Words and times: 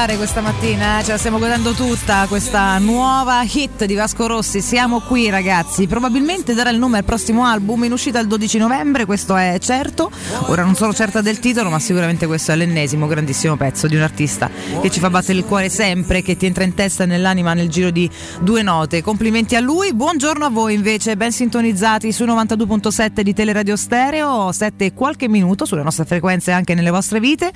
entrare 0.00 0.16
questa 0.16 0.40
mattina, 0.40 0.98
eh, 0.98 1.04
ce 1.04 1.10
la 1.10 1.18
stiamo 1.18 1.38
godendo 1.38 1.72
tutta 1.72 2.24
questa 2.26 2.78
nuova 2.78 3.42
hit 3.42 3.84
di 3.84 3.94
Vasco 3.94 4.26
Rossi. 4.26 4.62
Siamo 4.62 5.00
qui 5.00 5.28
ragazzi, 5.28 5.86
probabilmente 5.86 6.54
darà 6.54 6.70
il 6.70 6.78
nome 6.78 6.96
al 6.96 7.04
prossimo 7.04 7.44
album 7.44 7.84
in 7.84 7.92
uscita 7.92 8.18
il 8.18 8.26
12 8.26 8.56
novembre, 8.56 9.04
questo 9.04 9.36
è 9.36 9.58
certo. 9.60 10.10
Ora 10.46 10.64
non 10.64 10.74
sono 10.74 10.94
certa 10.94 11.20
del 11.20 11.38
titolo, 11.38 11.68
ma 11.68 11.78
sicuramente 11.78 12.26
questo 12.26 12.52
è 12.52 12.56
l'ennesimo 12.56 13.06
grandissimo 13.06 13.58
pezzo 13.58 13.88
di 13.88 13.96
un 13.96 14.00
artista 14.00 14.48
che 14.80 14.88
ci 14.90 15.00
fa 15.00 15.10
battere 15.10 15.36
il 15.36 15.44
cuore 15.44 15.68
sempre, 15.68 16.22
che 16.22 16.34
ti 16.34 16.46
entra 16.46 16.64
in 16.64 16.72
testa 16.72 17.02
e 17.02 17.06
nell'anima 17.06 17.52
nel 17.52 17.68
giro 17.68 17.90
di 17.90 18.08
due 18.40 18.62
note. 18.62 19.02
Complimenti 19.02 19.54
a 19.54 19.60
lui, 19.60 19.92
buongiorno 19.92 20.46
a 20.46 20.50
voi 20.50 20.72
invece, 20.72 21.14
ben 21.18 21.30
sintonizzati 21.30 22.10
su 22.10 22.24
92.7 22.24 23.20
di 23.20 23.34
Teleradio 23.34 23.76
Stereo, 23.76 24.50
7 24.50 24.82
e 24.86 24.94
qualche 24.94 25.28
minuto 25.28 25.66
sulle 25.66 25.82
nostre 25.82 26.06
frequenze 26.06 26.52
anche 26.52 26.72
nelle 26.72 26.90
vostre 26.90 27.20
vite. 27.20 27.52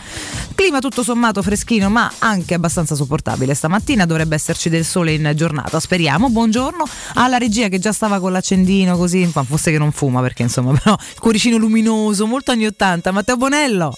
Clima 0.64 0.80
tutto 0.80 1.02
sommato 1.02 1.42
freschino, 1.42 1.90
ma 1.90 2.10
anche 2.20 2.54
abbastanza 2.54 2.94
sopportabile. 2.94 3.52
Stamattina 3.52 4.06
dovrebbe 4.06 4.34
esserci 4.34 4.70
del 4.70 4.86
sole 4.86 5.12
in 5.12 5.30
giornata, 5.36 5.78
speriamo. 5.78 6.30
Buongiorno 6.30 6.88
alla 7.16 7.36
regia 7.36 7.68
che 7.68 7.78
già 7.78 7.92
stava 7.92 8.18
con 8.18 8.32
l'accendino 8.32 8.96
così, 8.96 9.30
ma 9.34 9.42
fosse 9.42 9.70
che 9.70 9.76
non 9.76 9.92
fuma 9.92 10.22
perché 10.22 10.40
insomma, 10.40 10.72
però 10.82 10.94
il 10.94 11.20
cuoricino 11.20 11.58
luminoso, 11.58 12.26
molto 12.26 12.52
anni 12.52 12.64
80. 12.64 13.12
Matteo 13.12 13.36
Bonello. 13.36 13.94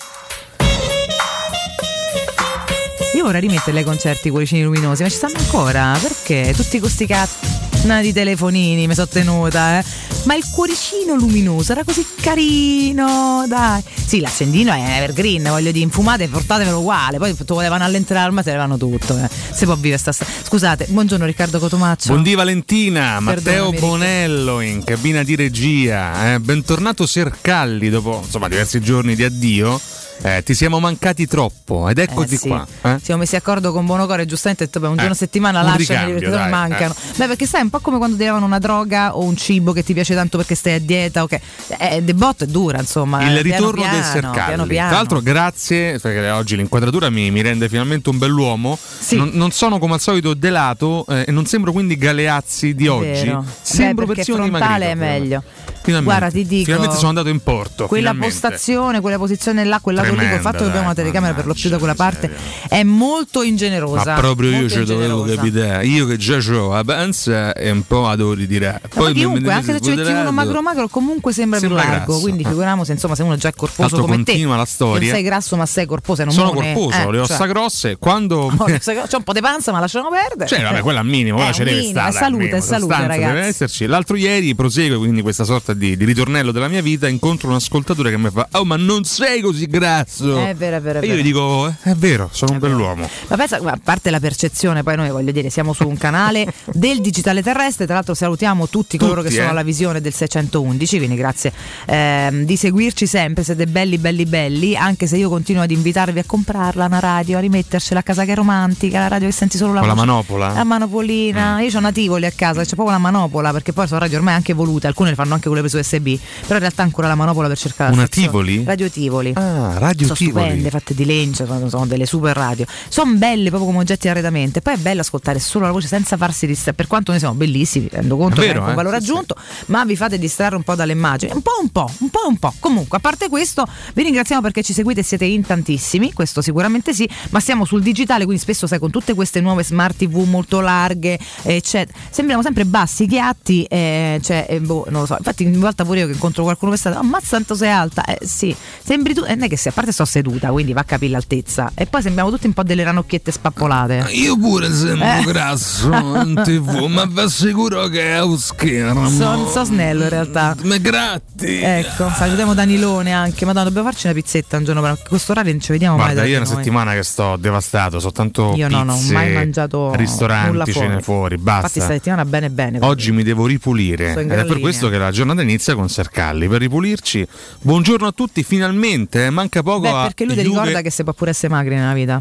Io 3.14 3.22
vorrei 3.22 3.42
rimetterle 3.42 3.78
ai 3.78 3.86
concerti 3.86 4.26
i 4.26 4.30
cuoricini 4.32 4.64
luminosi, 4.64 5.04
ma 5.04 5.08
ci 5.08 5.14
stanno 5.14 5.38
ancora? 5.38 5.96
Perché? 6.02 6.52
Tutti 6.52 6.80
questi 6.80 7.06
cazzi 7.06 7.55
di 8.00 8.12
telefonini 8.12 8.86
mi 8.86 8.94
sono 8.94 9.06
tenuta, 9.08 9.78
eh. 9.78 9.84
Ma 10.24 10.34
il 10.34 10.44
cuoricino 10.50 11.14
luminoso 11.14 11.70
era 11.72 11.84
così 11.84 12.04
carino, 12.20 13.44
dai. 13.46 13.80
Sì, 13.94 14.18
l'accendino 14.20 14.72
è 14.72 14.96
evergreen, 15.00 15.44
voglio 15.44 15.70
dire, 15.70 15.84
infumate, 15.84 16.26
portatevelo 16.28 16.80
uguale. 16.80 17.18
Poi 17.18 17.34
tu 17.36 17.54
volevano 17.54 17.84
all'entrare 17.84 18.26
al 18.26 18.32
mare, 18.32 18.50
levano 18.50 18.76
tutto. 18.76 19.16
Eh. 19.16 19.28
Si 19.52 19.64
può 19.64 19.74
vivere 19.76 19.98
sta 19.98 20.10
sta- 20.12 20.26
Scusate, 20.44 20.86
buongiorno 20.88 21.24
Riccardo 21.24 21.58
Cotomaccio. 21.58 22.08
Buondì 22.08 22.34
Valentina, 22.34 23.20
Matteo 23.20 23.70
Perdonami. 23.70 23.78
Bonello 23.78 24.60
in 24.60 24.82
cabina 24.82 25.22
di 25.22 25.36
regia. 25.36 26.34
eh. 26.34 26.40
Bentornato 26.40 27.06
Sercalli 27.06 27.88
dopo 27.88 28.20
insomma 28.24 28.48
diversi 28.48 28.80
giorni 28.80 29.14
di 29.14 29.22
addio. 29.22 29.80
Eh, 30.22 30.42
ti 30.42 30.54
siamo 30.54 30.80
mancati 30.80 31.26
troppo 31.26 31.88
ed 31.88 31.98
eccoti 31.98 32.34
Eh 32.34 32.38
sì. 32.38 32.48
qua. 32.48 32.66
eh. 32.82 32.98
Siamo 33.02 33.20
messi 33.20 33.34
d'accordo 33.34 33.70
con 33.72 33.86
Bonocore, 33.86 34.24
giustamente 34.26 34.64
detto, 34.64 34.80
beh, 34.80 34.88
un 34.88 34.94
giorno 34.96 35.10
a 35.10 35.14
Eh, 35.14 35.16
settimana 35.16 35.60
un 35.60 35.66
lasciano, 35.66 36.06
ricambio, 36.06 36.30
dai, 36.30 36.50
mancano. 36.50 36.94
Beh, 37.16 37.26
perché 37.26 37.46
sai, 37.46 37.60
è 37.60 37.64
un 37.64 37.70
po' 37.70 37.80
come 37.80 37.98
quando 37.98 38.16
ti 38.16 38.24
davano 38.24 38.46
una 38.46 38.58
droga 38.58 39.16
o 39.16 39.22
un 39.22 39.36
cibo 39.36 39.72
che 39.72 39.84
ti 39.84 39.92
piace 39.92 40.14
tanto 40.14 40.36
perché 40.38 40.54
stai 40.54 40.74
a 40.74 40.80
dieta, 40.80 41.22
ok. 41.22 41.38
Eh, 41.78 42.02
The 42.04 42.14
Bot 42.14 42.44
è 42.44 42.46
dura, 42.46 42.78
insomma. 42.80 43.22
Il 43.22 43.36
eh, 43.36 43.42
piano 43.42 43.70
ritorno 43.70 43.90
del 43.90 44.02
Sercalli. 44.02 44.66
Tra 44.74 44.90
l'altro, 44.90 45.20
grazie, 45.20 45.98
perché 46.00 46.30
oggi 46.30 46.56
l'inquadratura 46.56 47.10
mi, 47.10 47.30
mi 47.30 47.42
rende 47.42 47.68
finalmente 47.68 48.08
un 48.08 48.18
bell'uomo. 48.18 48.76
Sì. 48.98 49.16
Non, 49.16 49.30
non 49.34 49.50
sono 49.52 49.78
come 49.78 49.94
al 49.94 50.00
solito 50.00 50.34
delato 50.34 51.04
eh, 51.08 51.24
e 51.28 51.30
non 51.30 51.46
sembro 51.46 51.72
quindi 51.72 51.96
Galeazzi 51.96 52.74
di 52.74 52.88
oggi. 52.88 53.04
Vero. 53.26 53.44
Sembro 53.60 54.06
Beh, 54.06 54.14
perché 54.14 54.32
persino 54.32 54.46
frontale 54.48 54.90
è 54.90 54.94
dimagrito, 54.94 55.20
meglio. 55.20 55.42
Finalmente. 55.86 56.18
Guarda, 56.18 56.30
ti 56.36 56.46
dico, 56.46 56.64
Finalmente 56.64 56.96
sono 56.96 57.08
andato 57.08 57.28
in 57.28 57.40
porto. 57.40 57.86
Quella 57.86 58.10
finalmente. 58.10 58.40
postazione, 58.40 59.00
quella 59.00 59.18
posizione 59.18 59.64
là, 59.64 59.78
quel 59.80 59.94
lato 59.96 60.14
lì, 60.14 60.28
col 60.28 60.40
fatto 60.40 60.58
che 60.58 60.64
abbiamo 60.64 60.84
una 60.86 60.94
telecamera 60.94 61.32
per 61.34 61.46
lo 61.46 61.54
più 61.54 61.70
da 61.70 61.78
quella 61.78 61.94
parte, 61.94 62.30
è 62.68 62.82
molto 62.82 63.42
ingenerosa. 63.42 64.14
Ma 64.14 64.20
proprio 64.20 64.50
io 64.50 64.68
ci 64.68 64.84
dovevo 64.84 65.22
capitare. 65.24 65.86
Io 65.86 66.06
che 66.06 66.16
già 66.16 66.38
ho 66.52 66.72
la 66.74 66.84
panza 66.84 67.52
e 67.52 67.70
un 67.70 67.82
po' 67.86 68.02
la 68.02 68.16
devo 68.16 68.32
ritirare. 68.34 68.80
Ma 68.82 68.88
Poi 68.94 69.12
chiunque, 69.14 69.52
anche 69.52 69.72
se 69.72 69.80
ci 69.80 69.94
metti 69.94 70.10
uno 70.10 70.32
magro 70.32 70.60
magro, 70.62 70.88
comunque 70.88 71.32
sembra, 71.32 71.58
Sembra 71.58 71.80
più 71.82 71.88
largo. 71.90 72.04
grasso. 72.06 72.20
Quindi 72.20 72.42
Ah. 72.44 72.48
figuriamoci, 72.48 72.90
insomma, 72.90 73.14
se 73.14 73.22
uno 73.22 73.34
è 73.34 73.36
già 73.38 73.52
corposo 73.52 73.88
Tanto 73.88 74.04
come 74.04 74.16
te. 74.18 74.24
continua 74.32 74.56
la 74.56 74.64
storia. 74.64 75.00
Non 75.06 75.14
sei 75.14 75.22
grasso, 75.22 75.56
ma 75.56 75.66
sei 75.66 75.86
corposo. 75.86 76.22
e 76.22 76.24
Non 76.24 76.34
Sono 76.34 76.50
corposo, 76.52 76.96
eh, 77.08 77.12
le 77.12 77.18
ossa 77.18 77.36
cioè, 77.36 77.48
grosse. 77.48 77.96
Quando. 77.98 78.50
no, 78.56 78.64
c'è 78.64 79.16
un 79.16 79.22
po' 79.22 79.32
di 79.32 79.40
panza, 79.40 79.72
ma 79.72 79.80
lasciamo 79.80 80.08
perdere. 80.10 80.48
Cioè, 80.48 80.62
vabbè, 80.62 80.80
quella 80.80 81.00
al 81.00 81.06
minimo, 81.06 81.36
quella 81.36 81.50
Eh, 81.50 81.54
ce 81.54 81.64
deve 81.64 81.82
stare. 81.84 82.08
è 82.08 82.12
salute, 82.12 82.48
è 82.56 82.60
salute, 82.60 82.96
ragazzi. 82.96 83.18
deve 83.20 83.40
esserci. 83.46 83.86
L'altro 83.86 84.16
ieri 84.16 84.54
prosegue 84.54 84.96
quindi 84.96 85.22
questa 85.22 85.44
sorta 85.44 85.72
di, 85.76 85.96
di 85.96 86.04
ritornello 86.04 86.52
della 86.52 86.68
mia 86.68 86.82
vita. 86.82 87.08
Incontro 87.08 87.48
un 87.48 87.54
ascoltatore 87.54 88.10
che 88.10 88.18
mi 88.18 88.30
fa: 88.30 88.48
Oh, 88.52 88.64
ma 88.64 88.76
non 88.76 89.04
sei 89.04 89.40
così 89.40 89.66
grasso. 89.66 90.38
È 90.38 90.54
vero, 90.54 90.76
è 90.76 90.80
vero, 90.80 91.00
è 91.00 91.04
E 91.04 91.06
io 91.06 91.14
gli 91.14 91.22
dico: 91.22 91.68
"Eh, 91.68 91.90
È 91.90 91.94
vero, 91.94 92.28
sono 92.32 92.52
un 92.52 92.58
bell'uomo. 92.58 93.08
Ma 93.28 93.36
pensa, 93.36 93.58
a 93.62 93.78
parte 93.82 94.10
la 94.10 94.20
percezione, 94.20 94.82
poi 94.82 94.96
noi 94.96 95.10
voglio 95.10 95.32
dire, 95.32 95.50
siamo 95.50 95.72
su 95.72 95.86
un 95.86 95.96
canale 95.96 96.52
del 96.72 97.00
digitale 97.00 97.42
terrestre. 97.42 97.84
Tra 97.84 97.94
l'altro, 97.94 98.14
salutiamo 98.14 98.68
tutti 98.68 98.96
coloro 98.98 99.22
Tutti, 99.22 99.28
che 99.28 99.34
sono 99.36 99.48
eh. 99.48 99.50
alla 99.52 99.62
visione 99.62 100.00
del 100.00 100.12
611. 100.12 100.96
Quindi, 100.96 101.16
grazie 101.16 101.52
ehm, 101.86 102.44
di 102.44 102.56
seguirci 102.56 103.06
sempre. 103.06 103.44
Siete 103.44 103.66
belli, 103.66 103.98
belli, 103.98 104.24
belli. 104.24 104.76
Anche 104.76 105.06
se 105.06 105.16
io 105.16 105.28
continuo 105.28 105.62
ad 105.62 105.70
invitarvi 105.70 106.18
a 106.18 106.24
comprarla 106.24 106.86
una 106.86 106.98
radio, 106.98 107.38
a 107.38 107.40
rimettercela 107.40 108.00
a 108.00 108.02
casa 108.02 108.24
che 108.24 108.32
è 108.32 108.34
romantica. 108.34 109.00
La 109.00 109.08
radio 109.08 109.26
che 109.26 109.32
senti 109.32 109.56
solo 109.56 109.72
la 109.72 109.80
Con 109.80 109.88
la 109.88 109.94
manopola? 109.94 110.52
La 110.52 110.64
manopolina. 110.64 111.60
Io 111.60 111.70
ho 111.74 111.78
una 111.78 111.92
Tivoli 111.92 112.26
a 112.26 112.32
casa, 112.32 112.62
c'è 112.62 112.74
proprio 112.74 112.96
la 112.96 112.98
manopola. 112.98 113.52
Perché 113.52 113.72
poi 113.72 113.86
sono 113.86 114.00
radio 114.00 114.18
ormai 114.18 114.34
anche 114.34 114.52
evolute. 114.52 114.86
Alcune 114.86 115.10
le 115.10 115.14
fanno 115.14 115.34
anche 115.34 115.46
con 115.46 115.56
le 115.56 115.62
prese 115.68 115.78
USB. 115.96 116.18
Però 116.42 116.54
in 116.54 116.60
realtà 116.60 116.82
ancora 116.82 117.08
la 117.08 117.14
manopola 117.14 117.48
per 117.48 117.58
cercare 117.58 117.92
Una. 117.92 118.06
Tivoli? 118.06 118.64
Radio 118.64 118.90
Tivoli 118.90 119.32
Ah, 119.34 119.78
Radio 119.78 120.06
sono 120.06 120.16
Tivoli. 120.18 120.44
stupende, 120.44 120.70
fatte 120.70 120.94
di 120.94 121.04
legno, 121.04 121.34
sono, 121.34 121.68
sono 121.68 121.86
delle 121.86 122.06
super 122.06 122.36
radio. 122.36 122.64
Sono 122.88 123.12
belle 123.14 123.48
proprio 123.48 123.68
come 123.70 123.80
oggetti 123.82 124.02
di 124.02 124.08
arredamento. 124.08 124.58
E 124.58 124.62
poi 124.62 124.74
è 124.74 124.78
bello 124.78 125.00
ascoltare 125.00 125.38
solo 125.38 125.66
la 125.66 125.72
voce 125.72 125.86
senza 125.88 126.16
farsi 126.16 126.46
distrarre. 126.46 126.74
Per 126.76 126.86
quanto 126.86 127.10
noi 127.10 127.20
siamo 127.20 127.34
bellissimi, 127.34 127.88
rendo 127.90 128.16
conto 128.16 128.40
È 128.40 128.44
che 128.44 128.46
vero, 128.52 128.60
è 128.60 128.64
un 128.66 128.70
eh? 128.70 128.74
valore 128.74 129.00
Sì, 129.00 129.10
aggiunto, 129.10 129.34
ma 129.66 129.84
vi 129.84 129.96
fate 129.96 130.18
distrarre 130.18 130.56
un 130.56 130.62
po' 130.62 130.74
dalle 130.74 130.92
immagini. 130.92 131.32
Un 131.32 131.42
po' 131.42 131.52
un 131.60 131.68
po', 131.70 131.90
un 131.98 132.10
po' 132.10 132.26
un 132.28 132.36
po'. 132.38 132.52
Comunque, 132.58 132.98
a 132.98 133.00
parte 133.00 133.28
questo, 133.28 133.66
vi 133.94 134.02
ringraziamo 134.02 134.40
perché 134.42 134.62
ci 134.62 134.72
seguite 134.72 135.00
e 135.00 135.02
siete 135.02 135.24
in 135.24 135.44
tantissimi, 135.44 136.12
questo 136.12 136.40
sicuramente 136.42 136.92
sì, 136.94 137.08
ma 137.30 137.40
siamo 137.40 137.64
sul 137.64 137.82
digitale, 137.82 138.24
quindi 138.24 138.42
spesso 138.42 138.66
sai 138.66 138.78
con 138.78 138.90
tutte 138.90 139.14
queste 139.14 139.40
nuove 139.40 139.64
smart 139.64 139.96
TV 139.96 140.24
molto 140.26 140.60
larghe, 140.60 141.18
eccetera. 141.42 141.98
Sembriamo 142.10 142.42
sempre 142.42 142.64
bassi, 142.64 143.06
chiatti, 143.06 143.64
eh, 143.64 144.20
cioè, 144.22 144.46
eh, 144.48 144.60
boh, 144.60 144.86
non 144.90 145.00
lo 145.02 145.06
so. 145.06 145.16
Infatti, 145.18 145.44
ogni 145.56 145.64
volta 145.64 145.84
pure 145.84 146.00
io 146.00 146.06
che 146.06 146.12
incontro 146.12 146.42
qualcuno 146.44 146.72
che 146.72 146.78
sta, 146.78 146.96
ammazza 146.98 147.36
tanto 147.36 147.54
sei 147.54 147.70
alta. 147.70 148.04
Eh 148.04 148.18
sì, 148.24 148.54
sembri 148.84 149.14
tu, 149.14 149.22
eh, 149.26 149.34
non 149.34 149.44
è 149.44 149.48
che 149.48 149.56
se 149.56 149.70
a 149.70 149.72
parte 149.72 149.92
sto 149.92 150.04
seduta, 150.04 150.48
quindi 150.50 150.72
va 150.72 150.80
a 150.80 150.84
capire 150.84 151.12
l'altezza. 151.12 151.72
E 151.74 151.86
poi 151.86 152.02
sembriamo 152.02 152.30
tutti 152.30 152.46
un 152.46 152.52
po' 152.52 152.62
delle 152.62 152.84
ranocchiette 152.84 153.30
spappolate. 153.32 154.06
Io 154.12 154.38
pure 154.38 154.72
sembro 154.72 155.06
Eh. 155.06 155.22
grasso 155.24 155.88
in 155.92 156.40
tv, 156.44 156.84
ma 156.88 157.04
vi 157.06 157.20
assicuro 157.20 157.86
che 157.88 158.14
è 158.14 158.22
un 158.22 158.38
schermo. 158.38 159.08
So, 159.08 159.48
so 159.50 159.64
snello 159.64 160.04
in 160.04 160.08
realtà. 160.10 160.54
Me 160.62 160.80
gratti. 160.80 161.60
Ecco, 161.60 162.10
salutiamo 162.14 162.54
Danilone 162.54 163.12
anche. 163.12 163.44
Madonna, 163.44 163.64
dobbiamo 163.64 163.88
farci 163.90 164.06
una 164.06 164.14
pizzetta 164.14 164.56
un 164.56 164.64
giorno. 164.64 164.80
Per 164.82 165.02
questo 165.08 165.32
orario 165.32 165.52
non 165.52 165.60
ci 165.60 165.72
vediamo 165.72 165.96
Guarda, 165.96 166.20
mai. 166.20 166.30
io 166.30 166.36
è 166.36 166.40
una 166.40 166.46
noi. 166.48 166.56
settimana 166.56 166.92
che 166.94 167.02
sto 167.02 167.36
devastato, 167.36 167.98
soltanto 168.00 168.52
Io 168.56 168.68
no, 168.68 168.78
non 168.82 168.90
ho 168.90 169.00
mai 169.12 169.32
mangiato 169.32 169.78
nulla 169.78 169.96
ristoranti, 169.96 170.72
fuori. 170.72 170.72
cene 170.72 171.00
fuori, 171.02 171.34
Infatti, 171.36 171.60
basta. 171.60 171.80
sta 171.80 171.92
settimana 171.92 172.24
bene 172.24 172.50
bene. 172.50 172.78
Oggi 172.82 173.12
mi 173.12 173.22
devo 173.22 173.46
ripulire 173.46 174.12
ed 174.12 174.30
è 174.30 174.44
per 174.44 174.60
questo 174.60 174.88
che 174.88 174.98
la 174.98 175.10
giornata 175.10 175.35
inizia 175.42 175.74
con 175.74 175.88
Sercalli. 175.88 176.48
Per 176.48 176.60
ripulirci, 176.60 177.26
buongiorno 177.62 178.06
a 178.06 178.12
tutti, 178.12 178.42
finalmente, 178.42 179.26
eh, 179.26 179.30
manca 179.30 179.62
poco 179.62 179.80
Beh, 179.80 179.88
a 179.90 180.02
perché 180.04 180.24
lui 180.24 180.34
ti 180.34 180.42
Juve- 180.42 180.58
ricorda 180.60 180.80
che 180.82 180.90
si 180.90 181.02
può 181.04 181.12
pure 181.12 181.30
essere 181.30 181.52
magri 181.52 181.74
nella 181.74 181.94
vita. 181.94 182.20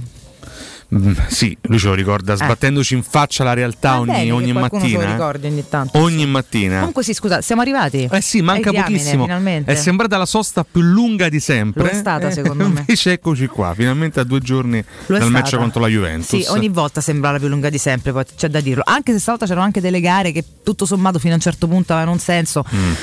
Mm, 0.93 1.13
sì, 1.27 1.57
lui 1.61 1.79
ce 1.79 1.87
lo 1.87 1.93
ricorda 1.95 2.35
sbattendoci 2.35 2.93
in 2.93 3.01
faccia 3.01 3.43
la 3.43 3.53
realtà 3.53 3.99
ogni, 3.99 4.29
ogni 4.31 4.53
mattina. 4.53 5.01
eh. 5.01 5.11
ricordi 5.11 5.47
ogni 5.47 5.65
tanto. 5.67 5.97
Ogni 5.97 6.25
mattina. 6.27 6.77
Comunque 6.77 7.03
sì, 7.03 7.13
scusa, 7.13 7.41
siamo 7.41 7.61
arrivati. 7.61 8.07
Eh 8.11 8.21
sì, 8.21 8.41
manca 8.41 8.69
diamine, 8.69 8.97
pochissimo. 8.97 9.23
finalmente. 9.23 9.71
È 9.71 9.75
sembrata 9.75 10.17
la 10.17 10.25
sosta 10.25 10.63
più 10.63 10.81
lunga 10.81 11.27
di 11.27 11.39
sempre. 11.39 11.83
Lo 11.83 11.89
è 11.89 11.93
stata, 11.93 12.29
secondo 12.29 12.67
me. 12.69 12.79
Invece 12.79 13.13
eccoci 13.13 13.47
qua, 13.47 13.73
finalmente 13.73 14.19
a 14.19 14.23
due 14.23 14.39
giorni 14.39 14.83
Lo 15.07 15.17
dal 15.17 15.31
match 15.31 15.55
contro 15.55 15.81
la 15.81 15.87
Juventus. 15.87 16.27
Sì, 16.27 16.45
ogni 16.49 16.69
volta 16.69 17.01
sembra 17.01 17.31
la 17.31 17.39
più 17.39 17.47
lunga 17.47 17.69
di 17.69 17.77
sempre, 17.79 18.11
poi 18.11 18.23
c'è 18.35 18.47
da 18.47 18.59
dirlo. 18.59 18.83
Anche 18.85 19.11
se 19.11 19.19
stavolta 19.19 19.45
c'erano 19.45 19.65
anche 19.65 19.81
delle 19.81 19.99
gare 19.99 20.31
che 20.31 20.43
tutto 20.63 20.85
sommato 20.85 21.17
fino 21.19 21.33
a 21.33 21.35
un 21.35 21.41
certo 21.41 21.67
punto 21.67 21.93
avevano 21.93 22.13
un 22.13 22.19
senso. 22.19 22.63
Mm. 22.73 22.93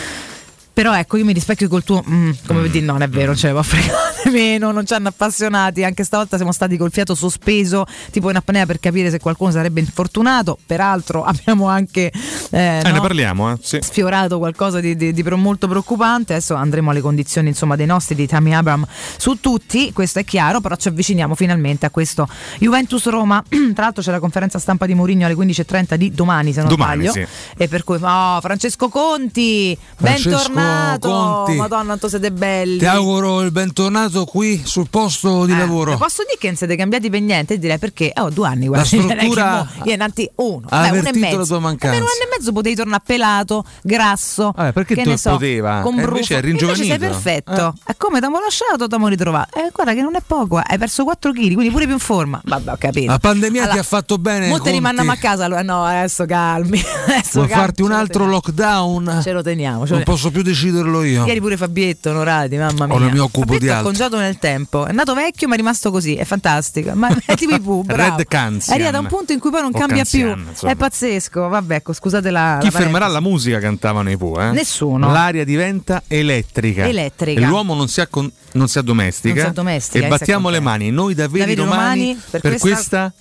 Però 0.83 0.97
ecco, 0.97 1.17
io 1.17 1.25
mi 1.25 1.33
rispecchio 1.33 1.69
col 1.69 1.85
tuo. 1.85 2.03
mm, 2.09 2.31
come 2.45 2.63
vedi, 2.63 2.81
no, 2.81 2.95
non 2.95 3.03
è 3.03 3.09
vero, 3.09 3.37
ce 3.37 3.47
ne 3.47 3.53
può 3.53 3.63
fregare 3.63 4.11
meno, 4.33 4.73
non 4.73 4.85
ci 4.85 4.95
hanno 4.95 5.09
appassionati. 5.09 5.85
Anche 5.85 6.03
stavolta 6.03 6.35
siamo 6.37 6.51
stati 6.51 6.77
col 6.77 6.91
fiato 6.91 7.15
sospeso, 7.15 7.85
tipo 8.11 8.31
in 8.31 8.35
apnea 8.37 8.67
per 8.67 8.81
capire 8.81 9.09
se 9.09 9.21
qualcuno 9.21 9.53
sarebbe 9.53 9.79
infortunato. 9.79 10.59
Peraltro 10.67 11.23
abbiamo 11.25 11.69
anche. 11.69 12.11
eh, 12.51 12.79
Eh, 12.79 12.83
no? 12.83 12.91
ne 12.95 13.01
parliamo, 13.01 13.53
eh? 13.53 13.59
Sì. 13.63 13.79
sfiorato 13.81 14.39
qualcosa 14.39 14.81
di, 14.81 14.97
di- 14.97 15.13
di 15.13 15.23
molto 15.23 15.69
preoccupante. 15.69 16.33
Adesso 16.35 16.55
andremo 16.55 16.91
alle 16.91 17.01
condizioni 17.01 17.47
insomma, 17.47 17.77
dei 17.77 17.87
nostri, 17.87 18.17
di 18.17 18.27
Tammy 18.27 18.53
Abram 18.53 18.85
su 19.17 19.39
tutti, 19.39 19.93
questo 19.93 20.19
è 20.19 20.25
chiaro, 20.25 20.61
però 20.61 20.75
ci 20.75 20.89
avviciniamo 20.89 21.37
finalmente 21.37 21.87
a 21.87 21.91
questo 21.91 22.27
Juventus 22.59 23.07
Roma. 23.07 23.41
Tra 23.49 23.85
l'altro 23.85 24.03
c'è 24.03 24.11
la 24.11 24.19
conferenza 24.19 24.59
stampa 24.59 24.87
di 24.87 24.95
Mourinho 24.95 25.27
alle 25.27 25.35
15.30 25.35 25.95
di 25.95 26.11
domani, 26.11 26.53
se 26.53 26.59
non 26.59 26.69
Domani, 26.71 27.07
sbaglio. 27.07 27.25
sì. 27.27 27.33
E 27.57 27.69
per 27.69 27.85
cui, 27.85 27.99
oh, 28.01 28.41
Francesco 28.41 28.89
Conti, 28.89 29.79
Francesco 29.95 30.29
bentornato. 30.31 30.71
Conti. 30.99 31.55
Madonna, 31.57 31.85
quanto 31.85 32.09
siete 32.09 32.31
belli. 32.33 32.79
Ti 32.79 32.87
auguro 32.87 33.41
il 33.43 33.51
bentornato 33.51 34.25
qui 34.25 34.61
sul 34.65 34.89
posto 34.89 35.45
di 35.47 35.53
Eh, 35.53 35.57
lavoro. 35.57 35.97
Posso 35.97 36.23
dire 36.25 36.37
che 36.39 36.47
non 36.49 36.57
siete 36.57 36.77
cambiati 36.77 37.11
per 37.11 37.21
niente? 37.21 37.59
Direi 37.59 37.79
perché 37.79 38.13
ho 38.17 38.31
due 38.31 38.47
anni. 38.49 38.65
La 38.67 38.83
Guarda, 38.83 38.89
che 38.89 39.03
struttura 39.03 39.69
mo- 39.77 39.85
io 39.85 39.93
innanzi 39.93 40.31
uno, 40.37 40.67
ha 40.69 40.81
beh, 40.91 40.99
uno 40.99 41.09
e 41.09 41.19
mezzo. 41.19 41.39
la 41.39 41.45
tua 41.45 41.59
mancanza. 41.59 41.87
Almeno 41.97 42.05
un 42.05 42.11
anno 42.11 42.33
e 42.33 42.37
mezzo 42.39 42.53
potevi 42.53 42.75
tornare 42.75 43.03
pelato, 43.05 43.65
grasso. 43.83 44.53
Vabbè, 44.55 44.73
perché 44.73 44.95
che 44.95 45.03
tu 45.03 45.11
ne 45.11 45.17
so, 45.17 45.31
poteva? 45.31 45.81
Con 45.81 45.95
E 45.95 46.03
brufo. 46.03 46.11
invece 46.17 46.35
è 46.35 46.45
Invece 46.47 46.67
sei 46.67 46.75
ringiovanito. 46.77 46.99
perfetto. 46.99 47.75
È 47.85 47.95
come 47.97 48.19
ti 48.19 48.25
abbiamo 48.25 48.41
lasciato, 48.41 48.77
ti 48.77 48.83
abbiamo 48.85 49.09
ritrovato. 49.09 49.59
Eh, 49.59 49.71
guarda 49.73 49.95
che 49.95 50.03
non 50.03 50.15
è 50.15 50.23
poco, 50.27 50.59
eh. 50.59 50.63
hai 50.67 50.79
perso 50.79 51.05
4 51.05 51.33
kg, 51.33 51.39
quindi 51.55 51.71
pure 51.71 51.85
più 51.85 51.95
in 51.95 51.99
forma. 52.01 52.41
Vabbè, 52.45 52.73
ho 52.73 52.77
capito. 52.79 53.11
La 53.11 53.19
pandemia 53.19 53.61
Allora, 53.63 53.75
ti 53.75 53.81
ha 53.81 53.85
fatto 53.85 54.19
bene. 54.19 54.47
Mo 54.49 54.55
te 54.55 54.59
Conti. 54.61 54.71
rimandiamo 54.73 55.11
a 55.13 55.17
casa, 55.17 55.45
allora 55.45 55.63
no, 55.63 55.85
adesso 55.85 56.25
calmi. 56.27 56.81
Adesso 57.13 57.31
Vuoi 57.41 57.49
calmi, 57.49 57.65
farti 57.65 57.83
un 57.83 57.93
altro 57.93 58.27
lockdown? 58.27 59.21
Ce 59.23 59.33
lo 59.33 59.43
teniamo. 59.43 59.85
Ce 59.85 59.91
lo 59.91 59.97
Non 59.97 60.05
posso 60.05 60.31
più 60.31 60.43
deciderlo 60.53 61.03
io. 61.03 61.27
Ieri 61.27 61.41
pure 61.41 61.57
Fabietto 61.57 62.11
Onorati, 62.11 62.57
mamma 62.57 62.87
mia. 62.87 62.95
Ora 62.95 63.11
mi 63.11 63.19
occupo 63.19 63.41
Fabietto 63.53 63.59
di 63.65 63.67
è 63.67 63.71
altro. 63.71 63.87
congiato 63.87 64.19
nel 64.19 64.39
tempo. 64.39 64.87
È 64.87 64.93
nato 64.93 65.15
vecchio, 65.15 65.49
ma 65.49 65.55
è 65.55 65.57
rimasto 65.57 65.91
così. 65.91 66.15
È 66.17 66.25
fantastico. 66.25 66.93
Ma 66.95 67.09
è 67.25 67.35
tipo 67.35 67.55
i 67.55 67.61
Pooh, 67.61 67.83
bravo. 67.83 68.17
Red 68.17 68.27
Canzian. 68.29 68.77
È 68.77 68.81
arrivato 68.81 68.97
a 68.99 69.01
un 69.01 69.07
punto 69.07 69.33
in 69.33 69.39
cui 69.39 69.51
poi 69.51 69.61
non 69.63 69.71
O 69.75 69.79
cambia 69.79 69.97
Canzian, 69.97 70.35
più. 70.43 70.51
insomma. 70.51 70.73
È 70.73 70.77
pazzesco. 70.77 71.49
Vabbè, 71.49 71.75
ecco, 71.77 71.93
scusate 71.93 72.31
la. 72.31 72.59
Chi 72.61 72.71
la 72.71 72.79
fermerà 72.79 73.07
la 73.09 73.21
musica 73.21 73.59
cantavano 73.59 74.11
i 74.11 74.17
Pooh, 74.17 74.41
eh? 74.41 74.51
Nessuno. 74.53 75.11
L'aria 75.11 75.45
diventa 75.45 76.03
elettrica. 76.07 76.85
Elettrica. 76.87 77.41
E 77.41 77.45
l'uomo 77.45 77.75
non 77.75 77.89
si, 77.89 78.01
accon- 78.01 78.31
non 78.53 78.69
si 78.69 78.79
addomestica. 78.79 79.35
Non 79.35 79.43
si 79.45 79.49
addomestica, 79.51 80.05
E 80.05 80.09
battiamo 80.09 80.49
le 80.51 80.61
mani, 80.61 80.91
noi 80.91 81.15
da 81.15 81.29
veri 81.29 81.55
romani, 81.55 81.79
romani, 82.13 82.21
per, 82.31 82.41
per 82.41 82.59
questa, 82.59 83.13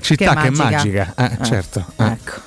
città 0.00 0.34
che 0.34 0.46
è 0.48 0.50
magica. 0.50 1.14
Eh, 1.16 1.24
Eh, 1.40 1.44
certo. 1.44 1.84
eh. 1.96 2.04
Ecco. 2.04 2.46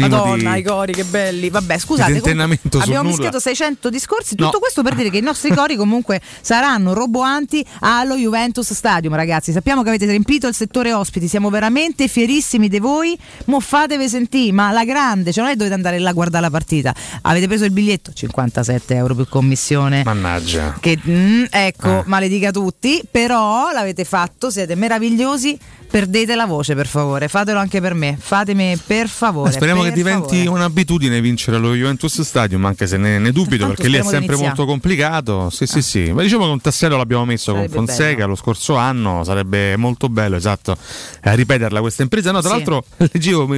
Madonna, 0.00 0.52
di- 0.54 0.60
i 0.60 0.62
cori, 0.62 0.92
che 0.92 1.04
belli. 1.04 1.50
Vabbè, 1.50 1.78
scusate. 1.78 2.20
comunque 2.20 2.58
abbiamo 2.80 3.02
nulla. 3.02 3.02
mischiato 3.02 3.38
600 3.38 3.90
discorsi. 3.90 4.34
Tutto 4.34 4.50
No. 4.52 4.58
questo 4.58 4.82
per 4.82 4.94
dire 4.94 5.10
che 5.10 5.18
i 5.18 5.22
nostri 5.22 5.54
cori 5.54 5.76
comunque 5.76 6.20
saranno 6.40 6.92
roboanti 6.92 7.64
allo 7.80 8.16
Juventus 8.16 8.72
Stadium, 8.72 9.14
ragazzi. 9.14 9.52
Sappiamo 9.52 9.82
che 9.82 9.88
avete 9.88 10.06
riempito 10.06 10.46
il 10.46 10.54
settore 10.54 10.92
ospiti. 10.92 11.28
Siamo 11.28 11.50
veramente 11.50 12.08
fierissimi 12.08 12.68
di 12.68 12.78
voi. 12.78 13.16
Mo 13.46 13.60
fatevi 13.60 14.08
sentire, 14.08 14.52
ma 14.52 14.70
la 14.72 14.84
grande, 14.84 15.32
cioè 15.32 15.42
non 15.44 15.52
è 15.52 15.56
dovete 15.56 15.74
andare 15.74 15.98
là 15.98 16.10
a 16.10 16.12
guardare 16.12 16.44
la 16.44 16.50
partita. 16.50 16.94
Avete 17.22 17.46
preso 17.46 17.64
il 17.64 17.70
biglietto? 17.72 18.12
57 18.12 18.94
euro 18.94 19.14
più 19.14 19.26
commissione. 19.28 20.02
Mannaggia. 20.04 20.76
Che 20.80 20.98
mm, 21.08 21.44
ecco, 21.50 22.00
Eh. 22.00 22.02
maledica 22.06 22.50
tutti, 22.50 23.02
però 23.10 23.70
l'avete 23.72 24.04
fatto, 24.04 24.50
siete 24.50 24.74
meravigliosi. 24.74 25.58
Perdete 25.88 26.34
la 26.34 26.46
voce, 26.46 26.74
per 26.74 26.86
favore, 26.86 27.28
fatelo 27.28 27.58
anche 27.58 27.80
per 27.80 27.94
me. 27.94 28.16
Fatemi 28.18 28.76
per 28.86 29.08
favore. 29.08 29.50
Eh, 29.50 29.52
speriamo 29.52 29.82
che 29.82 29.88
che 29.88 29.94
per 29.94 30.02
diventi 30.02 30.36
favore. 30.42 30.58
un'abitudine 30.58 31.20
vincere 31.20 31.56
allo 31.56 31.74
Juventus 31.74 32.20
Stadium, 32.22 32.64
anche 32.66 32.86
se 32.86 32.96
ne, 32.96 33.18
ne 33.18 33.32
dubito 33.32 33.64
Tanto 33.64 33.74
perché 33.74 33.88
lì 33.88 33.96
è 33.96 34.02
sempre 34.02 34.36
molto 34.36 34.64
complicato. 34.66 35.48
Sì, 35.50 35.66
sì, 35.66 35.80
sì. 35.82 36.12
Ma 36.12 36.22
diciamo 36.22 36.44
che 36.44 36.50
un 36.50 36.60
tassello 36.60 36.96
l'abbiamo 36.96 37.24
messo 37.24 37.52
Sarebbe 37.52 37.74
con 37.74 37.86
Fonseca 37.86 38.14
bello. 38.16 38.26
lo 38.28 38.34
scorso 38.34 38.74
anno, 38.76 39.24
sarebbe 39.24 39.76
molto 39.76 40.08
bello, 40.08 40.36
esatto, 40.36 40.76
eh, 41.22 41.34
ripeterla 41.34 41.80
questa 41.80 42.02
impresa. 42.02 42.30
No, 42.32 42.40
tra 42.40 42.50
Sì. 42.50 42.56
l'altro 42.56 42.84
leggevo. 43.12 43.56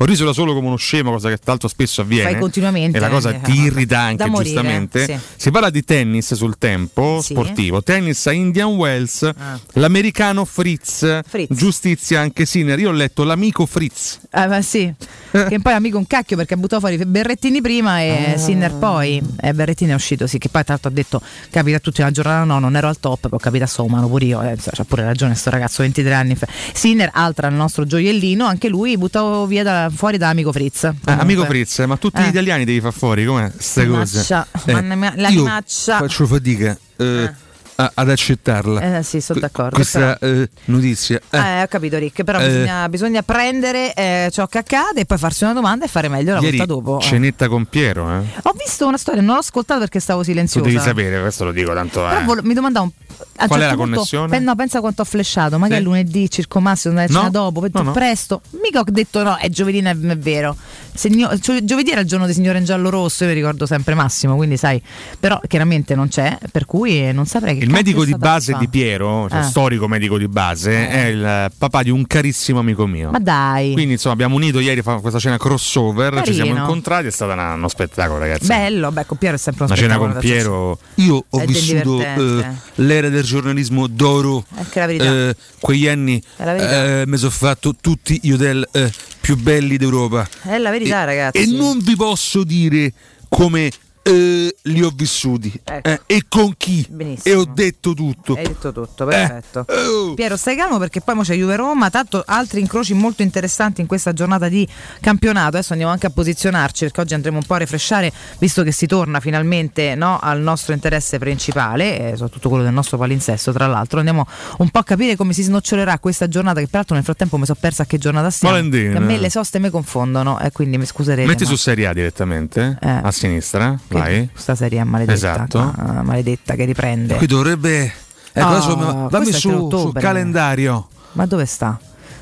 Ho 0.00 0.04
riso 0.04 0.24
da 0.24 0.32
solo 0.32 0.54
come 0.54 0.68
uno 0.68 0.76
scemo, 0.76 1.10
cosa 1.10 1.28
che 1.28 1.38
l'altro 1.44 1.66
spesso 1.66 2.02
avviene. 2.02 2.30
Fai 2.30 2.38
continuamente, 2.40 2.96
E 2.96 3.00
la 3.00 3.08
cosa 3.08 3.30
eh, 3.30 3.40
ti 3.40 3.52
irrita 3.62 3.98
anche, 3.98 4.26
morire, 4.28 4.44
giustamente. 4.54 5.04
sì. 5.04 5.18
Si 5.36 5.50
parla 5.50 5.70
di 5.70 5.82
tennis 5.82 6.34
sul 6.34 6.56
tempo 6.56 7.20
Sì. 7.20 7.32
sportivo, 7.32 7.82
tennis 7.82 8.24
a 8.28 8.32
Indian 8.32 8.68
Wells, 8.76 9.22
Ah. 9.36 9.58
l'americano 9.72 10.44
Fritz, 10.44 11.20
Fritz. 11.26 11.52
giustizia 11.52 12.20
anche 12.20 12.46
Sinner. 12.46 12.78
Io 12.78 12.90
ho 12.90 12.92
letto 12.92 13.24
l'amico 13.24 13.66
Fritz. 13.66 14.20
Eh, 14.32 14.46
ma 14.46 14.62
sì, 14.62 14.92
che 15.32 15.58
poi 15.60 15.72
è 15.72 15.76
amico 15.76 15.98
un 15.98 16.06
cacchio 16.06 16.36
perché 16.36 16.54
ha 16.54 16.56
buttato 16.58 16.80
fuori 16.80 16.96
Berrettini 17.04 17.60
prima 17.60 18.00
e 18.00 18.34
Ah. 18.34 18.38
Sinner 18.38 18.74
poi. 18.74 19.20
E 19.40 19.52
Berrettini 19.52 19.90
è 19.90 19.94
uscito, 19.94 20.28
sì, 20.28 20.38
che 20.38 20.48
poi 20.48 20.62
tra 20.62 20.74
l'altro 20.74 20.90
ha 20.90 20.94
detto 20.94 21.20
capita 21.50 21.76
a 21.78 21.80
tutti 21.80 22.02
una 22.02 22.12
giornata, 22.12 22.44
no, 22.44 22.60
non 22.60 22.76
ero 22.76 22.86
al 22.86 23.00
top, 23.00 23.28
poi 23.28 23.38
capita 23.40 23.66
sto 23.66 23.82
umano 23.82 24.06
pure 24.08 24.24
io, 24.24 24.42
eh, 24.42 24.54
c'ha 24.56 24.84
pure 24.84 25.02
ragione 25.02 25.34
sto 25.34 25.50
ragazzo, 25.50 25.82
23 25.82 26.14
anni. 26.14 26.36
fa. 26.36 26.46
Sinner, 26.72 27.10
altra 27.14 27.48
il 27.48 27.54
nostro 27.54 27.84
gioiellino, 27.84 28.46
anche 28.46 28.68
lui 28.68 28.96
buttato 28.96 29.44
via 29.46 29.86
da, 29.88 29.94
fuori 29.94 30.16
da 30.18 30.28
amico 30.28 30.52
Fritz. 30.52 30.80
Comunque. 30.80 31.12
amico 31.14 31.44
Fritz, 31.44 31.78
ma 31.80 31.96
tutti 31.96 32.20
gli 32.20 32.26
Eh. 32.26 32.28
italiani 32.28 32.64
devi 32.64 32.80
far 32.80 32.92
fuori, 32.92 33.24
come 33.24 33.50
queste 33.50 33.86
cose? 33.86 34.18
Maccia, 34.18 34.46
manna 34.66 34.94
mia- 34.94 35.14
io 35.14 35.20
l'animaccia. 35.22 35.98
faccio 35.98 36.26
fatica 36.26 36.76
eh, 36.96 37.32
a- 37.76 37.90
ad 37.94 38.10
accettarla. 38.10 38.98
Eh 38.98 39.02
sì, 39.04 39.20
sono 39.20 39.38
d'accordo. 39.40 39.76
Questa 39.76 40.18
eh, 40.18 40.48
notizia. 40.64 41.20
eh, 41.30 41.38
Eh, 41.38 41.62
ho 41.62 41.66
capito 41.68 41.96
Rick, 41.98 42.24
però 42.24 42.40
Eh. 42.40 42.46
bisogna, 42.46 42.88
bisogna 42.88 43.22
prendere 43.22 43.94
eh, 43.94 44.28
ciò 44.32 44.46
che 44.48 44.58
accade 44.58 45.00
e 45.00 45.04
poi 45.04 45.16
farsi 45.18 45.44
una 45.44 45.52
domanda 45.52 45.84
e 45.84 45.88
fare 45.88 46.08
meglio 46.08 46.34
la 46.34 46.40
Ieri 46.40 46.56
volta 46.56 46.72
dopo. 46.72 46.98
eh. 46.98 47.02
cenetta 47.02 47.48
con 47.48 47.66
Piero, 47.66 48.10
eh? 48.10 48.22
Ho 48.42 48.52
visto 48.62 48.86
una 48.86 48.96
storia, 48.98 49.22
non 49.22 49.34
l'ho 49.34 49.40
ascoltata 49.40 49.78
perché 49.80 50.00
stavo 50.00 50.20
Tu 50.20 50.26
silenziosa. 50.30 50.66
devi 50.66 50.80
sapere, 50.80 51.20
questo 51.20 51.44
lo 51.44 51.52
dico 51.52 51.72
tanto. 51.72 52.00
Però 52.04 52.20
eh. 52.20 52.24
vol- 52.24 52.40
mi 52.42 52.54
domandavo 52.54 52.86
un- 52.86 53.07
a 53.36 53.46
Qual 53.46 53.60
è 53.60 53.62
certo 53.62 53.76
la 53.76 53.82
punto, 53.82 53.94
connessione? 53.94 54.28
pen- 54.28 54.44
no, 54.44 54.54
pensa 54.54 54.80
quanto 54.80 55.02
ho 55.02 55.04
flashato, 55.04 55.58
magari 55.58 55.80
Sì. 55.80 55.86
lunedì, 55.86 56.30
circo 56.30 56.60
massimo, 56.60 56.94
andare 56.94 57.12
cena 57.12 57.24
No. 57.24 57.30
dopo, 57.30 57.60
penso 57.60 57.78
No, 57.78 57.84
no. 57.84 57.92
presto. 57.92 58.40
Mica 58.62 58.80
ho 58.80 58.84
detto 58.86 59.22
no, 59.22 59.36
è 59.36 59.48
giovedì, 59.48 59.78
è, 59.78 59.96
è 59.96 60.16
vero. 60.18 60.56
Segno- 60.94 61.30
gio- 61.38 61.62
giovedì 61.64 61.90
era 61.92 62.00
il 62.00 62.06
giorno 62.08 62.26
del 62.26 62.34
signore 62.34 62.58
in 62.58 62.64
giallo 62.64 62.90
rosso, 62.90 63.22
io 63.22 63.28
mi 63.30 63.36
ricordo 63.36 63.66
sempre 63.66 63.94
Massimo, 63.94 64.34
quindi 64.34 64.56
sai, 64.56 64.82
però 65.20 65.40
chiaramente 65.46 65.94
non 65.94 66.08
c'è, 66.08 66.36
per 66.50 66.64
cui 66.66 67.12
non 67.12 67.24
saprei 67.26 67.56
che 67.56 67.64
Il 67.64 67.70
medico 67.70 68.02
è 68.02 68.06
di 68.06 68.16
base 68.16 68.52
fa. 68.52 68.58
di 68.58 68.68
Piero, 68.68 69.28
cioè 69.28 69.38
Eh. 69.40 69.42
storico 69.44 69.86
medico 69.86 70.18
di 70.18 70.26
base, 70.26 70.72
Eh. 70.72 70.88
è 70.88 71.04
il 71.06 71.52
papà 71.56 71.82
di 71.84 71.90
un 71.90 72.04
carissimo 72.06 72.58
amico 72.58 72.86
mio. 72.86 73.10
Ma 73.10 73.20
dai, 73.20 73.72
Quindi 73.74 73.92
insomma 73.92 74.14
abbiamo 74.14 74.34
unito 74.34 74.58
ieri 74.58 74.82
fa- 74.82 74.96
questa 74.98 75.20
cena 75.20 75.36
crossover, 75.38 76.22
ci 76.24 76.32
siamo 76.34 76.48
Carino. 76.50 76.64
incontrati, 76.66 77.06
è 77.06 77.10
stato 77.10 77.32
una- 77.32 77.54
uno 77.54 77.68
spettacolo 77.68 78.18
ragazzi. 78.18 78.46
bello, 78.46 78.90
beh, 78.90 79.06
con 79.06 79.16
Piero 79.18 79.36
è 79.36 79.38
sempre 79.38 79.64
uno 79.64 79.72
una 79.72 79.80
cena 79.80 79.94
spettacolo 79.94 80.20
con 80.20 80.28
da 80.28 80.34
Piero, 80.34 80.78
Io 80.96 81.24
ho 81.30 81.38
È 81.38 81.44
vissuto 81.46 82.00
eh, 82.02 82.44
l'era 82.76 83.07
del 83.10 83.24
giornalismo 83.24 83.86
d'oro. 83.86 84.44
Eh, 84.74 85.36
quegli 85.60 85.88
anni 85.88 86.22
eh, 86.38 87.04
mi 87.06 87.16
sono 87.16 87.30
fatto 87.30 87.74
tutti 87.80 88.18
gli 88.22 88.32
hotel 88.32 88.66
eh, 88.72 88.92
più 89.20 89.36
belli 89.36 89.76
d'Europa. 89.76 90.28
È 90.42 90.58
la 90.58 90.70
verità, 90.70 91.02
E- 91.02 91.06
ragazzi. 91.06 91.38
E 91.38 91.46
non 91.46 91.78
vi 91.80 91.96
posso 91.96 92.44
dire 92.44 92.92
come 93.28 93.70
eh, 94.08 94.54
li 94.62 94.82
ho 94.82 94.90
vissuti 94.94 95.52
Ecco. 95.62 95.88
eh, 95.88 96.00
e 96.06 96.22
con 96.28 96.54
chi. 96.56 96.86
Benissimo. 96.88 97.34
E 97.34 97.38
ho 97.38 97.44
detto 97.44 97.94
tutto. 97.94 98.34
Hai 98.34 98.44
detto 98.46 98.72
tutto, 98.72 99.04
perfetto. 99.04 99.66
Eh, 99.68 99.86
oh. 99.86 100.14
Piero, 100.14 100.36
stai 100.36 100.56
calmo 100.56 100.78
perché 100.78 101.00
poi 101.00 101.14
mo 101.14 101.22
c'è 101.22 101.34
Juve 101.34 101.56
Roma, 101.56 101.90
tanto 101.90 102.22
altri 102.26 102.60
incroci 102.60 102.94
molto 102.94 103.22
interessanti 103.22 103.80
in 103.80 103.86
questa 103.86 104.12
giornata 104.12 104.48
di 104.48 104.66
campionato. 105.00 105.48
Adesso 105.48 105.72
andiamo 105.72 105.92
anche 105.92 106.06
a 106.06 106.10
posizionarci 106.10 106.84
perché 106.84 107.00
oggi 107.00 107.14
andremo 107.14 107.36
un 107.38 107.44
po' 107.44 107.54
a 107.54 107.58
refresciare, 107.58 108.12
visto 108.38 108.62
che 108.62 108.72
si 108.72 108.86
torna 108.86 109.20
finalmente 109.20 109.94
no, 109.94 110.18
al 110.20 110.40
nostro 110.40 110.72
interesse 110.72 111.18
principale, 111.18 112.10
eh, 112.12 112.12
soprattutto 112.12 112.48
quello 112.48 112.64
del 112.64 112.72
nostro 112.72 112.96
palinsesto. 112.98 113.52
Tra 113.52 113.66
l'altro, 113.66 113.98
andiamo 113.98 114.26
un 114.58 114.70
po' 114.70 114.78
a 114.78 114.84
capire 114.84 115.16
come 115.16 115.32
si 115.32 115.42
snocciolerà 115.42 115.98
questa 115.98 116.28
giornata, 116.28 116.60
che 116.60 116.66
peraltro 116.66 116.94
nel 116.94 117.04
frattempo 117.04 117.36
mi 117.38 117.44
sono 117.44 117.58
persa 117.60 117.82
a 117.82 117.86
che 117.86 117.98
giornata 117.98 118.30
stiamo. 118.30 118.54
Valentina. 118.54 118.96
A 118.98 119.00
me 119.00 119.18
le 119.18 119.30
soste 119.30 119.58
mi 119.58 119.70
confondono, 119.70 120.38
e 120.40 120.50
quindi 120.52 120.78
mi 120.78 120.86
scuserete. 120.86 121.26
Metti 121.26 121.44
ma- 121.44 121.48
su 121.50 121.56
Serie 121.56 121.86
A 121.86 121.92
direttamente, 121.92 122.78
Eh. 122.80 122.88
a 122.88 123.10
sinistra, 123.10 123.78
che 123.88 123.97
vai. 123.98 124.28
Questa 124.32 124.54
serie 124.54 124.80
è 124.80 124.84
maledetta, 124.84 125.12
Esatto. 125.14 125.58
ma- 125.76 126.02
maledetta 126.02 126.54
che 126.54 126.64
riprende. 126.64 127.14
Qui 127.16 127.26
dovrebbe. 127.26 127.92
Ecco, 128.32 128.46
adesso 128.46 128.76
mi- 128.76 129.06
dammi 129.10 129.32
su, 129.32 129.68
sul 129.70 129.92
calendario. 129.94 130.88
Ma 131.12 131.26
dove 131.26 131.46
sta? 131.46 131.78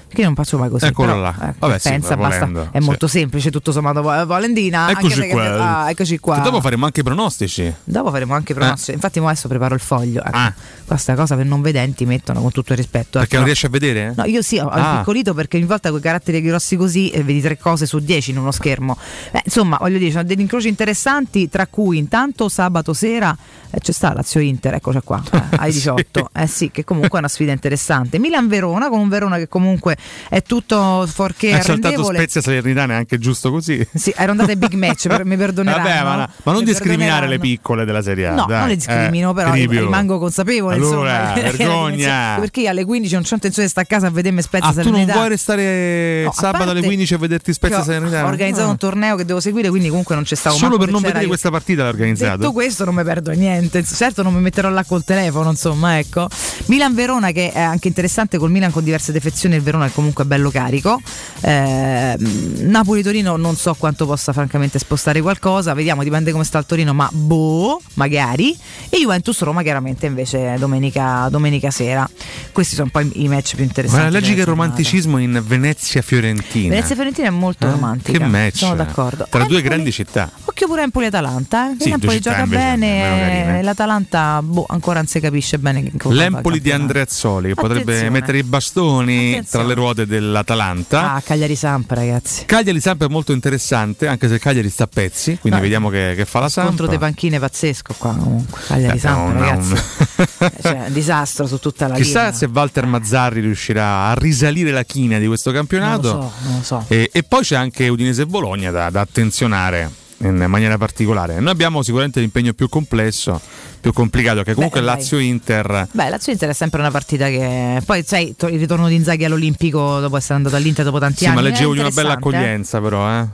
Perché 0.07 0.21
io 0.21 0.27
non 0.29 0.37
faccio 0.37 0.57
mai 0.57 0.69
così. 0.71 0.85
Eccolo 0.87 1.09
però, 1.09 1.21
là. 1.21 1.49
eh, 1.51 1.55
Vabbè, 1.59 1.79
sì, 1.79 1.89
pensa, 1.91 2.15
volendo, 2.15 2.61
basta. 2.61 2.71
È 2.77 2.81
sì. 2.81 2.87
molto 2.87 3.07
semplice, 3.09 3.51
tutto 3.51 3.73
sommato. 3.73 4.03
Valendina, 4.03 4.91
Eccoci 4.91 5.27
qua. 5.29 5.83
ah, 5.83 5.91
eccoci 5.91 6.19
qua. 6.19 6.37
Che 6.37 6.43
dopo 6.43 6.61
faremo 6.61 6.85
anche 6.87 7.01
i 7.01 7.03
pronostici. 7.03 7.75
Dopo 7.85 8.11
faremo 8.11 8.35
anche 8.35 8.53
i 8.53 8.55
pronostici. 8.55 8.93
Infatti, 8.93 9.19
mo 9.21 9.27
adesso 9.29 9.49
preparo 9.49 9.75
il 9.75 9.81
foglio. 9.81 10.23
Ecco. 10.23 10.37
Ah. 10.37 10.53
Questa 10.87 11.15
cosa 11.17 11.35
per 11.35 11.45
non 11.45 11.61
vedenti 11.61 12.07
mettono 12.07 12.41
con 12.41 12.53
tutto 12.53 12.71
il 12.73 12.79
rispetto. 12.79 13.19
Perché 13.19 13.25
ecco, 13.25 13.35
non 13.35 13.41
no. 13.43 13.47
riesci 13.47 13.67
a 13.67 13.69
vedere? 13.69 14.15
No, 14.17 14.25
io 14.25 14.43
sì, 14.43 14.59
ho 14.59 14.69
Ah. 14.69 14.91
impiccolito 14.93 15.35
perché 15.35 15.57
ogni 15.57 15.67
volta 15.67 15.91
con 15.91 15.99
i 15.99 16.03
caratteri 16.03 16.41
grossi 16.41 16.77
così 16.77 17.11
eh, 17.11 17.23
vedi 17.25 17.41
tre 17.41 17.59
cose 17.59 17.85
su 17.87 17.99
dieci 17.99 18.31
in 18.31 18.39
uno 18.39 18.53
schermo. 18.53 18.97
Eh, 19.33 19.43
insomma, 19.45 19.77
voglio 19.81 19.99
dire, 19.99 20.13
sono 20.13 20.23
degli 20.23 20.41
incroci 20.41 20.69
interessanti, 20.69 21.49
tra 21.49 21.67
cui 21.67 21.99
intanto 21.99 22.49
sabato 22.49 22.93
sera 22.93 23.37
eh, 23.71 23.81
c'è 23.81 23.93
sta 23.93 24.13
Lazio 24.15 24.41
Inter, 24.41 24.75
eccoci 24.75 25.01
qua, 25.03 25.21
eh, 25.33 25.43
ai 25.59 25.73
Sì. 25.73 25.79
18. 25.79 26.31
Eh 26.33 26.47
sì, 26.47 26.71
che 26.71 26.85
comunque 26.85 27.17
è 27.17 27.19
una 27.19 27.29
sfida 27.29 27.51
interessante. 27.53 28.19
Milan-Verona, 28.21 28.89
con 28.89 29.01
un 29.01 29.09
Verona 29.09 29.37
che 29.37 29.49
comunque 29.49 29.96
è 30.29 30.43
tutto 30.43 31.07
forché 31.13 31.55
Hai 31.55 31.63
saltato. 31.63 32.05
Spezia 32.05 32.41
Salernitana 32.41 32.95
è 32.95 32.97
anche 32.97 33.19
giusto 33.19 33.51
così. 33.51 33.87
Sì, 33.95 34.13
erano 34.17 34.41
andate 34.43 34.57
big 34.57 34.75
match, 34.75 35.09
per- 35.09 35.25
mi 35.25 35.37
perdoneranno. 35.39 35.83
Vabbè, 35.83 36.03
ma, 36.03 36.17
ma 36.43 36.53
non 36.53 36.61
Mi 36.63 36.65
discriminare 36.65 37.27
le 37.29 37.39
piccole 37.39 37.85
della 37.85 38.03
Serie 38.03 38.27
A. 38.29 38.35
No, 38.35 38.47
dai. 38.47 38.59
non 38.59 38.69
le 38.69 38.77
discrimino, 38.77 39.31
Eh, 39.31 39.35
però 39.35 39.51
Tripio. 39.51 39.81
rimango 39.81 40.19
consapevole. 40.19 40.75
Allora, 40.77 41.33
insomma, 41.35 41.51
vergogna. 41.51 42.37
Perché 42.41 42.61
io 42.61 42.71
alle 42.71 42.85
15 42.85 43.15
non 43.15 43.23
c'ho 43.23 43.35
intenzione 43.35 43.67
di 43.67 43.71
stare 43.73 43.87
a 43.89 43.91
casa 43.95 44.07
a 44.07 44.11
vedermi 44.11 44.43
Spezia 44.43 44.69
Ah, 44.69 44.73
tu 44.73 44.77
non 44.77 44.85
Salernitana. 44.85 45.19
vuoi 45.19 45.29
restare 45.31 46.23
No, 46.25 46.33
sabato 46.33 46.63
alle 46.65 46.73
parte 46.73 46.87
15 46.87 47.15
a 47.15 47.19
vederti 47.19 47.53
Spezia 47.53 47.83
Salernitana? 47.83 48.25
Ho 48.25 48.29
organizzato 48.29 48.67
Ah. 48.67 48.71
un 48.71 48.77
torneo 48.77 49.17
che 49.17 49.25
devo 49.25 49.41
seguire, 49.41 49.69
quindi 49.69 49.89
comunque 49.89 50.15
non 50.15 50.25
c'è 50.25 50.35
stato 50.35 50.57
Solo 50.57 50.77
per 50.79 50.91
non 50.91 51.01
vedere 51.03 51.23
io. 51.23 51.29
questa 51.29 51.51
partita 51.51 51.83
l'hai 51.83 51.91
organizzato. 51.93 52.37
Detto 52.39 52.53
questo 52.53 52.85
non 52.85 52.95
mi 52.95 53.03
perdo 53.05 53.31
niente, 53.33 53.85
certo 53.85 54.23
non 54.23 54.33
mi 54.35 54.41
metterò 54.41 54.69
là 54.71 54.85
col 54.85 55.05
telefono, 55.05 55.51
insomma, 55.51 55.99
ecco. 55.99 56.29
Milan-Verona 56.67 57.31
che 57.33 57.53
è 57.53 57.61
anche 57.61 57.89
interessante 57.89 58.39
col 58.39 58.51
Milan 58.51 58.71
con 58.71 58.83
diverse 58.85 59.13
defezioni, 59.13 59.55
il 59.57 59.63
Verona 59.63 59.86
è 59.87 59.93
comunque 59.93 60.25
bello 60.25 60.51
carico. 60.51 61.01
Eh, 61.41 62.17
Napoli-Torino 62.19 63.37
non 63.37 63.57
so 63.57 63.75
quanto 63.75 64.07
possa 64.07 64.33
francamente 64.33 64.79
spostare 64.79 65.21
qualcosa, 65.21 65.75
vediamo, 65.75 66.03
dipende 66.03 66.33
come 66.33 66.45
sta 66.45 66.59
il 66.59 66.67
Torino, 66.67 66.93
ma 66.95 67.09
boh, 67.13 67.81
magari. 67.95 68.57
E 68.89 68.99
Juventus-Roma 68.99 69.63
chiaramente 69.63 70.07
invece 70.07 70.57
domenica, 70.59 71.29
domenica 71.31 71.71
sera. 71.71 72.09
Questi 72.53 72.75
sono 72.75 72.89
poi 72.91 73.11
i 73.15 73.29
match 73.29 73.55
più 73.55 73.65
interessanti. 73.65 74.05
Leggi 74.13 74.13
della 74.13 74.35
che 74.37 74.45
giornata. 74.45 74.51
romanticismo 74.63 75.19
in 75.19 75.43
Venezia-Fiorentina. 75.47 76.69
Venezia-Fiorentina 76.75 77.29
è 77.29 77.31
molto 77.31 77.67
Eh, 77.67 77.71
romantica. 77.71 78.19
Che 78.19 78.25
match. 78.25 78.57
Sono 78.57 78.75
d'accordo. 78.77 79.27
Tra 79.29 79.45
due 79.45 79.57
Empoli- 79.59 79.63
grandi 79.63 79.93
città. 79.93 80.31
Occhio 80.45 80.67
pure 80.67 80.83
Empoli-Atalanta, 80.83 81.71
eh. 81.73 81.77
Sì, 81.79 81.91
Empoli 81.91 82.13
due 82.13 82.21
gioca 82.21 82.43
invece 82.43 82.61
bene, 82.63 82.87
meno 82.87 83.17
carine. 83.17 83.59
e 83.59 83.63
l'Atalanta 83.63 84.43
boh, 84.43 84.65
ancora 84.69 84.99
non 84.99 85.07
si 85.07 85.21
capisce 85.21 85.59
bene 85.59 85.81
L'Empoli 85.83 86.61
di 86.61 86.71
campionato. 86.71 86.75
Andreazzoli 86.83 87.49
che 87.49 87.55
potrebbe 87.55 88.11
mettere 88.11 88.39
i 88.39 88.43
bastoni 88.43 89.31
Attenzione. 89.33 89.45
tra 89.49 89.63
le 89.65 89.75
ruote 89.77 90.07
dell'Atalanta. 90.07 91.15
Ah, 91.15 91.21
Cagliari 91.21 91.55
Samp, 91.55 91.91
ragazzi. 91.93 92.45
Cagliari 92.47 92.81
Samp 92.81 93.05
è 93.05 93.09
molto 93.09 93.33
interessante, 93.33 94.09
anche 94.09 94.29
se 94.29 94.39
Cagliari 94.39 94.69
sta 94.71 94.85
a 94.85 94.89
pezzi, 94.89 95.39
quindi 95.39 95.59
No. 95.59 95.63
vediamo 95.65 95.89
che, 95.89 96.15
che 96.17 96.25
fa 96.25 96.41
la 96.41 96.49
Samp. 96.49 96.67
Contro 96.69 96.87
dei 96.89 96.99
panchine 96.99 97.39
pazzesco 97.39 97.95
qua 97.97 98.15
comunque. 98.15 98.61
Cagliari 98.67 99.01
Eh, 99.03 99.11
un- 99.11 99.33
ragazzi. 99.39 99.73
un- 99.73 100.51
cioè, 100.63 100.83
un 100.89 100.93
disastro 100.93 101.47
su 101.47 101.59
tutta 101.59 101.87
la 101.89 101.95
Chissà 101.95 102.25
linea. 102.25 102.33
se 102.35 102.49
Walter 102.53 102.87
Mazzarri 102.87 103.41
riuscirà 103.41 104.09
a 104.09 104.15
risalire 104.15 104.71
la 104.73 104.83
china 104.85 105.19
di 105.19 105.27
questo 105.27 105.51
non 105.51 105.59
campionato. 105.61 106.13
lo 106.13 106.21
so, 106.23 106.33
non 106.49 106.57
lo 106.57 106.63
so. 106.63 106.85
E, 106.89 107.11
e 107.13 107.23
poi 107.23 107.43
c'è 107.43 107.57
anche 107.57 107.89
Udinese 107.89 108.23
e 108.23 108.27
Bologna 108.27 108.71
da, 108.71 108.91
da 108.91 109.01
attenzionare 109.03 109.91
in 110.19 110.45
maniera 110.49 110.79
particolare. 110.79 111.39
Noi 111.41 111.53
abbiamo 111.53 111.83
sicuramente 111.83 112.21
l'impegno 112.21 112.55
più 112.55 112.69
complesso, 112.71 113.39
più 113.87 113.93
complicato, 113.93 114.43
che 114.43 114.55
comunque 114.55 114.81
Beh. 114.81 114.87
Lazio-Inter. 114.87 115.89
Beh, 115.93 116.09
Lazio 116.09 116.33
Inter 116.33 116.49
è 116.49 116.53
sempre 116.53 116.81
una 116.81 116.91
partita 116.91 117.29
che. 117.29 117.81
Poi, 117.85 118.03
sai, 118.05 118.35
il 118.37 118.59
ritorno 118.59 118.89
di 118.89 118.97
Inzaghi 118.97 119.25
all'Olimpico 119.25 120.01
dopo 120.01 120.17
essere 120.17 120.35
andato 120.35 120.57
all'Inter 120.57 120.85
dopo 120.85 120.99
tanti 120.99 121.19
Sì, 121.19 121.27
anni. 121.27 121.37
ma 121.37 121.41
leggevo 121.43 121.73
di 121.73 121.79
una 121.79 121.91
bella 121.91 122.11
eh. 122.11 122.15
accoglienza, 122.15 122.81
però. 122.81 123.09
Eh. 123.09 123.27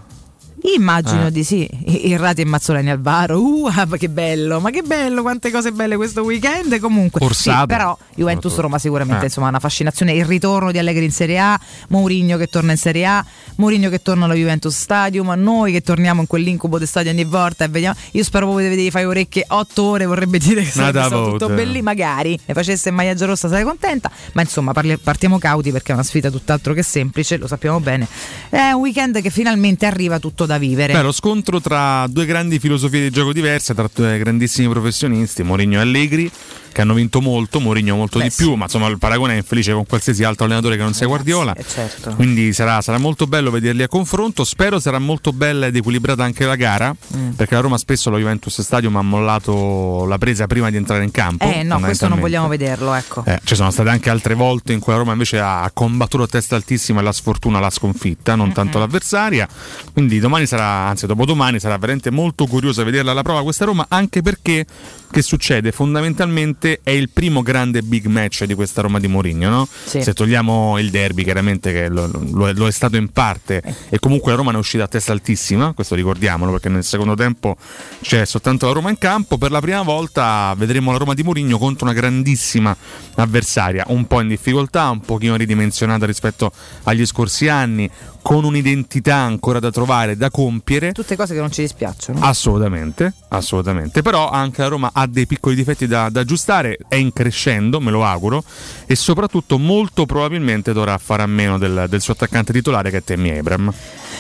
Immagino 0.77 1.27
Eh. 1.27 1.31
di 1.33 1.43
sì, 1.43 1.69
I- 1.87 2.09
Irrati 2.09 2.43
e 2.43 2.45
Mazzolani 2.45 2.91
al 2.91 3.01
varo. 3.01 3.41
Uh, 3.41 3.67
ah, 3.67 3.85
ma 3.87 3.97
che 3.97 4.09
bello, 4.09 4.61
ma 4.61 4.71
che 4.71 4.83
bello, 4.83 5.23
quante 5.23 5.51
cose 5.51 5.73
belle 5.73 5.97
questo 5.97 6.23
weekend. 6.23 6.79
Comunque, 6.79 7.21
sì, 7.33 7.53
però 7.67 7.97
Juventus 8.15 8.57
Roma 8.57 8.79
sicuramente 8.79 9.23
Eh. 9.23 9.27
insomma 9.27 9.49
una 9.49 9.59
fascinazione. 9.59 10.13
Il 10.13 10.25
ritorno 10.25 10.71
di 10.71 10.79
Allegri 10.79 11.05
in 11.05 11.11
Serie 11.11 11.39
A, 11.39 11.61
Mourinho 11.89 12.37
che 12.37 12.47
torna 12.47 12.71
in 12.73 12.79
Serie 12.79 13.07
A, 13.07 13.25
Mourinho 13.57 13.89
che 13.89 14.01
torna 14.03 14.25
allo 14.27 14.35
Juventus 14.35 14.75
Stadium, 14.77 15.33
noi 15.37 15.73
che 15.73 15.81
torniamo 15.83 16.21
in 16.21 16.27
quell'incubo 16.27 16.79
di 16.79 16.87
stadio 16.87 17.11
ogni 17.11 17.25
volta 17.25 17.65
e 17.65 17.69
vediamo. 17.69 17.97
Io 18.13 18.23
spero 18.23 18.47
proprio 18.47 18.69
di 18.69 18.75
vedere 18.75 18.91
fai 18.93 19.05
orecchie 19.05 19.45
otto 19.49 19.83
ore, 19.83 20.07
vorrebbe 20.07 20.39
dire 20.39 20.63
che 20.63 20.71
sarebbe 20.71 21.01
stato 21.01 21.31
tutto 21.33 21.49
bellissimo. 21.49 21.71
Magari 21.83 22.39
ne 22.45 22.55
facesse 22.55 22.91
in 22.91 22.95
maglia 22.95 23.15
rossa 23.27 23.49
sarei 23.49 23.65
contenta, 23.65 24.11
ma 24.35 24.43
insomma 24.43 24.73
parli- 24.73 24.97
partiamo 24.97 25.39
cauti 25.39 25.73
perché 25.73 25.91
è 25.91 25.95
una 25.95 26.05
sfida 26.05 26.31
tutt'altro 26.31 26.73
che 26.73 26.83
semplice, 26.83 27.37
lo 27.37 27.47
sappiamo 27.47 27.81
bene. 27.81 28.07
È 28.49 28.71
un 28.71 28.81
weekend 28.81 29.21
che 29.21 29.31
finalmente 29.31 29.87
arriva 29.87 30.19
tutto 30.19 30.47
da 30.53 30.59
vivere. 30.59 30.93
Beh, 30.93 31.03
lo 31.03 31.13
scontro 31.13 31.61
tra 31.61 32.07
due 32.09 32.27
grandi 32.27 32.59
filosofie 32.59 33.01
di 33.01 33.11
gioco 33.11 33.33
diverse, 33.33 33.75
tra 33.75 33.89
due 33.93 34.19
grandissimi 34.19 34.69
professionisti, 34.69 35.43
Mourinho 35.43 35.79
e 35.79 35.81
Allegri, 35.81 36.31
che 36.73 36.81
hanno 36.81 36.95
vinto 36.95 37.21
molto, 37.21 37.61
Mourinho 37.61 37.95
molto 37.97 38.19
Beh, 38.19 38.25
di 38.25 38.31
sì. 38.31 38.43
più, 38.45 38.55
ma 38.55 38.65
insomma 38.65 38.87
il 38.89 38.99
paragone 38.99 39.35
è 39.35 39.37
infelice 39.37 39.73
con 39.73 39.87
qualsiasi 39.87 40.25
altro 40.25 40.45
allenatore 40.47 40.77
che 40.77 40.83
non 40.83 40.95
sia 40.95 41.07
Guardiola. 41.07 41.55
Eh, 41.55 41.65
certo. 41.67 42.15
Quindi 42.15 42.53
sarà, 42.53 42.81
sarà 42.81 42.99
molto 42.99 43.27
bello 43.27 43.51
vederli 43.51 43.83
a 43.83 43.89
confronto. 43.89 44.45
Spero 44.45 44.79
sarà 44.81 44.99
molto 44.99 45.33
bella 45.33 45.67
ed 45.67 45.77
equilibrata 45.77 46.25
anche 46.25 46.45
la 46.45 46.57
gara, 46.57 46.95
Mm. 47.17 47.31
perché 47.31 47.55
la 47.55 47.61
Roma 47.61 47.79
spesso 47.79 48.09
allo 48.09 48.19
Juventus 48.19 48.61
Stadium 48.61 48.97
ha 48.97 49.03
mollato 49.03 50.05
la 50.07 50.19
presa 50.19 50.47
prima 50.47 50.71
di 50.71 50.77
entrare 50.77 51.05
in 51.05 51.11
campo. 51.11 51.45
Eh 51.45 51.63
no, 51.63 51.79
questo 51.81 52.09
non 52.09 52.21
vogliamo 52.21 52.49
vederlo, 52.49 52.95
ecco. 52.95 53.23
Eh, 53.27 53.41
ci 53.45 53.55
sono 53.55 53.71
state 53.71 53.89
anche 53.89 54.11
altre 54.11 54.35
volte 54.35 54.73
in 54.73 54.81
cui 54.81 54.93
la 54.93 54.99
Roma 54.99 55.13
invece 55.13 55.39
ha 55.41 55.71
combattuto 55.75 56.23
a 56.25 56.27
testa 56.27 56.57
altissima 56.57 57.01
e 57.01 57.03
la 57.03 57.13
sfortuna 57.13 57.61
la 57.61 57.71
sconfitta, 57.71 58.35
non 58.35 58.53
tanto 58.53 58.79
l'avversaria. 58.79 59.47
Quindi 59.93 60.19
domani 60.21 60.47
sarà, 60.47 60.89
anzi 60.89 61.07
dopodomani 61.07 61.61
sarà 61.61 61.77
veramente 61.77 62.11
molto 62.11 62.47
curiosa 62.47 62.83
vederla 62.85 63.11
alla 63.13 63.23
prova 63.23 63.43
questa 63.43 63.65
Roma, 63.65 63.87
anche 63.89 64.23
perché 64.23 64.65
che 65.13 65.23
succede? 65.23 65.71
Fondamentalmente 65.71 66.81
è 66.83 66.91
il 66.91 67.11
primo 67.11 67.43
grande 67.43 67.83
big 67.83 68.07
match 68.07 68.45
di 68.45 68.55
questa 68.55 68.81
Roma 68.81 68.99
di 68.99 69.07
Mourinho, 69.07 69.49
no? 69.49 69.69
Sì. 69.85 70.03
Se 70.03 70.15
togliamo 70.15 70.79
il 70.79 70.91
derby, 70.91 71.23
chiaramente 71.23 71.73
che 71.73 71.89
lo, 71.89 72.11
lo 72.11 72.49
è, 72.49 72.53
lo 72.55 72.67
è 72.67 72.73
stato 72.73 72.97
in 72.97 73.11
parte, 73.11 73.63
e 73.89 73.99
comunque 73.99 74.31
la 74.31 74.39
Roma 74.39 74.51
ne 74.51 74.57
è 74.57 74.61
uscita 74.61 74.85
a 74.85 74.89
testa 74.89 75.13
altissima, 75.13 75.73
questo 75.75 75.95
ricordiamolo, 75.95 76.51
perché 76.51 76.69
nel 76.71 76.83
secondo 76.83 77.15
tempo 77.15 77.57
c'è 78.01 78.25
soltanto 78.25 78.67
la 78.67 78.73
Roma 78.73 78.91
in 78.91 78.99
campo. 78.99 79.39
Per 79.39 79.51
la 79.51 79.61
prima 79.61 79.83
volta 79.83 80.55
vedremo 80.57 80.91
la 80.91 80.99
Roma 80.99 81.15
di 81.15 81.23
Mourinho 81.23 81.59
contro 81.59 81.85
una 81.85 81.95
grandissima 81.95 82.75
avversaria, 83.17 83.85
un 83.89 84.07
po' 84.07 84.21
in 84.21 84.29
difficoltà, 84.29 84.89
un 84.89 85.01
pochino 85.01 85.37
ridimensionata 85.37 86.07
rispetto 86.07 86.51
agli 86.85 87.05
scorsi 87.05 87.49
anni, 87.49 87.89
con 88.23 88.45
un'identità 88.45 89.17
ancora 89.17 89.59
da 89.59 89.71
trovare, 89.71 90.17
da 90.17 90.31
compiere. 90.31 90.93
Tutte 90.93 91.17
cose 91.17 91.35
che 91.35 91.41
non 91.41 91.51
ci 91.51 91.61
dispiacciono. 91.63 92.21
Assolutamente, 92.21 93.13
assolutamente. 93.29 94.01
Però 94.01 94.31
anche 94.31 94.63
la 94.63 94.69
Roma 94.69 94.91
ha 94.95 95.02
dei 95.07 95.27
piccoli 95.27 95.55
difetti 95.55 95.87
da, 95.87 96.09
da 96.09 96.21
aggiustare, 96.21 96.79
è 96.89 96.97
in 96.97 97.13
crescendo, 97.13 97.81
me 97.81 97.91
lo 97.91 98.05
auguro, 98.05 98.45
e 98.87 98.95
soprattutto 98.95 99.59
molto 99.59 100.07
probabilmente 100.07 100.73
dovrà 100.73 100.97
fare 100.99 101.23
a 101.23 101.27
meno 101.27 101.59
del, 101.59 101.87
del 101.89 102.01
suo 102.01 102.13
attaccante 102.13 102.53
titolare 102.53 102.91
che 102.91 102.99
è 102.99 103.05
Temi 103.05 103.37
Abram. 103.37 103.73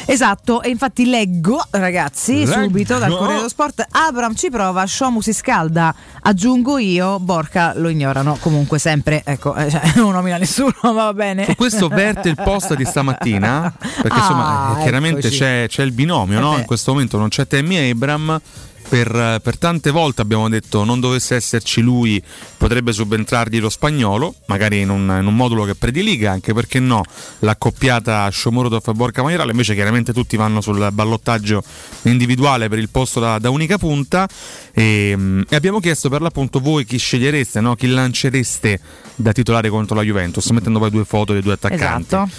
Esatto, 0.04 0.62
e 0.62 0.68
infatti 0.68 1.08
leggo, 1.08 1.62
ragazzi, 1.70 2.44
Leggo. 2.44 2.62
subito 2.64 2.98
dal 2.98 3.10
Corriere 3.10 3.36
dello 3.36 3.48
Sport, 3.48 3.86
Abram 3.90 4.34
ci 4.34 4.50
prova, 4.50 4.84
Shomu 4.86 5.20
si 5.20 5.32
scalda, 5.32 5.94
aggiungo 6.22 6.78
io, 6.78 7.20
Borca 7.20 7.72
lo 7.76 7.88
ignorano, 7.88 8.36
comunque 8.40 8.78
sempre, 8.78 9.22
ecco, 9.24 9.54
eh, 9.54 9.70
cioè, 9.70 9.92
non 9.96 10.12
nomina 10.12 10.38
nessuno, 10.38 10.74
ma 10.82 10.90
va 10.92 11.14
bene. 11.14 11.44
Su 11.44 11.54
questo 11.54 11.88
verte 11.88 12.28
il 12.28 12.36
post 12.36 12.74
di 12.74 12.84
stamattina, 12.84 13.72
perché 13.78 14.08
Ah, 14.12 14.18
insomma 14.18 14.76
eh, 14.78 14.82
chiaramente 14.82 15.28
c'è, 15.28 15.66
c'è 15.68 15.82
il 15.82 15.92
binomio, 15.92 16.40
no? 16.40 16.50
Eh 16.52 16.54
beh. 16.54 16.60
in 16.60 16.66
questo 16.66 16.92
momento 16.92 17.18
non 17.18 17.28
c'è 17.28 17.46
Temi 17.46 17.90
Abram. 17.90 18.40
Per, 18.92 19.40
per 19.42 19.56
tante 19.56 19.90
volte 19.90 20.20
abbiamo 20.20 20.50
detto 20.50 20.84
non 20.84 21.00
dovesse 21.00 21.34
esserci 21.34 21.80
lui 21.80 22.22
potrebbe 22.58 22.92
subentrargli 22.92 23.58
lo 23.58 23.70
spagnolo 23.70 24.34
magari 24.48 24.80
in 24.80 24.90
un, 24.90 25.16
in 25.18 25.24
un 25.24 25.34
modulo 25.34 25.64
che 25.64 25.74
prediliga 25.74 26.30
anche 26.30 26.52
perché 26.52 26.78
no 26.78 27.02
l'accoppiata 27.38 28.30
Shomurodov 28.30 28.82
e 28.86 28.92
Borca 28.92 29.22
Maierale 29.22 29.52
invece 29.52 29.72
chiaramente 29.72 30.12
tutti 30.12 30.36
vanno 30.36 30.60
sul 30.60 30.90
ballottaggio 30.92 31.64
individuale 32.02 32.68
per 32.68 32.78
il 32.78 32.90
posto 32.90 33.18
da, 33.18 33.38
da 33.38 33.48
unica 33.48 33.78
punta 33.78 34.28
e, 34.74 35.14
mm, 35.16 35.40
e 35.48 35.56
abbiamo 35.56 35.80
chiesto 35.80 36.10
per 36.10 36.20
l'appunto 36.20 36.60
voi 36.60 36.84
chi 36.84 36.98
scegliereste 36.98 37.62
no? 37.62 37.74
chi 37.74 37.86
lancereste 37.86 38.78
da 39.14 39.32
titolare 39.32 39.70
contro 39.70 39.96
la 39.96 40.02
Juventus 40.02 40.50
mettendo 40.50 40.78
poi 40.78 40.90
due 40.90 41.06
foto 41.06 41.32
dei 41.32 41.40
due 41.40 41.54
attaccanti 41.54 42.14
Esatto. 42.14 42.30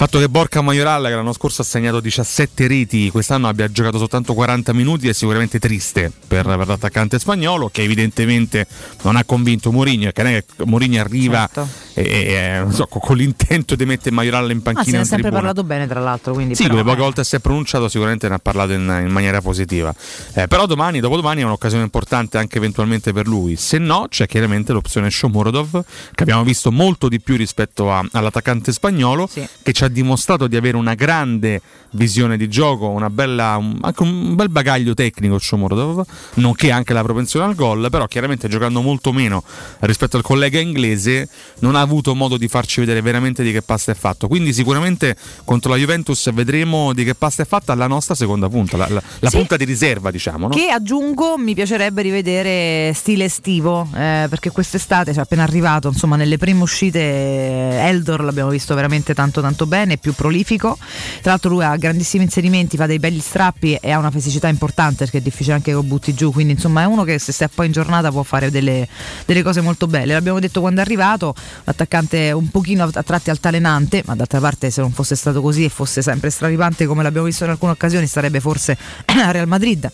Il 0.00 0.06
fatto 0.06 0.18
che 0.18 0.30
Borca 0.30 0.62
Majoral, 0.62 1.04
che 1.04 1.14
l'anno 1.14 1.34
scorso 1.34 1.60
ha 1.60 1.64
segnato 1.66 2.00
17 2.00 2.66
reti, 2.66 3.10
quest'anno 3.10 3.48
abbia 3.48 3.70
giocato 3.70 3.98
soltanto 3.98 4.32
40 4.32 4.72
minuti, 4.72 5.08
è 5.10 5.12
sicuramente 5.12 5.58
triste 5.58 6.10
per, 6.26 6.46
per 6.46 6.66
l'attaccante 6.66 7.18
spagnolo, 7.18 7.68
che 7.68 7.82
evidentemente 7.82 8.66
non 9.02 9.16
ha 9.16 9.24
convinto 9.24 9.70
Mourinho, 9.70 10.10
che 10.10 10.22
non 10.22 10.32
è 10.32 10.42
che 10.42 10.64
Mourinho 10.64 10.98
arriva 10.98 11.46
Certo. 11.52 11.68
e, 11.92 12.02
e, 12.02 12.72
so, 12.72 12.86
con, 12.86 13.14
l'intento 13.14 13.74
di 13.74 13.84
mettere 13.84 14.14
Majoral 14.14 14.50
in 14.50 14.62
Ma 14.64 14.72
panchina. 14.72 14.84
se 14.84 14.96
ne 14.96 15.02
è 15.02 15.04
sempre 15.04 15.30
parlato 15.30 15.64
bene, 15.64 15.86
tra 15.86 16.00
l'altro, 16.00 16.32
quindi 16.32 16.54
Sì, 16.54 16.62
però, 16.66 16.82
poche 16.82 16.96
eh, 16.96 17.02
volte 17.02 17.24
si 17.24 17.36
è 17.36 17.38
pronunciato 17.40 17.86
sicuramente 17.90 18.26
ne 18.26 18.36
ha 18.36 18.38
parlato 18.38 18.72
in, 18.72 19.02
in 19.04 19.12
maniera 19.12 19.42
positiva. 19.42 19.94
Eh, 20.32 20.48
però 20.48 20.64
domani, 20.64 21.00
dopodomani 21.00 21.42
è 21.42 21.44
un'occasione 21.44 21.82
importante 21.84 22.38
anche 22.38 22.56
eventualmente 22.56 23.12
per 23.12 23.26
lui. 23.26 23.56
Se 23.56 23.76
no, 23.76 24.06
c'è 24.08 24.26
chiaramente 24.26 24.72
l'opzione 24.72 25.10
Shomurodov, 25.10 25.84
che 26.14 26.22
abbiamo 26.22 26.42
visto 26.42 26.72
molto 26.72 27.06
di 27.10 27.20
più 27.20 27.36
rispetto 27.36 27.92
a- 27.92 28.02
all'attaccante 28.12 28.72
spagnolo, 28.72 29.26
Sì. 29.26 29.46
che 29.62 29.72
ci 29.74 29.84
ha 29.84 29.88
dimostrato 29.90 30.46
di 30.46 30.56
avere 30.56 30.76
una 30.76 30.94
grande 30.94 31.60
visione 31.92 32.36
di 32.36 32.48
gioco, 32.48 32.88
una 32.88 33.10
bella, 33.10 33.56
un- 33.56 33.78
anche 33.80 34.02
un 34.02 34.34
bel 34.36 34.48
bagaglio 34.48 34.94
tecnico 34.94 35.38
Shomurodov, 35.38 36.04
nonché 36.34 36.70
anche 36.70 36.92
la 36.92 37.02
propensione 37.02 37.46
al 37.46 37.54
gol, 37.54 37.88
però 37.90 38.06
chiaramente 38.06 38.48
giocando 38.48 38.80
molto 38.80 39.12
meno 39.12 39.42
rispetto 39.80 40.16
al 40.16 40.22
collega 40.22 40.60
inglese 40.60 41.28
non 41.60 41.74
ha 41.74 41.80
avuto 41.80 42.14
modo 42.14 42.36
di 42.36 42.46
farci 42.48 42.80
vedere 42.80 43.00
veramente 43.00 43.42
di 43.42 43.50
che 43.52 43.62
pasta 43.62 43.92
è 43.92 43.94
fatto. 43.94 44.28
Quindi 44.28 44.52
sicuramente 44.52 45.16
contro 45.44 45.70
la 45.72 45.76
Juventus 45.78 46.30
vedremo 46.32 46.92
di 46.92 47.02
che 47.04 47.14
pasta 47.14 47.42
è 47.42 47.46
fatta 47.46 47.74
la 47.74 47.86
nostra 47.88 48.14
seconda 48.14 48.48
punta, 48.48 48.76
la, 48.76 48.86
la- 48.88 49.02
la 49.18 49.30
Sì. 49.30 49.36
punta 49.36 49.56
di 49.56 49.64
riserva 49.64 50.10
diciamo. 50.10 50.46
No? 50.48 50.54
Che 50.54 50.68
aggiungo, 50.70 51.36
mi 51.38 51.54
piacerebbe 51.54 52.02
rivedere 52.02 52.92
stile 52.94 53.24
estivo, 53.24 53.88
eh, 53.94 54.26
perché 54.30 54.50
quest'estate, 54.50 55.12
cioè 55.12 55.22
appena 55.22 55.42
arrivato, 55.42 55.88
insomma, 55.88 56.14
nelle 56.16 56.38
prime 56.38 56.62
uscite 56.62 56.98
eh, 57.00 57.78
Eldor 57.88 58.22
l'abbiamo 58.22 58.50
visto 58.50 58.74
veramente 58.74 59.14
tanto 59.14 59.40
tanto 59.40 59.66
bene, 59.66 59.79
è 59.88 59.96
più 59.96 60.14
prolifico. 60.14 60.76
Tra 61.20 61.30
l'altro 61.30 61.50
lui 61.50 61.64
ha 61.64 61.76
grandissimi 61.76 62.24
inserimenti, 62.24 62.76
fa 62.76 62.86
dei 62.86 62.98
belli 62.98 63.20
strappi 63.20 63.74
e 63.74 63.90
ha 63.90 63.98
una 63.98 64.10
fisicità 64.10 64.48
importante 64.48 65.04
perché 65.04 65.18
è 65.18 65.20
difficile 65.20 65.54
anche 65.54 65.70
che 65.70 65.76
lo 65.76 65.82
butti 65.82 66.14
giù, 66.14 66.32
quindi 66.32 66.52
insomma 66.54 66.82
è 66.82 66.84
uno 66.84 67.04
che 67.04 67.18
se 67.18 67.32
sta 67.32 67.48
poi 67.48 67.66
in 67.66 67.72
giornata 67.72 68.10
può 68.10 68.22
fare 68.22 68.50
delle, 68.50 68.86
delle 69.24 69.42
cose 69.42 69.60
molto 69.60 69.86
belle. 69.86 70.12
L'abbiamo 70.12 70.40
detto 70.40 70.60
quando 70.60 70.80
è 70.80 70.84
arrivato, 70.84 71.34
un 71.36 71.62
attaccante 71.64 72.32
un 72.32 72.48
pochino 72.50 72.88
a 72.92 73.02
tratti 73.02 73.30
altalenante, 73.30 74.02
ma 74.06 74.14
d'altra 74.14 74.40
parte 74.40 74.70
se 74.70 74.80
non 74.80 74.92
fosse 74.92 75.16
stato 75.16 75.40
così 75.40 75.64
e 75.64 75.68
fosse 75.68 76.02
sempre 76.02 76.30
straripante 76.30 76.86
come 76.86 77.02
l'abbiamo 77.02 77.26
visto 77.26 77.44
in 77.44 77.50
alcune 77.50 77.72
occasioni 77.72 78.06
sarebbe 78.06 78.40
forse 78.40 78.76
a 79.06 79.30
Real 79.32 79.48
Madrid 79.48 79.90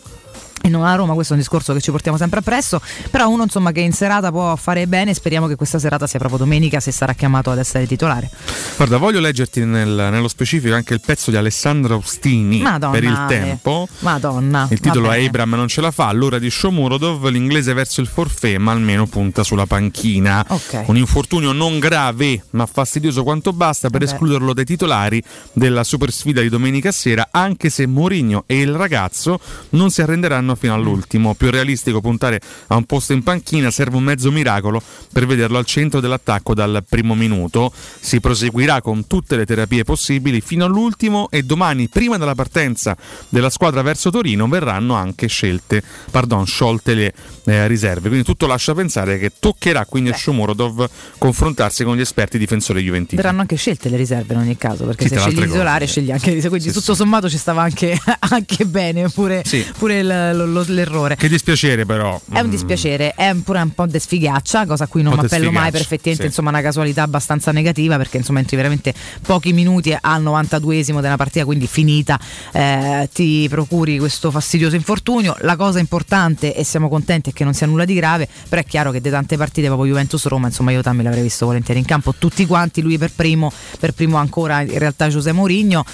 e 0.63 0.69
non 0.69 0.85
a 0.85 0.95
Roma, 0.95 1.15
questo 1.15 1.33
è 1.33 1.37
un 1.37 1.43
discorso 1.43 1.73
che 1.73 1.81
ci 1.81 1.91
portiamo 1.91 2.17
sempre 2.19 2.41
appresso, 2.41 2.81
però 3.11 3.29
uno 3.29 3.45
insomma 3.45 3.73
che 3.73 3.81
in 3.81 3.93
serata 3.93 4.31
può 4.31 4.55
fare 4.57 4.87
bene, 4.87 5.15
speriamo 5.15 5.47
che 5.47 5.55
questa 5.57 5.79
serata 5.79 6.07
sia 6.07 6.19
proprio 6.19 6.41
domenica 6.41 6.81
se 6.81 6.91
sarà 6.91 7.13
chiamato 7.13 7.51
ad 7.51 7.59
essere 7.59 7.87
titolare. 7.87 8.31
Guarda, 8.77 8.97
voglio 8.97 9.21
leggerti 9.21 9.65
nel- 9.65 10.09
nello 10.11 10.29
specifico 10.29 10.75
anche 10.75 10.95
il 10.95 11.01
pezzo 11.01 11.31
di 11.31 11.37
Alessandro 11.37 11.95
Austini 11.95 12.61
Madonna, 12.61 12.93
per 12.93 13.05
il 13.05 13.15
Ale. 13.15 13.27
tempo. 13.29 13.89
Madonna. 14.01 14.67
Il 14.71 14.81
titolo 14.81 15.11
è. 15.11 15.25
Abram 15.25 15.55
non 15.55 15.69
ce 15.69 15.81
la 15.81 15.91
fa, 15.91 16.09
all'ora 16.09 16.39
di 16.39 16.51
Shomurodov, 16.51 17.27
l'inglese 17.29 17.73
verso 17.73 18.01
il 18.01 18.07
forfè, 18.07 18.59
ma 18.59 18.73
almeno 18.73 19.07
punta 19.07 19.43
sulla 19.45 19.67
panchina. 19.67 20.45
Ok. 20.49 20.85
Un 20.87 20.97
infortunio 20.97 21.53
non 21.53 21.79
grave, 21.79 22.45
ma 22.51 22.67
fastidioso 22.67 23.23
quanto 23.23 23.53
basta 23.53 23.89
per 23.89 24.01
Vabbè. 24.01 24.13
escluderlo 24.13 24.53
dai 24.53 24.65
titolari 24.65 25.23
della 25.53 25.85
super 25.85 26.11
sfida 26.13 26.41
di 26.41 26.49
domenica 26.49 26.93
sera, 26.93 27.29
anche 27.31 27.71
se 27.71 27.87
Mourinho 27.87 28.45
e 28.47 28.61
il 28.61 28.75
ragazzo 28.75 29.41
non 29.71 29.91
si 29.91 30.03
arrenderanno 30.03 30.46
fino 30.55 30.75
all'ultimo. 30.75 31.35
Più 31.35 31.51
realistico 31.51 32.01
puntare 32.01 32.41
a 32.69 32.77
un 32.77 32.85
posto 32.85 33.13
in 33.13 33.23
panchina, 33.23 33.71
serve 33.71 33.97
un 33.97 34.05
mezzo 34.05 34.31
miracolo 34.31 34.83
per 35.13 35.27
vederlo 35.27 35.59
al 35.59 35.65
centro 35.67 36.01
dell'attacco 36.01 36.55
dal 36.55 36.85
primo 36.89 37.15
minuto. 37.15 37.73
Si 38.01 38.21
proseguirà 38.21 38.81
con 38.81 39.07
tutte 39.07 39.37
le 39.37 39.45
terapie 39.47 39.85
possibili 39.85 40.41
fino 40.41 40.65
all'ultimo 40.65 41.29
e 41.31 41.43
domani, 41.43 41.89
prima 41.89 42.17
della 42.19 42.35
partenza 42.35 42.97
della 43.29 43.51
squadra 43.51 43.83
verso 43.83 44.11
Torino, 44.11 44.47
verranno 44.49 44.95
anche 44.95 45.27
scelte, 45.27 45.83
pardon, 46.11 46.47
sciolte 46.47 46.95
le 46.95 47.13
eh, 47.45 47.67
riserve. 47.67 48.09
Quindi 48.09 48.25
tutto 48.25 48.47
lascia 48.47 48.75
pensare 48.75 49.19
che 49.19 49.33
toccherà 49.39 49.85
quindi 49.87 50.11
a 50.11 50.15
Shomurodov 50.17 50.89
confrontarsi 51.19 51.85
con 51.85 51.97
gli 51.97 52.01
esperti 52.01 52.39
difensori 52.39 52.83
juventini. 52.83 53.21
Verranno 53.21 53.41
anche 53.41 53.57
scelte 53.57 53.89
le 53.89 53.97
riserve 53.97 54.35
in 54.35 54.41
ogni 54.41 54.57
caso, 54.57 54.85
perché 54.85 55.09
Sì, 55.09 55.15
se 55.15 55.21
scegli 55.21 55.43
isolare 55.45 55.81
cose. 55.81 55.91
scegli 55.93 56.11
anche 56.11 56.27
le 56.27 56.35
riserve, 56.35 56.57
quindi 56.57 56.69
Sì, 56.69 56.79
tutto 56.79 56.93
sì. 56.93 56.99
sommato 56.99 57.29
ci 57.31 57.39
stava 57.39 57.63
anche, 57.63 57.99
anche 58.19 58.65
bene 58.67 59.09
pure, 59.09 59.43
pure 59.79 59.99
il- 59.99 60.36
lo- 60.45 60.65
l'errore. 60.67 61.17
Che 61.17 61.29
dispiacere 61.29 61.87
però. 61.87 62.21
È 62.31 62.41
un 62.41 62.51
dispiacere, 62.51 63.13
è 63.15 63.35
pure 63.43 63.61
un 63.61 63.73
po' 63.73 63.87
de 63.87 63.99
sfigaccia, 63.99 64.67
cosa 64.67 64.85
a 64.85 64.87
cui 64.87 65.03
non 65.03 65.15
mi 65.15 65.25
appello 65.25 65.51
mai 65.53 65.71
per 65.71 65.81
effettivamente 65.81 66.23
sì. 66.23 66.29
insomma 66.29 66.51
una 66.51 66.61
casualità 66.61 67.03
abbastanza 67.03 67.53
negativa 67.53 67.97
perché 67.97 68.17
insomma 68.19 68.41
entri 68.41 68.57
veramente 68.57 68.93
pochi 69.23 69.53
minuti 69.53 69.97
al 69.99 70.23
92esimo 70.23 71.01
della 71.01 71.17
partita, 71.17 71.45
quindi 71.45 71.67
finita, 71.67 72.19
eh, 72.53 73.09
ti 73.13 73.47
procuri 73.49 73.99
questo 73.99 74.31
fastidioso 74.31 74.75
infortunio. 74.75 75.37
La 75.41 75.57
cosa 75.57 75.79
importante 75.79 76.55
e 76.55 76.65
siamo 76.65 76.89
contenti 76.89 77.31
è 77.31 77.33
che 77.33 77.45
non 77.45 77.55
sia 77.55 77.67
nulla 77.67 77.85
di 77.85 77.95
grave, 77.95 78.29
però 78.49 78.61
è 78.61 78.65
chiaro 78.65 78.91
che 78.91 79.01
di 79.01 79.11
tante 79.11 79.37
partite 79.37 79.67
proprio 79.69 79.89
Juventus-Roma, 79.89 80.49
insomma 80.49 80.73
io 80.73 80.83
Tammy 80.83 81.03
l'avrei 81.03 81.23
visto 81.23 81.47
volentieri 81.47 81.79
in 81.81 81.87
campo, 81.87 82.15
tutti 82.19 82.47
quanti, 82.47 82.83
lui 82.83 82.99
per 82.99 83.13
primo, 83.15 83.53
per 83.79 83.93
primo 83.93 84.17
ancora 84.17 84.61
in 84.63 84.79
realtà 84.79 85.09
Giuseppe 85.09 85.35
Mourinho. 85.37 85.85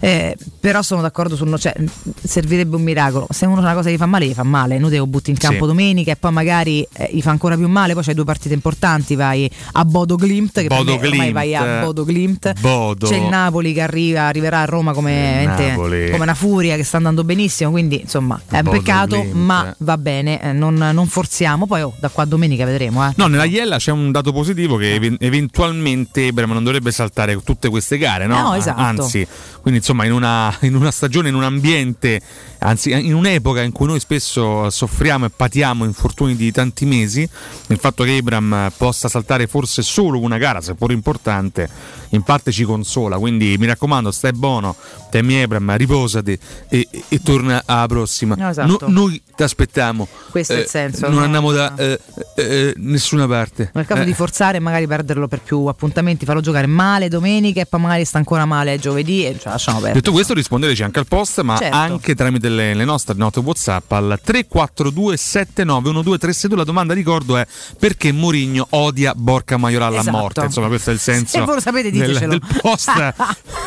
Eh, 0.00 0.36
però 0.60 0.82
sono 0.82 1.00
d'accordo 1.02 1.34
su 1.36 1.44
cioè, 1.56 1.74
servirebbe 2.22 2.76
un 2.76 2.82
miracolo. 2.82 3.26
Se 3.30 3.46
uno 3.46 3.60
una 3.60 3.74
cosa 3.74 3.90
gli 3.90 3.96
fa 3.96 4.06
male, 4.06 4.26
gli 4.26 4.32
fa 4.34 4.42
male. 4.44 4.74
È 4.74 4.76
inutile 4.76 4.98
che 4.98 5.04
lo 5.04 5.10
butti 5.10 5.30
in 5.30 5.36
campo 5.36 5.62
Sì. 5.62 5.66
domenica 5.66 6.12
e 6.12 6.16
poi 6.16 6.32
magari 6.32 6.86
eh, 6.92 7.10
gli 7.12 7.20
fa 7.20 7.30
ancora 7.30 7.56
più 7.56 7.68
male. 7.68 7.94
Poi 7.94 8.02
c'hai 8.04 8.14
due 8.14 8.24
partite 8.24 8.54
importanti. 8.54 9.14
Vai 9.16 9.50
a 9.72 9.84
Bodo 9.84 10.16
Glimt, 10.16 10.60
che 10.60 10.66
Bodo 10.68 10.94
ormai 10.94 11.10
Glimt. 11.10 11.32
vai 11.32 11.54
a 11.56 11.80
Bodo 11.82 12.04
Glimt. 12.04 12.60
Bodo. 12.60 13.08
C'è 13.08 13.16
il 13.16 13.28
Napoli 13.28 13.72
che 13.72 13.80
arriva, 13.80 14.22
arriverà 14.22 14.60
a 14.60 14.64
Roma 14.66 14.92
come, 14.92 15.44
Napoli. 15.44 16.10
come 16.10 16.22
una 16.22 16.34
furia 16.34 16.76
che 16.76 16.84
sta 16.84 16.96
andando 16.98 17.24
benissimo. 17.24 17.70
Quindi 17.70 18.00
insomma 18.02 18.40
è 18.48 18.58
un 18.58 18.68
peccato, 18.70 19.16
Glimt. 19.16 19.32
ma 19.34 19.74
va 19.78 19.98
bene. 19.98 20.40
eh, 20.40 20.52
non, 20.52 20.74
non 20.74 21.06
forziamo. 21.06 21.66
Poi 21.66 21.82
oh, 21.82 21.92
da 21.98 22.08
qua 22.08 22.22
a 22.22 22.26
domenica 22.26 22.64
vedremo. 22.64 23.06
Eh. 23.06 23.12
No, 23.16 23.26
nella 23.26 23.44
Iella 23.44 23.78
c'è 23.78 23.90
un 23.90 24.10
dato 24.12 24.32
positivo 24.32 24.76
che 24.76 24.94
even- 24.94 25.16
eventualmente 25.20 26.26
Ebram 26.26 26.52
non 26.52 26.62
dovrebbe 26.64 26.90
saltare 26.92 27.40
tutte 27.42 27.68
queste 27.68 27.98
gare, 27.98 28.26
no? 28.26 28.40
No, 28.40 28.54
esatto. 28.54 28.80
Anzi, 28.80 29.26
quindi 29.68 29.84
insomma 29.86 30.06
in 30.06 30.12
una, 30.12 30.56
in 30.62 30.74
una 30.74 30.90
stagione, 30.90 31.28
in 31.28 31.34
un 31.34 31.44
ambiente, 31.44 32.22
anzi 32.60 32.90
in 32.92 33.14
un'epoca 33.14 33.62
in 33.62 33.72
cui 33.72 33.86
noi 33.86 34.00
spesso 34.00 34.68
soffriamo 34.70 35.26
e 35.26 35.30
patiamo 35.30 35.84
infortuni 35.84 36.36
di 36.36 36.50
tanti 36.52 36.84
mesi, 36.84 37.28
il 37.68 37.78
fatto 37.78 38.04
che 38.04 38.16
Ebram 38.16 38.70
possa 38.76 39.08
saltare 39.08 39.46
forse 39.46 39.82
solo 39.82 40.18
una 40.20 40.38
gara, 40.38 40.60
seppur 40.60 40.92
importante, 40.92 41.68
in 42.10 42.22
parte 42.22 42.50
ci 42.52 42.64
consola. 42.64 43.18
Quindi 43.18 43.56
mi 43.58 43.66
raccomando, 43.66 44.10
stai 44.10 44.32
buono, 44.32 44.74
temi 45.10 45.34
Ebram, 45.36 45.76
riposati 45.76 46.38
e, 46.68 46.88
e- 47.08 47.20
torna 47.22 47.62
alla 47.64 47.86
prossima. 47.86 48.34
No, 48.36 48.48
esatto. 48.48 48.78
No- 48.86 48.88
noi 48.88 49.22
ti 49.36 49.42
aspettiamo. 49.42 50.08
Questo 50.30 50.54
è 50.54 50.60
il 50.60 50.66
senso, 50.66 51.06
Non 51.08 51.18
no? 51.18 51.24
andiamo 51.24 51.52
da 51.52 51.74
eh, 51.76 52.00
eh, 52.36 52.74
nessuna 52.76 53.26
parte. 53.26 53.70
Nel 53.74 53.86
caso 53.86 54.02
Eh. 54.02 54.04
di 54.04 54.14
forzare 54.14 54.56
e 54.56 54.60
magari 54.60 54.86
perderlo 54.86 55.28
per 55.28 55.40
più 55.40 55.66
appuntamenti, 55.66 56.24
farlo 56.24 56.40
giocare 56.40 56.66
male 56.66 57.08
domenica 57.08 57.60
e 57.60 57.66
poi 57.66 57.80
magari 57.80 58.04
sta 58.04 58.18
ancora 58.18 58.44
male 58.46 58.78
giovedì 58.78 59.24
e 59.24 59.36
la 59.42 59.50
lasciamo 59.52 59.78
perdere. 59.78 60.00
Detto 60.00 60.12
questo, 60.12 60.34
rispondeteci 60.34 60.82
anche 60.82 60.98
al 60.98 61.06
post, 61.06 61.40
ma 61.42 61.56
Certo. 61.58 61.76
anche 61.76 62.14
tramite 62.14 62.47
le, 62.48 62.74
le 62.74 62.84
nostre 62.84 63.14
note 63.16 63.40
WhatsApp 63.40 63.90
al 63.92 64.20
342 64.22 65.16
791232. 65.16 66.56
La 66.56 66.64
domanda 66.64 66.94
ricordo 66.94 67.36
è 67.36 67.46
perché 67.78 68.12
Mourinho 68.12 68.66
odia 68.70 69.14
Borca 69.14 69.56
Maioral 69.56 69.94
Esatto. 69.94 70.08
a 70.08 70.20
morte. 70.20 70.40
Insomma, 70.44 70.68
questo 70.68 70.90
è 70.90 70.92
il 70.92 70.98
senso 71.00 71.38
Se 71.38 71.40
voi 71.40 71.54
lo 71.54 71.60
sapete, 71.60 71.90
del, 71.90 72.06
ditecelo. 72.06 72.30
del 72.30 72.42
post. 72.60 72.90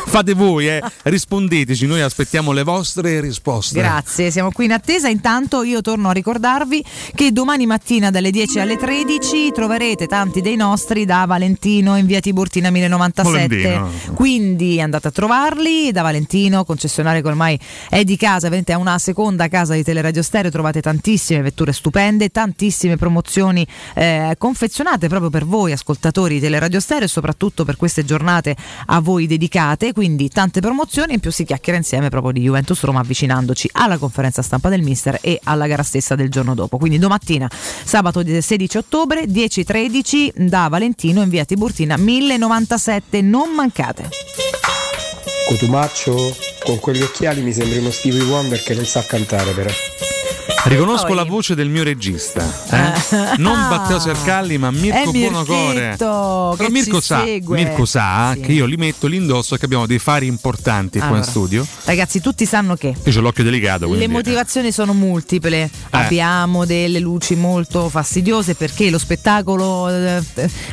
Fate 0.06 0.34
voi, 0.34 0.68
eh. 0.68 0.82
rispondeteci, 1.04 1.86
noi 1.86 2.00
aspettiamo 2.00 2.52
le 2.52 2.62
vostre 2.62 3.20
risposte. 3.20 3.78
Grazie, 3.78 4.30
siamo 4.30 4.50
qui 4.50 4.66
in 4.66 4.72
attesa. 4.72 5.08
Intanto 5.08 5.62
io 5.62 5.80
torno 5.80 6.08
a 6.08 6.12
ricordarvi 6.12 6.84
che 7.14 7.32
domani 7.32 7.66
mattina 7.66 8.10
dalle 8.10 8.30
10 8.30 8.60
alle 8.60 8.76
13 8.76 9.52
troverete 9.52 10.06
tanti 10.06 10.40
dei 10.40 10.56
nostri 10.56 11.04
da 11.04 11.24
Valentino 11.26 11.96
in 11.96 12.06
via 12.06 12.20
Tiburtina 12.20 12.70
1097. 12.70 13.62
Valentino. 13.62 14.14
Quindi 14.14 14.80
andate 14.80 15.08
a 15.08 15.10
trovarli 15.10 15.92
da 15.92 16.02
Valentino, 16.02 16.64
concessionario 16.64 17.22
che 17.22 17.28
ormai 17.28 17.58
è 17.88 18.04
di 18.04 18.16
casa, 18.16 18.48
è 18.72 18.74
una 18.74 18.98
seconda 18.98 19.48
casa 19.48 19.74
di 19.74 19.82
Teleradio 19.82 20.22
Stereo, 20.22 20.50
trovate 20.50 20.80
tantissime 20.80 21.42
vetture 21.42 21.72
stupende, 21.72 22.30
tantissime 22.30 22.96
promozioni 22.96 23.66
eh, 23.94 24.34
confezionate 24.38 25.08
proprio 25.08 25.30
per 25.30 25.44
voi 25.44 25.72
ascoltatori 25.72 26.34
di 26.34 26.40
Teleradio 26.40 26.80
Stereo 26.80 27.04
e 27.04 27.08
soprattutto 27.08 27.64
per 27.64 27.76
queste 27.76 28.04
giornate 28.04 28.56
a 28.86 29.00
voi 29.00 29.26
dedicate, 29.26 29.92
quindi 29.92 30.28
tante 30.28 30.60
promozioni 30.60 31.14
in 31.14 31.20
più 31.20 31.30
si 31.30 31.44
chiacchiera 31.44 31.78
insieme 31.78 32.08
proprio 32.08 32.32
di 32.32 32.40
Juventus 32.40 32.82
Roma 32.82 33.00
avvicinandoci 33.00 33.68
alla 33.72 33.98
conferenza 33.98 34.42
stampa 34.42 34.68
del 34.68 34.82
mister 34.82 35.18
e 35.20 35.38
alla 35.44 35.66
gara 35.66 35.82
stessa 35.82 36.14
del 36.14 36.30
giorno 36.30 36.54
dopo. 36.54 36.78
Quindi 36.78 36.98
domattina, 36.98 37.50
sabato 37.84 38.22
16 38.24 38.76
ottobre 38.78 39.24
10.13 39.24 40.46
da 40.46 40.68
Valentino 40.68 41.22
in 41.22 41.28
via 41.28 41.44
Tiburtina 41.44 41.96
1097, 41.96 43.20
non 43.20 43.50
mancate. 43.50 44.08
Cotumaccio 45.48 46.51
con 46.64 46.78
quegli 46.78 47.02
occhiali 47.02 47.42
mi 47.42 47.52
sembri 47.52 47.78
uno 47.78 47.90
Stevie 47.90 48.22
Wonder 48.22 48.62
che 48.62 48.74
non 48.74 48.84
sa 48.84 49.04
cantare 49.04 49.52
però. 49.52 49.70
Riconosco 50.64 51.06
Poi- 51.06 51.16
la 51.16 51.24
voce 51.24 51.56
del 51.56 51.68
mio 51.68 51.82
regista, 51.82 52.40
eh? 52.70 53.36
non 53.38 53.58
Matteo 53.68 53.98
Sercalli, 53.98 54.58
ma 54.58 54.70
Mirko 54.70 55.10
Buonocore. 55.10 55.94
Però 55.98 56.56
Mirko 56.68 57.00
sa. 57.00 57.24
Mirko 57.24 57.84
sa 57.84 58.30
Sì. 58.34 58.40
che 58.40 58.52
io 58.52 58.64
li 58.66 58.76
metto 58.76 59.08
l'indosso 59.08 59.56
e 59.56 59.58
che 59.58 59.64
abbiamo 59.64 59.86
dei 59.86 59.98
fari 59.98 60.26
importanti 60.28 60.98
qua 60.98 61.08
in 61.08 61.14
Allora, 61.14 61.28
studio. 61.28 61.66
Ragazzi, 61.84 62.20
tutti 62.20 62.46
sanno 62.46 62.76
che 62.76 62.94
Io 63.02 63.18
ho 63.18 63.20
l'occhio 63.20 63.42
delicato. 63.42 63.86
Quindi, 63.86 64.06
Le 64.06 64.12
motivazioni 64.12 64.70
sono 64.70 64.92
multiple. 64.94 65.62
Eh. 65.64 65.70
Abbiamo 65.90 66.64
delle 66.64 67.00
luci 67.00 67.34
molto 67.34 67.88
fastidiose 67.88 68.54
perché 68.54 68.88
lo 68.88 68.98
spettacolo 68.98 69.88
eh, 69.88 70.22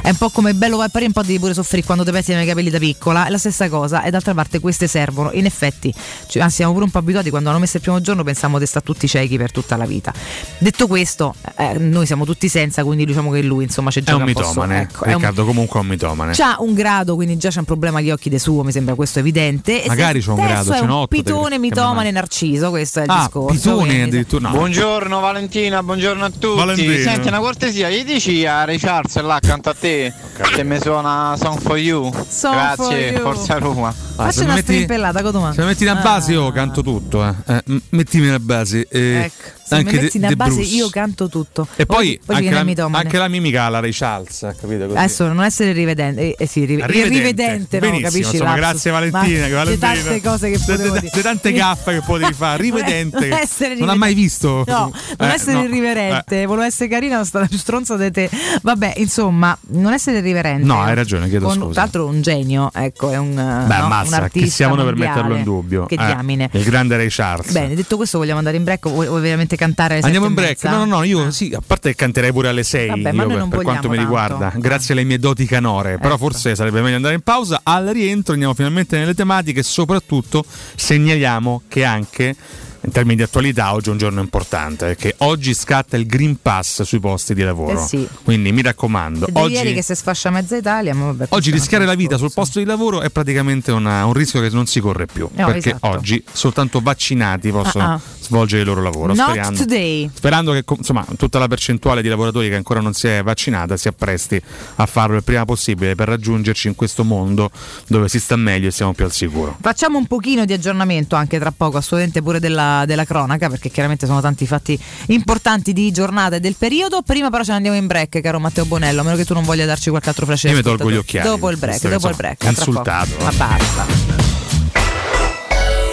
è 0.04 0.10
un 0.10 0.16
po' 0.18 0.30
come 0.30 0.54
bello 0.54 0.80
a 0.82 0.90
pari 0.90 1.06
un 1.06 1.14
po' 1.14 1.24
devi 1.24 1.40
pure 1.40 1.56
soffrire 1.56 1.84
quando 1.86 2.04
ti 2.06 2.12
pettino 2.12 2.40
i 2.40 2.46
capelli 2.46 2.70
da 2.70 2.78
piccola. 2.78 3.26
È 3.26 3.30
la 3.30 3.40
stessa 3.40 3.68
cosa 3.70 4.04
e 4.04 4.12
d'altra 4.12 4.36
parte 4.36 4.60
queste 4.60 4.86
servono. 4.86 5.32
In 5.34 5.46
effetti, 5.46 5.92
cioè, 6.28 6.48
siamo 6.50 6.74
pure 6.74 6.86
un 6.86 6.92
po' 6.92 7.00
abituati 7.00 7.32
quando 7.32 7.50
hanno 7.50 7.58
messo 7.60 7.78
il 7.78 7.82
primo 7.82 8.00
giorno 8.02 8.24
pensiamo 8.24 8.60
di 8.60 8.68
stare 8.68 8.86
tutti 8.86 9.08
ciechi 9.08 9.38
per 9.38 9.52
tutta 9.52 9.78
la 9.79 9.79
vita. 9.86 10.14
Detto 10.58 10.88
questo, 10.88 11.34
eh, 11.58 11.78
noi 11.78 12.06
siamo 12.06 12.26
tutti 12.26 12.48
senza, 12.50 12.84
quindi 12.84 13.06
diciamo 13.06 13.32
che 13.32 13.42
lui 13.42 13.64
insomma 13.64 13.92
ci 13.92 14.00
È 14.00 14.04
gioca 14.04 14.18
un 14.18 14.24
mitomane. 14.24 14.82
Ecco, 14.82 15.04
è 15.06 15.10
un- 15.10 15.16
Riccardo 15.16 15.46
comunque 15.46 15.80
è 15.80 15.84
un 15.84 15.90
mitomane. 15.90 16.34
C'ha 16.34 16.58
un 16.60 16.74
grado, 16.74 17.16
quindi 17.16 17.38
già 17.38 17.50
c'è 17.50 17.60
un 17.60 17.66
problema 17.66 18.00
agli 18.00 18.12
occhi 18.12 18.30
de 18.30 18.40
suo, 18.40 18.64
mi 18.64 18.72
sembra 18.72 18.96
questo 18.96 19.20
evidente. 19.20 19.84
E 19.84 19.88
Magari 19.88 20.22
c'ha 20.22 20.34
un 20.34 20.42
grado, 20.46 20.72
è 20.72 20.76
ce 20.76 20.80
n'ho 20.82 20.86
un 20.86 20.92
otto, 21.02 21.08
pitone, 21.08 21.58
mitomane, 21.60 22.12
narciso, 22.12 22.70
questo 22.70 23.00
è 23.00 23.04
il 23.04 23.10
Ah, 23.10 23.18
discorso. 23.20 23.56
pitone 23.56 24.04
addirittura. 24.04 24.50
No. 24.50 24.56
Buongiorno 24.56 25.20
Valentina, 25.20 25.82
buongiorno 25.84 26.26
a 26.26 26.30
tutti. 26.30 26.58
Valentino. 26.58 26.98
Senti 27.04 27.28
una 27.28 27.40
cortesia, 27.40 27.90
gli 27.90 28.04
dici 28.04 28.46
a 28.46 28.64
Ray 28.66 28.78
Charles 28.78 29.20
là 29.22 29.36
accanto 29.36 29.70
a 29.70 29.74
te 29.74 30.14
se 30.56 30.64
mi 30.64 30.80
suona 30.80 31.36
Song 31.40 31.60
for 31.60 31.78
You. 31.78 32.12
Song 32.28 32.54
Grazie, 32.54 32.76
for 32.76 32.96
you. 32.96 33.22
Forza 33.22 33.58
Roma. 33.58 33.88
Ah, 33.90 34.24
Faccio 34.26 34.44
una 34.44 34.54
metti- 34.56 34.74
strimpellata, 34.74 35.22
Codumà. 35.22 35.54
Se 35.54 35.64
metti 35.64 35.84
una 35.84 35.96
base 35.96 36.32
io 36.34 36.48
Ah. 36.48 36.52
canto 36.52 36.82
tutto. 36.82 37.26
Eh. 37.26 37.34
Eh, 37.48 37.64
mettimi 37.90 38.28
una 38.28 38.40
base. 38.40 38.86
eh, 38.90 39.24
Ecco, 39.26 39.69
se 39.78 39.84
mi 39.84 39.90
anche 39.90 40.00
De- 40.00 40.12
una 40.18 40.28
De 40.30 40.36
base 40.36 40.54
Bruce. 40.56 40.76
io 40.76 40.90
canto 40.90 41.30
tutto. 41.30 41.68
E 41.76 41.86
poi, 41.86 42.20
poi 42.26 42.36
anche, 42.38 42.50
la, 42.76 42.88
anche 42.98 43.18
la 43.18 43.28
mimica 43.28 43.64
alla 43.64 43.80
Ray 43.80 43.92
Charles, 43.94 44.40
capito? 44.60 44.86
Così. 44.86 44.98
Adesso 44.98 45.28
non 45.32 45.44
essere 45.44 45.72
rivedente, 45.72 46.22
eh, 46.22 46.36
eh 46.38 46.46
sì, 46.48 46.66
rive- 46.66 46.86
Rivedente. 46.88 47.16
irrivedente, 47.16 47.80
no, 47.80 47.86
Benissimo, 47.86 48.10
capisci? 48.10 48.32
insomma, 48.36 48.56
grazie 48.56 48.92
Valentina. 48.92 49.22
Ma 49.22 49.28
che 49.28 49.42
c'è 49.44 49.50
Valentina. 49.50 49.94
tante 49.94 50.22
cose 50.22 50.52
che 50.52 50.60
potevo 50.60 50.94
c'è- 50.94 51.00
dire. 51.00 51.12
c'è 51.12 51.22
tante 51.22 51.52
gaffe 51.52 51.94
che 51.94 52.02
potevi 52.06 52.34
fare. 52.34 52.62
Rivedente. 52.64 53.20
Non, 53.28 53.30
che 53.38 53.42
essere 53.44 53.76
non 53.76 53.90
ha 53.90 53.96
mai 53.96 54.14
visto. 54.14 54.64
No, 54.68 54.92
non 55.18 55.30
Eh, 55.30 55.34
essere 55.34 55.54
no. 55.54 55.64
irriverente, 55.64 56.46
volevo 56.46 56.66
essere 56.66 56.90
carina, 56.90 57.14
sono 57.16 57.26
stata 57.26 57.46
più 57.48 57.58
stronza 57.58 57.96
di 57.98 58.12
te. 58.12 58.30
Vabbè, 58.62 58.94
insomma, 58.98 59.58
non 59.70 59.94
essere 59.94 60.18
irriverente. 60.20 60.66
No, 60.66 60.82
hai 60.82 60.96
ragione, 60.96 61.30
chiedo 61.30 61.46
Con- 61.48 61.56
scusa. 61.56 61.72
Tra 61.74 61.82
l'altro 61.84 62.06
un 62.08 62.22
genio, 62.22 62.70
ecco, 62.74 63.12
è 63.12 63.18
un, 63.18 63.34
Beh, 63.36 63.78
no, 63.78 63.86
un 63.86 63.92
artista 63.92 64.28
chi 64.30 64.50
siamo 64.50 64.76
noi 64.76 64.86
per 64.86 64.96
metterlo 64.96 65.36
in 65.36 65.44
dubbio? 65.44 65.86
Che 65.86 65.96
Eh, 65.96 66.06
diamine. 66.06 66.50
Il 66.54 66.64
grande 66.64 66.98
Ray 66.98 67.08
Charles. 67.10 67.52
Bene, 67.52 67.76
detto 67.76 67.96
questo 67.98 68.18
vogliamo 68.18 68.38
andare 68.40 68.58
in 68.58 68.64
break 68.64 68.88
vuoi 68.90 69.22
veramente 69.22 69.56
cantare 69.60 69.96
alle 69.96 70.04
Andiamo 70.06 70.26
in 70.28 70.34
break? 70.34 70.64
No, 70.64 70.78
no, 70.78 70.86
no, 70.86 71.04
io 71.04 71.26
Ah. 71.26 71.32
sì, 71.32 71.54
a 71.56 71.62
parte 71.66 71.90
che 71.92 71.96
canterei 71.96 72.32
pure 72.32 72.48
alle 72.48 72.64
6 72.64 72.88
Vabbè, 72.88 73.12
io 73.12 73.28
per, 73.28 73.48
per 73.50 73.62
quanto 73.62 73.90
mi 73.90 73.98
riguarda, 73.98 74.50
tanto. 74.50 74.60
grazie 74.60 74.94
alle 74.94 75.04
mie 75.04 75.20
doti 75.20 75.46
canore, 75.46 75.98
però 75.98 76.16
Ecco. 76.16 76.18
forse 76.18 76.56
sarebbe 76.56 76.82
meglio 76.82 76.96
andare 76.96 77.14
in 77.16 77.22
pausa. 77.22 77.60
Al 77.64 77.86
rientro 77.88 78.34
andiamo 78.34 78.54
finalmente 78.56 78.98
nelle 78.98 79.14
tematiche 79.14 79.60
e 79.60 79.64
soprattutto 79.64 80.44
segnaliamo 80.76 81.64
che 81.68 81.84
anche 81.84 82.36
in 82.82 82.92
termini 82.92 83.16
di 83.16 83.24
attualità 83.24 83.74
oggi 83.74 83.90
è 83.90 83.92
un 83.92 83.98
giorno 83.98 84.22
importante 84.22 84.86
perché 84.86 85.16
oggi 85.20 85.54
scatta 85.54 85.98
il 85.98 86.06
Green 86.06 86.42
Pass 86.42 86.82
sui 86.84 87.00
posti 87.00 87.34
di 87.34 87.44
lavoro. 87.44 87.84
Eh 87.84 87.88
sì. 87.88 88.08
Quindi 88.24 88.52
mi 88.52 88.62
raccomando, 88.62 89.28
oggi, 89.34 89.54
ieri 89.54 89.74
che 89.74 89.82
si 89.82 89.96
sfascia 89.96 90.30
mezza 90.30 90.56
Italia, 90.56 90.94
vabbè, 90.94 91.28
oggi 91.30 91.52
rischiare 91.52 91.86
la 91.86 91.96
vita 91.96 92.18
sul 92.18 92.32
posto 92.34 92.60
di 92.60 92.66
lavoro 92.66 93.02
è 93.02 93.10
praticamente 93.10 93.72
una- 93.72 94.06
un 94.06 94.14
rischio 94.14 94.42
che 94.42 94.50
non 94.50 94.66
si 94.66 94.80
corre 94.80 95.06
più 95.06 95.30
No, 95.34 95.46
perché 95.46 95.70
esatto. 95.70 95.88
oggi 95.88 96.24
soltanto 96.32 96.80
vaccinati 96.82 97.52
possono 97.52 97.84
ah. 97.94 98.00
svolgere 98.22 98.62
il 98.62 98.68
loro 98.68 98.82
lavoro. 98.82 99.14
Today. 99.14 100.10
Sperando 100.14 100.52
che 100.54 100.64
insomma, 100.78 101.06
tutta 101.18 101.40
la 101.40 101.48
percentuale 101.48 102.02
di 102.02 102.08
lavoratori 102.08 102.50
che 102.50 102.56
ancora 102.56 102.80
non 102.80 102.94
si 102.94 103.08
è 103.08 103.24
vaccinata 103.24 103.78
si 103.78 103.88
appresti 103.88 104.42
a 104.76 104.86
farlo 104.86 105.16
il 105.18 105.24
prima 105.24 105.46
possibile 105.46 105.96
per 105.96 106.08
raggiungerci 106.08 106.68
in 106.68 106.76
questo 106.76 107.04
mondo 107.04 107.50
dove 107.88 108.08
si 108.08 108.20
sta 108.20 108.36
meglio 108.36 108.68
e 108.68 108.72
siamo 108.72 108.94
più 108.94 109.06
al 109.06 109.12
sicuro. 109.12 109.58
Facciamo 109.60 109.98
un 109.98 110.06
pochino 110.06 110.46
di 110.46 110.54
aggiornamento 110.54 111.16
anche 111.16 111.40
tra 111.40 111.52
poco, 111.56 111.78
assolutamente 111.78 112.22
pure 112.22 112.40
della, 112.40 112.69
della 112.86 113.06
cronaca, 113.06 113.50
perché 113.50 113.70
chiaramente 113.70 114.06
sono 114.06 114.22
tanti 114.22 114.46
fatti 114.48 114.80
importanti 115.08 115.74
di 115.74 115.92
giornata 115.92 116.38
e 116.38 116.40
del 116.40 116.56
periodo. 116.58 117.02
Prima 117.02 117.30
però 117.30 117.44
ce 117.44 117.52
ne 117.52 117.58
andiamo 117.58 117.78
in 117.78 117.88
break, 117.88 118.22
caro 118.22 118.40
Matteo 118.40 118.66
Bonello, 118.66 119.02
a 119.02 119.04
meno 119.04 119.16
che 119.16 119.26
tu 119.26 119.34
non 119.34 119.44
voglia 119.44 119.66
darci 119.66 119.90
qualche 119.90 120.10
altro 120.10 120.26
flash. 120.26 120.44
Io 120.44 120.54
mi 120.54 120.62
tolgo 120.62 120.92
gli 120.92 120.96
occhiali, 120.96 121.28
Dopo 121.28 121.50
il 121.50 121.58
break, 121.58 121.88
dopo 121.88 122.10
il 122.10 122.16
break. 122.16 122.44
insultato. 122.44 123.10
Ma 123.24 123.32
basta. 123.32 123.86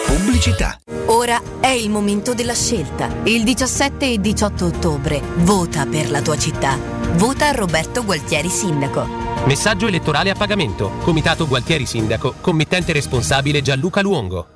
Pubblicità. 0.07 0.79
Ora 1.07 1.17
Ora 1.27 1.41
è 1.61 1.69
il 1.69 1.91
momento 1.91 2.35
della 2.35 2.55
scelta. 2.55 3.09
Il 3.25 3.43
17 3.43 4.13
e 4.13 4.21
18 4.21 4.67
ottobre 4.67 5.21
vota 5.39 5.85
per 5.87 6.11
la 6.11 6.23
tua 6.23 6.39
città. 6.39 6.79
Vota 7.15 7.51
Roberto 7.51 8.05
Gualtieri 8.05 8.49
Sindaco. 8.49 9.07
Messaggio 9.47 9.89
elettorale 9.89 10.31
a 10.31 10.35
pagamento. 10.35 10.93
Comitato 11.03 11.49
Gualtieri 11.49 11.85
Sindaco. 11.85 12.35
Committente 12.41 12.93
responsabile 12.93 13.61
Gianluca 13.61 14.03
Luongo. 14.03 14.56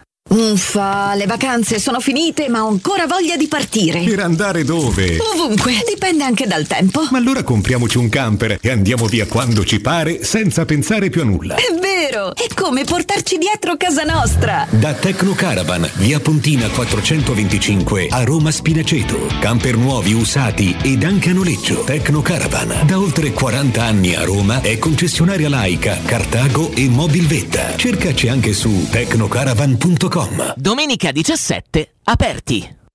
Uffa, 0.31 1.13
le 1.15 1.25
vacanze 1.25 1.77
sono 1.77 1.99
finite, 1.99 2.47
ma 2.47 2.63
ho 2.63 2.69
ancora 2.69 3.05
voglia 3.05 3.35
di 3.35 3.49
partire. 3.49 4.01
Per 4.01 4.19
andare 4.19 4.63
dove? 4.63 5.17
Ovunque, 5.33 5.83
dipende 5.85 6.23
anche 6.23 6.47
dal 6.47 6.65
tempo. 6.67 7.05
Ma 7.11 7.17
allora 7.17 7.43
compriamoci 7.43 7.97
un 7.97 8.07
camper 8.07 8.57
e 8.61 8.69
andiamo 8.69 9.07
via 9.07 9.25
quando 9.25 9.65
ci 9.65 9.81
pare, 9.81 10.23
senza 10.23 10.63
pensare 10.63 11.09
più 11.09 11.21
a 11.21 11.25
nulla. 11.25 11.55
È 11.55 11.77
vero! 11.77 12.00
È 12.11 12.53
come 12.53 12.83
portarci 12.83 13.37
dietro 13.37 13.77
casa 13.77 14.03
nostra. 14.03 14.67
Da 14.69 14.93
Tecno 14.93 15.31
Caravan, 15.31 15.89
via 15.95 16.19
Pontina 16.19 16.67
425 16.67 18.09
a 18.09 18.25
Roma 18.25 18.51
Spinaceto. 18.51 19.27
Camper 19.39 19.77
nuovi, 19.77 20.11
usati 20.11 20.75
ed 20.83 21.05
anche 21.05 21.29
a 21.29 21.33
noleggio. 21.33 21.85
Tecno 21.85 22.21
Caravan, 22.21 22.85
da 22.85 22.99
oltre 22.99 23.31
40 23.31 23.81
anni 23.81 24.13
a 24.13 24.25
Roma, 24.25 24.59
è 24.59 24.77
concessionaria 24.77 25.47
laica, 25.47 26.01
Cartago 26.03 26.71
e 26.73 26.89
Mobilvetta. 26.89 27.77
Cercaci 27.77 28.27
anche 28.27 28.51
su 28.51 28.89
tecnocaravan.com. 28.89 30.55
Domenica 30.57 31.11
17, 31.13 31.91
aperti. 32.03 32.79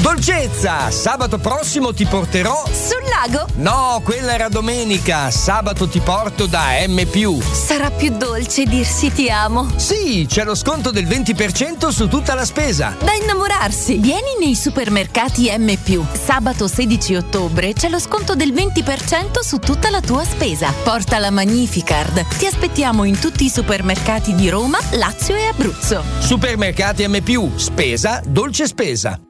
Dolcezza! 0.00 0.90
Sabato 0.90 1.36
prossimo 1.36 1.92
ti 1.92 2.06
porterò. 2.06 2.64
Sul 2.66 3.02
lago? 3.08 3.46
No, 3.56 4.00
quella 4.02 4.32
era 4.32 4.48
domenica. 4.48 5.30
Sabato 5.30 5.86
ti 5.88 6.00
porto 6.00 6.46
da 6.46 6.68
M. 6.86 7.06
Sarà 7.52 7.90
più 7.90 8.10
dolce 8.16 8.64
dirsi 8.64 9.12
ti 9.12 9.28
amo. 9.28 9.68
Sì, 9.76 10.26
c'è 10.26 10.44
lo 10.44 10.54
sconto 10.54 10.90
del 10.90 11.06
20% 11.06 11.88
su 11.88 12.08
tutta 12.08 12.34
la 12.34 12.46
spesa. 12.46 12.96
Da 12.98 13.12
innamorarsi. 13.12 13.98
Vieni 13.98 14.36
nei 14.38 14.54
supermercati 14.54 15.54
M. 15.54 15.76
Sabato 16.12 16.66
16 16.66 17.14
ottobre 17.16 17.74
c'è 17.74 17.90
lo 17.90 17.98
sconto 17.98 18.34
del 18.34 18.54
20% 18.54 19.40
su 19.40 19.58
tutta 19.58 19.90
la 19.90 20.00
tua 20.00 20.24
spesa. 20.24 20.72
Porta 20.82 21.18
la 21.18 21.30
Magnificard. 21.30 22.26
Ti 22.38 22.46
aspettiamo 22.46 23.04
in 23.04 23.18
tutti 23.18 23.44
i 23.44 23.50
supermercati 23.50 24.34
di 24.34 24.48
Roma, 24.48 24.78
Lazio 24.92 25.36
e 25.36 25.46
Abruzzo. 25.46 26.02
Supermercati 26.20 27.06
M. 27.06 27.56
Spesa, 27.56 28.22
dolce 28.24 28.66
spesa. 28.66 29.20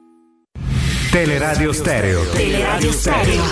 Teleradio 1.11 1.73
Stereo. 1.73 2.23
Teleradio 2.31 2.93
Stereo. 2.93 3.43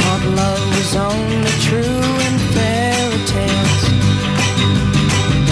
thought 0.00 0.24
love 0.34 0.64
was 0.74 0.96
only 0.96 1.54
true 1.60 2.08
in 2.26 2.34
fairy 2.54 3.20
tales. 3.32 3.82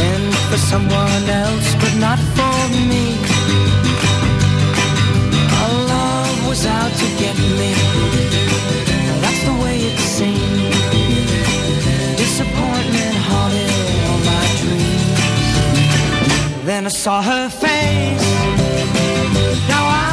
And 0.09 0.35
for 0.49 0.57
someone 0.57 1.29
else, 1.29 1.75
but 1.83 1.95
not 2.01 2.19
for 2.19 2.59
me. 2.89 3.19
Our 5.61 5.75
love 5.93 6.49
was 6.49 6.65
out 6.65 6.93
to 6.93 7.07
get 7.19 7.37
me. 7.37 8.42
Then 16.73 16.87
I 16.87 16.89
saw 16.89 17.21
her 17.21 17.51
face. 17.51 18.23
Now 19.69 19.85
I'm 19.89 20.12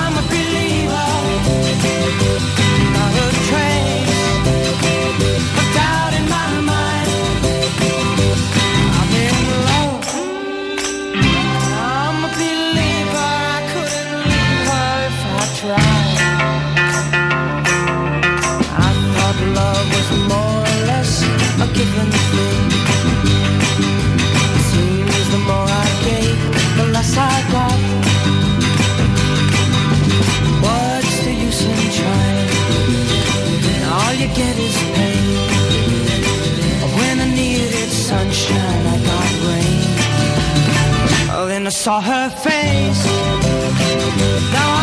I 41.69 41.71
saw 41.71 42.01
her 42.01 42.29
face. 42.31 43.05
Now 44.51 44.78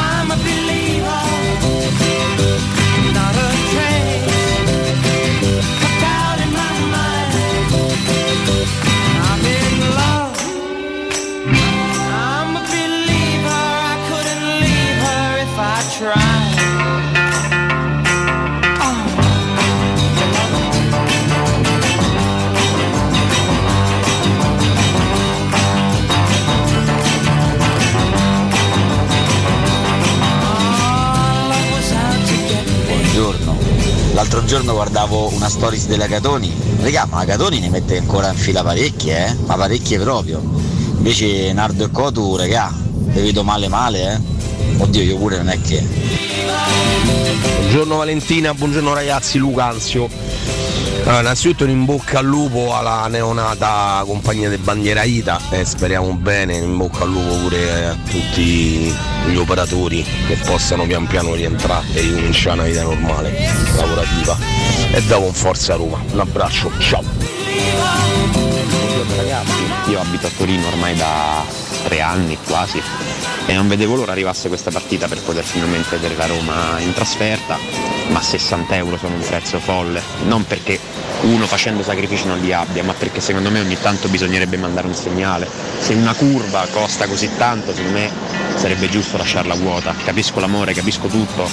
L'altro 34.16 34.42
giorno 34.46 34.72
guardavo 34.72 35.30
una 35.34 35.50
stories 35.50 35.88
della 35.88 36.06
Catoni. 36.06 36.50
Regà, 36.80 37.04
ma 37.04 37.26
Catoni 37.26 37.60
ne 37.60 37.68
mette 37.68 37.98
ancora 37.98 38.30
in 38.30 38.36
fila 38.38 38.62
parecchie, 38.62 39.26
eh? 39.26 39.36
Ma 39.44 39.56
parecchie 39.56 39.98
proprio. 39.98 40.40
Invece 40.96 41.52
Nardo 41.52 41.84
e 41.84 41.90
Cotu, 41.90 42.34
regà, 42.34 42.72
le 43.12 43.20
vedo 43.20 43.42
male 43.42 43.68
male, 43.68 44.14
eh? 44.14 44.20
Oddio, 44.78 45.02
io 45.02 45.18
pure 45.18 45.36
non 45.36 45.50
è 45.50 45.60
che. 45.60 45.84
Buongiorno 47.58 47.96
Valentina, 47.96 48.54
buongiorno 48.54 48.94
ragazzi, 48.94 49.36
Luca 49.36 49.66
Anzio. 49.66 50.08
Allora, 51.06 51.20
innanzitutto 51.20 51.62
un 51.62 51.70
in 51.70 51.84
bocca 51.84 52.18
al 52.18 52.24
lupo 52.24 52.74
alla 52.74 53.06
neonata 53.06 54.02
compagnia 54.04 54.48
di 54.50 54.56
bandiera 54.56 55.04
Ita 55.04 55.40
e 55.50 55.64
speriamo 55.64 56.12
bene, 56.14 56.56
in 56.56 56.76
bocca 56.76 57.04
al 57.04 57.10
lupo 57.10 57.36
pure 57.36 57.86
a 57.86 57.96
tutti 58.10 58.92
gli 59.26 59.36
operatori 59.36 60.04
che 60.26 60.34
possano 60.44 60.84
pian 60.84 61.06
piano 61.06 61.34
rientrare 61.34 61.86
e 61.92 62.00
ricominciare 62.00 62.58
una 62.58 62.66
vita 62.66 62.82
normale, 62.82 63.38
lavorativa. 63.76 64.36
E 64.90 65.00
dopo 65.04 65.26
un 65.26 65.32
forza 65.32 65.76
Roma. 65.76 66.02
Un 66.10 66.18
abbraccio, 66.18 66.72
ciao! 66.80 67.04
Buongiorno 68.32 69.16
ragazzi, 69.16 69.90
io 69.90 70.00
abito 70.00 70.26
a 70.26 70.30
Torino 70.36 70.66
ormai 70.66 70.96
da 70.96 71.44
tre 71.84 72.00
anni 72.00 72.36
quasi 72.44 72.82
e 73.46 73.54
non 73.54 73.68
vedevo 73.68 73.94
l'ora 73.94 74.10
arrivasse 74.10 74.48
questa 74.48 74.72
partita 74.72 75.06
per 75.06 75.22
poter 75.22 75.44
finalmente 75.44 75.98
vedere 75.98 76.16
la 76.16 76.26
Roma 76.26 76.80
in 76.80 76.92
trasferta, 76.92 77.56
ma 78.10 78.20
60 78.20 78.76
euro 78.76 78.96
sono 78.96 79.14
un 79.14 79.22
prezzo 79.22 79.58
folle, 79.58 80.00
non 80.24 80.44
perché 80.46 80.78
uno 81.22 81.46
facendo 81.46 81.82
sacrifici 81.82 82.26
non 82.26 82.38
li 82.38 82.52
abbia, 82.52 82.82
ma 82.84 82.92
perché 82.92 83.20
secondo 83.20 83.50
me 83.50 83.60
ogni 83.60 83.78
tanto 83.80 84.08
bisognerebbe 84.08 84.56
mandare 84.56 84.86
un 84.86 84.94
segnale. 84.94 85.48
Se 85.78 85.94
una 85.94 86.14
curva 86.14 86.66
costa 86.70 87.06
così 87.06 87.30
tanto, 87.36 87.74
secondo 87.74 87.98
me 87.98 88.10
sarebbe 88.56 88.88
giusto 88.88 89.16
lasciarla 89.16 89.54
vuota. 89.54 89.94
Capisco 90.04 90.40
l'amore, 90.40 90.72
capisco 90.72 91.08
tutto, 91.08 91.48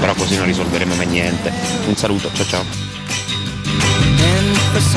però 0.00 0.14
così 0.14 0.36
non 0.36 0.46
risolveremo 0.46 0.94
mai 0.94 1.06
niente. 1.06 1.52
Un 1.86 1.96
saluto, 1.96 2.30
ciao 2.32 2.46
ciao. 2.46 2.64
For 4.74 4.92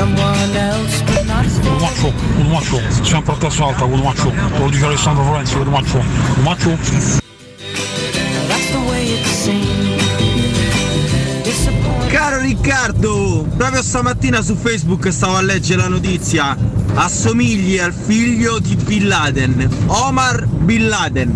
Macho, 1.80 2.12
un 2.36 2.48
macho, 2.48 2.80
sempre 3.04 3.32
a 3.32 3.36
testa 3.36 3.64
alta 3.64 3.80
con 3.80 3.92
un 3.92 4.00
macho, 4.00 4.30
te 4.30 4.58
lo 4.58 4.68
dice 4.68 4.84
Alessandro 4.84 5.24
Florenzi 5.24 5.56
con 5.56 5.66
un 5.66 5.72
macho, 5.72 5.98
un 5.98 6.42
macho. 6.42 7.27
Riccardo, 12.68 13.46
proprio 13.56 13.82
stamattina 13.82 14.42
su 14.42 14.54
Facebook 14.54 15.10
stavo 15.10 15.36
a 15.36 15.40
leggere 15.40 15.80
la 15.80 15.88
notizia. 15.88 16.54
Assomigli 16.96 17.78
al 17.78 17.94
figlio 17.94 18.58
di 18.58 18.76
Bin 18.76 19.08
Laden, 19.08 19.66
Omar 19.86 20.46
Bin 20.46 20.86
Laden. 20.86 21.32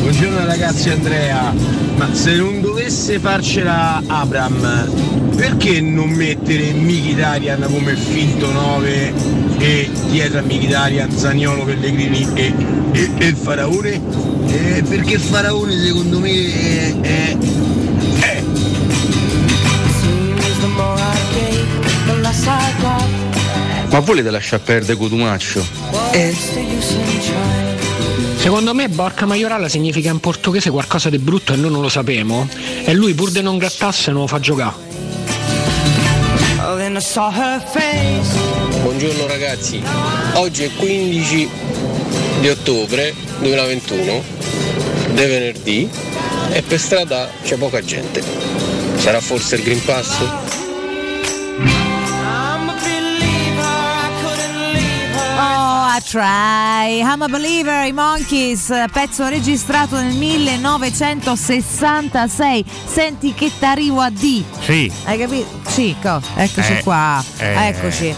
Buongiorno 0.00 0.44
ragazzi 0.44 0.90
Andrea, 0.90 1.54
ma 1.98 2.12
se 2.12 2.34
non 2.34 2.60
dovesse 2.60 3.20
farcela 3.20 4.02
Abram, 4.04 4.90
perché 5.36 5.80
non 5.80 6.10
mettere 6.10 6.72
Mkhitaryan 6.72 7.64
come 7.70 7.94
finto 7.94 8.50
9 8.50 9.12
e 9.58 9.88
dietro 10.10 10.40
a 10.40 10.42
Mkhitaryan 10.42 11.16
Zaniolo 11.16 11.62
Pellegrini 11.62 12.26
e, 12.34 12.52
e- 12.90 13.10
e 13.18 13.34
Faraone? 13.34 14.00
Eh, 14.48 14.82
perché 14.82 15.16
Faraone 15.16 15.78
secondo 15.78 16.18
me 16.18 16.30
è- 16.30 17.00
è 17.02 17.36
Ma 23.90 24.00
volete 24.00 24.30
lasciar 24.30 24.60
perdere 24.60 24.96
Cotumaccio? 24.96 25.66
Trying? 26.12 27.78
Secondo 28.36 28.72
me 28.74 28.88
Borca 28.88 29.26
Maiorala 29.26 29.68
significa 29.68 30.10
in 30.10 30.20
portoghese 30.20 30.70
qualcosa 30.70 31.10
di 31.10 31.18
brutto 31.18 31.52
e 31.52 31.56
noi 31.56 31.70
non 31.70 31.80
lo 31.80 31.88
sappiamo. 31.88 32.48
E 32.84 32.94
lui 32.94 33.14
pur 33.14 33.30
di 33.30 33.42
non 33.42 33.58
grattasse 33.58 34.10
non 34.10 34.22
lo 34.22 34.26
fa 34.26 34.40
giocare. 34.40 34.74
Oh, 36.60 36.76
then 36.76 36.96
I 36.96 37.00
saw 37.00 37.30
her 37.32 37.62
face. 37.62 38.36
Buongiorno 38.82 39.26
ragazzi, 39.26 39.82
oggi 40.34 40.64
è 40.64 40.70
15 40.70 41.48
di 42.40 42.48
ottobre 42.48 43.14
2021, 43.40 44.22
di 45.12 45.14
venerdì 45.14 45.90
e 46.50 46.62
per 46.62 46.78
strada 46.78 47.28
c'è 47.42 47.56
poca 47.56 47.82
gente. 47.82 48.22
Sarà 48.96 49.20
forse 49.20 49.56
il 49.56 49.62
Green 49.62 49.82
Pass? 49.84 50.57
Try. 56.08 57.00
I'm 57.02 57.20
a 57.22 57.28
believer, 57.28 57.84
i 57.86 57.92
Monkeys, 57.92 58.72
pezzo 58.92 59.26
registrato 59.28 60.00
nel 60.00 60.14
1966. 60.14 62.64
Senti 62.86 63.34
che 63.34 63.50
t'arrivo 63.58 64.00
a 64.00 64.08
D. 64.10 64.42
Sì. 64.60 64.90
Hai 65.04 65.18
capito? 65.18 65.46
Sì, 65.66 65.94
co- 66.00 66.20
eccoci 66.34 66.72
Eh, 66.72 66.82
qua. 66.82 67.22
eh, 67.36 67.66
eccoci. 67.68 68.14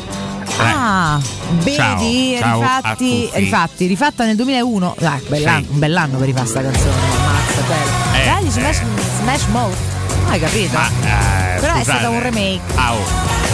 Ah, 0.59 1.19
vedi, 1.63 2.37
Ciao, 2.39 2.61
rifatti, 2.61 3.29
rifatti, 3.35 3.87
rifatta 3.87 4.25
nel 4.25 4.37
2001. 4.37 4.95
Dai, 4.99 5.21
bell'anno, 5.29 5.67
un 5.71 5.79
bell'anno 5.79 6.19
per 6.19 6.27
rifare 6.27 6.47
sta 6.47 6.61
canzone. 6.63 6.93
Ammazza, 7.17 7.61
bella. 7.63 8.21
Eh, 8.21 8.25
Dai, 8.25 8.47
eh. 8.47 8.51
Smash, 8.51 8.83
Smash 9.21 9.45
Mouth. 9.47 9.77
Hai 10.29 10.39
capito? 10.39 10.77
Eh, 10.79 11.59
Però 11.61 11.75
è 11.75 11.79
scusate. 11.79 11.99
stato 11.99 12.11
un 12.11 12.23
remake. 12.23 12.61
Au. 12.77 12.99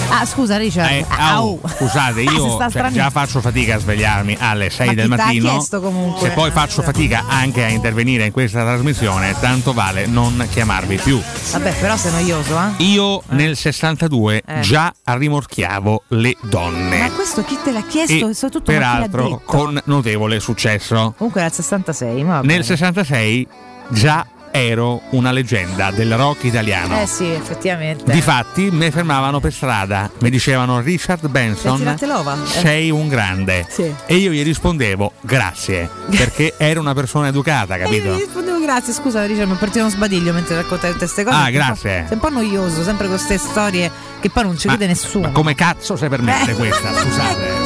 Ah, 0.08 0.24
scusa, 0.24 0.56
Richard. 0.56 0.90
Eh, 0.90 1.04
Ah, 1.08 1.34
au. 1.34 1.58
au. 1.60 1.68
Scusate, 1.68 2.20
io 2.22 2.58
cioè, 2.70 2.90
già 2.90 3.10
faccio 3.10 3.40
fatica 3.40 3.74
a 3.76 3.78
svegliarmi 3.78 4.36
alle 4.38 4.70
6 4.70 4.86
Ma 4.86 4.94
del 4.94 5.08
mattino. 5.08 5.60
Se 5.60 6.30
poi 6.34 6.50
faccio 6.50 6.82
fatica 6.82 7.24
anche 7.28 7.64
a 7.64 7.68
intervenire 7.68 8.24
in 8.26 8.32
questa 8.32 8.62
trasmissione, 8.62 9.34
tanto 9.40 9.72
vale 9.72 10.06
non 10.06 10.46
chiamarvi 10.50 10.96
più. 10.96 11.20
Vabbè, 11.52 11.74
però 11.80 11.96
sei 11.96 12.12
noioso, 12.12 12.56
eh? 12.58 12.82
Io 12.84 13.22
nel 13.30 13.56
62 13.56 14.42
Eh. 14.46 14.60
già 14.60 14.92
rimorchiavo 15.04 16.04
le 16.08 16.36
donne. 16.42 16.98
Ma 17.00 17.10
questo 17.10 17.42
chi 17.44 17.58
te 17.62 17.72
l'ha 17.72 17.82
chiesto? 17.82 18.28
E 18.28 18.34
Soprattutto 18.34 18.72
peraltro 18.72 19.40
con 19.44 19.80
notevole 19.86 20.40
successo. 20.40 21.14
Comunque 21.16 21.40
era 21.40 21.50
il 21.50 21.54
66, 21.56 22.24
ma 22.24 22.36
Nel 22.36 22.46
bene. 22.46 22.62
66 22.62 23.48
già 23.90 24.26
ero 24.56 25.02
una 25.10 25.32
leggenda 25.32 25.90
del 25.90 26.16
rock 26.16 26.44
italiano. 26.44 27.00
Eh 27.00 27.06
sì, 27.06 27.26
effettivamente. 27.30 28.10
Difatti 28.10 28.70
mi 28.70 28.90
fermavano 28.90 29.38
per 29.40 29.52
strada, 29.52 30.10
mi 30.20 30.30
dicevano 30.30 30.80
Richard 30.80 31.26
Benson? 31.28 31.86
Eh. 31.86 32.46
sei 32.46 32.90
un 32.90 33.08
grande. 33.08 33.66
Sì. 33.68 33.92
E 34.06 34.16
io 34.16 34.30
gli 34.32 34.42
rispondevo 34.42 35.12
grazie, 35.20 35.88
perché 36.10 36.54
ero 36.56 36.80
una 36.80 36.94
persona 36.94 37.28
educata, 37.28 37.74
E 37.76 37.78
io 37.80 37.84
capito? 37.84 38.14
gli 38.14 38.18
rispondevo 38.18 38.60
grazie, 38.60 38.92
scusa, 38.92 39.24
Richard, 39.26 39.48
mi 39.48 39.54
è 39.56 39.58
partito 39.58 39.80
uno 39.84 39.90
sbadiglio 39.90 40.32
mentre 40.32 40.56
raccontavi 40.56 40.92
tutte 40.94 41.04
queste 41.04 41.24
cose. 41.24 41.36
Ah, 41.36 41.50
grazie. 41.50 42.04
Sei 42.06 42.14
un 42.14 42.18
po' 42.18 42.30
noioso, 42.30 42.82
sempre 42.82 43.06
con 43.06 43.16
queste 43.16 43.38
storie 43.38 43.90
che 44.20 44.30
poi 44.30 44.44
non 44.44 44.58
ci 44.58 44.68
crede 44.68 44.86
nessuno. 44.86 45.26
Ma 45.26 45.32
come 45.32 45.54
cazzo 45.54 45.96
si 45.96 46.06
permette 46.08 46.52
Eh. 46.52 46.54
questa? 46.54 46.92
Scusate. 46.94 47.64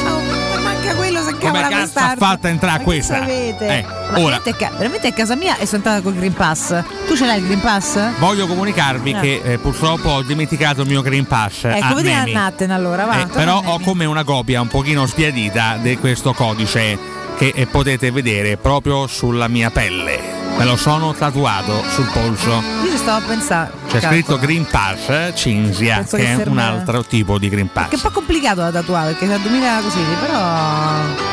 Come 1.47 1.67
cazzo 1.67 1.99
ha 1.99 2.15
fatto 2.17 2.47
a 2.47 2.49
entrare 2.49 2.83
questa? 2.83 3.25
Eh, 3.25 3.85
ora. 4.15 4.41
veramente, 4.43 5.07
è 5.09 5.13
casa 5.13 5.35
mia 5.35 5.57
e 5.57 5.65
sono 5.65 5.77
entrata 5.77 6.01
col 6.01 6.15
Green 6.15 6.33
Pass. 6.33 6.83
Tu 7.07 7.15
ce 7.15 7.25
l'hai 7.25 7.39
il 7.39 7.45
Green 7.45 7.61
Pass? 7.61 7.99
Voglio 8.19 8.47
comunicarvi 8.47 9.11
Eh. 9.11 9.19
che 9.19 9.41
eh, 9.43 9.57
purtroppo 9.57 10.09
ho 10.09 10.21
dimenticato 10.23 10.81
il 10.81 10.87
mio 10.87 11.01
Green 11.01 11.25
Pass. 11.25 11.65
a 11.65 11.77
Ecco, 11.77 11.95
vedi 11.95 12.11
a. 12.11 12.25
Natten 12.25 12.71
allora, 12.71 13.05
va. 13.05 13.21
Eh, 13.21 13.25
però 13.27 13.61
a 13.63 13.69
ho 13.71 13.79
come 13.79 14.05
una 14.05 14.23
copia 14.23 14.61
un 14.61 14.67
pochino 14.67 15.05
sbiadita 15.05 15.77
di 15.81 15.97
questo 15.97 16.33
codice 16.33 16.97
che 17.37 17.51
eh, 17.55 17.65
potete 17.65 18.11
vedere 18.11 18.57
proprio 18.57 19.07
sulla 19.07 19.47
mia 19.47 19.69
pelle. 19.69 20.40
Me 20.57 20.65
lo 20.67 20.75
sono 20.75 21.13
tatuato 21.13 21.83
sul 21.89 22.05
polso. 22.13 22.61
Io 22.83 22.91
ci 22.91 22.97
stavo 22.97 23.23
a 23.25 23.27
pensare. 23.27 23.71
C'è 23.87 23.99
calcola. 23.99 24.11
scritto 24.11 24.37
Green 24.39 24.65
Pass 24.69 25.09
eh, 25.09 25.33
Cinzia, 25.35 25.95
Penso 25.97 26.17
che 26.17 26.23
che 26.23 26.43
è 26.43 26.47
un 26.47 26.59
altro 26.59 27.03
tipo 27.03 27.39
di 27.39 27.49
Green 27.49 27.71
Pass. 27.71 27.87
Che 27.89 27.95
è 27.95 27.97
un 27.97 28.01
po' 28.03 28.11
complicato 28.11 28.61
da 28.61 28.71
tatuare 28.71 29.13
perché 29.13 29.27
c'è 29.27 29.39
2000 29.39 29.79
così, 29.81 29.99
però 30.19 30.39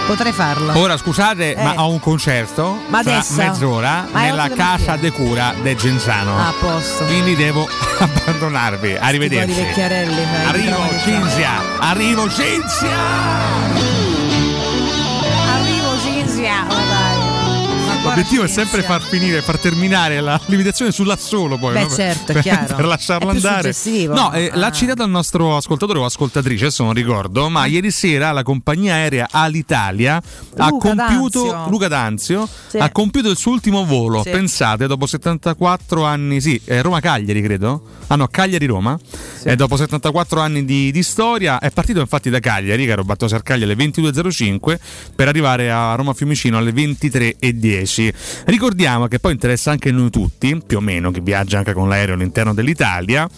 potrei 0.07 0.33
farlo. 0.33 0.79
Ora 0.79 0.97
scusate, 0.97 1.55
Eh. 1.57 1.63
ma 1.63 1.75
ho 1.83 1.91
un 1.91 2.01
concerto 2.01 2.81
Ma 2.89 3.03
tra 3.03 3.13
adesso? 3.17 3.35
mezz'ora 3.35 4.07
Ma 4.11 4.23
nella 4.23 4.49
casa 4.49 4.97
de 4.97 5.11
cura 5.11 5.53
del 5.63 5.77
Genzano. 5.77 6.37
Ah, 6.39 6.49
a 6.49 6.55
posto. 6.59 7.05
Quindi 7.05 7.37
devo 7.37 7.69
abbandonarvi. 7.99 8.97
Arrivederci. 8.99 9.81
Arrivo. 10.47 10.77
Cinzia, 11.05 11.51
arrivo 11.81 12.31
Cinzia. 12.31 13.78
L'obiettivo 18.19 18.43
è 18.43 18.49
sempre 18.49 18.83
far 18.83 19.01
finire, 19.01 19.43
far 19.43 19.61
terminare 19.61 20.21
la 20.21 20.41
limitazione 20.47 20.91
sull'assolo 20.91 21.57
poi. 21.57 21.75
Beh, 21.75 21.83
no? 21.83 21.89
certo, 21.89 22.33
per, 22.33 22.43
chiaro. 22.43 22.75
per 22.75 22.87
più 23.21 23.29
andare. 23.29 23.73
No, 24.09 24.33
eh, 24.33 24.51
l'ha 24.55 24.67
Ah. 24.67 24.73
citata 24.73 25.05
il 25.05 25.11
nostro 25.11 25.57
ascoltatore 25.57 26.01
o 26.01 26.05
ascoltatrice, 26.05 26.65
adesso 26.65 26.83
non 26.83 26.95
ricordo, 26.95 27.49
ma 27.49 27.67
ieri 27.67 27.93
sera 27.93 28.33
la 28.33 28.43
compagnia 28.43 28.95
aerea 28.95 29.29
Alitalia 29.31 30.21
ha 30.57 30.69
Luca 30.69 30.89
compiuto 30.89 31.43
D'Anzio. 31.45 31.71
Luca 31.71 31.87
D'Anzio 31.87 32.49
Sì. 32.67 32.79
ha 32.79 32.91
compiuto 32.91 33.31
il 33.31 33.37
suo 33.37 33.53
ultimo 33.53 33.85
volo. 33.85 34.23
Sì. 34.25 34.31
Pensate, 34.31 34.89
dopo 34.89 35.07
74 35.07 36.05
anni, 36.05 36.41
sì, 36.41 36.61
eh, 36.65 36.83
Roma-Cagliari 36.83 37.41
credo. 37.41 37.83
Ah 38.09 38.17
no, 38.17 38.27
Cagliari-Roma. 38.27 38.99
E 39.45 39.55
dopo 39.55 39.77
74 39.77 40.41
anni 40.41 40.65
di, 40.65 40.91
di 40.91 41.03
storia 41.05 41.61
è 41.61 41.71
partito 41.71 42.01
infatti 42.01 42.31
da 42.31 42.41
Cagliari, 42.41 42.93
battuto 43.05 43.35
a 43.37 43.41
Cagliari 43.41 43.73
alle 43.73 43.85
22.05 43.85 44.79
per 45.15 45.29
arrivare 45.29 45.71
a 45.71 45.95
Roma 45.95 46.15
Fiumicino 46.15 46.59
alle 46.59 46.73
23.10. 46.73 48.08
Ricordiamo 48.45 49.07
che 49.07 49.19
poi 49.19 49.33
interessa 49.33 49.71
anche 49.71 49.91
noi 49.91 50.11
tutti, 50.11 50.61
più 50.67 50.79
o 50.79 50.81
meno, 50.81 51.11
chi 51.11 51.21
viaggia 51.21 51.59
anche 51.59 51.73
con 51.73 51.89
l'aereo 51.89 52.15
all'interno 52.15 52.55
dell'Italia. 52.55 53.29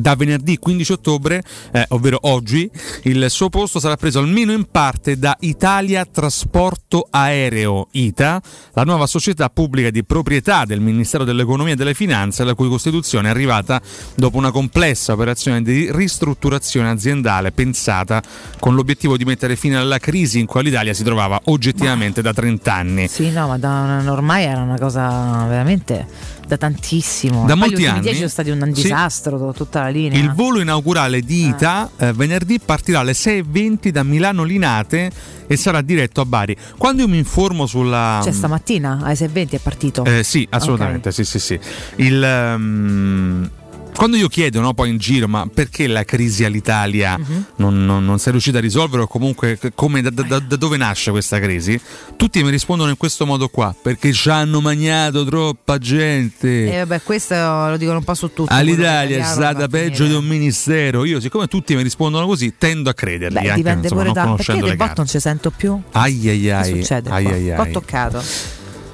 Da 0.00 0.14
venerdì 0.14 0.58
15 0.58 0.92
ottobre, 0.92 1.42
eh, 1.72 1.86
ovvero 1.88 2.18
oggi, 2.22 2.70
il 3.04 3.26
suo 3.30 3.48
posto 3.48 3.80
sarà 3.80 3.96
preso 3.96 4.18
almeno 4.18 4.52
in 4.52 4.66
parte 4.70 5.18
da 5.18 5.34
Italia 5.40 6.04
Trasporto 6.04 7.08
Aereo 7.10 7.88
ITA, 7.92 8.42
la 8.74 8.82
nuova 8.82 9.06
società 9.06 9.48
pubblica 9.48 9.88
di 9.90 10.04
proprietà 10.04 10.64
del 10.66 10.80
Ministero 10.80 11.24
dell'Economia 11.24 11.72
e 11.72 11.76
delle 11.76 11.94
Finanze, 11.94 12.44
la 12.44 12.54
cui 12.54 12.68
costituzione 12.68 13.28
è 13.28 13.30
arrivata 13.30 13.80
dopo 14.14 14.36
una 14.36 14.50
complessa 14.50 15.14
operazione 15.14 15.62
di 15.62 15.90
ristrutturazione 15.90 16.90
aziendale 16.90 17.52
pensata 17.52 18.22
con 18.58 18.74
l'obiettivo 18.74 19.16
di 19.16 19.24
mettere 19.24 19.56
fine 19.56 19.76
alla 19.76 19.98
crisi 19.98 20.38
in 20.38 20.46
cui 20.46 20.62
l'Italia 20.62 20.92
si 20.92 21.04
trovava 21.04 21.40
oggettivamente 21.44 22.20
da 22.20 22.34
30 22.34 22.74
anni. 22.74 23.08
Sì, 23.08 23.30
no, 23.30 23.48
ma 23.48 23.58
da, 23.58 24.02
ormai 24.08 24.44
era 24.44 24.60
una 24.60 24.78
cosa 24.78 25.46
veramente 25.48 26.34
da 26.46 26.56
tantissimo. 26.56 27.44
Da 27.46 27.54
molti 27.54 27.86
anni? 27.86 28.00
dieci 28.00 28.16
sono 28.18 28.28
stati 28.28 28.50
un 28.50 28.70
Sì. 28.72 28.82
disastro 28.82 29.52
tutta 29.52 29.82
la 29.82 29.88
linea. 29.88 30.18
Il 30.18 30.32
volo 30.32 30.60
inaugurale 30.60 31.20
di 31.20 31.48
ITA 31.48 31.90
eh, 31.98 32.12
venerdì 32.12 32.60
partirà 32.60 33.00
alle 33.00 33.12
6.20 33.12 33.88
da 33.88 34.02
Milano 34.02 34.44
Linate 34.44 35.10
e 35.46 35.56
sarà 35.56 35.80
diretto 35.82 36.20
a 36.20 36.24
Bari. 36.24 36.56
Quando 36.76 37.02
io 37.02 37.08
mi 37.08 37.18
informo 37.18 37.66
sulla... 37.66 38.20
Cioè 38.22 38.32
stamattina 38.32 39.00
alle 39.02 39.14
6.20 39.14 39.50
è 39.50 39.58
partito. 39.58 40.04
Eh, 40.04 40.22
sì, 40.22 40.46
assolutamente, 40.50 41.12
sì, 41.12 41.24
sì, 41.24 41.38
sì. 41.38 41.58
Il, 41.96 42.22
ehm, 42.22 43.50
quando 43.96 44.16
io 44.16 44.28
chiedo 44.28 44.60
no, 44.60 44.74
poi 44.74 44.90
in 44.90 44.98
giro, 44.98 45.26
ma 45.26 45.48
perché 45.52 45.86
la 45.86 46.04
crisi 46.04 46.44
all'Italia 46.44 47.16
Mhm. 47.18 47.44
non, 47.56 47.84
non, 47.84 48.04
non 48.04 48.18
si 48.18 48.28
è 48.28 48.30
riuscita 48.30 48.58
a 48.58 48.60
risolvere 48.60 49.02
o 49.02 49.06
comunque 49.06 49.58
come, 49.74 50.02
da, 50.02 50.10
da- 50.10 50.38
da 50.38 50.56
dove 50.56 50.76
nasce 50.76 51.10
questa 51.10 51.40
crisi? 51.40 51.80
Tutti 52.16 52.42
mi 52.42 52.50
rispondono 52.50 52.90
in 52.90 52.96
questo 52.96 53.24
modo 53.26 53.48
qua, 53.48 53.74
perché 53.80 54.12
ci 54.12 54.28
hanno 54.28 54.60
magnato 54.60 55.24
troppa 55.24 55.78
gente. 55.78 56.72
E 56.72 56.78
vabbè, 56.78 57.02
questo 57.02 57.34
lo 57.34 57.76
dicono 57.76 57.98
un 57.98 58.04
po' 58.04 58.14
su 58.14 58.32
tutto. 58.32 58.52
All'Italia 58.52 59.18
è 59.18 59.22
stata 59.22 59.66
peggio 59.68 60.04
finire. 60.04 60.08
di 60.08 60.14
un 60.14 60.24
ministero. 60.26 61.04
Io, 61.04 61.18
siccome 61.20 61.46
tutti 61.46 61.74
mi 61.74 61.82
rispondono 61.82 62.26
così, 62.26 62.54
tendo 62.58 62.90
a 62.90 62.94
crederli. 62.94 63.34
Beh, 63.34 63.40
anche, 63.48 63.54
dipende 63.56 63.82
insomma, 63.88 64.02
pure 64.02 64.12
da. 64.12 64.34
Perché 64.34 64.60
del 64.60 64.76
bot 64.76 64.96
non 64.98 65.06
ci 65.06 65.20
sento 65.20 65.50
più? 65.50 65.80
Ai 65.92 66.28
ai 66.28 66.50
ai. 66.50 66.80
succede? 66.80 67.10
ai 67.10 67.26
ai 67.26 67.44
Qua 67.54 67.58
ho 67.60 67.62
ai. 67.66 67.72
toccato. 67.72 68.22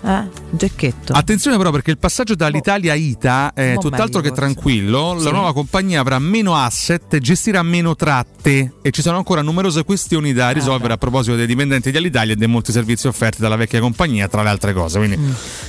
Eh? 0.05 0.23
Gecchetto. 0.51 1.13
Attenzione 1.13 1.57
però 1.57 1.71
perché 1.71 1.91
il 1.93 1.99
passaggio 1.99 2.35
dall'Italia 2.35 2.93
a 2.93 2.97
ITA 2.97 3.53
è 3.55 3.75
Boh, 3.75 3.81
tutt'altro 3.83 4.21
che 4.21 4.31
meglio, 4.31 4.35
forse. 4.35 4.53
tranquillo. 4.55 5.15
La 5.15 5.21
Sì. 5.21 5.31
nuova 5.31 5.53
compagnia 5.53 6.01
avrà 6.01 6.19
meno 6.19 6.57
asset, 6.57 7.19
gestirà 7.19 7.63
meno 7.63 7.95
tratte 7.95 8.75
e 8.83 8.91
ci 8.91 9.01
sono 9.01 9.17
ancora 9.17 9.43
numerose 9.43 9.85
questioni 9.85 10.33
da 10.33 10.51
risolvere 10.51 10.95
a 10.95 10.97
proposito 10.97 11.37
dei 11.37 11.47
dipendenti 11.47 11.91
dell'Italia 11.93 12.33
e 12.33 12.37
dei 12.37 12.49
molti 12.49 12.73
servizi 12.73 13.07
offerti 13.07 13.41
dalla 13.41 13.55
vecchia 13.57 13.79
compagnia, 13.81 14.27
tra 14.27 14.43
le 14.43 14.49
altre 14.49 14.73
cose. 14.73 14.99
Quindi 14.99 15.19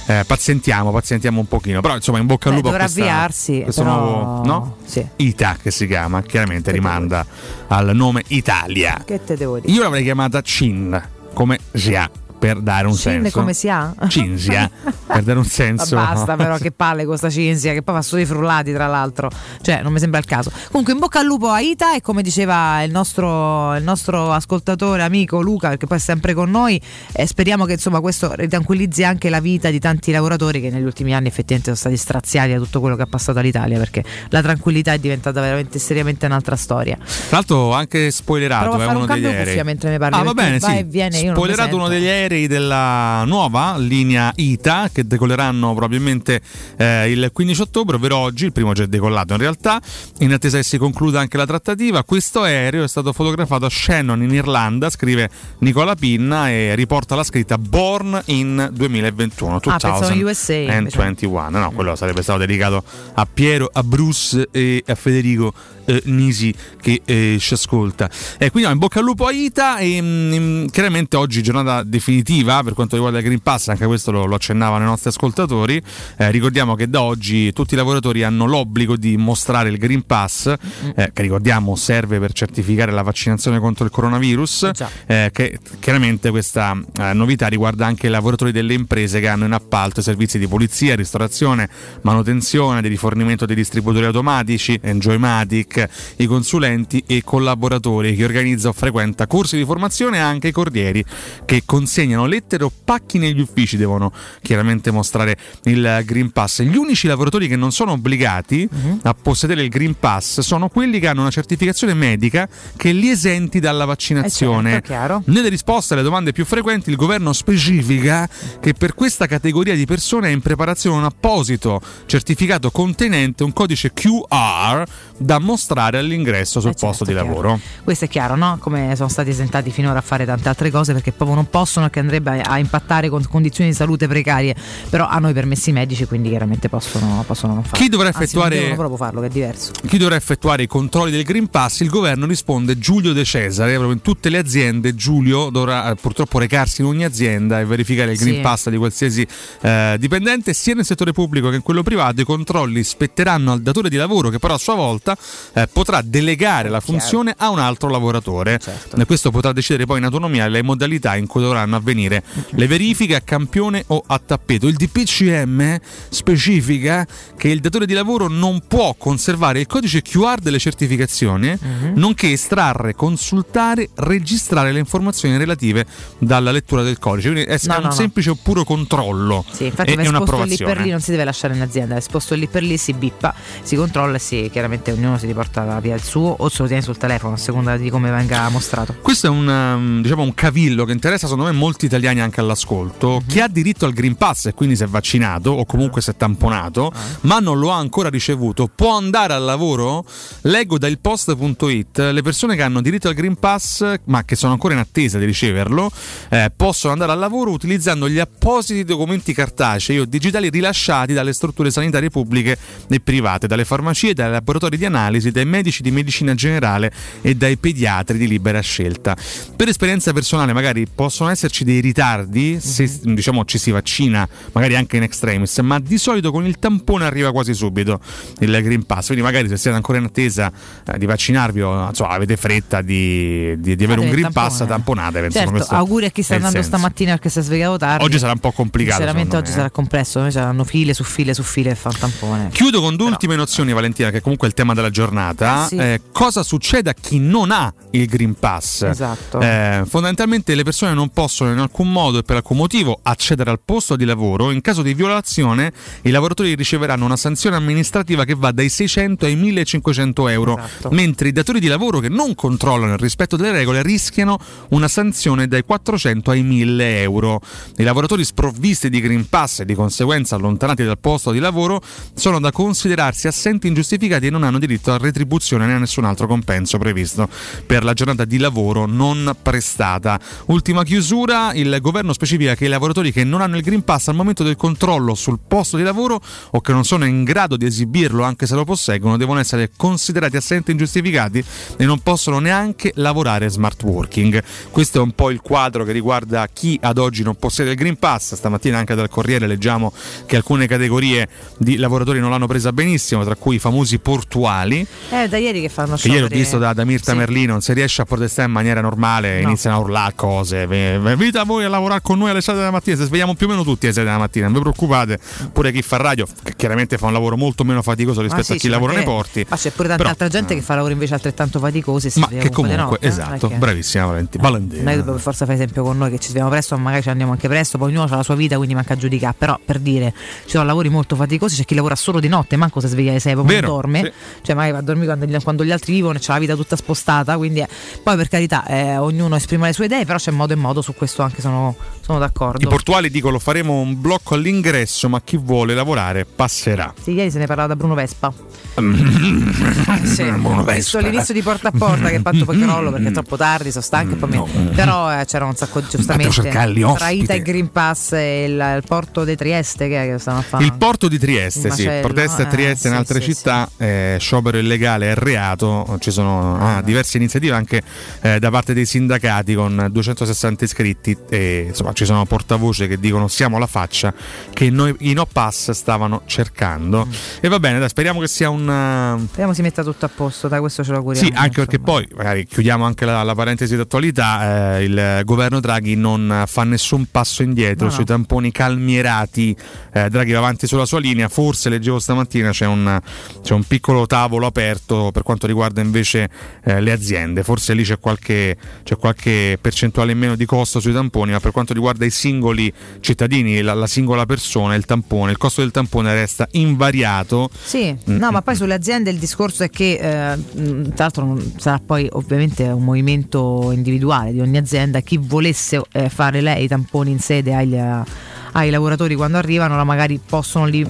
eh, 0.08 0.24
pazientiamo, 0.26 0.92
pazientiamo 0.92 1.40
un 1.40 1.48
pochino. 1.48 1.82
Però 1.82 1.94
insomma 1.96 2.18
in 2.18 2.26
bocca 2.26 2.50
al 2.50 2.56
Mm. 2.56 2.58
Beh, 2.58 2.62
lupo 2.64 2.68
a 2.70 2.72
dovrà 2.72 2.86
questa, 2.86 3.02
avviarsi, 3.02 3.62
questo 3.62 3.84
però- 3.84 3.96
nuovo 4.00 4.46
no? 4.46 4.78
Sì. 4.84 5.06
ITA 5.18 5.58
che 5.62 5.70
si 5.70 5.86
chiama, 5.86 6.24
chiaramente 6.24 6.72
rimanda 6.72 7.24
al 7.68 7.96
nome 7.96 8.24
Italia. 8.30 9.02
Che 9.06 9.24
te 9.24 9.38
devo 9.38 9.60
dire? 9.60 9.72
Io 9.72 9.84
l'avrei 9.84 10.02
chiamata 10.04 10.42
CIN, 10.42 11.02
come 11.34 11.60
sia, 11.72 12.10
per 12.44 12.60
dare 12.60 12.88
un 12.88 12.94
Cin 12.94 13.22
senso. 13.22 13.40
come 13.40 13.54
si 13.54 13.70
ha? 13.70 13.94
Cinzia, 14.10 14.70
per 15.08 15.24
dare 15.24 15.40
un 15.40 15.46
senso. 15.48 15.96
Ma 15.96 16.08
basta 16.14 16.36
però 16.36 16.58
che 16.58 16.72
palle 16.74 17.06
con 17.06 17.16
sta 17.16 17.30
cinzia 17.30 17.72
che 17.72 17.82
poi 17.82 17.96
fa 17.96 18.02
solo 18.02 18.22
i 18.22 18.26
frullati 18.26 18.74
tra 18.74 18.88
l'altro 18.88 19.30
cioè 19.62 19.82
non 19.82 19.94
mi 19.94 20.00
sembra 20.00 20.20
il 20.20 20.26
caso 20.26 20.52
comunque 20.68 20.92
in 20.92 21.00
bocca 21.00 21.20
al 21.20 21.26
lupo 21.26 21.48
a 21.50 21.62
Ita 21.62 21.96
e 21.96 22.02
come 22.02 22.22
diceva 22.22 22.84
il 22.84 22.92
nostro, 22.92 23.74
il 23.78 23.84
nostro 23.84 24.32
ascoltatore 24.34 25.04
amico 25.04 25.40
Luca 25.42 25.78
che 25.78 25.88
poi 25.88 25.98
è 25.98 26.02
sempre 26.02 26.34
con 26.34 26.50
noi 26.52 26.82
eh, 27.14 27.26
speriamo 27.26 27.64
che 27.64 27.74
insomma 27.74 28.02
questo 28.02 28.34
tranquillizzi 28.50 29.06
anche 29.06 29.30
la 29.30 29.40
vita 29.40 29.70
di 29.70 29.80
tanti 29.80 30.12
lavoratori 30.12 30.60
che 30.60 30.70
negli 30.70 30.84
ultimi 30.84 31.14
anni 31.16 31.28
effettivamente 31.28 31.74
sono 31.76 31.78
stati 31.78 31.96
straziati 31.98 32.52
da 32.52 32.58
tutto 32.58 32.82
quello 32.82 32.96
che 32.98 33.04
ha 33.04 33.08
passato 33.08 33.40
all'Italia 33.40 33.78
perché 33.78 34.04
la 34.30 34.42
tranquillità 34.42 34.92
è 34.94 34.98
diventata 35.00 35.40
veramente 35.40 35.80
seriamente 35.80 36.26
un'altra 36.26 36.56
storia 36.58 36.98
Tra 36.98 37.38
l'altro 37.38 37.72
anche 37.74 38.12
spoilerato 38.12 38.70
Provo 38.70 38.78
a 38.78 38.82
è 38.82 38.86
fare 38.86 38.98
uno 38.98 39.06
un 39.06 39.10
cambio 39.12 39.34
cuffia 39.34 39.64
mentre 39.64 39.90
ne 39.92 39.98
parli, 39.98 40.20
Ah, 40.20 40.24
va 40.24 40.34
bene, 40.34 40.60
sì. 40.60 40.84
viene, 40.84 41.18
spoilerato 41.18 41.76
uno 41.76 41.88
degli 41.88 42.08
aerei 42.08 42.33
della 42.48 43.24
nuova 43.26 43.76
linea 43.78 44.32
ITA 44.36 44.90
che 44.92 45.06
decolleranno 45.06 45.74
probabilmente 45.74 46.42
eh, 46.78 47.10
il 47.12 47.30
15 47.32 47.62
ottobre, 47.62 47.96
ovvero 47.96 48.18
oggi, 48.18 48.46
il 48.46 48.52
primo 48.52 48.74
già 48.74 48.84
è 48.84 48.88
decollato 48.88 49.34
in 49.34 49.40
realtà, 49.40 49.82
in 50.20 50.34
attesa 50.34 50.58
che 50.58 50.64
si 50.64 50.78
concluda 50.78 51.20
anche 51.20 51.38
la 51.38 51.46
trattativa. 51.46 52.04
Questo 52.04 52.42
aereo 52.42 52.84
è 52.84 52.88
stato 52.88 53.14
fotografato 53.14 53.66
a 53.66 53.70
Shannon 53.70 54.22
in 54.24 54.34
Irlanda, 54.34 54.90
scrive 54.90 55.30
Nicola 55.60 55.96
Pinna 55.96 56.50
e 56.50 56.76
riporta 56.76 57.16
la 57.16 57.24
scritta 57.24 57.58
Born 57.58 58.22
in 58.26 58.70
2021. 58.72 59.56
Ah, 59.56 59.60
pensavo 59.60 60.14
USA 60.26 60.54
invece. 60.54 60.98
2021. 60.98 61.50
No, 61.50 61.72
quello 61.72 61.96
sarebbe 61.96 62.22
stato 62.22 62.40
dedicato 62.40 62.84
a 63.14 63.28
Piero, 63.32 63.70
a 63.72 63.84
Bruce 63.84 64.48
e 64.52 64.84
a 64.86 64.96
Federico 64.96 65.54
eh, 65.86 66.02
Nisi 66.06 66.54
che 66.82 67.02
eh, 67.06 67.38
ci 67.40 67.54
ascolta. 67.54 68.10
E 68.38 68.50
quindi 68.50 68.68
no, 68.68 68.74
in 68.74 68.80
bocca 68.80 69.00
al 69.00 69.06
lupo 69.06 69.26
a 69.26 69.32
Ita 69.32 69.78
e 69.78 70.02
mm, 70.02 70.66
chiaramente 70.68 71.18
oggi 71.18 71.42
giornata 71.42 71.84
definitiva 71.84 72.62
per 72.64 72.74
quanto 72.74 72.96
riguarda 72.96 73.20
il 73.20 73.24
Green 73.24 73.42
Pass, 73.42 73.70
anche 73.70 73.86
questo 73.86 74.12
lo, 74.12 74.26
lo 74.26 74.36
accennavano 74.36 74.84
i 74.84 74.88
nostri 74.88 75.10
ascoltatori. 75.10 75.82
Eh, 76.18 76.32
ricordiamo 76.32 76.76
che 76.76 76.90
da 76.90 77.02
oggi 77.02 77.54
tutti 77.54 77.74
i 77.74 77.78
lavoratori 77.78 78.24
hanno 78.24 78.46
l'obbligo 78.46 78.96
di 78.98 79.18
mostrare 79.18 79.70
il 79.70 79.78
Green 79.78 80.06
Pass, 80.06 80.54
eh, 80.96 81.12
che 81.14 81.22
ricordiamo 81.22 81.76
serve 81.76 82.20
per 82.20 82.34
certificare 82.34 82.92
la 82.92 83.02
vaccinazione 83.02 83.60
contro 83.60 83.86
il 83.86 83.92
coronavirus, 83.92 84.72
eh, 85.06 85.30
che 85.34 85.60
chiaramente 85.80 86.30
questa 86.30 86.78
eh, 87.00 87.14
novità 87.14 87.48
riguarda 87.48 87.86
anche 87.86 88.08
i 88.08 88.10
lavoratori 88.10 88.52
delle 88.52 88.74
imprese 88.74 89.20
che 89.20 89.28
hanno 89.28 89.46
in 89.46 89.54
appalto 89.54 90.00
i 90.00 90.04
servizi 90.04 90.40
di 90.40 90.48
polizia, 90.48 90.96
ristorazione, 90.96 91.70
manutenzione, 92.02 92.82
di 92.82 92.88
rifornimento 92.88 93.46
dei 93.46 93.56
distributori 93.56 94.06
automatici, 94.06 94.80
Enjoymatic, 94.82 95.73
i 96.18 96.26
consulenti 96.26 97.04
e 97.08 97.22
collaboratori 97.24 98.16
che 98.16 98.24
organizza 98.24 98.70
o 98.70 98.74
frequenta 98.74 99.28
corsi 99.28 99.58
di 99.58 99.66
formazione 99.66 100.18
e 100.18 100.20
anche 100.20 100.50
i 100.50 100.52
corrieri 100.52 101.04
che 101.46 101.64
consegnano 101.66 102.26
lettere 102.26 102.64
o 102.64 102.72
pacchi 102.84 103.18
negli 103.18 103.40
uffici 103.40 103.78
devono 103.78 104.12
chiaramente 104.42 104.92
mostrare 104.92 105.38
il 105.64 106.02
Green 106.06 106.32
Pass. 106.32 106.62
Gli 106.62 106.76
unici 106.76 107.08
lavoratori 107.08 107.48
che 107.48 107.56
non 107.56 107.72
sono 107.72 107.94
obbligati 107.94 108.68
a 109.02 109.14
possedere 109.14 109.64
il 109.64 109.70
Green 109.70 109.96
Pass 110.00 110.40
sono 110.40 110.70
quelli 110.70 111.00
che 111.00 111.08
hanno 111.08 111.22
una 111.22 111.32
certificazione 111.32 111.94
medica 111.94 112.48
che 112.76 112.92
li 112.92 113.10
esenti 113.10 113.60
dalla 113.60 113.86
vaccinazione. 113.86 114.72
certo, 114.72 114.88
chiaro. 114.88 115.24
Nelle 115.26 115.50
risposte 115.50 115.94
alle 115.94 116.04
domande 116.04 116.32
più 116.32 116.46
frequenti 116.46 116.90
il 116.90 116.96
governo 116.96 117.34
specifica 117.34 118.28
che 118.60 118.74
per 118.74 118.94
questa 118.94 119.28
categoria 119.28 119.76
di 119.76 119.86
persone 119.86 120.28
è 120.28 120.32
in 120.32 120.42
preparazione 120.42 120.98
un 120.98 121.04
apposito 121.04 121.82
certificato 122.06 122.72
contenente 122.72 123.44
un 123.44 123.54
codice 123.54 123.92
QR 123.94 124.86
da 125.18 125.40
mostrare 125.40 125.63
all'ingresso 125.72 126.60
sul 126.60 126.76
posto 126.80 127.04
di 127.04 127.14
lavoro. 127.14 127.60
Questo 127.84 128.06
è 128.06 128.08
chiaro, 128.08 128.36
no? 128.36 128.58
Come 128.60 128.96
sono 128.96 129.10
stati 129.10 129.30
esentati 129.30 129.72
finora 129.72 130.00
a 130.00 130.02
fare 130.02 130.26
tante 130.26 130.50
altre 130.50 130.70
cose 130.72 130.94
perché 130.94 131.12
proprio 131.12 131.36
non 131.36 131.50
possono 131.50 131.90
che 131.90 132.00
andrebbe 132.00 132.42
a, 132.42 132.58
impattare 132.58 133.10
con 133.10 133.26
condizioni 133.28 133.70
di 133.70 133.76
salute 133.76 134.08
precarie, 134.08 134.56
però 134.90 135.08
hanno 135.08 135.30
i 135.30 135.34
permessi 135.34 135.72
medici, 135.72 136.06
quindi 136.06 136.30
chiaramente 136.30 136.70
possono, 136.70 137.24
possono 137.26 137.54
non 137.54 137.64
farlo. 137.64 137.78
Chi 137.78 137.90
dovrà 137.90 138.08
Anzi, 138.08 138.24
effettuare- 138.24 138.56
non 138.56 138.70
devono 138.70 138.88
proprio 138.88 138.98
farlo, 138.98 139.22
che 139.22 139.28
è 139.28 139.30
diverso. 139.30 139.72
Chi 139.88 139.98
dovrà 139.98 140.16
effettuare 140.16 140.64
i 140.64 140.68
controlli 140.68 141.12
del 141.12 141.24
Green 141.24 141.48
Pass? 141.48 141.82
Il 141.82 141.90
governo 141.90 142.26
risponde 142.26 142.78
Giulio 142.78 143.14
De 143.14 143.24
Cesare. 143.24 143.72
Proprio 143.74 143.94
in 143.94 144.02
tutte 144.02 144.30
le 144.30 144.38
aziende 144.38 144.96
Giulio 144.96 145.50
dovrà 145.50 145.92
eh, 145.92 145.96
purtroppo 145.96 146.40
recarsi 146.40 146.82
in 146.82 146.88
ogni 146.88 147.04
azienda 147.04 147.60
e 147.60 147.66
verificare 147.66 148.12
il 148.12 148.18
Green 148.18 148.36
Sì. 148.36 148.42
Pass 148.42 148.70
di 148.70 148.78
qualsiasi 148.78 149.28
eh, 149.62 149.96
dipendente, 150.00 150.54
sia 150.54 150.74
nel 150.74 150.86
settore 150.86 151.12
pubblico 151.12 151.50
che 151.50 151.56
in 151.56 151.62
quello 151.62 151.84
privato. 151.84 152.22
I 152.22 152.26
controlli 152.26 152.84
spetteranno 152.84 153.52
al 153.52 153.62
datore 153.62 153.90
di 153.90 153.96
lavoro 153.96 154.30
che 154.30 154.40
però 154.40 154.56
a 154.56 154.58
sua 154.58 154.76
volta 154.76 155.18
eh, 155.54 155.68
potrà 155.72 156.02
delegare 156.04 156.70
la 156.70 156.80
funzione 156.80 157.34
a 157.38 157.50
un 157.50 157.60
altro 157.60 157.90
lavoratore. 157.90 158.60
Certo. 158.60 159.06
Questo 159.06 159.32
potrà 159.32 159.52
decidere 159.54 159.86
poi 159.86 160.00
in 160.00 160.06
autonomia 160.06 160.48
le 160.48 160.62
modalità 160.64 161.16
in 161.16 161.28
cui 161.28 161.42
dovranno 161.42 161.76
avvenire 161.76 162.24
le 162.52 162.68
verifiche 162.68 163.16
a 163.16 163.22
campione 163.22 163.84
o 163.88 164.04
a 164.06 164.20
tappeto. 164.24 164.68
Il 164.68 164.76
DPCM 164.76 165.78
specifica 166.10 167.06
che 167.38 167.50
il 167.50 167.60
datore 167.60 167.86
di 167.86 167.94
lavoro 167.94 168.28
non 168.28 168.62
può 168.68 168.96
conservare 168.98 169.60
il 169.60 169.68
codice 169.68 170.02
QR 170.02 170.40
delle 170.40 170.60
certificazioni, 170.60 171.58
Mhm. 171.60 171.94
nonché 171.96 172.32
estrarre, 172.32 172.96
consultare, 172.96 173.90
registrare 173.96 174.72
le 174.72 174.80
informazioni 174.80 175.38
relative 175.38 175.86
dalla 176.18 176.52
lettura 176.52 176.82
del 176.84 176.98
codice. 177.00 177.32
Quindi 177.32 177.50
è, 177.50 177.58
No, 177.64 177.74
è 177.74 177.78
un 177.78 177.84
no, 177.84 177.90
no. 177.90 177.94
semplice 177.96 178.30
o 178.32 178.38
puro 178.42 178.64
controllo 178.64 179.44
Sì, 179.52 179.66
infatti 179.66 179.92
e, 179.92 179.96
va 179.96 180.02
e 180.02 180.06
esposto 180.06 180.06
lì 180.06 180.08
per 180.08 180.10
un'approvazione. 180.10 180.84
lì, 180.84 180.90
non 180.92 181.02
si 181.02 181.12
deve 181.12 181.24
lasciare 181.24 181.56
in 181.56 181.62
azienda, 181.62 181.96
è 181.96 181.98
esposto 181.98 182.36
lì 182.36 182.48
per 182.48 182.64
lì, 182.64 182.78
si 182.78 182.94
bippa, 182.94 183.34
si 183.62 183.76
controlla 183.76 184.16
e 184.16 184.20
si, 184.20 184.50
chiaramente 184.52 184.92
ognuno 184.92 185.18
si 185.18 185.26
riporta 185.26 185.42
via 185.82 185.96
il 185.96 186.04
suo 186.04 186.36
o 186.38 186.50
se 186.50 186.62
lo 186.62 186.68
tiene 186.68 186.82
sul 186.82 186.98
telefono 186.98 187.34
a 187.34 187.38
seconda 187.38 187.78
di 187.78 187.90
come 187.90 188.10
venga 188.12 188.48
mostrato. 188.50 188.96
Questo 189.02 189.28
è 189.28 189.30
un, 189.30 189.48
um, 189.48 190.02
diciamo, 190.02 190.24
un 190.24 190.34
cavillo 190.34 190.86
che 190.86 190.92
interessa 190.92 191.28
secondo 191.28 191.50
me 191.50 191.56
molti 191.58 191.86
italiani 191.86 192.22
anche 192.22 192.40
all'ascolto. 192.40 193.22
Mhm. 193.22 193.28
Chi 193.28 193.40
ha 193.40 193.48
diritto 193.48 193.86
al 193.86 193.94
Green 193.94 194.16
Pass 194.16 194.48
e 194.48 194.54
quindi 194.54 194.76
si 194.76 194.84
è 194.84 194.88
vaccinato 194.88 195.52
o 195.52 195.66
comunque 195.66 196.02
si 196.02 196.10
è 196.10 196.16
tamponato, 196.16 196.88
Ah. 196.94 197.00
ma 197.22 197.40
non 197.40 197.60
lo 197.60 197.72
ha 197.72 197.78
ancora 197.78 198.10
ricevuto, 198.10 198.70
può 198.74 198.96
andare 198.96 199.34
al 199.34 199.44
lavoro? 199.44 200.06
Leggo 200.42 200.78
da 200.78 200.88
ilpost.it, 200.88 201.98
le 201.98 202.22
persone 202.22 202.56
che 202.56 202.62
hanno 202.62 202.82
diritto 202.82 203.08
al 203.08 203.14
Green 203.14 203.36
Pass, 203.36 204.00
ma 204.06 204.24
che 204.24 204.36
sono 204.36 204.54
ancora 204.54 204.74
in 204.74 204.80
attesa 204.80 205.18
di 205.18 205.26
riceverlo, 205.26 205.92
eh, 206.30 206.52
possono 206.56 206.94
andare 206.94 207.12
al 207.12 207.20
lavoro 207.20 207.52
utilizzando 207.52 208.10
gli 208.10 208.20
appositi 208.20 208.84
documenti 208.84 209.34
cartacei 209.34 210.00
o 210.00 210.06
digitali 210.06 210.50
rilasciati 210.50 211.14
dalle 211.14 211.34
strutture 211.34 211.72
sanitarie 211.72 212.10
pubbliche 212.10 212.58
e 212.88 213.00
private, 213.00 213.48
dalle 213.48 213.66
farmacie, 213.66 214.14
dai 214.14 214.32
laboratori 214.32 214.78
di 214.78 214.86
analisi, 214.86 215.32
dai 215.34 215.46
medici 215.46 215.82
di 215.82 215.92
medicina 215.92 216.34
generale 216.36 216.92
e 217.22 217.36
dai 217.36 217.58
pediatri 217.58 218.18
di 218.18 218.28
libera 218.28 218.62
scelta. 218.62 219.18
Per 219.56 219.68
esperienza 219.68 220.14
personale, 220.14 220.54
magari 220.54 220.88
possono 220.88 221.30
esserci 221.30 221.64
dei 221.66 221.82
ritardi 221.82 222.60
se 222.62 222.90
diciamo 223.04 223.44
ci 223.44 223.58
si 223.58 223.72
vaccina, 223.72 224.28
magari 224.54 224.76
anche 224.76 224.96
in 224.98 225.04
extremis, 225.04 225.58
ma 225.60 225.80
di 225.80 225.98
solito 225.98 226.32
con 226.32 226.46
il 226.46 226.60
tampone 226.60 227.06
arriva 227.06 227.32
quasi 227.32 227.54
subito 227.54 228.00
il 228.40 228.62
Green 228.64 228.86
Pass. 228.86 229.08
Quindi, 229.08 229.24
magari 229.24 229.50
se 229.50 229.58
siete 229.58 229.76
ancora 229.76 229.98
in 229.98 230.06
attesa 230.06 230.52
eh, 230.86 230.98
di 230.98 231.06
vaccinarvi 231.06 231.62
o 231.62 231.88
insomma, 231.90 232.12
avete 232.12 232.38
fretta 232.38 232.82
di, 232.82 233.60
di- 233.60 233.76
di 233.76 233.84
avere 233.84 234.00
un 234.00 234.10
Green 234.10 234.32
Pass, 234.32 234.60
tampone. 234.60 234.70
tamponate. 234.70 235.20
penso, 235.22 235.40
Certo, 235.40 235.74
auguri 235.74 236.06
a 236.06 236.10
chi 236.10 236.22
sta 236.22 236.36
andando 236.36 236.62
stamattina 236.62 237.12
perché 237.14 237.30
si 237.30 237.40
è 237.40 237.42
svegliato 237.42 237.78
tardi. 237.78 238.04
Oggi 238.04 238.20
sarà 238.20 238.34
un 238.34 238.40
po' 238.40 238.52
complicato, 238.52 238.98
Sinceramente 238.98 239.36
oggi 239.36 239.50
me, 239.50 239.54
eh. 239.54 239.58
sarà 239.58 239.70
complesso, 239.72 240.20
noi 240.20 240.32
saranno 240.32 240.64
file 240.64 240.94
su 240.94 241.04
file 241.04 241.34
su 241.34 241.44
file 241.44 241.72
e 241.72 241.76
fa 241.76 241.90
un 241.90 241.98
tampone. 241.98 242.50
Chiudo 242.52 242.82
con 242.82 242.96
due 242.96 243.08
ultime 243.08 243.36
nozioni, 243.36 243.74
Valentina, 243.74 244.12
che 244.12 244.22
comunque 244.22 244.48
è 244.48 244.50
il 244.50 244.56
tema 244.56 244.74
della 244.74 244.90
giornata. 244.90 245.23
Ah, 245.30 245.68
sì. 245.68 245.76
Eh, 245.78 246.02
cosa 246.12 246.44
succede 246.44 246.90
a 246.90 246.94
chi 246.94 247.20
non 247.20 247.52
ha 247.52 247.74
il 247.92 248.06
Green 248.08 248.34
Pass? 248.38 248.84
Esatto. 248.84 249.40
Eh, 249.40 249.84
fondamentalmente 249.88 250.56
le 250.56 250.64
persone 250.64 250.94
non 250.94 251.10
possono 251.10 251.52
in 251.52 251.60
alcun 251.60 251.92
modo 251.92 252.18
e 252.18 252.24
per 252.24 252.38
alcun 252.38 252.58
motivo 252.58 253.00
accedere 253.02 253.50
al 253.50 253.60
posto 253.64 253.96
di 253.96 254.06
lavoro. 254.06 254.52
In 254.52 254.62
caso 254.62 254.82
di 254.82 254.94
violazione, 254.94 255.72
i 256.04 256.10
lavoratori 256.12 256.56
riceveranno 256.56 257.06
una 257.06 257.18
sanzione 257.18 257.56
amministrativa 257.56 258.26
che 258.26 258.36
va 258.36 258.52
dai 258.52 258.70
600 258.70 259.26
ai 259.26 259.36
1500 259.36 260.28
euro, 260.28 260.58
Esatto. 260.58 260.90
mentre 260.92 261.28
i 261.30 261.32
datori 261.32 261.60
di 261.60 261.68
lavoro 261.68 262.00
che 262.00 262.10
non 262.10 262.36
controllano 262.36 262.94
il 262.94 263.00
rispetto 263.00 263.36
delle 263.36 263.52
regole 263.52 263.82
rischiano 263.82 264.38
una 264.70 264.88
sanzione 264.88 265.48
dai 265.48 265.64
400 265.64 266.32
ai 266.32 266.44
1000 266.44 267.02
euro. 267.02 267.42
I 267.78 267.84
lavoratori 267.84 268.24
sprovvisti 268.24 268.90
di 268.90 269.00
Green 269.02 269.28
Pass 269.30 269.60
e 269.62 269.66
di 269.66 269.74
conseguenza 269.76 270.36
allontanati 270.36 270.84
dal 270.84 271.00
posto 271.00 271.32
di 271.32 271.40
lavoro 271.40 271.82
sono 272.14 272.40
da 272.40 272.52
considerarsi 272.52 273.28
assenti 273.28 273.68
ingiustificati 273.68 274.28
e 274.28 274.30
non 274.30 274.44
hanno 274.44 274.60
diritto 274.60 274.92
a 274.94 274.98
retribuzione 275.14 275.68
né 275.68 275.78
nessun 275.78 276.04
altro 276.04 276.26
compenso 276.26 276.80
previsto 276.80 277.30
per 277.66 277.84
la 277.84 277.94
giornata 277.94 278.26
di 278.26 278.40
lavoro 278.40 278.86
non 278.86 279.36
prestata. 279.42 280.20
Ultima 280.48 280.84
chiusura, 280.84 281.54
il 281.54 281.78
governo 281.80 282.12
specifica 282.12 282.56
che 282.56 282.66
i 282.66 282.70
lavoratori 282.70 283.12
che 283.12 283.24
non 283.24 283.42
hanno 283.42 283.58
il 283.58 283.62
Green 283.62 283.84
Pass 283.84 284.08
al 284.08 284.16
momento 284.16 284.44
del 284.44 284.56
controllo 284.56 285.14
sul 285.14 285.40
posto 285.48 285.78
di 285.78 285.84
lavoro 285.84 286.20
o 286.52 286.62
che 286.62 286.72
non 286.72 286.84
sono 286.84 287.06
in 287.06 287.24
grado 287.24 287.56
di 287.56 287.66
esibirlo 287.66 288.24
anche 288.24 288.48
se 288.48 288.56
lo 288.56 288.64
posseggono 288.64 289.18
devono 289.18 289.40
essere 289.40 289.72
considerati 289.78 290.36
assenti 290.36 290.72
ingiustificati 290.72 291.44
e 291.78 291.86
non 291.86 292.00
possono 292.00 292.40
neanche 292.40 292.92
lavorare 292.96 293.50
smart 293.50 293.84
working. 293.84 294.44
Questo 294.72 294.98
è 294.98 295.02
un 295.02 295.12
po' 295.12 295.30
il 295.30 295.42
quadro 295.42 295.84
che 295.84 295.92
riguarda 295.92 296.48
chi 296.52 296.80
ad 296.82 296.98
oggi 296.98 297.22
non 297.22 297.36
possiede 297.36 297.72
il 297.72 297.78
Green 297.78 297.98
Pass. 297.98 298.34
Stamattina 298.34 298.80
anche 298.80 298.96
dal 298.96 299.10
Corriere 299.10 299.46
leggiamo 299.46 299.94
che 300.26 300.36
alcune 300.36 300.66
categorie 300.66 301.28
di 301.58 301.78
lavoratori 301.78 302.20
non 302.20 302.32
l'hanno 302.32 302.48
presa 302.48 302.74
benissimo, 302.74 303.24
tra 303.24 303.36
cui 303.36 303.56
i 303.56 303.60
famosi 303.60 304.00
portuali. 304.00 304.86
Eh, 305.10 305.28
da 305.28 305.38
ieri 305.38 305.62
che 305.62 305.70
fanno 305.70 305.96
Che 305.96 306.08
ieri 306.08 306.20
ho 306.20 306.22
scioperi. 306.22 306.40
visto 306.40 306.58
da, 306.58 306.74
da 306.74 306.86
Mirta 306.86 307.12
Sì. 307.12 307.18
Merlino, 307.18 307.52
non 307.52 307.62
si 307.62 307.74
riesce 307.74 308.02
a 308.02 308.06
protestare 308.06 308.48
in 308.48 308.54
maniera 308.54 308.82
normale, 308.82 309.42
No. 309.42 309.48
iniziano 309.50 309.76
a 309.76 309.80
urlare 309.80 310.14
cose. 310.16 310.66
ve- 310.66 310.98
ve- 311.00 311.16
Venite 311.16 311.38
a 311.38 311.44
voi 311.44 311.64
a 311.66 311.70
lavorare 311.70 312.02
con 312.02 312.18
noi 312.18 312.30
alle 312.32 312.42
7 312.42 312.58
della 312.58 312.72
mattina, 312.72 312.96
se 312.98 313.06
svegliamo 313.06 313.36
più 313.36 313.46
o 313.48 313.50
meno 313.50 313.64
tutti 313.64 313.86
alle 313.86 313.94
7 313.94 314.06
della 314.08 314.18
mattina, 314.20 314.46
non 314.46 314.54
vi 314.56 314.60
preoccupate. 314.62 315.20
Pure 315.52 315.72
chi 315.72 315.82
fa 315.82 315.98
radio, 315.98 316.26
che 316.44 316.54
chiaramente 316.56 316.98
fa 316.98 317.06
un 317.08 317.14
lavoro 317.14 317.38
molto 317.38 317.64
meno 317.64 317.82
faticoso 317.82 318.22
rispetto 318.22 318.44
sì, 318.44 318.52
a 318.54 318.56
chi 318.56 318.68
lavora 318.70 318.94
nei 318.94 319.04
porti. 319.04 319.46
Ma 319.48 319.56
c'è 319.56 319.70
pure 319.72 319.88
tanta 319.88 319.98
Però, 320.04 320.10
altra 320.10 320.28
gente 320.30 320.54
eh, 320.54 320.56
che 320.58 320.62
fa 320.62 320.76
lavori 320.76 320.94
invece 320.94 321.14
altrettanto 321.14 321.60
faticosi. 321.60 322.10
si 322.10 322.20
Ma 322.20 322.28
che 322.28 322.50
comunque 322.50 322.82
notte, 322.82 323.06
eh, 323.06 323.08
esatto, 323.08 323.46
è 323.48 323.50
che- 323.50 323.56
bravissima 323.56 324.06
Valenti- 324.06 324.38
Valentina. 324.40 324.84
Noi 324.84 324.94
dobbiamo 324.96 325.14
per 325.14 325.22
forza 325.22 325.46
fare 325.46 325.58
esempio 325.58 325.84
con 325.84 325.98
noi 325.98 326.10
che 326.12 326.20
ci 326.20 326.30
svegliamo 326.30 326.50
presto, 326.50 326.76
ma 326.78 326.84
magari 326.84 327.04
ci 327.04 327.10
andiamo 327.10 327.32
anche 327.32 327.48
presto, 327.48 327.78
poi 327.78 327.90
ognuno 327.90 328.04
ha 328.10 328.16
la 328.16 328.24
sua 328.24 328.36
vita, 328.36 328.56
quindi 328.58 328.74
manca 328.76 328.94
a 328.94 328.98
giudicare. 328.98 329.36
Però 329.38 329.60
per 329.64 329.80
dire, 329.80 330.14
ci 330.46 330.52
sono 330.52 330.64
lavori 330.66 330.90
molto 330.90 331.16
faticosi, 331.16 331.56
c'è 331.58 331.66
chi 331.66 331.76
lavora 331.76 331.96
solo 331.96 332.20
di 332.20 332.28
notte, 332.28 332.56
manco 332.56 332.80
se 332.80 332.88
sveglia 332.88 333.12
alle 333.12 333.20
6, 333.20 333.34
proprio 333.34 333.56
Vero, 333.56 333.68
non 333.68 333.76
dorme. 333.76 334.02
sì. 334.04 334.12
Cioè 334.44 334.56
magari 334.56 334.74
va 334.74 334.82
a 334.84 334.86
dormire 334.86 335.08
quando 335.08 335.26
gli, 335.26 335.42
quando 335.42 335.66
gli 335.66 335.72
altri 335.72 335.94
vivono 335.94 336.18
e 336.18 336.22
c'ha 336.22 336.34
la 336.34 336.40
vita 336.40 336.56
tutta 336.56 336.76
spostata. 336.76 337.36
Quindi 337.38 337.60
eh, 337.62 337.68
poi 338.04 338.16
per 338.16 338.28
carità, 338.28 338.66
eh, 338.66 338.98
ognuno 338.98 339.36
esprime 339.36 339.68
le 339.68 339.74
sue 339.74 339.86
idee, 339.86 340.06
però 340.06 340.18
c'è 340.18 340.32
modo 340.32 340.54
e 340.54 340.56
modo 340.56 340.82
su 340.82 340.94
questo 340.94 341.22
anche 341.24 341.42
sono, 341.42 341.76
sono 342.02 342.18
I 342.18 342.22
d'accordo. 342.22 342.70
portuali 342.70 343.10
dicono 343.10 343.40
faremo 343.40 343.80
un 343.80 344.00
blocco 344.00 344.36
all'ingresso, 344.36 345.10
ma 345.10 345.22
chi 345.22 345.38
vuole 345.38 345.74
lavorare 345.74 346.26
passerà. 346.26 346.94
Sì, 347.02 347.12
ieri 347.12 347.32
se 347.32 347.40
ne 347.40 347.46
parlava 347.46 347.70
da 347.70 347.76
Bruno 347.76 347.94
Vespa. 347.96 348.32
Sì, 348.74 350.24
Bruno 350.24 350.62
ho 350.62 350.64
visto 350.64 350.64
Vespa. 350.64 351.00
l'inizio 351.00 351.34
di 351.34 351.42
porta 351.42 351.68
a 351.70 351.72
porta 351.72 352.10
che 352.10 352.16
ha 352.16 352.22
fatto 352.22 352.46
poi 352.46 352.60
crollo 352.60 352.92
perché 352.92 353.10
è 353.10 353.12
troppo 353.12 353.38
tardi, 353.38 353.72
sono 353.72 353.84
stanco 353.84 354.14
e 354.16 354.18
poi 354.18 354.30
mi- 354.30 354.70
però 354.74 355.20
eh, 355.20 355.26
c'era 355.26 355.46
un 355.46 355.56
sacco 355.56 355.80
di 355.80 355.88
giustamente 355.90 356.42
tra. 356.42 357.10
Ita 357.10 357.34
e 357.34 357.42
Green 357.42 357.72
Pass 357.72 358.14
e 358.14 358.46
il, 358.46 358.54
il 358.54 358.84
porto 358.88 359.24
di 359.24 359.36
Trieste 359.36 359.88
che, 359.88 360.04
è 360.04 360.12
che 360.12 360.18
stanno 360.20 360.40
a 360.40 360.42
fare 360.42 360.64
Il 360.64 360.74
porto 360.74 361.08
di 361.08 361.20
Trieste, 361.20 361.68
Il 361.68 361.74
sì, 361.74 361.86
macello, 361.86 362.08
proteste 362.08 362.42
a 362.42 362.46
eh, 362.46 362.50
Trieste 362.50 362.88
e 362.88 362.90
in 362.92 362.96
sì, 362.96 363.00
altre 363.02 363.22
sì, 363.22 363.34
città, 363.34 363.70
eh, 363.78 364.18
sciopero 364.20 364.58
illegale 364.74 365.12
è 365.12 365.16
reato, 365.16 365.98
ci 366.00 366.12
sono 366.12 366.58
ah, 366.60 366.82
diverse 366.82 367.18
iniziative 367.18 367.54
anche 367.56 367.82
eh, 368.22 368.40
da 368.40 368.50
parte 368.50 368.74
dei 368.74 368.86
sindacati 368.86 369.54
con 369.54 369.88
260 369.92 370.64
iscritti 370.64 371.16
e 371.30 371.66
insomma 371.68 371.94
ci 371.94 372.06
sono 372.06 372.26
portavoce 372.26 372.88
che 372.88 373.00
dicono 373.00 373.28
siamo 373.28 373.58
la 373.60 373.68
faccia 373.68 374.14
che 374.52 374.70
noi, 374.70 374.96
i 375.00 375.14
no 375.14 375.26
pass 375.32 375.72
stavano 375.72 376.22
cercando 376.26 376.92
Mm. 377.06 377.12
e 377.42 377.48
va 377.50 377.60
bene, 377.60 377.80
dai, 377.80 377.90
speriamo 377.90 378.20
che 378.20 378.28
sia 378.28 378.50
un... 378.50 378.70
eh, 378.70 379.26
Speriamo 379.28 379.54
si 379.54 379.62
metta 379.62 379.84
tutto 379.84 380.06
a 380.06 380.10
posto, 380.10 380.48
dai 380.48 380.60
questo 380.60 380.84
ce 380.84 380.92
lo 380.92 380.98
auguriamo. 380.98 381.28
Sì, 381.28 381.34
anche 381.36 381.56
perché 381.62 381.80
poi, 381.80 382.08
magari 382.16 382.46
chiudiamo 382.46 382.86
anche 382.86 383.06
la, 383.06 383.24
la 383.24 383.36
parentesi 383.36 383.76
d'attualità, 383.76 384.78
eh, 384.78 384.84
il 384.84 385.22
governo 385.24 385.60
Draghi 385.60 385.96
non 385.96 386.44
fa 386.48 386.64
nessun 386.64 387.08
passo 387.12 387.44
indietro 387.44 387.86
No, 387.86 387.90
no. 387.90 387.96
sui 387.96 388.06
tamponi 388.06 388.52
calmierati, 388.52 389.56
eh, 389.92 390.10
Draghi 390.10 390.32
va 390.32 390.38
avanti 390.40 390.68
sulla 390.68 390.86
sua 390.86 391.00
linea, 391.00 391.28
forse 391.30 391.70
leggevo 391.70 392.00
stamattina 392.00 392.52
c'è 392.52 392.66
un, 392.66 393.00
c'è 393.42 393.54
un 393.54 393.64
piccolo 393.64 394.06
tavolo 394.08 394.46
aperto 394.46 394.62
per 394.72 395.24
quanto 395.24 395.48
riguarda 395.48 395.82
invece 395.82 396.30
eh, 396.64 396.82
le 396.82 396.92
aziende, 396.92 397.44
forse 397.44 397.74
lì 397.74 397.84
c'è 397.84 398.00
qualche, 398.00 398.58
c'è 398.84 398.96
qualche 398.98 399.58
percentuale 399.60 400.12
in 400.12 400.18
meno 400.18 400.36
di 400.36 400.46
costo 400.46 400.80
sui 400.80 400.94
tamponi, 400.94 401.32
ma 401.32 401.40
per 401.40 401.52
quanto 401.52 401.74
riguarda 401.74 402.06
i 402.06 402.12
singoli 402.12 402.72
cittadini, 403.00 403.62
la, 403.62 403.74
la 403.74 403.88
singola 403.88 404.26
persona, 404.26 404.76
il 404.76 404.86
tampone, 404.86 405.32
il 405.32 405.38
costo 405.38 405.62
del 405.62 405.72
tampone 405.72 406.14
resta 406.14 406.48
invariato. 406.52 407.50
Sì, 407.64 408.02
Mm, 408.10 408.18
no, 408.18 408.30
mm, 408.30 408.34
ma 408.34 408.42
poi 408.42 408.56
sulle 408.56 408.74
aziende 408.74 409.10
il 409.10 409.18
discorso 409.18 409.64
è 409.64 409.70
che, 409.70 409.94
eh, 409.94 410.36
mh, 410.36 410.94
tra 410.94 411.06
l'altro, 411.06 411.38
sarà 411.58 411.80
poi 411.84 412.08
ovviamente 412.12 412.64
un 412.64 412.84
movimento 412.84 413.72
individuale 413.72 414.32
di 414.32 414.40
ogni 414.40 414.58
azienda. 414.58 415.00
Chi 415.02 415.18
volesse 415.18 415.82
eh, 415.92 416.10
fare 416.10 416.42
lei 416.42 416.66
i 416.66 416.68
tamponi 416.68 417.12
in 417.12 417.20
sede 417.20 417.54
agli, 417.54 417.78
ai 417.78 418.70
lavoratori 418.70 419.16
quando 419.16 419.38
arrivano, 419.38 419.76
la 419.76 419.84
magari 419.84 420.20
possono 420.24 420.66
lì. 420.66 420.86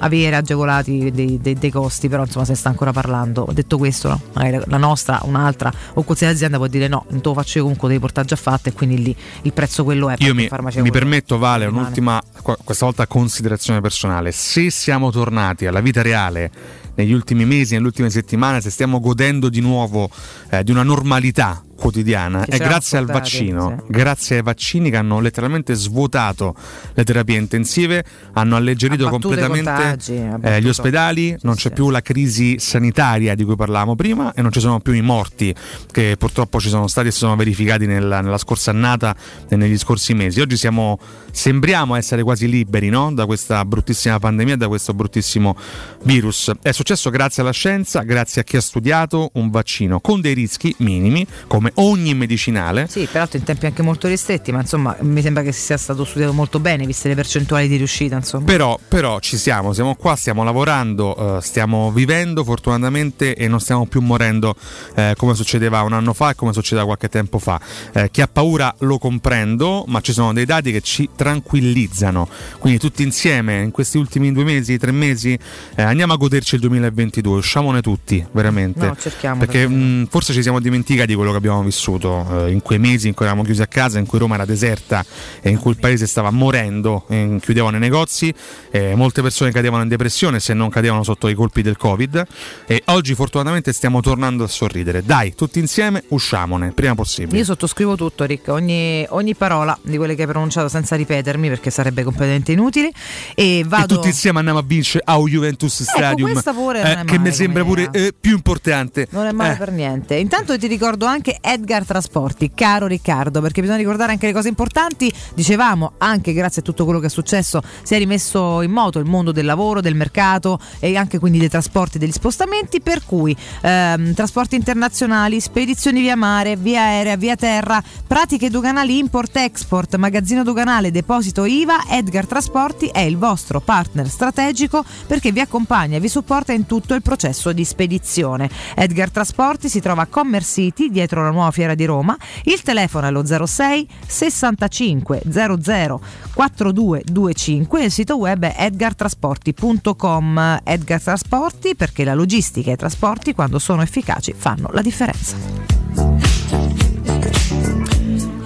Avere 0.00 0.36
agevolati 0.36 1.10
dei, 1.10 1.38
dei- 1.40 1.54
dei 1.54 1.70
costi, 1.70 2.08
però 2.08 2.24
insomma 2.24 2.44
se 2.44 2.54
sta 2.54 2.68
ancora 2.68 2.92
parlando. 2.92 3.48
Detto 3.52 3.78
questo, 3.78 4.08
no? 4.08 4.20
magari 4.32 4.60
la 4.66 4.76
nostra, 4.76 5.20
un'altra 5.24 5.72
o 5.94 6.02
qualsiasi 6.02 6.34
azienda 6.34 6.56
può 6.56 6.66
dire 6.66 6.88
no, 6.88 7.04
non 7.08 7.20
te 7.20 7.28
lo 7.28 7.34
faccio 7.34 7.58
io 7.58 7.62
comunque 7.64 7.88
devi 7.88 8.00
portare 8.00 8.26
già 8.26 8.36
fatto 8.36 8.68
e 8.68 8.72
quindi 8.72 9.02
lì 9.02 9.16
il 9.42 9.52
prezzo 9.52 9.84
quello 9.84 10.08
è. 10.10 10.16
Io 10.18 10.34
mi, 10.34 10.48
mi 10.76 10.90
permetto, 10.90 11.38
Vale, 11.38 11.66
un'ultima, 11.66 12.20
questa 12.42 12.84
volta 12.84 13.06
considerazione 13.06 13.80
personale. 13.80 14.32
Se 14.32 14.70
siamo 14.70 15.10
tornati 15.10 15.66
alla 15.66 15.80
vita 15.80 16.02
reale 16.02 16.50
negli 16.94 17.12
ultimi 17.12 17.44
mesi, 17.44 17.74
nelle 17.74 17.86
ultime 17.86 18.10
settimane, 18.10 18.60
se 18.60 18.70
stiamo 18.70 19.00
godendo 19.00 19.48
di 19.48 19.60
nuovo 19.60 20.08
eh, 20.50 20.62
di 20.62 20.70
una 20.70 20.82
normalità 20.82 21.62
quotidiana, 21.74 22.44
è 22.44 22.58
grazie 22.58 22.98
al 22.98 23.06
vaccino, 23.06 23.82
sì. 23.84 23.92
grazie 23.92 24.36
ai 24.36 24.42
vaccini 24.42 24.90
che 24.90 24.96
hanno 24.96 25.20
letteralmente 25.20 25.74
svuotato 25.74 26.54
le 26.94 27.04
terapie 27.04 27.38
intensive, 27.38 28.04
hanno 28.32 28.56
alleggerito 28.56 29.08
completamente 29.08 29.70
contagi, 29.70 30.30
eh, 30.42 30.60
gli 30.60 30.68
ospedali, 30.68 31.36
non 31.42 31.54
c'è 31.54 31.70
più 31.70 31.90
la 31.90 32.00
crisi 32.00 32.58
sanitaria 32.58 33.34
di 33.34 33.44
cui 33.44 33.56
parlavamo 33.56 33.94
prima 33.94 34.32
e 34.34 34.42
non 34.42 34.52
ci 34.52 34.60
sono 34.60 34.80
più 34.80 34.92
i 34.92 35.02
morti 35.02 35.54
che 35.90 36.16
purtroppo 36.18 36.60
ci 36.60 36.68
sono 36.68 36.86
stati 36.86 37.08
e 37.08 37.10
si 37.10 37.18
sono 37.18 37.36
verificati 37.36 37.86
nella, 37.86 38.20
nella 38.20 38.38
scorsa 38.38 38.70
annata 38.70 39.14
e 39.48 39.56
negli 39.56 39.78
scorsi 39.78 40.14
mesi. 40.14 40.40
Oggi 40.40 40.56
siamo, 40.56 40.98
sembriamo 41.30 41.94
essere 41.94 42.22
quasi 42.22 42.48
liberi 42.48 42.88
no? 42.88 43.12
da 43.12 43.26
questa 43.26 43.64
bruttissima 43.64 44.18
pandemia, 44.18 44.56
da 44.56 44.68
questo 44.68 44.94
bruttissimo 44.94 45.56
virus. 46.02 46.52
È 46.62 46.72
successo 46.72 47.10
grazie 47.10 47.42
alla 47.42 47.52
scienza, 47.52 48.02
grazie 48.02 48.42
a 48.42 48.44
chi 48.44 48.56
ha 48.56 48.60
studiato 48.60 49.30
un 49.34 49.50
vaccino 49.50 50.00
con 50.00 50.20
dei 50.20 50.34
rischi 50.34 50.74
minimi, 50.78 51.26
come 51.46 51.63
ogni 51.74 52.14
medicinale. 52.14 52.86
Sì, 52.88 53.08
peraltro 53.10 53.38
in 53.38 53.44
tempi 53.44 53.66
anche 53.66 53.82
molto 53.82 54.08
ristretti, 54.08 54.52
ma 54.52 54.60
insomma 54.60 54.96
mi 55.00 55.22
sembra 55.22 55.42
che 55.42 55.52
sia 55.52 55.76
stato 55.76 56.04
studiato 56.04 56.32
molto 56.32 56.60
bene, 56.60 56.86
viste 56.86 57.08
le 57.08 57.14
percentuali 57.14 57.68
di 57.68 57.76
riuscita. 57.76 58.16
Insomma. 58.16 58.44
Però, 58.44 58.78
però 58.86 59.20
ci 59.20 59.36
siamo, 59.36 59.72
siamo 59.72 59.94
qua, 59.94 60.16
stiamo 60.16 60.44
lavorando, 60.44 61.38
eh, 61.38 61.42
stiamo 61.42 61.90
vivendo 61.92 62.44
fortunatamente 62.44 63.34
e 63.34 63.48
non 63.48 63.60
stiamo 63.60 63.86
più 63.86 64.00
morendo 64.00 64.54
eh, 64.94 65.14
come 65.16 65.34
succedeva 65.34 65.82
un 65.82 65.92
anno 65.92 66.12
fa 66.12 66.30
e 66.30 66.34
come 66.34 66.52
succedeva 66.52 66.86
qualche 66.86 67.08
tempo 67.08 67.38
fa. 67.38 67.60
Eh, 67.92 68.10
chi 68.10 68.20
ha 68.20 68.28
paura 68.28 68.74
lo 68.80 68.98
comprendo, 68.98 69.84
ma 69.86 70.00
ci 70.00 70.12
sono 70.12 70.32
dei 70.32 70.44
dati 70.44 70.72
che 70.72 70.80
ci 70.80 71.08
tranquillizzano. 71.14 72.28
Quindi 72.58 72.78
tutti 72.78 73.02
insieme 73.02 73.62
in 73.62 73.70
questi 73.70 73.98
ultimi 73.98 74.32
due 74.32 74.44
mesi, 74.44 74.78
tre 74.78 74.92
mesi, 74.92 75.38
eh, 75.74 75.82
andiamo 75.82 76.12
a 76.12 76.16
goderci 76.16 76.56
il 76.56 76.60
2022, 76.62 77.38
usciamone 77.38 77.80
tutti, 77.80 78.24
veramente. 78.32 78.86
No, 78.86 78.96
cerchiamo, 78.98 79.38
Perché 79.38 79.66
mh, 79.66 80.08
forse 80.08 80.32
ci 80.32 80.42
siamo 80.42 80.60
dimenticati 80.60 81.08
di 81.08 81.14
quello 81.14 81.30
che 81.30 81.36
abbiamo 81.36 81.53
vissuto 81.62 82.46
eh, 82.46 82.50
in 82.52 82.62
quei 82.62 82.78
mesi 82.78 83.08
in 83.08 83.14
cui 83.14 83.24
eravamo 83.26 83.44
chiusi 83.46 83.62
a 83.62 83.66
casa, 83.66 83.98
in 83.98 84.06
cui 84.06 84.18
Roma 84.18 84.34
era 84.34 84.44
deserta 84.44 85.04
e 85.40 85.50
in 85.50 85.58
cui 85.58 85.72
il 85.72 85.78
paese 85.78 86.06
stava 86.06 86.30
morendo, 86.30 87.04
eh, 87.08 87.38
chiudevano 87.40 87.76
i 87.76 87.80
negozi, 87.80 88.32
eh, 88.70 88.94
molte 88.94 89.22
persone 89.22 89.50
cadevano 89.52 89.82
in 89.82 89.88
depressione 89.88 90.40
se 90.40 90.54
non 90.54 90.68
cadevano 90.70 91.02
sotto 91.02 91.28
i 91.28 91.34
colpi 91.34 91.62
del 91.62 91.76
Covid 91.76 92.24
e 92.66 92.82
oggi 92.86 93.14
fortunatamente 93.14 93.72
stiamo 93.72 94.00
tornando 94.00 94.44
a 94.44 94.48
sorridere. 94.48 95.02
Dai, 95.04 95.34
tutti 95.34 95.58
insieme 95.58 96.02
usciamone, 96.08 96.72
prima 96.72 96.94
possibile. 96.94 97.38
Io 97.38 97.44
sottoscrivo 97.44 97.96
tutto, 97.96 98.24
Rick, 98.24 98.48
ogni, 98.48 99.04
ogni 99.10 99.34
parola 99.34 99.78
di 99.82 99.96
quelle 99.96 100.14
che 100.14 100.22
hai 100.22 100.28
pronunciato 100.28 100.68
senza 100.68 100.96
ripetermi 100.96 101.48
perché 101.48 101.70
sarebbe 101.70 102.02
completamente 102.02 102.52
inutile. 102.52 102.90
E 103.34 103.58
E 103.58 103.64
vado. 103.66 103.94
tutti 103.94 104.08
insieme 104.08 104.38
andiamo 104.38 104.58
a 104.60 104.64
vincere 104.66 105.04
a 105.06 105.16
Juventus 105.18 105.82
Stadium, 105.82 106.30
non 106.32 106.76
eh, 106.76 107.00
è 107.00 107.04
che 107.04 107.18
mi 107.18 107.32
sembra 107.32 107.62
come 107.62 107.74
pure 107.74 107.82
idea. 107.84 108.06
eh, 108.08 108.14
più 108.18 108.32
importante. 108.34 109.06
Non 109.10 109.26
è 109.26 109.32
male 109.32 109.54
Eh. 109.54 109.56
per 109.56 109.70
niente. 109.70 110.14
Intanto 110.16 110.58
ti 110.58 110.66
ricordo 110.66 111.06
anche 111.06 111.38
Edgar 111.44 111.84
Trasporti, 111.84 112.52
caro 112.54 112.86
Riccardo, 112.86 113.40
perché 113.42 113.60
bisogna 113.60 113.78
ricordare 113.78 114.12
anche 114.12 114.26
le 114.26 114.32
cose 114.32 114.48
importanti. 114.48 115.12
Dicevamo, 115.34 115.92
anche 115.98 116.32
grazie 116.32 116.62
a 116.62 116.64
tutto 116.64 116.84
quello 116.84 117.00
che 117.00 117.06
è 117.06 117.10
successo, 117.10 117.60
si 117.82 117.94
è 117.94 117.98
rimesso 117.98 118.62
in 118.62 118.70
moto 118.70 118.98
il 118.98 119.04
mondo 119.04 119.30
del 119.30 119.44
lavoro, 119.44 119.80
del 119.80 119.94
mercato 119.94 120.58
e 120.78 120.96
anche 120.96 121.18
quindi 121.18 121.38
dei 121.38 121.50
trasporti 121.50 121.96
e 121.96 122.00
degli 122.00 122.12
spostamenti, 122.12 122.80
per 122.80 123.04
cui 123.04 123.36
ehm, 123.60 124.14
trasporti 124.14 124.56
internazionali, 124.56 125.40
spedizioni 125.40 126.00
via 126.00 126.16
mare, 126.16 126.56
via 126.56 126.80
aerea, 126.80 127.16
via 127.16 127.36
terra, 127.36 127.82
pratiche 128.06 128.48
doganali 128.48 128.96
import-export, 128.98 129.96
magazzino 129.96 130.42
doganale, 130.42 130.90
deposito 130.90 131.44
IVA, 131.44 131.84
Edgar 131.90 132.26
Trasporti 132.26 132.86
è 132.86 133.00
il 133.00 133.18
vostro 133.18 133.60
partner 133.60 134.08
strategico 134.08 134.84
perché 135.06 135.32
vi 135.32 135.40
accompagna 135.40 135.96
e 135.96 136.00
vi 136.00 136.08
supporta 136.08 136.52
in 136.52 136.64
tutto 136.66 136.94
il 136.94 137.02
processo 137.02 137.52
di 137.52 137.64
spedizione. 137.64 138.48
Edgar 138.74 139.10
Trasporti 139.10 139.68
si 139.68 139.80
trova 139.80 140.02
a 140.02 140.06
Commerce 140.06 140.52
City, 140.52 140.90
dietro 140.90 141.22
la 141.22 141.32
nuova 141.34 141.50
fiera 141.50 141.74
di 141.74 141.84
Roma. 141.84 142.16
Il 142.44 142.62
telefono 142.62 143.06
è 143.06 143.10
lo 143.10 143.24
06 143.24 143.88
65 144.06 145.22
00 145.28 146.00
4225 146.34 147.80
e 147.80 147.84
il 147.84 147.90
sito 147.90 148.16
web 148.16 148.44
è 148.44 148.54
edgartrasporti.com. 148.64 150.60
Edgar 150.64 151.02
Trasporti 151.02 151.74
perché 151.74 152.04
la 152.04 152.14
logistica 152.14 152.70
e 152.70 152.74
i 152.74 152.76
trasporti 152.76 153.34
quando 153.34 153.58
sono 153.58 153.82
efficaci 153.82 154.32
fanno 154.36 154.70
la 154.72 154.80
differenza. 154.80 155.36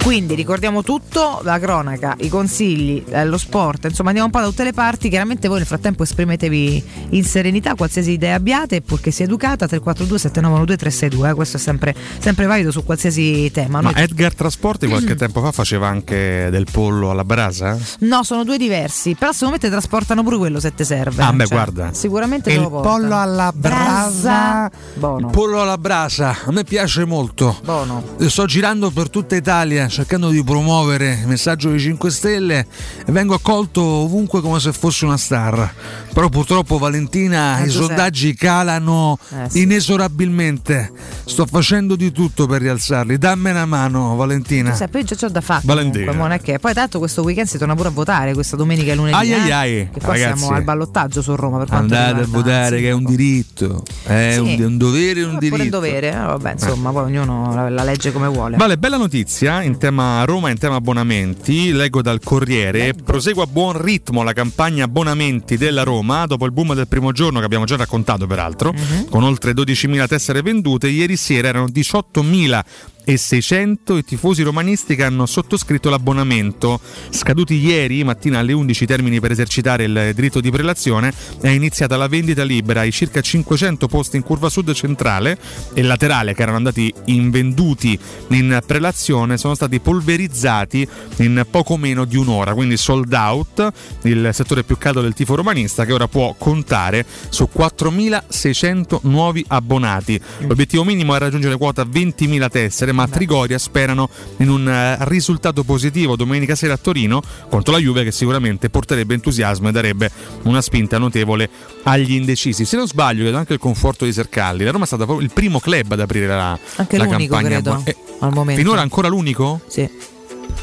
Quindi 0.08 0.34
ricordiamo 0.34 0.82
tutto, 0.82 1.40
la 1.42 1.58
cronaca, 1.58 2.14
i 2.20 2.30
consigli, 2.30 3.04
eh, 3.10 3.26
lo 3.26 3.36
sport, 3.36 3.84
insomma 3.84 4.08
andiamo 4.08 4.30
un 4.32 4.32
po' 4.32 4.40
da 4.40 4.48
tutte 4.50 4.64
le 4.64 4.72
parti, 4.72 5.10
chiaramente 5.10 5.48
voi 5.48 5.58
nel 5.58 5.66
frattempo 5.66 6.02
esprimetevi 6.02 6.84
in 7.10 7.24
serenità 7.24 7.74
qualsiasi 7.74 8.12
idea 8.12 8.34
abbiate, 8.36 8.80
purché 8.80 9.10
sia 9.10 9.26
educata, 9.26 9.66
342 9.66 10.18
7912 10.18 10.78
362, 10.78 11.28
eh, 11.28 11.34
questo 11.34 11.56
è 11.58 11.60
sempre, 11.60 11.94
sempre 12.20 12.46
valido 12.46 12.70
su 12.70 12.84
qualsiasi 12.84 13.50
tema. 13.52 13.82
Ma 13.82 13.90
Noi- 13.90 14.00
Edgar 14.02 14.32
Trasporti 14.34 14.86
qualche 14.86 15.14
tempo 15.14 15.42
fa 15.42 15.52
faceva 15.52 15.88
anche 15.88 16.48
del 16.50 16.66
pollo 16.72 17.10
alla 17.10 17.24
brasa? 17.24 17.76
No, 17.98 18.22
sono 18.22 18.44
due 18.44 18.56
diversi, 18.56 19.14
però 19.14 19.32
secondo 19.32 19.56
me 19.56 19.58
te 19.58 19.68
trasportano 19.68 20.22
pure 20.22 20.38
quello 20.38 20.58
se 20.58 20.74
te 20.74 20.84
serve. 20.84 21.22
Ah, 21.22 21.34
beh, 21.34 21.44
Cioè, 21.44 21.54
guarda. 21.54 21.92
Sicuramente 21.92 22.48
te 22.50 22.58
Il 22.58 22.66
pollo 22.66 23.14
alla 23.20 23.52
brasa. 23.54 24.70
Buono. 24.94 25.28
Pollo 25.28 25.60
alla 25.60 25.76
brasa, 25.76 26.34
a 26.46 26.50
me 26.50 26.64
piace 26.64 27.04
molto. 27.04 27.58
Buono. 27.62 28.02
Eh, 28.18 28.30
Sto 28.30 28.46
girando 28.46 28.90
per 28.90 29.10
tutta 29.10 29.36
Italia 29.36 29.96
cercando 29.98 30.28
di 30.30 30.44
promuovere 30.44 31.18
il 31.22 31.26
messaggio 31.26 31.70
dei 31.70 31.80
5 31.80 32.08
Stelle 32.12 32.66
e 33.04 33.10
vengo 33.10 33.34
accolto 33.34 33.82
ovunque 33.82 34.40
come 34.40 34.60
se 34.60 34.72
fossi 34.72 35.04
una 35.04 35.16
star. 35.16 35.74
Però 36.14 36.28
purtroppo 36.28 36.78
Valentina 36.78 37.58
Eh, 37.60 37.66
i 37.66 37.68
sondaggi 37.70 38.32
calano 38.34 39.18
Eh, 39.30 39.50
sì. 39.50 39.62
inesorabilmente. 39.62 40.92
Sto 41.24 41.46
facendo 41.46 41.96
di 41.96 42.12
tutto 42.12 42.46
per 42.46 42.60
rialzarli. 42.60 43.18
Dammi 43.18 43.50
una 43.50 43.66
mano 43.66 44.14
Valentina. 44.14 44.70
Giuseppe, 44.70 44.98
io 44.98 45.04
già 45.04 45.16
c'ho 45.16 45.28
da 45.30 45.40
fare. 45.40 45.62
Valentina. 45.64 46.04
comunque, 46.06 46.28
non 46.28 46.36
è 46.36 46.40
che- 46.40 46.58
Poi 46.60 46.72
tanto 46.74 46.98
questo 47.00 47.22
weekend 47.22 47.48
si 47.48 47.58
torna 47.58 47.74
pure 47.74 47.88
a 47.88 47.90
votare, 47.90 48.34
questa 48.34 48.54
domenica 48.54 48.92
e 48.92 48.94
lunedì. 48.94 49.16
Ai, 49.16 49.32
ai, 49.32 49.48
eh, 49.48 49.52
ai, 49.52 49.88
che 49.92 49.98
ragazzi. 50.00 50.38
siamo 50.38 50.54
al 50.54 50.62
ballottaggio 50.62 51.22
su 51.22 51.34
Roma 51.34 51.58
per 51.58 51.66
quanto 51.66 51.92
Andate 51.94 52.22
a 52.22 52.26
votare 52.28 52.76
sì. 52.76 52.82
che 52.82 52.88
è 52.88 52.92
un 52.92 53.04
diritto, 53.04 53.82
è 54.04 54.30
Sì. 54.34 54.38
un, 54.38 54.62
un 54.64 54.76
dovere 54.78 55.20
e 55.20 55.24
un 55.24 55.38
diritto. 55.38 55.62
il 55.62 55.70
dovere, 55.70 56.12
eh, 56.12 56.16
vabbè, 56.16 56.52
insomma, 56.52 56.90
poi 56.92 57.02
ognuno 57.04 57.52
la, 57.52 57.68
la 57.68 57.82
legge 57.82 58.12
come 58.12 58.28
vuole. 58.28 58.56
Vale, 58.56 58.78
bella 58.78 58.96
notizia 58.96 59.62
in 59.62 59.76
tema 59.88 60.22
Roma, 60.24 60.50
in 60.50 60.58
tema 60.58 60.76
abbonamenti. 60.76 61.72
Leggo 61.72 62.02
dal 62.02 62.20
Corriere. 62.22 62.92
Prosegue 62.92 63.44
a 63.44 63.46
buon 63.46 63.80
ritmo 63.80 64.22
la 64.22 64.34
campagna 64.34 64.84
abbonamenti 64.84 65.56
della 65.56 65.82
Roma 65.82 66.26
dopo 66.26 66.44
il 66.44 66.52
boom 66.52 66.74
del 66.74 66.86
primo 66.88 67.10
giorno 67.12 67.38
che 67.38 67.46
abbiamo 67.46 67.64
già 67.64 67.76
raccontato, 67.76 68.26
peraltro, 68.26 68.74
con 69.08 69.22
oltre 69.22 69.52
12.000 69.52 70.06
tessere 70.06 70.42
vendute. 70.42 70.88
Ieri 70.88 71.16
sera 71.16 71.48
erano 71.48 71.66
18.000 71.66 72.64
e 73.08 73.16
600 73.16 73.96
i 73.96 74.04
tifosi 74.04 74.42
romanisti 74.42 74.94
che 74.94 75.02
hanno 75.02 75.24
sottoscritto 75.24 75.88
l'abbonamento. 75.88 76.78
Scaduti 77.08 77.54
ieri 77.54 78.04
mattina 78.04 78.40
alle 78.40 78.52
11 78.52 78.84
i 78.84 78.86
termini 78.86 79.18
per 79.18 79.30
esercitare 79.30 79.84
il 79.84 80.12
diritto 80.14 80.42
di 80.42 80.50
prelazione, 80.50 81.10
è 81.40 81.48
iniziata 81.48 81.96
la 81.96 82.06
vendita 82.06 82.42
libera. 82.42 82.84
I 82.84 82.92
circa 82.92 83.22
500 83.22 83.86
posti 83.86 84.16
in 84.16 84.22
curva 84.22 84.50
sud 84.50 84.74
centrale 84.74 85.38
e 85.72 85.80
laterale 85.80 86.34
che 86.34 86.42
erano 86.42 86.58
andati 86.58 86.92
invenduti 87.06 87.98
in 88.28 88.60
prelazione 88.66 89.38
sono 89.38 89.54
stati 89.54 89.80
polverizzati 89.80 90.86
in 91.20 91.46
poco 91.50 91.78
meno 91.78 92.04
di 92.04 92.18
un'ora, 92.18 92.52
quindi 92.52 92.76
sold 92.76 93.10
out, 93.14 93.72
il 94.02 94.28
settore 94.34 94.64
più 94.64 94.76
caldo 94.76 95.00
del 95.00 95.14
tifo 95.14 95.34
romanista 95.34 95.86
che 95.86 95.94
ora 95.94 96.08
può 96.08 96.34
contare 96.36 97.06
su 97.30 97.48
4.600 97.50 98.98
nuovi 99.04 99.42
abbonati. 99.48 100.20
L'obiettivo 100.40 100.84
minimo 100.84 101.16
è 101.16 101.18
raggiungere 101.18 101.56
quota 101.56 101.84
20.000 101.84 102.50
tessere, 102.50 102.96
ma 102.98 103.04
a 103.04 103.08
Trigoria 103.08 103.58
sperano 103.58 104.08
in 104.38 104.48
un 104.48 104.68
eh, 104.68 104.96
risultato 105.02 105.62
positivo 105.62 106.16
domenica 106.16 106.56
sera 106.56 106.74
a 106.74 106.76
Torino 106.76 107.22
contro 107.48 107.72
la 107.72 107.78
Juve 107.78 108.02
che 108.02 108.10
sicuramente 108.10 108.70
porterebbe 108.70 109.14
entusiasmo 109.14 109.68
e 109.68 109.72
darebbe 109.72 110.10
una 110.42 110.60
spinta 110.60 110.98
notevole 110.98 111.48
agli 111.84 112.14
indecisi. 112.14 112.64
Se 112.64 112.76
non 112.76 112.88
sbaglio, 112.88 113.22
vedo 113.22 113.36
anche 113.36 113.52
il 113.52 113.60
conforto 113.60 114.04
di 114.04 114.12
Sercalli. 114.12 114.64
La 114.64 114.72
Roma 114.72 114.82
è 114.82 114.86
stata 114.88 115.04
proprio 115.04 115.24
il 115.24 115.32
primo 115.32 115.60
club 115.60 115.92
ad 115.92 116.00
aprire 116.00 116.26
la, 116.26 116.58
Anche 116.74 116.98
la 116.98 117.04
l'unico, 117.04 117.34
campagna 117.34 117.60
credo, 117.60 117.82
eh, 117.84 117.96
al 118.18 118.32
momento. 118.32 118.60
Finora 118.60 118.80
ancora 118.80 119.06
l'unico? 119.06 119.60
Sì. 119.68 119.88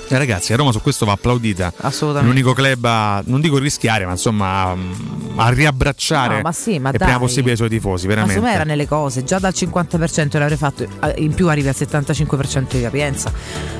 Eh, 0.07 0.17
ragazzi, 0.17 0.53
a 0.53 0.55
Roma 0.55 0.71
su 0.71 0.81
questo 0.81 1.05
va 1.05 1.13
applaudita. 1.13 1.73
Assolutamente. 1.77 2.31
L'unico 2.33 2.53
club 2.53 2.85
a, 2.85 3.23
non 3.25 3.41
dico 3.41 3.57
rischiare, 3.57 4.05
ma 4.05 4.11
insomma 4.11 4.69
a, 4.69 4.75
a 5.37 5.49
riabbracciare 5.49 6.35
No, 6.35 6.41
ma 6.41 6.51
sì, 6.51 6.77
ma 6.79 6.89
il 6.89 6.97
prima 6.97 7.11
dai. 7.11 7.19
possibile 7.19 7.53
i 7.53 7.55
suoi 7.55 7.69
tifosi, 7.69 8.07
Ma 8.07 8.13
veramente. 8.13 8.41
me 8.41 8.53
era 8.53 8.63
nelle 8.63 8.87
cose, 8.87 9.23
già 9.23 9.39
dal 9.39 9.53
50% 9.55 10.37
l'avrei 10.37 10.57
fatto, 10.57 10.83
eh, 10.83 11.13
in 11.17 11.33
più 11.33 11.47
arrivi 11.49 11.67
al 11.67 11.75
75% 11.77 12.75
di 12.75 12.81
capienza. 12.81 13.31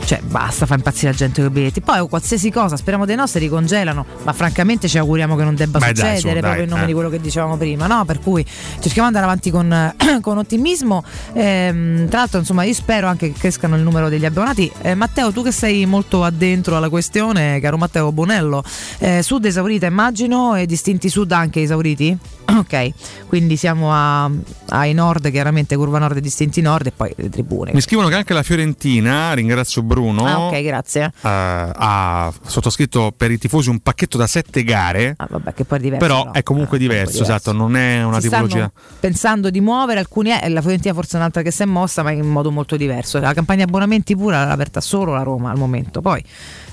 Cioè, 0.04 0.22
basta 0.24 0.66
fa 0.66 0.76
impazzire 0.76 1.12
la 1.12 1.18
gente 1.18 1.42
con 1.42 1.52
i 1.52 1.54
biglietti. 1.54 1.82
Poi 1.82 2.08
qualsiasi 2.10 2.50
cosa, 2.52 2.76
speriamo 2.76 3.06
dei 3.06 3.16
nostri 3.16 3.40
ricongelano, 3.42 4.06
ma 4.24 4.34
francamente 4.34 4.88
ci 4.88 4.98
auguriamo 4.98 5.36
che 5.36 5.44
non 5.44 5.56
debba 5.56 5.78
Beh, 5.80 5.94
dai, 5.94 6.16
succedere 6.16 6.22
su, 6.22 6.32
proprio 6.40 6.54
dai, 6.54 6.64
in 6.64 6.70
nome 6.70 6.84
eh. 6.84 6.86
di 6.88 6.94
quello 6.94 7.10
che 7.10 7.20
dicevamo 7.22 7.58
prima, 7.58 7.86
no? 7.88 8.04
Per 8.06 8.20
cui 8.20 8.44
cerchiamo 8.80 9.10
di 9.10 9.16
andare 9.16 9.26
avanti 9.26 9.52
con, 9.52 9.96
con 10.22 10.38
ottimismo. 10.40 11.04
Ehm, 11.34 12.10
tra 12.10 12.20
l'altro, 12.20 12.40
insomma, 12.40 12.64
io 12.64 12.74
spero 12.74 13.08
anche 13.08 13.32
che 13.32 13.40
crescano 13.40 13.76
il 13.76 13.84
numero 13.84 14.10
degli 14.10 14.26
abbonati. 14.26 14.72
Eh, 14.82 14.96
Matteo, 14.96 15.32
tu 15.32 15.44
che 15.44 15.52
sei 15.52 15.86
molto 15.86 16.15
addentro 16.24 16.78
alla 16.78 16.90
questione, 16.90 17.60
caro 17.60 17.78
Matteo 17.78 18.12
Bonello, 18.12 18.64
eh, 19.00 19.22
Sud 19.22 19.46
esaurita 19.46 19.86
immagino 19.86 20.56
e 20.56 20.66
distinti 20.66 21.10
Sud 21.10 21.32
anche 21.32 21.62
esauriti? 21.62 22.45
Ok, 22.56 22.92
quindi 23.28 23.58
siamo 23.58 23.92
a- 23.92 24.30
ai 24.70 24.94
nord, 24.94 25.30
chiaramente 25.32 25.76
curva 25.76 26.00
nord 26.00 26.18
e 26.18 26.22
distinti 26.22 26.62
nord 26.62 26.88
e 26.88 26.92
poi 26.92 27.12
le 27.18 27.30
tribune. 27.30 27.72
Mi 27.74 27.82
scrivono 27.82 28.08
che 28.08 28.16
anche 28.16 28.34
la 28.34 28.44
Fiorentina, 28.44 29.34
ringrazio 29.34 29.82
Bruno, 29.82 30.26
Ah, 30.26 30.40
ok, 30.48 30.62
grazie. 30.62 31.06
eh, 31.06 31.12
ha 31.22 32.32
sottoscritto 32.46 33.14
per 33.16 33.32
i 33.32 33.38
tifosi 33.38 33.70
un 33.70 33.80
pacchetto 33.80 34.18
da 34.18 34.28
sette 34.28 34.64
gare. 34.64 35.16
Ah, 35.18 35.28
vabbè, 35.30 35.54
che 35.54 35.66
poi 35.66 35.80
è 35.80 35.82
diverso. 35.82 36.06
Però 36.06 36.24
no? 36.26 36.32
è 36.32 36.44
comunque 36.44 36.78
diverso, 36.78 37.24
esatto, 37.24 37.52
non 37.52 37.76
è 37.76 38.04
una 38.04 38.22
Si 38.22 38.30
tipologia. 38.30 38.72
pensando 39.00 39.50
di 39.50 39.60
muovere 39.62 40.00
alcuni, 40.00 40.30
la 40.48 40.62
Fiorentina 40.62 40.94
forse 40.94 41.16
è 41.16 41.20
un'altra 41.20 41.42
che 41.42 41.52
si 41.52 41.64
è 41.64 41.66
mossa, 41.66 42.04
ma 42.04 42.12
in 42.12 42.28
modo 42.28 42.52
molto 42.52 42.78
diverso. 42.78 43.20
La 43.20 43.34
campagna 43.34 43.64
abbonamenti 43.66 44.16
pure 44.16 44.36
l'ha 44.36 44.52
aperta 44.52 44.82
solo 44.82 45.14
la 45.14 45.24
Roma 45.24 45.52
al 45.52 45.58
momento. 45.58 46.02
Poi, 46.02 46.24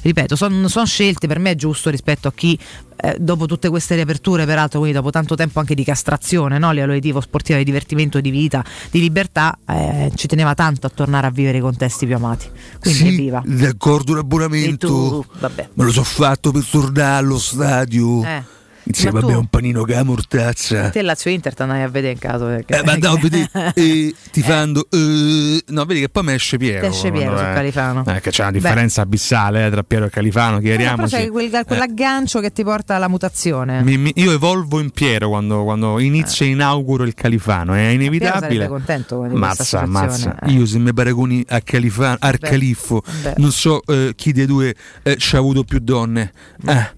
ripeto, 0.03 0.36
sono 0.36 0.84
scelte 0.84 1.26
per 1.26 1.38
me 1.38 1.53
è 1.53 1.55
giusto 1.55 1.88
rispetto 1.90 2.28
a 2.28 2.32
chi 2.34 2.59
eh, 3.05 3.16
dopo 3.18 3.46
tutte 3.46 3.68
queste 3.68 3.94
riaperture, 3.96 4.44
peraltro, 4.46 4.78
quindi 4.78 4.96
dopo 4.96 5.11
tanto 5.11 5.34
tempo 5.34 5.59
anche 5.59 5.74
di 5.74 5.82
castrazione, 5.82 6.59
no? 6.59 6.68
a 6.68 6.72
livello 6.72 6.92
editivo, 6.92 7.20
sportivo, 7.20 7.59
di 7.59 7.64
divertimento, 7.64 8.20
di 8.20 8.30
vita, 8.30 8.64
di 8.90 9.00
libertà, 9.00 9.59
eh, 9.66 10.12
ci 10.14 10.28
teneva 10.28 10.55
tanto 10.55 10.86
a 10.86 10.90
tornare 10.90 11.26
a 11.26 11.30
vivere 11.30 11.59
i 11.59 11.61
contesti 11.61 12.07
più 12.07 12.14
amati. 12.14 12.48
Quindi 12.80 12.98
Sì, 13.00 13.09
evviva. 13.09 13.42
D'accordo 13.44 14.12
E 14.12 14.14
l'abbonamento. 14.16 14.86
tu, 14.86 15.24
vabbè. 15.40 15.68
Me 15.74 15.84
lo 15.84 15.90
so 15.92 16.05
fatto 16.05 16.53
per 16.53 16.64
tornare 16.64 17.16
allo 17.16 17.38
stadio. 17.38 18.22
Eh. 18.24 18.42
Insieme 18.84 19.20
a 19.20 19.24
me 19.26 19.34
un 19.34 19.46
panino 19.46 19.84
che 19.84 19.94
la 19.94 20.02
mortazza. 20.02 20.90
Te 20.90 21.02
Lazio 21.02 21.30
Inter 21.30 21.54
ti 21.54 21.62
andai 21.62 21.82
a 21.82 21.88
vedere 21.88 22.12
in 22.14 22.18
caso. 22.18 22.46
Perché... 22.46 22.78
Eh, 22.78 22.84
ma 22.84 22.92
andavo 22.92 23.16
a 23.16 23.20
vedere 23.20 23.48
eh, 23.74 24.14
tifando. 24.30 24.86
eh, 24.90 25.62
No, 25.68 25.84
vedi 25.84 26.00
che 26.00 26.08
poi 26.08 26.24
mi 26.24 26.32
esce 26.32 26.56
Piero. 26.56 26.86
Esce 26.86 27.10
Piero 27.12 27.36
su 27.36 27.42
Califano. 27.44 28.04
Eh, 28.06 28.20
che 28.20 28.30
c'è 28.30 28.42
una 28.42 28.50
Beh. 28.52 28.58
differenza 28.58 29.02
abissale 29.02 29.66
eh, 29.66 29.70
tra 29.70 29.82
Piero 29.82 30.06
e 30.06 30.10
Califano, 30.10 30.56
Eh, 30.58 30.60
però 30.62 30.74
chiariamoci. 30.76 31.14
c'è 31.16 31.28
quel- 31.30 31.64
quell'aggancio 31.66 32.40
che 32.40 32.52
ti 32.52 32.64
porta 32.64 32.96
alla 32.96 33.08
mutazione. 33.08 33.82
Mi- 33.82 33.96
mi- 33.98 34.12
io 34.16 34.32
evolvo 34.32 34.80
in 34.80 34.90
Piero 34.90 35.28
quando, 35.28 35.62
quando 35.64 35.98
inizio 36.00 36.44
e 36.44 36.48
inauguro 36.50 37.04
il 37.04 37.14
Califano, 37.14 37.74
è 37.74 37.86
inevitabile. 37.88 38.66
contento 38.68 39.18
questa 39.18 39.36
Mazza, 39.38 39.86
mazza. 39.86 40.38
eh. 40.40 40.50
Io 40.50 40.66
se 40.66 40.78
mi 40.78 40.92
paragoni 40.92 41.44
a 41.48 41.60
Califano, 41.60 42.16
al 42.20 42.36
Beh, 42.38 42.48
Califfo, 42.48 43.02
beh. 43.22 43.34
non 43.36 43.52
so 43.52 43.80
eh, 43.86 44.12
chi 44.16 44.32
dei 44.32 44.46
due 44.46 44.74
eh, 45.02 45.16
ci 45.16 45.36
ha 45.36 45.38
avuto 45.38 45.62
più 45.64 45.78
donne. 45.80 46.32
Eh, 46.66 46.90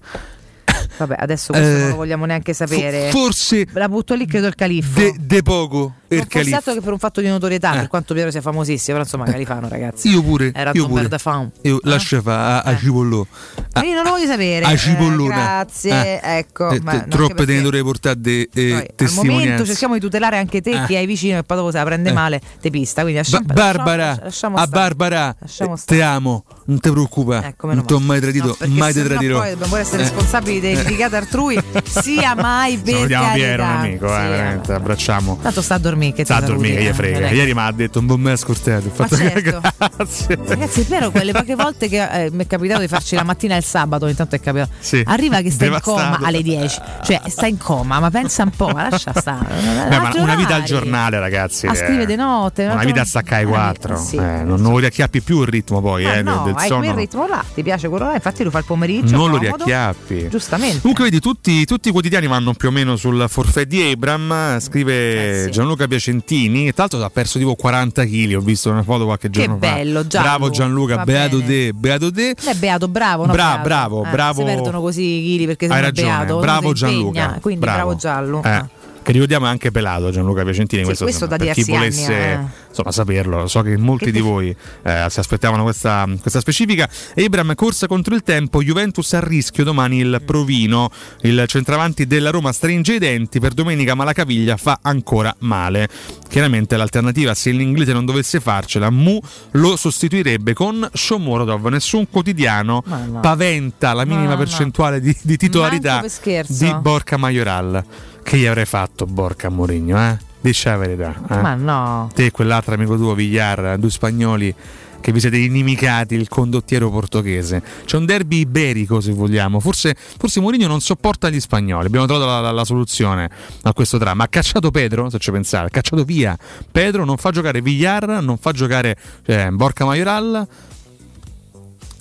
Vabbè, 0.97 1.15
adesso 1.17 1.51
questo 1.53 1.69
Eh, 1.75 1.79
non 1.79 1.89
lo 1.89 1.95
vogliamo 1.95 2.25
neanche 2.25 2.53
sapere. 2.53 3.09
fo- 3.11 3.19
forse 3.19 3.65
la 3.73 3.89
butto 3.89 4.13
lì, 4.13 4.25
credo 4.25 4.47
il 4.47 4.55
califfo. 4.55 4.99
de, 4.99 5.13
de 5.19 5.41
poco 5.43 5.93
il 6.09 6.27
Non 6.31 6.53
altro 6.53 6.73
che 6.73 6.81
per 6.81 6.91
un 6.93 6.99
fatto 6.99 7.21
di 7.21 7.27
notorietà, 7.27 7.73
Eh. 7.73 7.77
per 7.79 7.87
quanto 7.87 8.13
Piero 8.13 8.31
sia 8.31 8.41
famosissimo, 8.41 8.97
però 8.97 9.03
insomma 9.03 9.25
Califano, 9.25 9.67
ragazzi. 9.67 10.09
Io 10.09 10.21
pure, 10.21 10.51
Era 10.53 10.71
io 10.73 10.87
pure. 10.87 11.07
de 11.07 11.17
Faun. 11.17 11.51
Io 11.61 11.79
lascia 11.83 12.21
fa 12.21 12.61
a, 12.61 12.71
a 12.71 12.77
Cipollò. 12.77 13.25
Ma 13.73 13.83
io 13.83 13.93
non 13.95 14.03
lo 14.03 14.11
voglio 14.11 14.27
sapere. 14.27 14.65
a 14.65 14.71
Eh, 14.71 14.77
Cipollona. 14.77 15.35
grazie, 15.35 16.21
Eh, 16.21 16.37
ecco. 16.37 16.67
te- 16.69 16.79
ma 16.81 16.99
troppe 17.09 17.33
perché 17.33 17.45
te 17.51 17.53
ne 17.57 17.61
dovrei 17.61 17.81
portare 17.83 18.19
de, 18.19 18.49
eh, 18.53 18.91
poi, 18.95 19.07
al 19.07 19.13
momento 19.13 19.65
cerchiamo 19.65 19.93
di 19.95 19.99
tutelare 19.99 20.37
anche 20.37 20.61
te, 20.61 20.71
Eh. 20.71 20.85
chi 20.85 20.95
hai 20.95 21.05
vicino, 21.05 21.37
e 21.39 21.43
poi 21.43 21.57
dopo 21.57 21.71
se 21.71 21.77
la 21.77 21.83
prende 21.83 22.09
Eh. 22.09 22.13
male, 22.13 22.41
te 22.61 22.69
pista. 22.69 23.01
Quindi 23.01 23.19
Ba- 23.21 23.27
lasciamo, 23.29 23.53
Barbara, 23.53 24.05
lasciamo- 24.07 24.23
lasciamo 24.25 24.57
a. 24.57 24.67
Barbara, 24.67 25.35
Lasciamo 25.39 25.73
eh, 25.75 25.79
te 25.85 26.01
amo, 26.01 26.43
non 26.65 26.79
ti 26.79 26.89
preoccupare, 26.91 27.47
Ecco, 27.47 27.73
non 27.73 27.85
ti 27.85 27.93
ho 27.93 27.99
mai 27.99 28.19
tradito, 28.19 28.55
No, 28.59 28.67
mai 28.75 28.93
ti 28.93 29.03
tradirò. 29.03 29.39
Poi 29.39 29.49
dobbiamo 29.51 29.75
essere 29.77 29.97
Eh. 30.03 30.05
responsabili 30.05 30.59
delle 30.59 30.81
criticate 30.83 31.15
altrui, 31.17 31.59
sia 31.83 32.35
mai 32.35 32.77
per 32.77 32.93
Salutiamo 32.93 33.33
Piero, 33.33 33.63
un 33.63 33.69
amico, 33.69 34.05
eh, 34.05 34.09
veramente, 34.27 34.73
abbracciamo. 34.73 35.39
Tanto 35.41 35.61
sta 35.61 35.75
a 35.75 35.79
dormire, 35.95 36.13
che 36.13 36.23
Sta 36.25 36.35
a 36.35 36.39
ti 36.41 36.45
dormire, 36.47 36.75
che 36.75 36.83
gli 36.83 36.87
eh, 36.87 36.93
frega. 36.93 37.29
Ieri 37.29 37.53
mi 37.53 37.59
ha 37.61 37.71
detto 37.71 37.99
un 37.99 38.05
buon 38.05 38.21
me 38.21 38.31
ascoltato. 38.31 38.89
Fatto 38.89 39.15
certo. 39.15 39.61
grazie. 39.95 40.37
Ragazzi, 40.45 40.81
è 40.81 40.83
vero, 40.85 41.11
quelle 41.11 41.31
poche 41.31 41.55
volte 41.55 41.87
che 41.89 42.25
eh, 42.25 42.31
mi 42.31 42.43
è 42.43 42.47
capitato 42.47 42.81
di 42.81 42.87
farci 42.87 43.15
la 43.15 43.23
mattina 43.23 43.55
e 43.55 43.57
il 43.59 43.63
sabato, 43.63 44.05
ogni 44.05 44.15
tanto 44.15 44.35
è 44.35 44.39
capitato. 44.39 44.71
Sì. 44.79 45.01
Arriva 45.05 45.41
che 45.41 45.51
sta 45.51 45.65
in 45.65 45.71
Devastato. 45.71 45.97
coma 45.97 46.19
alle 46.27 46.41
10, 46.41 46.81
cioè 47.03 47.21
sta 47.27 47.47
in 47.47 47.57
coma, 47.57 47.99
ma 47.99 48.09
pensa 48.11 48.43
un 48.43 48.51
po', 48.51 48.67
ma 48.69 48.89
lascia 48.89 49.13
stare. 49.15 49.45
Beh, 49.89 49.97
ma 49.99 50.11
una 50.15 50.35
vita 50.35 50.55
al 50.55 50.63
giornale, 50.63 51.19
ragazzi. 51.19 51.67
A 51.67 51.71
eh. 51.71 51.75
scrivere 51.75 52.05
di 52.05 52.15
notte. 52.15 52.65
un 52.65 52.71
Una 52.71 52.83
vita 52.83 53.01
a 53.01 53.05
staccare 53.05 53.43
ai 53.43 53.47
4. 53.47 53.97
sì. 53.97 54.15
non, 54.17 54.59
non 54.59 54.71
lo 54.71 54.77
riacchiappi 54.79 55.21
più 55.21 55.41
il 55.41 55.47
ritmo 55.47 55.81
poi 55.81 56.03
Ma 56.03 56.15
eh, 56.15 56.21
no, 56.21 56.43
del, 56.43 56.53
del 56.53 56.61
hai 56.61 56.67
sonno. 56.67 56.81
quel 56.83 56.93
ritmo 56.95 57.27
là, 57.27 57.43
ti 57.53 57.63
piace 57.63 57.87
quello 57.89 58.05
là, 58.05 58.13
infatti 58.15 58.43
lo 58.43 58.49
fa 58.51 58.59
il 58.59 58.65
pomeriggio. 58.65 59.15
non 59.15 59.29
lo 59.29 59.37
riacchiappi. 59.37 60.29
Giustamente. 60.29 60.79
Comunque, 60.81 61.05
vedi, 61.05 61.19
tutti, 61.19 61.65
tutti 61.65 61.89
i 61.89 61.91
quotidiani 61.91 62.27
vanno 62.27 62.53
più 62.53 62.69
o 62.69 62.71
meno 62.71 62.95
sul 62.95 63.25
forfait 63.27 63.67
di 63.67 63.81
Abram. 63.91 64.59
Scrive 64.59 64.93
Eh, 64.95 65.43
sì. 65.45 65.51
Gianluca 65.51 65.84
Piacentini. 65.87 66.65
Tra 66.73 66.85
l'altro, 66.89 67.03
ha 67.03 67.09
perso 67.09 67.37
tipo 67.39 67.55
40 67.55 68.05
kg. 68.05 68.33
Ho 68.35 68.41
visto 68.41 68.69
una 68.71 68.83
foto 68.83 69.05
qualche 69.05 69.29
Che 69.29 69.39
giorno 69.39 69.57
fa. 69.59 69.73
bello, 69.73 70.05
Gianlu. 70.07 70.27
Bravo 70.27 70.49
Gianluca, 70.49 71.03
beato 71.03 71.41
te, 71.43 71.73
beato 71.73 72.11
te. 72.11 72.35
È 72.43 72.53
beato, 72.55 72.87
bravo. 72.87 73.25
No, 73.25 73.31
Bra- 73.33 73.45
beato. 73.45 73.63
bravo, 73.63 74.03
Eh, 74.05 74.09
bravo. 74.09 74.39
Si 74.39 74.45
perdono 74.45 74.81
così 74.81 75.03
i 75.03 75.21
chili 75.23 75.45
perché 75.45 75.67
ragione, 75.67 75.91
beato. 76.07 76.39
bravo 76.39 76.67
impegna, 76.69 76.73
Gianluca. 76.91 77.37
Quindi 77.41 77.59
bravo, 77.65 77.95
Giallo. 77.95 78.41
Eh, 78.43 78.63
Che 79.05 79.11
ricordiamo 79.11 79.45
è 79.45 79.49
anche 79.49 79.69
pelato 79.69 80.09
Gianluca 80.09 80.41
Piacentini. 80.41 80.81
Sì, 80.81 80.87
questo, 80.87 81.03
questo 81.03 81.25
insomma, 81.25 81.37
da 81.37 81.45
per 81.45 81.53
chi 81.53 81.63
diversi 81.63 82.05
anni, 82.05 82.15
volesse 82.15 82.31
eh. 82.31 82.67
insomma, 82.69 82.91
saperlo. 82.91 83.47
So 83.47 83.61
che 83.61 83.77
molti 83.77 84.05
Che 84.05 84.11
di 84.11 84.19
voi 84.19 84.55
eh, 84.81 85.05
si 85.09 85.19
aspettavano 85.19 85.61
questa, 85.61 86.09
questa 86.19 86.39
specifica. 86.39 86.89
Abram, 87.15 87.53
corsa 87.53 87.85
contro 87.85 88.15
il 88.15 88.23
tempo. 88.23 88.63
Juventus 88.63 89.13
a 89.13 89.19
rischio 89.19 89.63
domani 89.63 89.99
il 89.99 90.23
Provino. 90.25 90.89
Il 91.21 91.43
centravanti 91.45 92.07
della 92.07 92.31
Roma 92.31 92.51
stringe 92.51 92.95
i 92.95 92.97
denti. 92.97 93.39
Per 93.39 93.53
domenica, 93.53 93.93
ma 93.93 94.05
la 94.05 94.13
caviglia 94.13 94.57
fa 94.57 94.79
ancora 94.81 95.35
male. 95.41 95.87
Chiaramente 96.27 96.75
l'alternativa, 96.75 97.35
se 97.35 97.51
l'inglese 97.51 97.93
non 97.93 98.05
dovesse 98.05 98.39
farcela, 98.39 98.89
Mu 98.89 99.19
lo 99.51 99.75
sostituirebbe 99.75 100.53
con 100.53 100.89
Shomurodov. 100.91 101.67
Nessun 101.67 102.09
quotidiano 102.09 102.81
no. 102.83 103.19
paventa 103.19 103.93
la 103.93 104.03
minima 104.03 104.29
Ma 104.29 104.31
no. 104.31 104.37
percentuale 104.37 104.99
di, 104.99 105.15
di 105.21 105.37
titolarità 105.37 106.03
per 106.23 106.45
di 106.47 106.75
Borca 106.81 107.17
Majoral. 107.17 107.85
Che 108.27 108.37
gli 108.37 108.45
avrei 108.47 108.65
fatto 108.65 109.05
Borca 109.05 109.49
Mourinho, 109.49 109.97
eh? 109.99 110.17
Dici 110.41 110.67
la 110.67 110.77
verità. 110.77 111.13
eh? 111.29 111.41
Ma 111.41 111.53
no. 111.53 112.09
Te 112.13 112.25
e 112.25 112.31
quell'altro 112.31 112.73
amico 112.73 112.95
tuo, 112.97 113.13
Villar, 113.13 113.77
due 113.77 113.89
spagnoli 113.91 114.53
che 114.99 115.11
vi 115.11 115.19
siete 115.19 115.37
inimicati 115.37 116.15
il 116.15 116.27
condottiero 116.27 116.89
portoghese. 116.89 117.61
C'è 117.85 117.97
un 117.97 118.05
derby 118.07 118.39
iberico, 118.39 118.99
se 118.99 119.11
vogliamo. 119.11 119.59
Forse, 119.59 119.95
forse 119.95 120.39
Mourinho 120.39 120.65
non 120.65 120.81
sopporta 120.81 121.29
gli 121.29 121.39
spagnoli. 121.39 121.85
Abbiamo 121.85 122.07
trovato 122.07 122.25
la, 122.27 122.39
la- 122.41 122.51
la 122.51 122.65
soluzione 122.65 123.29
a 123.61 123.73
questo 123.73 123.99
dramma. 123.99 124.23
Ha 124.23 124.27
cacciato 124.27 124.71
Pedro, 124.71 125.11
se 125.11 125.19
ci 125.19 125.29
pensate, 125.31 125.67
ha 125.67 125.69
cacciato 125.69 126.03
via. 126.03 126.35
Pedro 126.71 127.05
non 127.05 127.17
fa 127.17 127.29
giocare 127.29 127.61
Villar, 127.61 128.21
non 128.23 128.37
fa 128.37 128.51
giocare 128.51 128.97
eh, 129.27 129.49
Borca 129.51 129.85
Majoral. 129.85 130.47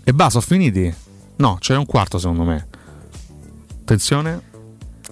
E 0.02 0.12
basta, 0.14 0.40
sono 0.40 0.58
finiti? 0.58 0.94
No, 1.36 1.58
c'è 1.60 1.76
un 1.76 1.84
quarto 1.86 2.18
secondo 2.18 2.44
me. 2.44 2.66
Attenzione. 3.82 4.52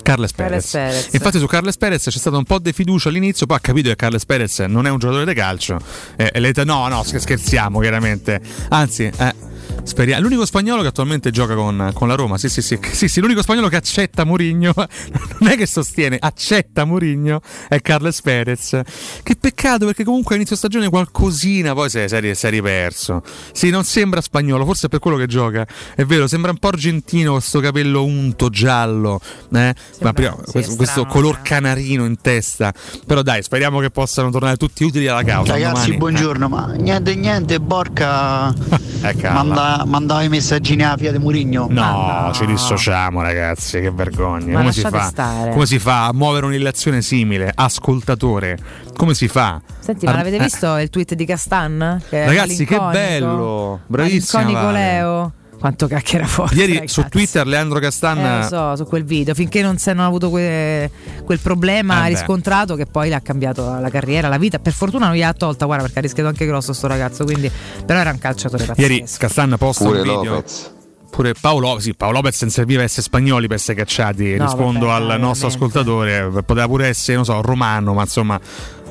Carles 0.03 0.33
Perez. 0.33 0.71
Carles 0.71 0.71
Perez. 0.71 1.15
Infatti 1.15 1.39
su 1.39 1.47
Carles 1.47 1.77
Perez 1.77 2.03
c'è 2.05 2.11
stata 2.11 2.37
un 2.37 2.45
po' 2.45 2.59
di 2.59 2.73
fiducia 2.73 3.09
all'inizio, 3.09 3.47
poi 3.47 3.57
ha 3.57 3.61
capito 3.61 3.89
che 3.89 3.97
Carles 3.97 4.27
Perez 4.27 4.59
non 4.61 4.87
è 4.87 4.91
un 4.91 4.99
giocatore 4.99 5.25
di 5.25 5.35
calcio. 5.35 5.79
Eh, 6.17 6.31
e 6.33 6.41
le 6.41 6.49
ha 6.49 6.53
detto, 6.53 6.65
no, 6.65 6.89
no, 6.89 7.03
sch- 7.03 7.19
scherziamo 7.19 7.81
chiaramente. 7.81 8.41
Anzi, 8.69 9.05
eh, 9.05 9.35
speriamo. 9.83 10.23
L'unico 10.23 10.45
spagnolo 10.47 10.83
che 10.83 10.89
attualmente 10.89 11.31
gioca 11.31 11.55
con, 11.55 11.91
con 11.93 12.09
la 12.09 12.15
Roma. 12.15 12.39
Sì, 12.39 12.49
sì, 12.49 12.63
sì, 12.63 12.79
sì, 12.93 13.09
sì, 13.09 13.21
l'unico 13.21 13.43
spagnolo 13.43 13.69
che 13.69 13.77
accetta 13.77 14.25
Mourinho, 14.25 14.73
non 15.39 15.51
è 15.51 15.57
che 15.57 15.67
sostiene, 15.67 16.17
accetta 16.21 16.85
Mourinho, 16.85 17.41
è 17.69 17.81
Carles 17.81 18.21
Perez. 18.23 18.81
Che 19.23 19.37
peccato 19.37 19.87
perché 19.87 20.05
comunque 20.05 20.35
a 20.35 20.39
inizio 20.39 20.57
stagione 20.57 20.89
qualcosina 20.89 21.75
poi 21.75 21.91
si 21.91 21.99
è, 21.99 22.09
si 22.09 22.15
è- 22.17 22.35
si 22.35 22.47
è 22.47 22.51
riperso. 22.51 23.23
Sì, 23.53 23.71
non 23.71 23.85
sembra 23.85 24.21
spagnolo, 24.21 24.65
forse 24.65 24.87
è 24.87 24.89
per 24.89 24.99
quello 24.99 25.17
che 25.17 25.27
gioca. 25.27 25.67
È 25.95 26.05
vero, 26.05 26.27
sembra 26.27 26.51
un 26.51 26.59
po' 26.59 26.69
argentino 26.69 27.33
questo 27.33 27.61
capello 27.61 28.05
unto, 28.05 28.49
giallo, 28.51 29.21
eh? 29.53 29.75
ma 30.01 30.13
prima, 30.13 30.37
sì, 30.45 30.53
questo, 30.53 30.77
questo 30.77 31.07
color 31.07 31.43
canarino 31.43 32.05
in 32.05 32.17
testa. 32.21 32.73
Però 33.07 33.23
dai, 33.23 33.43
speriamo 33.43 33.81
che 33.81 33.91
possano 33.91 34.31
tornare 34.31 34.57
tutti 34.57 34.85
utili 34.85 35.07
alla 35.07 35.23
causa. 35.23 35.53
Ragazzi, 35.53 35.73
domani. 35.73 35.97
buongiorno, 35.97 36.49
ma 36.49 36.73
niente 36.73 37.15
niente, 37.15 37.61
Borca 37.61 38.53
Eh, 39.03 39.17
manda 39.33 39.72
mandava 39.87 40.23
i 40.23 40.29
messaggini 40.29 40.83
alla 40.83 40.97
figlia 40.97 41.13
di 41.13 41.19
Murigno? 41.19 41.67
No, 41.69 42.31
ci 42.35 42.47
dissociamo 42.47 43.23
ragazzi, 43.23 43.81
che 43.81 43.91
vergogna. 43.91 44.57
Come 44.57 44.73
si, 44.73 44.83
come 44.83 45.67
si 45.67 45.79
fa 45.79 46.07
a 46.07 46.13
muovere 46.13 46.47
un'illazione 46.47 47.03
simile? 47.03 47.53
Ascoltatore, 47.55 48.59
come 48.97 49.15
si 49.15 49.29
fa? 49.29 49.61
Senti, 49.79 50.05
ma 50.05 50.13
Ar- 50.13 50.19
l'avete 50.19 50.37
eh, 50.37 50.41
visto 50.41 50.77
il 50.77 50.91
tweet 50.91 51.15
di 51.15 51.25
Castan? 51.25 52.01
Che 52.09 52.25
Ragazzi, 52.25 52.65
che 52.65 52.79
bello! 52.79 53.81
Malinconico 53.87 54.61
Vale. 54.61 54.73
Leo. 54.73 55.33
Quanto 55.63 55.87
cacchiera 55.87 56.27
forte. 56.27 56.57
Ieri 56.57 56.89
su 56.89 57.05
Twitter 57.09 57.47
Leandro 57.47 57.79
Castan 57.79 58.19
Eh, 58.19 58.39
lo 58.39 58.43
so, 58.49 58.75
su 58.75 58.85
quel 58.85 59.05
video, 59.05 59.33
finché 59.33 59.63
non 59.63 59.79
si 59.79 59.91
hanno 59.91 60.05
avuto 60.05 60.29
que- 60.29 60.91
quel 61.25 61.39
problema 61.39 62.07
Eh 62.07 62.09
riscontrato 62.09 62.75
che 62.75 62.87
poi 62.87 63.11
le 63.11 63.15
ha 63.15 63.21
cambiato 63.21 63.79
la 63.79 63.89
carriera, 63.89 64.27
la 64.27 64.39
vita. 64.39 64.59
Per 64.59 64.73
fortuna 64.73 65.07
non 65.07 65.15
gliel'ha 65.15 65.33
tolta, 65.35 65.65
guarda, 65.67 65.85
perché 65.85 66.01
ha 66.01 66.03
rischiato 66.03 66.29
anche 66.29 66.47
grosso 66.47 66.73
sto 66.73 66.89
ragazzo, 66.89 67.23
quindi 67.23 67.49
però 67.87 68.01
era 68.01 68.11
un 68.11 68.19
calciatore 68.19 68.65
pazzesco. 68.65 68.81
Ieri 68.93 69.05
Castan 69.17 69.55
posta 69.57 69.85
Pure 69.85 69.99
un 70.01 70.03
video. 70.05 70.33
Lopez. 70.35 70.71
Pure 71.13 71.35
Paolo, 71.39 71.79
sì, 71.79 71.95
Paolo 71.95 72.17
Lopez 72.17 72.41
non 72.41 72.51
serviva 72.51 72.83
essere 72.83 73.03
spagnoli 73.03 73.47
per 73.47 73.57
essere 73.59 73.77
cacciati. 73.77 74.35
No, 74.35 74.45
Rispondo 74.47 74.87
vabbè, 74.87 75.01
al 75.03 75.07
dai, 75.09 75.21
nostro 75.21 75.49
veramente. 75.49 75.79
ascoltatore, 75.79 76.43
poteva 76.43 76.67
pure 76.67 76.87
essere, 76.89 77.17
non 77.17 77.25
so, 77.25 77.41
romano, 77.41 77.93
ma 77.95 78.01
insomma. 78.03 78.41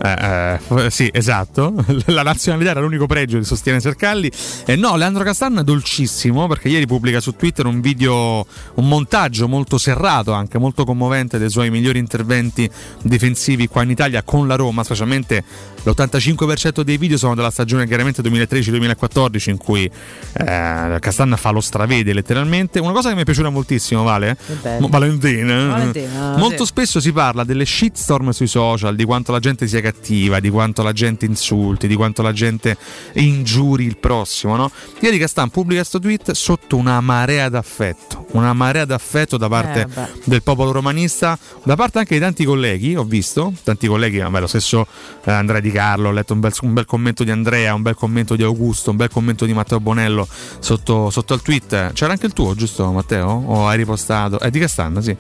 Eh, 0.04 0.60
eh, 0.86 0.90
sì, 0.90 1.10
esatto. 1.14 1.74
La 2.08 2.24
nazionalità 2.24 2.72
era 2.72 2.80
l'unico 2.80 3.06
pregio 3.06 3.38
di 3.38 3.44
sostiene 3.44 3.80
Sercalli. 3.80 4.32
E 4.66 4.76
no, 4.76 4.96
Leandro 4.96 5.24
Castan 5.24 5.60
è 5.60 5.64
dolcissimo 5.64 6.48
perché 6.48 6.70
ieri 6.70 6.88
pubblica 6.88 7.20
su 7.20 7.36
Twitter 7.36 7.66
un 7.66 7.82
video, 7.82 8.46
un 8.76 8.88
montaggio 8.88 9.48
molto 9.48 9.78
serrato, 9.78 10.32
anche 10.32 10.58
molto 10.58 10.86
commovente 10.86 11.38
dei 11.38 11.50
suoi 11.50 11.70
migliori 11.70 12.00
interventi 12.00 12.70
difensivi 13.04 13.68
qua 13.68 13.84
in 13.84 13.92
Italia 13.92 14.24
con 14.24 14.48
la 14.48 14.56
Roma, 14.56 14.84
specialmente 14.84 15.44
l'85% 15.84 16.82
dei 16.82 16.98
video 16.98 17.18
sono 17.18 17.34
della 17.34 17.50
stagione 17.50 17.88
chiaramente 17.88 18.22
2013-2014 18.22 19.50
in 19.50 19.58
cui 19.58 19.84
eh, 19.86 20.98
Castan 21.00 21.36
fa 21.38 21.50
lo 21.50 21.62
stravede 21.62 22.14
letteralmente. 22.14 22.80
Una 22.80 22.92
cosa 22.92 23.10
che 23.10 23.16
mi 23.16 23.22
è 23.22 23.26
piaciuta 23.26 23.50
moltissimo, 23.50 24.04
Vale? 24.04 24.38
bello. 24.62 24.82
Mo- 24.82 24.88
Valentina. 24.90 25.68
Valentina, 25.68 26.38
Molto 26.38 26.64
sì. 26.64 26.70
spesso 26.70 27.00
si 27.00 27.12
parla 27.12 27.44
delle 27.44 27.66
shitstorm 27.66 28.30
sui 28.30 28.48
social, 28.48 28.96
di 28.96 29.06
quanto 29.06 29.32
la 29.32 29.40
gente 29.40 29.68
sia 29.68 29.82
cattiva, 29.82 29.91
di 30.00 30.50
quanto 30.50 30.84
la 30.84 30.94
gente 30.94 31.26
insulti, 31.26 31.88
di 31.88 31.96
quanto 31.96 32.22
la 32.22 32.34
gente 32.34 32.78
ingiuri 33.14 33.86
il 33.86 33.98
prossimo, 33.98 34.56
no? 34.56 34.72
Ieri 35.00 35.18
Castan 35.18 35.50
pubblica 35.50 35.82
questo 35.82 36.00
tweet 36.00 36.32
sotto 36.32 36.78
una 36.78 37.02
marea 37.02 37.50
d'affetto, 37.50 38.28
una 38.32 38.54
marea 38.54 38.86
d'affetto 38.86 39.38
da 39.38 39.48
parte 39.48 39.70
Eh, 39.72 40.08
del 40.26 40.44
popolo 40.44 40.72
romanista, 40.72 41.38
da 41.64 41.76
parte 41.76 42.00
anche 42.00 42.14
di 42.14 42.20
tanti 42.20 42.46
colleghi, 42.46 42.96
ho 42.96 43.04
visto, 43.04 43.54
tanti 43.64 43.88
colleghi, 43.88 44.20
vabbè, 44.20 44.40
lo 44.40 44.48
stesso 44.48 44.86
eh, 45.24 45.32
Andrea 45.32 45.60
Di 45.60 45.72
Carlo, 45.72 46.10
ho 46.10 46.12
letto 46.12 46.34
un 46.34 46.40
bel, 46.40 46.54
un 46.62 46.74
bel 46.74 46.86
commento 46.86 47.24
di 47.24 47.32
Andrea, 47.32 47.74
un 47.74 47.82
bel 47.82 47.96
commento 47.96 48.36
di 48.36 48.44
Augusto, 48.44 48.92
un 48.92 48.98
bel 48.98 49.10
commento 49.10 49.46
di 49.46 49.54
Matteo 49.54 49.80
Bonello 49.80 50.28
sotto, 50.60 51.10
sotto 51.10 51.34
al 51.34 51.42
tweet. 51.42 51.94
C'era 51.94 52.12
anche 52.12 52.26
il 52.26 52.34
tuo, 52.34 52.54
giusto 52.56 52.92
Matteo? 52.92 53.28
O 53.28 53.68
hai 53.68 53.78
ripostato? 53.78 54.40
È 54.40 54.50
di 54.50 54.60
Castan, 54.60 55.02
sì. 55.02 55.16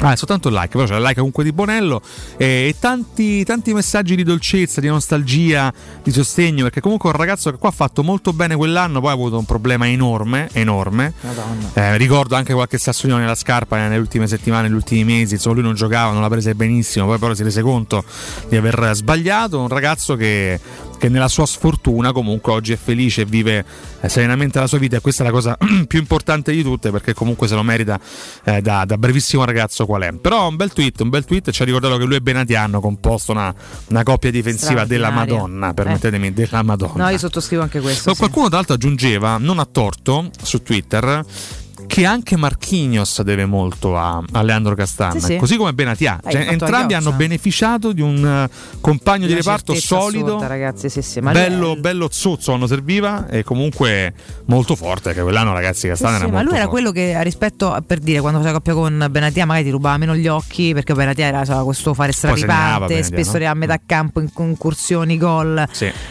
Ah, 0.00 0.12
è 0.12 0.16
soltanto 0.16 0.48
il 0.48 0.54
like, 0.54 0.68
però 0.68 0.84
c'è 0.84 0.96
il 0.96 1.02
like 1.02 1.14
comunque 1.14 1.44
di 1.44 1.52
Bonello. 1.52 2.00
E, 2.36 2.46
e 2.46 2.76
tanti, 2.78 3.44
tanti 3.44 3.72
messaggi 3.72 4.16
di 4.16 4.22
dolcezza, 4.22 4.80
di 4.80 4.88
nostalgia, 4.88 5.72
di 6.02 6.10
sostegno, 6.10 6.64
perché 6.64 6.80
comunque 6.80 7.10
un 7.10 7.16
ragazzo 7.16 7.50
che 7.50 7.58
qua 7.58 7.68
ha 7.68 7.72
fatto 7.72 8.02
molto 8.02 8.32
bene 8.32 8.56
quell'anno, 8.56 9.00
poi 9.00 9.10
ha 9.10 9.12
avuto 9.12 9.38
un 9.38 9.44
problema 9.44 9.88
enorme, 9.88 10.48
enorme. 10.52 11.12
Eh, 11.74 11.96
ricordo 11.96 12.34
anche 12.34 12.52
qualche 12.52 12.78
sassolino 12.78 13.18
nella 13.18 13.34
scarpa 13.34 13.76
nelle 13.76 13.98
ultime 13.98 14.26
settimane, 14.26 14.68
negli 14.68 14.76
ultimi 14.76 15.04
mesi, 15.04 15.34
insomma 15.34 15.56
lui 15.56 15.64
non 15.64 15.74
giocava, 15.74 16.12
non 16.12 16.22
la 16.22 16.28
prese 16.28 16.54
benissimo, 16.54 17.06
poi 17.06 17.18
però 17.18 17.34
si 17.34 17.42
rese 17.42 17.62
conto 17.62 18.04
di 18.48 18.56
aver 18.56 18.90
sbagliato, 18.94 19.60
un 19.60 19.68
ragazzo 19.68 20.16
che, 20.16 20.58
che 21.02 21.08
nella 21.08 21.26
sua 21.26 21.46
sfortuna 21.46 22.12
comunque 22.12 22.52
oggi 22.52 22.72
è 22.72 22.76
felice 22.76 23.22
e 23.22 23.24
vive 23.24 23.64
eh, 24.00 24.08
serenamente 24.08 24.60
la 24.60 24.68
sua 24.68 24.78
vita 24.78 24.98
e 24.98 25.00
questa 25.00 25.24
è 25.24 25.26
la 25.26 25.32
cosa 25.32 25.58
più 25.88 25.98
importante 25.98 26.52
di 26.52 26.62
tutte 26.62 26.92
perché 26.92 27.12
comunque 27.12 27.48
se 27.48 27.56
lo 27.56 27.64
merita 27.64 27.98
eh, 28.44 28.62
da, 28.62 28.84
da 28.84 28.96
brevissimo 28.96 29.44
ragazzo 29.44 29.84
qual 29.84 30.02
è. 30.02 30.12
Però 30.12 30.46
un 30.46 30.54
bel 30.54 30.72
tweet, 30.72 31.00
un 31.00 31.08
bel 31.08 31.24
tweet 31.24 31.50
ci 31.50 31.60
ha 31.60 31.64
ricordato 31.64 31.96
che 31.96 32.04
lui 32.04 32.14
e 32.14 32.20
Benati 32.20 32.54
hanno 32.54 32.80
composto 32.80 33.32
una, 33.32 33.52
una 33.88 34.04
coppia 34.04 34.30
difensiva 34.30 34.84
della. 34.84 35.10
Madonna, 35.10 35.74
permettetemi, 35.74 36.32
della 36.32 36.62
Madonna. 36.62 37.02
No, 37.02 37.10
io 37.10 37.18
sottoscrivo 37.18 37.62
anche 37.62 37.80
questo. 37.80 38.10
No, 38.10 38.14
sì. 38.14 38.20
Qualcuno 38.20 38.46
tra 38.46 38.58
l'altro 38.58 38.74
aggiungeva, 38.74 39.38
non 39.38 39.58
a 39.58 39.64
torto, 39.64 40.30
su 40.40 40.62
Twitter, 40.62 41.24
che 41.92 42.06
anche 42.06 42.38
Marchignos 42.38 43.20
deve 43.20 43.44
molto 43.44 43.98
a, 43.98 44.22
a 44.32 44.40
Leandro 44.40 44.74
Castan, 44.74 45.12
Sì, 45.12 45.20
sì. 45.20 45.36
così 45.36 45.58
come 45.58 45.74
Benatia. 45.74 46.18
Cioè, 46.26 46.46
entrambi 46.48 46.94
hanno 46.94 47.12
beneficiato 47.12 47.92
di 47.92 48.00
un 48.00 48.24
eh, 48.26 48.78
compagno 48.80 49.26
di 49.26 49.34
reparto 49.34 49.74
solido, 49.74 50.36
assurda, 50.36 50.46
ragazzi, 50.46 50.88
sì, 50.88 51.20
bello, 51.20 51.74
è- 51.74 51.76
bello 51.76 52.08
zozzo 52.10 52.46
quando 52.52 52.66
serviva 52.66 53.28
e 53.28 53.44
comunque 53.44 54.14
molto 54.46 54.74
forte, 54.74 55.12
che 55.12 55.20
quell'anno 55.20 55.52
ragazzi 55.52 55.80
Sì, 55.80 55.88
Castan 55.88 56.14
sì, 56.16 56.22
era 56.22 56.32
ma 56.32 56.40
lui 56.40 56.52
era 56.54 56.62
forte. 56.62 56.70
quello 56.70 56.92
che 56.92 57.22
rispetto 57.22 57.70
a- 57.70 57.82
per 57.82 57.98
dire 57.98 58.20
quando 58.20 58.38
faceva 58.38 58.56
coppia 58.56 58.72
con 58.72 59.06
Benatia 59.10 59.44
magari 59.44 59.66
ti 59.66 59.70
rubava 59.70 59.98
meno 59.98 60.16
gli 60.16 60.28
occhi 60.28 60.72
perché 60.72 60.94
Benatia 60.94 61.26
era 61.26 61.40
aveva 61.40 61.62
questo 61.64 61.92
fare 61.92 62.12
straripante, 62.12 63.02
spesso 63.02 63.32
no? 63.32 63.36
era 63.36 63.50
a 63.50 63.54
metà 63.54 63.78
campo 63.84 64.18
in 64.20 64.30
incursioni, 64.34 65.18
gol, 65.18 65.62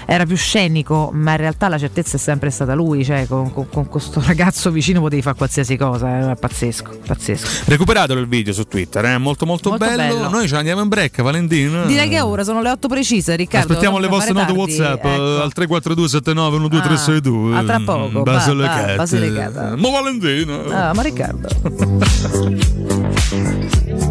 era 0.05 0.25
più 0.27 0.35
scenico, 0.37 1.09
ma 1.11 1.31
in 1.31 1.37
realtà 1.37 1.69
la 1.69 1.79
certezza 1.79 2.17
è 2.17 2.19
sempre 2.19 2.51
stata 2.51 2.75
lui, 2.75 3.03
cioè 3.03 3.25
con, 3.25 3.51
con- 3.51 3.67
con 3.67 3.87
questo 3.87 4.21
ragazzo 4.27 4.69
vicino 4.69 4.99
potevi 5.01 5.23
fare 5.23 5.35
qualsiasi 5.35 5.69
cosa, 5.77 6.31
è 6.31 6.35
pazzesco, 6.35 6.99
pazzesco. 7.05 7.47
Recuperatelo 7.65 8.19
il 8.19 8.27
video 8.27 8.53
su 8.53 8.63
Twitter, 8.65 9.03
è 9.05 9.17
molto 9.17 9.45
molto, 9.45 9.69
Molto 9.69 9.85
bello. 9.85 9.97
bello. 10.15 10.29
Noi 10.29 10.47
ce 10.47 10.53
ne 10.53 10.59
andiamo 10.59 10.81
in 10.81 10.87
break, 10.87 11.21
Valentina. 11.21 11.85
Direi 11.85 12.09
che 12.09 12.19
ora 12.21 12.43
sono 12.43 12.61
le 12.61 12.69
8 12.69 12.87
precise, 12.87 13.35
Riccardo. 13.35 13.67
Aspettiamo 13.67 13.97
le 13.99 14.07
vostre 14.07 14.33
note 14.33 14.45
tardi, 14.47 14.59
WhatsApp 14.59 15.05
ecco. 15.05 15.07
eh, 15.07 15.41
al 15.41 15.53
342 15.53 16.07
79 16.07 16.57
12362. 16.57 17.55
Ah, 17.55 17.59
a 17.59 17.63
tra 17.63 17.79
poco, 17.79 18.21
Basilicata. 18.23 18.81
ba- 18.81 18.85
ba- 18.87 18.95
Basilicata. 18.95 19.75
Ma 19.77 19.89
Valentina. 19.89 20.89
Ah, 20.89 20.93
ma 20.93 21.01
Riccardo. 21.01 21.47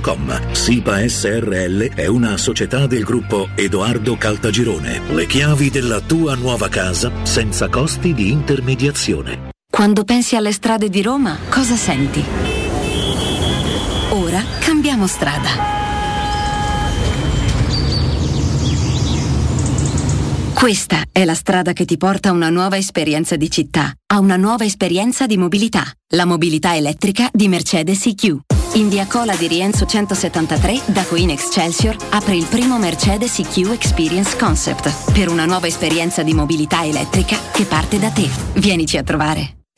www.keicalt.com. 0.01 0.51
SIPA 0.51 1.07
SRL 1.07 1.93
è 1.93 2.07
una 2.07 2.35
società 2.37 2.87
del 2.87 3.03
gruppo 3.03 3.49
Edoardo 3.55 4.17
Caltagirone. 4.17 5.13
Le 5.13 5.25
chiavi 5.27 5.69
della 5.69 6.01
tua 6.01 6.35
nuova 6.35 6.67
casa 6.67 7.11
senza 7.23 7.69
costi 7.69 8.13
di 8.13 8.31
intermediazione. 8.31 9.49
Quando 9.69 10.03
pensi 10.03 10.35
alle 10.35 10.51
strade 10.51 10.89
di 10.89 11.01
Roma, 11.01 11.37
cosa 11.49 11.75
senti? 11.75 12.23
Ora 14.09 14.43
cambiamo 14.59 15.07
strada. 15.07 15.79
Questa 20.53 21.05
è 21.11 21.25
la 21.25 21.33
strada 21.33 21.73
che 21.73 21.85
ti 21.85 21.97
porta 21.97 22.29
a 22.29 22.33
una 22.33 22.49
nuova 22.49 22.77
esperienza 22.77 23.35
di 23.35 23.49
città, 23.49 23.91
a 24.13 24.19
una 24.19 24.35
nuova 24.35 24.63
esperienza 24.63 25.25
di 25.25 25.37
mobilità. 25.37 25.83
La 26.09 26.25
mobilità 26.25 26.75
elettrica 26.75 27.29
di 27.33 27.47
Mercedes 27.47 28.05
EQ. 28.05 28.50
In 28.73 28.87
via 28.87 29.05
Cola 29.05 29.35
di 29.35 29.47
Rienzo 29.47 29.85
173, 29.85 30.93
da 30.93 31.03
Queen 31.03 31.29
Excelsior, 31.29 31.93
apre 32.11 32.37
il 32.37 32.45
primo 32.45 32.77
Mercedes 32.77 33.37
EQ 33.39 33.69
Experience 33.71 34.37
Concept 34.37 35.11
per 35.11 35.27
una 35.27 35.45
nuova 35.45 35.67
esperienza 35.67 36.23
di 36.23 36.33
mobilità 36.33 36.85
elettrica 36.85 37.35
che 37.51 37.65
parte 37.65 37.99
da 37.99 38.09
te. 38.09 38.29
Vienici 38.53 38.97
a 38.97 39.03
trovare. 39.03 39.60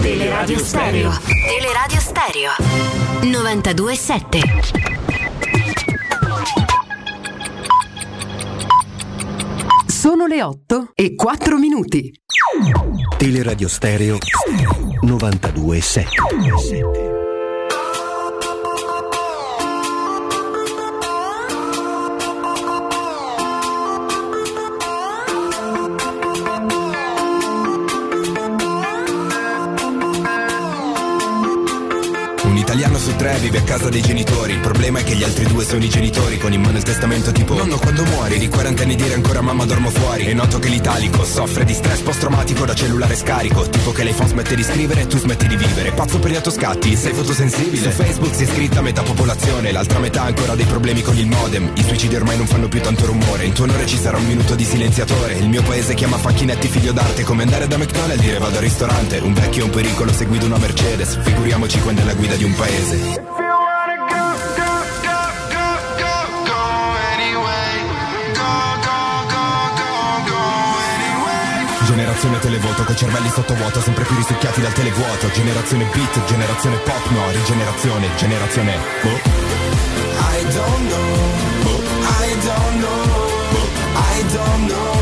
Teleradio 0.00 0.58
Stereo. 0.58 1.12
Teleradio 1.44 2.00
Stereo. 2.00 2.50
927. 3.22 4.40
Sono 9.86 10.26
le 10.26 10.42
8 10.42 10.90
e 10.94 11.14
4 11.14 11.58
minuti. 11.58 12.12
Teleradio 13.16 13.68
Stereo 13.68 14.18
927. 15.02 17.17
Italiano 32.58 32.98
su 32.98 33.14
tre 33.16 33.36
vive 33.40 33.58
a 33.58 33.62
casa 33.62 33.88
dei 33.88 34.00
genitori. 34.00 34.52
Il 34.52 34.60
problema 34.60 34.98
è 34.98 35.04
che 35.04 35.14
gli 35.14 35.22
altri 35.22 35.46
due 35.46 35.64
sono 35.64 35.84
i 35.84 35.88
genitori, 35.88 36.38
con 36.38 36.52
in 36.52 36.60
mano 36.60 36.76
il 36.76 36.82
testamento 36.82 37.32
tipo 37.32 37.54
Nonno 37.54 37.78
quando 37.78 38.04
muori, 38.04 38.38
di 38.38 38.48
quarantenne 38.48 38.94
dire 38.94 39.14
ancora 39.14 39.40
mamma 39.40 39.64
dormo 39.64 39.90
fuori. 39.90 40.26
E 40.26 40.34
noto 40.34 40.58
che 40.58 40.68
l'italico 40.68 41.24
soffre 41.24 41.64
di 41.64 41.74
stress 41.74 42.00
post-traumatico 42.00 42.64
da 42.64 42.74
cellulare 42.74 43.16
scarico. 43.16 43.68
Tipo 43.68 43.92
che 43.92 44.04
l'iPhone 44.04 44.28
smette 44.28 44.54
di 44.54 44.62
scrivere 44.62 45.02
e 45.02 45.06
tu 45.06 45.18
smetti 45.18 45.46
di 45.46 45.56
vivere. 45.56 45.92
Pazzo 45.92 46.18
per 46.18 46.30
gli 46.30 46.36
autoscatti, 46.36 46.96
sei 46.96 47.12
fotosensibile. 47.12 47.82
Su 47.82 47.90
Facebook 47.90 48.34
si 48.34 48.44
è 48.44 48.46
iscritta 48.46 48.82
metà 48.82 49.02
popolazione, 49.02 49.72
l'altra 49.72 49.98
metà 49.98 50.22
ha 50.22 50.26
ancora 50.26 50.54
dei 50.54 50.66
problemi 50.66 51.02
con 51.02 51.16
il 51.16 51.26
modem. 51.26 51.70
I 51.74 51.82
suicidi 51.82 52.16
ormai 52.16 52.36
non 52.36 52.46
fanno 52.46 52.68
più 52.68 52.80
tanto 52.80 53.06
rumore. 53.06 53.44
In 53.44 53.52
tuo 53.52 53.64
onore 53.64 53.86
ci 53.86 53.98
sarà 53.98 54.16
un 54.18 54.26
minuto 54.26 54.54
di 54.54 54.64
silenziatore. 54.64 55.34
Il 55.34 55.48
mio 55.48 55.62
paese 55.62 55.94
chiama 55.94 56.16
Facchinetti 56.16 56.68
figlio 56.68 56.92
d'arte, 56.92 57.22
come 57.22 57.42
andare 57.42 57.66
da 57.66 57.76
McDonald's 57.76 58.16
e 58.18 58.20
dire 58.20 58.38
vado 58.38 58.56
al 58.56 58.62
ristorante. 58.62 59.18
Un 59.18 59.32
vecchio 59.32 59.62
è 59.62 59.64
un 59.64 59.70
pericolo, 59.70 60.12
se 60.12 60.24
guida 60.26 60.46
una 60.46 60.58
Mercedes. 60.58 61.18
Figuriamoci 61.22 61.80
quando 61.80 62.02
è 62.02 62.04
la 62.04 62.14
guida 62.14 62.34
di 62.34 62.44
un 62.44 62.47
paese. 62.54 63.26
Generazione 71.86 72.38
televoto 72.40 72.84
con 72.84 72.96
cervelli 72.96 73.28
sottovuoto 73.30 73.80
sempre 73.80 74.04
più 74.04 74.16
risucchiati 74.16 74.60
dal 74.60 74.72
televuoto 74.72 75.30
Generazione 75.30 75.84
beat, 75.92 76.24
generazione 76.24 76.76
pop, 76.78 77.08
no, 77.10 77.30
rigenerazione, 77.30 78.08
generazione 78.16 78.76
boh. 79.02 79.20
I 80.20 80.42
don't 80.42 80.88
know, 80.88 81.08
boh. 81.62 81.82
I 82.02 82.36
don't 82.44 82.78
know, 82.80 83.04
boh. 83.50 83.68
I 83.94 84.22
don't 84.32 84.66
know, 84.68 84.97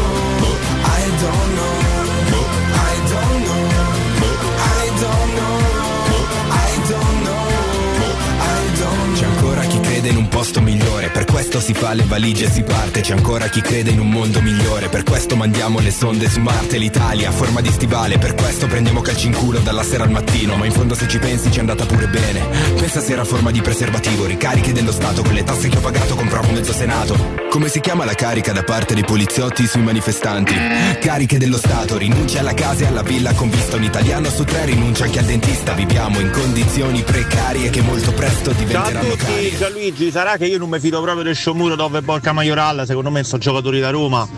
crede 10.06 10.08
in 10.08 10.16
un 10.16 10.28
posto 10.28 10.60
migliore, 10.60 11.08
per 11.08 11.24
questo 11.24 11.60
si 11.60 11.74
fa 11.74 11.92
le 11.92 12.04
valigie 12.04 12.46
e 12.46 12.50
si 12.50 12.62
parte. 12.62 13.00
C'è 13.00 13.12
ancora 13.12 13.48
chi 13.48 13.60
crede 13.60 13.90
in 13.90 14.00
un 14.00 14.10
mondo 14.10 14.40
migliore, 14.40 14.88
per 14.88 15.02
questo 15.02 15.36
mandiamo 15.36 15.80
le 15.80 15.90
sonde 15.90 16.28
su 16.28 16.40
Marte. 16.40 16.78
L'Italia 16.78 17.28
a 17.28 17.32
forma 17.32 17.60
di 17.60 17.70
stivale, 17.70 18.18
per 18.18 18.34
questo 18.34 18.66
prendiamo 18.66 19.00
calci 19.00 19.26
in 19.26 19.34
culo 19.34 19.58
dalla 19.60 19.82
sera 19.82 20.04
al 20.04 20.10
mattino. 20.10 20.56
Ma 20.56 20.66
in 20.66 20.72
fondo 20.72 20.94
se 20.94 21.08
ci 21.08 21.18
pensi 21.18 21.50
ci 21.50 21.58
è 21.58 21.60
andata 21.60 21.86
pure 21.86 22.06
bene. 22.06 22.40
Pensa 22.76 23.00
se 23.00 23.12
era 23.12 23.24
forma 23.24 23.50
di 23.50 23.60
preservativo, 23.60 24.26
ricariche 24.26 24.72
dello 24.72 24.92
Stato, 24.92 25.22
con 25.22 25.34
le 25.34 25.44
tasse 25.44 25.68
che 25.68 25.76
ho 25.76 25.80
pagato 25.80 26.14
compravo 26.14 26.52
mezzo 26.52 26.72
Senato. 26.72 27.45
Come 27.48 27.68
si 27.68 27.80
chiama 27.80 28.04
la 28.04 28.14
carica 28.14 28.52
da 28.52 28.62
parte 28.62 28.92
dei 28.94 29.04
poliziotti 29.04 29.66
sui 29.66 29.82
manifestanti? 29.82 30.54
Cariche 31.00 31.38
dello 31.38 31.56
Stato, 31.56 31.96
rinuncia 31.96 32.40
alla 32.40 32.52
casa 32.52 32.84
e 32.84 32.86
alla 32.88 33.02
villa 33.02 33.32
con 33.32 33.48
vista. 33.48 33.76
Un 33.76 33.84
italiano 33.84 34.28
su 34.28 34.44
tre 34.44 34.66
rinuncia 34.66 35.04
anche 35.04 35.20
al 35.20 35.24
dentista. 35.24 35.72
Viviamo 35.72 36.20
in 36.20 36.30
condizioni 36.30 37.02
precarie 37.02 37.70
che 37.70 37.80
molto 37.80 38.12
presto 38.12 38.50
Ciao 38.50 38.60
a 38.60 38.64
diventeranno 38.64 39.14
tutti. 39.14 39.56
Gianluigi, 39.56 40.10
sarà 40.10 40.36
che 40.36 40.46
io 40.46 40.58
non 40.58 40.68
mi 40.68 40.78
fido 40.80 41.00
proprio 41.00 41.24
del 41.24 41.34
Sciomuro 41.34 41.76
dove 41.76 42.02
Borca 42.02 42.32
Maioralla, 42.32 42.84
secondo 42.84 43.10
me 43.10 43.24
sono 43.24 43.40
giocatori 43.40 43.80
da 43.80 43.90
Roma, 43.90 44.28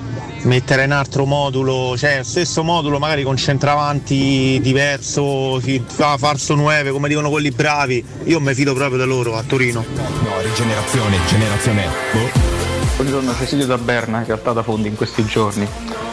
mettere 0.42 0.84
un 0.84 0.92
altro 0.92 1.24
modulo, 1.24 1.96
cioè 1.96 2.20
stesso 2.22 2.62
modulo 2.62 2.98
magari 2.98 3.24
con 3.24 3.36
centravanti 3.36 4.60
diverso, 4.62 5.60
fa 5.86 6.16
falso 6.18 6.54
9 6.54 6.90
come 6.90 7.08
dicono 7.08 7.30
quelli 7.30 7.50
bravi, 7.50 8.04
io 8.24 8.38
mi 8.40 8.54
fido 8.54 8.74
proprio 8.74 8.98
da 8.98 9.04
loro 9.04 9.36
a 9.36 9.42
Torino. 9.42 9.84
No, 10.22 10.40
rigenerazione, 10.40 11.18
generazione. 11.26 11.86
Boh. 12.12 12.57
Buongiorno 12.98 13.32
Cecilio 13.32 13.64
da 13.64 13.78
Berna, 13.78 14.18
in 14.18 14.24
realtà 14.24 14.52
da 14.52 14.64
Fondi 14.64 14.88
in 14.88 14.96
questi 14.96 15.24
giorni. 15.24 15.64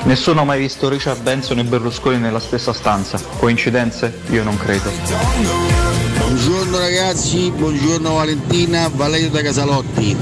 Nessuno 0.04 0.42
ha 0.42 0.44
mai 0.44 0.60
visto 0.60 0.88
Richard 0.88 1.20
Benson 1.24 1.58
e 1.58 1.64
Berlusconi 1.64 2.20
nella 2.20 2.40
stessa 2.40 2.74
stanza. 2.74 3.20
Coincidenze? 3.40 4.20
Io 4.30 4.44
non 4.44 4.56
credo. 4.56 4.92
Buongiorno 6.20 6.78
ragazzi, 6.78 7.52
buongiorno 7.58 8.14
Valentina, 8.14 8.88
Valerio 8.94 9.32
da 9.32 9.42
Casalotti, 9.42 10.16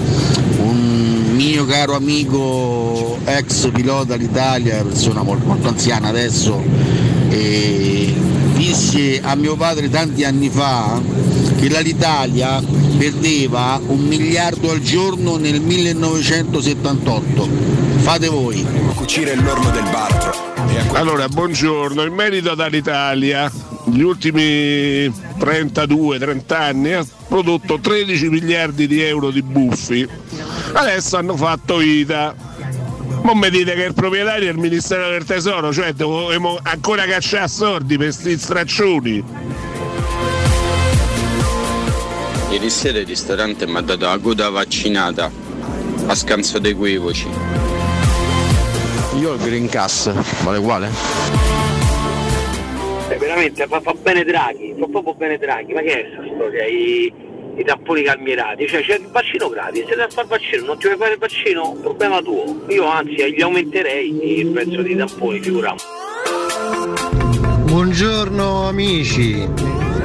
un 0.60 1.32
mio 1.34 1.66
caro 1.66 1.96
amico 1.96 3.18
ex 3.26 3.70
pilota 3.70 4.16
d'Italia, 4.16 4.82
persona 4.84 5.22
molto, 5.22 5.46
molto 5.46 5.68
anziana 5.68 6.08
adesso, 6.08 6.64
disse 8.54 9.20
a 9.22 9.36
mio 9.36 9.58
padre 9.58 9.90
tanti 9.90 10.24
anni 10.24 10.48
fa 10.48 11.02
che 11.60 11.82
l'Italia 11.82 12.62
perdeva 12.98 13.80
un 13.86 14.00
miliardo 14.02 14.72
al 14.72 14.82
giorno 14.82 15.38
nel 15.38 15.62
1978. 15.62 17.50
Fate 17.98 18.28
voi. 18.28 18.66
Cucire 18.96 19.36
l'orlo 19.36 19.70
del 19.70 19.84
baratro. 19.84 20.54
Allora, 20.94 21.28
buongiorno. 21.28 22.04
In 22.04 22.14
merito 22.14 22.52
ad 22.52 22.60
Alitalia, 22.60 23.52
gli 23.86 24.02
ultimi 24.02 25.08
32-30 25.10 26.54
anni 26.54 26.94
ha 26.94 27.06
prodotto 27.28 27.80
13 27.80 28.30
miliardi 28.30 28.88
di 28.88 29.02
euro 29.02 29.32
di 29.32 29.42
buffi. 29.42 30.08
Adesso 30.74 31.18
hanno 31.18 31.36
fatto 31.36 31.78
vita. 31.78 32.36
Non 33.24 33.38
mi 33.38 33.50
dite 33.50 33.74
che 33.74 33.84
il 33.84 33.94
proprietario 33.94 34.50
è 34.50 34.52
il 34.52 34.58
Ministero 34.58 35.10
del 35.10 35.24
Tesoro, 35.24 35.72
cioè 35.72 35.94
dovremmo 35.94 36.60
ancora 36.62 37.06
cacciare 37.06 37.48
sordi 37.48 37.98
per 37.98 38.12
sti 38.12 38.38
straccioni. 38.38 39.24
Ieri 42.54 42.70
sera 42.70 43.00
il 43.00 43.08
ristorante 43.08 43.66
mi 43.66 43.78
ha 43.78 43.82
dato 43.82 44.06
la 44.06 44.20
coda 44.20 44.50
vaccinata 44.52 45.32
a 46.06 46.14
scanso 46.14 46.60
dei 46.60 46.74
equivoci. 46.74 47.28
Io 49.18 49.32
ho 49.32 49.34
il 49.34 49.40
Green 49.42 49.68
Cass, 49.68 50.12
vale 50.44 50.60
uguale? 50.60 50.92
Eh, 53.10 53.18
veramente 53.18 53.66
fa, 53.66 53.82
fa 53.82 53.96
bene 54.00 54.24
Draghi, 54.24 54.76
fa 54.78 54.86
proprio 54.86 55.16
bene 55.16 55.40
Draghi, 55.40 55.74
ma 55.74 55.82
che 55.82 56.00
è 56.00 56.14
questa 56.14 56.36
storia? 56.36 56.66
I, 56.68 57.12
i 57.56 57.64
tamponi 57.64 58.04
calmierati, 58.04 58.68
cioè 58.68 58.84
c'è 58.84 58.98
il 58.98 59.08
vaccino 59.12 59.50
gratis, 59.50 59.88
se 59.88 59.96
devi 59.96 60.12
fare 60.12 60.22
il 60.22 60.28
vaccino, 60.28 60.66
non 60.66 60.78
ti 60.78 60.86
vuoi 60.86 60.98
fare 60.98 61.14
il 61.14 61.20
vaccino, 61.20 61.78
problema 61.82 62.22
tuo. 62.22 62.66
Io 62.68 62.86
anzi 62.86 63.34
gli 63.36 63.42
aumenterei 63.42 64.40
il 64.40 64.48
prezzo 64.50 64.84
dei 64.84 64.96
tamponi, 64.96 65.42
figuriamo. 65.42 65.78
Buongiorno 67.66 68.68
amici, 68.68 69.50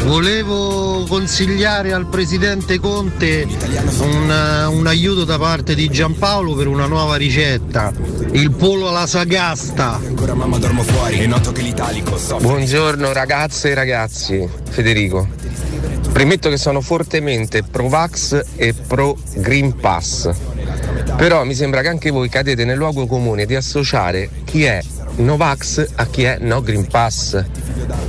volevo 0.05 1.05
consigliare 1.09 1.93
al 1.93 2.07
presidente 2.07 2.79
Conte 2.79 3.47
un, 4.01 4.67
un 4.71 4.87
aiuto 4.87 5.25
da 5.25 5.39
parte 5.39 5.75
di 5.75 5.89
Giampaolo 5.89 6.55
per 6.55 6.67
una 6.67 6.87
nuova 6.87 7.17
ricetta, 7.17 7.93
il 8.33 8.51
pollo 8.53 8.89
alla 8.89 9.07
sagasta. 9.07 9.95
Ancora 9.95 10.35
mamma 10.35 10.59
dormo 10.59 10.83
fuori 10.83 11.21
e 11.21 11.27
noto 11.27 11.53
che 11.53 11.63
l'italico 11.63 12.17
soffre. 12.17 12.47
Buongiorno 12.47 13.13
ragazze 13.13 13.71
e 13.71 13.75
ragazzi, 13.75 14.49
Federico. 14.71 15.27
Premetto 16.13 16.49
che 16.49 16.57
sono 16.57 16.81
fortemente 16.81 17.63
pro 17.63 17.89
Vax 17.89 18.45
e 18.57 18.75
pro 18.75 19.17
Green 19.35 19.77
Pass. 19.77 20.31
Però 21.17 21.45
mi 21.45 21.55
sembra 21.55 21.81
che 21.81 21.89
anche 21.89 22.11
voi 22.11 22.29
cadete 22.29 22.65
nel 22.65 22.77
luogo 22.77 23.07
comune 23.07 23.47
di 23.47 23.55
associare 23.55 24.29
chi 24.45 24.65
è 24.65 24.81
Novax 25.19 25.93
a 25.97 26.07
chi 26.07 26.25
è 26.25 26.39
no 26.41 26.63
Green 26.63 26.87
Pass 26.87 27.45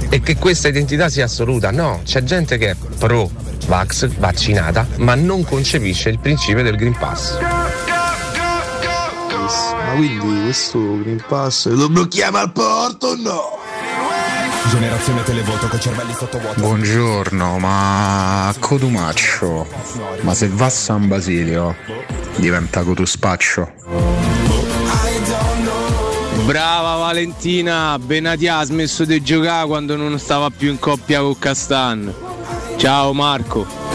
e 0.09 0.21
che 0.21 0.37
questa 0.37 0.67
identità 0.67 1.09
sia 1.09 1.25
assoluta. 1.25 1.71
No, 1.71 2.01
c'è 2.03 2.23
gente 2.23 2.57
che 2.57 2.71
è 2.71 2.75
pro 2.97 3.29
Vax 3.67 4.07
vaccinata 4.17 4.87
ma 4.97 5.15
non 5.15 5.43
concepisce 5.43 6.09
il 6.09 6.19
principio 6.19 6.63
del 6.63 6.75
Green 6.75 6.97
Pass. 6.97 7.39
Ma 9.89 9.95
quindi 9.95 10.43
questo 10.43 10.99
Green 11.01 11.23
Pass 11.27 11.67
lo 11.67 11.89
blocchiamo 11.89 12.37
al 12.37 12.51
porto 12.51 13.07
o 13.07 13.15
no? 13.15 13.57
Generazione 14.69 15.23
televoto 15.23 15.67
con 15.67 15.79
cervelli 15.79 16.13
sottovuoto. 16.13 16.59
Buongiorno, 16.59 17.57
ma 17.57 18.53
Codumaccio, 18.59 19.67
ma 20.21 20.33
se 20.35 20.47
va 20.49 20.65
a 20.65 20.69
San 20.69 21.07
Basilio 21.07 21.75
diventa 22.35 22.83
Cotuspaccio. 22.83 24.08
Brava 26.49 26.95
Valentina, 26.95 27.99
Benatia 27.99 28.57
ha 28.57 28.63
smesso 28.63 29.05
di 29.05 29.21
giocare 29.21 29.67
quando 29.67 29.95
non 29.95 30.17
stava 30.17 30.49
più 30.49 30.71
in 30.71 30.79
coppia 30.79 31.21
con 31.21 31.37
Castan. 31.37 32.11
Ciao 32.75 33.13
Marco. 33.13 33.88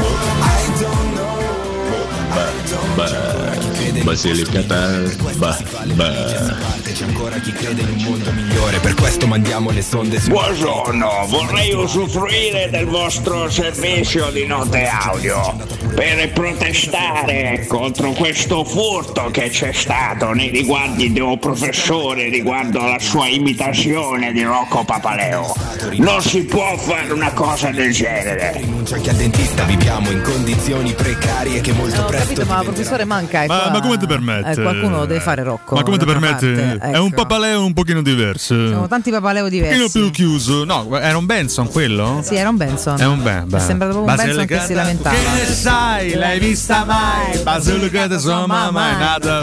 Basilicata. 4.04 5.00
Bah, 5.38 5.58
bah. 5.94 6.56
C'è 6.82 7.04
ancora 7.04 7.38
chi 7.38 7.52
crede 7.52 7.80
in 7.80 7.88
un 7.88 8.02
mondo 8.02 8.30
migliore, 8.32 8.78
per 8.78 8.94
questo 8.94 9.26
mandiamo 9.26 9.70
le 9.70 9.80
sonde 9.80 10.20
su. 10.20 10.28
Buongiorno, 10.28 11.24
vorrei 11.26 11.72
usufruire 11.72 12.68
del 12.70 12.84
vostro 12.84 13.48
servizio 13.48 14.30
di 14.30 14.44
note 14.44 14.86
audio 14.86 15.56
per 15.94 16.32
protestare 16.32 17.64
contro 17.66 18.10
questo 18.12 18.62
furto 18.64 19.30
che 19.30 19.48
c'è 19.48 19.72
stato 19.72 20.32
nei 20.32 20.50
riguardi 20.50 21.10
di 21.10 21.20
un 21.20 21.38
professore 21.38 22.28
riguardo 22.28 22.80
alla 22.80 22.98
sua 22.98 23.26
imitazione 23.28 24.32
di 24.32 24.42
Rocco 24.42 24.84
Papaleo. 24.84 25.63
Non 25.92 26.20
si 26.22 26.44
può 26.44 26.76
fare 26.76 27.12
una 27.12 27.32
cosa 27.32 27.70
del 27.70 27.92
genere. 27.92 28.52
Rinuncia 28.56 28.96
anche 28.96 29.10
al 29.10 29.16
dentista, 29.16 29.62
viviamo 29.64 30.10
in 30.10 30.22
condizioni 30.22 30.92
precarie 30.92 31.60
che 31.60 31.72
molto 31.72 32.00
Ho 32.00 32.04
presto. 32.06 32.28
capito, 32.34 32.46
ma 32.46 32.62
professore 32.62 33.04
manca. 33.04 33.44
Ecco, 33.44 33.52
Ma, 33.52 33.70
ma 33.70 33.80
come 33.80 33.96
ti 33.98 34.06
permette? 34.06 34.50
Eh, 34.52 34.62
qualcuno 34.62 35.04
deve 35.04 35.20
fare 35.20 35.42
Rocco. 35.42 35.74
Ma 35.74 35.82
come 35.82 35.98
ti 35.98 36.04
permette? 36.04 36.52
parte, 36.78 36.92
È 36.92 36.98
un 36.98 37.06
ecco. 37.08 37.16
papaleo 37.22 37.64
un 37.64 37.72
pochino 37.74 38.02
diverso. 38.02 38.54
Sono 38.68 38.88
tanti 38.88 39.10
papaleo 39.10 39.44
un 39.44 39.50
diversi. 39.50 39.80
pochino 39.82 39.88
più 40.04 40.10
chiuso. 40.10 40.64
No, 40.64 40.98
era 40.98 41.16
un 41.16 41.26
Benson 41.26 41.68
quello? 41.70 42.20
Sì, 42.22 42.34
era 42.34 42.48
un 42.48 42.56
Benson. 42.56 43.00
È 43.00 43.06
un 43.06 43.22
ben, 43.22 43.46
È 43.54 43.58
sembrato 43.60 43.92
proprio 43.94 44.14
un 44.14 44.16
Benson 44.16 44.46
che 44.46 44.60
si 44.60 44.74
lamentava. 44.74 45.14
Che 45.16 45.22
ne 45.38 45.54
sai? 45.54 46.14
L'hai 46.14 46.38
vista 46.38 46.84
mai? 46.84 47.38
Basilicata 47.42 48.18
sua 48.18 48.46
mamma 48.46 48.90
è 48.90 48.98
nata. 48.98 49.42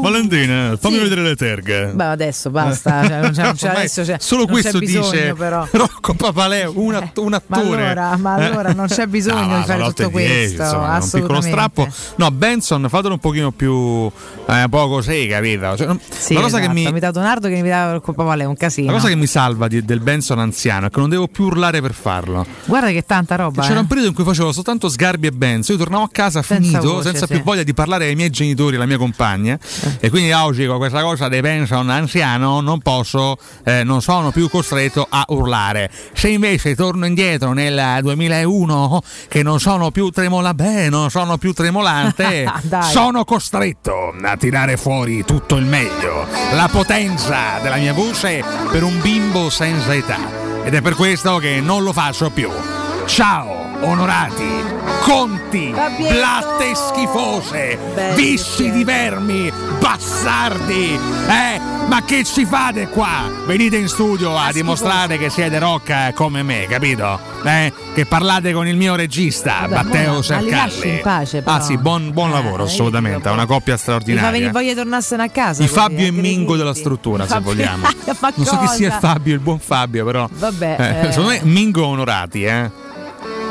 Valentina, 0.00 0.76
fammi 0.80 0.94
Sì. 0.94 1.00
vedere 1.02 1.22
le 1.22 1.36
terghe. 1.36 1.86
Beh, 1.92 2.04
adesso 2.04 2.48
basta. 2.50 3.06
Cioè, 3.06 3.20
non 3.20 3.30
c'è, 3.32 3.42
non 3.42 3.54
c'è- 3.54 3.68
adesso 3.76 4.02
c'è, 4.02 4.16
Solo 4.18 4.44
non 4.44 4.52
questo 4.52 4.78
c'è 4.78 4.84
bisogno, 4.86 5.10
dice 5.10 5.34
però. 5.34 5.68
Rocco 5.78 6.14
Papaleo, 6.14 6.72
un, 6.76 6.94
att- 6.94 7.16
un 7.18 7.28
Ma 7.46 7.56
attore. 7.58 7.84
allora, 7.84 8.16
ma 8.16 8.38
Eh? 8.38 8.44
allora 8.46 8.72
non 8.72 8.86
c'è 8.86 9.06
bisogno 9.08 9.46
No, 9.46 9.58
di 9.58 9.64
fare 9.64 9.84
tutto 9.84 10.10
questo. 10.10 10.62
insomma, 10.62 10.98
un 11.00 11.10
piccolo 11.10 11.40
strappo. 11.40 11.88
No, 12.16 12.30
Benson, 12.30 12.86
fatelo 12.88 13.14
un 13.14 13.20
pochino 13.20 13.50
più 13.52 14.10
eh, 14.46 14.66
poco 14.68 14.94
così, 14.94 15.26
capito? 15.28 15.76
Cioè, 15.76 15.96
Sì, 16.08 16.34
la 16.34 16.40
cosa 16.40 16.58
esatto. 16.58 16.66
che 16.72 16.78
mi 16.80 16.86
Ha 16.86 16.88
imitato 16.88 17.20
Nardo 17.20 17.48
che 17.48 17.54
imitava 17.54 17.94
il 17.94 18.02
papaleo, 18.02 18.48
un 18.48 18.56
casino. 18.56 18.86
la 18.88 18.92
cosa 18.94 19.08
che 19.08 19.14
mi 19.16 19.26
salva 19.26 19.68
di- 19.68 19.84
del 19.84 20.00
Benson 20.00 20.38
anziano 20.38 20.86
è 20.86 20.90
che 20.90 20.98
non 21.00 21.08
devo 21.08 21.28
più 21.28 21.44
urlare 21.44 21.80
per 21.80 21.92
farlo. 21.94 22.44
Guarda 22.64 22.88
che 22.90 23.04
tanta 23.04 23.36
roba. 23.36 23.62
C'era 23.62 23.76
eh. 23.76 23.80
un 23.80 23.86
periodo 23.86 24.08
in 24.08 24.14
cui 24.14 24.24
facevo 24.24 24.52
soltanto 24.52 24.88
sgarbi 24.88 25.28
e 25.28 25.32
Benson. 25.32 25.76
Io 25.76 25.82
tornavo 25.82 26.04
a 26.04 26.08
casa 26.10 26.42
Senza 26.42 26.78
finito, 26.78 26.92
voce, 26.94 27.10
senza 27.10 27.26
sì. 27.26 27.34
più 27.34 27.42
voglia 27.44 27.62
di 27.62 27.74
parlare 27.74 28.06
ai 28.06 28.14
miei 28.16 28.30
genitori 28.30 28.72
e 28.74 28.76
alla 28.76 28.86
mia 28.86 28.98
compagna. 28.98 29.58
E 30.00 30.10
quindi 30.10 30.32
oggi 30.32 30.66
con 30.66 30.78
questa 30.78 31.02
cosa 31.02 31.28
dei 31.28 31.40
Benson 31.40 31.88
anziano 31.90 32.60
non 32.60 32.80
posso, 32.80 33.36
eh, 33.64 33.84
non 33.84 34.02
sono 34.02 34.30
più 34.32 34.48
costretto 34.48 35.06
a 35.08 35.24
urlare. 35.28 35.49
Se 36.12 36.28
invece 36.28 36.74
torno 36.74 37.06
indietro 37.06 37.52
nel 37.52 37.98
2001, 38.02 39.00
che 39.28 39.42
non 39.42 39.60
sono 39.60 39.90
più 39.90 40.10
tremolante, 40.10 40.88
non 40.88 41.10
sono 41.10 41.36
più 41.38 41.52
tremolante, 41.52 42.50
sono 42.90 43.24
costretto 43.24 44.14
a 44.22 44.36
tirare 44.36 44.76
fuori 44.76 45.24
tutto 45.24 45.56
il 45.56 45.64
meglio, 45.64 46.26
la 46.52 46.68
potenza 46.70 47.58
della 47.62 47.76
mia 47.76 47.92
voce 47.92 48.44
per 48.70 48.82
un 48.82 49.00
bimbo 49.00 49.50
senza 49.50 49.94
età. 49.94 50.18
Ed 50.62 50.74
è 50.74 50.82
per 50.82 50.94
questo 50.94 51.38
che 51.38 51.60
non 51.60 51.82
lo 51.82 51.92
faccio 51.92 52.30
più. 52.30 52.50
Ciao, 53.06 53.69
onorati, 53.80 54.44
conti, 55.02 55.72
blatte 55.74 56.74
schifose, 56.74 57.78
Belli, 57.94 58.14
visci 58.22 58.70
di 58.70 58.84
vermi, 58.84 59.50
bastardi, 59.78 60.98
eh? 61.28 61.78
Ma 61.88 62.04
che 62.04 62.22
ci 62.22 62.44
fate 62.44 62.88
qua? 62.88 63.28
Venite 63.46 63.76
in 63.76 63.88
studio 63.88 64.36
a 64.38 64.52
dimostrare 64.52 65.18
che 65.18 65.28
siete 65.28 65.58
rock 65.58 66.12
come 66.14 66.42
me, 66.44 66.66
capito? 66.68 67.18
Eh? 67.44 67.72
Che 67.94 68.06
parlate 68.06 68.52
con 68.52 68.68
il 68.68 68.76
mio 68.76 68.94
regista, 68.94 69.66
Vabbè, 69.66 69.74
Matteo 69.74 70.22
Sercalli. 70.22 70.88
in 70.88 71.00
pace, 71.02 71.42
però. 71.42 71.56
Ah 71.56 71.60
sì, 71.60 71.76
buon, 71.78 72.12
buon 72.12 72.30
lavoro, 72.30 72.64
assolutamente, 72.64 73.28
è 73.28 73.32
una 73.32 73.46
coppia 73.46 73.72
Mi 73.72 73.78
fa 73.78 73.82
straordinaria. 73.82 74.30
venire 74.30 74.50
voglia 74.52 74.68
di 74.68 74.74
tornarsene 74.76 75.22
a 75.24 75.28
casa. 75.30 75.62
I 75.64 75.66
così, 75.66 75.80
Fabio 75.80 76.06
e 76.06 76.10
Mingo 76.12 76.54
della 76.56 76.74
struttura, 76.74 77.26
se 77.28 77.40
vogliamo. 77.40 77.86
Non 78.34 78.44
so 78.46 78.58
chi 78.58 78.66
sia 78.68 78.98
Fabio, 78.98 79.34
il 79.34 79.40
buon 79.40 79.58
Fabio, 79.58 80.04
però. 80.04 80.28
Vabbè, 80.30 80.76
Eh, 80.78 81.06
eh. 81.08 81.12
Secondo 81.12 81.30
me 81.30 81.40
Mingo 81.42 81.86
onorati, 81.86 82.44
eh. 82.44 82.70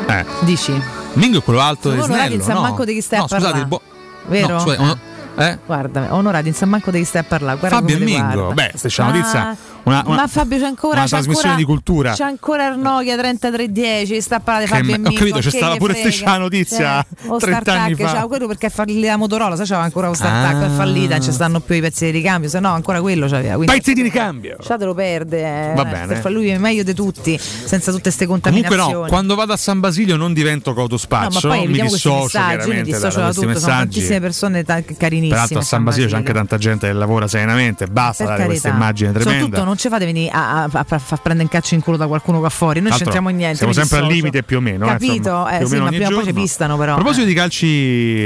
Eh. 0.09 0.25
Dici? 0.41 0.81
Mingo 1.13 1.39
è 1.39 1.43
quello 1.43 1.59
alto 1.59 1.89
e 1.89 1.91
Sono 1.99 2.03
onorati, 2.05 2.27
snello, 2.27 2.37
non 2.37 2.45
sa 2.47 2.53
no? 2.53 2.61
manco 2.61 2.85
di 2.85 2.93
chi 2.93 3.01
stai 3.01 3.19
no, 3.19 3.25
a 3.25 3.27
parlare. 3.27 3.51
scusate, 3.53 3.67
buo- 3.67 3.81
Vero? 4.27 4.53
No, 4.53 4.59
scusa, 4.59 4.81
ono- 4.81 4.97
eh? 5.37 5.57
Guarda, 5.65 6.07
onorati, 6.13 6.43
non 6.45 6.53
sa 6.53 6.65
manco 6.65 6.91
di 6.91 6.99
chi 6.99 7.05
stai 7.05 7.21
a 7.21 7.23
parlare. 7.23 7.57
Guarda 7.59 7.77
Fabio 7.77 7.95
e 7.95 7.99
Mingo. 7.99 8.33
guarda. 8.45 8.53
Beh, 8.53 8.71
stessa 8.75 9.03
notizia. 9.03 9.47
Ah, 9.49 9.55
Una, 9.89 10.03
una- 10.05 10.15
ma 10.15 10.27
Fabio 10.27 10.57
c'è 10.57 10.65
ancora 10.65 10.93
una 10.95 11.03
c'è 11.03 11.09
trasmissione 11.09 11.49
ancora, 11.53 11.55
di 11.57 11.63
cultura. 11.65 12.13
C'è 12.13 12.23
ancora 12.23 12.67
il 12.67 12.79
Nokia 12.79 13.17
3310, 13.17 14.21
sta 14.21 14.35
a 14.35 14.39
parlare 14.39 14.65
di 14.65 14.71
Che 14.71 14.77
Fabio 14.77 14.91
me- 14.91 14.97
e 14.97 15.11
ho 15.11 15.13
capito, 15.17 15.37
c'è 15.39 15.49
che 15.49 15.57
stata 15.57 15.75
pure 15.77 15.93
stessa 15.95 16.37
notizia 16.37 16.99
o 17.27 17.37
30 17.37 17.71
anni 17.73 17.93
Startup, 17.93 18.13
fa. 18.15 18.21
c'ha 18.21 18.27
quello 18.27 18.47
perché 18.47 18.67
è 18.67 18.69
fallita 18.69 19.07
la 19.07 19.17
Motorola, 19.17 19.55
sai, 19.55 19.65
c'aveva 19.65 19.83
ancora 19.85 20.07
lo 20.07 20.13
Startup, 20.13 20.61
Ah. 20.61 20.65
è 20.65 20.69
fallita, 20.69 21.15
non 21.15 21.23
ci 21.23 21.31
stanno 21.31 21.59
più 21.59 21.75
i 21.75 21.81
pezzi 21.81 22.05
di 22.05 22.11
ricambio, 22.11 22.49
se 22.49 22.59
no 22.59 22.69
ancora 22.73 23.01
quello 23.01 23.27
c'aveva. 23.27 23.55
Quindi 23.55 23.73
Pezzi 23.73 23.93
di 23.93 24.01
ricambio. 24.01 24.55
lasciatelo 24.57 24.93
perde. 24.93 25.71
eh. 25.71 25.73
Va 25.75 25.85
bene. 25.85 26.15
Fa 26.15 26.29
lui 26.29 26.47
è 26.49 26.57
meglio 26.57 26.83
di 26.83 26.93
tutti, 26.93 27.37
senza 27.39 27.91
tutte 27.91 28.03
queste 28.03 28.25
Comunque 28.25 28.51
contaminazioni. 28.51 29.01
no, 29.03 29.07
quando 29.07 29.35
vado 29.35 29.53
a 29.53 29.57
San 29.57 29.79
Basilio 29.79 30.15
non 30.15 30.33
divento 30.33 30.69
No, 30.69 30.75
ma 30.75 30.81
cotospaccio, 30.81 31.47
poi 31.47 31.67
mi 31.67 31.79
dissocio 31.81 32.21
messaggi, 32.23 32.69
mi 32.69 32.81
dissocio 32.83 33.19
da 33.19 33.25
da 33.25 33.27
tutto, 33.29 33.33
sono 33.41 33.47
messaggi. 33.53 33.69
tantissime 33.77 34.19
persone 34.19 34.63
ta- 34.63 34.81
benissimo. 34.97 35.29
Peraltro 35.29 35.59
a 35.59 35.61
San 35.63 35.83
Basilio 35.83 36.07
c'è 36.09 36.15
anche 36.15 36.33
tanta 36.33 36.57
gente 36.57 36.87
che 36.87 36.93
lavora 36.93 37.27
serenamente, 37.27 37.87
basta 37.87 38.23
Per 38.25 38.33
dare 38.33 38.45
questa 38.47 38.69
immagine 38.69 39.11
tremenda. 39.11 39.39
Soprattutto 39.41 39.63
non 39.65 39.77
ci 39.79 39.89
fate 39.89 40.05
venire 40.05 40.29
a, 40.31 40.63
a- 40.63 40.69
a- 40.71 40.85
a 40.87 40.99
far 40.99 41.21
prendere 41.21 41.43
in 41.43 41.49
caccio 41.49 41.73
in 41.73 41.81
culo 41.81 41.97
da 41.97 42.05
qualcuno 42.07 42.39
qua 42.39 42.49
fuori. 42.49 42.81
Noi 42.81 42.91
c'entriamo 42.91 43.29
l'altro, 43.29 43.37
niente. 43.45 43.57
Siamo 43.57 43.73
sempre 43.73 43.97
al 43.99 44.05
limite 44.07 44.43
più 44.43 44.57
o 44.57 44.59
meno. 44.59 44.85
eh, 44.85 44.89
Capito? 44.89 45.15
insomma, 45.15 45.51
Eh, 45.51 45.57
più 45.57 45.65
o 45.65 45.69
sì, 45.69 45.75
ma 45.77 45.87
prima 45.87 46.07
o 46.07 46.11
poi 46.11 46.23
ci 46.25 46.33
pistano, 46.33 46.77
però, 46.77 46.91
A 46.91 46.95
proposito 46.95 47.23
eh. 47.23 47.27
di 47.27 47.33
calci 47.33 47.65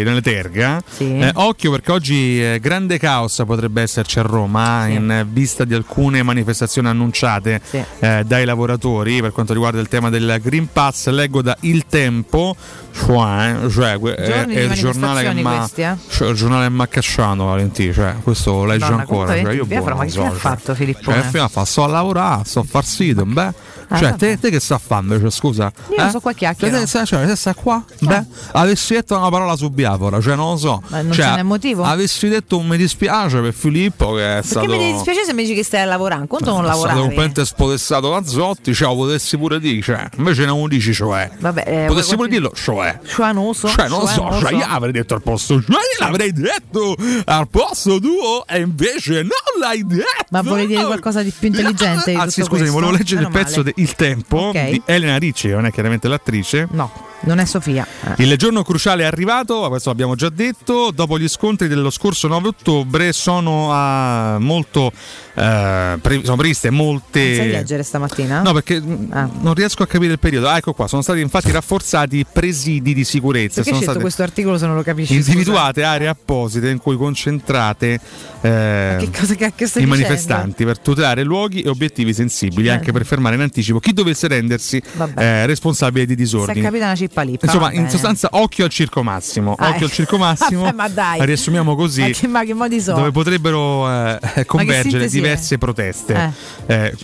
nelle 0.03 0.21
terga, 0.21 0.81
Sì. 0.89 1.17
eh, 1.19 1.31
occhio 1.35 1.71
perché 1.71 1.91
oggi 1.91 2.43
eh, 2.43 2.59
grande 2.59 2.97
caos 2.97 3.41
potrebbe 3.45 3.81
esserci 3.83 4.19
a 4.19 4.23
Roma 4.23 4.87
in 4.87 5.09
eh, 5.11 5.25
vista 5.29 5.63
di 5.63 5.73
alcune 5.73 6.23
manifestazioni 6.23 6.87
annunciate 6.87 7.61
eh, 7.99 8.23
dai 8.25 8.45
lavoratori 8.45 9.21
per 9.21 9.31
quanto 9.31 9.53
riguarda 9.53 9.79
il 9.79 9.87
tema 9.87 10.09
del 10.09 10.39
Green 10.41 10.67
Pass. 10.71 11.07
Leggo 11.09 11.41
da 11.41 11.55
Il 11.61 11.85
Tempo, 11.87 12.55
cioè, 12.91 13.55
cioè, 13.69 13.97
è, 13.99 14.59
il 14.61 14.71
giornale 14.73 15.23
che 15.23 15.41
ma- 15.41 15.65
eh? 15.75 15.95
cioè, 16.09 16.29
il 16.29 16.35
giornale 16.35 16.69
Maccasciano, 16.69 17.45
Valentino, 17.45 17.93
cioè, 17.93 18.15
questo 18.23 18.63
Madonna, 18.63 18.95
ancora. 18.97 19.33
Cioè, 19.39 19.53
io 19.53 19.65
via, 19.65 19.81
boh, 19.81 19.95
ma 19.95 20.03
che 20.03 20.09
so, 20.09 20.23
ha 20.25 20.29
cioè. 20.29 20.37
fatto 20.37 20.73
Filippone? 20.75 21.17
Fine 21.33 21.49
fa? 21.49 21.65
Sto 21.65 21.83
a 21.83 21.87
lavorare, 21.87 22.45
sto 22.45 22.59
a 22.59 22.63
far 22.63 22.85
sito, 22.85 23.25
beh. 23.25 23.53
Ah, 23.93 23.97
cioè, 23.99 24.15
te, 24.15 24.39
te 24.39 24.49
che 24.49 24.59
sta 24.59 24.79
fando? 24.79 25.19
Cioè, 25.19 25.29
scusa. 25.29 25.71
Io 25.95 26.09
so 26.09 26.19
qua 26.19 26.33
chiacchiero. 26.33 26.75
Cioè, 26.85 27.01
te, 27.01 27.05
cioè, 27.05 27.25
te 27.27 27.35
stai 27.35 27.53
qua? 27.53 27.83
Beh, 27.99 28.25
avessi 28.53 28.95
detto 28.95 29.15
una 29.15 29.29
parola 29.29 29.55
su 29.55 29.69
Biafora, 29.69 30.19
cioè 30.19 30.35
non 30.35 30.51
lo 30.51 30.57
so. 30.57 30.81
Ma 30.87 31.01
non 31.01 31.11
Cioè, 31.11 31.25
ce 31.25 31.35
n'è 31.35 31.43
motivo? 31.43 31.83
Avessi 31.83 32.27
detto 32.27 32.57
un 32.57 32.65
mi 32.67 32.77
dispiace 32.77 33.39
per 33.41 33.53
Filippo 33.53 34.13
che 34.15 34.21
è 34.23 34.33
Perché 34.41 34.47
stato. 34.47 34.65
mi 34.67 34.93
dispiace 34.93 35.23
se 35.25 35.33
mi 35.33 35.43
dici 35.43 35.53
che 35.53 35.63
stai 35.63 35.81
a 35.81 35.85
lavorare? 35.85 36.25
Conto 36.25 36.45
non 36.45 36.61
è 36.61 36.63
stato 36.63 36.71
lavorare. 36.71 36.99
completamente 36.99 37.45
spodestato 37.45 38.09
da 38.09 38.25
Zotti, 38.25 38.73
cioè 38.73 38.87
lo 38.87 38.95
potessi 38.95 39.37
pure 39.37 39.59
dire, 39.59 39.81
cioè, 39.83 40.09
invece 40.17 40.45
non 40.45 40.59
lo 40.61 40.67
dici, 40.67 40.91
cioè. 40.91 41.29
Vabbè, 41.39 41.63
eh, 41.67 41.85
potessi 41.85 42.15
pure 42.15 42.29
dirlo, 42.29 42.51
cioè. 42.55 42.99
Cioè, 43.05 43.31
non 43.31 43.45
lo 43.45 43.53
so. 43.53 43.67
Cioè, 43.67 43.87
non 43.87 43.99
lo 43.99 44.07
so, 44.07 44.23
non 44.23 44.39
cioè, 44.39 44.53
io 44.53 44.65
l'avrei 44.67 44.91
detto 44.91 45.13
al 45.13 45.21
posto, 45.21 45.61
cioè, 45.61 45.69
io 45.71 45.99
l'avrei 45.99 46.31
detto 46.31 46.95
al 47.25 47.47
posto 47.47 47.99
tuo 47.99 48.45
e 48.47 48.59
invece 48.59 49.21
non 49.21 49.59
l'hai 49.59 49.85
detto. 49.85 50.25
Ma 50.31 50.41
volevi 50.41 50.67
dire 50.67 50.85
qualcosa 50.85 51.21
di 51.21 51.31
più 51.37 51.49
intelligente? 51.49 52.11
di 52.11 52.17
Ah, 52.17 52.27
sì, 52.29 52.41
scusami, 52.41 52.69
volevo 52.69 52.91
leggere 52.91 53.21
il 53.21 53.29
pezzo 53.29 53.61
di 53.61 53.71
Il 53.83 53.95
Tempo 53.95 54.37
Ok. 54.37 54.69
di 54.69 54.81
Elena 54.85 55.17
Ricci, 55.17 55.49
non 55.49 55.65
è 55.65 55.71
chiaramente 55.71 56.07
l'attrice. 56.07 56.69
No, 56.71 56.89
non 57.23 57.39
è 57.39 57.45
Sofia. 57.45 57.85
Eh. 58.17 58.23
Il 58.23 58.37
giorno 58.37 58.63
cruciale 58.63 59.03
è 59.03 59.05
arrivato, 59.05 59.67
questo 59.69 59.89
l'abbiamo 59.89 60.15
già 60.15 60.29
detto, 60.29 60.91
dopo 60.93 61.17
gli 61.19 61.27
scontri 61.27 61.67
dello 61.67 61.89
scorso 61.89 62.27
9 62.27 62.47
ottobre 62.49 63.13
sono, 63.13 63.71
ah, 63.71 64.37
molto, 64.39 64.91
eh, 65.33 65.97
pre- 66.01 66.21
sono 66.23 66.35
previste 66.37 66.69
molte... 66.69 67.25
Non 67.25 67.35
sai 67.35 67.51
leggere 67.51 67.83
stamattina? 67.83 68.41
No, 68.41 68.53
perché 68.53 68.79
mh, 68.79 69.29
non 69.41 69.53
riesco 69.53 69.83
a 69.83 69.87
capire 69.87 70.13
il 70.13 70.19
periodo. 70.19 70.47
Ah, 70.49 70.57
ecco 70.57 70.73
qua, 70.73 70.87
sono 70.87 71.01
stati 71.01 71.21
infatti 71.21 71.51
rafforzati 71.51 72.17
i 72.17 72.25
presidi 72.31 72.93
di 72.93 73.03
sicurezza. 73.03 73.55
Perché 73.61 73.69
sono 73.71 73.81
state 73.83 73.99
questo 73.99 74.23
articolo 74.23 74.57
se 74.57 74.65
non 74.65 74.75
lo 74.75 74.83
capisci? 74.83 75.15
individuate 75.15 75.83
aree 75.83 76.07
apposite 76.07 76.69
in 76.69 76.77
cui 76.79 76.97
concentrate 76.97 77.99
eh, 78.41 78.95
Che 78.99 79.09
cosa 79.17 79.35
cacchio 79.35 79.67
stai 79.67 79.83
i 79.83 79.85
manifestanti 79.85 80.65
per 80.65 80.79
tutelare 80.79 81.23
luoghi 81.23 81.61
e 81.61 81.69
obiettivi 81.69 82.13
sensibili, 82.13 82.69
anche 82.69 82.91
per 82.91 83.05
fermare 83.05 83.35
in 83.35 83.41
anticipo 83.41 83.79
chi 83.79 83.93
dovesse 83.93 84.27
rendersi 84.27 84.81
eh, 85.15 85.45
responsabile 85.45 86.05
di 86.05 86.13
Si 86.13 86.19
è 86.19 86.23
disordini. 86.23 86.61
capita 86.61 86.85
una 86.85 86.95
cippa 87.13 87.21
lì. 87.21 87.37
Insomma, 87.39 87.71
in 87.71 87.89
sostanza, 87.89 88.29
occhio 88.31 88.65
al 88.65 88.71
circo 88.71 89.03
massimo. 89.03 89.55
Ah, 89.57 89.69
occhio 89.69 89.81
eh. 89.81 89.85
al 89.85 89.91
circo 89.91 90.17
massimo. 90.17 90.63
Vabbè, 90.63 90.75
ma 90.75 90.89
dai. 90.89 91.25
Riassumiamo 91.25 91.75
così. 91.75 92.01
Ma 92.01 92.09
che, 92.09 92.27
ma 92.27 92.43
che 92.43 92.53
modi 92.53 92.81
sono? 92.81 92.97
Dove 92.97 93.11
potrebbero 93.11 93.89
eh, 93.89 94.45
convergere 94.45 95.07
diverse 95.07 95.57
proteste. 95.57 96.33
Eh, 96.65 96.95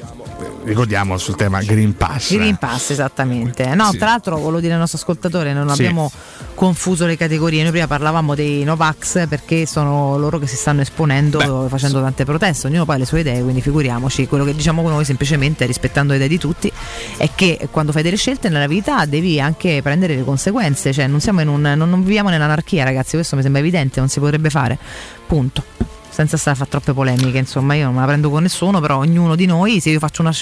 ricordiamo 0.63 1.17
sul 1.17 1.35
tema 1.35 1.61
Green 1.61 1.95
Pass. 1.95 2.33
Green 2.33 2.57
Pass, 2.57 2.91
esattamente. 2.91 3.73
No, 3.75 3.91
Sì. 3.91 3.97
tra 3.97 4.07
l'altro 4.09 4.37
volevo 4.37 4.59
dire 4.59 4.73
al 4.73 4.79
nostro 4.79 4.97
ascoltatore, 4.97 5.53
non 5.53 5.67
Sì. 5.69 5.81
abbiamo 5.81 6.11
confuso 6.55 7.05
le 7.05 7.17
categorie. 7.17 7.61
Noi 7.61 7.71
prima 7.71 7.87
parlavamo 7.87 8.35
dei 8.35 8.63
Novax 8.63 9.27
perché 9.27 9.65
sono 9.65 10.17
loro 10.17 10.37
che 10.39 10.47
si 10.47 10.55
stanno 10.55 10.81
esponendo 10.81 11.67
facendo 11.69 12.01
tante 12.01 12.25
proteste. 12.25 12.67
Ognuno 12.67 12.85
poi 12.85 12.95
ha 12.95 12.97
le 12.99 13.05
sue 13.05 13.21
idee, 13.21 13.41
quindi 13.41 13.61
figuriamoci. 13.61 14.27
Quello 14.27 14.43
che 14.43 14.53
diciamo 14.53 14.81
noi 14.87 15.05
semplicemente, 15.05 15.65
rispettando 15.65 16.11
le 16.11 16.17
idee 16.17 16.27
di 16.29 16.37
tutti, 16.37 16.71
è 17.17 17.29
che 17.35 17.67
quando 17.71 17.91
fai 17.91 18.03
delle 18.03 18.17
scelte 18.17 18.49
nella 18.49 18.67
vita 18.67 19.05
devi 19.05 19.39
anche 19.39 19.81
prendere 19.81 20.15
le 20.15 20.23
conseguenze. 20.23 20.93
Cioè, 20.93 21.07
non 21.07 21.19
siamo 21.21 21.41
in 21.41 21.47
un. 21.47 21.61
non, 21.61 21.89
non 21.89 22.03
viviamo 22.03 22.29
nell'anarchia, 22.29 22.83
ragazzi. 22.83 23.15
Questo 23.15 23.35
mi 23.35 23.41
sembra 23.41 23.61
evidente, 23.61 23.99
non 23.99 24.09
si 24.09 24.19
potrebbe 24.19 24.49
fare. 24.49 24.77
Punto. 25.27 25.63
Senza 26.19 26.35
stare 26.35 26.57
a 26.57 26.59
fare 26.59 26.69
troppe 26.69 26.91
polemiche, 26.91 27.37
insomma, 27.37 27.75
io 27.75 27.85
non 27.85 27.93
me 27.93 28.01
la 28.01 28.07
prendo 28.07 28.29
con 28.29 28.41
nessuno, 28.41 28.81
però 28.81 28.97
ognuno 28.97 29.35
di 29.35 29.45
noi, 29.45 29.79
se 29.79 29.91
io 29.91 29.99
faccio 29.99 30.21
una, 30.21 30.33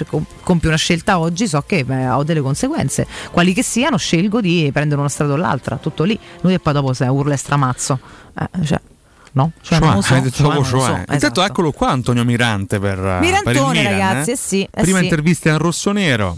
compio 0.41 0.69
una 0.69 0.77
scelta 0.77 1.19
oggi, 1.19 1.47
so 1.47 1.61
che 1.67 1.85
beh, 1.85 2.09
ho 2.09 2.23
delle 2.23 2.41
conseguenze. 2.41 3.05
Quali 3.29 3.53
che 3.53 3.61
siano, 3.61 3.95
scelgo 3.95 4.41
di 4.41 4.71
prendere 4.73 4.99
una 4.99 5.09
strada 5.09 5.33
o 5.33 5.35
l'altra, 5.35 5.75
tutto 5.75 6.03
lì. 6.03 6.17
Lui 6.41 6.55
e 6.55 6.59
poi 6.59 6.73
dopo 6.73 6.93
se 6.93 7.05
urla 7.05 7.35
e 7.35 7.37
stramazzo. 7.37 7.99
Eh, 8.39 8.65
cioè, 8.65 8.81
no? 9.33 9.51
Cioè, 9.61 9.79
lo 9.79 10.01
so, 10.01 10.15
hai 10.15 10.21
detto 10.21 10.41
non 10.41 10.55
lo 10.55 10.63
so. 10.63 10.77
Intanto 10.77 11.13
esatto. 11.13 11.45
eccolo 11.45 11.71
qua 11.71 11.89
Antonio 11.89 12.25
Mirante 12.25 12.79
per, 12.79 12.95
per 12.95 13.13
il 13.13 13.19
Mirantone, 13.19 13.77
Milan, 13.77 13.91
ragazzi, 13.91 14.29
eh. 14.31 14.33
eh 14.33 14.35
sì, 14.35 14.63
eh 14.63 14.81
Prima 14.81 14.97
sì. 14.97 15.03
intervista 15.03 15.49
in 15.49 15.59
rosso-nero. 15.59 16.37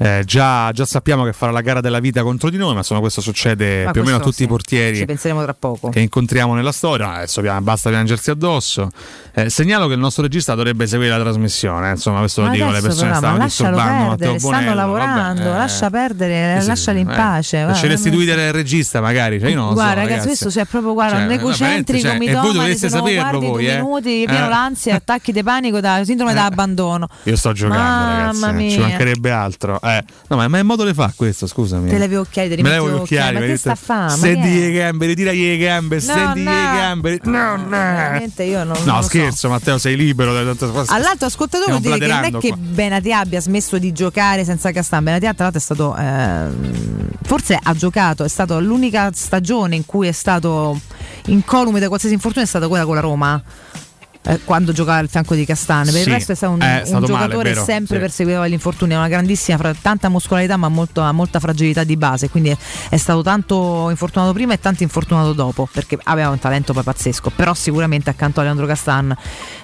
Eh, 0.00 0.22
già, 0.24 0.70
già 0.72 0.84
sappiamo 0.84 1.24
che 1.24 1.32
farà 1.32 1.50
la 1.50 1.60
gara 1.60 1.80
della 1.80 1.98
vita 1.98 2.22
contro 2.22 2.50
di 2.50 2.56
noi, 2.56 2.72
ma 2.72 2.78
insomma 2.78 3.00
questo 3.00 3.20
succede 3.20 3.84
Ma 3.84 3.90
più 3.90 4.02
o 4.02 4.04
meno 4.04 4.16
a 4.16 4.20
questo 4.20 4.30
tutti 4.30 4.42
i 4.42 4.46
sì, 4.46 4.50
portieri 4.50 4.96
Ci 4.98 5.04
penseremo 5.06 5.42
tra 5.42 5.54
poco. 5.54 5.88
che 5.90 5.98
incontriamo 6.00 6.54
nella 6.54 6.70
storia. 6.70 7.14
Adesso 7.14 7.42
basta 7.60 7.90
piangersi 7.90 8.30
addosso. 8.30 8.90
Eh, 9.34 9.50
segnalo 9.50 9.88
che 9.88 9.94
il 9.94 9.98
nostro 9.98 10.22
regista 10.22 10.54
dovrebbe 10.54 10.86
seguire 10.86 11.16
la 11.16 11.22
trasmissione. 11.22 11.88
eh, 11.88 11.92
Insomma, 11.92 12.20
questo 12.20 12.42
lo 12.42 12.46
Ma 12.46 12.52
dico 12.52 12.66
alle 12.66 12.78
adesso 12.78 12.86
persone 12.88 13.10
che 13.12 13.18
però, 13.18 13.30
stanno 13.32 13.44
disturbando 13.44 14.08
perdere, 14.16 14.38
stanno 14.38 14.74
lavorando, 14.74 15.42
Vabbè, 15.42 15.54
eh. 15.54 15.58
lascia 15.58 15.90
perdere, 15.90 16.60
Sì, 16.60 16.66
lasciali 16.68 17.00
in 17.00 17.10
eh. 17.10 17.14
pace. 17.14 17.56
guarda, 17.56 17.72
Lasceresti 17.72 18.06
non- 18.08 18.16
guidare 18.16 18.46
il 18.46 18.52
regista, 18.52 19.00
magari. 19.00 19.40
Cioè, 19.40 19.48
io 19.50 19.56
non 19.56 19.64
lo 19.64 19.70
so, 19.70 19.74
guarda, 19.82 20.00
ragazzi, 20.02 20.26
questo 20.26 20.48
c'è 20.48 20.64
proprio 20.64 20.92
guarda, 20.92 21.16
Cioè, 21.16 21.24
un 21.24 21.30
egocentrico, 21.32 22.06
cioè, 22.06 22.14
e 22.14 22.18
voi 22.18 22.26
mitomane, 22.28 22.52
dovreste 22.52 22.88
se 22.88 22.96
non 22.96 23.06
saperlo 23.08 23.40
voi, 23.40 23.50
due 23.50 23.72
eh. 23.72 23.76
minuti, 23.76 24.24
pieno 24.26 24.48
l'ansia, 24.48 24.94
attacchi 24.94 25.32
di 25.32 25.42
panico 25.42 25.80
da 25.80 26.00
sindrome 26.04 26.34
da 26.34 26.44
abbandono. 26.44 27.08
Io 27.24 27.34
sto 27.36 27.52
giocando, 27.52 28.38
ragazzi. 28.40 28.70
Ci 28.70 28.78
mancherebbe 28.78 29.30
altro. 29.32 29.80
Eh, 29.96 30.04
No, 30.28 30.36
ma, 30.36 30.46
ma 30.48 30.56
che 30.58 30.62
modo 30.62 30.84
le 30.84 30.92
fa 30.94 31.12
questo? 31.16 31.46
Scusami. 31.46 31.88
Te 31.88 31.98
levi 31.98 32.16
occhiali, 32.16 32.54
te 32.54 32.62
Me 32.62 32.70
levo 32.70 32.90
gli 32.90 32.94
occhiali, 32.94 33.38
ma 33.38 33.46
che 33.46 33.56
sta 33.56 33.72
a 33.72 33.74
fa? 33.74 33.94
Ma 34.02 34.08
Stendi 34.10 34.40
che 34.48 34.56
è? 34.56 34.60
le 34.60 34.72
gambe, 34.72 35.06
ritira 35.06 35.32
le 35.32 35.56
gambe, 35.56 36.00
stendi 36.00 36.42
no. 36.42 36.50
le 36.50 36.62
gambe. 36.62 37.20
No, 37.24 37.56
no. 37.56 37.76
Io 38.44 38.64
non, 38.64 38.76
non 38.76 38.84
No, 38.84 39.02
so. 39.02 39.08
scherzo, 39.08 39.48
Matteo, 39.48 39.78
sei 39.78 39.96
libero. 39.96 40.36
All'altro 40.36 41.26
ascoltatore 41.26 41.70
vuol 41.70 41.80
dire 41.82 41.98
che 41.98 42.06
non 42.06 42.24
è 42.24 42.30
bladerando 42.30 42.38
che 42.38 42.48
qua. 42.48 42.56
Benatia 42.58 43.18
abbia 43.20 43.40
smesso 43.40 43.78
di 43.78 43.92
giocare 43.92 44.44
senza 44.44 44.70
Castan. 44.70 45.04
Benatia 45.04 45.32
tra 45.34 45.44
l'altro 45.44 45.60
è 45.60 45.64
stato 45.64 45.96
ehm, 45.96 47.08
forse 47.22 47.58
ha 47.62 47.74
giocato, 47.74 48.24
è 48.24 48.28
stata 48.28 48.58
l'unica 48.58 49.10
stagione 49.14 49.76
in 49.76 49.86
cui 49.86 50.06
è 50.08 50.12
stato 50.12 50.78
incolume 51.26 51.80
da 51.80 51.88
qualsiasi 51.88 52.14
infortunio 52.14 52.46
è 52.46 52.48
stata 52.48 52.68
quella 52.68 52.84
con 52.84 52.94
la 52.94 53.00
Roma. 53.00 53.42
Eh, 54.22 54.40
Quando 54.44 54.72
giocava 54.72 54.98
al 54.98 55.08
fianco 55.08 55.34
di 55.34 55.44
Castan, 55.44 55.84
per 55.84 55.92
Sì, 55.94 56.00
il 56.00 56.06
resto 56.06 56.32
è 56.32 56.34
stato 56.34 56.52
un, 56.52 56.60
è 56.60 56.80
un 56.80 56.86
stato 56.86 57.06
male, 57.06 57.24
giocatore 57.24 57.48
vero, 57.50 57.64
sempre 57.64 57.94
sì. 57.96 58.00
perseguito 58.00 58.40
dagli 58.40 58.52
infortuni, 58.52 58.94
ha 58.94 58.98
una 58.98 59.08
grandissima, 59.08 59.74
tanta 59.80 60.08
muscolarità 60.08 60.56
ma 60.56 60.68
molto- 60.68 61.02
molta 61.12 61.40
fragilità 61.40 61.84
di 61.84 61.96
base, 61.96 62.28
quindi 62.28 62.50
è, 62.50 62.56
è 62.90 62.96
stato 62.96 63.22
tanto 63.22 63.88
infortunato 63.90 64.32
prima 64.32 64.54
e 64.54 64.58
tanto 64.58 64.82
infortunato 64.82 65.32
dopo, 65.32 65.68
perché 65.70 65.98
aveva 66.04 66.30
un 66.30 66.38
talento 66.38 66.72
poi 66.72 66.82
pazzesco, 66.82 67.30
però 67.34 67.54
sicuramente 67.54 68.10
accanto 68.10 68.40
a 68.40 68.42
Leandro 68.42 68.66
Castan 68.66 69.14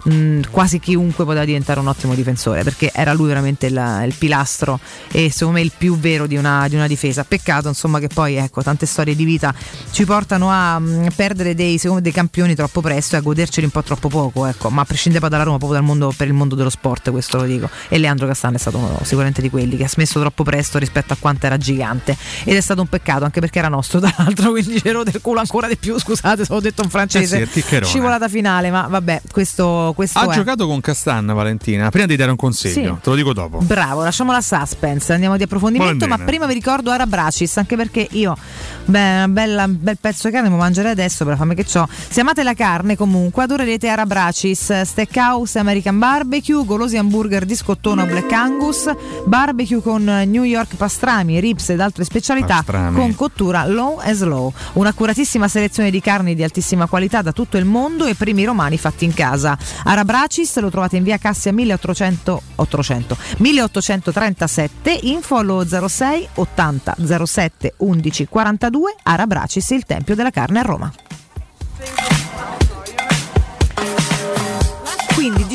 mh, 0.05 0.41
quasi 0.51 0.81
chiunque 0.81 1.25
poteva 1.25 1.45
diventare 1.45 1.81
un 1.81 1.89
ottimo 1.89 2.15
difensore, 2.15 2.63
perché 2.63 2.91
era 2.95 3.13
lui 3.13 3.29
veramente 3.29 3.67
il, 3.67 4.03
il 4.07 4.15
pilastro 4.15 4.79
e 5.11 5.31
secondo 5.31 5.59
me 5.59 5.65
il 5.65 5.73
più 5.77 5.99
vero 5.99 6.27
di 6.27 6.37
una, 6.37 6.67
di 6.69 6.75
una 6.75 6.87
difesa. 6.87 7.25
Peccato 7.25 7.69
insomma 7.69 7.99
che 7.99 8.09
poi 8.09 8.37
ecco, 8.37 8.63
tante 8.63 8.87
storie 8.87 9.15
di 9.15 9.25
vita 9.25 9.55
ci 9.91 10.05
portano 10.05 10.51
a 10.51 10.79
mh, 10.79 11.09
perdere 11.15 11.55
dei, 11.55 11.81
dei 12.01 12.13
campioni 12.13 12.55
troppo 12.55 12.81
presto 12.81 13.17
e 13.17 13.19
a 13.19 13.23
goderceli 13.23 13.67
un 13.67 13.73
po' 13.73 13.83
troppo 13.83 14.09
poco, 14.09 14.44
ecco. 14.47 14.71
ma 14.71 14.83
a 14.83 14.85
prescindere 14.85 15.21
poi 15.21 15.31
dalla 15.31 15.45
Roma, 15.45 15.59
proprio 15.59 15.79
dal 15.79 15.87
mondo, 15.87 16.13
per 16.17 16.27
il 16.27 16.33
mondo 16.35 16.55
dello 16.55 16.71
sport, 16.71 17.11
questo 17.11 17.39
lo 17.39 17.45
dico. 17.45 17.69
E 17.89 17.99
Leandro 17.99 18.27
Castan 18.27 18.55
è 18.55 18.59
stato 18.59 18.99
sicuramente 19.03 19.41
di 19.43 19.51
quelli 19.51 19.77
che 19.77 19.85
ha 19.85 19.89
smesso 19.89 20.21
troppo 20.21 20.43
presto 20.45 20.79
rispetto 20.79 21.13
a 21.13 21.17
quanto 21.19 21.47
era 21.47 21.57
gigante. 21.57 22.17
Ed 22.45 22.57
è 22.57 22.61
stato 22.61 22.81
un 22.81 22.89
peccato, 22.89 23.25
anche 23.25 23.41
perché 23.41 23.59
era 23.59 23.69
nostro, 23.69 24.01
tra 24.01 24.13
l'altro, 24.19 24.51
quindi 24.53 24.81
c'ero 24.81 25.03
del 25.03 25.21
culo 25.21 25.41
ancora 25.41 25.69
di 25.69 25.77
più, 25.77 25.99
scusate 25.99 26.45
se 26.45 26.53
ho 26.53 26.61
detto 26.61 26.83
un 26.83 26.91
francese. 26.91 27.41
Eh 27.43 27.47
sì. 27.47 27.65
Scivolata 27.83 28.29
finale, 28.29 28.71
ma 28.71 28.87
vabbè, 28.89 29.23
questo, 29.31 29.93
questo 29.95 30.19
Ha 30.19 30.31
è. 30.31 30.35
giocato 30.35 30.67
con 30.67 30.81
Castan, 30.81 31.27
Valentina. 31.27 31.91
Prima 31.91 32.07
di 32.07 32.17
dare 32.17 32.31
un 32.31 32.37
consiglio, 32.37 32.95
Sì. 32.95 33.01
te 33.03 33.11
lo 33.11 33.17
dico 33.17 33.33
dopo. 33.33 33.59
Bravo, 33.59 34.03
lasciamo 34.03 34.33
la 34.33 34.41
suspense, 34.41 35.13
andiamo 35.13 35.37
di 35.37 35.43
approfondimento, 35.45 36.07
ma 36.07 36.19
prima 36.19 36.47
vi 36.47 36.55
ricordo 36.55 36.91
Ara 36.91 37.07
Bracis, 37.07 37.57
anche 37.57 37.77
perché 37.77 38.07
io, 38.13 38.37
beh, 38.85 39.23
un 39.25 39.33
bel 39.33 39.99
pezzo 40.01 40.29
di 40.29 40.35
carne 40.35 40.49
mi 40.49 40.57
mangerei 40.57 40.93
adesso 40.93 41.25
per 41.25 41.35
la 41.35 41.39
fame 41.39 41.55
che 41.55 41.67
ho. 41.79 41.89
Se 42.09 42.21
amate 42.21 42.43
la 42.43 42.55
carne 42.55 42.97
comunque 42.97 43.43
adorerete 43.45 43.89
Ara 43.89 44.07
Bracis, 44.07 44.34
Steakhouse, 44.35 45.59
American 45.59 45.99
Barbecue, 45.99 46.65
golosi 46.65 46.97
hamburger 46.97 47.45
di 47.45 47.55
scottone 47.55 48.03
o 48.03 48.07
Black 48.07 48.33
Angus, 48.33 48.93
barbecue 49.25 49.81
con 49.81 50.03
New 50.03 50.43
York 50.43 50.75
pastrami, 50.75 51.39
ribs 51.39 51.69
ed 51.71 51.81
altre 51.81 52.03
specialità 52.05 52.57
Pastrami. 52.57 52.97
con 52.97 53.15
cottura 53.15 53.65
low 53.67 53.99
and 53.99 54.15
slow. 54.15 54.53
Un'accuratissima 54.73 55.47
selezione 55.47 55.91
di 55.91 56.01
carni 56.01 56.35
di 56.35 56.43
altissima 56.43 56.87
qualità 56.87 57.23
da 57.23 57.31
tutto 57.33 57.57
il 57.57 57.65
mondo 57.65 58.07
e 58.07 58.15
primi 58.15 58.45
romani 58.45 58.77
fatti 58.77 59.05
in 59.05 59.15
casa. 59.15 59.57
Arabracis 59.85 60.59
lo 60.59 60.71
trovate 60.71 60.97
in 60.97 61.05
via 61.05 61.17
Cassia 61.19 61.53
1800, 61.53 62.43
800, 62.57 63.17
1837, 63.39 64.99
info 65.03 65.37
allo 65.37 65.65
06 65.65 66.29
80 66.35 66.97
07 67.25 67.75
11 67.77 68.27
42, 68.27 68.97
Arabracis 69.05 69.71
il 69.71 69.85
Tempio 69.85 70.15
della 70.17 70.31
Carne 70.31 70.59
a 70.59 70.63
Roma. 70.63 70.93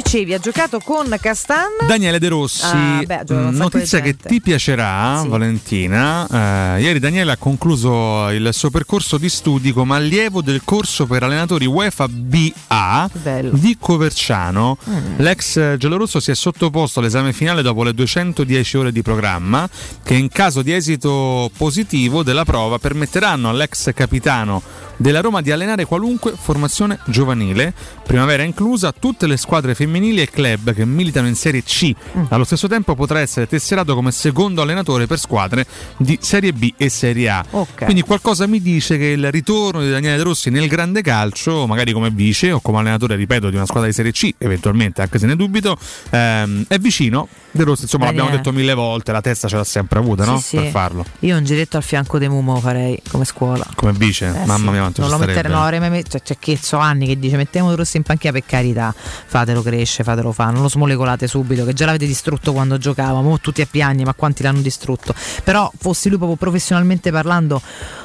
Dicevi, 0.01 0.33
ha 0.33 0.39
giocato 0.39 0.79
con 0.79 1.13
Castan. 1.19 1.67
Daniele 1.85 2.19
De 2.19 2.29
Rossi, 2.29 2.63
Ah, 2.65 3.01
beh, 3.05 3.23
Mm, 3.29 3.55
notizia 3.57 3.99
che 3.99 4.15
ti 4.15 4.39
piacerà, 4.41 5.23
Valentina. 5.27 6.75
Eh, 6.77 6.81
ieri 6.81 6.99
Daniele 6.99 7.33
ha 7.33 7.37
concluso 7.37 8.29
il 8.29 8.49
suo 8.53 8.69
percorso 8.69 9.17
di 9.17 9.27
studi 9.29 9.73
come 9.73 9.95
allievo 9.95 10.41
del 10.41 10.61
corso 10.63 11.05
per 11.05 11.23
allenatori 11.23 11.65
UEFA 11.65 12.07
BA 12.07 13.09
di 13.51 13.77
Coverciano. 13.79 14.77
Mm. 14.89 15.17
L'ex 15.17 15.75
giallorosso 15.77 16.19
si 16.21 16.31
è 16.31 16.35
sottoposto 16.35 16.99
all'esame 16.99 17.33
finale 17.33 17.61
dopo 17.61 17.83
le 17.83 17.93
210 17.93 18.77
ore 18.77 18.91
di 18.93 19.01
programma, 19.01 19.67
che 20.03 20.13
in 20.13 20.29
caso 20.29 20.61
di 20.61 20.73
esito 20.73 21.51
positivo 21.57 22.23
della 22.23 22.45
prova 22.45 22.77
permetteranno 22.79 23.49
all'ex 23.49 23.93
capitano 23.93 24.61
della 24.99 25.21
Roma 25.21 25.41
di 25.41 25.49
allenare 25.49 25.85
qualunque 25.85 26.33
formazione 26.37 26.99
giovanile, 27.05 27.73
primavera 28.05 28.43
inclusa, 28.43 28.91
tutte 28.91 29.27
le 29.27 29.37
squadre 29.37 29.73
femminili 29.73 30.21
e 30.21 30.29
club 30.29 30.73
che 30.73 30.85
militano 30.85 31.27
in 31.27 31.35
Serie 31.35 31.63
C. 31.63 31.93
Mm. 32.17 32.25
Allo 32.29 32.43
stesso 32.43 32.67
tempo 32.67 32.95
potrà 32.95 33.21
essere 33.21 33.47
tesserato 33.47 33.95
come 33.95 34.11
secondo 34.11 34.61
allenatore 34.61 35.07
per 35.07 35.17
squadre 35.17 35.65
di 35.95 36.19
Serie 36.21 36.51
B 36.51 36.73
e 36.75 36.89
Serie 36.89 37.29
A. 37.29 37.45
Ok. 37.49 37.85
Quindi 37.85 38.01
qualcosa 38.01 38.45
mi 38.45 38.61
dice 38.61 38.97
che 38.97 39.05
il 39.05 39.31
ritorno 39.31 39.81
di 39.81 39.89
Daniele 39.89 40.17
De 40.17 40.23
Rossi 40.23 40.49
nel 40.49 40.67
grande 40.67 41.01
calcio, 41.01 41.65
magari 41.65 41.93
come 41.93 42.09
vice 42.09 42.51
o 42.51 42.59
come 42.59 42.79
allenatore, 42.79 43.15
ripeto, 43.15 43.49
di 43.49 43.55
una 43.55 43.65
squadra 43.65 43.87
di 43.87 43.95
Serie 43.95 44.11
C, 44.11 44.33
eventualmente, 44.37 45.01
anche 45.01 45.17
se 45.17 45.27
ne 45.27 45.37
dubito, 45.37 45.77
ehm, 46.09 46.65
è 46.67 46.77
vicino. 46.77 47.27
De 47.51 47.63
Rossi, 47.63 47.83
insomma, 47.83 48.05
Daniele. 48.05 48.25
l'abbiamo 48.27 48.43
detto 48.43 48.55
mille 48.57 48.73
volte, 48.75 49.11
la 49.11 49.21
testa 49.21 49.47
ce 49.47 49.55
l'ha 49.55 49.63
sempre 49.63 49.99
avuta, 49.99 50.23
no? 50.25 50.37
Sì, 50.37 50.43
sì. 50.43 50.55
Per 50.57 50.69
farlo. 50.69 51.03
Io 51.19 51.35
un 51.35 51.43
giretto 51.43 51.77
al 51.77 51.83
fianco 51.83 52.19
di 52.19 52.27
Mumo 52.27 52.57
farei 52.59 53.01
come 53.09 53.25
scuola. 53.25 53.65
Come 53.75 53.91
vice, 53.93 54.27
Eh 54.27 54.45
mamma 54.45 54.55
sì. 54.57 54.69
mia, 54.69 54.79
quanto 54.81 55.01
non 55.01 55.09
lo 55.09 55.17
mettere, 55.17 55.37
starebbe. 55.39 55.55
no, 55.57 55.63
avrei 55.63 55.79
mai 55.79 55.89
met- 55.89 56.09
cioè, 56.09 56.21
c'è 56.21 56.37
chi 56.37 56.55
so 56.61 56.77
anni 56.77 57.07
che 57.07 57.17
dice 57.17 57.37
mettiamo 57.37 57.69
De 57.71 57.75
Rossi 57.75 57.97
in 57.97 58.03
panchina 58.03 58.31
per 58.31 58.43
carità, 58.45 58.93
fatelo 58.95 59.61
crescere, 59.63 60.03
fatelo 60.03 60.31
fare, 60.31 60.51
non 60.53 60.61
lo 60.61 60.69
smolecolate 60.69 61.27
subito, 61.27 61.65
che 61.65 61.73
già 61.73 61.85
l'avete 61.85 62.05
distrutto 62.05 62.53
quando 62.53 62.77
giocava, 62.77 63.21
mo 63.21 63.39
tutti 63.39 63.61
a 63.61 63.67
piagni, 63.69 64.03
ma 64.03 64.13
quanti 64.13 64.43
l'hanno 64.43 64.61
distrutto. 64.61 65.13
Però 65.43 65.71
fossi 65.77 66.09
lui 66.09 66.17
proprio 66.17 66.37
professionalmente 66.37 67.11
parlando, 67.11 67.59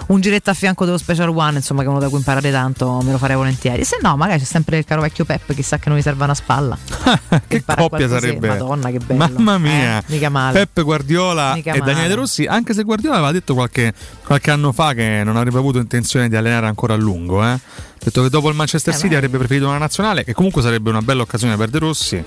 un 0.06 0.20
giretto 0.20 0.50
a 0.50 0.54
fianco 0.54 0.84
dello 0.86 0.98
Special 0.98 1.28
One, 1.28 1.56
insomma, 1.56 1.80
che 1.82 1.86
è 1.86 1.90
uno 1.90 1.98
da 2.00 2.08
cui 2.08 2.18
imparare 2.18 2.50
tanto, 2.50 3.00
me 3.02 3.12
lo 3.12 3.18
farei 3.18 3.36
volentieri. 3.36 3.84
Se 3.84 3.98
no, 4.00 4.16
magari 4.16 4.38
c'è 4.38 4.46
sempre 4.46 4.78
il 4.78 4.84
caro 4.84 5.02
vecchio 5.02 5.24
Pep, 5.26 5.52
chissà 5.54 5.78
che 5.78 5.90
non 5.90 5.98
gli 5.98 6.02
serve 6.02 6.24
una 6.24 6.34
spalla. 6.34 6.76
che 7.46 7.62
coppia 7.64 8.08
sarebbe? 8.08 8.48
Madonna, 8.48 8.90
che 8.90 8.98
bello. 8.98 9.32
Mamma 9.42 9.58
mia, 9.58 9.98
Eh, 9.98 10.02
mica 10.06 10.28
male. 10.28 10.58
Peppe 10.58 10.82
Guardiola 10.82 11.54
Mica 11.54 11.72
e 11.72 11.78
Daniele 11.78 11.94
male. 11.96 12.08
De 12.08 12.14
Rossi. 12.14 12.44
Anche 12.44 12.74
se 12.74 12.82
Guardiola 12.82 13.16
aveva 13.16 13.32
detto 13.32 13.54
qualche, 13.54 13.92
qualche 14.24 14.50
anno 14.50 14.72
fa 14.72 14.92
che 14.94 15.22
non 15.24 15.36
avrebbe 15.36 15.58
avuto 15.58 15.78
intenzione 15.78 16.28
di 16.28 16.36
allenare 16.36 16.66
ancora 16.66 16.94
a 16.94 16.96
lungo. 16.96 17.44
Eh. 17.44 17.58
Detto 18.02 18.22
che 18.22 18.28
dopo 18.28 18.48
il 18.48 18.54
Manchester 18.54 18.92
Eh, 18.92 18.96
City 18.96 19.10
ma- 19.10 19.16
avrebbe 19.16 19.38
preferito 19.38 19.66
una 19.66 19.78
nazionale, 19.78 20.24
che 20.24 20.34
comunque 20.34 20.60
sarebbe 20.62 20.90
una 20.90 21.00
bella 21.02 21.22
occasione 21.22 21.56
per 21.56 21.68
De 21.70 21.78
Rossi. 21.78 22.22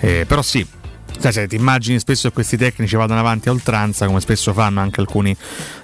Eh, 0.00 0.24
però 0.26 0.42
sì. 0.42 0.66
Sai, 1.18 1.46
ti 1.48 1.56
immagini 1.56 1.98
spesso 1.98 2.28
che 2.28 2.34
questi 2.34 2.56
tecnici 2.56 2.96
vadano 2.96 3.20
avanti 3.20 3.48
a 3.48 3.52
oltranza, 3.52 4.06
come 4.06 4.20
spesso 4.20 4.52
fanno 4.52 4.80
anche 4.80 5.00
alcuni 5.00 5.34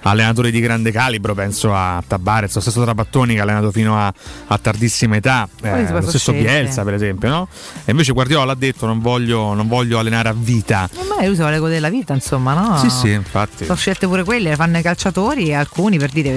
allenatori 0.01 0.51
di 0.51 0.59
grande 0.59 0.91
calibro. 0.91 1.33
Penso 1.33 1.73
a 1.73 2.03
Tabarez, 2.05 2.53
lo 2.55 2.61
stesso 2.61 2.81
Trapattoni 2.83 3.33
che 3.33 3.39
ha 3.39 3.43
allenato 3.43 3.71
fino 3.71 3.97
a, 3.97 4.13
a 4.47 4.57
tardissima 4.57 5.15
età, 5.15 5.47
eh, 5.61 5.89
lo 5.91 6.01
stesso 6.01 6.31
scegliere. 6.31 6.61
Bielsa, 6.61 6.83
per 6.83 6.93
esempio. 6.93 7.29
No? 7.29 7.47
E 7.85 7.91
invece 7.91 8.11
Guardiola 8.11 8.51
ha 8.51 8.55
detto: 8.55 8.85
non 8.85 8.99
voglio, 8.99 9.53
non 9.53 9.67
voglio 9.67 9.99
allenare 9.99 10.29
a 10.29 10.35
vita. 10.35 10.89
Eh, 10.93 11.03
Ma 11.07 11.25
lui 11.25 11.35
si 11.35 11.41
vuole 11.41 11.59
godere 11.59 11.79
la 11.79 11.89
vita, 11.89 12.13
insomma, 12.13 12.53
no? 12.53 12.77
Sì, 12.77 12.89
sì, 12.89 13.11
infatti. 13.11 13.65
Sono 13.65 13.77
scelte 13.77 14.07
pure 14.07 14.23
quelle, 14.23 14.49
le 14.49 14.55
fanno 14.55 14.77
i 14.77 14.81
calciatori 14.81 15.47
e 15.47 15.53
alcuni 15.53 15.97
per 15.97 16.09
dire, 16.11 16.31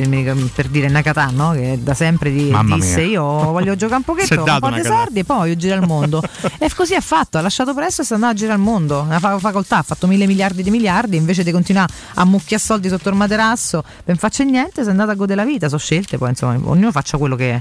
per 0.54 0.68
dire 0.68 0.88
Nakata, 0.88 1.30
no? 1.32 1.52
che 1.52 1.78
da 1.80 1.94
sempre 1.94 2.30
di- 2.30 2.54
disse 2.74 3.02
io 3.02 3.22
voglio 3.22 3.74
giocare 3.76 3.96
un 3.96 4.02
pochetto, 4.14 4.42
un 4.42 4.58
po' 4.60 4.70
di 4.70 4.82
soldi 4.82 5.20
e 5.20 5.24
poi 5.24 5.36
voglio 5.38 5.56
girare 5.56 5.80
il 5.80 5.86
mondo. 5.86 6.22
e 6.58 6.70
così 6.74 6.94
ha 6.94 7.00
fatto, 7.00 7.38
ha 7.38 7.40
lasciato 7.40 7.74
presto 7.74 8.02
e 8.02 8.04
si 8.04 8.12
è 8.12 8.14
andato 8.14 8.32
a 8.32 8.36
girare 8.36 8.58
il 8.58 8.64
mondo, 8.64 8.81
una 8.90 9.18
fa- 9.18 9.38
facoltà, 9.38 9.78
ha 9.78 9.82
fatto 9.82 10.06
mille 10.06 10.26
miliardi 10.26 10.62
di 10.62 10.70
miliardi, 10.70 11.16
invece 11.16 11.42
di 11.42 11.50
continuare 11.50 11.92
a 12.14 12.24
mucchiare 12.24 12.62
soldi 12.62 12.88
sotto 12.88 13.08
il 13.08 13.14
materasso, 13.14 13.84
non 14.04 14.16
faccia 14.16 14.44
niente, 14.44 14.82
si 14.82 14.88
è 14.88 14.90
andato 14.90 15.10
a 15.10 15.14
godere 15.14 15.42
la 15.44 15.46
vita, 15.46 15.66
sono 15.68 15.80
scelte, 15.80 16.18
poi 16.18 16.30
insomma 16.30 16.58
ognuno 16.64 16.90
faccia 16.90 17.16
quello 17.18 17.36
che 17.36 17.60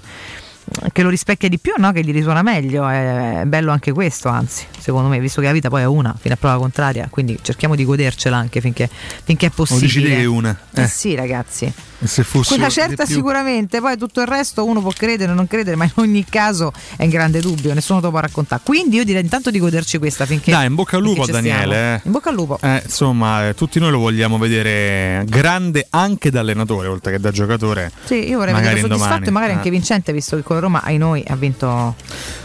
che 0.94 1.02
lo 1.02 1.10
rispecchia 1.10 1.50
di 1.50 1.58
più, 1.58 1.74
no? 1.78 1.92
che 1.92 2.02
gli 2.04 2.12
risuona 2.14 2.44
meglio, 2.44 2.88
è 2.88 3.44
bello 3.46 3.72
anche 3.72 3.92
questo, 3.92 4.30
anzi, 4.30 4.66
secondo 4.78 5.10
me, 5.10 5.20
visto 5.20 5.42
che 5.42 5.48
la 5.48 5.54
vita 5.54 5.70
poi 5.70 5.82
è 5.82 5.86
una, 5.86 6.16
fino 6.18 6.36
a 6.36 6.38
prova 6.38 6.58
contraria, 6.58 7.08
quindi 7.10 7.38
cerchiamo 7.42 7.76
di 7.76 7.84
godercela 7.84 8.38
anche 8.38 8.62
finché, 8.62 8.88
finché 9.24 9.48
è 9.48 9.50
possibile. 9.50 9.88
dici 9.88 10.02
te 10.04 10.08
che 10.10 10.22
è 10.22 10.26
una. 10.26 10.58
Eh 10.76 10.82
Eh. 10.84 10.88
sì, 10.88 11.16
ragazzi. 11.16 11.74
Se 12.04 12.24
fosse 12.24 12.56
Quella 12.56 12.70
certa 12.70 13.06
sicuramente, 13.06 13.80
poi 13.80 13.98
tutto 13.98 14.22
il 14.22 14.28
resto 14.28 14.66
uno 14.66 14.82
può 14.82 14.92
credere 14.92 15.32
o 15.32 15.36
non 15.36 15.48
credere, 15.48 15.76
ma 15.76 15.84
in 15.86 15.92
ogni 15.96 16.26
caso 16.28 16.72
è 16.96 17.04
in 17.04 17.10
grande 17.10 17.40
dubbio, 17.42 17.74
nessuno 17.74 18.00
te 18.00 18.06
lo 18.06 18.12
può 18.12 18.20
raccontare. 18.22 18.62
Quindi 18.66 18.96
io 18.98 19.04
direi 19.04 19.22
intanto 19.22 19.52
di 19.52 19.60
goderci 19.60 19.98
questa 19.98 20.26
finché... 20.26 20.52
Dai, 20.52 20.66
in 20.68 20.76
bocca 20.76 20.98
al 20.98 21.04
lupo. 21.04 21.26
Daniele. 21.26 21.96
eh. 21.96 22.02
In 22.06 22.12
bocca 22.12 22.30
al 22.30 22.36
lupo. 22.36 22.58
Eh, 22.62 22.82
insomma, 22.84 23.50
eh, 23.50 23.54
tutti 23.56 23.80
noi 23.80 23.92
lo 23.92 24.00
vogliamo 24.00 24.38
vedere 24.38 25.24
grande 25.28 25.86
anche 25.92 26.32
da 26.32 26.40
allenatore, 26.40 26.88
oltre 26.88 27.12
che 27.12 27.20
da 27.20 27.32
giocatore. 27.32 27.92
Sì, 28.06 28.28
io 28.28 28.38
vorrei 28.38 28.54
Magari 28.54 28.76
vederlo 28.76 28.96
soddisfatto 28.98 29.24
indomani. 29.24 29.28
e 29.28 29.32
magari 29.32 29.52
Eh. 29.52 29.56
anche 29.56 29.70
vincente, 29.70 30.14
visto 30.14 30.36
che 30.36 30.42
con 30.44 30.60
Roma 30.60 30.82
ai 30.84 30.98
noi 30.98 31.24
ha 31.28 31.36
vinto 31.36 31.96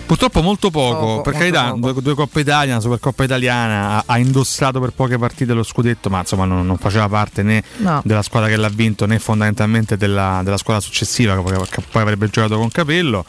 Purtroppo 0.06 0.40
molto 0.40 0.70
poco, 0.70 0.98
Poco, 1.06 1.20
per 1.22 1.32
carità, 1.32 1.74
due, 1.76 1.92
due 2.00 2.14
Coppe 2.14 2.40
Italia, 2.40 2.74
una 2.74 2.80
Supercoppa 2.80 3.24
italiana, 3.24 3.96
ha, 3.96 4.02
ha 4.06 4.18
indossato 4.18 4.78
per 4.78 4.90
poche 4.92 5.18
partite 5.18 5.52
lo 5.52 5.64
scudetto, 5.64 6.08
ma 6.10 6.20
insomma 6.20 6.44
non, 6.44 6.64
non 6.64 6.76
faceva 6.76 7.08
parte 7.08 7.42
né 7.42 7.60
No. 7.78 8.02
della 8.04 8.22
squadra 8.22 8.48
che 8.48 8.54
l'ha 8.56 8.68
vinto 8.68 9.04
né 9.06 9.18
fondamentalmente 9.18 9.44
della, 9.96 10.40
della 10.42 10.56
squadra 10.56 10.82
successiva 10.82 11.34
che 11.34 11.82
poi 11.90 12.02
avrebbe 12.02 12.28
giocato 12.28 12.56
con 12.56 12.70
Capello. 12.70 13.24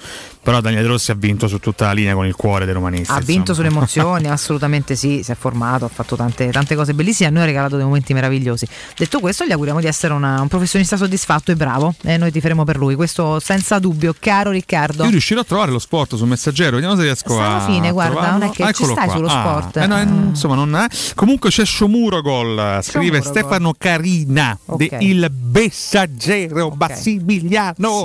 Però 0.47 0.61
Daniele 0.61 0.87
Rossi 0.87 1.11
ha 1.11 1.13
vinto 1.13 1.49
su 1.49 1.59
tutta 1.59 1.87
la 1.87 1.91
linea 1.91 2.13
con 2.13 2.25
il 2.25 2.33
cuore 2.33 2.63
dei 2.63 2.73
romanisti. 2.73 3.11
Ha 3.11 3.19
vinto 3.19 3.51
insomma. 3.51 3.55
sulle 3.55 3.67
emozioni, 3.67 4.27
assolutamente 4.31 4.95
sì, 4.95 5.19
si 5.21 5.29
è 5.33 5.35
formato, 5.35 5.83
ha 5.83 5.89
fatto 5.89 6.15
tante, 6.15 6.49
tante 6.51 6.73
cose 6.73 6.93
bellissime, 6.93 7.27
a 7.27 7.31
noi 7.33 7.41
ha 7.41 7.45
regalato 7.45 7.75
dei 7.75 7.83
momenti 7.83 8.13
meravigliosi. 8.13 8.65
Detto 8.95 9.19
questo, 9.19 9.43
gli 9.43 9.51
auguriamo 9.51 9.81
di 9.81 9.87
essere 9.87 10.13
una- 10.13 10.39
un 10.39 10.47
professionista 10.47 10.95
soddisfatto 10.95 11.51
e 11.51 11.57
bravo 11.57 11.93
e 12.01 12.15
noi 12.15 12.31
ti 12.31 12.39
faremo 12.39 12.63
per 12.63 12.77
lui, 12.77 12.95
questo 12.95 13.41
senza 13.41 13.77
dubbio, 13.79 14.15
caro 14.17 14.51
Riccardo. 14.51 15.03
Io 15.03 15.09
riuscirò 15.09 15.41
a 15.41 15.43
trovare 15.43 15.69
lo 15.71 15.79
sport 15.79 16.15
sul 16.15 16.29
messaggero, 16.29 16.75
vediamo 16.77 16.95
se 16.95 17.01
riesco 17.01 17.37
alla 17.37 17.63
a. 17.63 17.65
fine, 17.65 17.91
guarda, 17.91 18.13
trovarlo. 18.13 18.37
non 18.37 18.47
è 18.47 18.51
che 18.51 18.63
ci 18.63 18.69
Eccolo 18.69 18.91
stai 18.93 19.05
qua. 19.07 19.15
sullo 19.15 19.27
Ah, 19.27 19.31
sport. 19.59 19.77
eh 19.83 19.87
no, 19.87 19.99
eh, 19.99 20.03
insomma, 20.03 20.55
non 20.55 20.73
è. 20.77 20.85
Comunque 21.13 21.49
c'è 21.49 21.65
Sciomuro 21.65 22.21
Gol, 22.21 22.79
scrive 22.83 23.19
Sciomuro 23.19 23.21
Stefano 23.21 23.73
Carina 23.77 24.57
Ok. 24.67 24.77
di 24.97 25.09
Il 25.09 25.29
Messaggero 25.51 26.69
Basimigliano, 26.71 28.01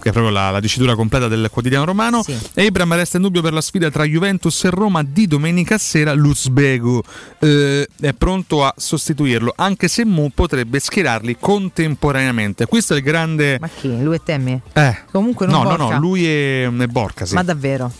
che 0.00 0.08
è 0.08 0.12
proprio 0.12 0.30
la, 0.30 0.48
la 0.50 0.60
dicitura 0.60 0.94
completa 0.94 1.28
del 1.28 1.48
quotidiano 1.50 1.72
romano. 1.82 2.22
Abram 2.54 2.94
resta 2.94 3.16
in 3.16 3.24
dubbio 3.24 3.42
per 3.42 3.52
la 3.52 3.60
sfida 3.60 3.90
tra 3.90 4.04
Juventus 4.04 4.62
e 4.64 4.70
Roma 4.70 5.02
di 5.02 5.26
domenica 5.26 5.76
sera. 5.78 6.12
Luzbegu 6.12 7.00
eh, 7.40 7.88
è 8.00 8.12
pronto 8.12 8.64
a 8.64 8.72
sostituirlo, 8.76 9.52
anche 9.56 9.88
se 9.88 10.04
Mu 10.04 10.30
potrebbe 10.32 10.78
schierarli 10.78 11.36
contemporaneamente. 11.40 12.66
Questo 12.66 12.94
è 12.94 12.98
il 12.98 13.02
grande. 13.02 13.58
Ma 13.60 13.68
chi? 13.68 14.02
Lui 14.02 14.14
e 14.14 14.22
Temmi? 14.22 14.60
Eh. 14.72 14.96
Comunque 15.10 15.46
non 15.46 15.62
No, 15.62 15.70
no, 15.70 15.76
Borca. 15.76 15.94
no, 15.94 16.00
lui 16.00 16.26
è, 16.26 16.68
è 16.68 16.86
Borca, 16.86 17.24
sì. 17.24 17.34
Ma 17.34 17.42
davvero? 17.42 17.90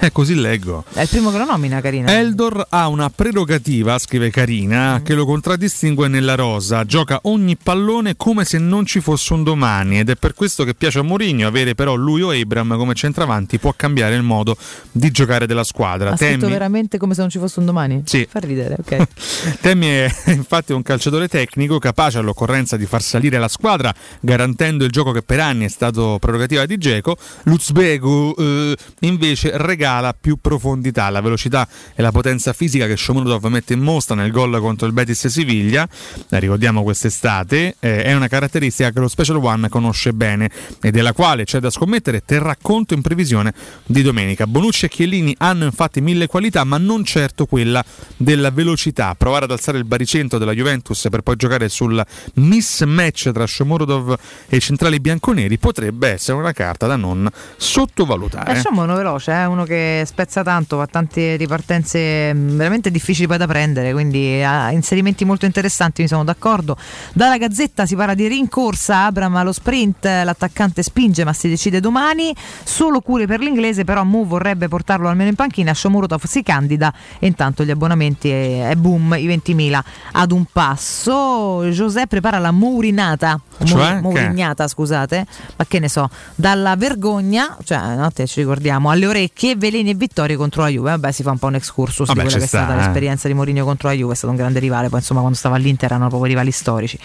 Eh, 0.00 0.12
così 0.12 0.34
leggo. 0.34 0.84
È 0.92 1.02
il 1.02 1.08
primo 1.08 1.30
che 1.30 1.38
lo 1.38 1.44
nomina, 1.44 1.80
Carina. 1.80 2.12
Eldor 2.12 2.66
ha 2.68 2.88
una 2.88 3.10
prerogativa, 3.10 3.98
scrive 3.98 4.30
Carina, 4.30 5.00
che 5.04 5.14
lo 5.14 5.24
contraddistingue 5.24 6.08
nella 6.08 6.34
rosa. 6.34 6.84
Gioca 6.84 7.20
ogni 7.22 7.56
pallone 7.56 8.16
come 8.16 8.44
se 8.44 8.58
non 8.58 8.84
ci 8.86 9.00
fosse 9.00 9.32
un 9.32 9.44
domani 9.44 10.00
ed 10.00 10.10
è 10.10 10.16
per 10.16 10.34
questo 10.34 10.64
che 10.64 10.74
piace 10.74 10.98
a 10.98 11.02
Mourinho 11.02 11.46
avere 11.46 11.74
però 11.74 11.94
lui 11.94 12.22
o 12.22 12.32
Abram 12.32 12.76
come 12.76 12.94
centravanti 12.94 13.58
può 13.58 13.72
cambiare 13.76 14.14
il 14.14 14.22
modo 14.22 14.56
di 14.90 15.10
giocare 15.10 15.46
della 15.46 15.64
squadra. 15.64 16.10
Ha 16.10 16.16
Temmi, 16.16 16.50
veramente 16.50 16.98
come 16.98 17.14
se 17.14 17.20
non 17.20 17.30
ci 17.30 17.38
fosse 17.38 17.60
un 17.60 17.66
domani? 17.66 18.02
Sì. 18.04 18.26
Fa 18.28 18.40
ridere, 18.40 18.76
ok. 18.78 19.06
Temmi 19.60 19.86
è 19.86 20.12
infatti 20.26 20.72
un 20.72 20.82
calciatore 20.82 21.28
tecnico 21.28 21.78
capace 21.78 22.18
all'occorrenza 22.18 22.76
di 22.76 22.86
far 22.86 23.02
salire 23.02 23.38
la 23.38 23.48
squadra 23.48 23.94
garantendo 24.20 24.84
il 24.84 24.90
gioco 24.90 25.12
che 25.12 25.22
per 25.22 25.40
anni 25.40 25.64
è 25.64 25.68
stato 25.68 26.18
prerogativa 26.20 26.66
di 26.66 26.76
Geco. 26.78 27.16
Luzbegu 27.44 28.34
eh, 28.36 28.76
invece 29.00 29.52
regala 29.54 29.83
più 30.18 30.38
profondità, 30.40 31.10
la 31.10 31.20
velocità 31.20 31.68
e 31.94 32.02
la 32.02 32.10
potenza 32.10 32.52
fisica 32.52 32.86
che 32.86 32.96
Shomunov 32.96 33.44
mette 33.46 33.72
in 33.74 33.80
mostra 33.80 34.14
nel 34.14 34.30
gol 34.30 34.58
contro 34.60 34.86
il 34.86 34.92
Betis 34.92 35.26
Siviglia, 35.26 35.86
la 36.28 36.38
ricordiamo 36.38 36.82
quest'estate, 36.82 37.76
eh, 37.78 38.02
è 38.02 38.14
una 38.14 38.28
caratteristica 38.28 38.90
che 38.90 39.00
lo 39.00 39.08
Special 39.08 39.36
One 39.36 39.68
conosce 39.68 40.12
bene 40.12 40.50
e 40.80 40.90
della 40.90 41.12
quale 41.12 41.44
c'è 41.44 41.60
da 41.60 41.70
scommettere 41.70 42.22
terrà 42.24 42.56
conto 42.60 42.94
in 42.94 43.02
previsione 43.02 43.52
di 43.86 44.02
domenica. 44.02 44.46
Bonucci 44.46 44.86
e 44.86 44.88
Chiellini 44.88 45.34
hanno 45.38 45.64
infatti 45.64 46.00
mille 46.00 46.26
qualità, 46.26 46.64
ma 46.64 46.78
non 46.78 47.04
certo 47.04 47.46
quella 47.46 47.84
della 48.16 48.50
velocità. 48.50 49.14
Provare 49.14 49.44
ad 49.44 49.50
alzare 49.50 49.78
il 49.78 49.84
baricentro 49.84 50.38
della 50.38 50.52
Juventus 50.52 51.06
per 51.10 51.22
poi 51.22 51.36
giocare 51.36 51.68
sul 51.68 52.02
mismatch 52.34 53.32
tra 53.32 53.46
Shomurodov 53.46 54.16
e 54.48 54.56
i 54.56 54.60
centrali 54.60 55.00
bianconeri 55.00 55.58
potrebbe 55.58 56.08
essere 56.08 56.38
una 56.38 56.52
carta 56.52 56.86
da 56.86 56.96
non 56.96 57.28
sottovalutare. 57.56 58.54
Lasciamo 58.54 58.82
uno 58.82 58.96
veloce, 58.96 59.32
eh, 59.32 59.44
uno 59.44 59.63
uno 59.64 59.66
che 59.66 60.04
spezza 60.06 60.42
tanto, 60.42 60.76
fa 60.78 60.86
tante 60.86 61.36
ripartenze 61.36 62.32
mh, 62.32 62.56
veramente 62.56 62.90
difficili 62.90 63.26
poi 63.26 63.38
da 63.38 63.46
prendere, 63.46 63.92
quindi 63.92 64.42
ha 64.42 64.70
inserimenti 64.70 65.24
molto 65.24 65.46
interessanti, 65.46 66.02
mi 66.02 66.08
sono 66.08 66.22
d'accordo. 66.22 66.76
Dalla 67.12 67.36
Gazzetta 67.38 67.86
si 67.86 67.96
parla 67.96 68.14
di 68.14 68.28
rincorsa, 68.28 69.06
Abram 69.06 69.34
allo 69.36 69.52
sprint, 69.52 70.04
l'attaccante 70.04 70.82
spinge 70.82 71.24
ma 71.24 71.32
si 71.32 71.48
decide 71.48 71.80
domani, 71.80 72.34
solo 72.62 73.00
cure 73.00 73.26
per 73.26 73.40
l'inglese, 73.40 73.84
però 73.84 74.04
Mu 74.04 74.26
vorrebbe 74.26 74.68
portarlo 74.68 75.08
almeno 75.08 75.30
in 75.30 75.36
panchina, 75.36 75.74
Shomurotov 75.74 76.24
si 76.24 76.42
candida 76.42 76.92
e 77.18 77.26
intanto 77.26 77.64
gli 77.64 77.70
abbonamenti 77.70 78.30
è, 78.30 78.68
è 78.68 78.74
boom, 78.76 79.14
i 79.18 79.26
20.000 79.26 79.80
ad 80.12 80.30
un 80.30 80.44
passo. 80.52 81.64
José 81.64 82.06
prepara 82.06 82.38
la 82.38 82.50
Mourinata, 82.50 83.40
Cioè? 83.62 84.00
Mourignata 84.00 84.66
scusate, 84.66 85.26
ma 85.56 85.64
che 85.66 85.78
ne 85.78 85.88
so, 85.88 86.08
dalla 86.34 86.76
vergogna, 86.76 87.56
cioè 87.62 87.94
notte 87.94 88.26
ci 88.26 88.40
ricordiamo, 88.40 88.90
alle 88.90 89.06
orecchie, 89.06 89.56
veleni 89.56 89.90
e 89.90 89.94
vittorie 89.94 90.36
contro 90.36 90.62
la 90.62 90.68
Juve. 90.68 90.90
Vabbè, 90.90 91.12
si 91.12 91.22
fa 91.22 91.30
un 91.30 91.38
po' 91.38 91.46
un 91.46 91.54
excursus 91.54 92.06
Vabbè, 92.08 92.20
di 92.20 92.24
quella 92.26 92.38
che 92.38 92.44
è 92.44 92.48
sta, 92.48 92.64
stata 92.64 92.74
eh. 92.74 92.76
l'esperienza 92.84 93.28
di 93.28 93.34
Mourinho 93.34 93.64
contro 93.64 93.88
la 93.88 93.94
Juve, 93.94 94.12
è 94.12 94.16
stato 94.16 94.32
un 94.32 94.38
grande 94.38 94.58
rivale, 94.58 94.88
poi 94.88 94.98
insomma 94.98 95.20
quando 95.20 95.38
stava 95.38 95.56
all'Inter 95.56 95.90
erano 95.90 96.08
proprio 96.08 96.28
rivali 96.28 96.50
storici. 96.50 96.98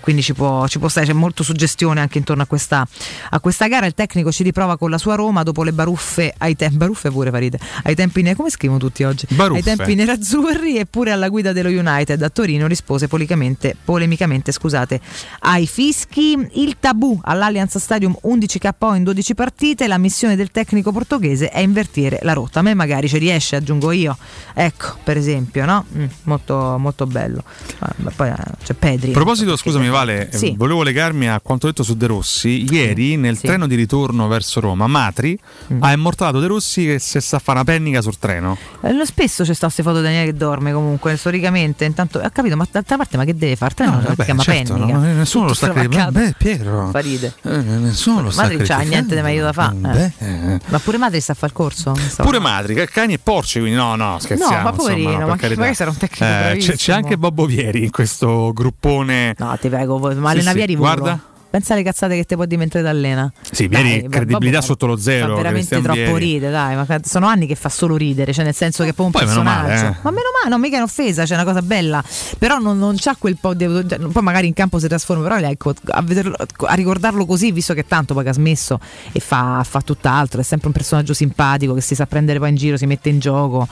Quindi 0.00 0.22
ci 0.22 0.34
può, 0.34 0.66
ci 0.68 0.78
può 0.78 0.88
stare, 0.88 1.06
c'è 1.06 1.12
molto 1.12 1.42
suggestione 1.42 2.00
anche 2.00 2.18
intorno 2.18 2.42
a 2.42 2.46
questa, 2.46 2.86
a 3.30 3.40
questa 3.40 3.66
gara. 3.66 3.86
Il 3.86 3.94
tecnico 3.94 4.30
ci 4.30 4.42
riprova 4.42 4.76
con 4.76 4.90
la 4.90 4.98
sua 4.98 5.14
Roma 5.14 5.42
dopo 5.42 5.62
le 5.62 5.72
baruffe 5.72 6.34
ai 6.38 6.56
tempi, 6.56 6.76
baruffe 6.76 7.10
pure 7.10 7.30
farite, 7.30 7.58
ai 7.84 7.94
tempi 7.94 8.22
ne- 8.22 8.34
come 8.34 8.50
scrivono 8.50 8.78
tutti 8.78 9.04
oggi? 9.04 9.26
Baruffe. 9.30 9.70
Ai 9.70 9.76
tempi 9.76 9.94
nerazzurri 9.94 10.78
eppure 10.78 11.12
alla 11.12 11.28
guida 11.28 11.52
dello 11.52 11.68
United 11.68 12.20
a 12.22 12.28
Torino 12.28 12.66
rispose 12.66 13.08
policamente, 13.08 13.76
polemicamente 13.84 14.52
scusate, 14.52 15.00
ai 15.40 15.66
fischi. 15.94 16.48
Il 16.54 16.76
tabù 16.80 17.18
all'Allianz 17.22 17.78
Stadium 17.78 18.16
11 18.22 18.58
KO 18.58 18.94
in 18.94 19.04
12 19.04 19.34
partite, 19.34 19.86
la 19.86 19.98
missione 19.98 20.34
del 20.36 20.50
tecnico 20.50 20.90
portoghese 20.92 21.48
è 21.48 21.60
invertire 21.60 22.18
la 22.22 22.32
rotta. 22.32 22.58
A 22.58 22.62
me 22.62 22.74
magari 22.74 23.08
ci 23.08 23.18
riesce, 23.18 23.56
aggiungo 23.56 23.92
io. 23.92 24.16
Ecco, 24.52 24.96
per 25.04 25.16
esempio, 25.16 25.64
no? 25.64 25.84
Mm, 25.96 26.04
molto, 26.24 26.76
molto 26.78 27.06
bello. 27.06 27.42
Ah, 27.78 27.94
poi 28.14 28.28
eh, 28.28 28.34
c'è 28.64 28.74
Pedri. 28.74 29.10
A 29.10 29.12
proposito, 29.14 29.56
scusami 29.56 29.88
Vale, 29.88 30.30
eh, 30.30 30.36
Sì. 30.36 30.54
volevo 30.56 30.82
legarmi 30.82 31.28
a 31.28 31.40
quanto 31.40 31.66
detto 31.68 31.82
su 31.84 31.96
De 31.96 32.06
Rossi. 32.06 32.66
Ieri 32.68 33.16
nel 33.16 33.36
Sì. 33.38 33.46
treno 33.46 33.66
di 33.68 33.74
ritorno 33.76 34.26
verso 34.26 34.58
Roma, 34.60 34.86
Matri 34.88 35.38
Mm. 35.72 35.82
ha 35.82 35.92
immortalato 35.92 36.40
De 36.40 36.46
Rossi 36.48 36.84
che 36.84 36.98
si 36.98 37.20
sta 37.20 37.36
a 37.36 37.38
fare 37.38 37.58
una 37.60 37.66
pennica 37.66 38.00
sul 38.02 38.18
treno. 38.18 38.56
Eh, 38.82 38.92
lo 38.92 39.04
spesso 39.04 39.44
c'è 39.44 39.52
sta 39.54 39.66
queste 39.66 39.82
foto 39.82 39.98
di 39.98 40.02
Daniele 40.04 40.26
che 40.26 40.34
dorme 40.36 40.72
comunque 40.72 41.16
storicamente 41.16 41.84
intanto 41.84 42.18
ho 42.18 42.30
capito 42.32 42.56
ma 42.56 42.66
d'altra 42.70 42.96
parte 42.96 43.16
ma 43.16 43.24
che 43.24 43.36
deve 43.36 43.54
fare? 43.56 43.70
Il 43.70 43.76
treno 43.76 43.92
No, 43.94 44.00
vabbè, 44.08 44.24
chiama 44.24 44.42
certo, 44.42 44.74
pennica 44.74 44.96
no, 44.98 45.00
nessuno 45.14 45.46
lo 45.46 45.54
sta 45.54 45.66
stravaccato. 45.66 45.83
Criticando. 45.88 46.18
Beh, 46.18 46.34
Piero. 46.38 46.88
Fa 46.90 46.98
ride. 47.00 47.32
Eh, 47.42 47.56
nessuno 47.58 48.22
lo 48.22 48.30
sta 48.30 48.42
Madri 48.42 48.58
c'ha 48.64 48.78
niente 48.80 49.14
di 49.14 49.20
meglio 49.22 49.44
da 49.44 49.52
fare 49.52 50.12
eh. 50.18 50.60
ma 50.66 50.78
pure 50.78 50.98
Madri 50.98 51.20
sta 51.20 51.32
a 51.32 51.34
fare 51.34 51.52
il 51.52 51.58
corso 51.58 51.94
Pure 52.16 52.38
Madri, 52.38 52.74
che 52.74 52.86
cani 52.88 53.14
e 53.14 53.18
porci, 53.18 53.58
quindi 53.60 53.76
no, 53.76 53.94
no, 53.96 54.18
scherziamo. 54.18 54.56
No, 54.56 54.62
ma 54.62 54.72
poverino, 54.72 55.08
insomma, 55.10 55.24
no, 55.24 55.36
ma 55.36 55.48
magari 55.54 55.74
sarà 55.74 55.90
un 55.90 55.96
tecnico 55.96 56.24
Eh, 56.24 56.56
c'è, 56.58 56.76
c'è 56.76 56.92
anche 56.92 57.16
Bobbo 57.18 57.46
Vieri 57.46 57.84
in 57.84 57.90
questo 57.90 58.52
gruppone. 58.52 59.34
no 59.38 59.56
ti 59.60 59.68
prego 59.68 59.98
ma 59.98 60.30
Sì, 60.30 60.34
le 60.36 60.40
sì, 60.40 60.46
navieri 60.46 60.74
volo. 60.76 60.92
guarda. 60.94 61.20
Pensa 61.54 61.74
alle 61.74 61.84
cazzate 61.84 62.16
che 62.16 62.24
te 62.24 62.34
può 62.34 62.46
dire 62.46 62.58
mentre 62.58 62.82
t'allena 62.82 63.32
Sì, 63.48 63.68
Dai, 63.68 64.08
credibilità 64.08 64.56
vabbè, 64.58 64.66
sotto 64.66 64.86
lo 64.86 64.96
zero. 64.96 65.28
fa 65.28 65.34
veramente 65.42 65.80
troppo 65.80 65.92
Vieri. 66.00 66.18
ride 66.18 66.50
dai 66.50 66.74
ma 66.74 66.84
sono 67.04 67.26
anni 67.28 67.46
che 67.46 67.54
fa 67.54 67.68
solo 67.68 67.96
ridere 67.96 68.32
cioè 68.32 68.44
nel 68.44 68.54
senso 68.56 68.82
che 68.82 68.88
è 68.90 68.92
proprio 68.92 69.06
un 69.06 69.12
Poi 69.12 69.36
meno 69.36 69.48
personaggio 69.48 69.82
male, 69.84 69.96
eh. 69.96 70.00
ma 70.02 70.10
meno 70.10 70.28
male 70.40 70.48
no 70.48 70.58
mica 70.58 70.76
in 70.78 70.82
offesa 70.82 71.22
c'è 71.22 71.34
una 71.34 71.44
cosa 71.44 71.62
bella 71.62 72.02
però 72.38 72.58
non, 72.58 72.76
non 72.76 72.96
c'ha 72.98 73.14
quel 73.16 73.36
po' 73.40 73.54
di 73.54 73.66
cioè, 73.88 73.98
poi 74.00 74.22
magari 74.24 74.48
in 74.48 74.52
campo 74.52 74.80
si 74.80 74.88
trasforma 74.88 75.22
però 75.28 75.36
ecco 75.48 75.72
a, 75.90 76.02
vederlo- 76.02 76.34
a 76.66 76.74
ricordarlo 76.74 77.24
così 77.24 77.52
visto 77.52 77.72
che 77.72 77.86
tanto 77.86 78.14
poi 78.14 78.24
che 78.24 78.30
ha 78.30 78.32
smesso 78.32 78.80
e 79.12 79.20
fa, 79.20 79.64
fa 79.64 79.80
tutt'altro 79.80 80.40
è 80.40 80.44
sempre 80.44 80.66
un 80.68 80.72
personaggio 80.74 81.14
simpatico 81.14 81.72
che 81.74 81.82
si 81.82 81.94
sa 81.94 82.06
prendere 82.06 82.40
poi 82.40 82.48
in 82.48 82.56
giro 82.56 82.76
si 82.76 82.86
mette 82.86 83.10
in 83.10 83.20
gioco 83.20 83.68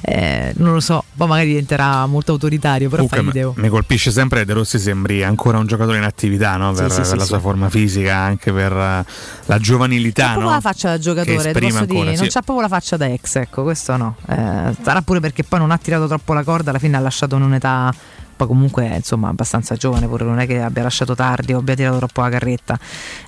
eh, 0.00 0.52
non 0.56 0.72
lo 0.72 0.80
so 0.80 1.04
poi 1.14 1.28
magari 1.28 1.48
diventerà 1.48 2.06
molto 2.06 2.32
autoritario 2.32 2.88
però 2.88 3.02
fa 3.06 3.16
Comunque, 3.16 3.40
ridere 3.40 3.54
mi, 3.56 3.62
mi 3.64 3.68
colpisce 3.68 4.10
sempre 4.10 4.44
De 4.46 4.52
Rossi 4.54 4.78
sembri 4.78 5.22
ancora 5.22 5.58
un 5.58 5.66
giocatore 5.66 5.98
in 5.98 6.04
attività 6.04 6.56
no? 6.56 6.72
Sì, 6.74 6.80
per, 6.82 6.90
sì, 6.92 6.96
per 6.98 7.06
sì, 7.06 7.16
la 7.16 7.24
sì. 7.24 7.25
Sua 7.26 7.38
forma 7.38 7.68
fisica, 7.68 8.16
anche 8.16 8.52
per 8.52 8.72
eh, 8.72 9.04
la 9.44 9.58
giovanilità. 9.58 10.22
C'ha 10.22 10.28
proprio 10.30 10.48
no? 10.48 10.54
la 10.54 10.60
faccia 10.62 10.88
da 10.88 10.98
giocatore, 10.98 11.52
posso 11.52 11.78
ancora, 11.78 11.84
dire, 11.84 12.16
non 12.16 12.24
sì. 12.24 12.30
c'ha 12.30 12.42
proprio 12.42 12.60
la 12.60 12.68
faccia 12.68 12.96
da 12.96 13.06
ex, 13.06 13.36
ecco, 13.36 13.62
questo 13.62 13.96
no. 13.96 14.16
Eh, 14.26 14.74
sarà 14.82 15.02
pure 15.02 15.20
perché 15.20 15.44
poi 15.44 15.58
non 15.58 15.70
ha 15.70 15.78
tirato 15.78 16.06
troppo 16.06 16.32
la 16.32 16.42
corda, 16.42 16.70
alla 16.70 16.78
fine 16.78 16.96
ha 16.96 17.00
lasciato 17.00 17.36
in 17.36 17.42
un'età 17.42 17.92
poi 18.36 18.46
comunque 18.46 18.86
insomma 18.86 19.28
abbastanza 19.28 19.74
giovane 19.76 20.06
pure 20.06 20.24
non 20.24 20.38
è 20.38 20.46
che 20.46 20.60
abbia 20.60 20.82
lasciato 20.82 21.14
tardi 21.14 21.52
o 21.54 21.58
abbia 21.58 21.74
tirato 21.74 21.96
troppo 21.98 22.20
la 22.20 22.28
carretta 22.28 22.78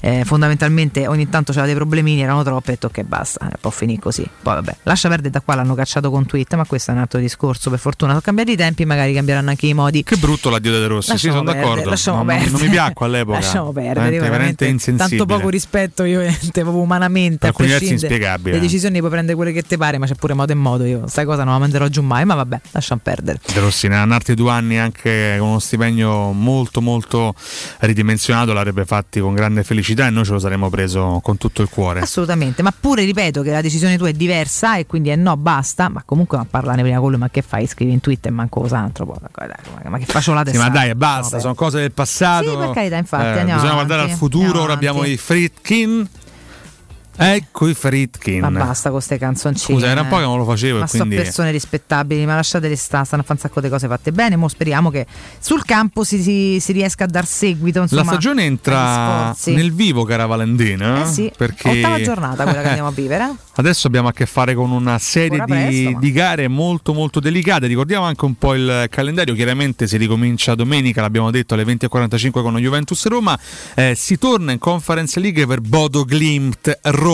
Eh, 0.01 0.22
fondamentalmente 0.24 1.06
ogni 1.06 1.28
tanto 1.28 1.52
c'era 1.52 1.66
dei 1.66 1.74
problemini 1.74 2.22
erano 2.22 2.43
troppi 2.43 2.68
e 2.68 2.72
detto 2.72 2.89
che 2.90 3.05
basta 3.05 3.48
eh, 3.51 3.56
può 3.60 3.70
finire 3.70 4.01
così 4.01 4.28
poi 4.43 4.55
vabbè 4.55 4.76
lascia 4.85 5.09
perdere 5.09 5.30
da 5.30 5.40
qua 5.40 5.55
l'hanno 5.55 5.74
cacciato 5.74 6.10
con 6.10 6.26
tweet 6.26 6.55
ma 6.55 6.64
questo 6.66 6.90
è 6.90 6.94
un 6.94 7.01
altro 7.01 7.18
discorso 7.20 7.70
per 7.70 7.78
fortuna 7.78 8.10
sono 8.12 8.22
cambiati 8.22 8.52
i 8.52 8.56
tempi 8.56 8.85
magari 8.85 9.12
cambieranno 9.14 9.48
anche 9.51 9.66
i 9.66 9.74
modi 9.74 10.02
Che 10.05 10.16
brutto 10.16 10.51
l'addio 10.51 10.72
di 10.72 10.78
De 10.78 10.86
Rossi, 10.86 11.06
sì, 11.06 11.12
Lasciamo 11.12 11.35
sono 11.36 11.44
perdere, 11.51 11.66
d'accordo. 11.68 11.90
lasciamo 11.90 12.16
non, 12.18 12.26
non- 12.26 12.35
non 12.36 12.44
perdere. 12.51 12.64
mi 12.68 12.70
piacque 12.72 13.06
all'epoca. 13.06 13.39
Lasciamo 13.39 13.72
perdere, 13.72 13.94
veramente, 13.94 14.28
veramente, 14.28 14.66
insensibile. 14.66 15.18
tanto 15.18 15.35
poco 15.36 15.48
rispetto 15.48 16.05
io 16.05 16.20
proprio 16.52 16.76
umanamente 16.80 17.36
Per 17.39 17.47
a 17.47 17.48
alcuni 17.51 17.68
versi 17.68 17.93
inspiegabile. 17.93 18.55
le 18.56 18.60
decisioni 18.60 18.98
puoi 18.98 19.10
prendere 19.10 19.36
quelle 19.36 19.52
che 19.52 19.62
ti 19.62 19.76
pare 19.76 19.98
ma 19.98 20.06
c'è 20.06 20.14
pure 20.14 20.35
modo 20.35 20.52
e 20.52 20.55
modo 20.55 20.85
io 20.85 21.06
sai 21.09 21.24
cosa 21.24 21.44
non 21.44 21.52
la 21.55 21.59
manderò 21.60 21.86
giù 21.89 22.02
mai 22.02 22.24
ma 22.24 22.35
vabbè 22.35 22.60
lasciamo 22.72 23.01
perdere 23.02 23.40
De 23.52 23.60
Rossi 23.60 23.89
ne 23.89 23.97
ha 23.97 24.02
altri 24.02 24.35
due 24.35 24.51
anni 24.51 24.78
anche 24.78 24.97
con 25.02 25.48
uno 25.48 25.58
stipendio 25.58 26.32
molto 26.32 26.80
molto 26.80 27.34
ridimensionato 27.80 28.52
l'avrebbe 28.52 28.84
fatti 28.84 29.20
con 29.20 29.34
grande 29.34 29.62
felicità 29.64 30.06
e 30.06 30.10
noi 30.10 30.24
ce 30.24 30.32
lo 30.32 30.38
saremmo 30.38 30.68
preso 30.70 31.20
con 31.22 31.36
tutto 31.36 31.62
il 31.62 31.68
cuore. 31.68 32.00
assolutamente 32.00 32.62
ma 32.62 32.72
pure 32.78 33.04
ripeto 33.04 33.42
che 33.42 33.50
la 33.50 33.60
decisione 33.60 33.96
tua 33.96 34.08
è 34.08 34.12
diversa 34.12 34.76
e 34.76 34.86
quindi 34.86 35.08
è 35.10 35.16
no 35.16 35.36
basta 35.36 35.88
ma 35.88 36.02
comunque 36.04 36.36
ma 36.38 36.46
parlane 36.48 36.82
prima 36.82 36.98
con 36.98 37.10
lui 37.10 37.18
ma 37.18 37.28
che 37.30 37.42
fai 37.42 37.66
scrivi 37.66 37.92
in 37.92 38.00
Twitter 38.00 38.32
manco 38.32 38.60
cos'altro 38.60 39.06
poi, 39.06 39.16
dai, 39.46 39.90
ma- 39.90 39.98
che 39.98 40.06
faccio 40.06 40.32
la 40.32 40.40
Sì, 40.44 40.52
testa 40.52 40.62
ma 40.62 40.68
dai, 40.70 40.94
basta, 40.94 41.38
sono 41.38 41.54
cose 41.54 41.80
del 41.80 41.92
passato. 41.92 42.50
Sì, 42.50 42.56
per 42.56 42.70
carità, 42.70 42.96
infatti, 42.96 43.22
Eh, 43.24 43.26
andiamo 43.40 43.44
bisogna 43.54 43.72
avanti, 43.72 43.86
guardare 43.86 44.10
al 44.12 44.16
futuro. 44.16 44.62
Ora 44.62 44.72
abbiamo 44.72 45.04
i 45.04 45.16
Fritkin. 45.16 46.08
Ecco 47.20 47.66
i 47.69 47.74
Fritkin. 47.74 48.40
Ma 48.40 48.51
basta 48.51 48.85
con 48.90 48.99
queste 48.99 49.19
canzoncine. 49.19 49.78
Scusa, 49.78 49.90
era 49.90 50.03
un 50.03 50.09
po' 50.09 50.16
che 50.16 50.23
non 50.23 50.39
lo 50.39 50.45
facevo 50.45 50.78
Ma 50.78 50.86
quindi- 50.86 51.15
sono 51.15 51.23
persone 51.24 51.51
rispettabili, 51.51 52.24
ma 52.27 52.36
lasciatele 52.36 52.77
stare, 52.77 53.05
stanno 53.05 53.23
a 53.23 53.24
fare 53.24 53.40
un 53.43 53.49
sacco 53.49 53.61
di 53.61 53.69
cose 53.69 53.89
fatte 53.89 54.12
bene. 54.12 54.36
Mo 54.36 54.47
speriamo 54.47 54.90
che 54.90 55.05
sul 55.40 55.65
campo 55.65 56.05
si, 56.05 56.23
si- 56.23 56.59
si 56.61 56.73
riesca 56.73 57.05
a 57.05 57.07
dar 57.09 57.27
seguito. 57.27 57.81
Insomma, 57.82 58.03
La 58.03 58.09
stagione 58.09 58.45
entra 58.45 59.35
nel 59.47 59.73
vivo, 59.73 60.05
cara 60.05 60.27
Valentina. 60.27 61.03
Eh 61.03 61.07
sì, 61.07 61.32
perché 61.36 61.70
ottava 61.70 62.01
giornata 62.01 62.45
quella 62.45 62.62
che 62.62 62.69
andiamo 62.69 62.89
a 62.89 62.93
vivere. 62.93 63.35
Adesso 63.59 63.89
abbiamo 63.89 64.07
a 64.07 64.12
che 64.12 64.24
fare 64.27 64.55
con 64.55 64.70
una 64.70 64.99
serie 64.99 65.40
di, 65.40 65.45
presto, 65.45 65.90
ma- 65.90 65.99
di 65.99 66.12
gare 66.12 66.47
molto 66.47 66.95
molto 66.95 67.19
delicate. 67.19 67.66
Ricordiamo 67.66 68.05
anche 68.05 68.24
un 68.24 68.35
po' 68.36 68.55
il 68.55 68.86
calendario. 68.89 69.35
Chiaramente 69.35 69.89
si 69.89 69.97
ricomincia 69.97 70.55
domenica, 70.55 71.01
l'abbiamo 71.01 71.32
detto 71.32 71.55
alle 71.55 71.65
20.45 71.65 72.31
con 72.43 72.53
lo 72.53 72.61
Juventus 72.61 73.05
Roma. 73.07 73.36
Eh, 73.74 73.95
si 73.97 74.16
torna 74.19 74.53
in 74.53 74.59
Conference 74.59 75.19
League 75.19 75.45
per 75.47 75.61
Bodo 75.61 76.05
Glimt 76.05 76.78
Roma. 76.82 77.07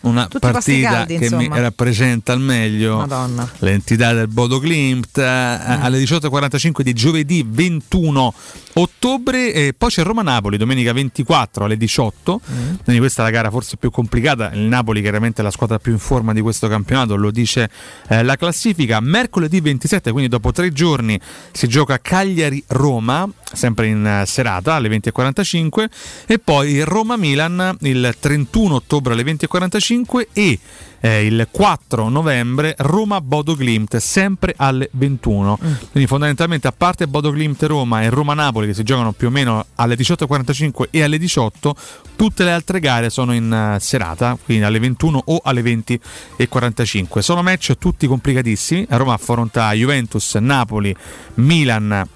Una 0.00 0.28
Tutti 0.28 0.38
partita 0.38 0.90
caldi, 0.90 1.18
che 1.18 1.24
insomma. 1.24 1.42
mi 1.56 1.60
rappresenta 1.60 2.32
al 2.32 2.40
meglio 2.40 2.98
Madonna. 2.98 3.50
l'entità 3.58 4.12
del 4.12 4.28
Bodo 4.28 4.60
Glimt 4.60 5.18
eh, 5.18 5.24
alle 5.24 5.98
18.45 6.00 6.82
di 6.82 6.92
giovedì 6.92 7.44
21 7.46 8.32
ottobre 8.74 9.52
e 9.52 9.74
poi 9.76 9.90
c'è 9.90 10.04
Roma-Napoli 10.04 10.56
domenica 10.56 10.92
24 10.92 11.64
alle 11.64 11.76
18 11.76 12.40
quindi 12.84 13.00
questa 13.00 13.22
è 13.22 13.24
la 13.24 13.32
gara 13.32 13.50
forse 13.50 13.76
più 13.76 13.90
complicata. 13.90 14.52
Il 14.52 14.60
Napoli 14.60 15.00
chiaramente 15.00 15.40
è 15.40 15.44
la 15.44 15.50
squadra 15.50 15.80
più 15.80 15.90
in 15.90 15.98
forma 15.98 16.32
di 16.32 16.40
questo 16.42 16.68
campionato 16.68 17.16
lo 17.16 17.32
dice 17.32 17.68
eh, 18.08 18.22
la 18.22 18.36
classifica. 18.36 19.00
Mercoledì 19.00 19.60
27 19.60 20.12
quindi 20.12 20.28
dopo 20.28 20.52
tre 20.52 20.70
giorni 20.72 21.20
si 21.50 21.66
gioca 21.66 21.98
Cagliari-Roma 22.00 23.28
sempre 23.52 23.86
in 23.86 24.04
eh, 24.04 24.26
serata 24.26 24.74
alle 24.74 24.88
20.45 24.88 25.86
e 26.26 26.38
poi 26.38 26.82
Roma-Milan 26.82 27.76
il 27.80 28.14
31 28.18 28.74
ottobre 28.74 29.12
alle 29.14 29.22
20.45 29.22 30.26
e 30.32 30.58
eh, 31.00 31.24
il 31.24 31.48
4 31.50 32.08
novembre 32.08 32.74
Roma-Bodo 32.78 33.54
Glimt 33.54 33.96
sempre 33.98 34.54
alle 34.56 34.90
21 34.92 35.58
quindi 35.92 36.08
fondamentalmente 36.08 36.66
a 36.66 36.72
parte 36.72 37.06
Bodo 37.06 37.32
Glimt 37.32 37.62
Roma 37.62 38.02
e 38.02 38.10
Roma-Napoli 38.10 38.66
che 38.66 38.74
si 38.74 38.82
giocano 38.82 39.12
più 39.12 39.28
o 39.28 39.30
meno 39.30 39.64
alle 39.76 39.94
18.45 39.94 40.88
e 40.90 41.02
alle 41.02 41.18
18 41.18 41.74
tutte 42.16 42.44
le 42.44 42.52
altre 42.52 42.80
gare 42.80 43.10
sono 43.10 43.32
in 43.32 43.52
eh, 43.52 43.80
serata 43.80 44.36
quindi 44.44 44.64
alle 44.64 44.78
21 44.78 45.22
o 45.26 45.40
alle 45.42 45.62
20.45 45.62 47.18
sono 47.20 47.42
match 47.42 47.76
tutti 47.78 48.06
complicatissimi. 48.06 48.86
Roma 48.90 49.14
affronta 49.14 49.72
Juventus, 49.72 50.34
Napoli, 50.34 50.94
Milan 51.34 52.06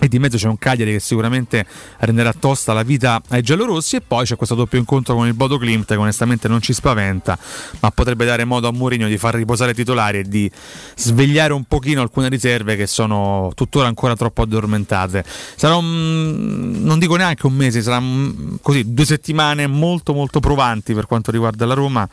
e 0.00 0.08
di 0.08 0.18
mezzo 0.18 0.36
c'è 0.36 0.46
un 0.46 0.58
Cagliari 0.58 0.92
che 0.92 1.00
sicuramente 1.00 1.66
renderà 1.98 2.32
tosta 2.32 2.72
la 2.72 2.82
vita 2.82 3.20
ai 3.28 3.42
giallorossi 3.42 3.96
e 3.96 4.00
poi 4.00 4.24
c'è 4.24 4.36
questo 4.36 4.54
doppio 4.54 4.78
incontro 4.78 5.14
con 5.14 5.26
il 5.26 5.34
Bodo 5.34 5.58
Klimt 5.58 5.86
che 5.86 5.96
onestamente 5.96 6.46
non 6.48 6.60
ci 6.60 6.72
spaventa 6.72 7.38
ma 7.80 7.90
potrebbe 7.90 8.24
dare 8.24 8.44
modo 8.44 8.68
a 8.68 8.72
Mourinho 8.72 9.08
di 9.08 9.18
far 9.18 9.34
riposare 9.34 9.72
i 9.72 9.74
titolari 9.74 10.18
e 10.18 10.22
di 10.24 10.50
svegliare 10.94 11.52
un 11.52 11.64
pochino 11.64 12.00
alcune 12.00 12.28
riserve 12.28 12.76
che 12.76 12.86
sono 12.86 13.50
tuttora 13.54 13.88
ancora 13.88 14.14
troppo 14.14 14.42
addormentate. 14.42 15.24
Sarà 15.56 15.76
un, 15.76 16.80
non 16.82 16.98
dico 16.98 17.16
neanche 17.16 17.46
un 17.46 17.54
mese 17.54 17.82
sarà 17.82 18.00
così 18.62 18.92
due 18.92 19.04
settimane 19.04 19.66
molto 19.66 20.12
molto 20.12 20.40
provanti 20.40 20.94
per 20.94 21.06
quanto 21.06 21.30
riguarda 21.30 21.66
la 21.66 21.74
Roma 21.74 22.08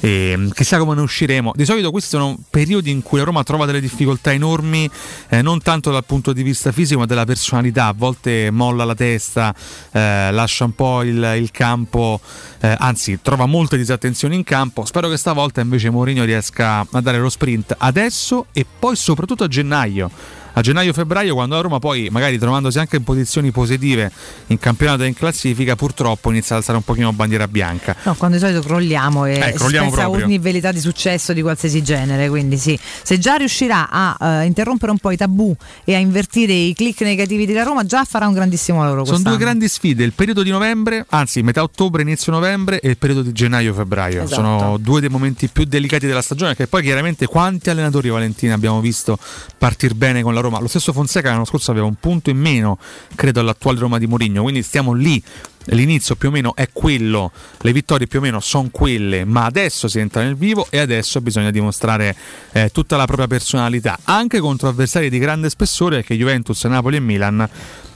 e 0.00 0.48
chissà 0.52 0.78
come 0.78 0.94
ne 0.94 1.00
usciremo. 1.00 1.52
Di 1.54 1.64
solito 1.64 1.90
questi 1.90 2.10
sono 2.10 2.38
periodi 2.48 2.90
in 2.90 3.02
cui 3.02 3.18
la 3.18 3.24
Roma 3.24 3.42
trova 3.42 3.66
delle 3.66 3.80
difficoltà 3.80 4.32
enormi 4.32 4.88
eh, 5.28 5.42
non 5.42 5.60
tanto 5.60 5.90
dal 5.90 6.04
punto 6.04 6.32
di 6.32 6.42
vista 6.42 6.70
fisico 6.70 7.00
ma 7.00 7.06
della 7.06 7.23
personalità, 7.24 7.86
a 7.86 7.94
volte 7.96 8.50
molla 8.50 8.84
la 8.84 8.94
testa, 8.94 9.54
eh, 9.92 10.30
lascia 10.32 10.64
un 10.64 10.74
po' 10.74 11.02
il, 11.02 11.34
il 11.36 11.50
campo, 11.50 12.20
eh, 12.60 12.74
anzi 12.78 13.20
trova 13.22 13.46
molte 13.46 13.76
disattenzioni 13.76 14.34
in 14.34 14.44
campo. 14.44 14.84
Spero 14.84 15.08
che 15.08 15.16
stavolta 15.16 15.60
invece 15.60 15.90
Mourinho 15.90 16.24
riesca 16.24 16.86
a 16.90 17.00
dare 17.00 17.18
lo 17.18 17.28
sprint 17.28 17.74
adesso 17.78 18.46
e 18.52 18.64
poi 18.78 18.96
soprattutto 18.96 19.44
a 19.44 19.48
gennaio 19.48 20.10
a 20.54 20.60
gennaio-febbraio 20.60 21.34
quando 21.34 21.54
la 21.56 21.60
Roma 21.60 21.78
poi 21.78 22.08
magari 22.10 22.38
trovandosi 22.38 22.78
anche 22.78 22.96
in 22.96 23.04
posizioni 23.04 23.50
positive 23.50 24.10
in 24.48 24.58
campionato 24.58 25.02
e 25.02 25.08
in 25.08 25.14
classifica 25.14 25.76
purtroppo 25.76 26.30
inizia 26.30 26.54
ad 26.54 26.60
alzare 26.60 26.78
un 26.78 26.84
pochino 26.84 27.12
bandiera 27.12 27.48
bianca 27.48 27.94
no 28.04 28.14
quando 28.14 28.36
di 28.36 28.42
solito 28.42 28.60
crolliamo 28.60 29.26
e 29.26 29.38
eh, 29.38 29.52
crolliamo 29.52 29.88
pensa 29.88 30.04
proprio. 30.04 30.24
ogni 30.24 30.38
velità 30.38 30.72
di 30.72 30.80
successo 30.80 31.32
di 31.32 31.42
qualsiasi 31.42 31.82
genere 31.82 32.28
quindi 32.28 32.56
sì 32.56 32.78
se 33.02 33.18
già 33.18 33.34
riuscirà 33.34 33.88
a 33.90 34.42
eh, 34.42 34.44
interrompere 34.46 34.92
un 34.92 34.98
po' 34.98 35.10
i 35.10 35.16
tabù 35.16 35.54
e 35.84 35.94
a 35.94 35.98
invertire 35.98 36.52
i 36.52 36.72
click 36.74 37.00
negativi 37.02 37.46
della 37.46 37.64
Roma 37.64 37.84
già 37.84 38.04
farà 38.04 38.26
un 38.26 38.34
grandissimo 38.34 38.82
lavoro 38.82 39.04
sono 39.04 39.18
due 39.18 39.36
grandi 39.36 39.68
sfide 39.68 40.04
il 40.04 40.12
periodo 40.12 40.42
di 40.42 40.50
novembre 40.50 41.04
anzi 41.08 41.42
metà 41.42 41.62
ottobre 41.62 42.02
inizio 42.02 42.32
novembre 42.32 42.80
e 42.80 42.90
il 42.90 42.96
periodo 42.96 43.22
di 43.22 43.32
gennaio-febbraio 43.32 44.22
Esatto. 44.22 44.34
sono 44.34 44.78
due 44.78 45.00
dei 45.00 45.08
momenti 45.08 45.48
più 45.48 45.64
delicati 45.64 46.06
della 46.06 46.22
stagione 46.22 46.54
che 46.54 46.68
poi 46.68 46.82
chiaramente 46.82 47.26
quanti 47.26 47.70
allenatori 47.70 48.08
Valentina 48.08 48.54
abbiamo 48.54 48.80
visto 48.80 49.18
partire 49.58 49.94
bene 49.94 50.22
con 50.22 50.32
la 50.32 50.40
Roma 50.40 50.43
lo 50.48 50.68
stesso 50.68 50.92
Fonseca 50.92 51.30
l'anno 51.30 51.44
scorso 51.44 51.70
aveva 51.70 51.86
un 51.86 51.94
punto 51.94 52.30
in 52.30 52.38
meno 52.38 52.78
credo 53.14 53.40
all'attuale 53.40 53.78
Roma 53.78 53.98
di 53.98 54.06
Mourinho. 54.06 54.42
Quindi 54.42 54.62
stiamo 54.62 54.92
lì. 54.92 55.22
L'inizio 55.68 56.14
più 56.14 56.28
o 56.28 56.30
meno 56.30 56.54
è 56.54 56.68
quello, 56.74 57.32
le 57.62 57.72
vittorie 57.72 58.06
più 58.06 58.18
o 58.18 58.22
meno 58.22 58.38
sono 58.40 58.68
quelle, 58.70 59.24
ma 59.24 59.46
adesso 59.46 59.88
si 59.88 59.98
entra 59.98 60.22
nel 60.22 60.36
vivo 60.36 60.66
e 60.68 60.78
adesso 60.78 61.22
bisogna 61.22 61.50
dimostrare 61.50 62.14
eh, 62.52 62.68
tutta 62.70 62.98
la 62.98 63.06
propria 63.06 63.28
personalità, 63.28 63.98
anche 64.04 64.40
contro 64.40 64.68
avversari 64.68 65.08
di 65.08 65.18
grande 65.18 65.48
spessore 65.48 66.04
che 66.04 66.18
Juventus, 66.18 66.62
Napoli 66.64 66.96
e 66.96 67.00
Milan 67.00 67.48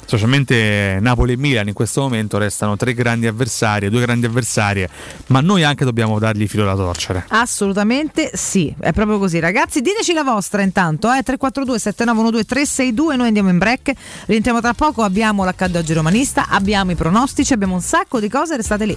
specialmente 0.08 0.96
Napoli 1.02 1.34
e 1.34 1.36
Milan 1.36 1.68
in 1.68 1.74
questo 1.74 2.00
momento 2.00 2.38
restano 2.38 2.78
tre 2.78 2.94
grandi 2.94 3.26
avversarie, 3.26 3.90
due 3.90 4.00
grandi 4.00 4.24
avversarie, 4.24 4.88
ma 5.26 5.42
noi 5.42 5.64
anche 5.64 5.84
dobbiamo 5.84 6.18
dargli 6.18 6.48
filo 6.48 6.64
da 6.64 6.74
torcere. 6.74 7.26
Assolutamente 7.28 8.30
sì, 8.32 8.74
è 8.80 8.94
proprio 8.94 9.18
così 9.18 9.38
ragazzi. 9.38 9.82
Diteci 9.82 10.14
la 10.14 10.22
vostra 10.22 10.62
intanto, 10.62 11.08
eh? 11.08 11.22
342 11.22 11.78
7912 11.78 12.46
362, 12.46 13.16
noi 13.16 13.26
andiamo 13.26 13.50
in 13.50 13.58
break, 13.58 13.92
rientriamo 14.24 14.62
tra 14.62 14.72
poco, 14.72 15.02
abbiamo 15.02 15.44
l'accaddo 15.44 15.78
oggi 15.78 15.92
romanista, 15.92 16.46
abbiamo 16.48 16.92
i 16.92 16.94
pronostici, 16.94 17.52
abbiamo 17.52 17.74
un 17.74 17.82
sacco 17.82 18.18
di 18.18 18.30
cose, 18.30 18.56
restate 18.56 18.86
lì. 18.86 18.96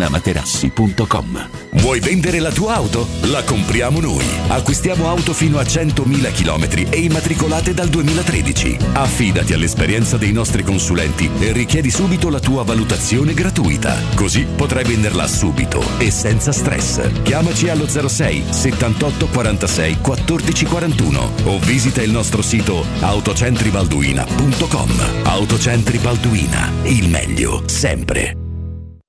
artigianamaterassi.com. 0.00 1.48
Vuoi 1.72 2.00
vendere 2.00 2.40
la 2.40 2.50
tua 2.50 2.74
auto? 2.74 3.06
La 3.22 3.42
compriamo 3.44 4.00
noi. 4.00 4.24
Acquistiamo 4.48 5.08
auto 5.08 5.32
fino 5.32 5.58
a 5.58 5.62
100.000 5.62 6.32
km 6.32 6.88
e 6.90 7.00
immatricolate 7.00 7.74
dal 7.74 7.88
2013. 7.88 8.76
Affidati 8.92 9.52
all'esperienza 9.52 10.16
dei 10.16 10.32
nostri 10.32 10.62
consulenti 10.62 11.30
e 11.38 11.52
richiedi 11.52 11.90
subito 11.90 12.30
la 12.30 12.40
tua 12.40 12.62
valutazione 12.64 13.34
gratuita. 13.34 13.96
Così 14.14 14.46
potrai 14.56 14.84
venderla 14.84 15.26
subito 15.26 15.82
e 15.98 16.10
senza 16.10 16.52
stress. 16.52 17.22
Chiamaci 17.22 17.68
allo 17.68 17.86
06 17.86 18.44
78 18.50 19.26
46 19.28 19.98
14 20.00 20.64
41 20.64 21.32
o 21.44 21.58
visita 21.60 22.02
il 22.02 22.10
nostro 22.10 22.42
sito 22.42 22.84
autocentribalduina.com. 23.00 24.90
Autocentri 25.24 25.98
Balduina, 25.98 26.72
il 26.84 27.08
meglio 27.08 27.62
sempre. 27.66 28.49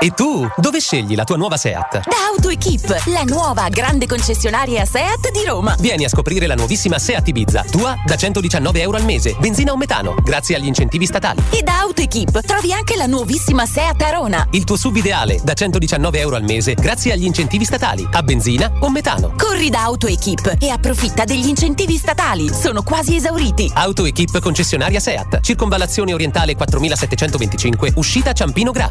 E 0.00 0.10
tu, 0.10 0.48
dove 0.56 0.80
scegli 0.80 1.14
la 1.14 1.22
tua 1.22 1.36
nuova 1.36 1.56
Seat? 1.58 2.08
Da 2.08 2.16
AutoEquip, 2.32 3.04
la 3.06 3.22
nuova 3.24 3.68
grande 3.68 4.06
concessionaria 4.06 4.86
Seat 4.86 5.30
di 5.30 5.44
Roma. 5.44 5.76
Vieni 5.78 6.04
a 6.04 6.08
scoprire 6.08 6.46
la 6.46 6.54
nuovissima 6.54 6.98
Seat 6.98 7.28
Ibiza, 7.28 7.62
tua 7.70 7.96
da 8.04 8.16
119 8.16 8.80
euro 8.80 8.96
al 8.96 9.04
mese, 9.04 9.36
benzina 9.38 9.70
o 9.70 9.76
metano, 9.76 10.16
grazie 10.24 10.56
agli 10.56 10.66
incentivi 10.66 11.06
statali. 11.06 11.42
E 11.50 11.62
da 11.62 11.80
AutoEquip 11.80 12.40
trovi 12.40 12.72
anche 12.72 12.96
la 12.96 13.06
nuovissima 13.06 13.66
Seat 13.66 14.00
Arona. 14.02 14.48
Il 14.52 14.64
tuo 14.64 14.76
sub 14.76 14.96
ideale 14.96 15.40
da 15.44 15.52
119 15.52 16.18
euro 16.18 16.36
al 16.36 16.42
mese, 16.42 16.72
grazie 16.74 17.12
agli 17.12 17.24
incentivi 17.24 17.64
statali, 17.64 18.08
a 18.10 18.22
benzina 18.22 18.72
o 18.80 18.90
metano. 18.90 19.34
Corri 19.36 19.68
da 19.68 19.82
AutoEquip 19.84 20.56
e 20.58 20.70
approfitta 20.70 21.24
degli 21.24 21.46
incentivi 21.46 21.96
statali. 21.96 22.50
Sono 22.52 22.82
quasi 22.82 23.14
esauriti. 23.14 23.70
AutoEquip 23.72 24.40
concessionaria 24.40 24.98
Seat, 24.98 25.40
circonvallazione 25.42 26.14
orientale 26.14 26.56
4725, 26.56 27.92
uscita 27.96 28.32
Ciampino 28.32 28.72
Gra. 28.72 28.90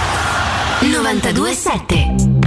927 0.81 2.40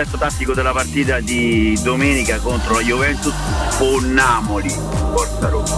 assetto 0.00 0.16
tattico 0.16 0.54
della 0.54 0.72
partita 0.72 1.20
di 1.20 1.78
domenica 1.82 2.38
contro 2.38 2.74
la 2.74 2.80
Juventus 2.80 3.34
o 3.80 4.00
Napoli. 4.00 4.70
Forza 4.70 5.48
Roma. 5.48 5.76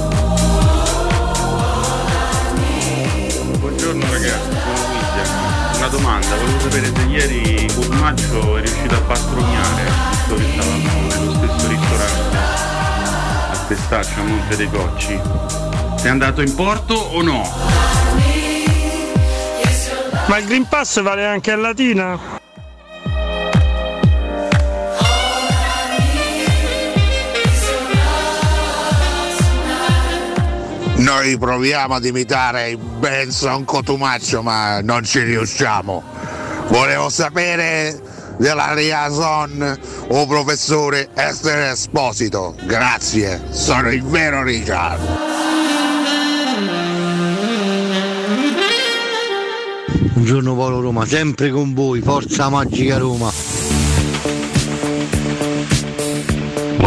Buongiorno 3.58 4.04
ragazzi, 4.10 4.48
sono 4.48 4.86
William. 4.92 5.76
Una 5.76 5.88
domanda, 5.88 6.36
volevo 6.36 6.60
sapere 6.60 6.92
se 6.94 7.02
ieri 7.08 7.72
Curmaccio 7.74 8.56
è 8.58 8.60
riuscito 8.60 8.94
a 8.94 9.00
patrognare, 9.00 9.82
visto 10.10 10.34
che 10.36 10.44
stavamo 10.52 11.06
nello 11.08 11.32
stesso 11.32 11.68
ristorante 11.68 12.36
a 13.50 13.64
Testaccio 13.66 14.20
a 14.20 14.22
Monte 14.22 14.56
dei 14.56 14.70
Cocci. 14.70 15.20
Sei 15.96 16.10
andato 16.10 16.42
in 16.42 16.54
porto 16.54 16.94
o 16.94 17.22
no? 17.22 17.50
Ma 20.26 20.38
il 20.38 20.46
Green 20.46 20.68
Pass 20.68 21.02
vale 21.02 21.26
anche 21.26 21.50
a 21.50 21.56
Latina? 21.56 22.41
Noi 31.02 31.36
proviamo 31.36 31.94
ad 31.94 32.04
imitare 32.04 32.76
Benson 32.76 33.64
Cotumaccio 33.64 34.40
ma 34.40 34.80
non 34.82 35.02
ci 35.02 35.20
riusciamo. 35.20 36.00
Volevo 36.68 37.08
sapere 37.08 38.00
della 38.38 38.72
liaison 38.72 39.78
o 40.08 40.26
professore 40.28 41.08
Esther 41.14 41.72
Esposito. 41.72 42.54
Grazie, 42.66 43.42
sono 43.50 43.90
il 43.90 44.04
vero 44.04 44.44
Richard. 44.44 45.00
Buongiorno 50.12 50.54
Polo 50.54 50.80
Roma, 50.80 51.04
sempre 51.04 51.50
con 51.50 51.74
voi, 51.74 52.00
forza 52.00 52.48
magica 52.48 52.98
Roma. 52.98 53.51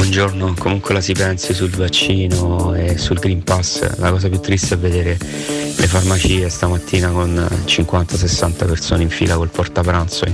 Buongiorno, 0.08 0.54
comunque 0.60 0.94
la 0.94 1.02
si 1.02 1.14
pensi 1.14 1.52
sul 1.56 1.72
vaccino 1.72 2.76
e 2.76 2.96
sul 2.96 3.18
Green 3.18 3.44
Pass, 3.44 3.98
la 3.98 4.12
cosa 4.12 4.30
più 4.30 4.40
triste 4.40 4.76
è 4.76 4.78
vedere 4.78 5.18
le 5.18 5.88
farmacie 5.88 6.48
stamattina 6.48 7.10
con 7.10 7.34
50-60 7.66 8.68
persone 8.68 9.02
in 9.02 9.10
fila 9.10 9.36
col 9.36 9.50
portapranzo 9.50 10.26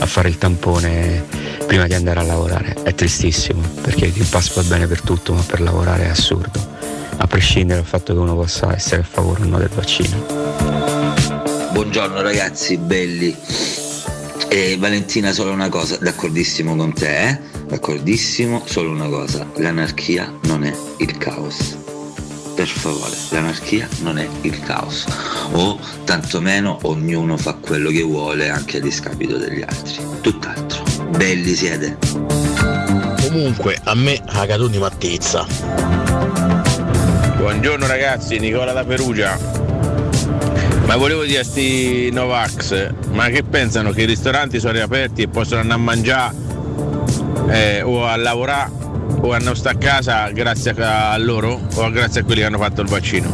a 0.00 0.06
fare 0.06 0.28
il 0.28 0.38
tampone 0.38 1.24
prima 1.68 1.86
di 1.86 1.94
andare 1.94 2.18
a 2.18 2.24
lavorare. 2.24 2.74
È 2.82 2.92
tristissimo 2.96 3.62
perché 3.80 4.06
il 4.06 4.12
Green 4.12 4.28
Pass 4.28 4.54
va 4.54 4.62
bene 4.64 4.88
per 4.88 5.00
tutto, 5.02 5.32
ma 5.34 5.42
per 5.42 5.60
lavorare 5.60 6.06
è 6.06 6.08
assurdo, 6.08 6.58
a 7.16 7.26
prescindere 7.28 7.78
dal 7.78 7.88
fatto 7.88 8.14
che 8.14 8.18
uno 8.18 8.34
possa 8.34 8.74
essere 8.74 9.02
a 9.02 9.06
favore 9.08 9.42
o 9.42 9.46
no 9.46 9.58
del 9.58 9.70
vaccino. 9.72 10.26
Buongiorno 11.70 12.20
ragazzi, 12.20 12.76
belli. 12.76 13.34
E 14.48 14.76
Valentina, 14.78 15.30
solo 15.30 15.52
una 15.52 15.68
cosa, 15.68 15.96
d'accordissimo 16.00 16.74
con 16.74 16.92
te, 16.92 17.28
eh? 17.28 17.51
D'accordissimo, 17.72 18.64
solo 18.66 18.90
una 18.90 19.08
cosa, 19.08 19.46
l'anarchia 19.54 20.30
non 20.42 20.62
è 20.62 20.76
il 20.98 21.16
caos. 21.16 21.74
Per 22.54 22.66
favore, 22.66 23.16
l'anarchia 23.30 23.88
non 24.02 24.18
è 24.18 24.28
il 24.42 24.60
caos. 24.60 25.06
O 25.52 25.80
tantomeno 26.04 26.80
ognuno 26.82 27.38
fa 27.38 27.54
quello 27.54 27.88
che 27.88 28.02
vuole 28.02 28.50
anche 28.50 28.76
a 28.76 28.80
discapito 28.80 29.38
degli 29.38 29.62
altri. 29.62 30.04
Tutt'altro. 30.20 30.84
Belli 31.16 31.54
siete. 31.54 31.96
Comunque, 33.22 33.78
a 33.84 33.94
me 33.94 34.20
Agatoni 34.22 34.76
Mattezza. 34.76 35.46
Buongiorno 37.38 37.86
ragazzi, 37.86 38.38
Nicola 38.38 38.72
da 38.72 38.84
Perugia. 38.84 39.38
Ma 40.84 40.96
volevo 40.96 41.24
dire 41.24 41.38
a 41.38 41.44
sti 41.44 42.10
Novax, 42.12 42.92
ma 43.12 43.30
che 43.30 43.42
pensano 43.42 43.92
che 43.92 44.02
i 44.02 44.06
ristoranti 44.06 44.60
sono 44.60 44.74
riaperti 44.74 45.22
e 45.22 45.28
possono 45.28 45.62
andare 45.62 45.80
a 45.80 45.82
mangiare 45.82 46.50
eh, 47.52 47.82
o 47.82 48.06
a 48.06 48.16
lavorare 48.16 48.70
o 49.20 49.32
a 49.32 49.38
non 49.38 49.54
stare 49.54 49.76
a 49.76 49.78
casa 49.78 50.30
grazie 50.30 50.72
a 50.72 51.16
loro 51.18 51.60
o 51.74 51.90
grazie 51.90 52.22
a 52.22 52.24
quelli 52.24 52.40
che 52.40 52.46
hanno 52.46 52.58
fatto 52.58 52.80
il 52.80 52.88
vaccino? 52.88 53.28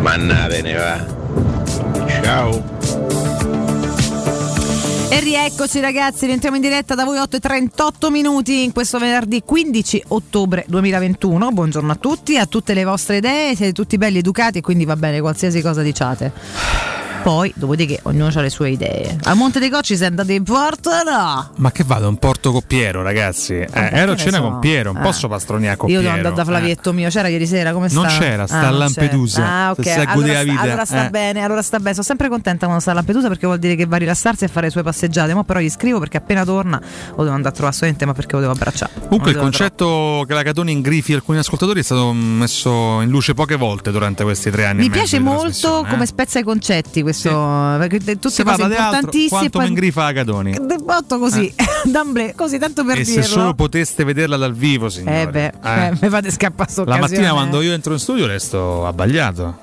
Mannatene 0.00 0.74
va. 0.74 1.22
Ciao. 2.22 2.72
E 5.08 5.20
rieccoci 5.20 5.80
ragazzi, 5.80 6.26
rientriamo 6.26 6.56
in 6.56 6.62
diretta 6.62 6.94
da 6.94 7.04
voi 7.04 7.18
8 7.18 7.36
e 7.36 7.40
38 7.40 8.10
minuti 8.10 8.64
in 8.64 8.72
questo 8.72 8.98
venerdì 8.98 9.42
15 9.44 10.04
ottobre 10.08 10.64
2021. 10.68 11.52
Buongiorno 11.52 11.92
a 11.92 11.94
tutti, 11.94 12.36
a 12.36 12.46
tutte 12.46 12.74
le 12.74 12.84
vostre 12.84 13.18
idee, 13.18 13.54
siete 13.54 13.72
tutti 13.72 13.96
belli 13.96 14.18
educati 14.18 14.58
e 14.58 14.60
quindi 14.60 14.84
va 14.84 14.96
bene 14.96 15.20
qualsiasi 15.20 15.62
cosa 15.62 15.82
diciate. 15.82 17.03
Poi, 17.24 17.50
dopodiché, 17.56 18.00
ognuno 18.02 18.30
ha 18.34 18.40
le 18.42 18.50
sue 18.50 18.68
idee. 18.68 19.16
A 19.22 19.32
Monte 19.32 19.58
dei 19.58 19.70
Cocci 19.70 19.96
sei 19.96 20.08
andato 20.08 20.30
in 20.30 20.42
porto 20.42 20.90
o 20.90 21.02
no? 21.10 21.50
Ma 21.56 21.72
che 21.72 21.82
vado? 21.82 22.06
Un 22.06 22.18
porto 22.18 22.52
con 22.52 22.60
Piero, 22.66 23.00
ragazzi. 23.02 23.54
Eh, 23.54 23.68
ero 23.72 24.12
a 24.12 24.16
cena 24.16 24.36
so? 24.36 24.42
con 24.42 24.58
Piero, 24.58 24.92
non 24.92 25.00
Ah. 25.00 25.04
posso 25.06 25.26
pastroniare 25.26 25.78
con 25.78 25.88
Io 25.88 26.00
Piero. 26.00 26.12
devo 26.14 26.28
andare 26.28 26.34
da 26.34 26.42
eh. 26.42 26.54
Flavietto 26.54 26.92
mio, 26.92 27.08
c'era 27.08 27.28
ieri 27.28 27.46
sera, 27.46 27.72
come 27.72 27.88
sta? 27.88 27.98
Non 28.00 28.08
c'era, 28.08 28.46
sta 28.46 28.58
Ah, 28.60 28.66
a 28.66 28.70
Lampedusa. 28.72 29.40
c'era. 29.40 29.52
Ah, 29.54 29.70
ok. 29.70 29.82
Si 29.82 29.90
Allora, 29.90 30.32
sta, 30.34 30.42
vita. 30.42 30.60
allora 30.60 30.84
sta 30.84 31.06
Eh. 31.06 31.10
bene, 31.10 31.42
allora 31.42 31.62
sta 31.62 31.78
bene. 31.78 31.92
Sono 31.92 32.04
sempre 32.04 32.28
contenta 32.28 32.64
quando 32.66 32.80
sta 32.82 32.90
a 32.90 32.94
Lampedusa 32.94 33.28
perché 33.28 33.46
vuol 33.46 33.58
dire 33.58 33.74
che 33.74 33.86
va 33.86 33.96
a 33.96 33.98
rilassarsi 34.00 34.44
e 34.44 34.46
a 34.46 34.50
fare 34.50 34.66
le 34.66 34.72
sue 34.72 34.82
passeggiate. 34.82 35.32
Ma 35.32 35.44
però 35.44 35.60
gli 35.60 35.70
scrivo 35.70 35.98
perché 36.00 36.18
appena 36.18 36.44
torna 36.44 36.78
lo 36.78 37.22
devo 37.22 37.34
andare 37.34 37.48
a 37.48 37.52
trovare 37.52 37.68
assolutamente, 37.74 38.04
ma 38.04 38.12
perché 38.12 38.34
lo 38.34 38.40
devo 38.40 38.52
abbracciare. 38.52 38.92
Comunque 39.08 39.30
il 39.30 39.38
concetto 39.38 40.24
che 40.28 40.34
la 40.34 40.42
Catoni 40.42 40.72
ingrifi 40.72 41.14
alcuni 41.14 41.38
ascoltatori 41.38 41.80
è 41.80 41.82
stato 41.82 42.12
messo 42.12 43.00
in 43.00 43.08
luce 43.08 43.32
poche 43.32 43.56
volte 43.56 43.90
durante 43.92 44.24
questi 44.24 44.50
tre 44.50 44.66
anni. 44.66 44.82
Mi 44.82 44.90
piace 44.90 45.18
molto 45.20 45.40
trasmissione, 45.44 45.88
come 45.88 46.02
eh. 46.02 46.06
spezza 46.06 46.38
i 46.38 46.42
concetti 46.42 47.00
questo, 47.00 47.12
perché 47.78 47.98
de- 47.98 48.18
tutte 48.18 48.30
Si 48.34 48.42
cose 48.42 48.62
importantissime. 48.62 49.28
quanto 49.28 49.58
poi- 49.58 49.60
la 49.62 50.12
Catoni. 50.12 50.56
De 50.60 50.76
botto 50.82 51.18
così, 51.18 51.52
d'amblè, 51.84 52.34
così 52.34 52.58
tanto 52.58 52.84
per 52.84 52.98
E 52.98 53.04
se 53.04 53.20
dirlo. 53.20 53.26
solo 53.26 53.54
poteste 53.54 54.04
vederla 54.04 54.36
dal 54.36 54.54
vivo, 54.54 54.88
signore. 54.88 55.20
eh 55.22 55.28
beh, 55.28 55.52
Eh. 55.62 55.86
eh, 55.86 55.90
mi 56.00 56.08
fate 56.08 56.30
scappare 56.30 56.70
La 56.84 56.98
mattina 56.98 57.32
quando 57.32 57.60
io 57.62 57.72
entro 57.72 57.92
in 57.92 57.98
studio 57.98 58.26
resto 58.26 58.86
abbagliato. 58.86 59.62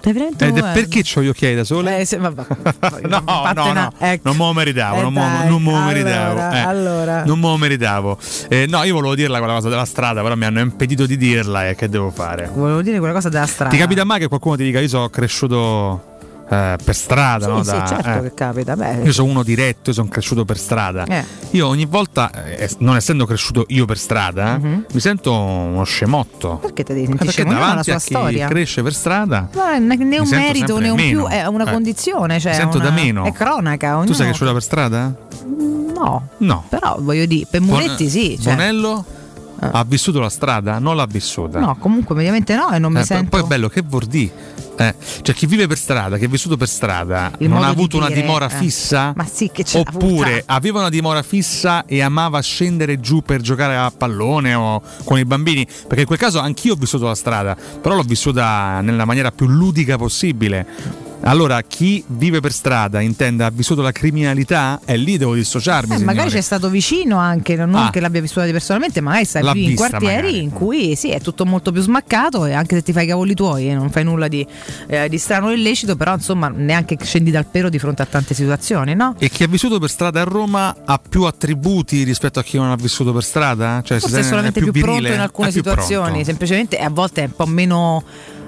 Ed 0.00 0.16
è 0.16 0.60
un- 0.62 0.70
perché 0.72 1.02
ho 1.16 1.20
gli 1.22 1.28
occhiali 1.28 1.54
da 1.56 1.64
sole? 1.64 1.98
Eh, 1.98 2.04
se- 2.06 2.16
vabbè. 2.16 2.42
no, 3.08 3.22
no, 3.26 3.52
no, 3.54 3.68
una- 3.68 3.92
ecco. 3.98 4.22
non 4.28 4.36
me 4.38 4.44
lo 4.46 4.52
meritavo, 4.54 4.96
Eh 4.98 5.02
non, 5.02 5.12
me, 5.12 5.20
dai, 5.20 5.48
non 5.48 5.62
me 5.62 5.70
lo 5.70 5.76
allora, 5.76 5.92
meritavo. 5.92 6.38
eh. 6.40 6.58
allora. 6.60 7.24
Non 7.24 7.38
me 7.40 7.46
lo 7.48 7.56
meritavo. 7.58 8.18
Eh, 8.48 8.66
no, 8.68 8.82
io 8.84 8.94
volevo 8.94 9.14
dirla 9.14 9.38
quella 9.38 9.54
cosa 9.54 9.68
della 9.68 9.84
strada, 9.84 10.22
però 10.22 10.34
mi 10.36 10.44
hanno 10.46 10.60
impedito 10.60 11.04
di 11.04 11.16
dirla 11.16 11.68
e 11.68 11.74
che 11.74 11.88
devo 11.88 12.10
fare? 12.10 12.48
Volevo 12.54 12.80
dire 12.80 12.98
quella 12.98 13.12
cosa 13.12 13.28
della 13.28 13.46
strada. 13.46 13.70
Ti 13.70 13.76
capita 13.76 14.04
mai 14.04 14.20
che 14.20 14.28
qualcuno 14.28 14.56
ti 14.56 14.62
dica 14.64 14.80
io 14.80 14.88
sono 14.88 15.08
cresciuto 15.10 16.16
eh, 16.50 16.76
per 16.82 16.94
strada? 16.94 17.44
Sì, 17.46 17.50
no? 17.50 17.62
sì, 17.62 17.70
Da- 17.70 17.86
certo 17.86 18.08
eh. 18.08 18.22
che 18.22 18.34
capita. 18.34 18.76
Beh, 18.76 19.00
Io 19.04 19.12
sono 19.12 19.28
uno 19.30 19.42
diretto, 19.42 19.90
io 19.90 19.92
sono 19.94 20.08
cresciuto 20.08 20.44
per 20.44 20.58
strada. 20.58 21.04
Eh. 21.04 21.24
Io 21.50 21.66
ogni 21.66 21.84
volta, 21.86 22.30
eh, 22.44 22.68
non 22.78 22.96
essendo 22.96 23.26
cresciuto 23.26 23.64
io 23.68 23.84
per 23.84 23.98
strada, 23.98 24.58
Mhm. 24.58 24.84
mi 24.92 25.00
sento 25.00 25.32
uno 25.32 25.84
scemotto. 25.84 26.56
perché 26.60 26.84
te 26.84 26.94
devi 26.94 27.04
Eh, 27.04 27.08
sentire 27.08 27.26
Perché 27.26 27.42
scemo? 27.42 27.52
La 27.52 27.58
davanti 27.66 27.82
sua 27.84 27.94
a 27.94 27.98
chi 27.98 28.04
storia. 28.14 28.48
cresce 28.48 28.82
per 28.82 28.92
strada 28.94 29.48
è 29.52 29.78
né 29.78 30.18
un 30.18 30.28
merito 30.28 30.78
né 30.78 30.88
un 30.90 30.96
meno. 30.96 31.24
più, 31.24 31.28
è 31.28 31.46
una 31.46 31.64
Eh. 31.68 31.72
condizione. 31.72 32.38
Cioè 32.40 32.52
mi 32.52 32.58
sento 32.58 32.76
una- 32.78 32.88
da 32.88 32.94
meno. 32.94 33.24
È 33.24 33.32
cronaca. 33.32 33.90
Tu 33.92 33.96
ognuno- 33.98 34.14
sei 34.14 34.26
cresciuta 34.26 34.52
per 34.52 34.62
strada? 34.62 35.14
No. 35.94 36.28
No. 36.38 36.64
Però 36.68 36.96
voglio 37.00 37.26
dire, 37.26 37.46
per 37.50 37.60
Muretti 37.60 38.04
Bon- 38.04 38.08
sì. 38.08 38.38
Cioè, 38.40 38.54
Bonello 38.54 39.04
ha 39.60 39.84
vissuto 39.84 40.20
la 40.20 40.28
strada? 40.30 40.78
Non 40.78 40.96
l'ha 40.96 41.06
vissuta. 41.06 41.58
no, 41.58 41.76
comunque 41.78 42.14
mediamente 42.14 42.54
no 42.54 42.70
e 42.70 42.78
non 42.78 42.92
mi 42.92 43.00
Eh, 43.00 43.04
sento. 43.04 43.30
Poi 43.30 43.42
è 43.42 43.46
bello, 43.46 43.68
che 43.68 43.82
vuol 43.82 44.04
dire? 44.06 44.56
Eh, 44.80 44.94
cioè, 45.22 45.34
chi 45.34 45.46
vive 45.46 45.66
per 45.66 45.76
strada, 45.76 46.16
che 46.18 46.26
è 46.26 46.28
vissuto 46.28 46.56
per 46.56 46.68
strada, 46.68 47.32
Il 47.38 47.48
non 47.48 47.64
ha 47.64 47.66
di 47.66 47.72
avuto 47.72 47.96
una 47.96 48.06
dire, 48.06 48.20
dimora 48.20 48.46
eh. 48.46 48.50
fissa? 48.50 49.12
Ma 49.16 49.24
sì 49.24 49.50
che 49.52 49.64
l'ha 49.64 49.80
Oppure 49.80 50.44
aveva 50.46 50.78
una 50.78 50.88
dimora 50.88 51.22
fissa 51.24 51.84
e 51.84 52.00
amava 52.00 52.40
scendere 52.40 53.00
giù 53.00 53.20
per 53.22 53.40
giocare 53.40 53.76
a 53.76 53.90
pallone 53.90 54.54
o 54.54 54.80
con 55.02 55.18
i 55.18 55.24
bambini? 55.24 55.66
Perché 55.66 56.02
in 56.02 56.06
quel 56.06 56.18
caso 56.18 56.38
anch'io 56.38 56.74
ho 56.74 56.76
vissuto 56.76 57.06
la 57.06 57.16
strada, 57.16 57.56
però 57.80 57.96
l'ho 57.96 58.02
vissuta 58.04 58.80
nella 58.80 59.04
maniera 59.04 59.32
più 59.32 59.48
ludica 59.48 59.96
possibile. 59.98 60.66
Allora, 61.22 61.60
chi 61.62 62.02
vive 62.06 62.40
per 62.40 62.52
strada 62.52 63.00
intende 63.00 63.44
ha 63.44 63.50
vissuto 63.50 63.82
la 63.82 63.92
criminalità? 63.92 64.80
E 64.84 64.96
lì 64.96 65.18
devo 65.18 65.34
dissociarmi. 65.34 65.96
Eh, 65.96 65.98
magari 66.04 66.30
c'è 66.30 66.40
stato 66.40 66.70
vicino 66.70 67.18
anche, 67.18 67.54
non 67.56 67.74
Ah. 67.74 67.90
che 67.90 68.00
l'abbia 68.00 68.20
vissuta 68.20 68.46
personalmente, 68.46 69.00
magari 69.00 69.24
stai 69.24 69.42
L'ha 69.42 69.50
qui 69.50 69.64
in 69.64 69.74
quartieri 69.74 70.06
magari. 70.26 70.42
in 70.42 70.50
cui 70.50 70.94
sì, 70.96 71.10
è 71.10 71.20
tutto 71.20 71.44
molto 71.44 71.70
più 71.72 71.82
smaccato 71.82 72.46
e 72.46 72.52
anche 72.54 72.76
se 72.76 72.82
ti 72.82 72.92
fai 72.92 73.04
i 73.04 73.08
cavoli 73.08 73.34
tuoi 73.34 73.68
e 73.68 73.74
non 73.74 73.90
fai 73.90 74.04
nulla 74.04 74.28
di, 74.28 74.46
eh, 74.86 75.08
di 75.08 75.18
strano 75.18 75.48
o 75.48 75.52
illecito, 75.52 75.96
però 75.96 76.14
insomma 76.14 76.48
neanche 76.48 76.96
scendi 77.02 77.30
dal 77.30 77.46
pero 77.46 77.68
di 77.68 77.78
fronte 77.78 78.02
a 78.02 78.06
tante 78.06 78.32
situazioni, 78.32 78.94
no? 78.94 79.14
E 79.18 79.28
chi 79.28 79.42
ha 79.42 79.48
vissuto 79.48 79.78
per 79.78 79.90
strada 79.90 80.20
a 80.22 80.24
Roma 80.24 80.74
ha 80.84 80.98
più 81.06 81.24
attributi 81.24 82.04
rispetto 82.04 82.38
a 82.38 82.42
chi 82.42 82.56
non 82.56 82.70
ha 82.70 82.76
vissuto 82.76 83.12
per 83.12 83.24
strada? 83.24 83.82
Cioè, 83.84 83.98
Forse 83.98 84.20
è 84.20 84.22
se- 84.22 84.28
solamente 84.28 84.60
più, 84.62 84.70
virile? 84.72 84.92
pronto 84.96 85.12
in 85.14 85.20
alcune 85.20 85.48
È 85.48 85.52
più 85.52 85.60
situazioni, 85.62 86.04
pronto. 86.06 86.24
semplicemente 86.24 86.78
a 86.78 86.88
volte 86.90 87.22
è 87.22 87.24
un 87.26 87.32
po' 87.36 87.46
meno 87.46 88.02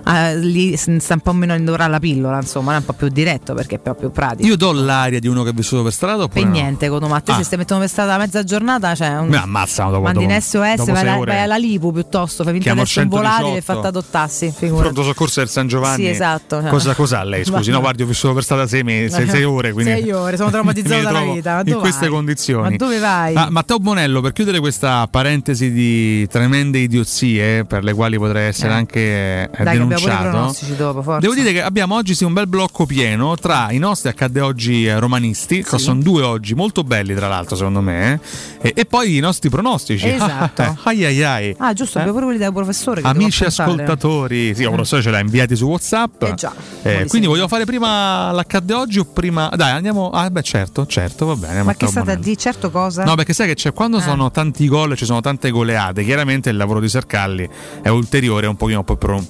eh, 0.06 0.36
lì 0.38 0.76
sta 0.76 1.14
un 1.14 1.20
po' 1.20 1.32
meno 1.32 1.54
in 1.54 1.68
ora 1.68 1.86
la 1.86 1.98
pillola, 1.98 2.36
insomma, 2.38 2.74
è 2.74 2.76
un 2.78 2.84
po' 2.84 2.92
più 2.92 3.08
diretto 3.08 3.54
perché 3.54 3.76
è 3.76 3.78
proprio 3.78 4.10
pratico. 4.10 4.46
Io 4.48 4.56
do 4.56 4.72
l'aria 4.72 5.18
di 5.20 5.28
uno 5.28 5.42
che 5.42 5.50
ha 5.50 5.52
vissuto 5.52 5.82
per 5.82 5.92
strada 5.92 6.22
oppure 6.24 6.40
per 6.40 6.48
no? 6.48 6.56
niente, 6.56 6.88
Codomà, 6.88 7.20
te 7.20 7.32
Ah. 7.32 7.36
se 7.36 7.44
stai 7.44 7.58
mettendo 7.58 7.82
per 7.82 7.90
strada 7.92 8.12
la 8.12 8.18
mezza 8.18 8.42
giornata, 8.44 8.94
cioè 8.94 9.18
un, 9.18 9.28
Mi 9.28 9.36
ammazzano 9.36 9.90
dopo 9.90 10.02
mandi 10.02 10.24
in 10.24 10.30
SOS, 10.40 10.84
vai, 10.86 11.00
alla- 11.08 11.24
vai 11.24 11.40
alla 11.42 11.56
Lipu 11.56 11.92
piuttosto, 11.92 12.42
fai 12.44 12.52
finta 12.54 12.72
di 12.74 12.80
essere 12.80 13.02
un 13.04 13.08
volatile 13.10 13.36
e 13.58 13.62
118. 13.62 13.74
fatta 13.74 13.88
adottarsi. 13.88 14.52
figurati. 14.56 14.82
Pronto 14.82 15.02
soccorso 15.02 15.40
del 15.40 15.48
San 15.48 15.66
Giovanni. 15.68 16.04
Sì, 16.04 16.08
esatto. 16.10 16.60
Cosa, 16.68 16.94
cos'ha 16.94 17.22
lei? 17.24 17.44
Scusi, 17.44 17.70
Ma- 17.70 17.76
no, 17.76 17.82
guardi, 17.82 18.02
ho 18.02 18.06
vissuto 18.06 18.34
per 18.34 18.42
strada 18.42 18.66
sei, 18.66 18.82
mesi, 18.82 19.10
sei, 19.14 19.28
sei 19.28 19.44
ore. 19.44 19.72
Quindi 19.72 19.92
Sei 19.92 20.10
ore, 20.10 20.36
sono 20.36 20.50
traumatizzato 20.50 21.02
dalla 21.02 21.20
vita. 21.32 21.54
Ma 21.56 21.62
in 21.64 21.78
queste 21.78 22.00
vai? 22.06 22.08
condizioni. 22.10 22.70
Ma 22.70 22.76
dove 22.76 22.98
vai? 22.98 23.34
Ah, 23.34 23.48
Matteo 23.50 23.78
Bonello, 23.78 24.20
per 24.20 24.32
chiudere 24.32 24.58
questa 24.60 25.06
parentesi 25.10 25.70
di 25.72 26.26
tremende 26.28 26.78
idiozie, 26.78 27.64
per 27.64 27.84
le 27.84 27.92
quali 27.94 28.18
potrei 28.18 28.48
essere 28.48 28.70
Eh. 28.72 28.76
anche 28.76 28.98
eh, 29.00 29.48
denunciato 29.64 29.88
annunciato. 29.94 30.74
dopo. 30.76 31.18
Devo 31.18 31.34
dire 31.34 31.52
che 31.52 31.62
abbiamo 31.62 31.94
oggi 31.94 32.14
sì 32.14 32.24
un 32.24 32.32
bel 32.32 32.46
blocco 32.46 32.86
pieno 32.86 33.36
tra 33.36 33.70
i 33.70 33.78
nostri 33.78 34.08
accadde 34.08 34.40
oggi 34.40 34.86
eh, 34.86 34.98
romanisti, 34.98 35.62
che 35.62 35.78
sono 35.78 36.00
due 36.00 36.22
oggi 36.22 36.54
molto 36.54 36.82
belli 36.84 37.14
tra 37.14 37.28
l'altro 37.28 37.56
secondo 37.56 37.80
me, 37.80 38.20
eh, 38.60 38.72
e, 38.74 38.84
poi 38.84 39.16
i 39.16 39.20
nostri 39.20 39.48
pronostici. 39.48 40.08
Esatto. 40.20 40.76
ai 40.84 41.04
ai 41.04 41.24
ai. 41.24 41.54
Ah, 41.58 41.72
giusto, 41.72 41.98
abbiamo 41.98 42.14
pure 42.18 42.26
quelli 42.30 42.42
del 42.42 42.52
professore. 42.52 43.00
Amici 43.02 43.44
ascoltatori, 43.44 44.54
sì, 44.54 44.62
il 44.62 44.68
professore 44.68 45.02
ce 45.02 45.10
l'ha 45.10 45.20
inviati 45.20 45.56
su 45.56 45.66
WhatsApp. 45.66 46.22
Eh 46.22 46.34
già. 46.34 46.52
Eh, 46.82 47.06
quindi 47.08 47.26
vogliamo 47.26 47.48
fare 47.48 47.64
prima 47.64 48.30
l'accadde 48.32 48.74
oggi 48.74 48.98
o 48.98 49.04
prima. 49.04 49.48
Dai, 49.54 49.70
andiamo. 49.72 50.10
Ah, 50.10 50.28
beh, 50.30 50.42
certo, 50.42 50.86
certo, 50.86 51.26
va 51.26 51.36
bene. 51.36 51.62
Ma 51.62 51.74
che 51.74 51.84
Matteo 51.84 51.88
state 51.88 52.00
a 52.00 52.04
Bonello. 52.04 52.24
dire 52.24 52.36
certo 52.36 52.70
cosa? 52.70 53.04
No, 53.04 53.14
perché 53.14 53.32
sai 53.32 53.46
che 53.48 53.54
c'è 53.54 53.72
quando 53.72 53.98
Eh. 53.98 54.02
sono 54.02 54.30
tanti 54.30 54.68
gol 54.68 54.92
e 54.92 54.96
ci 54.96 55.04
sono 55.04 55.20
tante 55.20 55.50
goleate, 55.50 56.04
chiaramente 56.04 56.50
il 56.50 56.56
lavoro 56.56 56.80
di 56.80 56.88
Sercalli 56.88 57.48
è 57.82 57.88
ulteriore, 57.88 58.46
è 58.46 58.48
un 58.48 58.56
pochino 58.56 58.82
più 58.84 58.96
pro- 58.98 59.22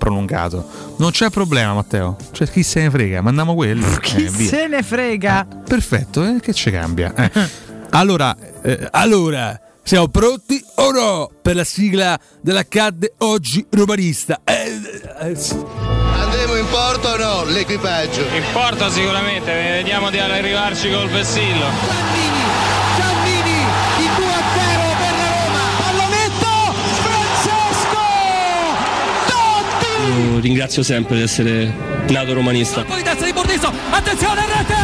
prolungato. 0.50 0.94
Non 0.96 1.10
c'è 1.10 1.30
problema, 1.30 1.74
Matteo. 1.74 2.16
Cioè, 2.32 2.48
chi 2.48 2.62
se 2.62 2.82
ne 2.82 2.90
frega, 2.90 3.20
mandiamo 3.20 3.54
quelli. 3.54 3.84
Chi 4.00 4.24
Eh, 4.24 4.28
se 4.30 4.66
ne 4.66 4.82
frega? 4.82 5.46
Perfetto, 5.66 6.24
eh, 6.24 6.40
che 6.40 6.52
ci 6.52 6.70
cambia? 6.70 7.14
Eh. 7.14 7.30
allora, 7.90 8.36
eh, 8.62 8.88
allora, 8.90 9.58
siamo 9.82 10.08
pronti 10.08 10.62
o 10.76 10.90
no 10.90 11.30
per 11.40 11.56
la 11.56 11.64
sigla 11.64 12.18
dell'accadde 12.40 13.14
oggi 13.18 13.64
romanista? 13.70 14.40
Eh, 14.44 14.80
eh, 15.20 15.36
sì. 15.36 15.56
Andremo 16.14 16.56
in 16.56 16.66
porto 16.68 17.08
o 17.08 17.16
no? 17.16 17.44
L'equipaggio. 17.44 18.20
In 18.20 18.44
porto 18.52 18.90
sicuramente, 18.90 19.52
vediamo 19.52 20.10
di 20.10 20.18
arrivarci 20.18 20.90
col 20.90 21.08
vessillo. 21.08 22.39
Ringrazio 30.40 30.82
sempre 30.82 31.16
di 31.16 31.22
essere 31.22 31.72
nato 32.08 32.32
romanista. 32.32 32.84
Poi 32.84 33.02
testa 33.02 33.24
di 33.24 33.32
Bordiso, 33.32 33.72
attenzione 33.90 34.40
rete, 34.46 34.74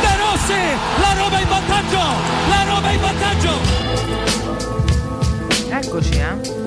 De 0.00 0.16
Rossi, 0.16 0.60
la 1.00 1.14
Roma 1.14 1.40
in 1.40 1.48
vantaggio, 1.48 2.00
la 2.48 2.64
Roma 2.64 2.90
in 2.90 3.00
vantaggio. 3.00 3.52
Eccoci, 5.70 6.12
eh. 6.12 6.61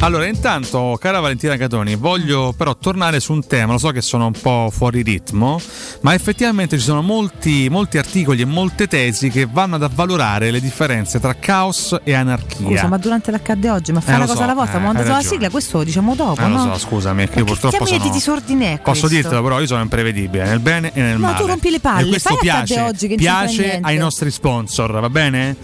Allora, 0.00 0.26
intanto, 0.26 0.96
cara 1.00 1.20
Valentina 1.20 1.56
Catoni, 1.56 1.96
voglio 1.96 2.52
però 2.56 2.76
tornare 2.76 3.18
su 3.18 3.32
un 3.32 3.44
tema, 3.46 3.72
lo 3.72 3.78
so 3.78 3.90
che 3.90 4.02
sono 4.02 4.26
un 4.26 4.34
po' 4.40 4.68
fuori 4.70 5.02
ritmo, 5.02 5.58
ma 6.02 6.12
effettivamente 6.14 6.76
ci 6.78 6.84
sono 6.84 7.00
molti, 7.02 7.68
molti 7.70 7.96
articoli 7.98 8.42
e 8.42 8.44
molte 8.44 8.86
tesi 8.88 9.30
che 9.30 9.48
vanno 9.50 9.76
ad 9.76 9.82
avvalorare 9.82 10.50
le 10.50 10.60
differenze 10.60 11.18
tra 11.18 11.34
caos 11.34 11.96
e 12.04 12.12
anarchia. 12.12 12.66
Scusa, 12.68 12.86
ma 12.88 12.98
durante 12.98 13.30
l'accadde 13.32 13.70
oggi, 13.70 13.90
ma 13.92 13.98
Eh, 13.98 14.02
fai 14.02 14.14
una 14.14 14.24
lo 14.24 14.26
cosa 14.26 14.38
so, 14.38 14.44
alla 14.44 14.54
volta, 14.54 14.72
eh, 14.74 14.76
hai 14.76 14.82
mandato 14.82 15.08
la 15.08 15.22
sigla, 15.22 15.50
questo 15.50 15.78
lo 15.78 15.84
diciamo 15.84 16.14
dopo, 16.14 16.40
Eh, 16.42 16.46
no? 16.46 16.66
lo 16.66 16.74
so, 16.74 16.78
scusami, 16.86 17.28
che 17.28 17.38
io 17.38 17.44
purtroppo 17.44 17.86
sono. 17.86 18.10
disordine 18.10 18.72
è 18.74 18.78
Posso 18.80 19.08
dirtelo, 19.08 19.42
però 19.42 19.60
io 19.60 19.66
sono 19.66 19.80
imprevedibile 19.82 20.44
nel 20.44 20.60
bene 20.60 20.90
e 20.92 21.00
nel 21.00 21.18
No, 21.18 21.26
male. 21.28 21.38
tu 21.38 21.46
rompi 21.46 21.70
le 21.70 21.80
palle, 21.80 22.06
E 22.06 22.08
questo 22.10 22.28
fai 22.28 22.38
piace, 22.42 22.80
oggi 22.82 23.08
che 23.08 23.14
piace 23.16 23.78
ai 23.82 23.96
nostri 23.96 24.30
sponsor, 24.30 25.00
va 25.00 25.10
bene? 25.10 25.56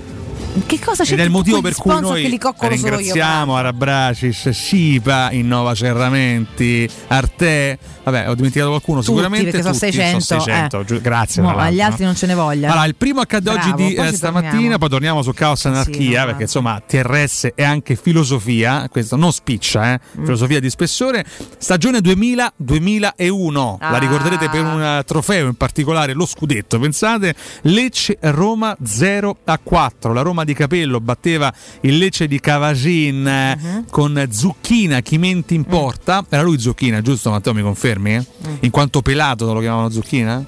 Che 0.67 0.79
cosa 0.81 1.03
c'è 1.03 1.15
Ed 1.15 1.21
è 1.21 1.23
il 1.23 1.31
motivo 1.31 1.63
per 1.63 1.75
cui 1.75 1.99
noi 1.99 2.29
ringraziamo 2.29 3.57
Arabracis, 3.57 4.51
Sipa, 4.51 5.31
Innova 5.33 5.75
Serramenti, 5.75 6.87
Arte. 7.09 7.79
Vabbè, 8.05 8.29
ho 8.29 8.35
dimenticato 8.35 8.69
qualcuno 8.71 8.99
Tutti, 8.99 9.11
sicuramente. 9.13 9.45
perché 9.47 9.63
sono 9.63 9.73
tutti, 9.75 9.93
600, 9.93 10.21
600, 10.21 10.81
eh. 10.81 10.85
giu- 10.85 11.01
grazie. 11.01 11.41
No, 11.41 11.57
agli 11.57 11.81
altri 11.81 12.01
no? 12.01 12.07
non 12.09 12.17
ce 12.17 12.27
ne 12.27 12.35
voglia. 12.35 12.71
Allora, 12.71 12.85
il 12.87 12.97
primo 12.97 13.21
accade 13.21 13.49
oggi 13.49 13.73
di 13.75 13.95
eh, 13.95 14.13
stamattina, 14.13 14.51
torniamo. 14.51 14.79
poi 14.79 14.89
torniamo 14.89 15.23
su 15.23 15.33
Caos 15.33 15.65
Anarchia, 15.67 16.21
no, 16.21 16.27
perché 16.27 16.43
insomma 16.43 16.83
TRS 16.85 17.53
è 17.55 17.63
anche 17.63 17.95
filosofia, 17.97 18.89
questo 18.91 19.17
non 19.17 19.33
spiccia, 19.33 19.93
eh, 19.95 20.01
Mm. 20.19 20.25
filosofia 20.25 20.61
di 20.61 20.69
spessore. 20.69 21.25
Stagione 21.59 22.01
2000-2001, 22.01 23.77
la 23.81 23.89
Ah. 23.89 23.99
ricorderete 23.99 24.49
per 24.51 24.65
un 24.65 24.83
eh, 24.83 25.03
trofeo 25.05 25.47
in 25.47 25.55
particolare, 25.55 26.13
lo 26.13 26.27
scudetto. 26.27 26.79
Pensate, 26.79 27.35
Lecce-Roma 27.63 28.77
0 28.83 29.39
a 29.45 29.59
4. 29.63 30.13
La 30.13 30.23
Roma 30.23 30.42
di 30.45 30.55
Capello 30.55 31.01
batteva 31.01 31.53
il 31.83 31.99
Lecce 31.99 32.27
di 32.27 32.39
Cavasin 32.41 33.27
eh, 33.27 33.57
Mhm. 33.61 33.85
con 33.91 34.27
Zucchina, 34.31 35.01
Chimenti 35.01 35.55
in 35.55 35.65
porta. 35.65 36.25
Era 36.29 36.43
lui 36.43 36.59
Zucchina, 36.59 37.01
giusto 37.03 37.31
Matteo, 37.31 37.53
mi 37.55 37.63
confermi? 37.63 38.17
Mm. 38.17 38.55
In 38.61 38.71
quanto 38.71 39.03
pelato 39.03 39.53
lo 39.53 39.61
chiamavano 39.61 39.91
Zucchina? 39.91 40.45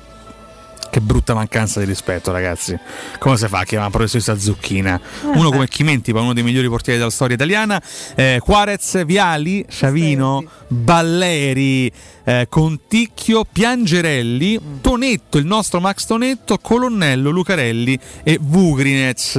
Che 0.94 1.00
brutta 1.00 1.34
mancanza 1.34 1.80
di 1.80 1.86
rispetto, 1.86 2.30
ragazzi. 2.30 2.78
Come 3.18 3.36
si 3.36 3.48
fa 3.48 3.58
a 3.58 3.64
chiamare 3.64 3.90
professoressa 3.90 4.38
Zucchina? 4.38 5.00
Uno 5.22 5.50
come 5.50 5.66
Chimenti, 5.66 6.12
uno 6.12 6.32
dei 6.32 6.44
migliori 6.44 6.68
portieri 6.68 7.00
della 7.00 7.10
storia 7.10 7.34
italiana. 7.34 7.82
Eh, 8.14 8.38
Quarez, 8.40 9.04
Viali, 9.04 9.66
Sciavino, 9.68 10.44
Balleri, 10.68 11.90
eh, 12.22 12.46
Conticchio, 12.48 13.44
Piangerelli, 13.44 14.78
Tonetto, 14.80 15.38
il 15.38 15.46
nostro 15.46 15.80
Max 15.80 16.06
Tonetto, 16.06 16.58
Colonnello, 16.58 17.30
Lucarelli 17.30 17.98
e 18.22 18.38
Vugrinez, 18.40 19.34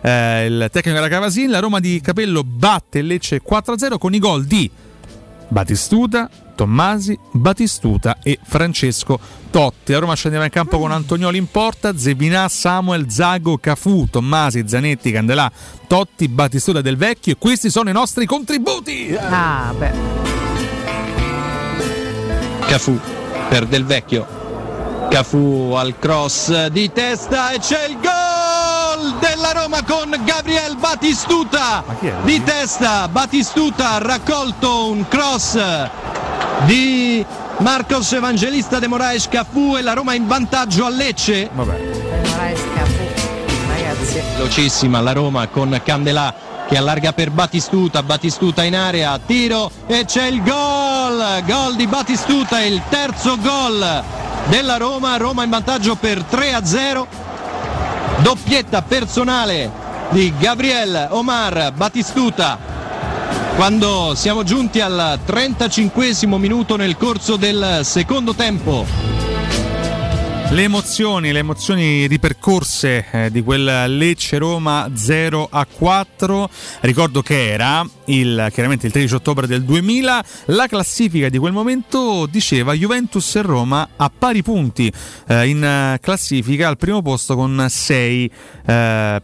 eh, 0.00 0.46
il 0.46 0.68
tecnico 0.72 0.96
della 0.96 1.08
Cavasin. 1.08 1.50
La 1.50 1.60
Roma 1.60 1.78
di 1.78 2.00
Capello 2.00 2.42
batte 2.42 3.00
Lecce 3.02 3.40
4-0 3.40 3.98
con 3.98 4.12
i 4.12 4.18
gol 4.18 4.44
di 4.44 4.68
Batistuta, 5.48 6.28
Tommasi, 6.54 7.18
Batistuta 7.32 8.18
e 8.22 8.38
Francesco 8.42 9.18
Totti. 9.50 9.92
La 9.92 9.98
Roma 9.98 10.14
scendeva 10.14 10.44
in 10.44 10.50
campo 10.50 10.78
con 10.78 10.90
Antonioli 10.90 11.38
in 11.38 11.50
porta, 11.50 11.96
Zebinà, 11.96 12.48
Samuel, 12.48 13.10
Zago, 13.10 13.58
Cafù, 13.58 14.08
Tommasi, 14.10 14.64
Zanetti, 14.66 15.10
Candelà, 15.10 15.50
Totti, 15.86 16.28
Batistuta 16.28 16.80
del 16.80 16.96
Vecchio 16.96 17.32
e 17.32 17.36
questi 17.38 17.70
sono 17.70 17.90
i 17.90 17.92
nostri 17.92 18.26
contributi. 18.26 19.16
Ah, 19.18 19.72
beh. 19.76 19.92
Cafu 22.66 22.98
per 23.48 23.66
Del 23.66 23.84
Vecchio. 23.84 24.45
Cafu 25.08 25.74
al 25.76 25.98
cross 25.98 26.66
di 26.66 26.92
testa 26.92 27.50
e 27.50 27.58
c'è 27.58 27.86
il 27.86 27.96
gol 27.96 29.14
della 29.18 29.52
Roma 29.52 29.82
con 29.84 30.14
Gabriel 30.24 30.76
Batistuta. 30.76 31.84
Di 32.22 32.42
testa 32.42 33.08
Batistuta 33.08 33.92
ha 33.92 33.98
raccolto 33.98 34.90
un 34.90 35.06
cross 35.08 35.58
di 36.64 37.24
Marcos 37.58 38.12
Evangelista 38.12 38.78
de 38.78 38.86
Moraes 38.86 39.28
Cafu 39.28 39.76
e 39.76 39.82
la 39.82 39.92
Roma 39.94 40.14
in 40.14 40.26
vantaggio 40.26 40.84
a 40.84 40.90
Lecce. 40.90 41.48
Ragazzi. 43.68 44.20
Velocissima 44.36 45.00
la 45.00 45.12
Roma 45.12 45.46
con 45.48 45.80
Candelà 45.82 46.34
che 46.68 46.76
allarga 46.76 47.12
per 47.12 47.30
Batistuta, 47.30 48.02
Batistuta 48.02 48.64
in 48.64 48.74
area, 48.74 49.18
tiro 49.24 49.70
e 49.86 50.04
c'è 50.04 50.26
il 50.26 50.42
gol, 50.42 51.42
gol 51.44 51.76
di 51.76 51.86
Batistuta, 51.86 52.60
il 52.62 52.82
terzo 52.88 53.38
gol 53.38 54.02
della 54.48 54.76
Roma, 54.76 55.16
Roma 55.16 55.44
in 55.44 55.50
vantaggio 55.50 55.94
per 55.94 56.22
3 56.22 56.54
a 56.54 56.64
0, 56.64 57.06
doppietta 58.18 58.82
personale 58.82 59.70
di 60.10 60.32
Gabriel 60.38 61.08
Omar 61.10 61.72
Batistuta. 61.72 62.58
Quando 63.56 64.12
siamo 64.14 64.42
giunti 64.42 64.80
al 64.80 65.18
35 65.24 66.14
minuto 66.38 66.76
nel 66.76 66.96
corso 66.96 67.36
del 67.36 67.80
secondo 67.82 68.34
tempo. 68.34 69.15
Le 70.48 70.62
emozioni, 70.62 71.32
le 71.32 71.40
emozioni 71.40 72.06
ripercorse 72.06 73.04
eh, 73.10 73.30
di 73.30 73.42
quel 73.42 73.96
Lecce-Roma 73.96 74.90
0 74.94 75.48
a 75.50 75.66
4. 75.66 76.48
Ricordo 76.80 77.20
che 77.20 77.50
era 77.50 77.84
il, 78.06 78.48
chiaramente 78.52 78.86
il 78.86 78.92
13 78.92 79.14
ottobre 79.14 79.46
del 79.46 79.62
2000. 79.64 80.24
La 80.46 80.66
classifica 80.66 81.28
di 81.28 81.38
quel 81.38 81.52
momento 81.52 82.26
diceva 82.26 82.72
Juventus 82.72 83.36
e 83.36 83.42
Roma 83.42 83.88
a 83.96 84.10
pari 84.16 84.42
punti 84.42 84.92
eh, 85.28 85.48
in 85.48 85.62
eh, 85.62 85.98
classifica 86.00 86.68
al 86.68 86.76
primo 86.76 87.02
posto 87.02 87.34
con 87.34 87.66
6 87.68 88.30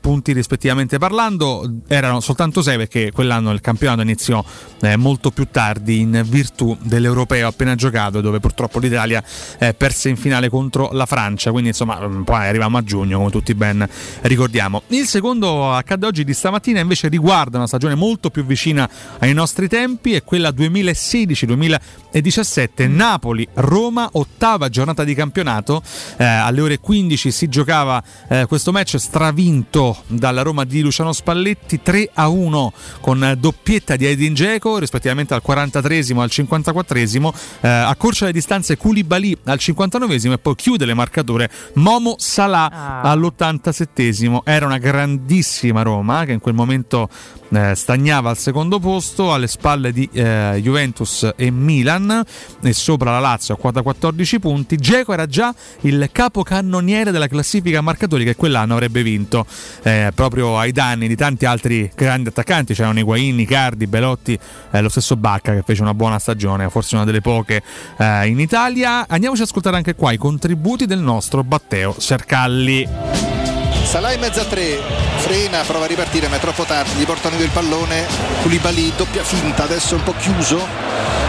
punti 0.00 0.32
rispettivamente 0.32 0.98
parlando. 0.98 1.80
Erano 1.88 2.20
soltanto 2.20 2.62
6 2.62 2.76
perché 2.76 3.10
quell'anno 3.12 3.50
il 3.50 3.60
campionato 3.60 4.02
iniziò 4.02 4.42
eh, 4.80 4.96
molto 4.96 5.30
più 5.30 5.48
tardi 5.50 6.00
in 6.00 6.22
virtù 6.26 6.76
dell'europeo 6.80 7.48
appena 7.48 7.74
giocato 7.74 8.20
dove 8.20 8.38
purtroppo 8.40 8.78
l'Italia 8.78 9.22
eh, 9.58 9.74
perse 9.74 10.08
in 10.08 10.16
finale 10.16 10.48
contro 10.48 10.90
la 10.92 11.06
Francia, 11.06 11.50
quindi 11.50 11.70
insomma 11.70 12.06
mm, 12.06 12.22
poi 12.22 12.46
arriviamo 12.46 12.78
a 12.78 12.82
giugno 12.82 13.18
come 13.18 13.30
tutti 13.30 13.54
ben 13.54 13.86
ricordiamo. 14.22 14.82
Il 14.88 15.06
secondo 15.06 15.72
accade 15.72 16.06
oggi 16.06 16.24
di 16.24 16.34
stamattina 16.34 16.80
invece 16.80 17.08
riguarda 17.08 17.58
una 17.58 17.66
stagione 17.66 17.94
molto 17.94 18.30
più 18.30 18.44
vicina 18.44 18.71
ai 18.80 19.32
nostri 19.32 19.68
tempi, 19.68 20.14
è 20.14 20.22
quella 20.22 20.50
2016-2017, 20.50 22.88
Napoli-Roma, 22.88 24.10
ottava 24.12 24.68
giornata 24.68 25.02
di 25.04 25.14
campionato, 25.14 25.82
eh, 26.16 26.24
alle 26.24 26.60
ore 26.60 26.78
15 26.78 27.30
si 27.30 27.48
giocava 27.48 28.02
eh, 28.28 28.46
questo 28.46 28.72
match 28.72 28.96
stravinto 28.96 30.02
dalla 30.06 30.42
Roma 30.42 30.64
di 30.64 30.80
Luciano 30.80 31.12
Spalletti 31.12 31.82
3 31.82 32.10
a 32.14 32.28
1 32.28 32.72
con 33.00 33.36
doppietta 33.38 33.96
di 33.96 34.06
Edin 34.06 34.34
Dzeko 34.34 34.78
rispettivamente 34.78 35.34
al 35.34 35.42
43esimo 35.44 36.18
e 36.18 36.22
al 36.22 36.30
54esimo, 36.32 37.32
eh, 37.60 37.68
accorcia 37.68 38.26
le 38.26 38.32
distanze 38.32 38.76
Koulibaly 38.76 39.36
al 39.44 39.58
59esimo 39.60 40.32
e 40.32 40.38
poi 40.38 40.54
chiude 40.54 40.84
le 40.84 40.94
marcatore 40.94 41.50
Momo 41.74 42.14
Salah 42.18 43.00
all'87esimo. 43.02 44.40
Era 44.44 44.66
una 44.66 44.78
grandissima 44.78 45.82
Roma 45.82 46.24
che 46.24 46.32
in 46.32 46.40
quel 46.40 46.54
momento 46.54 47.08
eh, 47.50 47.74
stagnava 47.74 48.30
al 48.30 48.38
secondo 48.38 48.61
posto 48.68 49.32
alle 49.32 49.46
spalle 49.46 49.92
di 49.92 50.08
eh, 50.12 50.58
Juventus 50.62 51.32
e 51.36 51.50
Milan 51.50 52.22
e 52.62 52.72
sopra 52.72 53.10
la 53.12 53.18
Lazio 53.18 53.54
a 53.54 53.56
quota 53.56 53.82
14 53.82 54.38
punti. 54.38 54.76
Geco 54.76 55.12
era 55.12 55.26
già 55.26 55.54
il 55.80 56.08
capocannoniere 56.12 57.10
della 57.10 57.28
classifica 57.28 57.80
marcatori 57.80 58.24
che 58.24 58.36
quell'anno 58.36 58.74
avrebbe 58.74 59.02
vinto 59.02 59.46
eh, 59.82 60.12
proprio 60.14 60.58
ai 60.58 60.72
danni 60.72 61.08
di 61.08 61.16
tanti 61.16 61.44
altri 61.44 61.90
grandi 61.94 62.28
attaccanti. 62.28 62.74
C'erano 62.74 62.98
Higuain, 62.98 63.38
Icardi, 63.38 63.86
Belotti, 63.86 64.38
eh, 64.70 64.80
lo 64.80 64.88
stesso 64.88 65.16
Bacca 65.16 65.54
che 65.54 65.62
fece 65.64 65.82
una 65.82 65.94
buona 65.94 66.18
stagione, 66.18 66.68
forse 66.70 66.94
una 66.94 67.04
delle 67.04 67.20
poche 67.20 67.62
eh, 67.96 68.26
in 68.26 68.38
Italia. 68.40 69.06
Andiamoci 69.08 69.42
ad 69.42 69.48
ascoltare 69.48 69.76
anche 69.76 69.94
qua 69.94 70.12
i 70.12 70.18
contributi 70.18 70.86
del 70.86 71.00
nostro 71.00 71.42
Batteo 71.42 71.94
Sercalli. 71.98 73.41
Salah 73.84 74.12
in 74.12 74.20
mezzo 74.20 74.40
a 74.40 74.44
tre, 74.44 74.80
frena, 75.18 75.62
prova 75.66 75.84
a 75.84 75.88
ripartire 75.88 76.28
ma 76.28 76.36
è 76.36 76.38
troppo 76.38 76.64
tardi, 76.64 76.92
gli 76.98 77.04
portano 77.04 77.36
via 77.36 77.44
il 77.44 77.50
pallone, 77.50 78.06
Koulibaly 78.40 78.94
doppia 78.96 79.22
finta, 79.22 79.64
adesso 79.64 79.96
un 79.96 80.02
po' 80.02 80.14
chiuso, 80.18 80.66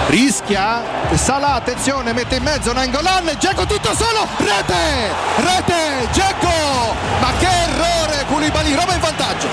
rischia, 0.07 0.81
Salah 1.15 1.55
attenzione, 1.55 2.13
mette 2.13 2.35
in 2.35 2.43
mezzo 2.43 2.71
Nangolan, 2.71 3.35
Dzeko 3.37 3.65
tutto 3.65 3.93
solo, 3.93 4.27
rete, 4.37 5.11
rete, 5.37 6.07
Dzeko, 6.11 6.95
ma 7.19 7.31
che 7.37 7.47
errore 7.47 8.25
Koulibaly, 8.27 8.73
Roma 8.75 8.93
in 8.93 8.99
vantaggio. 9.01 9.47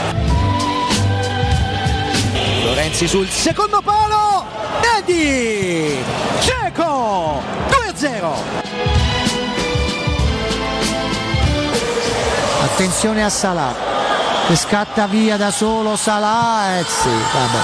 Lorenzi 2.65 3.09
sul 3.09 3.29
secondo 3.29 3.81
palo, 3.83 4.47
Nedi, 4.83 5.99
Dzeko, 6.39 7.43
2-0. 7.69 9.10
Attenzione 12.81 13.23
a 13.23 13.29
Salah 13.29 13.75
che 14.47 14.57
scatta 14.57 15.07
via 15.07 15.37
da 15.37 15.51
solo 15.51 15.97
Salah. 15.97 16.79
Eh 16.79 16.85
sì, 16.85 17.11
vabbè. 17.11 17.59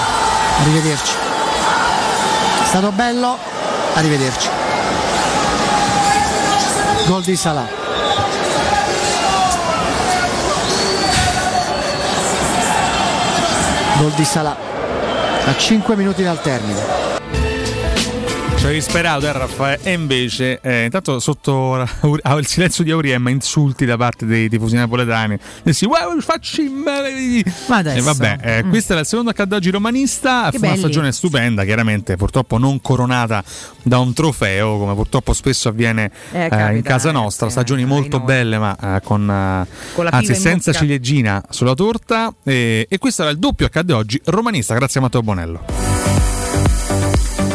Arrivederci. 0.59 1.15
È 2.61 2.65
stato 2.67 2.91
bello. 2.91 3.35
Arrivederci. 3.95 4.47
Gol 7.07 7.23
di 7.23 7.35
Salah. 7.35 7.67
Gol 13.97 14.11
di 14.11 14.23
Salah. 14.23 14.55
A 15.45 15.55
5 15.55 15.95
minuti 15.95 16.21
dal 16.21 16.39
termine. 16.43 17.06
Ci 18.57 18.63
avevi 18.65 18.81
sperato, 18.81 19.27
eh, 19.27 19.31
Raffaele, 19.31 19.79
e 19.83 19.91
invece, 19.93 20.59
eh, 20.61 20.85
intanto 20.85 21.19
sotto 21.19 21.73
al 22.23 22.45
silenzio 22.47 22.83
di 22.83 22.89
Auriem, 22.91 23.27
insulti 23.27 23.85
da 23.85 23.97
parte 23.97 24.25
dei 24.25 24.49
tifosi 24.49 24.75
napoletani. 24.75 25.37
Dissi, 25.61 25.85
wow, 25.85 26.19
facci. 26.19 26.63
Ma 26.63 27.77
adesso. 27.77 27.97
E 27.97 28.01
vabbè, 28.01 28.37
eh, 28.41 28.63
Mm. 28.63 28.69
questa 28.69 28.93
è 28.95 28.97
la 28.97 29.03
seconda 29.03 29.29
accadde 29.31 29.55
oggi 29.55 29.69
romanista. 29.69 30.49
Che 30.49 30.57
una 30.57 30.67
belli. 30.69 30.79
stagione 30.79 31.11
stupenda, 31.11 31.63
chiaramente, 31.65 32.15
purtroppo 32.17 32.57
non 32.57 32.81
coronata 32.81 33.43
da 33.83 33.99
un 33.99 34.11
trofeo, 34.13 34.79
come 34.79 34.95
purtroppo 34.95 35.33
spesso 35.33 35.69
avviene 35.69 36.11
Eh, 36.31 36.45
eh, 36.45 36.49
capita, 36.49 36.71
in 36.71 36.81
casa 36.81 37.09
eh, 37.09 37.13
nostra. 37.13 37.49
Stagioni 37.49 37.85
molto 37.85 38.19
belle, 38.19 38.57
ma 38.57 38.75
eh, 38.75 39.01
con, 39.03 39.67
Con 39.93 40.03
la 40.03 40.09
anzi, 40.11 40.33
senza 40.33 40.73
ciliegina 40.73 41.43
sulla 41.51 41.75
torta. 41.75 42.33
E, 42.43 42.87
e 42.89 42.97
questo 42.97 43.21
era 43.21 43.29
il 43.31 43.37
doppio 43.37 43.67
accadde 43.67 43.93
oggi 43.93 44.19
romanista, 44.25 44.73
grazie 44.73 44.99
a 44.99 45.03
Matteo 45.03 45.21
Bonello. 45.21 45.86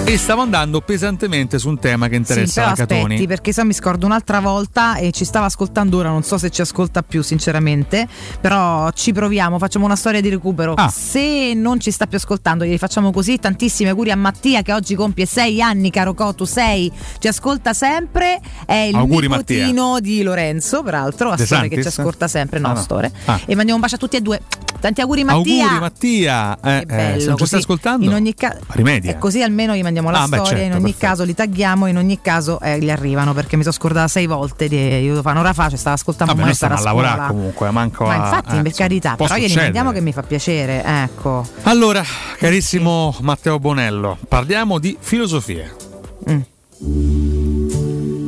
E 0.04 0.18
stavo 0.18 0.42
andando 0.42 0.80
pesantemente 0.82 1.58
su 1.58 1.68
un 1.68 1.78
tema 1.78 2.06
che 2.06 2.14
Sì, 2.14 2.18
interessa 2.18 2.60
però 2.60 2.66
la 2.70 2.74
Catoni. 2.76 3.02
aspetti 3.04 3.26
perché 3.26 3.52
se 3.52 3.64
mi 3.64 3.72
scordo 3.72 4.04
un'altra 4.04 4.40
volta 4.40 4.96
e 4.96 5.10
ci 5.10 5.24
stava 5.24 5.46
ascoltando 5.46 5.96
ora, 5.98 6.10
non 6.10 6.22
so 6.22 6.36
se 6.36 6.50
ci 6.50 6.60
ascolta 6.60 7.02
più 7.02 7.22
sinceramente, 7.22 8.06
però 8.40 8.90
ci 8.90 9.12
proviamo, 9.12 9.58
facciamo 9.58 9.86
una 9.86 9.96
storia 9.96 10.20
di 10.20 10.28
recupero. 10.28 10.74
Ah. 10.74 10.90
Se 10.90 11.54
non 11.54 11.80
ci 11.80 11.90
sta 11.90 12.06
più 12.06 12.18
ascoltando, 12.18 12.64
gli 12.66 12.76
facciamo 12.76 13.10
così, 13.10 13.38
tantissimi 13.38 13.88
auguri 13.88 14.10
a 14.10 14.16
Mattia 14.16 14.60
che 14.60 14.74
oggi 14.74 14.94
compie 14.96 15.24
sei 15.24 15.62
anni, 15.62 15.90
caro 15.90 16.12
Cotu, 16.12 16.44
sei, 16.44 16.92
ci 17.18 17.28
ascolta 17.28 17.72
sempre, 17.72 18.38
è 18.66 18.74
il 18.74 18.94
Auguri, 18.96 19.28
nipotino 19.28 19.98
di 20.00 20.22
Lorenzo, 20.22 20.82
peraltro, 20.82 21.34
De 21.34 21.42
Astore 21.44 21.68
che 21.68 21.80
ci 21.80 21.88
ascolta 21.88 22.28
sempre, 22.28 22.58
no, 22.58 22.68
Ah, 22.68 22.72
no. 22.72 22.78
Astore. 22.80 23.10
Ah. 23.26 23.40
E 23.46 23.54
mandiamo 23.54 23.76
un 23.76 23.80
bacio 23.80 23.94
a 23.94 23.98
tutti 23.98 24.16
e 24.16 24.20
due. 24.20 24.40
Tanti 24.82 25.00
auguri 25.00 25.22
Mattia. 25.22 25.62
Auguri 25.62 25.80
Mattia, 25.80 26.58
eh, 26.60 26.76
eh, 26.78 26.84
Bello, 26.86 27.20
se 27.20 27.26
non 27.26 27.34
ci 27.36 27.38
così. 27.38 27.46
stai 27.46 27.60
ascoltando, 27.60 28.04
In 28.04 28.14
ogni 28.14 28.34
caso, 28.34 28.58
rimedia. 28.70 29.16
così 29.16 29.40
almeno 29.40 29.74
gli 29.76 29.80
mandiamo 29.82 29.90
la 30.00 30.22
Ah, 30.22 30.28
beh, 30.28 30.36
storia. 30.36 30.44
certo, 30.46 30.64
in 30.64 30.72
ogni 30.72 30.82
perfetto. 30.82 31.06
caso 31.06 31.24
li 31.24 31.34
tagghiamo. 31.34 31.86
In 31.86 31.96
ogni 31.96 32.20
caso 32.20 32.60
eh, 32.60 32.78
gli 32.78 32.90
arrivano 32.90 33.32
perché 33.34 33.56
mi 33.56 33.62
sono 33.62 33.74
scordata 33.74 34.08
sei 34.08 34.26
volte. 34.26 34.68
Di, 34.68 34.76
io 34.76 35.10
devo 35.10 35.22
fare 35.22 35.36
un'ora 35.38 35.52
fa, 35.52 35.68
ci 35.68 35.76
stava 35.76 35.94
ascoltando 35.96 36.32
Vabbè, 36.32 36.44
maestro 36.46 36.66
stiamo 36.76 36.82
a 36.82 36.92
lavorare 36.94 37.28
comunque, 37.32 37.70
manco 37.70 38.04
Ma 38.04 38.12
a- 38.12 38.16
infatti, 38.24 38.56
eh, 38.56 38.62
per 38.62 38.72
carità, 38.72 39.16
però 39.16 39.34
glieli 39.36 39.54
mandiamo 39.54 39.92
che 39.92 40.00
mi 40.00 40.12
fa 40.12 40.22
piacere. 40.22 40.82
Ecco. 40.84 41.46
Allora, 41.62 42.02
carissimo 42.38 43.14
Matteo 43.20 43.58
Bonello, 43.58 44.16
parliamo 44.28 44.78
di 44.78 44.96
filosofie. 44.98 45.70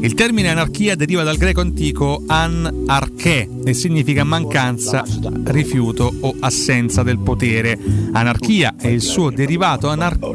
Il 0.05 0.13
termine 0.13 0.51
anarchia 0.51 0.97
deriva 0.97 1.23
dal 1.23 1.39
greco 1.39 1.63
antico 1.63 2.25
an 2.27 2.85
arché 2.89 3.49
e 3.65 3.73
significa 3.73 4.23
mancanza, 4.23 5.03
rifiuto 5.45 6.13
o 6.21 6.35
assenza 6.41 7.03
del 7.03 7.19
potere. 7.19 7.79
Anarchia 8.13 8.75
è 8.77 8.89
il 8.89 9.01
suo 9.01 9.31
derivato 9.31 9.89
anarchico. 9.89 10.35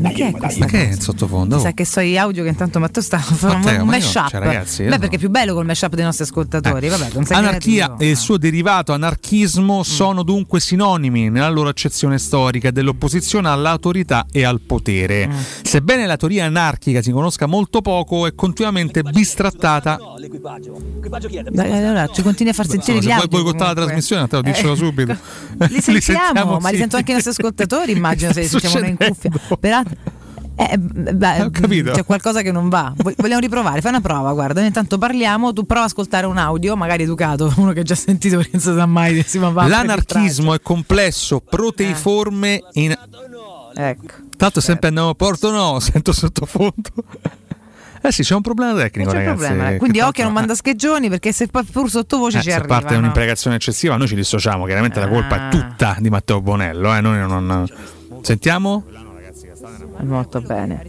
Ma 0.00 0.10
che 0.10 0.26
è 0.26 0.30
questo? 0.32 0.58
Ma 0.58 0.66
che 0.66 0.88
è 0.88 0.92
in 0.92 1.00
sottofondo? 1.00 1.60
Sa 1.60 1.70
che 1.70 1.84
so 1.84 2.00
gli 2.00 2.16
audio 2.16 2.42
che 2.42 2.48
intanto 2.48 2.80
Matteo 2.80 3.00
sta 3.00 3.18
facendo 3.18 3.82
un 3.82 3.88
mashup. 3.88 4.28
cioè, 4.28 4.40
ragazzi, 4.40 4.82
Beh, 4.82 4.98
perché 4.98 5.14
è 5.14 5.18
più 5.20 5.30
bello 5.30 5.54
col 5.54 5.66
mashup 5.66 5.94
dei 5.94 6.04
nostri 6.04 6.24
ascoltatori. 6.24 6.88
Vabbè, 6.88 7.10
non 7.14 7.24
sei 7.24 7.36
Anarchia 7.36 7.94
e 7.96 8.10
il 8.10 8.16
suo 8.16 8.38
derivato 8.38 8.92
anarchismo 8.92 9.84
sono 9.84 10.24
dunque 10.24 10.58
sinonimi 10.58 11.30
nella 11.30 11.48
loro 11.48 11.68
accezione 11.68 12.18
storica 12.18 12.72
dell'opposizione 12.72 13.48
all'autorità 13.48 14.26
e 14.32 14.42
al 14.42 14.60
potere. 14.60 15.30
Sebbene 15.62 16.06
la 16.06 16.16
teoria 16.16 16.46
anarchica 16.46 17.00
si 17.02 17.12
conosca 17.12 17.46
molto 17.46 17.82
poco, 17.82 18.26
è 18.26 18.34
continuamente 18.34 18.78
bistrattata. 19.10 19.98
Dai, 21.50 21.72
allora, 21.72 22.06
ci 22.08 22.22
continui 22.22 22.52
a 22.52 22.54
far 22.54 22.66
sentire 22.66 22.96
Insomma, 22.98 23.00
gli 23.00 23.02
vuoi 23.04 23.12
audio. 23.24 23.42
boicottare 23.42 23.74
la 23.80 23.84
trasmissione, 23.86 24.22
Matteo, 24.22 24.40
diccelo 24.42 24.72
Eh, 24.72 24.76
subito. 24.76 25.16
Li 25.68 25.80
sentiamo, 26.02 26.58
ma 26.58 26.70
li 26.70 26.76
sento 26.78 26.96
anche 26.96 27.10
i 27.10 27.14
nostri 27.14 27.32
ascoltatori, 27.32 27.92
immagino, 27.92 28.32
se 28.32 28.40
li 28.40 28.48
sentiamo 28.48 28.78
noi 28.78 28.90
in 28.90 28.96
cuffia. 28.96 29.30
Peraltro- 29.58 30.18
eh, 30.56 30.76
beh, 30.76 31.42
Ho 31.42 31.50
capito. 31.50 31.92
c'è 31.92 32.04
qualcosa 32.04 32.42
che 32.42 32.52
non 32.52 32.68
va. 32.68 32.92
Vo- 32.94 33.14
Vogliamo 33.16 33.40
riprovare? 33.40 33.80
Fai 33.80 33.92
una 33.92 34.02
prova, 34.02 34.32
guarda. 34.34 34.58
Noi 34.58 34.66
intanto 34.68 34.98
parliamo, 34.98 35.54
tu 35.54 35.64
prova 35.64 35.84
ad 35.84 35.90
ascoltare 35.90 36.26
un 36.26 36.36
audio, 36.36 36.76
magari 36.76 37.04
educato, 37.04 37.50
uno 37.56 37.72
che 37.72 37.80
ha 37.80 37.82
già 37.82 37.94
sentito 37.94 38.36
perché 38.36 38.50
non 38.54 38.60
si 38.60 38.72
sa 38.74 38.84
mai 38.86 39.22
si 39.26 39.38
va 39.38 39.50
L'anarchismo 39.66 40.52
è 40.52 40.60
complesso, 40.60 41.40
proteiforme 41.40 42.62
in... 42.74 42.94
Ecco. 43.72 44.14
Tanto 44.36 44.60
sempre 44.60 44.88
andiamo 44.88 45.10
a 45.10 45.14
Porto 45.14 45.50
no, 45.50 45.78
sento 45.80 46.12
sottofondo. 46.12 46.90
Eh 48.02 48.12
sì, 48.12 48.22
c'è 48.22 48.34
un 48.34 48.40
problema 48.40 48.74
tecnico, 48.74 49.10
C'è 49.10 49.16
ragazzi. 49.18 49.36
problema. 49.44 49.68
che 49.70 49.76
Quindi 49.76 49.98
tanto- 49.98 50.10
occhio 50.10 50.22
a 50.22 50.26
non 50.26 50.34
manda 50.34 50.54
scheggioni 50.54 51.08
perché 51.08 51.32
se 51.32 51.48
pur 51.48 51.90
sottovoce 51.90 52.38
Eh, 52.38 52.42
ci 52.42 52.48
se 52.50 52.54
arriva. 52.56 52.78
parte 52.78 52.94
un'imprecazione 52.96 53.56
eccessiva, 53.56 53.96
noi 53.96 54.06
ci 54.08 54.14
dissociamo. 54.14 54.64
Chiaramente 54.64 54.98
la 55.00 55.08
colpa 55.08 55.34
Ah. 55.34 55.48
è 55.48 55.50
tutta 55.50 55.96
di 55.98 56.08
Matteo 56.08 56.40
Bonello. 56.40 56.94
Eh? 56.94 57.00
Noi 57.00 57.18
non... 57.18 57.66
Sentiamo? 58.22 58.84
Molto 60.02 60.40
bene. 60.40 60.84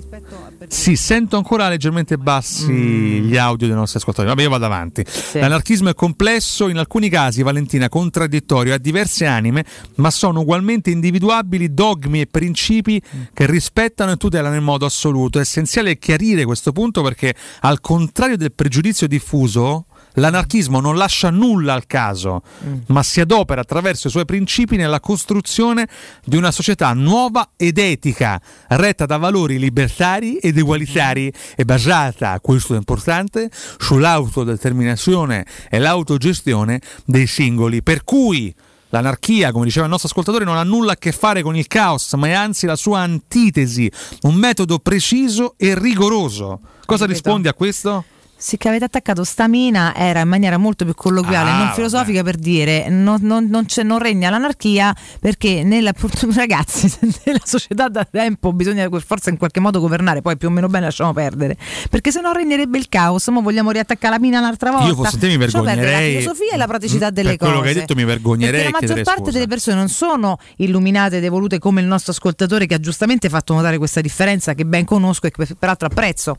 Sì, 0.67 0.95
sento 0.95 1.37
ancora 1.37 1.67
leggermente 1.69 2.17
bassi 2.17 2.71
Mm. 2.71 3.27
gli 3.27 3.37
audio 3.37 3.67
dei 3.67 3.75
nostri 3.75 3.99
ascoltatori. 3.99 4.33
Vabbè, 4.33 4.43
io 4.43 4.49
vado 4.49 4.65
avanti. 4.65 5.03
L'anarchismo 5.33 5.89
è 5.89 5.93
complesso, 5.93 6.67
in 6.67 6.77
alcuni 6.77 7.09
casi, 7.09 7.41
Valentina, 7.43 7.89
contraddittorio, 7.89 8.73
ha 8.73 8.77
diverse 8.77 9.25
anime, 9.25 9.65
ma 9.95 10.11
sono 10.11 10.41
ugualmente 10.41 10.89
individuabili 10.91 11.73
dogmi 11.73 12.21
e 12.21 12.27
principi 12.27 13.01
che 13.33 13.45
rispettano 13.45 14.11
e 14.11 14.17
tutelano 14.17 14.55
in 14.55 14.63
modo 14.63 14.85
assoluto. 14.85 15.37
È 15.39 15.41
essenziale 15.41 15.97
chiarire 15.97 16.45
questo 16.45 16.71
punto 16.71 17.01
perché, 17.01 17.35
al 17.61 17.81
contrario 17.81 18.37
del 18.37 18.51
pregiudizio 18.53 19.07
diffuso, 19.07 19.85
L'anarchismo 20.15 20.79
non 20.79 20.97
lascia 20.97 21.29
nulla 21.29 21.73
al 21.73 21.87
caso, 21.87 22.41
ma 22.87 23.01
si 23.03 23.21
adopera 23.21 23.61
attraverso 23.61 24.07
i 24.07 24.11
suoi 24.11 24.25
principi 24.25 24.75
nella 24.75 24.99
costruzione 24.99 25.87
di 26.25 26.35
una 26.35 26.51
società 26.51 26.91
nuova 26.93 27.51
ed 27.55 27.77
etica, 27.77 28.41
retta 28.69 29.05
da 29.05 29.17
valori 29.17 29.57
libertari 29.57 30.37
ed 30.37 30.57
egualitari 30.57 31.31
e 31.55 31.63
basata, 31.63 32.39
questo 32.41 32.73
è 32.73 32.77
importante, 32.77 33.49
sull'autodeterminazione 33.51 35.45
e 35.69 35.79
l'autogestione 35.79 36.81
dei 37.05 37.27
singoli. 37.27 37.81
Per 37.81 38.03
cui 38.03 38.53
L'anarchia, 38.91 39.53
come 39.53 39.63
diceva 39.63 39.85
il 39.85 39.91
nostro 39.91 40.09
ascoltatore, 40.09 40.43
non 40.43 40.57
ha 40.57 40.63
nulla 40.63 40.93
a 40.93 40.97
che 40.97 41.13
fare 41.13 41.41
con 41.41 41.55
il 41.55 41.67
caos, 41.67 42.11
ma 42.15 42.27
è 42.27 42.33
anzi 42.33 42.65
la 42.65 42.75
sua 42.75 42.99
antitesi, 42.99 43.89
un 44.23 44.35
metodo 44.35 44.79
preciso 44.79 45.53
e 45.55 45.79
rigoroso. 45.79 46.59
Cosa 46.85 47.05
rispondi 47.05 47.47
a 47.47 47.53
questo? 47.53 48.03
Sì, 48.41 48.57
che 48.57 48.69
avete 48.69 48.85
attaccato 48.85 49.23
stamina 49.23 49.93
era 49.95 50.21
in 50.21 50.27
maniera 50.27 50.57
molto 50.57 50.83
più 50.83 50.95
colloquiale, 50.95 51.51
Ah, 51.51 51.57
non 51.65 51.73
filosofica 51.73 52.23
per 52.23 52.37
dire 52.37 52.89
non, 52.89 53.19
non- 53.21 53.45
non 53.47 53.65
c'è- 53.65 53.83
non 53.83 53.99
regna 53.99 54.31
l'anarchia 54.31 54.95
perché 55.19 55.61
nella, 55.63 55.93
ragazzi, 56.33 56.91
nella 57.23 57.39
società 57.43 57.87
da 57.87 58.03
tempo 58.09 58.51
bisogna 58.51 58.89
per 58.89 59.03
forza 59.03 59.29
in 59.29 59.37
qualche 59.37 59.59
modo 59.59 59.79
governare, 59.79 60.21
poi 60.23 60.37
più 60.37 60.47
o 60.47 60.51
meno 60.51 60.67
bene 60.69 60.85
lasciamo 60.85 61.13
perdere, 61.13 61.55
perché 61.91 62.11
se 62.11 62.19
no 62.19 62.31
regnerebbe 62.31 62.79
il 62.79 62.89
caos, 62.89 63.27
ma 63.27 63.41
vogliamo 63.41 63.69
riattaccare 63.69 64.15
la 64.15 64.19
mina 64.19 64.39
un'altra 64.39 64.71
volta. 64.71 64.87
Io 64.87 64.95
fossi 64.95 65.19
te 65.19 65.27
mi 65.27 65.37
vergognerei. 65.37 66.13
la 66.15 66.19
filosofia 66.19 66.53
e 66.53 66.57
la 66.57 66.67
praticità 66.67 67.09
delle 67.11 67.29
per 67.29 67.37
cose. 67.37 67.51
quello 67.51 67.63
che 67.63 67.69
hai 67.69 67.75
detto 67.79 67.93
mi 67.93 68.05
vergognerei 68.05 68.61
Perché 68.63 68.71
la 68.71 68.79
maggior 68.87 69.03
parte 69.03 69.19
scusa. 69.21 69.31
delle 69.33 69.47
persone 69.47 69.75
non 69.77 69.87
sono 69.89 70.37
illuminate 70.57 71.17
ed 71.17 71.23
evolute 71.25 71.59
come 71.59 71.81
il 71.81 71.85
nostro 71.87 72.11
ascoltatore 72.11 72.65
che 72.65 72.73
ha 72.73 72.79
giustamente 72.79 73.29
fatto 73.29 73.53
notare 73.53 73.77
questa 73.77 74.01
differenza 74.01 74.55
che 74.55 74.65
ben 74.65 74.83
conosco 74.85 75.27
e 75.27 75.31
che 75.31 75.45
peraltro 75.57 75.87
apprezzo. 75.87 76.37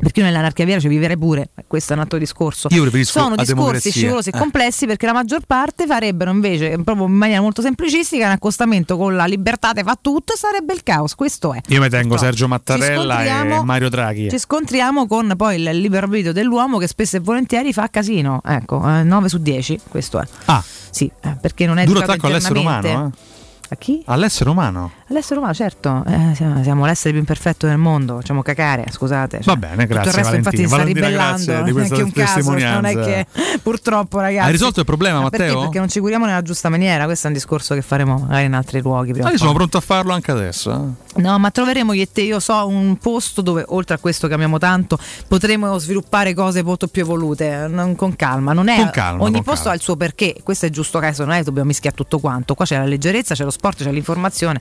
Perché 0.00 0.20
io 0.20 0.26
nell'anarchia 0.26 0.64
vera 0.64 0.80
ci 0.80 0.88
vivrei 0.88 1.16
pure, 1.16 1.50
questo 1.68 1.92
è 1.92 1.96
un 1.96 2.02
altro 2.02 2.18
discorso. 2.18 2.68
Io 2.70 2.80
preferisco 2.82 3.12
Sono 3.20 3.36
discorsi 3.36 3.54
democrazia. 3.54 3.90
scivolosi 3.92 4.30
e 4.30 4.32
Eh. 4.34 4.38
complessi 4.38 4.86
perché 4.86 5.06
la 5.06 5.12
maggior 5.12 5.42
parte 5.46 5.86
farebbero 5.86 6.30
invece, 6.32 6.70
proprio 6.82 7.06
in 7.06 7.12
maniera 7.12 7.40
molto 7.40 7.62
semplicistica, 7.62 8.24
un 8.26 8.32
accostamento 8.32 8.96
con 8.96 9.14
la 9.14 9.26
libertà 9.26 9.72
te 9.72 9.82
fa 9.84 9.96
tutto 10.00 10.32
e 10.32 10.36
sarebbe 10.36 10.72
il 10.72 10.82
caos. 10.82 11.14
Questo 11.14 11.52
è. 11.52 11.60
Io 11.68 11.80
mi 11.80 11.88
tengo 11.88 12.14
No. 12.14 12.20
Sergio 12.20 12.48
Mattarella 12.48 13.22
e 13.44 13.62
Mario 13.62 13.88
Draghi. 13.90 14.28
Ci 14.30 14.38
scontriamo 14.38 15.06
con 15.06 15.34
poi 15.36 15.56
il 15.62 15.70
libero 15.78 16.06
arbitrio 16.06 16.32
dell'uomo 16.32 16.78
che 16.78 16.88
spesso 16.88 17.16
e 17.18 17.20
volentieri 17.20 17.72
fa 17.72 17.88
casino. 17.88 18.40
Ecco, 18.44 18.80
9 18.84 19.28
su 19.28 19.38
10, 19.38 19.78
questo 19.88 20.20
è. 20.20 20.26
Ah, 20.46 20.62
Sì, 20.90 21.10
eh, 21.22 21.36
perché 21.40 21.64
non 21.66 21.78
è 21.78 21.84
duro 21.84 22.00
attacco 22.00 22.26
all'essere 22.26 22.58
umano. 22.58 22.86
Eh? 22.88 23.30
A 23.70 23.76
chi? 23.76 24.02
All'essere 24.06 24.50
umano. 24.50 24.92
All'essere 25.12 25.40
umano, 25.40 25.52
certo, 25.52 26.02
eh, 26.06 26.34
siamo, 26.34 26.62
siamo 26.62 26.86
l'essere 26.86 27.10
più 27.10 27.18
imperfetto 27.18 27.66
del 27.66 27.76
mondo, 27.76 28.16
facciamo 28.16 28.40
cacare, 28.40 28.86
scusate. 28.90 29.40
Va 29.44 29.56
bene, 29.56 29.82
Tutto 29.82 29.86
grazie, 29.94 30.10
il 30.10 30.16
resto 30.16 30.34
infatti 30.36 30.66
sta 30.66 30.76
Valentina. 30.78 31.06
ribellando, 31.06 31.44
Valentina, 31.52 31.58
non 31.58 31.64
grazie 31.74 31.82
di 31.82 31.92
è 31.92 31.96
che 31.96 32.02
un 32.02 32.12
caso, 32.12 32.50
non 32.80 32.84
è 32.86 32.94
che 32.94 33.26
purtroppo 33.62 34.20
ragazzi. 34.20 34.46
Hai 34.46 34.52
risolto 34.52 34.80
il 34.80 34.86
problema, 34.86 35.20
Ma 35.20 35.28
perché? 35.28 35.44
Matteo? 35.48 35.60
Perché 35.64 35.78
non 35.80 35.88
ci 35.90 36.00
curiamo 36.00 36.24
nella 36.24 36.40
giusta 36.40 36.70
maniera, 36.70 37.04
questo 37.04 37.26
è 37.26 37.28
un 37.28 37.34
discorso 37.36 37.74
che 37.74 37.82
faremo 37.82 38.20
magari 38.26 38.46
in 38.46 38.54
altri 38.54 38.80
luoghi. 38.80 39.12
prima 39.12 39.28
Ah, 39.28 39.32
io 39.32 39.36
sono 39.38 39.52
pronto 39.52 39.76
a 39.76 39.80
farlo 39.82 40.14
anche 40.14 40.30
adesso. 40.30 40.94
eh. 41.14 41.20
No, 41.20 41.38
ma 41.38 41.50
troveremo 41.50 41.92
io 41.92 42.02
e 42.04 42.08
te, 42.10 42.22
io 42.22 42.40
so 42.40 42.66
un 42.66 42.96
posto 42.96 43.42
dove 43.42 43.64
oltre 43.68 43.96
a 43.96 43.98
questo 43.98 44.28
che 44.28 44.34
amiamo 44.34 44.56
tanto, 44.56 44.98
potremo 45.28 45.76
sviluppare 45.76 46.32
cose 46.32 46.62
molto 46.62 46.86
più 46.86 47.02
evolute, 47.02 47.66
non- 47.68 47.94
con 47.96 48.16
calma. 48.16 48.54
Non 48.54 48.68
è, 48.68 48.76
Con 48.76 48.90
calma, 48.90 49.22
ogni 49.24 49.34
con 49.34 49.42
posto 49.42 49.64
calma. 49.64 49.72
ha 49.72 49.74
il 49.74 49.82
suo 49.82 49.94
perché, 49.96 50.36
questo 50.42 50.64
è 50.64 50.70
giusto 50.70 50.98
caso, 51.00 51.24
non 51.26 51.34
è 51.34 51.38
che 51.38 51.44
dobbiamo 51.44 51.68
mischiare 51.68 51.94
tutto 51.94 52.18
quanto. 52.18 52.54
Qua 52.54 52.64
c'è 52.64 52.78
la 52.78 52.84
leggerezza, 52.86 53.34
c'è 53.34 53.44
lo 53.44 53.50
sport, 53.50 53.82
c'è 53.82 53.92
l'informazione. 53.92 54.58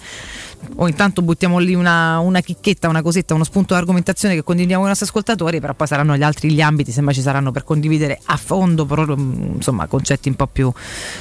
Ogni 0.75 0.93
tanto 0.93 1.21
buttiamo 1.21 1.57
lì 1.59 1.73
una, 1.73 2.19
una 2.19 2.39
chicchetta, 2.41 2.87
una 2.87 3.01
cosetta, 3.01 3.33
uno 3.33 3.43
spunto 3.43 3.73
di 3.73 3.79
argomentazione 3.79 4.35
che 4.35 4.43
condividiamo 4.43 4.81
con 4.81 4.91
i 4.91 4.93
nostri 4.95 5.09
ascoltatori, 5.09 5.59
però 5.59 5.73
poi 5.73 5.87
saranno 5.87 6.15
gli 6.15 6.23
altri 6.23 6.51
gli 6.51 6.61
ambiti, 6.61 6.91
semmai 6.91 7.13
ci 7.13 7.21
saranno 7.21 7.51
per 7.51 7.63
condividere 7.63 8.19
a 8.25 8.37
fondo 8.37 8.85
però, 8.85 9.05
mm, 9.05 9.55
insomma, 9.55 9.87
concetti 9.87 10.29
un 10.29 10.35
po' 10.35 10.47
più 10.47 10.71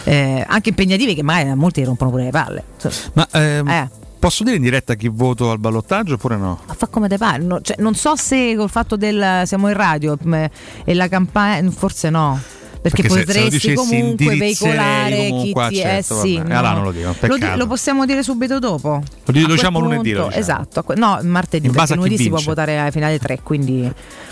eh, 0.04 0.44
anche 0.46 0.68
impegnativi 0.70 1.14
che 1.14 1.22
magari 1.22 1.48
a 1.50 1.54
molti 1.56 1.82
rompono 1.84 2.10
pure 2.10 2.24
le 2.24 2.30
palle. 2.30 2.64
Ma 3.14 3.28
ehm, 3.32 3.68
Eh. 3.68 3.88
posso 4.18 4.44
dire 4.44 4.56
in 4.56 4.62
diretta 4.62 4.94
chi 4.94 5.08
voto 5.08 5.50
al 5.50 5.58
ballottaggio 5.58 6.14
oppure 6.14 6.36
no? 6.36 6.60
Ma 6.66 6.74
fa 6.74 6.86
come 6.86 7.08
te 7.08 7.16
pare, 7.18 7.42
no, 7.42 7.60
cioè, 7.60 7.76
non 7.80 7.94
so 7.94 8.16
se 8.16 8.54
col 8.56 8.70
fatto 8.70 8.96
del 8.96 9.42
siamo 9.46 9.68
in 9.68 9.74
radio 9.74 10.16
mh, 10.20 10.44
e 10.84 10.94
la 10.94 11.08
campagna, 11.08 11.70
forse 11.70 12.10
no. 12.10 12.38
Perché, 12.82 13.02
Perché 13.02 13.08
se- 13.12 13.20
se 13.20 13.24
potresti 13.26 13.50
dicessi 13.50 13.74
comunque 13.74 14.36
veicolare 14.36 15.28
comunque, 15.28 15.68
chi 15.68 15.74
ti 15.74 15.80
certo, 15.80 16.16
eh 16.16 16.20
sì, 16.26 16.36
vabbè. 16.38 16.50
E 16.50 16.54
allora 16.54 16.72
non 16.72 16.82
lo 16.84 16.92
dico, 16.92 17.14
lo, 17.26 17.56
lo 17.56 17.66
possiamo 17.66 18.06
dire 18.06 18.22
subito 18.22 18.58
dopo. 18.58 19.02
Lo, 19.26 19.32
diciamo 19.46 19.80
lunedì. 19.80 20.12
Lo 20.12 20.22
punto- 20.22 20.38
diciamo. 20.38 20.62
Esatto, 20.64 20.84
no, 20.96 21.20
martedì, 21.24 21.66
In 21.66 21.72
perché 21.72 21.94
lunedì 21.94 22.16
si 22.16 22.28
può 22.30 22.40
votare 22.40 22.78
alla 22.78 22.90
finale 22.90 23.18
3, 23.18 23.40
quindi 23.42 23.82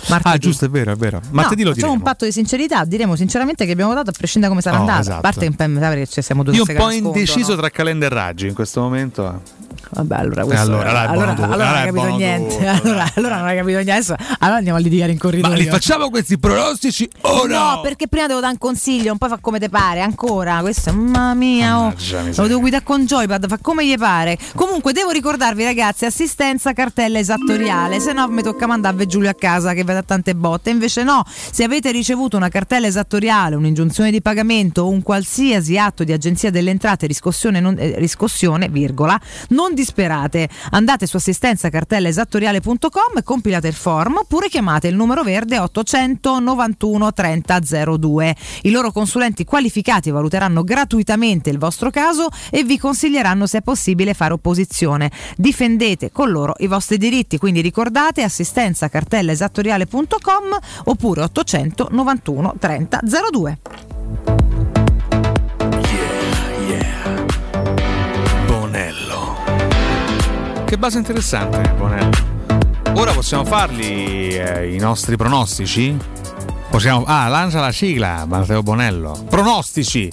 martedì. 0.09 0.35
Ah, 0.35 0.39
giusto, 0.39 0.65
è 0.65 0.71
vero, 0.71 0.93
è 0.93 0.97
vero. 0.97 1.21
Martedì 1.31 1.63
no, 1.63 1.69
lo 1.69 1.75
facciamo 1.75 1.93
diremo. 1.93 1.93
un 1.93 2.03
patto 2.03 2.25
di 2.25 2.33
sincerità, 2.33 2.85
diremo 2.87 3.17
sinceramente 3.17 3.67
che 3.67 3.73
abbiamo 3.73 3.91
votato 3.91 4.11
a 4.11 4.15
prescindere 4.17 4.55
da 4.55 4.59
come 4.61 4.63
sarà 4.67 4.83
Oh, 4.83 4.87
andata. 4.89 5.01
esatto. 5.01 5.19
A 5.19 5.21
parte 5.21 5.47
che 5.49 5.55
poi 5.55 5.69
mi 5.69 5.81
sa 5.81 5.93
che 5.95 6.07
ci 6.07 6.23
siamo 6.23 6.43
due 6.43 6.55
Io 6.55 6.65
un 6.67 6.75
po' 6.75 6.91
indeciso 6.91 7.55
tra 7.55 7.69
Calenda 7.69 8.07
e 8.07 8.09
Raggi 8.09 8.47
in 8.47 8.55
questo 8.55 8.81
momento. 8.81 9.43
Vabbè, 9.91 10.17
allora, 10.17 10.45
questo, 10.45 10.65
allora, 10.67 10.91
allora, 10.91 11.13
buono 11.13 11.35
tutto, 11.35 11.53
allora 11.53 11.69
non 11.69 11.77
hai 11.77 11.87
capito 11.87 12.17
niente. 12.17 12.67
allora, 12.67 13.11
allora 13.15 13.37
non 13.37 13.47
hai 13.47 13.57
capito 13.57 13.79
niente. 13.79 13.91
Adesso 13.93 14.17
allora 14.39 14.57
andiamo 14.59 14.79
a 14.79 14.81
litigare 14.81 15.13
in 15.13 15.19
corridoio. 15.19 15.53
Ma 15.53 15.59
li 15.59 15.67
facciamo 15.67 16.11
questi 16.11 16.39
pronostici 16.39 17.09
o 17.23 17.47
no? 17.47 17.59
No, 17.59 17.81
perché 17.81 18.09
prima 18.09 18.27
devo 18.27 18.41
dare 18.41 18.53
un 18.53 18.59
consiglio, 18.59 19.09
non 19.09 19.19
poi 19.19 19.29
fa 19.29 19.39
come 19.41 19.59
te 19.59 19.69
pare. 19.69 20.01
Ancora, 20.01 20.61
questo, 20.61 20.93
mamma 20.93 21.35
mia, 21.35 21.79
oh. 21.81 21.95
Lo 22.37 22.47
devo 22.47 22.61
guidare 22.61 22.85
con 22.85 23.05
Joypad, 23.05 23.49
fa 23.49 23.59
come 23.61 23.87
gli 23.87 23.97
pare. 23.97 24.39
Comunque, 24.55 24.93
devo 24.93 25.11
ricordarvi, 25.11 25.65
ragazzi, 25.65 26.05
assistenza 26.05 26.73
cartella 26.73 27.19
esattoriale. 27.19 28.01
Se 28.01 28.13
no, 28.13 28.29
mi 28.29 28.43
tocca 28.43 28.67
mandarvi 28.67 29.07
Giulio 29.07 29.31
a 29.31 29.35
casa 29.35 29.73
che 29.73 29.85
vede 29.85 30.05
tante 30.05 30.35
botte. 30.35 30.71
Invece, 30.71 31.03
no, 31.03 31.25
se 31.27 31.65
avete 31.65 31.91
ricevuto 31.91 32.37
una 32.37 32.49
cartella 32.49 32.87
esattoriale, 32.87 33.57
un'ingiunzione 33.57 34.11
di 34.11 34.21
pagamento 34.21 34.83
o 34.83 34.89
un 34.89 35.03
qualsiasi 35.03 35.79
atto 35.79 36.05
di 36.05 36.13
agenzia 36.13 36.51
delle 36.51 36.71
entrate, 36.71 37.07
riscossione, 37.07 37.61
non- 37.61 37.77
eh, 37.79 37.95
riscossione 37.99 38.69
virgola, 38.69 39.19
non 39.51 39.75
disperate. 39.79 40.49
Andate 40.71 41.07
su 41.07 41.17
assistenzacartellaesattoriale.com 41.17 43.17
e 43.17 43.23
compilate 43.23 43.69
il 43.69 43.75
form 43.75 44.17
oppure 44.17 44.49
chiamate 44.49 44.89
il 44.89 44.97
numero 44.97 45.23
verde 45.23 45.59
891 45.59 47.13
3002. 47.13 48.37
I 48.63 48.71
loro 48.71 48.91
consulenti 48.91 49.45
qualificati 49.45 50.11
valuteranno 50.11 50.65
gratuitamente 50.65 51.51
il 51.51 51.59
vostro 51.59 51.91
caso 51.91 52.29
e 52.51 52.65
vi 52.65 52.79
consiglieranno 52.79 53.47
se 53.47 53.59
è 53.59 53.63
possibile 53.63 54.15
fare 54.15 54.33
opposizione. 54.35 55.13
Difendete 55.37 56.11
con 56.11 56.31
loro 56.31 56.55
i 56.59 56.67
vostri 56.67 56.99
diritti, 56.99 57.39
quindi 57.39 57.61
ricordate 57.61 58.23
assistenzacartellaesattoriale.com 58.23 60.59
oppure 60.85 61.23
891 61.23 62.55
3002. 62.59 64.38
Che 70.69 70.77
base 70.77 70.99
interessante, 70.99 71.63
Bonello. 71.79 72.11
Ora 72.93 73.13
possiamo 73.13 73.43
farli 73.43 74.37
eh, 74.37 74.75
i 74.75 74.77
nostri 74.77 75.17
pronostici? 75.17 75.97
Possiamo. 76.69 77.05
Ah, 77.07 77.27
lancia 77.29 77.61
la 77.61 77.73
sigla, 77.73 78.27
Matteo 78.27 78.63
Bonello. 78.63 79.25
Pronostici! 79.31 80.13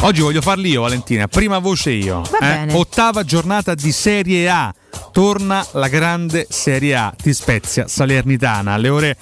Oggi 0.00 0.22
voglio 0.22 0.40
farli 0.40 0.70
io, 0.70 0.80
Valentina. 0.80 1.28
Prima 1.28 1.58
voce 1.58 1.90
io. 1.90 2.22
Eh? 2.40 2.72
Ottava 2.72 3.22
giornata 3.22 3.74
di 3.74 3.92
Serie 3.92 4.48
A. 4.48 4.74
Torna 5.18 5.66
la 5.72 5.88
grande 5.88 6.46
Serie 6.48 6.94
A 6.94 7.12
di 7.20 7.34
Spezia 7.34 7.88
Salernitana 7.88 8.74
alle 8.74 8.88
ore 8.88 9.16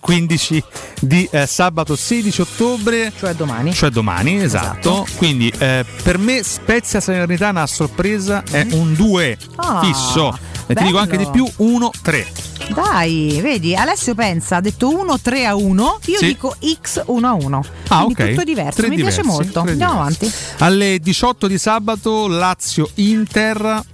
15 0.00 0.64
di 1.00 1.28
eh, 1.30 1.46
sabato 1.46 1.94
16 1.94 2.40
ottobre. 2.40 3.12
Cioè 3.16 3.34
domani. 3.34 3.72
Cioè 3.72 3.90
domani, 3.90 4.42
esatto. 4.42 5.06
Quindi 5.14 5.48
eh, 5.56 5.84
per 6.02 6.18
me 6.18 6.42
Spezia 6.42 6.98
Salernitana 6.98 7.62
a 7.62 7.66
sorpresa 7.68 8.42
è 8.50 8.66
un 8.72 8.94
2 8.94 9.38
Ah, 9.54 9.80
fisso. 9.84 10.36
E 10.66 10.74
ti 10.74 10.82
dico 10.82 10.98
anche 10.98 11.16
di 11.16 11.28
più 11.30 11.44
1-3. 11.44 12.26
Dai, 12.74 13.38
vedi, 13.40 13.76
Alessio 13.76 14.16
pensa, 14.16 14.56
ha 14.56 14.60
detto 14.60 14.88
1 14.88 15.20
3 15.20 15.46
a 15.46 15.54
1, 15.54 16.00
io 16.06 16.18
Sì. 16.18 16.26
dico 16.26 16.56
X 16.82 17.00
1 17.06 17.28
a 17.28 17.32
1. 17.34 17.64
Ah, 17.86 18.02
Quindi 18.02 18.22
ok. 18.22 18.28
tutto 18.30 18.42
diverso, 18.42 18.82
mi 18.82 18.96
piace 18.96 19.22
diversi, 19.22 19.22
molto. 19.22 19.60
tre 19.62 19.70
Andiamo 19.70 20.02
diversi. 20.02 20.24
avanti. 20.24 20.64
Alle 20.64 20.98
18 20.98 21.46
di 21.46 21.58
sabato 21.58 22.26
Lazio 22.26 22.90
Inter. 22.94 23.84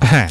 Eh, 0.00 0.30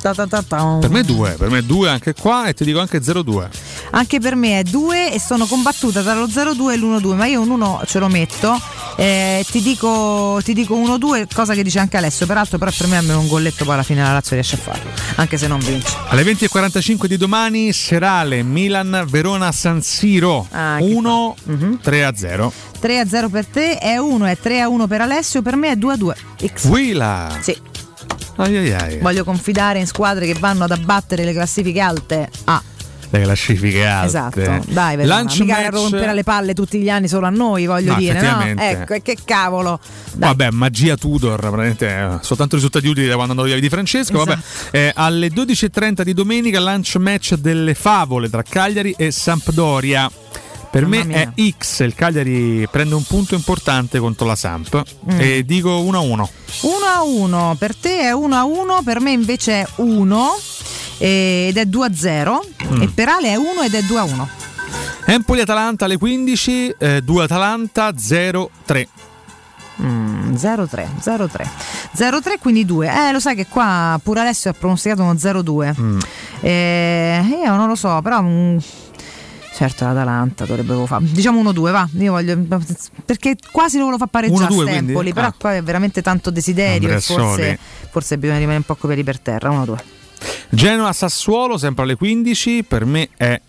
Ta 0.00 0.14
ta 0.14 0.26
ta 0.26 0.42
per 0.80 0.90
me 0.90 1.02
2, 1.02 1.30
per 1.38 1.50
me 1.50 1.64
2 1.64 1.88
anche 1.88 2.14
qua 2.14 2.46
e 2.46 2.54
ti 2.54 2.64
dico 2.64 2.80
anche 2.80 3.00
0-2. 3.00 3.48
Anche 3.92 4.20
per 4.20 4.34
me 4.36 4.60
è 4.60 4.62
2 4.62 5.12
e 5.12 5.20
sono 5.20 5.46
combattuta 5.46 6.02
tra 6.02 6.14
lo 6.14 6.26
0-2 6.26 6.72
e 6.72 6.76
l'1-2, 6.76 7.14
ma 7.14 7.26
io 7.26 7.40
un 7.40 7.50
1 7.50 7.82
ce 7.86 7.98
lo 7.98 8.08
metto. 8.08 8.58
Eh, 8.96 9.44
ti 9.50 9.60
dico, 9.62 10.40
ti 10.44 10.52
dico 10.52 10.74
1-2, 10.76 11.26
cosa 11.34 11.54
che 11.54 11.62
dice 11.62 11.78
anche 11.78 11.96
Alessio. 11.96 12.26
Peraltro, 12.26 12.58
però 12.58 12.70
per 12.76 12.86
me 12.86 12.96
almeno 12.98 13.20
un 13.20 13.28
golletto 13.28 13.64
poi 13.64 13.74
alla 13.74 13.82
fine 13.82 14.02
la 14.02 14.12
Lazio 14.12 14.34
riesce 14.34 14.54
a 14.56 14.58
farlo, 14.58 14.90
anche 15.16 15.36
se 15.36 15.46
non 15.46 15.58
vince. 15.60 15.96
Alle 16.08 16.22
20.45 16.22 17.06
di 17.06 17.16
domani 17.16 17.72
serale 17.72 18.42
Milan 18.42 19.04
Verona 19.08 19.50
San 19.52 19.82
Siro 19.82 20.46
Ah, 20.50 20.76
che 20.78 20.84
1 20.84 21.34
3-0. 21.82 22.50
3-0 22.80 23.28
per 23.30 23.46
te 23.46 23.78
è 23.78 23.96
1 23.98 24.26
e 24.30 24.38
3-1 24.42 24.86
per 24.86 25.00
Alessio, 25.00 25.42
per 25.42 25.56
me 25.56 25.70
è 25.72 25.76
2-2. 25.76 26.12
X. 26.54 26.64
Willa. 26.66 27.38
Sì. 27.40 27.56
Ai 28.36 28.56
ai 28.56 28.72
ai. 28.72 28.98
Voglio 28.98 29.24
confidare 29.24 29.78
in 29.78 29.86
squadre 29.86 30.26
che 30.26 30.34
vanno 30.38 30.64
ad 30.64 30.70
abbattere 30.70 31.24
le 31.24 31.32
classifiche 31.32 31.80
alte. 31.80 32.28
Ah, 32.44 32.62
Le 33.10 33.22
classifiche 33.22 33.84
alte. 33.86 34.06
esatto. 34.06 34.64
Dai, 34.72 34.96
Verona, 34.96 35.24
mica 35.24 35.44
match- 35.60 35.72
rompere 35.72 36.14
le 36.14 36.22
palle 36.22 36.54
tutti 36.54 36.78
gli 36.80 36.88
anni 36.88 37.08
solo 37.08 37.26
a 37.26 37.30
noi, 37.30 37.66
voglio 37.66 37.92
No, 37.92 37.98
dire, 37.98 38.20
no? 38.22 38.42
Ecco, 38.56 38.94
e 38.94 39.02
che 39.02 39.16
cavolo. 39.24 39.78
Vabbè, 40.14 40.50
magia 40.50 40.96
Tudor, 40.96 41.38
praticamente 41.40 41.86
eh, 41.88 42.08
soltanto 42.22 42.54
risultati 42.54 42.86
utili 42.86 43.08
da 43.08 43.14
quando 43.16 43.32
andò 43.32 43.44
via 43.44 43.58
di 43.58 43.68
Francesco. 43.68 44.18
Vabbè. 44.18 44.32
Esatto. 44.32 44.76
Eh, 44.76 44.92
alle 44.94 45.28
12.30 45.28 46.02
di 46.02 46.14
domenica, 46.14 46.60
lunch 46.60 46.94
match 46.96 47.34
delle 47.34 47.74
favole 47.74 48.30
tra 48.30 48.42
Cagliari 48.42 48.94
e 48.96 49.10
Sampdoria. 49.10 50.10
Per 50.70 50.86
Mamma 50.86 51.04
me 51.04 51.32
è 51.34 51.52
X, 51.58 51.80
il 51.80 51.94
Cagliari 51.96 52.68
prende 52.70 52.94
un 52.94 53.02
punto 53.02 53.34
importante 53.34 53.98
contro 53.98 54.24
la 54.26 54.36
Samp 54.36 54.82
Mm. 55.12 55.18
e 55.20 55.44
dico 55.44 55.70
1-1. 55.80 56.28
1 56.62 56.84
a 56.86 57.02
1, 57.02 57.56
per 57.58 57.74
te 57.74 58.00
è 58.02 58.12
1 58.12 58.36
a 58.36 58.44
1, 58.44 58.80
per 58.84 59.00
me 59.00 59.10
invece 59.10 59.62
è 59.62 59.66
1. 59.76 60.28
eh, 60.98 61.46
ed 61.48 61.56
è 61.56 61.64
2-0 61.64 62.40
Mm. 62.72 62.82
e 62.82 62.88
per 62.88 63.08
Ale 63.08 63.28
è 63.32 63.36
1 63.36 63.62
ed 63.62 63.74
è 63.74 63.80
2-1. 63.82 64.28
Empoli-Atalanta 65.06 65.86
alle 65.86 65.96
15, 65.96 66.74
eh, 66.78 67.00
2 67.02 67.24
Atalanta 67.24 67.92
0-3. 67.96 68.86
Mm, 69.82 70.34
0-3, 70.34 70.86
0-3. 71.00 71.48
0-3 71.94 72.38
quindi 72.38 72.66
2. 72.66 72.86
Eh, 72.86 73.12
lo 73.12 73.18
sai 73.18 73.34
che 73.34 73.46
qua 73.46 73.98
pure 74.02 74.20
Alessio 74.20 74.50
ha 74.50 74.52
pronosticato 74.52 75.02
uno 75.02 75.14
0-2. 75.16 75.74
Mm. 75.80 75.98
Eh, 76.42 77.38
io 77.44 77.56
non 77.56 77.66
lo 77.66 77.74
so, 77.74 77.98
però 78.02 78.20
mm, 78.22 78.58
certo 79.54 79.84
l'Atalanta 79.84 80.44
dovrebbe 80.46 80.86
fare. 80.86 81.04
Diciamo 81.06 81.42
1-2, 81.42 81.70
va. 81.70 81.88
Io 81.98 82.12
voglio 82.12 82.38
perché 83.04 83.36
quasi 83.50 83.78
lo 83.78 83.96
far 83.98 84.08
pareggiare 84.08 84.52
1-2 84.54 84.60
a 84.60 84.62
quindi? 84.70 84.76
Empoli, 84.92 85.12
però 85.12 85.26
Ah. 85.28 85.34
poi 85.36 85.56
è 85.56 85.62
veramente 85.62 86.02
tanto 86.02 86.30
desiderio 86.30 86.88
Andrea 86.92 86.96
e 86.96 87.00
forse, 87.00 87.58
forse 87.90 88.18
bisogna 88.18 88.38
rimanere 88.38 88.64
un 88.66 88.66
po' 88.66 88.76
coi 88.76 88.90
piedi 88.94 89.04
per 89.04 89.18
terra, 89.20 89.50
1-2. 89.50 89.76
Genoa-Sassuolo 90.50 91.56
sempre 91.58 91.84
alle 91.84 91.96
15, 91.96 92.64
per 92.64 92.84
me 92.84 93.08
è 93.16 93.40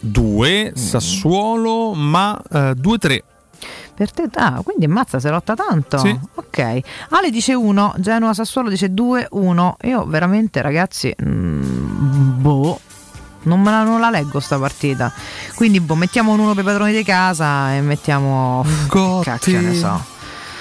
2, 0.00 0.70
Mm. 0.70 0.74
Sassuolo 0.74 1.94
ma 1.94 2.40
eh, 2.52 2.74
2-3. 2.76 3.18
Per 3.94 4.12
te, 4.12 4.28
ah, 4.34 4.60
quindi 4.62 4.84
ammazza, 4.84 5.18
se 5.18 5.30
lotta 5.30 5.54
tanto. 5.54 5.96
Sì. 5.98 6.18
Ok. 6.34 6.80
Ale 7.10 7.30
dice 7.30 7.54
1, 7.54 7.94
Genoa 7.98 8.34
Sassuolo 8.34 8.68
dice 8.68 8.92
2-1. 8.92 9.76
Io 9.84 10.04
veramente, 10.04 10.60
ragazzi, 10.60 11.14
mm, 11.24 12.40
boh. 12.42 12.78
Non, 13.46 13.60
me 13.60 13.70
la, 13.70 13.82
non 13.82 14.00
la 14.00 14.10
leggo 14.10 14.40
sta 14.40 14.58
partita. 14.58 15.12
Quindi, 15.54 15.80
boh, 15.80 15.94
mettiamo 15.94 16.32
un 16.32 16.40
1 16.40 16.54
per 16.54 16.62
i 16.62 16.66
padroni 16.66 16.92
di 16.92 17.02
casa 17.04 17.74
e 17.74 17.80
mettiamo. 17.80 18.64
Gotti. 18.88 19.24
Cacchio 19.30 19.60
ne 19.60 19.74
so. 19.74 20.14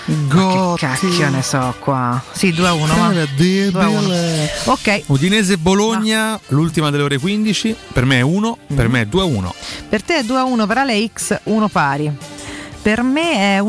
Gotti. 0.08 0.86
Che 0.86 0.86
cacchio 0.86 1.30
ne 1.30 1.42
so 1.42 1.74
qua. 1.80 2.22
Sì, 2.32 2.50
2-1. 2.52 2.88
va. 2.88 3.10
Terribile. 3.12 3.72
2-1. 3.72 4.50
Ok. 4.66 5.02
Udinese-Bologna, 5.08 6.40
l'ultima 6.50 6.92
delle 6.92 7.04
ore 7.04 7.18
15, 7.18 7.76
per 7.92 8.06
me 8.06 8.18
è 8.20 8.22
1, 8.22 8.58
Mm. 8.72 8.76
per 8.76 8.88
me 8.88 9.02
è 9.02 9.06
2-1. 9.06 9.52
Per 9.90 10.04
te 10.04 10.18
è 10.20 10.24
2-1, 10.24 10.68
per 10.68 10.78
Ale 10.78 11.10
X 11.12 11.40
1 11.46 11.68
pari. 11.70 12.16
Per 12.84 13.02
me 13.02 13.56
è 13.56 13.60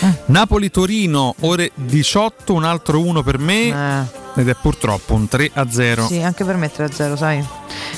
1-0. 0.00 0.14
Napoli-Torino, 0.26 1.34
ore 1.40 1.70
18, 1.74 2.52
un 2.54 2.64
altro 2.64 3.00
1 3.00 3.22
per 3.22 3.38
me. 3.38 4.04
Ed 4.38 4.48
è 4.48 4.54
purtroppo 4.60 5.14
un 5.14 5.26
3-0. 5.30 6.04
Eh. 6.04 6.06
Sì, 6.06 6.20
anche 6.22 6.44
per 6.44 6.56
me 6.56 6.70
3-0, 6.70 7.16
sai. 7.16 7.44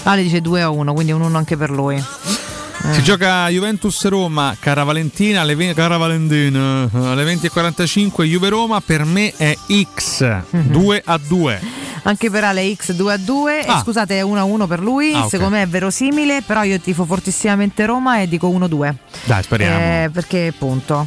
Ale 0.04 0.22
dice 0.22 0.40
2-1, 0.40 0.92
quindi 0.92 1.12
un 1.12 1.22
1 1.22 1.36
anche 1.36 1.56
per 1.56 1.70
lui. 1.70 1.96
Eh. 1.96 2.92
Si 2.92 3.02
gioca 3.02 3.48
Juventus-Roma, 3.48 4.56
cara 4.60 4.84
Valentina, 4.84 5.40
alle, 5.40 5.56
ve- 5.56 5.74
cara 5.74 5.96
Valentina, 5.96 6.88
alle 6.92 7.24
20.45 7.24 8.22
Juve-Roma, 8.24 8.80
per 8.80 9.04
me 9.04 9.32
è 9.36 9.56
X, 9.96 10.22
Mhm. 10.50 10.70
2 10.70 11.02
a 11.04 11.18
2. 11.26 11.60
Anche 12.04 12.30
per 12.30 12.44
Ale 12.44 12.72
X 12.74 12.92
2 12.92 13.12
a 13.12 13.16
2. 13.16 13.64
Ah. 13.66 13.80
scusate, 13.82 14.18
è 14.18 14.22
1 14.22 14.38
a 14.38 14.44
1 14.44 14.68
per 14.68 14.80
lui. 14.80 15.12
Ah, 15.12 15.24
ok. 15.24 15.28
Secondo 15.30 15.56
me 15.56 15.62
è 15.62 15.66
verosimile, 15.66 16.42
però 16.46 16.62
io 16.62 16.78
tifo 16.78 17.04
fortissimamente 17.04 17.84
Roma 17.84 18.20
e 18.20 18.28
dico 18.28 18.48
1 18.48 18.66
a 18.66 18.68
2. 18.68 18.96
Dai, 19.24 19.42
speriamo. 19.42 19.76
Eh, 20.04 20.10
perché 20.12 20.54
punto. 20.56 21.04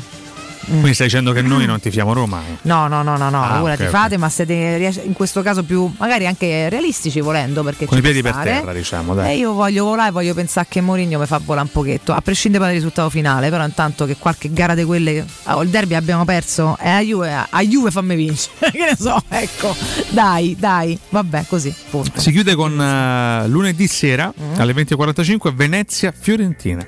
Quindi 0.65 0.93
stai 0.93 1.07
dicendo 1.07 1.31
che 1.31 1.41
noi 1.41 1.65
non 1.65 1.79
tifiamo 1.79 2.13
Roma? 2.13 2.41
No, 2.63 2.87
no, 2.87 3.01
no, 3.03 3.17
no, 3.17 3.29
no, 3.29 3.43
Ah, 3.43 3.59
voi 3.59 3.69
la 3.69 3.75
ok, 3.75 3.85
tifate, 3.85 4.17
ma 4.17 4.29
siete 4.29 5.01
in 5.03 5.13
questo 5.13 5.41
caso 5.41 5.63
più 5.63 5.91
magari 5.97 6.27
anche 6.27 6.69
realistici 6.69 7.19
volendo 7.19 7.63
perché 7.63 7.85
Con 7.85 7.97
i 7.97 8.01
piedi 8.01 8.21
per 8.21 8.35
terra, 8.35 8.71
diciamo, 8.73 9.13
dai. 9.15 9.31
E 9.31 9.37
io 9.37 9.53
voglio 9.53 9.85
volare 9.85 10.11
voglio 10.11 10.33
pensare 10.33 10.67
che 10.69 10.81
Mourinho 10.81 11.19
mi 11.19 11.25
fa 11.25 11.39
volare 11.43 11.65
un 11.67 11.71
pochetto, 11.73 12.13
a 12.13 12.21
prescindere 12.21 12.65
dal 12.65 12.73
risultato 12.73 13.09
finale, 13.09 13.49
però 13.49 13.63
intanto 13.65 14.05
che 14.05 14.17
qualche 14.17 14.51
gara 14.53 14.75
di 14.75 14.83
quelle 14.83 15.25
oh, 15.45 15.63
il 15.63 15.69
derby 15.69 15.95
abbiamo 15.95 16.25
perso 16.25 16.77
e 16.79 16.89
a 16.89 16.99
Juve, 17.01 17.33
a 17.49 17.61
Juve 17.63 17.91
fammi 17.91 18.15
vincere, 18.15 18.71
che 18.71 18.77
ne 18.89 18.95
so, 18.97 19.21
ecco. 19.29 19.75
Dai, 20.09 20.55
dai, 20.59 20.97
vabbè, 21.09 21.45
così, 21.47 21.73
punto. 21.89 22.19
Si 22.19 22.31
chiude 22.31 22.55
con 22.55 22.79
eh, 22.79 23.47
lunedì 23.47 23.87
sera 23.87 24.31
Mm. 24.41 24.59
alle 24.59 24.73
20.45 24.73 25.53
Venezia-Fiorentina. 25.53 26.85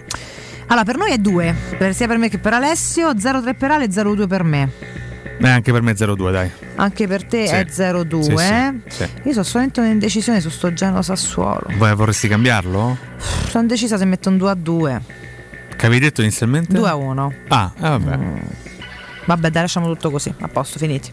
Allora, 0.74 0.86
per 0.86 0.98
noi 0.98 1.12
è 1.12 1.20
2, 1.20 1.56
sia 1.92 2.08
per 2.08 2.18
me 2.18 2.30
che 2.30 2.40
per 2.40 2.54
Alessio, 2.54 3.12
0-3 3.12 3.54
per 3.56 3.70
Ale 3.70 3.84
e 3.84 3.90
0-2 3.90 4.26
per 4.28 4.42
me. 4.44 4.72
Eh, 5.38 5.48
anche 5.48 5.72
per 5.72 5.84
me 5.84 5.94
0-2, 5.94 6.32
dai. 6.32 6.50
Anche 6.78 7.08
per 7.08 7.26
te 7.26 7.46
Sì. 7.46 7.54
è 7.54 7.66
0-2. 7.70 8.22
Sì, 8.24 8.82
sì, 8.88 9.04
sì. 9.04 9.10
Io 9.26 9.32
sono 9.34 9.44
solamente 9.44 9.82
un'indecisione 9.82 10.42
su 10.42 10.50
sto 10.50 10.74
Genoa 10.74 11.04
Sassuolo. 11.04 11.68
Voi 11.78 11.94
vorresti 11.94 12.28
cambiarlo? 12.28 12.98
Sono 13.50 13.62
indecisa 13.62 14.00
se 14.00 14.06
metto 14.06 14.30
un 14.30 14.38
2 14.38 14.50
a 14.50 14.56
2. 14.56 15.02
Che 15.76 15.86
avevi 15.86 16.02
detto 16.02 16.22
inizialmente? 16.22 16.74
2 16.74 16.90
a 16.90 16.96
1. 16.96 17.34
Ah, 17.50 17.72
eh, 17.78 17.82
vabbè. 17.82 18.20
Vabbè, 19.26 19.50
dai, 19.52 19.62
lasciamo 19.62 19.86
tutto 19.94 20.10
così. 20.10 20.34
A 20.40 20.48
posto, 20.48 20.80
finiti. 20.80 21.12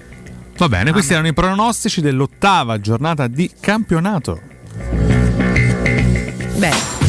Va 0.57 0.69
bene, 0.71 0.91
questi 0.91 1.13
erano 1.13 1.29
i 1.29 1.35
pronostici 1.35 2.01
dell'ottava 2.01 2.81
giornata 2.81 3.27
di 3.27 3.51
campionato. 3.61 4.41
Bene. 6.57 7.00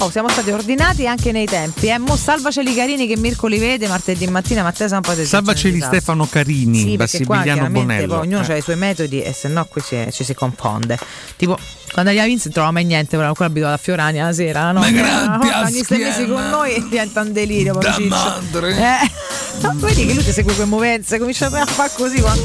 Oh, 0.00 0.10
siamo 0.10 0.28
stati 0.28 0.50
ordinati 0.52 1.08
anche 1.08 1.32
nei 1.32 1.46
tempi. 1.46 1.88
Eh. 1.88 1.98
Mo 1.98 2.14
salvaceli 2.16 2.72
carini 2.72 3.08
che 3.08 3.16
Mirko 3.16 3.48
li 3.48 3.58
vede 3.58 3.88
martedì 3.88 4.26
mattina, 4.28 4.62
Matteo 4.62 4.86
San 4.86 5.00
Padre. 5.00 5.24
Salvaceli 5.24 5.80
Stefano 5.80 6.24
Carini, 6.26 6.96
Sì, 7.06 7.24
chiaramente 7.26 7.70
Bonello. 7.80 8.06
poi 8.18 8.26
ognuno 8.26 8.44
Eh. 8.46 8.52
ha 8.52 8.56
i 8.56 8.62
suoi 8.62 8.76
metodi 8.76 9.20
e 9.20 9.32
se 9.32 9.48
no 9.48 9.64
qui 9.66 9.80
si- 9.80 10.06
ci 10.12 10.22
si 10.22 10.34
confonde. 10.34 10.96
Tipo, 11.36 11.58
quando 11.92 12.10
arriva 12.10 12.26
Vince 12.26 12.44
non 12.44 12.52
trova 12.54 12.70
mai 12.70 12.84
niente, 12.84 13.16
però 13.16 13.28
ancora 13.28 13.48
abituato 13.48 13.74
a 13.74 13.78
Fiorani 13.78 14.18
la 14.18 14.32
sera, 14.32 14.70
no? 14.70 14.78
Ma 14.80 14.90
grazie 14.90 15.50
a 15.52 15.62
Ogni 15.62 15.82
sei 15.82 15.98
mesi 15.98 16.26
con 16.26 16.48
noi 16.48 16.86
diventa 16.88 17.20
un 17.22 17.32
delirio, 17.32 17.74
Da 17.74 17.96
madre. 17.98 18.76
Eh. 18.76 19.10
No, 19.60 19.74
vedi 19.76 20.06
che 20.06 20.14
lui 20.14 20.24
ti 20.24 20.32
segue 20.32 20.54
quelle 20.54 20.68
movenze, 20.68 21.18
comincia 21.18 21.46
a 21.46 21.66
fare 21.66 21.90
così 21.94 22.20
quando 22.20 22.42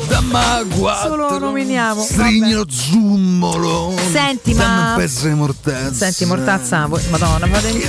solo 1.02 1.30
lo 1.30 1.40
nominiamo. 1.40 2.04
Vabbè. 2.04 2.64
zummolo. 2.68 3.96
Senti, 4.12 4.54
ma 4.54 4.94
pezzo 4.98 5.28
di 5.28 5.34
mortazza. 5.34 5.94
Senti, 5.94 6.26
mortazza, 6.26 6.88
Madonna, 6.88 7.46
in 7.46 7.82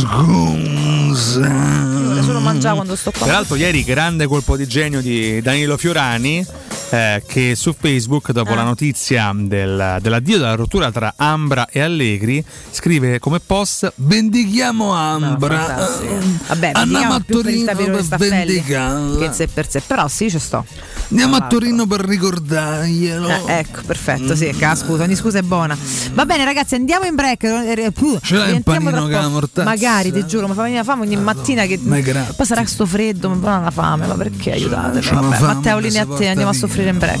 Scusa. 0.00 1.40
solo 2.22 2.40
mangiare 2.40 2.76
quando 2.76 2.96
sto 2.96 3.10
qua. 3.10 3.26
Peraltro 3.26 3.56
ieri 3.56 3.84
grande 3.84 4.26
colpo 4.26 4.56
di 4.56 4.66
genio 4.66 5.00
di 5.00 5.40
Danilo 5.42 5.76
Fiorani 5.76 6.46
eh, 6.90 7.22
che 7.26 7.54
su 7.54 7.74
Facebook 7.78 8.32
dopo 8.32 8.52
Ah. 8.52 8.56
la 8.56 8.62
notizia 8.64 9.30
del, 9.34 9.98
dell'addio 10.00 10.38
della 10.38 10.54
rottura 10.54 10.90
tra 10.90 11.14
Ambra 11.16 11.66
e 11.70 11.80
Allegri 11.80 12.42
scrive 12.70 13.18
come 13.18 13.40
post 13.40 13.92
vendichiamo 13.96 14.92
Ambra 14.92 15.58
fantastico. 15.58 16.14
Vabbè, 16.48 16.70
andiamo 16.74 17.14
a 17.14 17.20
per 17.24 17.36
Torino 17.36 17.74
per 17.74 18.06
vendicarla 18.18 19.18
che 19.26 19.32
sé 19.32 19.48
per 19.48 19.68
sé, 19.68 19.82
però 19.86 20.08
sì, 20.08 20.30
ci 20.30 20.38
sto. 20.38 20.64
andiamo 21.10 21.36
a 21.36 21.46
Torino 21.46 21.86
per 21.86 22.00
ricordarglielo 22.00 23.28
Eh, 23.28 23.58
ecco, 23.58 23.80
perfetto, 23.86 24.34
sì, 24.34 24.46
che 24.56 24.64
la 24.66 24.74
scusa, 24.74 25.02
ogni 25.04 25.14
scusa 25.16 25.38
è 25.38 25.42
buona. 25.42 25.76
Va 26.14 26.24
bene, 26.26 26.44
ragazzi, 26.44 26.74
andiamo 26.74 27.04
in 27.04 27.14
break. 27.14 27.44
eh, 27.44 27.90
puh, 27.92 28.18
Ce 28.22 28.36
l'hai 28.36 28.52
un 28.52 28.62
panino 28.62 28.90
con 29.02 29.10
la 29.10 29.28
mortazza? 29.28 29.64
Magari, 29.68 30.12
ti 30.12 30.26
giuro, 30.26 30.48
mi 30.48 30.54
fa 30.54 30.62
venire 30.62 30.78
la 30.80 30.84
fame 30.84 31.02
ogni 31.02 31.16
mattina 31.16 31.64
che 31.66 31.78
ma 31.82 31.96
poi 32.36 32.46
sarà 32.46 32.64
sto 32.66 32.86
freddo, 32.86 33.28
mi 33.30 33.40
fa 33.42 33.58
la 33.58 33.70
fame, 33.70 34.06
ma 34.06 34.14
perché 34.14 34.52
fame 34.58 35.38
Matteo, 35.40 35.76
che 35.78 35.82
linea 35.86 36.02
a 36.02 36.06
te, 36.06 36.28
andiamo 36.28 36.50
a 36.50 36.52
porta 36.52 36.66
soffrire 36.66 36.77
in 36.86 36.98
break. 36.98 37.20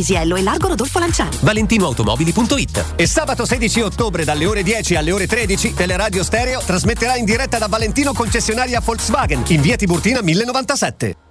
Paisiello 0.01 0.35
e 0.35 0.41
Largo 0.41 0.69
Rodolfo 0.69 0.97
Lanciani. 0.97 1.37
ValentinoAutomobili.it 1.41 2.85
E 2.95 3.05
sabato 3.05 3.45
16 3.45 3.81
ottobre 3.81 4.23
dalle 4.23 4.47
ore 4.47 4.63
10 4.63 4.95
alle 4.95 5.11
ore 5.11 5.27
13 5.27 5.75
Teleradio 5.75 6.23
Stereo 6.23 6.59
trasmetterà 6.65 7.15
in 7.17 7.25
diretta 7.25 7.59
da 7.59 7.67
Valentino 7.67 8.11
concessionaria 8.11 8.81
Volkswagen 8.81 9.43
in 9.49 9.61
via 9.61 9.75
Tiburtina 9.75 10.21
1097. 10.21 11.30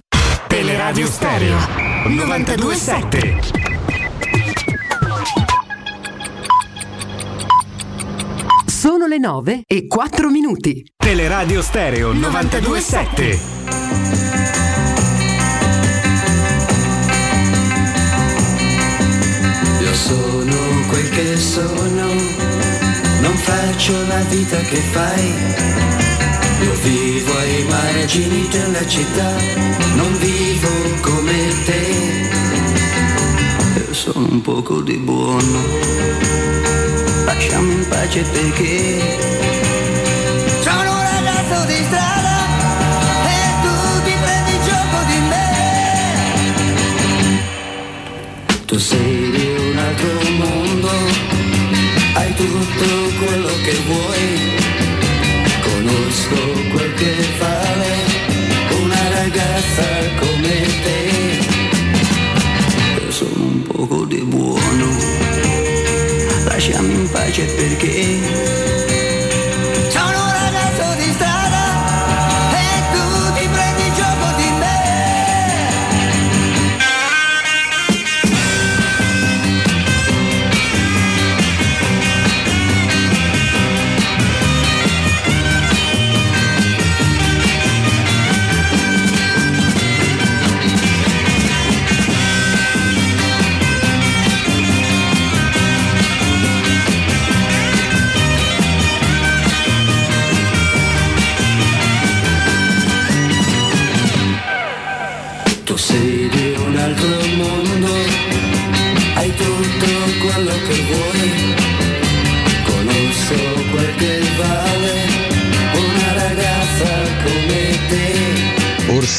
Teleradio 0.51 1.07
Stereo 1.07 1.57
927. 2.07 3.39
Sono 8.65 9.07
le 9.07 9.17
9 9.17 9.63
e 9.65 9.87
4 9.87 10.29
minuti. 10.29 10.83
Teleradio 10.97 11.61
Stereo 11.61 12.11
927. 12.11 13.39
Io 19.79 19.93
sono 19.93 20.55
quel 20.89 21.09
che 21.11 21.37
sono, 21.37 22.07
non 23.21 23.35
faccio 23.37 24.05
la 24.05 24.19
vita 24.23 24.57
che 24.57 24.75
fai. 24.75 26.00
Vivo 26.83 27.37
ai 27.37 27.63
margini 27.69 28.47
della 28.47 28.87
città, 28.87 29.35
non 29.95 30.17
vivo 30.17 30.69
come 31.01 31.53
te. 31.65 31.83
Io 33.77 33.93
sono 33.93 34.27
un 34.31 34.41
poco 34.41 34.81
di 34.81 34.97
buono, 34.97 35.59
lasciami 37.25 37.73
in 37.73 37.87
pace 37.87 38.21
perché 38.23 38.99
sono 40.63 40.91
un 40.91 41.03
ragazzo 41.13 41.65
di 41.67 41.83
strada 41.85 42.37
e 43.25 43.37
tu 43.61 43.73
ti 44.05 44.13
prendi 44.23 44.53
gioco 44.65 44.97
di 45.05 45.19
me. 45.29 45.49
Tu 48.65 48.77
sei 48.79 49.31
di 49.31 49.45
un 49.69 49.77
altro 49.77 50.19
mondo, 50.31 50.89
hai 52.13 52.33
tutto 52.33 52.87
quello 53.23 53.51
che 53.63 53.73
vuoi. 53.85 54.20
Come 60.19 60.65
te. 60.83 60.99
Sono 63.09 63.43
un 63.43 63.61
poco 63.63 64.05
di 64.05 64.21
buono, 64.21 64.87
lasciami 66.45 66.93
in 66.93 67.09
pace 67.11 67.45
perché 67.45 68.80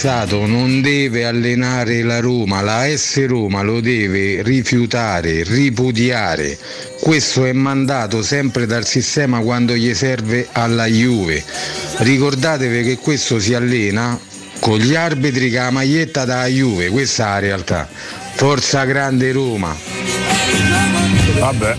Stato 0.03 0.47
non 0.47 0.81
deve 0.81 1.27
allenare 1.27 2.03
la 2.03 2.19
Roma, 2.19 2.61
la 2.61 2.89
S 2.89 3.25
Roma 3.25 3.63
lo 3.63 3.79
deve 3.79 4.43
rifiutare, 4.43 5.45
ripudiare. 5.45 6.59
Questo 7.01 7.45
è 7.45 7.53
mandato 7.53 8.21
sempre 8.21 8.67
dal 8.67 8.85
sistema 8.85 9.39
quando 9.39 9.77
gli 9.77 9.95
serve 9.95 10.49
alla 10.51 10.87
Juve. 10.87 11.45
Ricordatevi 11.99 12.83
che 12.83 12.99
questo 12.99 13.39
si 13.39 13.55
allena 13.55 14.19
con 14.59 14.79
gli 14.81 14.97
arbitri 14.97 15.51
che 15.51 15.61
ha 15.61 15.65
la 15.67 15.71
maglietta 15.71 16.25
da 16.25 16.47
Juve, 16.47 16.89
questa 16.89 17.27
è 17.27 17.29
la 17.29 17.39
realtà. 17.39 17.89
Forza 18.35 18.83
grande 18.83 19.31
Roma. 19.31 19.73
Vabbè, 21.39 21.77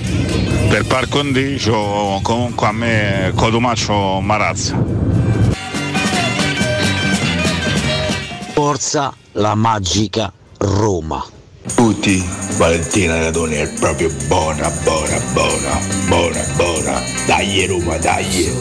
per 0.70 0.86
par 0.86 1.10
condicio 1.10 2.22
comunque 2.24 2.68
a 2.68 2.72
me 2.72 3.34
Cotumaccio 3.36 4.22
Marazza. 4.22 5.03
Forza 8.54 9.12
la 9.32 9.56
magica 9.56 10.32
Roma. 10.60 11.26
Tutti, 11.74 12.24
Valentina 12.58 13.18
Radoni 13.18 13.56
è 13.56 13.68
proprio 13.80 14.12
buona, 14.28 14.70
buona, 14.84 15.20
buona, 15.34 15.80
buona, 16.08 16.46
buona. 16.56 17.02
Dai 17.26 17.66
Roma, 17.66 17.98
dai. 17.98 18.52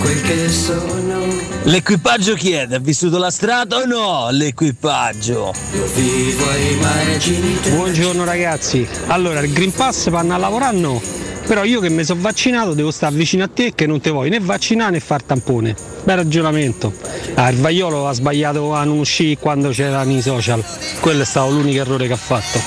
quel 0.00 0.20
che 0.22 0.48
sono. 0.48 1.26
L'equipaggio 1.64 2.34
chiede, 2.36 2.76
ha 2.76 2.78
vissuto 2.78 3.18
la 3.18 3.30
strada 3.30 3.76
o 3.76 3.84
no? 3.84 4.28
L'equipaggio. 4.30 5.52
Io 5.74 5.86
vivo 5.94 6.48
ai 6.48 6.76
margini 6.76 7.58
del 7.60 7.74
Buongiorno 7.74 8.24
ragazzi, 8.24 8.88
allora 9.08 9.40
il 9.40 9.52
Green 9.52 9.72
Pass 9.72 10.08
vanno 10.08 10.34
a 10.34 10.38
lavorare 10.38 10.76
no, 10.78 11.02
però 11.48 11.64
io 11.64 11.80
che 11.80 11.88
mi 11.88 12.04
sono 12.04 12.20
vaccinato 12.20 12.74
devo 12.74 12.90
stare 12.90 13.16
vicino 13.16 13.42
a 13.44 13.48
te 13.48 13.72
che 13.74 13.86
non 13.86 14.02
ti 14.02 14.10
vuoi 14.10 14.28
né 14.28 14.38
vaccinare 14.38 14.90
né 14.90 15.00
far 15.00 15.22
tampone. 15.22 15.74
Bel 16.04 16.16
ragionamento. 16.16 16.92
Ah, 17.34 17.48
il 17.48 17.56
Vaiolo 17.56 18.06
ha 18.06 18.12
sbagliato 18.12 18.74
a 18.74 18.84
non 18.84 18.98
uscire 18.98 19.38
quando 19.38 19.70
c'erano 19.70 20.12
i 20.12 20.20
social, 20.20 20.62
quello 21.00 21.22
è 21.22 21.24
stato 21.24 21.50
l'unico 21.50 21.80
errore 21.80 22.06
che 22.06 22.12
ha 22.12 22.16
fatto. 22.16 22.60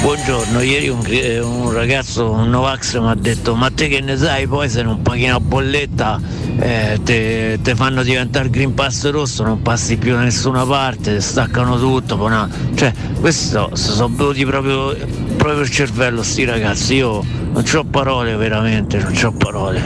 Buongiorno, 0.00 0.62
ieri 0.62 0.88
un, 0.88 1.04
eh, 1.06 1.40
un 1.40 1.70
ragazzo, 1.70 2.30
un 2.30 2.48
Novax 2.48 2.98
mi 2.98 3.10
ha 3.10 3.14
detto 3.14 3.54
ma 3.54 3.70
te 3.70 3.86
che 3.88 4.00
ne 4.00 4.16
sai 4.16 4.46
poi 4.46 4.66
se 4.70 4.82
non 4.82 5.02
paghi 5.02 5.24
una 5.24 5.38
bolletta 5.38 6.18
eh, 6.58 6.98
te, 7.04 7.58
te 7.62 7.74
fanno 7.74 8.02
diventare 8.02 8.48
Green 8.48 8.72
Pass 8.72 9.10
rosso, 9.10 9.42
non 9.42 9.60
passi 9.60 9.98
più 9.98 10.12
da 10.12 10.22
nessuna 10.22 10.64
parte, 10.64 11.14
te 11.14 11.20
staccano 11.20 11.78
tutto, 11.78 12.16
no. 12.28 12.48
cioè 12.74 12.92
questo 13.20 13.70
sono 13.74 14.08
bevuti 14.08 14.44
proprio, 14.46 14.96
proprio 15.40 15.62
il 15.62 15.70
cervello 15.70 16.22
sti 16.22 16.44
ragazzi, 16.44 16.94
io 16.96 17.24
non 17.24 17.64
ho 17.74 17.84
parole 17.84 18.36
veramente, 18.36 18.98
non 18.98 19.18
ho 19.24 19.32
parole. 19.32 19.80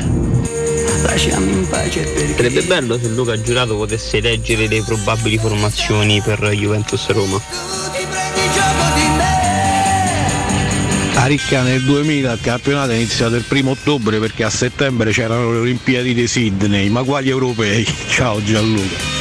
Lasciami 1.05 1.53
in 1.53 1.69
pace 1.69 2.01
perché 2.01 2.35
Sarebbe 2.35 2.63
bello 2.63 2.99
se 2.99 3.09
Luca 3.09 3.41
Giurato 3.41 3.77
potesse 3.77 4.21
leggere 4.21 4.67
le 4.67 4.83
probabili 4.83 5.39
formazioni 5.39 6.21
per 6.21 6.41
Juventus 6.51 7.09
Roma. 7.11 7.41
A 11.15 11.27
Ricca 11.27 11.63
nel 11.63 11.83
2000 11.83 12.33
il 12.33 12.41
campionato 12.41 12.91
è 12.91 12.97
iniziato 12.97 13.37
il 13.37 13.45
primo 13.45 13.71
ottobre 13.71 14.19
perché 14.19 14.43
a 14.43 14.51
settembre 14.51 15.13
c'erano 15.13 15.53
le 15.53 15.59
Olimpiadi 15.59 16.15
di 16.15 16.27
Sydney, 16.27 16.89
ma 16.89 17.05
quali 17.05 17.29
europei? 17.29 17.87
Ciao 18.11 18.43
Gianluca. 18.43 19.14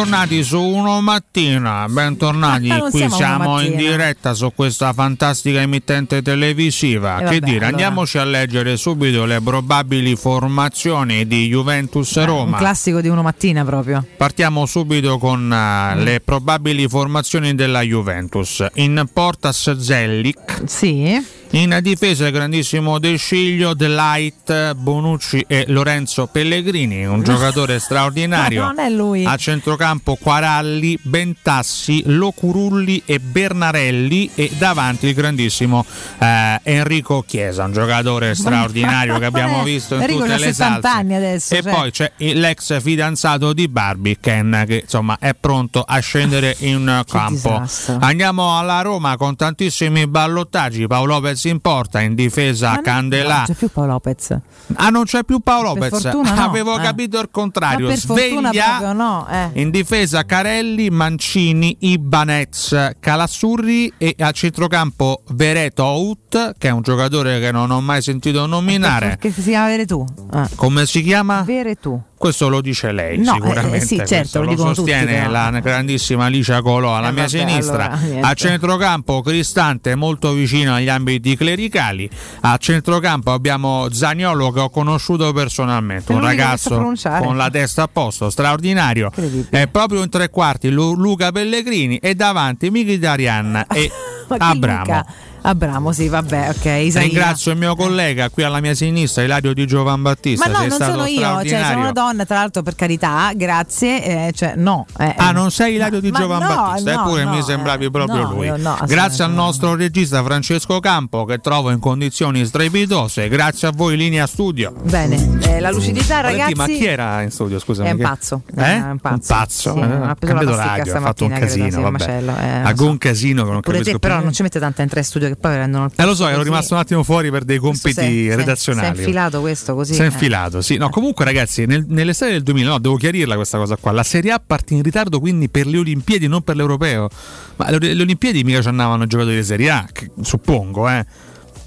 Bentornati 0.00 0.42
su 0.44 0.60
Uno 0.60 1.00
Mattina, 1.00 1.86
bentornati, 1.88 2.68
Ah, 2.68 2.76
non 2.76 2.90
qui 2.90 2.98
siamo 2.98 3.16
siamo 3.16 3.60
in 3.62 3.76
diretta 3.76 4.34
su 4.34 4.52
questa 4.54 4.92
fantastica 4.92 5.62
emittente 5.62 6.20
televisiva. 6.20 7.14
Eh, 7.14 7.18
che 7.20 7.24
vabbè, 7.24 7.38
dire, 7.38 7.50
allora. 7.52 7.68
andiamoci 7.68 8.18
a 8.18 8.24
leggere 8.24 8.76
subito 8.76 9.24
le 9.24 9.40
probabili 9.40 10.14
formazioni 10.14 11.26
di 11.26 11.46
Juventus 11.48 12.14
Un 12.16 12.26
Roma. 12.26 12.58
classico 12.58 13.00
di 13.00 13.08
uno 13.08 13.22
mattina 13.22 13.64
proprio. 13.64 14.04
Partiamo 14.18 14.66
subito 14.66 15.16
con 15.16 15.50
eh, 15.50 15.94
Mm. 15.94 16.02
le 16.02 16.20
probabili 16.20 16.86
formazioni 16.88 17.54
della 17.54 17.80
Juventus. 17.80 18.66
In 18.74 19.02
portas 19.10 19.78
Zellic. 19.78 20.64
Sì. 20.66 21.24
In 21.50 21.78
difesa 21.80 22.26
il 22.26 22.32
grandissimo 22.32 22.98
De 22.98 23.16
Sciglio, 23.16 23.72
De 23.72 23.88
Light, 23.88 24.74
Bonucci 24.74 25.44
e 25.46 25.64
Lorenzo 25.68 26.26
Pellegrini, 26.26 27.06
un 27.06 27.22
giocatore 27.24 27.78
straordinario. 27.78 28.64
Non 28.64 28.78
è 28.78 28.90
lui. 28.90 29.24
A 29.24 29.36
centrocampo 29.36 30.16
Quaralli, 30.16 30.98
Bentassi, 31.00 32.02
Locurulli 32.06 33.02
e 33.06 33.20
Bernarelli 33.20 34.30
e 34.34 34.50
davanti 34.58 35.06
il 35.06 35.14
grandissimo 35.14 35.86
eh, 36.18 36.60
Enrico 36.62 37.24
Chiesa, 37.26 37.64
un 37.64 37.72
giocatore 37.72 38.34
straordinario 38.34 39.18
che 39.18 39.24
abbiamo 39.24 39.62
visto 39.62 39.94
in 39.94 40.02
Enrico 40.02 40.24
tutte 40.24 40.38
le 40.38 40.52
70 40.52 40.80
salse. 40.80 40.88
anni 40.88 41.14
adesso. 41.14 41.54
E 41.54 41.62
cioè. 41.62 41.72
poi 41.72 41.90
c'è 41.90 42.12
l'ex 42.16 42.80
fidanzato 42.80 43.52
di 43.52 43.68
Barbie, 43.68 44.18
Ken, 44.20 44.64
che 44.66 44.80
insomma 44.82 45.16
è 45.18 45.34
pronto 45.34 45.82
a 45.82 45.98
scendere 46.00 46.56
in 46.58 47.02
campo. 47.08 47.62
Andiamo 48.00 48.58
alla 48.58 48.82
Roma 48.82 49.16
con 49.16 49.36
tantissimi 49.36 50.06
ballottaggi. 50.06 50.86
Paolo 50.86 51.14
Lopez 51.14 51.35
in 51.44 51.60
porta, 51.60 52.00
in 52.00 52.14
difesa 52.14 52.72
Ma 52.72 52.82
Candelà. 52.82 53.36
Non 53.36 53.44
c'è 53.44 53.54
più 53.54 53.68
Paolo 53.70 53.92
Lopez. 53.92 54.38
Ah, 54.74 54.88
non 54.88 55.04
c'è 55.04 55.24
più 55.24 55.40
Paolo 55.40 55.72
Per 55.74 55.82
Lopez. 55.82 56.02
fortuna 56.02 56.34
no, 56.34 56.42
Avevo 56.42 56.78
eh. 56.78 56.82
capito 56.82 57.20
il 57.20 57.28
contrario. 57.30 57.94
Sveglia 57.94 58.92
no. 58.92 59.26
Eh. 59.30 59.60
in 59.60 59.70
difesa 59.70 60.24
Carelli, 60.24 60.90
Mancini, 60.90 61.76
Ibanez, 61.80 62.92
Calassurri 63.00 63.92
e 63.98 64.14
a 64.18 64.30
centrocampo 64.30 65.22
Vereto 65.30 65.84
Out, 65.84 66.54
che 66.58 66.68
è 66.68 66.70
un 66.70 66.82
giocatore 66.82 67.40
che 67.40 67.52
non 67.52 67.70
ho 67.70 67.80
mai 67.80 68.02
sentito 68.02 68.46
nominare. 68.46 69.16
Che 69.20 69.30
si 69.30 69.42
chiama 69.42 69.66
Vere 69.66 69.86
tu? 69.86 70.04
Ah. 70.30 70.48
Come 70.54 70.86
si 70.86 71.02
chiama? 71.02 71.42
Vere 71.42 71.76
tu. 71.76 72.00
Questo 72.18 72.48
lo 72.48 72.62
dice 72.62 72.92
lei 72.92 73.18
No, 73.18 73.34
sicuramente. 73.34 73.76
eh, 73.76 73.80
sì, 73.80 74.02
certo, 74.06 74.40
lo 74.42 74.48
dicono 74.48 74.72
sostiene 74.72 75.18
tutti, 75.20 75.30
la 75.32 75.50
grandissima 75.60 76.24
Alicia 76.24 76.62
Colò 76.62 76.96
alla 76.96 77.08
Eh, 77.08 77.12
mia 77.12 77.24
vabbè, 77.24 77.36
sinistra. 77.36 77.90
allora, 77.90 78.28
a 78.28 78.34
centrocampo 78.34 79.20
Cristante 79.20 79.94
molto 79.94 80.32
vicino 80.32 80.74
agli 80.74 80.88
ambiti 80.88 81.36
clericali. 81.36 82.08
A 82.40 82.56
centrocampo 82.56 83.32
abbiamo 83.32 83.88
Zagnolo 83.92 84.50
che 84.50 84.60
ho 84.60 84.70
conosciuto 84.70 85.32
personalmente, 85.34 86.12
un 86.12 86.20
ragazzo 86.20 86.94
con 87.20 87.36
la 87.36 87.50
testa 87.50 87.82
a 87.82 87.88
posto, 87.88 88.30
straordinario. 88.30 89.10
È 89.50 89.66
proprio 89.68 90.02
in 90.02 90.08
tre 90.08 90.30
quarti 90.30 90.70
Lu- 90.70 90.94
Luca 90.94 91.30
Pellegrini 91.32 91.98
e 91.98 92.14
davanti 92.14 92.70
Mkhitaryan 92.70 93.66
e 93.74 93.90
Abramo. 94.38 95.04
Abramo, 95.48 95.92
sì, 95.92 96.08
vabbè, 96.08 96.48
ok. 96.50 96.64
Isaia. 96.64 97.04
Ringrazio 97.06 97.52
il 97.52 97.58
mio 97.58 97.76
collega 97.76 98.30
qui 98.30 98.42
alla 98.42 98.58
mia 98.60 98.74
sinistra, 98.74 99.22
Ilario 99.22 99.54
Di 99.54 99.64
Giovan 99.66 100.02
Battista. 100.02 100.46
Ma 100.48 100.52
no, 100.52 100.58
sei 100.58 100.68
non 100.68 100.76
stato 100.76 100.92
sono 100.92 101.06
io, 101.06 101.48
cioè 101.48 101.64
sono 101.68 101.80
una 101.80 101.92
donna, 101.92 102.24
tra 102.24 102.36
l'altro 102.38 102.62
per 102.62 102.74
carità, 102.74 103.30
grazie, 103.34 104.04
eh, 104.28 104.32
cioè 104.32 104.54
no. 104.56 104.86
eh, 104.98 105.14
Ah, 105.16 105.30
non 105.30 105.52
sei 105.52 105.74
Ilario 105.76 106.00
Di 106.00 106.10
Giovan 106.10 106.40
no, 106.42 106.48
Battista, 106.48 106.94
no, 106.94 107.00
eppure 107.02 107.24
no, 107.24 107.30
mi 107.30 107.42
sembravi 107.42 107.84
eh, 107.84 107.90
proprio 107.90 108.22
no, 108.22 108.32
lui. 108.32 108.52
grazie 108.86 109.22
al 109.22 109.32
nostro 109.32 109.76
regista 109.76 110.22
Francesco 110.24 110.80
Campo 110.80 111.24
che 111.24 111.38
trovo 111.38 111.70
in 111.70 111.78
condizioni 111.78 112.44
strepitose. 112.44 113.28
Grazie 113.28 113.68
a 113.68 113.72
voi, 113.72 113.96
linea 113.96 114.26
studio. 114.26 114.72
Bene, 114.82 115.38
eh, 115.42 115.60
la 115.60 115.70
lucidità, 115.70 116.20
ragazzi. 116.22 116.54
ma 116.54 116.66
chi 116.66 116.84
era 116.84 117.22
in 117.22 117.30
studio? 117.30 117.60
Scusami. 117.60 117.88
È 117.88 117.92
un 117.92 117.98
pazzo, 117.98 118.42
Eh? 118.56 118.62
è 118.64 118.90
un 118.90 118.98
pazzo. 118.98 119.72
Sì, 119.72 119.78
Eh, 119.78 119.82
ha 119.82 120.16
preso 120.18 120.34
la 120.42 120.56
radio, 120.56 120.96
ha 120.96 121.00
fatto 121.00 121.24
un 121.24 121.30
credo, 121.30 121.46
casino. 121.46 121.70
sì, 121.70 121.76
un 121.76 121.82
vabbè. 121.82 121.98
macello, 121.98 122.36
eh, 122.36 122.48
ha 122.48 122.70
lo 122.70 122.76
so. 122.76 122.88
un 122.88 122.98
casino 122.98 123.44
che 123.44 123.50
non 123.52 123.60
capisco 123.60 123.84
te, 123.84 123.90
più 123.90 123.98
però 124.00 124.20
non 124.20 124.32
ci 124.32 124.42
mette 124.42 124.58
tanta 124.58 124.82
in 124.82 124.88
tre 124.88 125.02
studio 125.04 125.28
che 125.28 125.35
poi 125.38 125.52
prendono 125.54 125.84
il 125.86 125.92
Eh 125.94 126.04
lo 126.04 126.14
so, 126.14 126.26
ero 126.26 126.36
così. 126.38 126.48
rimasto 126.48 126.74
un 126.74 126.80
attimo 126.80 127.02
fuori 127.02 127.30
per 127.30 127.44
dei 127.44 127.58
compiti 127.58 128.28
è- 128.28 128.34
redazionali. 128.36 128.86
Si 128.88 128.92
è 128.94 128.98
infilato 129.04 129.40
questo 129.40 129.74
così. 129.74 129.94
Si 129.94 130.00
è 130.00 130.04
eh. 130.04 130.06
infilato, 130.06 130.60
sì. 130.60 130.76
No, 130.76 130.88
comunque, 130.90 131.24
ragazzi, 131.24 131.66
nel- 131.66 131.84
nell'estate 131.88 132.32
del 132.32 132.42
2000, 132.42 132.70
no, 132.70 132.78
devo 132.78 132.96
chiarirla 132.96 133.34
questa 133.36 133.58
cosa 133.58 133.76
qua. 133.76 133.92
La 133.92 134.02
Serie 134.02 134.32
A 134.32 134.42
parte 134.44 134.74
in 134.74 134.82
ritardo 134.82 135.20
quindi 135.20 135.48
per 135.48 135.66
le 135.66 135.78
Olimpiadi, 135.78 136.26
non 136.28 136.42
per 136.42 136.56
l'Europeo. 136.56 137.08
Ma 137.56 137.70
le, 137.70 137.94
le 137.94 138.02
Olimpiadi 138.02 138.44
mica 138.44 138.60
ci 138.62 138.68
andavano 138.68 139.04
i 139.04 139.06
giocatori 139.06 139.36
di 139.36 139.44
Serie 139.44 139.70
A, 139.70 139.86
che- 139.92 140.10
suppongo, 140.22 140.88
eh. 140.88 141.04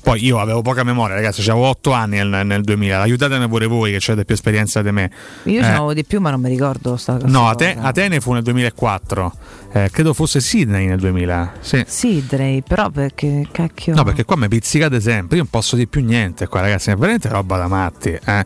Poi 0.02 0.24
io 0.24 0.40
avevo 0.40 0.62
poca 0.62 0.84
memoria, 0.84 1.16
ragazzi, 1.16 1.42
avevo 1.50 1.68
8 1.68 1.92
anni 1.92 2.18
nel, 2.18 2.46
nel 2.46 2.62
2000. 2.64 3.02
Aiutatemi 3.02 3.48
pure 3.48 3.66
voi 3.68 3.92
che 3.92 3.98
avete 4.12 4.26
più 4.26 4.34
esperienza 4.36 4.82
di 4.82 4.92
me. 4.92 5.12
Io 5.44 5.60
Eh, 5.60 5.64
ce 5.64 5.70
n'avevo 5.70 5.94
di 5.94 6.04
più, 6.06 6.20
ma 6.20 6.30
non 6.32 6.42
mi 6.42 6.50
ricordo 6.50 6.96
sta 6.98 7.14
cosa. 7.14 7.28
No, 7.28 7.48
Ate- 7.50 7.78
Atene 7.80 8.20
fu 8.20 8.34
nel 8.34 8.42
2004. 8.44 9.34
Eh, 9.72 9.90
credo 9.92 10.14
fosse 10.14 10.40
Sydney 10.40 10.88
nel 10.88 10.98
2000. 11.00 11.54
Sì. 11.60 11.84
Sidrey, 11.86 12.62
però 12.62 12.90
perché 12.90 13.48
cacchio. 13.52 13.94
No, 13.94 14.04
perché 14.04 14.26
qua 14.26 14.36
mi 14.36 14.48
pizzicate 14.48 15.00
sempre, 15.00 15.38
io 15.38 15.44
non 15.44 15.52
posso 15.52 15.76
di 15.76 15.88
più 15.88 16.04
niente 16.04 16.48
qua, 16.48 16.62
ragazzi, 16.62 16.90
è 16.90 16.96
veramente 16.96 17.30
roba 17.30 17.58
da 17.58 17.68
matti. 17.68 18.10
eh. 18.26 18.46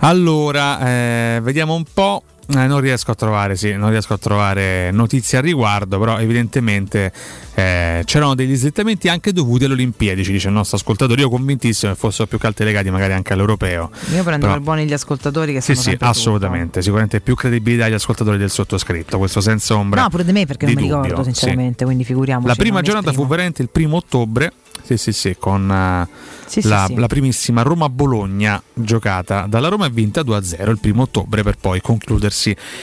Allora, 0.00 0.78
eh, 0.86 1.40
vediamo 1.42 1.74
un 1.74 1.84
po'. 1.92 2.22
Eh, 2.48 2.66
non 2.66 2.80
riesco 2.80 3.10
a 3.10 3.14
trovare, 3.14 3.56
sì, 3.56 3.72
non 3.72 3.90
riesco 3.90 4.12
a 4.14 4.18
trovare 4.18 4.90
notizie 4.92 5.38
al 5.38 5.44
riguardo, 5.44 5.98
però 5.98 6.18
evidentemente 6.18 7.12
eh, 7.54 8.02
c'erano 8.04 8.34
degli 8.36 8.54
slittamenti 8.54 9.08
anche 9.08 9.32
dovuti 9.32 9.64
alle 9.64 9.74
Olimpiadi, 9.74 10.22
ci 10.22 10.30
dice 10.30 10.46
il 10.48 10.54
nostro 10.54 10.76
ascoltatore. 10.76 11.20
Io 11.22 11.28
convintissimo 11.28 11.92
che 11.92 11.98
fossero 11.98 12.28
più 12.28 12.38
altro 12.42 12.64
legati 12.64 12.88
magari 12.90 13.14
anche 13.14 13.32
all'europeo. 13.32 13.90
Io 14.14 14.22
prendo 14.22 14.46
per 14.46 14.60
buoni 14.60 14.84
gli 14.86 14.92
ascoltatori 14.92 15.52
che 15.54 15.60
Sì, 15.60 15.66
sanno 15.72 15.78
sì, 15.78 15.82
sempre 15.90 16.06
tutto. 16.06 16.18
assolutamente. 16.20 16.82
Sicuramente 16.82 17.20
più 17.20 17.34
credibilità 17.34 17.86
agli 17.86 17.94
ascoltatori 17.94 18.38
del 18.38 18.50
sottoscritto, 18.50 19.18
questo 19.18 19.40
senza 19.40 19.74
ombra. 19.76 20.02
No, 20.02 20.08
pure 20.08 20.24
di 20.24 20.32
me 20.32 20.46
perché 20.46 20.66
di 20.66 20.74
non 20.74 20.82
mi 20.82 20.88
ricordo 20.88 21.08
dubbio, 21.08 21.24
sì. 21.24 21.32
sinceramente, 21.32 21.84
quindi 21.84 22.04
figuriamoci. 22.04 22.46
La 22.48 22.54
prima 22.54 22.80
giornata 22.82 23.12
fu 23.12 23.26
veramente 23.26 23.60
il 23.62 23.70
primo 23.70 23.96
ottobre. 23.96 24.52
Sì, 24.84 24.96
sì, 24.98 25.10
sì, 25.12 25.34
con 25.36 25.68
eh, 25.68 26.06
Sì, 26.46 26.60
sì, 26.60 26.68
la, 26.68 26.84
sì. 26.86 26.94
la 26.94 27.08
primissima 27.08 27.62
Roma-Bologna 27.62 28.62
giocata 28.72 29.46
dalla 29.48 29.66
Roma 29.66 29.86
e 29.86 29.90
vinta 29.90 30.20
2-0 30.20 30.70
il 30.70 30.78
primo 30.78 31.02
ottobre 31.02 31.42
per 31.42 31.56
poi 31.60 31.80
concludersi 31.80 32.35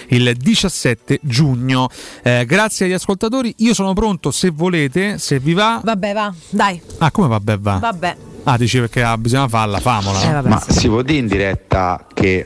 il 0.08 0.34
17 0.38 1.20
giugno. 1.22 1.90
Eh, 2.22 2.46
grazie 2.46 2.86
agli 2.86 2.94
ascoltatori, 2.94 3.54
io 3.58 3.74
sono 3.74 3.94
pronto 3.94 4.32
se 4.32 4.50
volete, 4.50 5.18
se 5.18 5.40
vi 5.40 5.54
va. 5.54 5.82
Vabbè, 5.84 6.14
va, 6.14 6.34
dai, 6.50 6.82
Ah, 7.00 7.12
come 7.12 7.28
vabbè 7.28 7.58
va? 7.60 7.78
vabbè. 7.78 8.18
Ah, 8.46 8.58
dici 8.58 8.78
perché 8.80 9.02
ah, 9.04 9.18
bisogna 9.18 9.48
farla, 9.48 9.80
famola. 9.80 10.22
Eh, 10.22 10.32
vabbè, 10.34 10.50
Ma 10.50 10.62
si 10.68 10.88
può 10.90 11.02
dire 11.02 11.20
in 11.20 11.28
diretta 11.28 12.06
che 12.14 12.46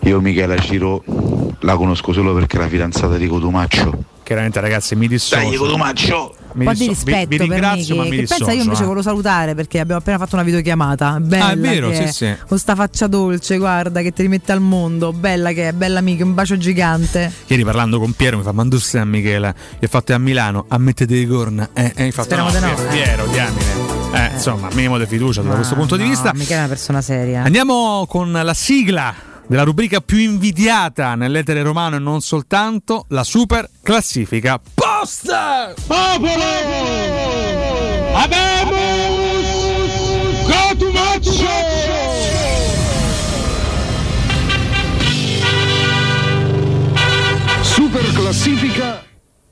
io 0.00 0.20
Michela 0.20 0.58
Ciro 0.58 1.04
la 1.60 1.76
conosco 1.76 2.12
solo 2.12 2.34
perché 2.34 2.56
è 2.56 2.60
la 2.60 2.68
fidanzata 2.68 3.16
di 3.16 3.28
Cotumaccio? 3.28 4.04
Chiaramente 4.22 4.60
ragazzi 4.60 4.94
mi 4.94 5.08
dissocio. 5.08 5.48
Dai, 5.48 5.56
Cotumaccio! 5.56 6.34
Mi 6.54 6.66
di 6.66 6.70
disso- 6.72 6.82
vi- 6.82 6.88
rispetto 6.88 7.28
vi, 7.28 7.36
per 7.38 7.48
ringrazio, 7.48 7.96
ma 7.96 8.02
Miki, 8.02 8.14
mi 8.14 8.20
che 8.22 8.26
pensa 8.28 8.34
io 8.34 8.50
dissocio, 8.50 8.62
invece 8.64 8.82
eh. 8.82 8.84
volevo 8.84 9.02
salutare 9.02 9.54
perché 9.54 9.80
abbiamo 9.80 10.00
appena 10.00 10.18
fatto 10.18 10.34
una 10.34 10.44
videochiamata. 10.44 11.18
Bella 11.20 11.46
Ah, 11.46 11.50
è 11.52 11.56
vero, 11.56 11.88
che 11.88 11.94
sì, 11.96 12.02
è, 12.02 12.12
sì. 12.12 12.34
Con 12.46 12.58
sta 12.58 12.74
faccia 12.74 13.06
dolce, 13.06 13.56
guarda, 13.58 14.02
che 14.02 14.12
ti 14.12 14.22
rimette 14.22 14.52
al 14.52 14.60
mondo. 14.60 15.12
Bella 15.12 15.52
che 15.52 15.68
è, 15.68 15.72
bella 15.72 15.98
amica, 15.98 16.24
un 16.24 16.34
bacio 16.34 16.56
gigante. 16.56 17.32
Ieri 17.46 17.64
parlando 17.64 17.98
con 17.98 18.12
Piero 18.12 18.36
mi 18.36 18.42
fa 18.42 18.52
ma 18.52 18.64
dove 18.64 18.82
a 18.98 19.04
Michela? 19.04 19.54
Gli 19.78 19.84
ho 19.84 19.88
fatto 19.88 20.12
a 20.14 20.18
Milano, 20.18 20.66
a 20.68 20.78
mettete 20.78 21.14
le 21.14 21.26
corna. 21.26 21.68
Eh, 21.72 21.92
eh, 21.96 22.10
fa 22.12 22.22
Speriamo 22.22 22.50
no, 22.50 22.58
di 22.58 22.64
no, 22.64 22.74
Piero, 22.74 22.88
eh. 22.88 22.92
Piero, 22.94 23.26
diamine. 23.26 24.00
Eh, 24.14 24.30
insomma, 24.34 24.68
minimo 24.74 24.98
di 24.98 25.06
fiducia 25.06 25.40
da 25.40 25.54
questo 25.54 25.74
punto 25.74 25.96
di 25.96 26.04
vista. 26.04 26.32
Mica 26.34 26.54
è 26.54 26.58
una 26.58 26.68
persona 26.68 27.00
seria. 27.00 27.42
Andiamo 27.42 28.04
con 28.06 28.30
la 28.30 28.54
sigla 28.54 29.14
della 29.52 29.64
rubrica 29.64 30.00
più 30.00 30.16
invidiata 30.16 31.14
nell'etere 31.14 31.60
romano 31.60 31.96
e 31.96 31.98
non 31.98 32.22
soltanto, 32.22 33.04
la 33.08 33.22
super 33.22 33.68
classifica 33.82 34.58
post! 34.58 35.26
Popolo! 35.86 36.42
Abemus 38.14 39.50
Cotumaccio! 40.46 41.50
Super 47.60 48.12
classifica 48.14 49.01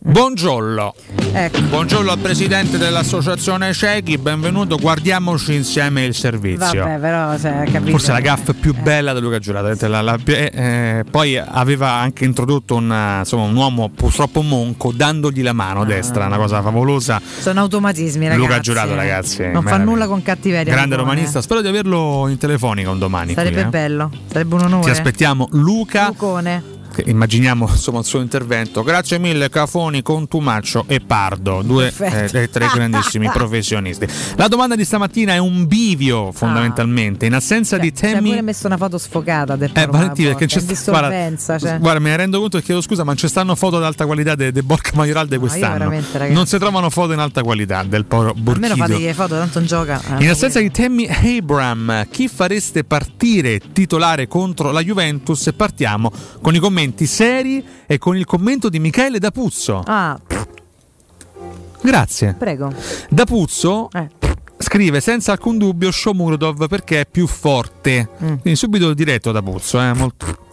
Buongiorno. 0.02 0.94
Ecco. 1.34 1.60
Buongiorno 1.60 2.10
al 2.10 2.18
presidente 2.18 2.78
dell'associazione 2.78 3.74
Ciechi, 3.74 4.16
benvenuto, 4.16 4.78
guardiamoci 4.78 5.54
insieme 5.54 6.06
il 6.06 6.14
servizio. 6.14 6.84
Vabbè, 6.84 6.98
però, 6.98 7.36
capito. 7.70 7.90
Forse 7.90 8.10
la 8.10 8.20
gaffa 8.20 8.54
più 8.54 8.74
bella 8.74 9.12
di 9.12 9.20
Luca 9.20 9.38
Giurato. 9.38 9.68
Eh, 9.68 10.50
eh, 10.54 11.04
poi 11.10 11.36
aveva 11.36 11.90
anche 11.90 12.24
introdotto 12.24 12.76
un, 12.76 12.90
eh, 12.90 13.18
insomma, 13.18 13.44
un 13.44 13.54
uomo 13.54 13.90
purtroppo 13.90 14.40
monco 14.40 14.90
dandogli 14.90 15.42
la 15.42 15.52
mano 15.52 15.84
destra, 15.84 16.24
una 16.24 16.38
cosa 16.38 16.62
favolosa. 16.62 17.20
Sono 17.38 17.60
automatismi, 17.60 18.26
ragazzi. 18.26 18.46
Luca 18.46 18.60
Giurato, 18.60 18.94
ragazzi. 18.94 19.50
Non 19.50 19.62
fa 19.62 19.76
nulla 19.76 20.06
con 20.06 20.22
cattiveria. 20.22 20.72
Grande 20.72 20.96
romanista, 20.96 21.42
spero 21.42 21.60
di 21.60 21.68
averlo 21.68 22.26
in 22.28 22.38
telefonica 22.38 22.88
un 22.88 22.98
domani. 22.98 23.34
Sarebbe 23.34 23.56
qui, 23.56 23.64
eh. 23.64 23.66
bello, 23.66 24.10
sarebbe 24.28 24.54
un 24.54 24.62
onore. 24.62 24.84
Ti 24.84 24.90
aspettiamo, 24.90 25.46
Luca. 25.50 26.06
Lucone. 26.06 26.78
Che 26.92 27.04
immaginiamo 27.06 27.68
insomma 27.68 28.00
il 28.00 28.04
suo 28.04 28.20
intervento. 28.20 28.82
Grazie 28.82 29.18
mille 29.18 29.48
Cafoni, 29.48 30.02
Contumaccio 30.02 30.84
e 30.88 31.00
Pardo, 31.00 31.62
due 31.62 31.92
eh, 31.98 32.48
tre 32.50 32.68
grandissimi 32.74 33.28
professionisti. 33.32 34.06
La 34.36 34.48
domanda 34.48 34.74
di 34.76 34.84
stamattina 34.84 35.34
è 35.34 35.38
un 35.38 35.66
bivio 35.66 36.32
fondamentalmente, 36.32 37.26
in 37.26 37.34
assenza 37.34 37.78
di 37.78 37.94
Ci 37.94 38.04
ha 38.06 38.08
temi 38.12 38.30
pure 38.30 38.42
messo 38.42 38.66
una 38.66 38.76
foto 38.76 38.98
sfocata 38.98 39.56
del 39.56 39.70
eh, 39.72 39.86
Valentina, 39.86 40.30
perché 40.30 40.46
c'è 40.46 40.64
c'è 40.64 40.74
sta- 40.74 40.90
guarda. 40.90 41.58
Cioè. 41.58 41.78
guarda, 41.78 42.00
me 42.00 42.10
ne 42.10 42.16
rendo 42.16 42.40
conto 42.40 42.58
e 42.58 42.62
chiedo 42.62 42.80
scusa, 42.80 43.04
ma 43.04 43.14
ci 43.14 43.28
stanno 43.28 43.54
foto 43.54 43.78
di 43.78 43.84
alta 43.84 44.06
qualità 44.06 44.34
di 44.34 44.50
Borca 44.62 44.90
Majoral 44.94 45.28
di 45.28 45.36
quest'anno. 45.38 45.92
non 46.30 46.46
si 46.46 46.58
trovano 46.58 46.90
foto 46.90 47.12
in 47.12 47.18
alta 47.20 47.42
qualità 47.42 47.82
del 47.82 48.04
Almeno 48.08 48.34
Borchido. 48.36 48.74
fategli 48.76 49.04
le 49.04 49.14
foto, 49.14 49.36
tanto 49.36 49.58
non 49.58 49.68
gioca. 49.68 50.00
Ah, 50.08 50.20
In 50.22 50.28
assenza 50.28 50.58
di 50.60 50.70
Tammy 50.70 51.06
Abram, 51.08 52.08
chi 52.10 52.28
fareste 52.28 52.84
partire 52.84 53.60
titolare 53.72 54.26
contro 54.26 54.70
la 54.72 54.82
Juventus? 54.82 55.52
Partiamo 55.56 56.10
con 56.40 56.54
i 56.54 56.58
commenti 56.58 56.78
seri 57.06 57.64
e 57.86 57.98
con 57.98 58.16
il 58.16 58.24
commento 58.24 58.68
di 58.68 58.78
Michele 58.78 59.18
D'Apuzzo. 59.18 59.82
Ah, 59.86 60.18
Grazie. 61.82 62.34
prego. 62.38 62.72
D'Apuzzo 63.08 63.88
Eh. 63.92 64.08
scrive 64.58 65.00
senza 65.00 65.32
alcun 65.32 65.58
dubbio 65.58 65.90
Shomurodov 65.90 66.68
perché 66.68 67.00
è 67.00 67.06
più 67.06 67.26
forte. 67.26 68.08
Mm. 68.22 68.26
Quindi 68.26 68.56
subito 68.56 68.92
diretto 68.94 69.32
D'Apuzzo, 69.32 69.80
eh, 69.80 69.92
molto. 69.94 70.48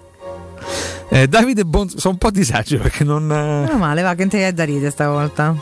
Eh, 1.09 1.27
Davide 1.27 1.63
Bon... 1.65 1.87
sono 1.89 2.13
un 2.13 2.17
po' 2.19 2.27
a 2.27 2.31
disagio 2.31 2.77
perché 2.79 3.03
non... 3.03 3.23
eh, 3.31 3.65
Meno 3.65 3.77
male, 3.77 4.01
va, 4.01 4.13
che 4.13 4.21
non 4.21 4.29
ti 4.29 4.37
è 4.37 4.51
da 4.51 4.63
ridere 4.65 4.91
stavolta. 4.91 5.55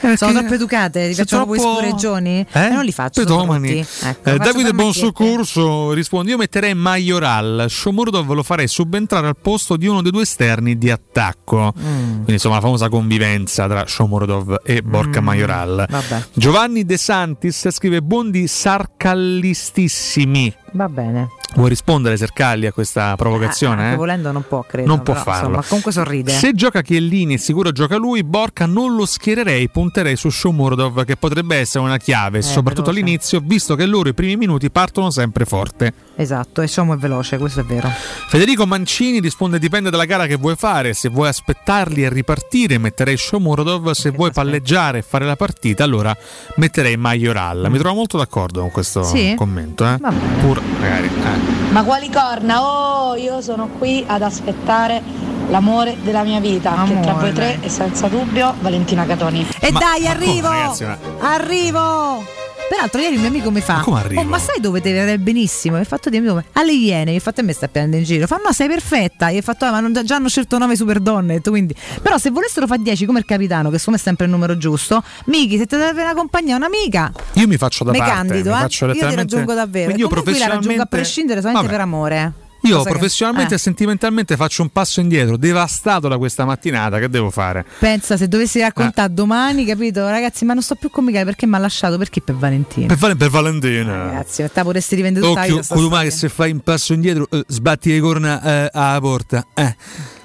Perché- 0.00 0.16
Sono 0.16 0.32
troppo 0.38 0.54
educate, 0.54 1.12
Sono 1.12 1.26
facciamo 1.26 1.54
troppo- 1.54 1.76
spureggioni? 1.78 2.46
Eh? 2.52 2.64
E 2.64 2.68
non 2.70 2.84
li 2.84 2.92
faccio. 2.92 3.24
brutti. 3.24 3.84
Ecco, 4.02 4.30
Eh, 4.30 4.38
Davide. 4.38 4.72
Bonsoccorso 4.72 5.92
risponde: 5.92 6.30
Io 6.30 6.36
metterei 6.36 6.74
Majoral. 6.74 7.66
Shomurdov 7.68 8.30
lo 8.32 8.42
farei 8.42 8.66
subentrare 8.68 9.26
al 9.28 9.36
posto 9.40 9.76
di 9.76 9.86
uno 9.86 10.02
dei 10.02 10.10
due 10.10 10.22
esterni 10.22 10.76
di 10.78 10.90
attacco. 10.90 11.72
Mm. 11.78 12.10
Quindi, 12.12 12.32
insomma, 12.32 12.56
la 12.56 12.60
famosa 12.62 12.88
convivenza 12.88 13.66
tra 13.68 13.84
Shomurdov 13.86 14.60
e 14.64 14.82
Borca 14.82 15.20
Mm, 15.20 15.24
Majoral. 15.24 15.86
vabbè. 15.88 16.24
Giovanni 16.32 16.84
De 16.84 16.96
Santis 16.96 17.68
scrive: 17.70 18.02
Bondi 18.02 18.46
sarcallistissimi. 18.46 20.52
Va 20.72 20.88
bene. 20.88 21.28
Vuoi 21.54 21.68
rispondere, 21.68 22.16
Sercalli, 22.16 22.66
a 22.66 22.72
questa 22.72 23.14
provocazione? 23.14 23.82
Anche 23.82 23.94
eh? 23.94 23.96
volendo 23.96 24.32
non 24.32 24.44
può, 24.48 24.64
credo. 24.68 24.88
Non 24.88 25.02
può 25.02 25.12
però, 25.12 25.24
farlo. 25.24 25.46
Insomma, 25.48 25.64
comunque 25.68 25.92
sorride. 25.92 26.32
Se 26.32 26.52
gioca 26.52 26.82
Chiellini 26.82 27.34
e 27.34 27.38
sicuro 27.38 27.70
gioca 27.70 27.96
lui, 27.96 28.24
Borca 28.24 28.66
non 28.66 28.96
lo 28.96 29.06
schiererei, 29.06 29.63
punterei 29.68 30.16
su 30.16 30.30
Shomurodov 30.30 31.04
che 31.04 31.16
potrebbe 31.16 31.56
essere 31.56 31.84
una 31.84 31.96
chiave, 31.96 32.42
soprattutto 32.42 32.90
veloce. 32.90 33.00
all'inizio, 33.04 33.40
visto 33.42 33.74
che 33.74 33.86
loro 33.86 34.08
i 34.08 34.14
primi 34.14 34.36
minuti 34.36 34.70
partono 34.70 35.10
sempre 35.10 35.44
forte. 35.44 35.92
Esatto, 36.16 36.62
e 36.62 36.66
Shomo 36.66 36.94
è 36.94 36.96
veloce, 36.96 37.38
questo 37.38 37.60
è 37.60 37.64
vero. 37.64 37.88
Federico 38.28 38.66
Mancini 38.66 39.20
risponde 39.20 39.58
dipende 39.58 39.90
dalla 39.90 40.04
gara 40.04 40.26
che 40.26 40.36
vuoi 40.36 40.54
fare, 40.56 40.94
se 40.94 41.08
vuoi 41.08 41.28
aspettarli 41.28 42.04
e 42.04 42.08
ripartire 42.08 42.78
metterei 42.78 43.16
Shomurodov, 43.16 43.90
se 43.90 44.10
vuoi 44.10 44.30
palleggiare 44.32 44.98
e 44.98 45.02
fare 45.02 45.24
la 45.24 45.36
partita 45.36 45.84
allora 45.84 46.16
metterei 46.56 46.96
Majoral. 46.96 47.66
Mi 47.70 47.78
trovo 47.78 47.96
molto 47.96 48.16
d'accordo 48.16 48.60
con 48.60 48.70
questo 48.70 49.02
Sì? 49.02 49.34
commento, 49.36 49.84
eh? 49.86 49.98
Pur 50.40 50.60
magari, 50.80 51.06
eh. 51.06 51.72
Ma 51.72 51.82
quali 51.82 52.08
corna? 52.10 52.62
Oh, 52.62 53.16
io 53.16 53.40
sono 53.40 53.68
qui 53.68 54.04
ad 54.06 54.22
aspettare 54.22 55.02
l'amore 55.48 55.96
della 56.02 56.22
mia 56.22 56.40
vita, 56.40 56.84
che 56.86 57.00
tra 57.00 57.12
voi 57.14 57.32
tre 57.32 57.58
è 57.60 57.68
senza 57.68 58.08
dubbio 58.08 58.54
Valentina 58.60 59.04
Catoni. 59.06 59.46
E 59.60 59.70
Ma- 59.72 59.78
dai, 59.78 60.02
ma 60.02 60.10
arrivo! 60.10 60.48
come, 60.48 60.58
ragazzi, 60.60 60.84
ma- 60.84 60.98
Arrivo! 61.20 62.24
Peraltro 62.66 62.98
ieri 63.02 63.14
il 63.14 63.20
mio 63.20 63.28
amico 63.28 63.50
mi 63.50 63.60
fa 63.60 63.80
come 63.80 64.00
arrivo? 64.00 64.22
Oh 64.22 64.24
ma 64.24 64.38
sai 64.38 64.58
dove 64.58 64.80
te 64.80 64.90
vedrai 64.90 65.18
benissimo? 65.18 65.76
Mi 65.76 65.82
ha 65.82 65.84
fatto 65.84 66.08
dire 66.08 66.26
come? 66.26 66.46
Alle 66.52 66.72
Iene, 66.72 67.10
mi 67.10 67.18
ha 67.18 67.20
fatto 67.20 67.40
e 67.40 67.44
me 67.44 67.52
stai 67.52 67.68
prendendo 67.68 67.98
in 67.98 68.04
giro 68.04 68.26
Fa 68.26 68.40
no 68.42 68.52
sei 68.52 68.68
perfetta 68.68 69.28
Io 69.28 69.40
ho 69.40 69.42
fatto 69.42 69.66
"Ah, 69.66 69.70
ma 69.70 69.80
non- 69.80 69.92
già 70.02 70.16
hanno 70.16 70.30
scelto 70.30 70.56
9 70.56 70.74
super 70.74 70.98
donne 70.98 71.40
ho 71.44 71.50
quindi. 71.50 71.74
Però 72.02 72.16
se 72.16 72.30
volessero 72.30 72.66
fare 72.66 72.80
10 72.82 73.04
come 73.04 73.18
il 73.18 73.26
capitano 73.26 73.68
Che 73.68 73.76
secondo 73.78 73.98
me 73.98 74.02
è 74.02 74.06
sempre 74.08 74.24
il 74.24 74.32
numero 74.32 74.56
giusto 74.56 75.04
Miki 75.26 75.58
se 75.58 75.66
ti 75.66 75.76
deve 75.76 76.02
una 76.02 76.14
compagnia 76.14 76.56
un'amica 76.56 77.12
Io 77.34 77.46
mi 77.46 77.58
faccio 77.58 77.84
da 77.84 77.90
Mi 77.90 77.98
parte, 77.98 78.14
candido 78.14 78.50
mi 78.50 78.56
eh 78.56 78.60
faccio 78.60 78.86
Io 78.86 78.92
ti 79.08 79.14
raggiungo 79.14 79.52
davvero 79.54 79.84
Quindi 79.84 80.00
io 80.02 80.06
E 80.06 80.10
comunque 80.10 80.38
la 80.38 80.46
raggiungo 80.46 80.82
a 80.82 80.86
professionalmente- 80.86 80.96
prescindere 80.96 81.40
solamente 81.40 81.66
Vabbè. 81.68 81.76
per 81.78 81.86
amore 81.86 82.32
Io 82.64 82.76
Cosa 82.78 82.84
che- 82.90 82.94
professionalmente 82.96 83.52
eh. 83.52 83.56
e 83.56 83.58
sentimentalmente 83.58 84.36
faccio 84.36 84.62
un 84.62 84.70
passo 84.70 85.00
indietro, 85.00 85.36
devastato 85.36 86.08
da 86.08 86.16
questa 86.18 86.44
mattinata, 86.44 86.98
che 86.98 87.08
devo 87.08 87.30
fare? 87.30 87.64
Pensa 87.78 88.16
se 88.16 88.26
dovessi 88.28 88.58
Eh. 88.58 88.62
raccontare 88.62 89.12
domani 89.12 89.64
Capito 89.64 90.06
ragazzi 90.08 90.44
ma 90.44 90.54
non 90.54 90.62
sto 90.62 90.74
più 90.74 90.90
con 90.90 91.04
Michele 91.04 91.24
Perché 91.24 91.46
mi 91.46 91.54
ha 91.54 91.58
lasciato 91.58 91.98
Perché 91.98 92.20
per 92.20 92.34
Valentina 92.36 92.86
Per, 92.86 92.96
Val- 92.96 93.16
per 93.16 93.30
Valentina. 93.30 94.04
Ragazzi 94.06 94.42
ma 94.42 94.48
te 94.48 94.54
la 94.56 94.62
potresti 94.64 94.94
rivendere 94.94 95.26
tutta 95.26 95.46
la 95.46 95.54
Occhio, 95.54 95.74
Codumà 95.74 96.02
che 96.02 96.10
se 96.10 96.28
fai 96.28 96.50
un 96.52 96.60
passo 96.60 96.92
indietro 96.92 97.26
eh, 97.30 97.44
sbatti 97.46 97.90
le 97.90 98.00
corna 98.00 98.42
eh, 98.42 98.70
alla 98.72 99.00
porta. 99.00 99.46
Eh. 99.54 99.76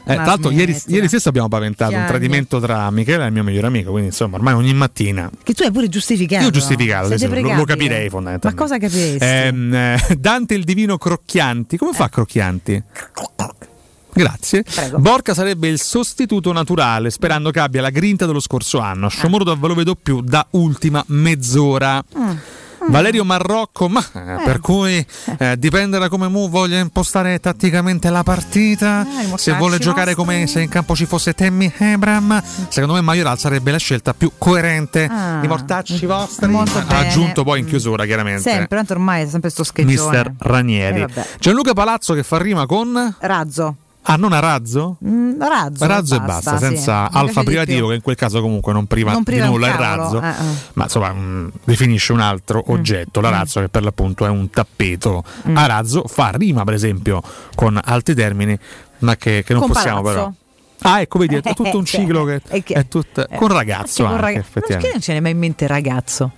Eh, 0.06 0.16
Ma 0.16 0.24
tra 0.24 0.26
l'altro 0.32 0.50
ieri, 0.52 0.76
ieri 0.88 1.08
stesso 1.08 1.30
abbiamo 1.30 1.48
paventato 1.50 1.92
un 1.92 1.98
Chiaro. 1.98 2.12
tradimento 2.12 2.60
tra 2.60 2.90
Michele 2.90 3.24
e 3.24 3.28
il 3.28 3.34
mio 3.34 3.44
migliore 3.44 3.68
amico, 3.68 3.92
quindi 3.92 4.10
insomma 4.10 4.38
ormai 4.38 4.54
ogni 4.56 4.74
mattina 4.74 5.30
Che 5.44 5.54
tu 5.54 5.64
hai 5.64 5.72
pure 5.72 5.88
giustificato 5.88 6.44
io 6.44 6.50
giustificato, 6.50 7.10
lo, 7.10 7.56
lo 7.56 7.64
capirei 7.66 8.06
Ma 8.06 8.10
fondamentalmente. 8.10 8.56
cosa 8.56 8.80
capiresti? 8.80 9.24
Ehm, 9.24 9.74
eh, 9.74 10.16
Dante 10.18 10.56
il 10.56 10.64
divino 10.64 10.98
Crocchianti, 10.98 11.78
come 11.78 11.94
fa 11.94 12.10
Crocchianti? 12.10 12.84
Grazie. 14.12 14.66
Borca 14.98 15.34
sarebbe 15.34 15.68
il 15.68 15.80
sostituto 15.80 16.52
naturale, 16.52 17.10
sperando 17.10 17.52
che 17.52 17.60
abbia 17.60 17.82
la 17.82 17.90
grinta 17.90 18.26
dello 18.26 18.40
scorso 18.40 18.80
anno. 18.80 19.08
Shomurdov 19.08 19.64
lo 19.66 19.76
vedo 19.76 19.96
più 19.96 20.22
da 20.22 20.46
ultima 20.52 21.04
mezz'ora. 21.08 22.04
Mm. 22.18 22.32
Valerio 22.90 23.24
Marrocco, 23.24 23.88
ma 23.88 24.04
eh, 24.14 24.44
per 24.44 24.60
cui 24.60 25.06
eh, 25.38 25.58
dipende 25.58 26.00
da 26.00 26.10
come 26.10 26.28
Mu 26.28 26.50
voglia 26.50 26.80
impostare 26.80 27.40
tatticamente 27.40 28.10
la 28.10 28.24
partita. 28.24 29.06
Eh, 29.06 29.38
se 29.38 29.54
vuole 29.54 29.78
giocare 29.78 30.14
nostri. 30.16 30.26
come 30.26 30.48
se 30.48 30.62
in 30.62 30.70
campo 30.70 30.96
ci 30.96 31.06
fosse 31.06 31.34
Tammy 31.34 31.72
Abram, 31.78 32.42
secondo 32.68 32.96
me 32.96 33.02
Majoral 33.02 33.38
sarebbe 33.38 33.72
la 33.72 33.78
scelta 33.78 34.14
più 34.14 34.32
coerente. 34.38 35.08
Ah, 35.10 35.42
I 35.44 35.48
mortacci 35.48 36.06
vostri. 36.06 36.48
molto 36.48 36.80
Ha 36.80 36.84
bene. 36.84 37.08
aggiunto 37.08 37.44
poi 37.44 37.60
in 37.60 37.66
chiusura, 37.66 38.06
chiaramente. 38.06 38.42
Sempre, 38.42 38.78
tanto 38.78 38.94
ormai 38.94 39.24
è 39.24 39.28
sempre 39.28 39.50
sto 39.50 39.64
scheggione. 39.64 39.94
Mister 39.94 40.34
Ranieri. 40.38 41.02
Eh. 41.02 41.26
Gianluca 41.40 41.74
Palazzo 41.74 42.14
che 42.14 42.24
fa 42.24 42.38
rima 42.38 42.66
con. 42.66 43.16
Razzo. 43.20 43.76
Ah, 44.04 44.16
non 44.16 44.32
a 44.34 44.40
razzo? 44.40 44.98
Mm, 45.06 45.40
razzo. 45.42 45.86
Razzo 45.86 46.16
e 46.16 46.20
basta, 46.22 46.58
sì. 46.58 46.64
senza 46.66 47.08
piace 47.10 47.18
alfa 47.26 47.44
privativo, 47.44 47.90
che 47.90 47.96
in 47.96 48.02
quel 48.02 48.16
caso 48.16 48.42
comunque 48.42 48.74
non 48.74 48.86
priva, 48.88 49.12
Non 49.12 49.24
priva 49.24 49.46
di 49.46 49.52
nulla 49.52 49.68
il 49.68 49.74
razzo, 49.74 50.22
eh, 50.22 50.28
eh. 50.30 50.34
ma 50.74 50.84
insomma 50.84 51.14
mh, 51.14 51.52
definisce 51.66 52.14
un 52.14 52.20
altro 52.22 52.60
Mm. 52.68 52.74
oggetto. 52.74 53.22
La 53.22 53.30
razzo, 53.30 53.60
che 53.60 53.70
per 53.70 53.84
l'appunto 53.84 54.26
è 54.26 54.30
un 54.30 54.50
tappeto 54.50 55.24
a 55.54 55.66
razzo, 55.68 56.06
fa 56.08 56.32
rima 56.34 56.64
per 56.64 56.74
esempio 56.74 57.22
con 57.54 57.80
altri 57.84 58.16
termini, 58.16 58.58
ma 59.00 59.16
che, 59.16 59.44
che 59.46 59.54
non 59.54 59.62
Con 59.64 59.72
possiamo 59.74 60.02
palazzo. 60.02 60.18
però. 60.82 60.94
Ah, 60.94 61.02
ecco, 61.02 61.20
vedi, 61.20 61.36
è 61.36 61.42
tutto 61.42 61.78
un 61.78 61.84
ciclo 61.86 62.24
che, 62.24 62.42
è 62.48 62.64
che- 62.64 62.74
è 62.74 62.88
tut- 62.88 63.28
eh, 63.30 63.36
con 63.36 63.50
ragazzo 63.50 64.04
Con 64.06 64.14
anche, 64.14 64.26
raga- 64.26 64.38
Non, 64.54 64.64
perché 64.70 64.90
non 64.94 65.02
ce 65.02 65.14
ne 65.14 65.20
mai 65.20 65.32
in 65.32 65.38
mente 65.38 65.68
ragazzo? 65.68 66.32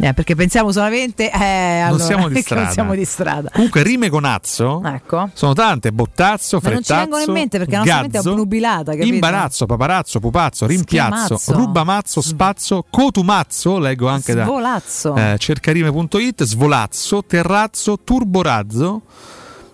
Eh, 0.00 0.14
perché 0.14 0.34
pensiamo 0.34 0.72
solamente. 0.72 1.30
Eh, 1.30 1.38
Non 1.80 1.88
allora, 1.88 2.04
siamo 2.04 2.28
di 2.28 2.44
non 2.50 2.68
siamo 2.70 2.94
di 2.94 3.04
strada. 3.04 3.50
Comunque 3.52 3.82
rime 3.82 4.08
con 4.08 4.24
azzo 4.24 4.82
Ecco. 4.84 5.30
sono 5.34 5.52
tante, 5.52 5.92
bottazzo, 5.92 6.58
Ma 6.62 6.70
non 6.70 6.78
ci 6.78 6.84
frettazzo, 6.86 7.00
vengono 7.00 7.22
in 7.22 7.32
mente 7.32 7.58
perché 7.58 7.72
la 7.72 7.78
nostra 7.78 8.00
mente 8.00 8.18
è 8.18 8.20
obnubilata, 8.26 8.92
capito? 8.92 9.12
Imbarazzo, 9.14 9.66
paparazzo, 9.66 10.20
pupazzo, 10.20 10.66
rimpiazzo, 10.66 11.36
Schemazzo. 11.36 11.52
rubamazzo, 11.52 12.20
spazzo, 12.22 12.84
cotumazzo, 12.88 13.78
leggo 13.78 14.08
anche 14.08 14.34
da 14.34 14.44
Svolazzo. 14.44 15.14
eh, 15.16 15.36
cercarime.it, 15.38 16.44
svolazzo, 16.44 17.24
terrazzo, 17.24 17.98
turborazzo 18.02 19.02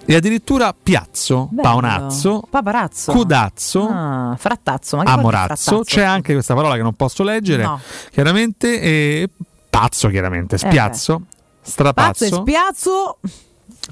e 0.09 0.15
addirittura 0.15 0.73
piazzo, 0.81 1.49
Bello. 1.51 1.63
paonazzo, 1.63 2.43
Paparazzo. 2.49 3.13
codazzo, 3.13 3.89
Ah, 3.91 4.35
frattazzo. 4.39 4.97
Amorazzo. 4.99 5.47
frattazzo? 5.47 5.81
C'è 5.85 6.03
anche 6.03 6.33
questa 6.33 6.55
parola 6.55 6.77
che 6.77 6.83
non 6.83 6.95
posso 6.95 7.23
leggere, 7.25 7.63
No. 7.65 7.81
chiaramente, 8.13 8.81
e 8.81 9.29
pazzo 9.79 10.09
chiaramente, 10.09 10.57
spiazzo, 10.59 11.19
Pazzo 11.19 11.37
e 11.63 11.69
strapazzo. 11.71 12.27
spiazzo. 12.43 13.19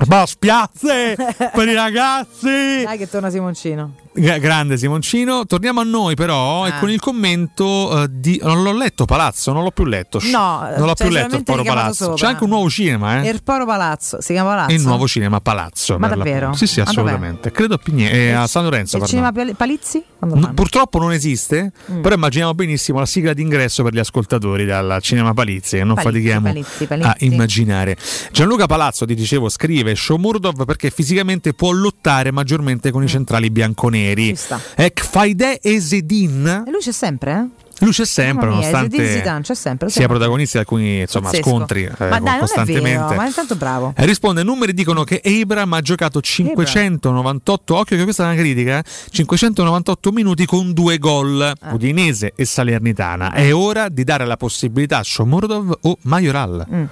Ma 0.09 0.27
spiazze 0.27 1.15
per 1.53 1.69
i 1.69 1.75
ragazzi! 1.75 2.83
Dai 2.85 2.99
che 2.99 3.09
torna 3.09 3.31
Simoncino. 3.31 3.95
Gra- 4.17 4.39
Grande 4.39 4.77
Simoncino, 4.79 5.45
torniamo 5.45 5.81
a 5.81 5.85
noi 5.85 6.15
però 6.15 6.67
e 6.67 6.71
Ah. 6.71 6.79
con 6.79 6.89
il 6.91 7.01
commento 7.01 8.03
eh, 8.05 8.07
di... 8.11 8.39
Non 8.43 8.63
l'ho 8.63 8.73
letto 8.73 9.07
Palazzo, 9.07 9.53
non 9.53 9.65
l'ho 9.65 9.73
più 9.73 9.85
letto. 9.85 10.21
No, 10.31 10.61
non 10.77 10.87
l'ho 10.87 10.95
cioè, 10.95 11.07
più 11.09 11.17
letto 11.17 11.35
il 11.37 11.43
Poro 11.43 11.63
Palazzo. 11.65 12.05
sopra. 12.05 12.15
C'è 12.17 12.27
anche 12.27 12.45
un 12.45 12.51
nuovo 12.51 12.71
cinema, 12.71 13.21
eh? 13.23 13.27
Erporo 13.27 13.67
Palazzo. 13.67 14.21
Si 14.21 14.33
chiama 14.33 14.51
Palazzo? 14.51 14.73
il 14.75 14.83
nuovo 14.83 15.09
cinema 15.09 15.41
Palazzo. 15.41 15.99
Ma 15.99 16.07
davvero? 16.09 16.53
Sì, 16.53 16.67
sì, 16.69 16.77
dov'è? 16.79 16.91
assolutamente. 16.91 17.51
Credo 17.51 17.75
a, 17.75 17.79
Pigne- 17.79 18.11
eh, 18.13 18.31
a 18.31 18.47
San 18.47 18.63
Lorenzo. 18.63 18.99
Il 18.99 19.05
cinema 19.07 19.33
Pal- 19.33 19.55
Palizzi? 19.57 20.05
No, 20.21 20.53
purtroppo 20.55 20.99
non 21.01 21.13
esiste, 21.13 21.73
Mm. 21.91 22.01
però 22.01 22.15
immaginiamo 22.15 22.55
benissimo 22.55 23.01
la 23.01 23.07
sigla 23.07 23.33
d'ingresso 23.35 23.83
per 23.83 23.93
gli 23.95 23.99
ascoltatori 23.99 24.65
dal 24.65 24.99
Cinema 25.03 25.35
Palizzi, 25.35 25.77
che 25.79 25.85
non 25.85 25.95
Palizzi, 25.97 26.13
fatichiamo 26.13 26.47
Palizzi, 26.47 26.87
Palizzi. 26.87 27.09
a 27.09 27.17
immaginare. 27.19 27.97
Gianluca 28.31 28.67
Palazzo, 28.67 29.05
ti 29.07 29.15
dicevo, 29.15 29.49
scrive 29.49 29.95
Shomurdov 29.97 30.65
perché 30.65 30.91
fisicamente 30.91 31.53
può 31.53 31.73
lottare 31.73 32.31
maggiormente 32.31 32.91
con 32.93 33.03
i 33.03 33.09
centrali 33.09 33.51
bianconeri. 33.51 34.03
Mm. 34.13 34.29
Ci 34.29 34.37
sta. 34.37 34.61
Ek 34.77 35.03
Faide 35.05 35.59
Esedin 35.63 36.65
E 36.67 36.71
lui 36.71 36.81
c'è 36.81 36.93
sempre, 36.93 37.33
eh? 37.33 37.63
lui 37.81 37.91
c'è 37.93 38.07
sempre, 38.07 38.47
mia, 38.47 38.55
nonostante 38.57 39.07
Zidane, 39.13 39.41
c'è 39.43 39.55
sempre, 39.55 39.89
sia 39.91 40.07
protagonista 40.07 40.59
di 40.59 40.65
alcuni 40.65 41.01
insomma, 41.01 41.31
scontri 41.33 41.83
eh, 41.85 41.91
ma 41.99 42.21
dai, 42.21 42.21
non 42.21 42.35
è 42.35 42.39
costantemente. 42.39 42.89
vero, 42.91 43.15
ma 43.15 43.27
è 43.29 43.33
tanto 43.33 43.57
bravo. 43.57 43.93
Eh, 43.97 44.07
risponde, 44.07 44.43
numeri 44.45 44.73
dicono 44.73 45.03
che 45.05 45.21
Abram 45.25 45.73
ha 45.73 45.81
giocato 45.81 46.21
598, 46.21 47.77
occhio 47.77 47.97
che 47.97 48.05
questa 48.05 48.23
è 48.23 48.27
una 48.27 48.37
critica, 48.37 48.79
eh, 48.79 48.85
598 49.11 50.13
minuti 50.13 50.47
con 50.47 50.73
due 50.73 50.99
gol, 50.99 51.53
Ah. 51.61 51.73
Udinese 51.75 52.33
e 52.37 52.45
Salernitana. 52.45 53.33
È 53.33 53.53
ora 53.53 53.89
di 53.89 54.05
dare 54.05 54.25
la 54.25 54.37
possibilità 54.37 54.99
a 54.99 55.03
Shomurdov 55.03 55.79
o 55.83 55.99
Majoral. 56.03 56.67
Mm. 56.73 56.85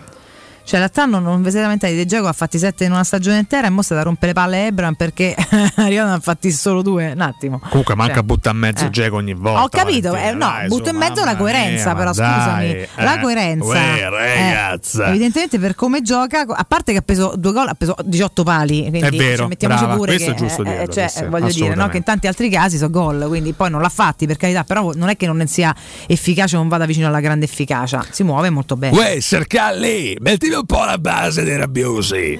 Cioè, 0.72 0.80
l'altro 0.80 1.04
non 1.04 1.42
vi 1.42 1.50
siete 1.50 1.60
lamentati 1.60 1.94
De 1.94 2.06
Gego 2.06 2.28
ha 2.28 2.32
fatti 2.32 2.56
sette 2.56 2.84
in 2.86 2.92
una 2.92 3.04
stagione 3.04 3.36
intera 3.36 3.66
e 3.66 3.70
mo 3.70 3.82
sta 3.82 3.94
da 3.94 4.04
rompere 4.04 4.32
palle 4.32 4.56
a 4.56 4.60
Ebram 4.60 4.94
perché 4.94 5.34
arrivano 5.76 6.08
ne 6.08 6.16
ha 6.16 6.18
fatti 6.18 6.50
solo 6.50 6.80
due. 6.80 7.12
Un 7.12 7.20
attimo. 7.20 7.60
Comunque 7.68 7.94
manca 7.94 8.14
Cioè, 8.14 8.22
butta 8.22 8.48
a 8.48 8.52
mezzo 8.54 8.86
eh. 8.86 8.90
Geco 8.90 9.16
ogni 9.16 9.34
volta. 9.34 9.64
Ho 9.64 9.68
capito, 9.68 10.14
eh, 10.14 10.32
no, 10.32 10.38
dai, 10.38 10.68
butto 10.68 10.86
su, 10.86 10.92
in 10.92 10.96
mezzo 10.96 11.24
la 11.24 11.36
coerenza, 11.36 11.92
mia, 11.92 11.94
però 11.94 12.12
scusami, 12.14 12.72
dai, 12.72 12.88
la 12.94 13.18
eh. 13.18 13.20
coerenza. 13.20 13.66
Uè, 13.66 13.76
eh, 13.76 14.08
ragazza. 14.08 15.08
evidentemente 15.08 15.58
per 15.58 15.74
come 15.74 16.00
gioca, 16.00 16.46
a 16.48 16.64
parte 16.64 16.92
che 16.92 16.98
ha 16.98 17.02
preso 17.02 17.34
due 17.36 17.52
gol, 17.52 17.68
ha 17.68 17.74
preso 17.74 17.94
18 18.02 18.42
pali, 18.42 18.80
quindi 18.88 19.00
È 19.00 19.10
vero, 19.10 19.36
cioè, 19.36 19.46
mettiamoci 19.48 19.82
brava, 19.82 19.96
pure 19.98 20.14
questo 20.14 20.30
che 20.30 20.36
è 20.36 20.40
giusto 20.40 20.62
eh, 20.62 20.70
dirlo, 20.70 20.86
cioè, 20.86 21.08
sì, 21.08 21.24
voglio 21.26 21.48
dire, 21.48 21.74
no, 21.74 21.88
che 21.88 21.98
in 21.98 22.02
tanti 22.02 22.28
altri 22.28 22.48
casi 22.48 22.78
sono 22.78 22.88
gol, 22.88 23.26
quindi 23.28 23.52
poi 23.52 23.68
non 23.68 23.82
l'ha 23.82 23.90
fatti 23.90 24.26
per 24.26 24.38
carità, 24.38 24.64
però 24.64 24.90
non 24.94 25.10
è 25.10 25.18
che 25.18 25.26
non 25.26 25.46
sia 25.46 25.76
efficace, 26.06 26.56
non 26.56 26.68
vada 26.68 26.86
vicino 26.86 27.08
alla 27.08 27.20
grande 27.20 27.44
efficacia, 27.44 28.02
si 28.08 28.22
muove 28.22 28.48
molto 28.48 28.74
bene. 28.74 28.96
Uè, 28.96 29.20
Sercalli, 29.20 30.16
mettimi 30.18 30.60
un 30.62 30.66
po' 30.66 30.84
la 30.84 30.98
base 30.98 31.42
dei 31.42 31.56
rabbiosi. 31.56 32.38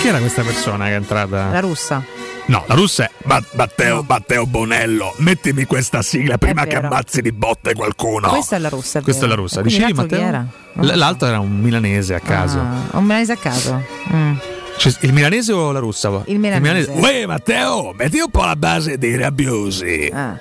Chi 0.00 0.08
era 0.08 0.18
questa 0.18 0.42
persona 0.42 0.86
che 0.86 0.92
è 0.92 0.94
entrata? 0.94 1.48
La 1.50 1.60
russa. 1.60 2.02
No, 2.46 2.64
la 2.66 2.74
russa 2.74 3.04
è 3.04 3.10
Ma- 3.24 3.42
Matteo, 3.52 4.04
Matteo 4.06 4.46
Bonello. 4.46 5.14
Mettimi 5.18 5.64
questa 5.64 6.02
sigla 6.02 6.38
prima 6.38 6.64
che 6.64 6.74
vero. 6.76 6.88
ammazzi 6.88 7.20
di 7.22 7.30
botte 7.32 7.74
qualcuno. 7.74 8.28
Questa 8.28 8.56
è 8.56 8.58
la 8.58 8.68
russa. 8.68 8.98
è 8.98 9.02
Questa 9.02 9.24
è 9.24 9.28
la 9.28 9.34
vero. 9.34 9.42
russa. 9.42 9.60
Quindi 9.60 9.78
Dicevi 9.78 9.96
l'altro 9.96 10.16
chi 10.18 10.22
Matteo? 10.24 10.40
era? 10.40 10.46
Non 10.74 10.84
L- 10.86 10.88
so. 10.90 10.96
L'altro 10.96 11.28
era 11.28 11.38
un 11.40 11.60
milanese 11.60 12.14
a 12.14 12.20
caso. 12.20 12.58
Ah, 12.58 12.96
un 12.98 13.04
milanese 13.04 13.32
a 13.32 13.36
caso. 13.36 13.82
Mm. 14.12 14.32
Cioè, 14.76 14.92
il 15.00 15.12
milanese 15.12 15.52
o 15.52 15.70
la 15.70 15.78
russa? 15.78 16.22
Il 16.26 16.38
milanese. 16.40 16.90
Uè, 16.90 17.26
Matteo, 17.26 17.92
metti 17.96 18.18
un 18.18 18.30
po' 18.30 18.44
la 18.44 18.56
base 18.56 18.98
dei 18.98 19.16
rabbiosi. 19.16 20.10
Ah. 20.12 20.36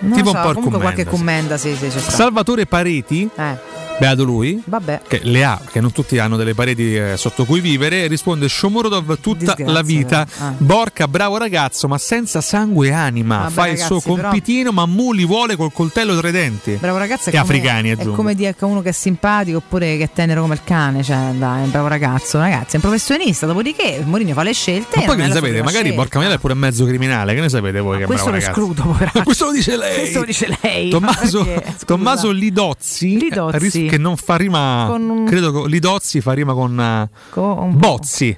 Non 0.00 0.12
Tipo 0.12 0.30
lo 0.30 0.30
un 0.30 0.36
so, 0.36 0.42
po' 0.42 0.48
il 0.48 0.54
comunque 0.54 0.80
qualche 0.80 1.04
commenda, 1.04 1.56
commenda, 1.56 1.58
sì, 1.58 1.74
sì, 1.76 1.88
c'è 1.94 2.00
sta. 2.02 2.10
Salvatore 2.12 2.66
Pareti, 2.66 3.28
Eh, 3.34 3.56
beato 3.98 4.24
lui, 4.24 4.60
vabbè. 4.64 5.02
che 5.06 5.20
le 5.22 5.44
ha, 5.44 5.60
che 5.70 5.80
non 5.80 5.92
tutti 5.92 6.18
hanno 6.18 6.36
delle 6.36 6.54
pareti 6.54 6.94
eh, 6.96 7.16
sotto 7.16 7.44
cui 7.44 7.60
vivere, 7.60 8.06
risponde 8.06 8.48
Shomurodov 8.48 9.18
tutta 9.20 9.38
Disgrazia, 9.54 9.70
la 9.72 9.82
vita. 9.82 10.26
però. 10.26 10.46
Ah. 10.48 10.54
Borca, 10.56 11.08
bravo 11.08 11.36
ragazzo, 11.38 11.88
ma 11.88 11.98
senza 11.98 12.40
sangue 12.40 12.88
e 12.88 12.92
anima. 12.92 13.38
Vabbè, 13.38 13.50
Fa 13.52 13.66
il 13.68 13.78
suo 13.78 13.86
ragazzi, 13.96 14.08
però- 14.14 14.22
compitino, 14.28 14.72
ma 14.72 14.86
Mu 14.86 15.12
li 15.12 15.24
vuole 15.24 15.56
col 15.56 15.72
coltello 15.72 16.16
tra 16.18 16.28
i 16.28 16.32
denti. 16.32 16.72
Bravo 16.72 16.98
ragazzo 16.98 17.30
è 17.30 17.34
E 17.34 17.38
come, 17.38 17.42
africani, 17.42 17.88
è 17.88 17.92
aggiungo. 17.92 18.14
come 18.14 18.34
dire 18.34 18.54
che 18.54 18.64
uno 18.64 18.82
che 18.82 18.88
è 18.90 18.92
simpatico 18.92 19.58
oppure 19.58 19.96
che 19.96 20.04
è 20.04 20.10
tenero 20.12 20.42
come 20.42 20.54
il 20.54 20.60
cane, 20.64 21.02
cioè 21.02 21.30
dai, 21.38 21.60
è 21.60 21.64
un 21.64 21.70
bravo 21.70 21.88
ragazzo, 21.88 22.38
ragazzi, 22.38 22.72
è 22.72 22.76
un 22.76 22.80
professionista, 22.82 23.46
dopodiché 23.46 24.02
Mourinho 24.04 24.34
fa 24.34 24.42
le 24.42 24.52
scelte. 24.52 24.98
Ma 24.98 25.04
poi 25.04 25.16
che 25.16 25.22
è 25.22 25.26
ne 25.28 25.32
sapete? 25.32 25.62
Magari 25.62 25.72
scelta. 25.84 25.94
Borca 25.96 26.18
Maiale 26.18 26.36
è 26.36 26.38
pure 26.40 26.54
mezzo 26.54 26.84
criminale, 26.84 27.34
che 27.34 27.40
ne 27.40 27.48
sapete 27.48 27.80
voi 27.80 27.98
che 27.98 28.04
è 28.04 28.06
Questo 28.06 28.30
bravo 28.30 28.38
lo 28.40 28.44
ragazzo? 28.46 28.96
escludo. 29.00 29.22
Questo 29.24 29.44
lo 29.46 29.52
dice 29.52 29.76
lei. 29.76 29.98
Questo 30.00 30.18
lo 30.18 30.24
dice 30.24 30.58
lei. 30.60 30.90
Tommaso, 30.90 31.44
ma. 31.44 31.62
Tommaso 31.86 32.30
Lidozzi, 32.30 33.18
Lidozzi. 33.18 33.83
Che 33.88 33.98
non 33.98 34.16
fa 34.16 34.36
rima, 34.36 34.88
un- 34.92 35.24
credo 35.24 35.52
che 35.52 35.68
Lidozzi 35.68 36.20
fa 36.20 36.32
rima 36.32 36.52
con, 36.54 36.78
eh, 36.80 37.08
Con- 37.30 37.76
Bozzi 37.76 38.36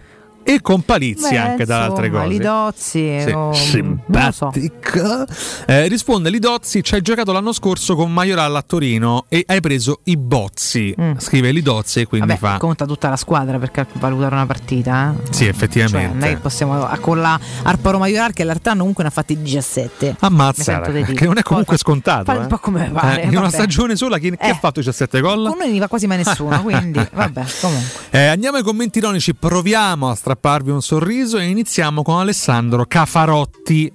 e 0.49 0.61
con 0.61 0.83
Palizzi 0.83 1.31
Beh, 1.31 1.39
anche 1.39 1.65
da 1.65 1.83
altre 1.83 2.09
cose. 2.09 2.27
Lidozzi, 2.29 3.21
Sì, 3.21 3.31
oh, 3.31 3.53
simpatica. 3.53 5.27
Eh, 5.67 5.89
risponde 5.89 6.31
Lidozzi: 6.31 6.83
Ci 6.83 6.95
hai 6.95 7.03
giocato 7.03 7.33
l'anno 7.33 7.53
scorso 7.53 7.97
con 7.97 8.13
Majoral 8.13 8.55
a 8.55 8.63
Torino 8.63 9.25
e 9.29 9.45
hai 9.47 9.61
preso 9.61 10.01
i 10.05 10.17
bozzi. 10.17 10.95
Scrive 11.19 11.51
Lidozzi 11.51 12.01
e 12.01 12.07
quindi 12.07 12.27
Mm. 12.27 12.37
Vabbè, 12.39 12.53
fa. 12.53 12.59
conta 12.59 12.87
tutta 12.87 13.09
la 13.09 13.17
squadra 13.17 13.59
per 13.59 13.71
valutare 13.95 14.35
una 14.35 14.47
partita. 14.47 15.13
eh. 15.17 15.27
Sì, 15.33 15.41
Cioè, 15.45 15.49
effettivamente. 15.49 16.15
non 16.15 16.23
è 16.23 16.29
che 16.29 16.37
possiamo 16.37 16.85
a- 16.87 16.99
con 16.99 17.21
la 17.21 17.39
Arparo 17.65 17.99
Maioral 17.99 18.33
che 18.33 18.45
l'Artano 18.45 18.79
comunque 18.79 19.03
ne 19.03 19.09
ha 19.11 19.13
fatti 19.13 19.41
17. 19.41 20.17
Ammazza, 20.21 20.81
che 20.81 21.25
non 21.27 21.39
è 21.39 21.43
comunque 21.43 21.77
scontato. 21.77 22.25
fa 22.25 22.35
eh. 22.35 22.39
un 22.39 22.47
po' 22.47 22.59
come 22.59 22.91
pare, 22.93 23.23
Eh, 23.23 23.27
in 23.27 23.37
una 23.37 23.51
stagione 23.51 23.97
sola, 23.97 24.19
chi, 24.19 24.31
chi 24.31 24.37
Eh. 24.39 24.51
ha 24.51 24.55
fatto 24.55 24.81
17 24.81 25.21
gol? 25.21 25.49
Con 25.49 25.59
noi 25.59 25.71
non 25.71 25.79
va 25.79 25.89
quasi 25.89 26.07
mai 26.07 26.19
nessuno, 26.25 26.63
quindi 26.63 27.01
vabbè, 27.13 27.45
comunque. 27.61 27.85
Eh, 28.11 28.27
andiamo 28.27 28.57
ai 28.59 28.63
commenti 28.63 28.99
ironici, 28.99 29.35
proviamo 29.35 30.09
a 30.11 30.15
strapparvi 30.37 30.71
un 30.71 30.83
sorriso 30.83 31.39
e 31.39 31.47
iniziamo 31.47 32.03
con 32.03 32.19
Alessandro 32.19 32.85
Cafarotti. 32.87 33.91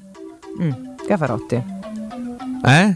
Mm, 0.59 0.71
Cafarotti. 1.05 1.63
Eh? 2.65 2.93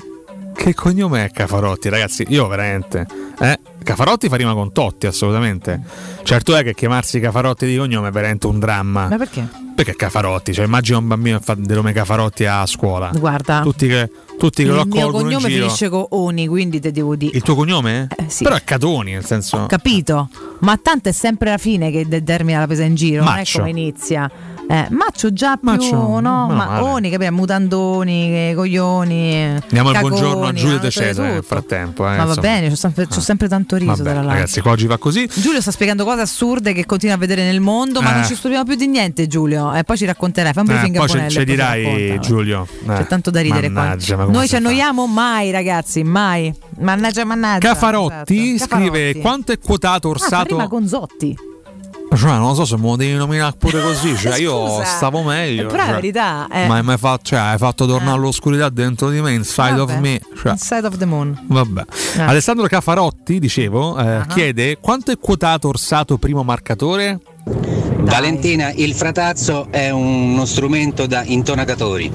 Che 0.53 0.73
cognome 0.73 1.25
è 1.25 1.31
Cafarotti, 1.31 1.89
ragazzi? 1.89 2.25
Io 2.29 2.47
veramente. 2.47 3.05
Eh? 3.39 3.59
Cafarotti 3.85 4.29
fa 4.29 4.35
rima 4.35 4.53
con 4.55 4.71
Totti, 4.71 5.05
assolutamente. 5.05 5.79
Certo 6.23 6.55
è 6.55 6.63
che 6.63 6.73
chiamarsi 6.73 7.19
Cafarotti 7.19 7.67
di 7.67 7.77
cognome 7.77 8.07
è 8.07 8.11
veramente 8.11 8.47
un 8.47 8.57
dramma. 8.57 9.07
Ma 9.07 9.15
perché? 9.17 9.47
Perché 9.75 9.95
Cafarotti? 9.95 10.53
Cioè, 10.55 10.65
immagina 10.65 10.97
un 10.97 11.07
bambino 11.07 11.37
che 11.37 11.43
fa 11.43 11.53
del 11.53 11.75
nome 11.75 11.93
Cafarotti 11.93 12.45
a 12.45 12.65
scuola. 12.65 13.11
Guarda, 13.13 13.61
Tutti 13.61 13.87
che, 13.87 14.09
tutti 14.39 14.63
che 14.63 14.69
lo 14.69 14.81
il 14.81 14.87
mio 14.87 15.01
accolgono 15.01 15.23
cognome 15.25 15.49
finisce 15.49 15.89
con 15.89 16.03
Oni, 16.09 16.47
quindi 16.47 16.79
te 16.79 16.91
devo 16.91 17.15
dire. 17.15 17.37
Il 17.37 17.43
tuo 17.43 17.53
cognome? 17.53 18.07
Eh, 18.17 18.25
sì. 18.27 18.43
Però 18.43 18.55
è 18.55 18.63
Catoni, 18.63 19.11
nel 19.11 19.23
senso. 19.25 19.67
Capito? 19.67 20.29
Ma 20.61 20.77
tanto 20.81 21.09
è 21.09 21.11
sempre 21.11 21.51
la 21.51 21.57
fine 21.59 21.91
che 21.91 22.07
determina 22.07 22.59
la 22.59 22.65
presa 22.65 22.83
in 22.83 22.95
giro, 22.95 23.23
non 23.23 23.33
è 23.33 23.37
Maccio. 23.37 23.59
come 23.59 23.69
inizia. 23.69 24.31
Eh, 24.67 24.87
Maccio 24.89 25.31
già 25.31 25.57
più, 25.57 25.69
Maccio, 25.69 25.95
no, 25.95 26.19
no, 26.19 26.47
ma 26.47 26.83
oni, 26.83 27.11
capito? 27.11 27.31
Mutandoni, 27.31 28.49
eh, 28.49 28.53
coglioni. 28.55 29.59
Diamo 29.69 29.89
il 29.89 29.95
caconi, 29.95 30.09
buongiorno 30.17 30.45
a 30.47 30.53
Giulio 30.53 30.77
eh, 30.77 30.79
De 30.79 30.89
Cesare 30.89 31.33
nel 31.33 31.43
frattempo. 31.43 32.03
eh, 32.07 32.09
Ma 32.09 32.23
va 32.23 32.23
insomma. 32.29 32.41
bene, 32.41 32.69
c'ho 32.69 32.75
sempre, 32.75 33.07
c'ho 33.07 33.19
sempre 33.21 33.47
tanto 33.47 33.75
riso 33.75 34.03
Vabbè, 34.03 34.25
ragazzi, 34.25 34.61
qua 34.61 34.71
oggi 34.71 34.87
va 34.87 34.97
così. 34.97 35.29
Giulio 35.33 35.61
sta 35.61 35.69
spiegando 35.71 36.03
cose 36.03 36.21
assurde 36.21 36.73
che 36.73 36.85
continua 36.85 37.13
a 37.15 37.17
vedere 37.19 37.43
nel 37.43 37.59
mondo, 37.61 38.01
ma 38.01 38.11
Eh. 38.11 38.13
non 38.15 38.25
ci 38.25 38.33
stupiamo 38.35 38.63
più 38.63 38.75
di 38.75 38.87
niente, 38.87 39.27
Giulio. 39.27 39.71
E 39.73 39.83
poi 39.83 39.97
ci 39.97 40.05
racconterai. 40.05 40.51
Fai 40.53 40.63
un 40.63 40.69
Eh, 40.69 40.73
briefing 40.73 40.95
a 40.95 40.99
poi 40.99 41.07
ce, 41.09 41.13
Bonello 41.15 41.31
ce 41.33 41.45
dirai. 41.45 42.19
Giulio. 42.21 42.67
C'è 42.87 42.99
Eh, 43.01 43.07
tanto 43.07 43.29
da 43.29 43.41
ridere 43.41 43.69
mannaggia, 43.69 44.17
ma 44.17 44.23
qua. 44.23 44.33
Noi 44.33 44.43
ci 44.47 44.49
fa? 44.51 44.57
annoiamo 44.57 45.05
mai, 45.05 45.51
ragazzi, 45.51 46.03
mai. 46.03 46.51
Mannaggia, 46.79 47.23
mannaggia. 47.23 47.67
Cafarotti 47.67 48.53
Esatto. 48.55 48.75
scrive 48.75 48.89
Cafarotti. 48.99 49.19
quanto 49.21 49.51
è 49.51 49.59
quotato 49.59 50.09
Ah, 50.09 50.17
fa 50.17 50.23
Orsato. 50.25 50.47
rima 50.55 50.67
con 50.67 50.87
Zotti. 50.87 51.37
Cioè, 52.15 52.31
non 52.31 52.47
lo 52.49 52.53
so 52.53 52.65
se 52.65 52.77
me 52.77 52.83
lo 52.83 52.95
devi 52.95 53.13
nominare 53.13 53.55
pure 53.57 53.81
così. 53.81 54.15
Cioè, 54.15 54.37
io 54.39 54.67
Scusa. 54.67 54.83
stavo 54.85 55.21
meglio. 55.23 55.67
Però 55.67 55.75
è 55.75 55.77
la 55.77 55.83
cioè. 55.85 55.93
verità. 55.95 56.47
eh. 56.51 56.67
Ma 56.67 56.75
hai 56.75 56.83
mai 56.83 56.97
fatto, 56.97 57.23
cioè, 57.23 57.39
hai 57.39 57.57
fatto 57.57 57.85
tornare 57.85 58.15
all'oscurità 58.17 58.69
dentro 58.69 59.09
di 59.09 59.19
me, 59.21 59.33
inside 59.33 59.79
of 59.79 59.89
Vabbè. 59.89 59.99
me. 59.99 60.21
Cioè, 60.41 60.51
Inside 60.51 60.87
of 60.87 60.97
the 60.97 61.05
moon. 61.05 61.37
vabbè. 61.47 61.83
Eh. 62.17 62.21
Alessandro 62.21 62.67
Cafarotti, 62.67 63.39
dicevo, 63.39 63.97
eh, 63.99 64.07
Ah. 64.15 64.25
chiede 64.27 64.77
quanto 64.79 65.11
è 65.11 65.17
quotato 65.19 65.67
Orsato 65.67 66.17
primo 66.17 66.43
marcatore? 66.43 67.19
Valentina, 67.99 68.71
il 68.73 68.93
fratazzo 68.93 69.67
è 69.71 69.89
uno 69.89 70.45
strumento 70.45 71.05
da 71.07 71.23
intonacatori. 71.23 72.11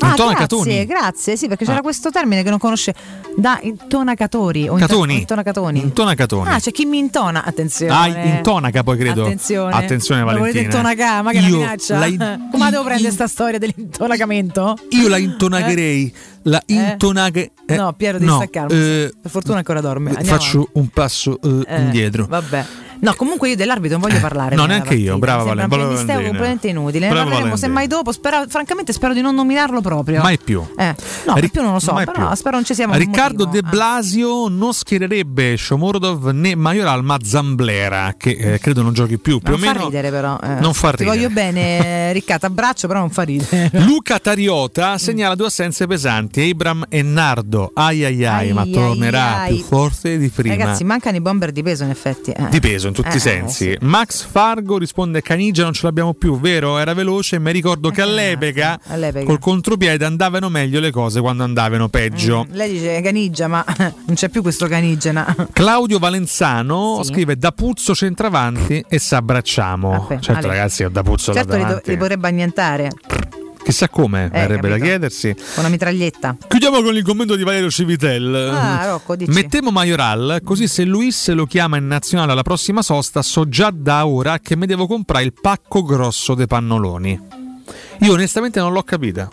Ah, 0.00 0.14
grazie, 0.14 0.84
grazie. 0.86 1.36
Sì, 1.36 1.48
perché 1.48 1.64
c'era 1.64 1.78
Ah. 1.78 1.82
questo 1.82 2.10
termine 2.10 2.42
che 2.42 2.50
non 2.50 2.58
conosce. 2.58 2.94
Da 3.38 3.58
intonacatori. 3.62 4.66
O 4.68 4.76
Catoni. 4.76 5.18
Intonacatoni. 5.18 5.80
Intonacatoni. 5.80 6.48
Ah, 6.48 6.58
c'è 6.58 6.70
chi 6.72 6.86
mi 6.86 6.96
intona. 6.98 7.44
Attenzione. 7.44 7.92
Ah, 7.92 8.06
intonaca 8.36 8.82
poi 8.82 8.96
credo. 8.96 9.24
Attenzione. 9.24 9.72
Attenzione 9.74 10.20
Lo 10.22 10.26
volete 10.26 10.40
Valentina. 10.62 10.64
intonacare? 10.78 11.22
Ma 11.22 11.30
che 11.32 11.38
Io 11.38 11.56
minaccia? 11.58 11.98
la 11.98 12.06
in- 12.06 12.48
Come 12.50 12.70
devo 12.70 12.84
prendere 12.84 13.10
sta 13.12 13.26
storia 13.26 13.58
dell'intonacamento? 13.58 14.76
Io 14.90 15.08
la 15.08 15.18
intonagherei. 15.18 16.14
La 16.42 16.62
intonaghe. 16.66 17.50
eh, 17.66 17.76
No, 17.76 17.92
Piero, 17.92 18.18
devi 18.18 18.30
no, 18.30 18.36
staccarmi. 18.36 18.72
eh, 18.72 19.12
per 19.20 19.30
fortuna 19.30 19.58
ancora 19.58 19.80
dorme. 19.80 20.10
Andiamo 20.14 20.38
faccio 20.38 20.68
un 20.74 20.88
passo 20.88 21.38
eh, 21.42 21.48
avanti. 21.48 21.66
Eh, 21.70 21.80
indietro. 21.80 22.26
Vabbè. 22.26 22.64
No, 23.00 23.14
comunque 23.14 23.48
io 23.50 23.56
dell'arbitro 23.56 23.98
non 23.98 24.08
voglio 24.08 24.20
parlare. 24.20 24.54
no, 24.56 24.64
neanche 24.64 24.94
io. 24.94 25.18
Brava 25.18 25.42
Mi 25.42 25.48
sembra 25.58 25.66
Valen- 25.66 25.86
un 25.86 25.92
Valentina. 25.92 26.22
completamente 26.28 26.68
inutile. 26.68 26.98
Ne 27.00 27.06
Brava 27.12 27.22
parleremo 27.24 27.44
Valentina. 27.54 27.66
semmai 27.66 27.86
dopo. 27.86 28.12
Spero, 28.12 28.44
francamente 28.48 28.92
spero 28.92 29.12
di 29.14 29.20
non 29.20 29.34
nominarlo 29.34 29.80
proprio. 29.80 30.22
Mai 30.22 30.38
più. 30.38 30.64
Eh, 30.76 30.94
no, 31.26 31.34
Ric- 31.36 31.52
più 31.52 31.62
non 31.62 31.72
lo 31.72 31.78
so, 31.78 31.92
però 31.94 32.12
più. 32.28 32.34
spero 32.36 32.56
non 32.56 32.64
ci 32.64 32.74
sia 32.74 32.86
un 32.86 32.96
Riccardo 32.96 33.44
motivo. 33.46 33.62
De 33.62 33.68
Blasio 33.68 34.48
non 34.48 34.72
schiererebbe 34.72 35.56
Shomurodov 35.56 36.28
né 36.30 36.54
Majoral 36.54 37.02
ma 37.04 37.16
Zamblera, 37.22 38.14
che 38.16 38.30
eh, 38.30 38.58
credo 38.58 38.82
non 38.82 38.92
giochi 38.92 39.18
più. 39.18 39.38
Più 39.40 39.52
non 39.56 39.60
o 39.60 39.64
fa 39.64 39.72
meno. 39.72 39.84
ridere 39.86 40.10
però. 40.10 40.38
eh. 40.42 40.60
Non 40.60 40.72
fa 40.74 40.90
Ti 40.92 41.04
ridere. 41.04 41.16
voglio 41.16 41.30
bene, 41.30 42.12
Riccardo, 42.14 42.46
abbraccio, 42.46 42.86
però 42.86 43.00
non 43.00 43.10
fa 43.10 43.22
ridere. 43.22 43.70
Luca 43.84 44.18
Tariota 44.18 44.98
segnala 44.98 45.34
due 45.34 45.46
assenze 45.46 45.86
pesanti, 45.86 46.48
Abram 46.50 46.84
e 46.88 47.02
Nardo. 47.02 47.70
Ai 47.74 48.04
ai 48.04 48.24
ai, 48.24 48.52
ma 48.52 48.62
Ai, 48.62 48.70
tornerà 48.70 49.40
ai, 49.42 49.50
ai. 49.50 49.54
più 49.56 49.64
forte 49.64 50.18
di 50.18 50.28
prima. 50.28 50.54
Ragazzi, 50.56 50.84
mancano 50.84 51.16
i 51.16 51.20
bomber 51.20 51.52
di 51.52 51.62
peso 51.62 51.84
in 51.84 51.90
effetti. 51.90 52.30
eh. 52.30 52.48
di 52.50 52.60
peso 52.60 52.85
in 52.86 52.94
tutti 52.94 53.08
Eh, 53.08 53.16
i 53.16 53.20
sensi. 53.20 53.76
Max 53.80 54.24
Fargo 54.24 54.78
risponde: 54.78 55.22
Canigia 55.22 55.62
non 55.64 55.72
ce 55.72 55.82
l'abbiamo 55.86 56.14
più, 56.14 56.38
vero? 56.40 56.78
Era 56.78 56.94
veloce. 56.94 57.38
Mi 57.38 57.52
ricordo 57.52 57.90
che 57.90 58.02
all'epoca, 58.02 58.78
Eh, 58.88 58.92
all'epoca. 58.94 59.24
col 59.24 59.38
contropiede 59.38 60.04
andavano 60.04 60.48
meglio 60.48 60.80
le 60.80 60.90
cose 60.90 61.20
quando 61.20 61.42
andavano 61.44 61.88
peggio. 61.88 62.46
Lei 62.50 62.72
dice 62.72 63.00
caniggia, 63.00 63.48
ma 63.48 63.64
non 63.78 64.14
c'è 64.14 64.28
più 64.28 64.42
questo 64.42 64.66
canigena. 64.66 65.34
Claudio 65.52 65.98
Valenzano 65.98 67.00
Sì. 67.02 67.12
scrive 67.12 67.36
da 67.36 67.52
Puzzo 67.52 67.94
centravanti 67.94 68.84
e 68.88 68.98
s'abbracciamo. 68.98 69.90
Vabbè, 69.90 70.18
certo, 70.20 70.46
Ale. 70.46 70.56
ragazzi, 70.56 70.86
da 70.90 71.02
Puzzo 71.02 71.32
certo 71.32 71.56
li, 71.56 71.64
do- 71.64 71.80
li 71.84 71.96
vorrebbe 71.96 72.28
annientare 72.28 72.90
Chissà 73.66 73.88
come, 73.88 74.28
verrebbe 74.28 74.68
da 74.68 74.76
capito. 74.76 74.84
chiedersi. 74.86 75.34
con 75.34 75.44
una 75.56 75.68
mitraglietta. 75.70 76.36
Chiudiamo 76.46 76.82
con 76.82 76.94
il 76.94 77.02
commento 77.02 77.34
di 77.34 77.42
Valerio 77.42 77.68
Civitel. 77.68 78.32
Ah, 78.54 78.86
Rocco, 78.90 79.16
dici. 79.16 79.32
Mettiamo 79.32 79.72
Majoral, 79.72 80.40
così 80.44 80.68
se 80.68 80.84
Luis 80.84 81.28
lo 81.32 81.46
chiama 81.46 81.76
in 81.76 81.88
nazionale 81.88 82.30
alla 82.30 82.42
prossima 82.44 82.80
sosta, 82.82 83.22
so 83.22 83.48
già 83.48 83.72
da 83.74 84.06
ora 84.06 84.38
che 84.38 84.54
mi 84.54 84.66
devo 84.66 84.86
comprare 84.86 85.24
il 85.24 85.32
pacco 85.32 85.82
grosso 85.82 86.34
dei 86.34 86.46
pannoloni. 86.46 87.20
Io 88.02 88.12
onestamente 88.12 88.60
non 88.60 88.72
l'ho 88.72 88.84
capita. 88.84 89.28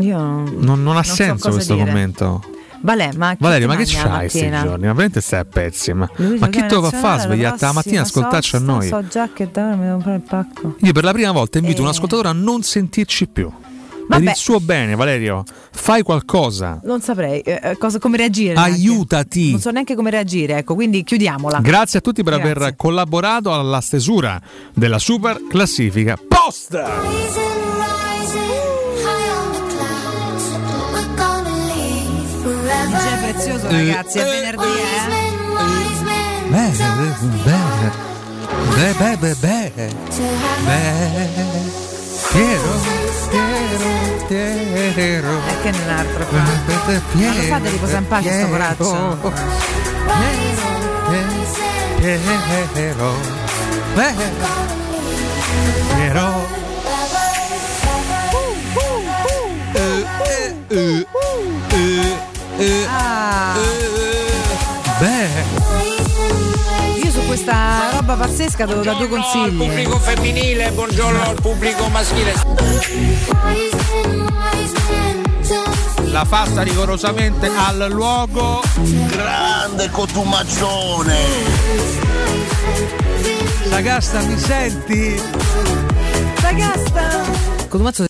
Io 0.00 0.18
non, 0.18 0.54
Non, 0.58 0.82
non 0.82 0.96
ha 0.98 1.02
so 1.02 1.14
senso 1.14 1.34
cosa 1.48 1.50
questo 1.54 1.74
dire. 1.74 1.86
commento. 1.86 2.42
Vale, 2.82 3.10
ma 3.16 3.34
ti 3.34 3.66
ma 3.66 3.76
che 3.76 3.84
c'hai 3.86 4.18
questi 4.18 4.40
giorni? 4.50 4.66
Ma 4.68 4.76
veramente 4.92 5.20
stai 5.20 5.40
a 5.40 5.44
pezzi. 5.44 5.92
Ma, 5.92 6.08
ma 6.38 6.48
chi 6.48 6.66
te 6.66 6.74
lo 6.74 6.82
fa 6.82 6.90
nazionale 6.90 7.00
fare? 7.00 7.20
Svegliarti 7.22 7.64
la 7.64 7.72
mattina 7.72 8.00
a 8.00 8.02
ascoltarci 8.02 8.56
a 8.56 8.58
noi? 8.58 8.88
So 8.88 9.06
già 9.08 9.28
che 9.32 9.48
da 9.50 9.66
ora 9.66 9.74
mi 9.76 9.82
devo 9.82 9.92
comprare 9.94 10.16
il 10.16 10.22
pacco. 10.22 10.74
Io 10.80 10.92
per 10.92 11.04
la 11.04 11.12
prima 11.12 11.32
volta 11.32 11.58
invito 11.58 11.78
Eh. 11.78 11.82
un 11.84 11.88
ascoltatore 11.88 12.28
a 12.28 12.32
non 12.32 12.62
sentirci 12.62 13.28
più. 13.28 13.50
Per 13.50 14.18
Vabbè. 14.18 14.30
il 14.30 14.36
suo 14.36 14.58
bene, 14.58 14.96
Valerio, 14.96 15.44
fai 15.70 16.02
qualcosa. 16.02 16.80
Non 16.82 17.00
saprei 17.00 17.40
eh, 17.40 17.60
eh, 17.62 17.78
cosa, 17.78 18.00
come 18.00 18.16
reagire. 18.16 18.54
neanche. 18.54 18.72
Aiutati. 18.72 19.52
Non 19.52 19.60
so 19.60 19.70
neanche 19.70 19.94
come 19.94 20.10
reagire, 20.10 20.58
ecco, 20.58 20.74
quindi 20.74 21.04
chiudiamola. 21.04 21.60
Grazie 21.60 22.00
a 22.00 22.02
tutti 22.02 22.24
per 22.24 22.34
Grazie. 22.34 22.50
aver 22.50 22.76
collaborato 22.76 23.54
alla 23.54 23.80
stesura 23.80 24.40
della 24.74 24.98
super 24.98 25.40
classifica 25.48 26.16
posta. 26.28 27.61
Prezioso, 33.32 33.66
ragazzi, 33.70 34.18
è 34.18 34.24
venerdì, 34.24 34.64
eh? 34.64 35.40
Beh, 36.48 36.70
beh, 38.76 39.16
beh, 39.16 39.16
beh, 39.16 39.34
beh, 39.36 39.72
beh. 39.74 39.90
Piero, 42.32 42.72
Piero, 44.28 44.92
Piero. 44.94 45.40
E 45.46 45.60
che 45.62 45.70
non 45.70 45.88
altro 45.88 46.26
qua. 46.26 46.38
Ma 46.38 47.34
lo 47.34 47.42
fate 47.42 47.68
riposare 47.70 47.98
in 47.98 48.06
pace 48.08 48.38
sto 48.38 48.48
coraggio? 48.48 49.18
Piero, 51.98 52.62
Piero. 52.72 53.30
Eh, 62.58 62.64
eh, 62.64 62.66
eh, 62.66 62.82
eh, 62.82 62.86
Ah. 62.88 63.54
Beh, 64.98 65.28
Io 67.02 67.10
su 67.10 67.24
questa 67.26 67.90
roba 67.92 68.14
pazzesca 68.14 68.66
devo 68.66 68.82
dare 68.82 68.98
due 68.98 69.08
consigli. 69.08 69.56
pubblico 69.56 69.98
femminile, 69.98 70.70
buongiorno 70.70 71.22
al 71.22 71.34
pubblico 71.40 71.88
maschile. 71.88 72.34
la 76.12 76.26
pasta 76.28 76.62
rigorosamente 76.62 77.50
al 77.56 77.88
luogo. 77.90 78.60
Grande 79.08 79.90
cotumaccione! 79.90 81.16
Sagasta, 83.70 84.20
mi 84.20 84.38
senti? 84.38 85.20
Sagasta! 86.38 87.22
Cotumazzo. 87.68 88.04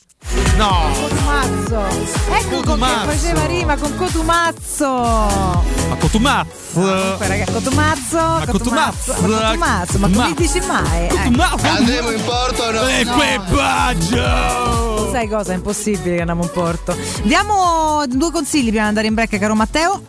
No! 0.56 0.90
Cotumazzo! 0.94 1.80
Ecco 2.30 2.48
con 2.48 2.60
che 2.60 2.66
Cotumazzo. 2.66 3.10
faceva 3.10 3.46
rima 3.46 3.76
con 3.76 3.96
Cotumazzo! 3.96 4.86
Ma 4.86 5.96
Cotumazzo! 5.98 6.60
Comunque, 6.72 7.26
raga, 7.26 7.44
Cotumazzo, 7.52 8.42
Cotumazzo, 8.50 9.14
ma 9.20 9.28
Cotumazzo, 9.28 9.98
ma 9.98 10.08
come 10.08 10.34
dici 10.34 10.60
mai? 10.60 11.08
Eh. 11.08 11.32
Andremo 11.68 12.10
in 12.10 12.24
porto 12.24 12.70
no? 12.70 12.86
Equipaggio! 12.86 14.20
Sai 15.10 15.28
cosa? 15.28 15.52
È 15.52 15.56
impossibile 15.56 16.14
che 16.14 16.20
andiamo 16.20 16.42
in 16.44 16.50
porto. 16.50 16.96
Diamo 17.22 18.04
due 18.08 18.30
consigli 18.30 18.68
prima 18.68 18.82
di 18.82 18.88
andare 18.88 19.06
in 19.08 19.14
break, 19.14 19.38
caro 19.38 19.54
Matteo. 19.54 20.02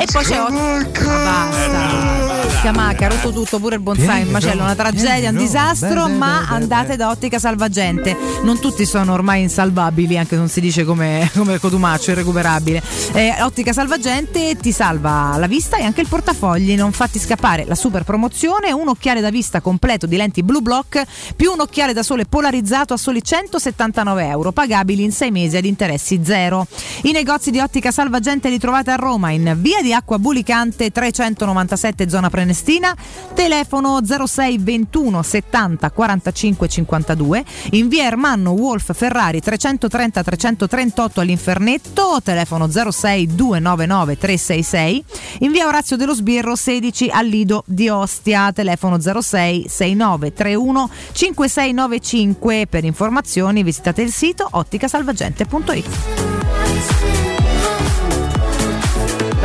E 0.00 0.06
poi 0.10 0.24
c'è 0.24 0.40
Ot- 0.40 0.50
Ma 0.50 0.88
basta. 1.22 2.48
Scamacca, 2.60 3.06
ha 3.06 3.08
rotto 3.08 3.32
tutto, 3.32 3.58
pure 3.58 3.76
il 3.76 3.80
bonsai, 3.80 4.22
un 4.22 4.30
macello, 4.30 4.62
una 4.62 4.74
tragedia, 4.74 5.30
un 5.30 5.36
disastro, 5.36 6.08
ma 6.08 6.46
andate 6.48 6.96
da 6.96 7.08
Ottica 7.08 7.38
Salvagente. 7.38 8.14
Non 8.42 8.60
tutti 8.60 8.84
sono 8.84 9.12
ormai 9.14 9.42
insalvabili, 9.42 10.18
anche 10.18 10.30
se 10.30 10.36
non 10.36 10.48
si 10.48 10.60
dice 10.60 10.84
come, 10.84 11.30
come 11.36 11.54
il 11.54 11.60
cotumaccio, 11.60 12.10
irrecuperabile. 12.10 12.82
Eh, 13.12 13.42
Ottica 13.42 13.72
Salvagente 13.72 14.56
ti 14.56 14.72
salva 14.72 15.36
la 15.38 15.46
vista 15.46 15.78
e 15.78 15.84
anche 15.84 16.02
il 16.02 16.08
portafogli, 16.08 16.74
non 16.76 16.92
fatti 16.92 17.18
scappare 17.18 17.64
la 17.66 17.74
super 17.74 18.04
promozione, 18.04 18.72
un 18.72 18.88
occhiale 18.88 19.20
da 19.20 19.30
vista 19.30 19.60
completo 19.60 20.06
di 20.06 20.16
lenti 20.16 20.42
Blue 20.42 20.60
Block 20.60 21.02
più 21.36 21.52
un 21.52 21.60
occhiale 21.60 21.92
da 21.94 22.02
sole 22.02 22.26
polarizzato 22.26 22.92
a 22.92 22.96
soli 22.98 23.22
179 23.22 24.26
euro, 24.26 24.52
pagabili 24.52 25.02
in 25.02 25.12
6 25.12 25.30
mesi 25.30 25.56
ad 25.56 25.64
interessi 25.64 26.20
zero. 26.24 26.66
I 27.02 27.12
negozi 27.12 27.50
di 27.50 27.58
Ottica 27.58 27.90
Salvagente 27.90 28.50
li 28.50 28.58
trovate 28.58 28.90
a 28.90 28.96
Roma 28.96 29.30
in 29.30 29.56
via 29.58 29.80
di 29.90 29.96
Acqua 29.96 30.20
Bulicante 30.20 30.90
397 30.92 32.08
zona 32.08 32.30
Prenestina, 32.30 32.94
telefono 33.34 33.98
06 34.04 34.58
21 34.58 35.20
70 35.20 35.90
45 35.90 36.68
52, 36.68 37.44
in 37.72 37.88
via 37.88 38.04
Ermanno 38.04 38.52
Wolf 38.52 38.94
Ferrari 38.94 39.40
330 39.40 40.22
338 40.22 41.20
all'Infernetto, 41.20 42.20
telefono 42.22 42.70
06 42.70 43.34
299 43.34 44.16
366, 44.16 45.04
in 45.40 45.50
via 45.50 45.66
Orazio 45.66 45.96
dello 45.96 46.14
Sbirro 46.14 46.54
16 46.54 47.08
al 47.08 47.26
Lido 47.26 47.64
di 47.66 47.88
Ostia, 47.88 48.52
telefono 48.52 49.00
06 49.00 49.66
69 49.68 50.32
31 50.32 50.90
5695. 51.10 52.66
Per 52.68 52.84
informazioni 52.84 53.64
visitate 53.64 54.02
il 54.02 54.12
sito 54.12 54.46
otticasalvagente.it. 54.48 56.29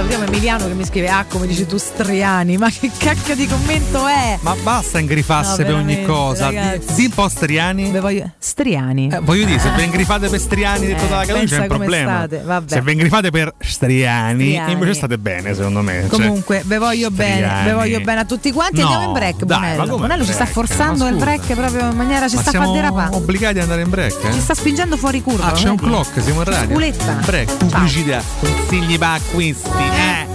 Salutiamo 0.07 0.31
Emiliano 0.31 0.67
che 0.67 0.73
mi 0.75 0.85
scrive 0.85 1.09
ah 1.09 1.25
come 1.27 1.47
dici 1.47 1.65
tu 1.65 1.77
Striani 1.77 2.57
ma 2.57 2.69
che 2.69 2.91
cacchio 2.95 3.33
di 3.35 3.47
commento 3.47 4.05
è 4.05 4.37
Ma 4.41 4.55
basta 4.61 4.99
ingrifasse 4.99 5.63
No, 5.63 5.67
per 5.67 5.73
ogni 5.77 6.03
cosa. 6.05 6.45
ragazzi. 6.45 6.87
Di, 6.89 6.93
di 6.93 7.05
un 7.05 7.09
po' 7.11 7.27
Striani. 7.27 7.89
Beh, 7.89 7.99
voglio- 8.01 8.29
Striani 8.37 9.09
Eh, 9.11 9.19
voglio 9.21 9.45
dire, 9.45 9.57
se 9.57 9.71
vi 9.71 9.83
ingrifate 9.83 10.29
per 10.29 10.39
Striani 10.39 10.85
detto 10.85 11.05
Eh, 11.05 11.07
dalla 11.07 11.21
Calogna 11.25 11.39
pensa 11.39 11.55
c'è 11.55 11.61
un 11.61 11.67
problema. 11.67 12.27
Se 12.67 12.81
vi 12.81 12.91
ingrifate 12.91 13.31
per 13.31 13.51
Striani, 13.57 14.43
Striani. 14.49 14.71
invece 14.73 14.93
state 14.93 15.17
bene, 15.17 15.55
secondo 15.55 15.81
me. 15.81 16.01
Cioè, 16.01 16.09
Comunque, 16.09 16.61
ve 16.65 16.77
voglio 16.77 17.09
bene, 17.09 17.33
Striani. 17.37 17.65
ve 17.65 17.73
voglio 17.73 17.99
bene 18.01 18.19
a 18.19 18.25
tutti 18.25 18.51
quanti. 18.51 18.81
No, 18.81 18.83
Andiamo 18.83 19.05
in 19.07 19.13
break, 19.13 19.43
dai, 19.43 19.75
Bonello. 19.75 19.97
Bonello 19.97 20.23
ci 20.23 20.31
sta 20.33 20.43
break? 20.43 20.53
forzando 20.53 21.07
il 21.07 21.15
break 21.15 21.53
proprio 21.55 21.89
in 21.89 21.97
maniera 21.97 22.27
ci 22.29 22.35
Ma 22.35 22.41
sta 22.41 22.51
a 22.51 22.61
far 22.63 22.71
derapare. 22.73 23.15
obbligati 23.15 23.55
ad 23.57 23.63
andare 23.63 23.81
in 23.81 23.89
break? 23.89 24.23
Eh? 24.23 24.33
Ci 24.33 24.39
sta 24.39 24.53
spingendo 24.53 24.97
fuori 24.97 25.23
curva. 25.23 25.45
Ah, 25.47 25.51
c'è 25.53 25.67
un 25.69 25.77
clock, 25.77 26.21
siamo 26.21 26.41
in 26.41 26.45
radio. 26.45 26.75
Break, 26.75 27.55
pubblicità, 27.57 28.21
consigli 28.39 28.99
per 28.99 29.07
acquisti. 29.09 29.67
Eh. 29.69 29.94
Ah. 29.97 30.34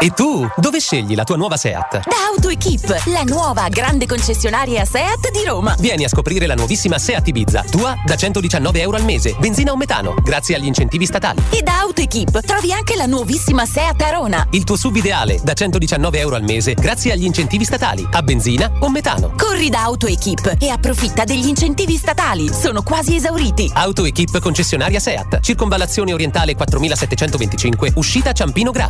E 0.00 0.10
tu, 0.10 0.48
dove 0.58 0.78
scegli 0.78 1.16
la 1.16 1.24
tua 1.24 1.34
nuova 1.34 1.56
Seat? 1.56 2.06
Da 2.06 2.28
AutoEquip, 2.32 3.02
la 3.06 3.24
nuova 3.24 3.66
grande 3.68 4.06
concessionaria 4.06 4.84
Seat 4.84 5.32
di 5.32 5.42
Roma. 5.44 5.74
Vieni 5.80 6.04
a 6.04 6.08
scoprire 6.08 6.46
la 6.46 6.54
nuovissima 6.54 6.98
Seat 6.98 7.26
Ibiza, 7.26 7.64
tua 7.68 7.96
da 8.06 8.14
119 8.14 8.80
euro 8.80 8.96
al 8.96 9.02
mese, 9.02 9.34
benzina 9.40 9.72
o 9.72 9.76
metano, 9.76 10.14
grazie 10.22 10.54
agli 10.54 10.66
incentivi 10.66 11.04
statali. 11.04 11.42
E 11.50 11.62
da 11.62 11.80
AutoEquip 11.80 12.42
trovi 12.42 12.72
anche 12.72 12.94
la 12.94 13.06
nuovissima 13.06 13.66
Seat 13.66 14.00
Arona. 14.02 14.46
Il 14.52 14.62
tuo 14.62 14.76
sub 14.76 14.94
ideale 14.94 15.40
da 15.42 15.54
119 15.54 16.20
euro 16.20 16.36
al 16.36 16.44
mese, 16.44 16.74
grazie 16.74 17.10
agli 17.10 17.24
incentivi 17.24 17.64
statali, 17.64 18.06
a 18.08 18.22
benzina 18.22 18.70
o 18.78 18.90
metano. 18.90 19.32
Corri 19.36 19.68
da 19.68 19.82
AutoEquip 19.82 20.58
e 20.60 20.68
approfitta 20.68 21.24
degli 21.24 21.48
incentivi 21.48 21.96
statali. 21.96 22.48
Sono 22.52 22.84
quasi 22.84 23.16
esauriti. 23.16 23.68
AutoEquip 23.74 24.38
concessionaria 24.38 25.00
Seat, 25.00 25.40
circonvallazione 25.40 26.12
orientale 26.12 26.54
4725, 26.54 27.94
uscita 27.96 28.30
Ciampino 28.30 28.70
Gra. 28.70 28.88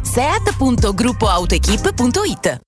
gruppoautoequip.it 0.98 2.67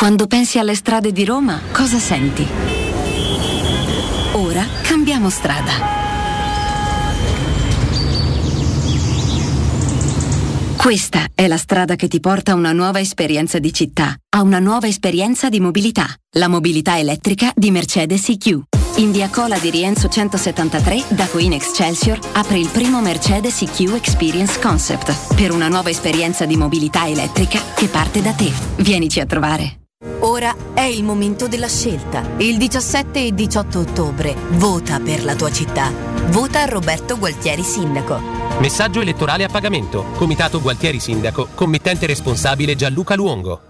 Quando 0.00 0.26
pensi 0.26 0.58
alle 0.58 0.74
strade 0.74 1.12
di 1.12 1.26
Roma, 1.26 1.60
cosa 1.72 1.98
senti? 1.98 2.46
Ora 4.32 4.64
cambiamo 4.80 5.28
strada. 5.28 5.72
Questa 10.74 11.26
è 11.34 11.46
la 11.46 11.58
strada 11.58 11.96
che 11.96 12.08
ti 12.08 12.18
porta 12.18 12.52
a 12.52 12.54
una 12.54 12.72
nuova 12.72 12.98
esperienza 12.98 13.58
di 13.58 13.74
città, 13.74 14.16
a 14.30 14.40
una 14.40 14.58
nuova 14.58 14.86
esperienza 14.86 15.50
di 15.50 15.60
mobilità. 15.60 16.06
La 16.38 16.48
mobilità 16.48 16.98
elettrica 16.98 17.52
di 17.54 17.70
Mercedes 17.70 18.26
EQ. 18.30 18.62
In 18.96 19.12
via 19.12 19.28
Cola 19.28 19.58
di 19.58 19.68
Rienzo 19.68 20.08
173, 20.08 21.04
da 21.08 21.26
Queen 21.26 21.52
Excelsior, 21.52 22.18
apre 22.32 22.58
il 22.58 22.68
primo 22.68 23.02
Mercedes 23.02 23.60
EQ 23.60 23.92
Experience 23.96 24.58
Concept 24.60 25.34
per 25.34 25.52
una 25.52 25.68
nuova 25.68 25.90
esperienza 25.90 26.46
di 26.46 26.56
mobilità 26.56 27.06
elettrica 27.06 27.60
che 27.74 27.88
parte 27.88 28.22
da 28.22 28.32
te. 28.32 28.50
Vienici 28.76 29.20
a 29.20 29.26
trovare. 29.26 29.79
Ora 30.20 30.54
è 30.72 30.80
il 30.80 31.04
momento 31.04 31.46
della 31.46 31.68
scelta. 31.68 32.22
Il 32.38 32.56
17 32.56 33.26
e 33.26 33.34
18 33.34 33.80
ottobre 33.80 34.34
vota 34.52 34.98
per 34.98 35.24
la 35.24 35.34
tua 35.34 35.52
città. 35.52 35.92
Vota 36.28 36.64
Roberto 36.64 37.18
Gualtieri 37.18 37.62
Sindaco. 37.62 38.18
Messaggio 38.60 39.02
elettorale 39.02 39.44
a 39.44 39.48
pagamento. 39.48 40.06
Comitato 40.16 40.62
Gualtieri 40.62 41.00
Sindaco. 41.00 41.48
Committente 41.54 42.06
responsabile 42.06 42.76
Gianluca 42.76 43.14
Luongo. 43.14 43.69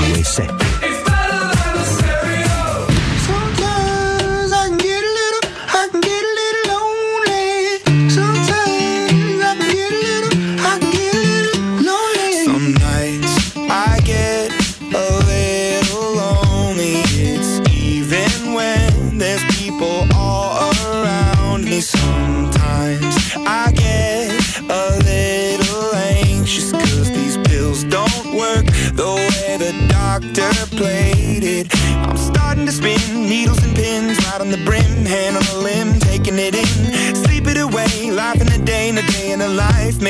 92.7 0.00 0.40
Sometimes 0.40 0.79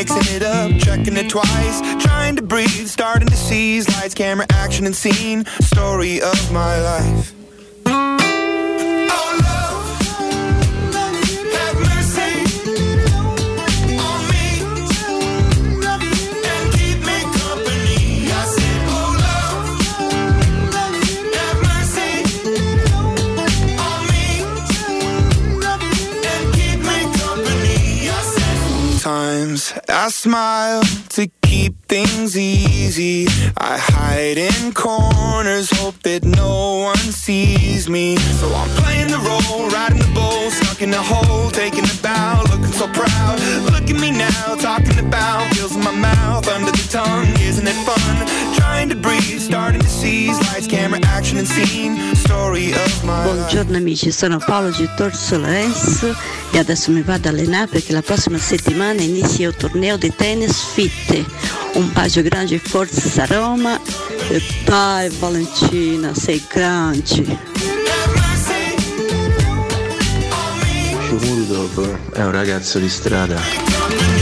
mixing 0.00 0.34
it 0.34 0.42
up, 0.42 0.70
checking 0.78 1.14
it 1.16 1.28
twice. 1.28 1.80
Trying 2.02 2.36
to 2.36 2.42
breathe, 2.42 2.88
starting 2.88 3.28
to 3.28 3.36
seize 3.36 3.86
lights, 3.96 4.14
camera, 4.14 4.46
action, 4.50 4.86
and 4.86 4.96
scene. 4.96 5.44
Story 5.60 6.22
of 6.22 6.52
my 6.52 6.80
life. 6.80 7.39
Sometimes 29.30 29.72
I 29.88 30.08
smile 30.08 30.82
to 31.10 31.30
keep 31.42 31.86
things 31.86 32.36
easy. 32.36 33.28
I 33.56 33.78
hide 33.78 34.38
in 34.38 34.72
corners, 34.72 35.70
hope 35.78 36.02
that 36.02 36.24
no 36.24 36.80
one 36.90 37.12
sees 37.14 37.88
me. 37.88 38.16
So 38.16 38.52
I'm 38.52 38.68
playing 38.82 39.06
the 39.06 39.18
role, 39.18 39.68
riding 39.70 39.98
the 39.98 40.10
bull, 40.12 40.50
stuck 40.50 40.82
in 40.82 40.90
the 40.90 41.00
hole, 41.00 41.48
taking 41.50 41.84
a 41.84 42.02
bow, 42.02 42.42
looking 42.50 42.72
so 42.72 42.88
proud. 42.88 43.38
Look 43.70 43.88
at 43.88 44.00
me 44.00 44.10
now, 44.10 44.56
talking 44.56 44.98
about 44.98 45.54
feels 45.54 45.76
in 45.76 45.84
my 45.84 45.94
mouth, 45.94 46.48
under 46.48 46.72
the 46.72 46.88
tongue. 46.90 47.28
Isn't 47.40 47.68
it 47.68 47.78
fun? 47.86 48.59
Trying 48.70 48.90
to 48.90 48.96
breathe, 48.96 49.40
starting 49.40 49.80
to 49.80 49.88
seize 49.88 50.38
lights, 50.46 50.68
camera, 50.68 51.00
action, 51.06 51.38
and 51.38 51.46
scene. 51.46 52.14
Story 52.14 52.72
of 52.72 53.04
my 53.04 53.24
life. 53.24 53.34
Buongiorno 53.34 53.76
amici, 53.76 54.12
sono 54.12 54.38
Paolo 54.38 54.70
Gittor 54.70 55.12
Solares 55.12 56.06
e 56.52 56.58
adesso 56.58 56.92
mi 56.92 57.02
vado 57.02 57.26
a 57.26 57.32
allenare 57.32 57.66
perché 57.66 57.92
la 57.92 58.00
prossima 58.00 58.38
settimana 58.38 59.02
inizia 59.02 59.48
il 59.48 59.56
torneo 59.56 59.96
di 59.96 60.14
tennis 60.14 60.62
Fitte. 60.72 61.24
Un 61.74 61.90
bacio 61.92 62.22
grande 62.22 62.54
e 62.54 62.58
forza 62.60 63.26
Roma 63.26 63.78
e 64.28 64.40
dai 64.64 65.10
Valentina, 65.18 66.14
sei 66.14 66.40
grande. 66.48 67.38
Shmurudov 71.08 72.12
è 72.12 72.22
un 72.22 72.30
ragazzo 72.30 72.78
di 72.78 72.88
strada. 72.88 74.19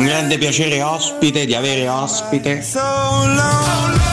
Un 0.00 0.06
grande 0.06 0.38
piacere 0.38 0.82
ospite 0.82 1.44
di 1.44 1.54
avere 1.54 1.86
ospite. 1.86 2.52
Eccoci 2.52 4.09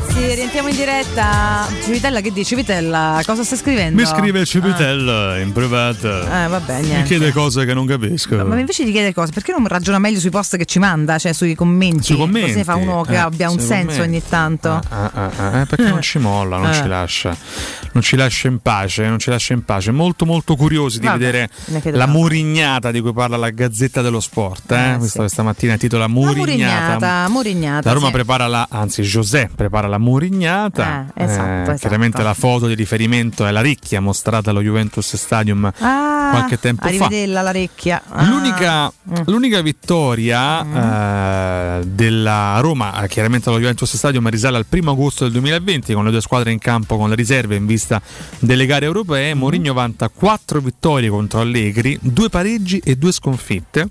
ragazzi, 0.00 0.34
rientriamo 0.34 0.68
in 0.68 0.76
diretta. 0.76 1.66
Civitella 1.82 2.20
che 2.20 2.32
dici? 2.32 2.54
Vitella, 2.54 3.20
cosa 3.26 3.44
stai 3.44 3.58
scrivendo? 3.58 4.00
Mi 4.00 4.06
scrive 4.06 4.44
Civitel 4.44 5.40
in 5.42 5.52
privato. 5.52 6.08
Ah, 6.08 6.44
eh, 6.44 6.48
vabbè, 6.48 6.80
Mi 6.80 6.86
niente. 6.88 7.06
chiede 7.06 7.32
cose 7.32 7.64
che 7.64 7.74
non 7.74 7.86
capisco. 7.86 8.36
Ma 8.44 8.58
invece 8.58 8.84
di 8.84 8.92
chiedere 8.92 9.12
cose, 9.12 9.32
perché 9.32 9.52
non 9.52 9.66
ragiona 9.66 9.98
meglio 9.98 10.18
sui 10.18 10.30
post 10.30 10.56
che 10.56 10.64
ci 10.64 10.78
manda, 10.78 11.18
cioè 11.18 11.32
sui 11.32 11.54
commenti? 11.54 12.04
Sui 12.04 12.16
commenti, 12.16 12.46
Così 12.46 12.58
ne 12.58 12.64
fa 12.64 12.74
uno 12.76 13.02
che 13.02 13.12
eh, 13.14 13.16
abbia 13.16 13.50
un 13.50 13.58
senso 13.60 13.96
commenti. 13.96 14.00
ogni 14.00 14.22
tanto. 14.28 14.68
Ah, 14.70 15.10
ah, 15.12 15.30
ah, 15.36 15.60
eh, 15.60 15.66
perché 15.66 15.88
non 15.88 16.00
ci 16.02 16.18
molla, 16.18 16.56
non 16.58 16.70
Eh. 16.70 16.74
ci 16.74 16.86
lascia, 16.86 17.36
non 17.92 18.02
ci 18.02 18.16
lascia 18.16 18.48
in 18.48 18.58
pace, 18.60 19.06
non 19.06 19.18
ci 19.18 19.30
lascia 19.30 19.52
in 19.52 19.64
pace. 19.64 19.90
Molto 19.90 20.24
molto 20.24 20.56
curiosi 20.56 20.98
di 20.98 21.06
Vabbè, 21.06 21.18
vedere 21.18 21.50
la 21.92 22.06
murignata 22.06 22.90
di 22.90 23.00
cui 23.00 23.12
parla 23.12 23.36
la 23.36 23.50
Gazzetta 23.50 24.00
dello 24.02 24.20
Sport. 24.20 24.72
Eh? 24.72 24.92
Eh, 24.92 24.96
Questa 24.98 25.28
stamattina 25.28 25.76
titola 25.76 26.06
Murignata. 26.06 26.38
Murignata, 26.40 27.28
Murignata. 27.28 27.88
La 27.88 27.94
Roma 27.94 28.06
sì. 28.06 28.12
prepara 28.12 28.46
la, 28.46 28.66
anzi 28.70 29.02
José 29.02 29.50
prepara 29.54 29.88
la 29.90 29.98
Murignata. 29.98 31.06
Eh, 31.14 31.24
esatto, 31.24 31.62
esatto. 31.62 31.78
Chiaramente 31.78 32.22
la 32.22 32.32
foto 32.34 32.66
di 32.66 32.74
riferimento 32.74 33.44
è 33.46 33.50
la 33.50 33.60
ricchia 33.60 34.00
mostrata 34.00 34.48
allo 34.50 34.62
Juventus 34.62 35.14
Stadium 35.16 35.70
Ah, 35.80 36.28
qualche 36.30 36.58
tempo 36.58 36.84
fa. 36.86 36.90
rivederla 36.90 37.42
l'orecchia. 37.42 38.02
Ah. 38.08 38.24
L'unica, 38.24 38.90
Mm. 39.10 39.14
l'unica 39.26 39.60
vittoria 39.60 40.62
eh, 41.78 41.80
eh, 41.80 41.86
della 41.86 42.58
Roma, 42.60 43.02
eh, 43.02 43.08
chiaramente 43.08 43.48
allo 43.48 43.58
Juventus 43.58 43.94
Stadium 43.96 44.28
risale 44.30 44.56
al 44.56 44.66
1 44.68 44.90
agosto 44.92 45.24
del 45.24 45.32
2020 45.32 45.92
con 45.92 46.04
le 46.04 46.10
due 46.10 46.20
squadre 46.20 46.52
in 46.52 46.58
campo 46.58 46.96
con 46.96 47.08
le 47.08 47.14
riserve 47.16 47.56
in 47.56 47.66
vista 47.66 48.00
delle 48.38 48.66
gare 48.66 48.86
europee. 48.86 49.34
Mourinho 49.34 49.72
vanta 49.72 50.08
4 50.08 50.60
vittorie 50.60 51.08
contro 51.10 51.40
Allegri, 51.40 51.98
2 52.00 52.28
pareggi 52.30 52.78
e 52.84 52.96
2 52.96 53.12
sconfitte. 53.12 53.88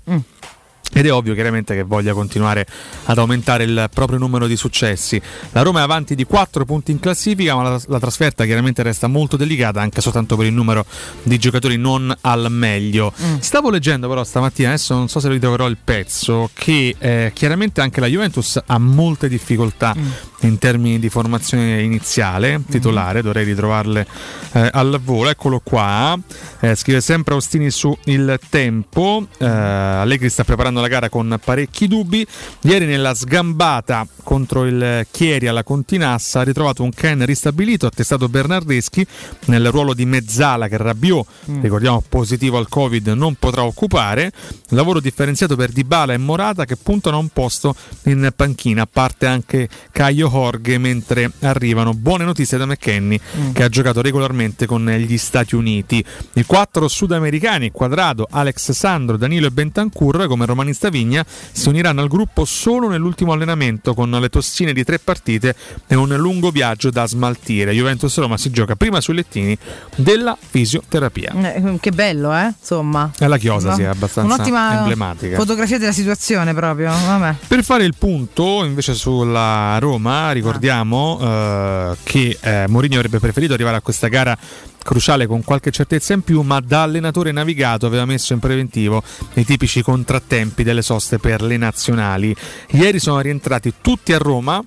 Ed 0.92 1.06
è 1.06 1.12
ovvio 1.12 1.34
chiaramente 1.34 1.74
che 1.74 1.82
voglia 1.82 2.12
continuare 2.12 2.66
ad 3.04 3.18
aumentare 3.18 3.64
il 3.64 3.88
proprio 3.92 4.18
numero 4.18 4.46
di 4.46 4.56
successi. 4.56 5.20
La 5.52 5.62
Roma 5.62 5.80
è 5.80 5.82
avanti 5.82 6.14
di 6.14 6.24
4 6.24 6.64
punti 6.64 6.90
in 6.90 7.00
classifica, 7.00 7.54
ma 7.54 7.62
la, 7.62 7.80
la 7.86 7.98
trasferta 7.98 8.44
chiaramente 8.44 8.82
resta 8.82 9.06
molto 9.06 9.36
delicata 9.36 9.80
anche 9.80 10.00
soltanto 10.00 10.36
per 10.36 10.46
il 10.46 10.52
numero 10.52 10.84
di 11.22 11.38
giocatori 11.38 11.76
non 11.76 12.14
al 12.22 12.50
meglio. 12.50 13.12
Stavo 13.38 13.70
leggendo 13.70 14.08
però 14.08 14.24
stamattina, 14.24 14.68
adesso 14.68 14.94
non 14.94 15.08
so 15.08 15.20
se 15.20 15.28
ritroverò 15.28 15.68
il 15.68 15.78
pezzo, 15.82 16.50
che 16.52 16.94
eh, 16.98 17.30
chiaramente 17.34 17.80
anche 17.80 18.00
la 18.00 18.06
Juventus 18.06 18.60
ha 18.64 18.78
molte 18.78 19.28
difficoltà 19.28 19.94
in 20.40 20.58
termini 20.58 20.98
di 20.98 21.08
formazione 21.08 21.82
iniziale, 21.82 22.62
titolare, 22.68 23.22
dovrei 23.22 23.44
ritrovarle 23.44 24.06
eh, 24.52 24.70
al 24.72 25.00
volo. 25.02 25.30
Eccolo 25.30 25.60
qua, 25.62 26.18
eh, 26.60 26.74
scrive 26.74 27.00
sempre 27.00 27.34
Ostini 27.34 27.70
su 27.70 27.96
Il 28.04 28.38
Tempo, 28.48 29.26
eh, 29.38 29.46
Allegri 29.46 30.28
sta 30.28 30.44
preparando 30.44 30.79
la 30.80 30.88
gara 30.88 31.08
con 31.08 31.38
parecchi 31.42 31.86
dubbi. 31.86 32.26
Ieri 32.62 32.86
nella 32.86 33.14
sgambata 33.14 34.06
contro 34.22 34.66
il 34.66 35.06
Chieri 35.10 35.48
alla 35.48 35.62
Continassa 35.62 36.40
ha 36.40 36.42
ritrovato 36.42 36.82
un 36.82 36.90
Ken 36.90 37.24
ristabilito, 37.24 37.86
ha 37.86 37.90
testato 37.90 38.28
Bernardeschi 38.28 39.06
nel 39.46 39.70
ruolo 39.70 39.94
di 39.94 40.04
mezzala 40.04 40.68
che 40.68 40.76
Rabiot, 40.76 41.26
ricordiamo 41.60 42.02
positivo 42.08 42.58
al 42.58 42.68
Covid, 42.68 43.08
non 43.08 43.34
potrà 43.34 43.64
occupare. 43.64 44.32
Lavoro 44.68 45.00
differenziato 45.00 45.56
per 45.56 45.70
Dybala 45.70 46.12
e 46.12 46.18
Morata 46.18 46.64
che 46.64 46.76
puntano 46.76 47.16
a 47.16 47.20
un 47.20 47.28
posto 47.28 47.74
in 48.04 48.32
panchina, 48.34 48.82
a 48.82 48.88
parte 48.90 49.26
anche 49.26 49.68
Caio 49.90 50.28
Jorge 50.28 50.78
mentre 50.78 51.32
arrivano 51.40 51.92
buone 51.92 52.24
notizie 52.24 52.56
da 52.58 52.66
McKenny 52.66 53.18
che 53.52 53.62
ha 53.62 53.68
giocato 53.68 54.00
regolarmente 54.00 54.66
con 54.66 54.88
gli 54.88 55.18
Stati 55.18 55.54
Uniti. 55.54 56.04
I 56.34 56.44
quattro 56.44 56.88
sudamericani, 56.88 57.70
Quadrado, 57.70 58.26
Alex 58.30 58.72
Sandro, 58.72 59.16
Danilo 59.16 59.46
e 59.46 59.50
Bentancur, 59.50 60.26
come 60.26 60.46
romanista 60.70 60.88
Vigna, 60.88 61.24
si 61.52 61.68
uniranno 61.68 62.00
al 62.00 62.08
gruppo 62.08 62.44
solo 62.44 62.88
nell'ultimo 62.88 63.32
allenamento 63.32 63.94
con 63.94 64.10
le 64.10 64.28
tossine 64.28 64.72
di 64.72 64.84
tre 64.84 64.98
partite 64.98 65.54
e 65.86 65.94
un 65.94 66.08
lungo 66.16 66.50
viaggio 66.50 66.90
da 66.90 67.06
smaltire. 67.06 67.72
Juventus 67.72 68.16
Roma 68.18 68.36
si 68.36 68.50
gioca 68.50 68.76
prima 68.76 69.00
sui 69.00 69.14
lettini 69.14 69.56
della 69.96 70.36
fisioterapia. 70.38 71.54
Eh, 71.54 71.78
che 71.80 71.90
bello, 71.90 72.34
eh? 72.34 72.52
Insomma. 72.58 73.10
È 73.18 73.26
la 73.26 73.36
chiosa, 73.38 73.70
No? 73.70 73.74
sì, 73.74 73.82
è 73.82 73.86
abbastanza 73.86 74.32
Un'ottima 74.34 74.78
emblematica. 74.78 75.36
fotografia 75.36 75.78
della 75.78 75.92
situazione 75.92 76.54
proprio. 76.54 76.90
Vabbè. 76.90 77.34
Per 77.46 77.64
fare 77.64 77.84
il 77.84 77.94
punto 77.98 78.64
invece 78.64 78.94
sulla 78.94 79.76
Roma, 79.78 80.30
ricordiamo 80.32 81.18
eh, 81.20 81.96
che 82.02 82.38
eh, 82.40 82.64
Mourinho 82.68 82.96
avrebbe 82.96 83.18
preferito 83.18 83.54
arrivare 83.54 83.76
a 83.76 83.80
questa 83.80 84.08
gara 84.08 84.36
cruciale 84.82 85.26
con 85.26 85.42
qualche 85.44 85.70
certezza 85.70 86.12
in 86.12 86.22
più, 86.22 86.42
ma 86.42 86.60
da 86.60 86.82
allenatore 86.82 87.32
navigato 87.32 87.86
aveva 87.86 88.04
messo 88.04 88.32
in 88.32 88.38
preventivo 88.38 89.02
i 89.34 89.44
tipici 89.44 89.82
contrattempi 89.82 90.62
delle 90.62 90.82
soste 90.82 91.18
per 91.18 91.42
le 91.42 91.56
nazionali. 91.56 92.34
Ieri 92.70 92.98
sono 92.98 93.20
rientrati 93.20 93.74
tutti 93.80 94.12
a 94.12 94.18
Roma. 94.18 94.62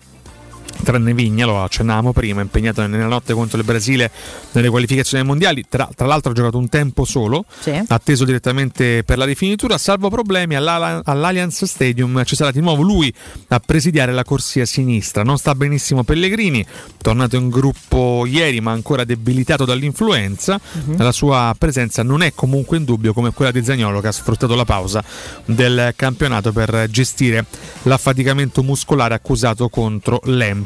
Tranne 0.83 1.13
Vigna, 1.13 1.45
lo 1.45 1.63
accennavamo 1.63 2.11
prima, 2.11 2.41
impegnato 2.41 2.85
nella 2.85 3.07
notte 3.07 3.33
contro 3.33 3.57
il 3.57 3.63
Brasile 3.63 4.11
nelle 4.51 4.69
qualificazioni 4.69 5.23
mondiali. 5.23 5.63
Tra, 5.69 5.89
tra 5.95 6.05
l'altro 6.05 6.31
ha 6.31 6.33
giocato 6.33 6.57
un 6.57 6.67
tempo 6.67 7.05
solo, 7.05 7.45
atteso 7.87 8.25
direttamente 8.25 9.03
per 9.03 9.17
la 9.17 9.25
rifinitura. 9.25 9.77
Salvo 9.77 10.09
problemi 10.09 10.55
all'Allianz 10.55 11.63
Stadium 11.63 12.23
ci 12.25 12.35
sarà 12.35 12.51
di 12.51 12.59
nuovo 12.59 12.81
lui 12.81 13.13
a 13.49 13.59
presidiare 13.59 14.11
la 14.11 14.23
corsia 14.23 14.65
sinistra. 14.65 15.23
Non 15.23 15.37
sta 15.37 15.55
benissimo 15.55 16.03
Pellegrini, 16.03 16.65
tornato 17.01 17.37
in 17.37 17.49
gruppo 17.49 18.25
ieri 18.25 18.59
ma 18.59 18.71
ancora 18.71 19.05
debilitato 19.05 19.63
dall'influenza. 19.63 20.59
La 20.97 21.11
sua 21.13 21.55
presenza 21.57 22.03
non 22.03 22.23
è 22.23 22.33
comunque 22.33 22.77
in 22.77 22.83
dubbio 22.83 23.13
come 23.13 23.31
quella 23.31 23.51
di 23.51 23.63
Zagnolo 23.63 24.01
che 24.01 24.07
ha 24.07 24.11
sfruttato 24.11 24.55
la 24.55 24.65
pausa 24.65 25.01
del 25.45 25.93
campionato 25.95 26.51
per 26.51 26.87
gestire 26.89 27.45
l'affaticamento 27.83 28.63
muscolare 28.63 29.13
accusato 29.13 29.69
contro 29.69 30.19
l'Empoli. 30.25 30.62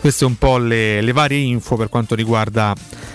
Queste 0.00 0.24
un 0.24 0.36
po' 0.36 0.58
le, 0.58 1.00
le 1.00 1.12
varie 1.12 1.38
info 1.38 1.76
per 1.76 1.88
quanto 1.88 2.14
riguarda 2.14 2.74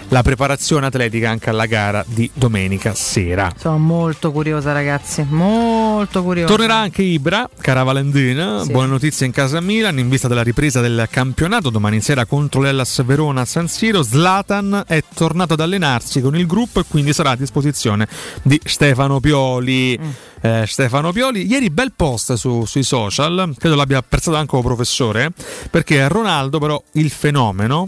la 0.09 0.23
preparazione 0.23 0.87
atletica 0.87 1.29
anche 1.29 1.49
alla 1.49 1.65
gara 1.65 2.03
di 2.07 2.29
domenica 2.33 2.93
sera. 2.93 3.53
Sono 3.57 3.77
molto 3.77 4.31
curiosa, 4.31 4.71
ragazzi. 4.71 5.25
Molto 5.29 6.23
curiosa. 6.23 6.47
Tornerà 6.47 6.75
anche 6.75 7.01
Ibra, 7.01 7.49
cara 7.61 7.83
Valentina. 7.83 8.63
Sì. 8.63 8.71
Buone 8.71 8.87
notizie 8.87 9.25
in 9.25 9.31
casa 9.31 9.61
Milan 9.61 9.99
in 9.99 10.09
vista 10.09 10.27
della 10.27 10.43
ripresa 10.43 10.81
del 10.81 11.07
campionato 11.09 11.69
domani 11.69 12.01
sera 12.01 12.25
contro 12.25 12.61
l'Ellas 12.61 13.03
Verona 13.03 13.41
a 13.41 13.45
San 13.45 13.67
Siro. 13.67 14.01
Zlatan 14.03 14.83
è 14.87 15.03
tornato 15.13 15.53
ad 15.53 15.59
allenarsi 15.59 16.21
con 16.21 16.35
il 16.35 16.47
gruppo 16.47 16.79
e 16.79 16.85
quindi 16.87 17.13
sarà 17.13 17.31
a 17.31 17.35
disposizione 17.35 18.07
di 18.41 18.59
Stefano 18.63 19.19
Pioli. 19.19 19.99
Eh, 20.41 20.63
Stefano 20.65 21.11
Pioli, 21.11 21.45
ieri 21.47 21.69
bel 21.69 21.91
post 21.95 22.33
su- 22.33 22.65
sui 22.65 22.83
social, 22.83 23.53
credo 23.57 23.75
l'abbia 23.75 23.97
apprezzato 23.97 24.37
anche 24.37 24.55
un 24.55 24.61
professore, 24.61 25.31
perché 25.69 26.07
Ronaldo 26.07 26.59
però 26.59 26.81
il 26.93 27.09
fenomeno 27.09 27.85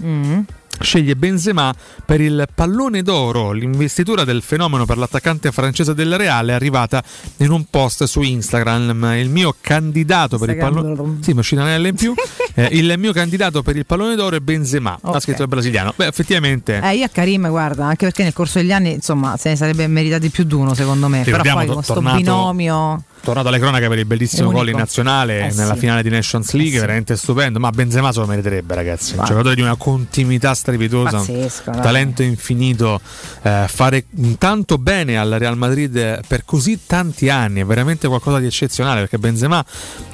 sceglie 0.82 1.16
Benzema 1.16 1.74
per 2.06 2.22
il 2.22 2.48
pallone 2.54 3.02
d'oro. 3.04 3.52
L'investitura 3.52 4.24
del 4.24 4.42
fenomeno 4.42 4.86
per 4.86 4.98
l'attaccante 4.98 5.52
francese 5.52 5.94
del 5.94 6.18
Reale 6.18 6.52
è 6.52 6.56
arrivata 6.56 7.04
in 7.38 7.52
un 7.52 7.66
post 7.70 8.04
su 8.06 8.22
Instagram. 8.22 9.14
Il 9.18 9.30
mio 9.30 9.56
candidato 9.60 10.38
per 10.38 10.50
il 10.50 10.58
pallone 10.58 11.18
Sì, 11.22 11.34
L 11.34 11.86
in 11.86 11.96
più. 11.96 12.14
Eh, 12.54 12.68
il 12.74 12.94
mio 12.98 13.14
candidato 13.14 13.62
per 13.64 13.78
il 13.78 13.86
pallone 13.86 14.14
d'oro 14.16 14.36
è 14.36 14.40
Benzema, 14.42 14.92
ha 15.02 15.10
Ok. 15.12 15.22
scritto 15.22 15.42
il 15.44 15.48
brasiliano. 15.48 15.94
Beh, 15.96 16.08
effettivamente 16.08 16.82
Eh, 16.84 16.96
io 16.98 17.06
a 17.06 17.08
Karim, 17.08 17.48
guarda, 17.48 17.86
anche 17.86 18.04
perché 18.06 18.24
nel 18.24 18.34
corso 18.34 18.60
degli 18.60 18.74
anni, 18.74 18.92
insomma, 18.92 19.38
se 19.38 19.50
ne 19.52 19.56
sarebbe 19.56 19.88
meritati 19.88 20.30
più 20.30 20.44
di 20.44 20.54
uno, 20.54 20.74
secondo 20.74 21.08
me. 21.08 21.20
Però 21.24 21.38
Ricordiamo, 21.38 21.58
poi 21.60 21.68
to- 21.68 21.74
con 21.76 21.84
sto 21.84 21.94
tornato- 21.94 22.18
binomio. 22.18 23.04
Tornato 23.24 23.48
alle 23.50 23.60
cronache 23.60 23.88
per 23.88 23.98
il 24.00 24.06
bellissimo 24.06 24.48
Unico. 24.50 24.60
gol 24.60 24.70
in 24.70 24.78
nazionale 24.78 25.48
Eh, 25.50 25.54
nella 25.54 25.74
sì. 25.74 25.80
finale 25.80 26.04
di 26.04 26.10
Nations 26.10 26.52
League, 26.54 26.80
veramente 26.80 27.16
stupendo. 27.16 27.60
Ma 27.60 27.70
Benzema 27.72 28.12
se 28.12 28.20
lo 28.20 28.26
meriterebbe, 28.28 28.76
ragazzi. 28.76 29.16
Un 29.18 29.26
giocatore 29.26 29.56
di 29.56 29.62
una 29.62 29.76
continuità 29.76 30.54
strepitosa, 30.54 31.18
Pazzesco, 31.18 31.70
un 31.72 31.82
talento 31.82 32.24
infinito. 32.24 33.00
eh, 33.44 33.66
fare 33.68 34.06
tanto 34.38 34.78
bene 34.78 35.18
al 35.18 35.30
Real 35.38 35.58
Madrid 35.58 36.22
per 36.28 36.44
così 36.46 36.80
tanti 36.86 37.30
anni 37.30 37.62
è 37.62 37.66
veramente 37.66 38.08
qualcosa 38.08 38.40
di 38.40 38.46
eccezionale 38.46 39.02
perché 39.02 39.18
Benzema 39.18 39.64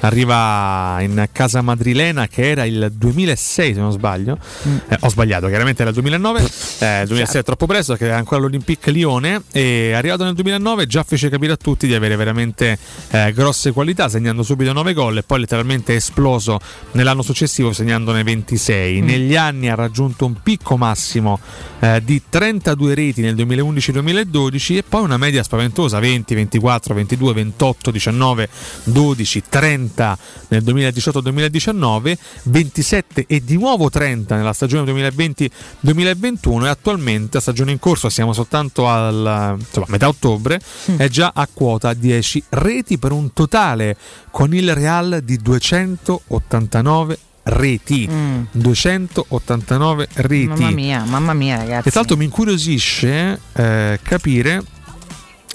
arriva 0.00 0.98
in 1.00 1.28
casa 1.32 1.62
madrilena 1.62 2.26
che 2.28 2.50
era 2.50 2.64
il 2.64 2.90
2006, 2.94 3.74
se 3.74 3.80
non 3.80 3.92
sbaglio. 3.92 4.38
Mm. 4.66 4.76
Eh, 4.88 4.96
ho 5.00 5.08
sbagliato, 5.08 5.46
chiaramente 5.48 5.82
era 5.82 5.90
il 5.90 5.94
2009. 5.96 6.40
Eh, 6.78 7.00
il 7.02 7.06
2006 7.08 7.40
è 7.40 7.44
troppo 7.44 7.66
presto 7.66 7.92
perché 7.92 8.06
era 8.06 8.16
ancora 8.16 8.40
l'Olympique 8.40 8.92
Lione. 8.92 9.42
E 9.52 9.92
arrivato 9.92 10.24
nel 10.24 10.34
2009 10.34 10.86
già 10.86 11.02
fece 11.02 11.28
capire 11.28 11.52
a 11.52 11.56
tutti 11.56 11.86
di 11.86 11.94
avere 11.94 12.16
veramente 12.16 12.78
eh, 13.10 13.32
grosse 13.32 13.72
qualità, 13.72 14.08
segnando 14.08 14.42
subito 14.42 14.72
9 14.72 14.92
gol 14.92 15.18
e 15.18 15.22
poi 15.22 15.40
letteralmente 15.40 15.94
esploso 15.94 16.58
nell'anno 16.92 17.22
successivo 17.22 17.72
segnandone 17.72 18.22
26. 18.22 19.00
Mm. 19.00 19.04
Negli 19.04 19.36
anni 19.36 19.68
ha 19.68 19.74
raggiunto 19.74 20.26
un 20.26 20.34
picco 20.42 20.76
massimo 20.76 21.38
eh, 21.80 22.02
di 22.04 22.22
32 22.28 22.94
reti 22.94 23.20
nel 23.20 23.34
2011-2012 23.34 24.76
e 24.76 24.84
poi 24.86 25.02
una 25.02 25.16
media 25.16 25.42
spaventosa 25.42 25.98
20, 25.98 26.34
24, 26.34 26.94
22, 26.94 27.32
28, 27.32 27.90
19, 27.90 28.48
12, 28.84 29.42
30 29.48 30.18
nel 30.48 30.62
2018-2019, 30.62 32.16
27 32.44 33.24
e 33.26 33.42
di 33.44 33.56
nuovo 33.56 33.90
30 33.90 34.36
nella 34.36 34.52
stagione 34.52 34.90
2020-2021 34.92 36.64
e 36.64 36.68
attualmente 36.68 37.38
a 37.38 37.40
stagione 37.40 37.72
in 37.72 37.78
corso 37.78 38.08
siamo 38.08 38.32
soltanto 38.32 38.88
al 38.88 39.56
insomma, 39.58 39.86
metà 39.88 40.08
ottobre 40.08 40.60
è 40.96 41.08
già 41.08 41.32
a 41.34 41.48
quota 41.52 41.92
10 41.92 42.44
reti 42.50 42.87
per 42.96 43.12
un 43.12 43.32
totale 43.34 43.96
con 44.30 44.54
il 44.54 44.74
Real 44.74 45.20
di 45.22 45.36
289 45.36 47.18
reti. 47.48 48.08
289 48.50 50.08
reti. 50.14 50.46
Mamma 50.46 50.70
mia, 50.70 51.04
mamma 51.04 51.32
mia, 51.34 51.56
ragazzi. 51.56 51.88
e 51.88 51.90
tra 51.90 52.00
l'altro 52.00 52.16
mi 52.16 52.24
incuriosisce 52.24 53.40
eh, 53.52 54.00
capire 54.02 54.62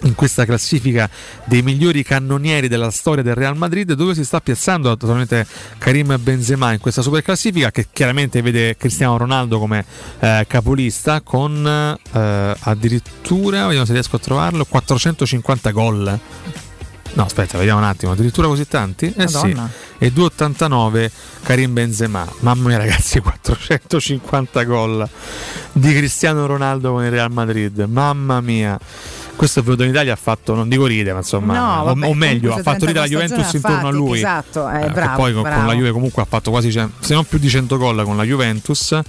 in 0.03 0.15
questa 0.15 0.45
classifica 0.45 1.09
dei 1.45 1.61
migliori 1.61 2.03
cannonieri 2.03 2.67
della 2.67 2.91
storia 2.91 3.23
del 3.23 3.35
Real 3.35 3.55
Madrid 3.55 3.93
dove 3.93 4.13
si 4.13 4.23
sta 4.23 4.41
piazzando 4.41 4.91
attualmente 4.91 5.45
Karim 5.77 6.17
Benzema 6.19 6.73
in 6.73 6.79
questa 6.79 7.01
super 7.01 7.21
classifica 7.21 7.71
che 7.71 7.87
chiaramente 7.91 8.41
vede 8.41 8.75
Cristiano 8.75 9.17
Ronaldo 9.17 9.59
come 9.59 9.85
eh, 10.19 10.45
capolista 10.47 11.21
con 11.21 11.65
eh, 11.65 12.55
addirittura 12.59 13.63
vediamo 13.63 13.85
se 13.85 13.93
riesco 13.93 14.15
a 14.17 14.19
trovarlo 14.19 14.65
450 14.65 15.71
gol 15.71 16.19
No, 17.15 17.23
aspetta, 17.25 17.57
vediamo 17.59 17.79
un 17.79 17.85
attimo. 17.85 18.11
Addirittura 18.11 18.47
così 18.47 18.67
tanti? 18.67 19.05
Eh 19.15 19.25
Madonna. 19.25 19.69
sì. 19.97 20.05
E 20.05 20.11
2,89 20.11 21.11
Karim 21.43 21.73
Benzema. 21.73 22.27
Mamma 22.39 22.67
mia, 22.69 22.77
ragazzi, 22.77 23.19
450 23.21 24.63
gol 24.63 25.07
di 25.71 25.93
Cristiano 25.93 26.45
Ronaldo 26.47 26.91
con 26.93 27.03
il 27.03 27.11
Real 27.11 27.31
Madrid. 27.31 27.79
Mamma 27.87 28.41
mia. 28.41 28.79
Questo 29.35 29.59
è 29.59 29.63
venuto 29.63 29.83
in 29.83 29.89
Italia 29.89 30.13
ha 30.13 30.17
fatto, 30.17 30.53
non 30.55 30.69
dico 30.69 30.85
ride, 30.85 31.11
ma 31.11 31.19
insomma, 31.19 31.53
No, 31.53 31.81
o- 31.81 31.83
vabbè, 31.85 32.07
o, 32.07 32.13
meglio, 32.13 32.49
comunque 32.49 32.59
ha 32.61 32.73
fatto 32.73 32.85
ridere 32.85 33.07
la 33.09 33.15
30 33.17 33.35
Juventus 33.35 33.47
stagioni 33.47 33.73
intorno 33.73 33.77
a 33.77 33.91
fatti, 33.91 33.95
lui. 34.09 34.17
esatto, 34.17 34.69
eh, 34.69 34.85
Eh, 34.85 34.89
bravo, 34.91 35.15
poi 35.15 35.33
con, 35.33 35.41
con 35.41 35.51
bravo. 35.51 35.67
la 35.67 35.73
Juve 35.73 35.91
comunque 35.91 36.21
ha 36.21 36.25
fatto 36.25 36.51
quasi, 36.51 36.71
se 36.71 37.13
non 37.13 37.25
più 37.25 37.37
di 37.39 37.49
100 37.49 37.77
gol 37.77 38.03
con 38.03 38.15
la 38.17 38.23
Juventus. 38.23 38.99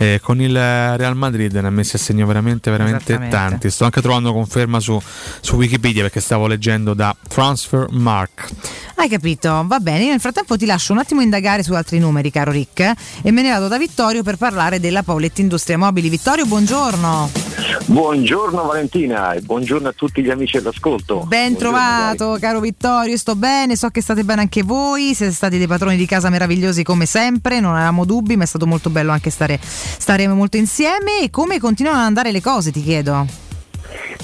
eh, 0.00 0.20
con 0.22 0.40
il 0.40 0.52
Real 0.54 1.16
Madrid 1.16 1.52
ne 1.56 1.66
ha 1.66 1.70
messi 1.70 1.96
a 1.96 1.98
segno 1.98 2.24
veramente, 2.24 2.70
veramente 2.70 3.18
tanti. 3.30 3.68
Sto 3.68 3.82
anche 3.82 4.00
trovando 4.00 4.32
conferma 4.32 4.78
su, 4.78 4.96
su 5.40 5.56
Wikipedia 5.56 6.02
perché 6.02 6.20
stavo 6.20 6.46
leggendo 6.46 6.94
da 6.94 7.16
Transfer 7.26 7.86
Mark. 7.90 8.48
Hai 8.94 9.08
capito? 9.08 9.64
Va 9.66 9.80
bene, 9.80 10.04
io 10.04 10.10
nel 10.10 10.20
frattempo 10.20 10.56
ti 10.56 10.66
lascio 10.66 10.92
un 10.92 10.98
attimo 11.00 11.20
indagare 11.20 11.64
su 11.64 11.72
altri 11.72 11.98
numeri, 11.98 12.30
caro 12.30 12.52
Rick, 12.52 12.92
e 13.22 13.30
me 13.32 13.42
ne 13.42 13.50
vado 13.50 13.66
da 13.66 13.76
Vittorio 13.76 14.22
per 14.22 14.36
parlare 14.36 14.78
della 14.78 15.02
Pauletti 15.02 15.40
Industria 15.40 15.76
Mobili. 15.76 16.08
Vittorio, 16.08 16.46
buongiorno. 16.46 17.47
Buongiorno 17.86 18.64
Valentina 18.64 19.32
e 19.32 19.40
buongiorno 19.40 19.88
a 19.88 19.92
tutti 19.92 20.22
gli 20.22 20.30
amici 20.30 20.56
all'ascolto. 20.58 21.24
Ben 21.26 21.52
Buongiorno, 21.52 21.56
trovato, 21.58 22.38
caro 22.40 22.60
Vittorio, 22.60 23.16
sto 23.16 23.34
bene, 23.34 23.76
so 23.76 23.88
che 23.88 24.00
state 24.00 24.24
bene 24.24 24.42
anche 24.42 24.62
voi, 24.62 25.14
siete 25.14 25.32
stati 25.32 25.58
dei 25.58 25.66
patroni 25.66 25.96
di 25.96 26.06
casa 26.06 26.28
meravigliosi 26.30 26.82
come 26.82 27.06
sempre, 27.06 27.60
non 27.60 27.74
avevamo 27.74 28.04
dubbi, 28.04 28.36
ma 28.36 28.44
è 28.44 28.46
stato 28.46 28.66
molto 28.66 28.90
bello 28.90 29.12
anche 29.12 29.30
stare, 29.30 29.58
stare 29.62 30.26
molto 30.28 30.56
insieme. 30.56 31.20
E 31.22 31.30
come 31.30 31.58
continuano 31.58 31.98
ad 31.98 32.04
andare 32.04 32.32
le 32.32 32.40
cose, 32.40 32.70
ti 32.70 32.82
chiedo? 32.82 33.26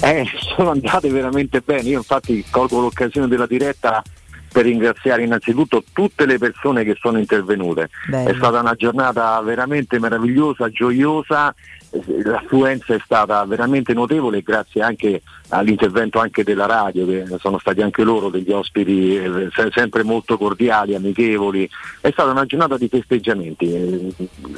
Eh, 0.01 0.25
sono 0.55 0.71
andate 0.71 1.09
veramente 1.09 1.61
bene. 1.61 1.89
Io 1.89 1.97
infatti 1.97 2.43
colgo 2.49 2.79
l'occasione 2.79 3.27
della 3.27 3.47
diretta 3.47 4.03
per 4.51 4.63
ringraziare 4.63 5.23
innanzitutto 5.23 5.83
tutte 5.91 6.25
le 6.25 6.37
persone 6.37 6.85
che 6.85 6.95
sono 6.99 7.17
intervenute. 7.17 7.89
Bello. 8.07 8.29
È 8.29 8.35
stata 8.35 8.61
una 8.61 8.75
giornata 8.75 9.41
veramente 9.41 9.99
meravigliosa, 9.99 10.69
gioiosa. 10.69 11.53
Eh, 11.95 12.23
L'affluenza 12.23 12.93
è 12.93 12.99
stata 13.03 13.43
veramente 13.45 13.93
notevole 13.93 14.41
grazie 14.41 14.81
anche 14.81 15.21
all'intervento 15.49 16.19
anche 16.19 16.43
della 16.43 16.65
radio, 16.65 17.05
che 17.05 17.25
sono 17.39 17.59
stati 17.59 17.81
anche 17.81 18.03
loro 18.03 18.29
degli 18.29 18.51
ospiti 18.51 19.15
eh, 19.15 19.49
se- 19.53 19.69
sempre 19.71 20.03
molto 20.03 20.37
cordiali, 20.37 20.95
amichevoli. 20.95 21.69
È 22.01 22.09
stata 22.11 22.31
una 22.31 22.45
giornata 22.45 22.77
di 22.77 22.87
festeggiamenti. 22.87 24.13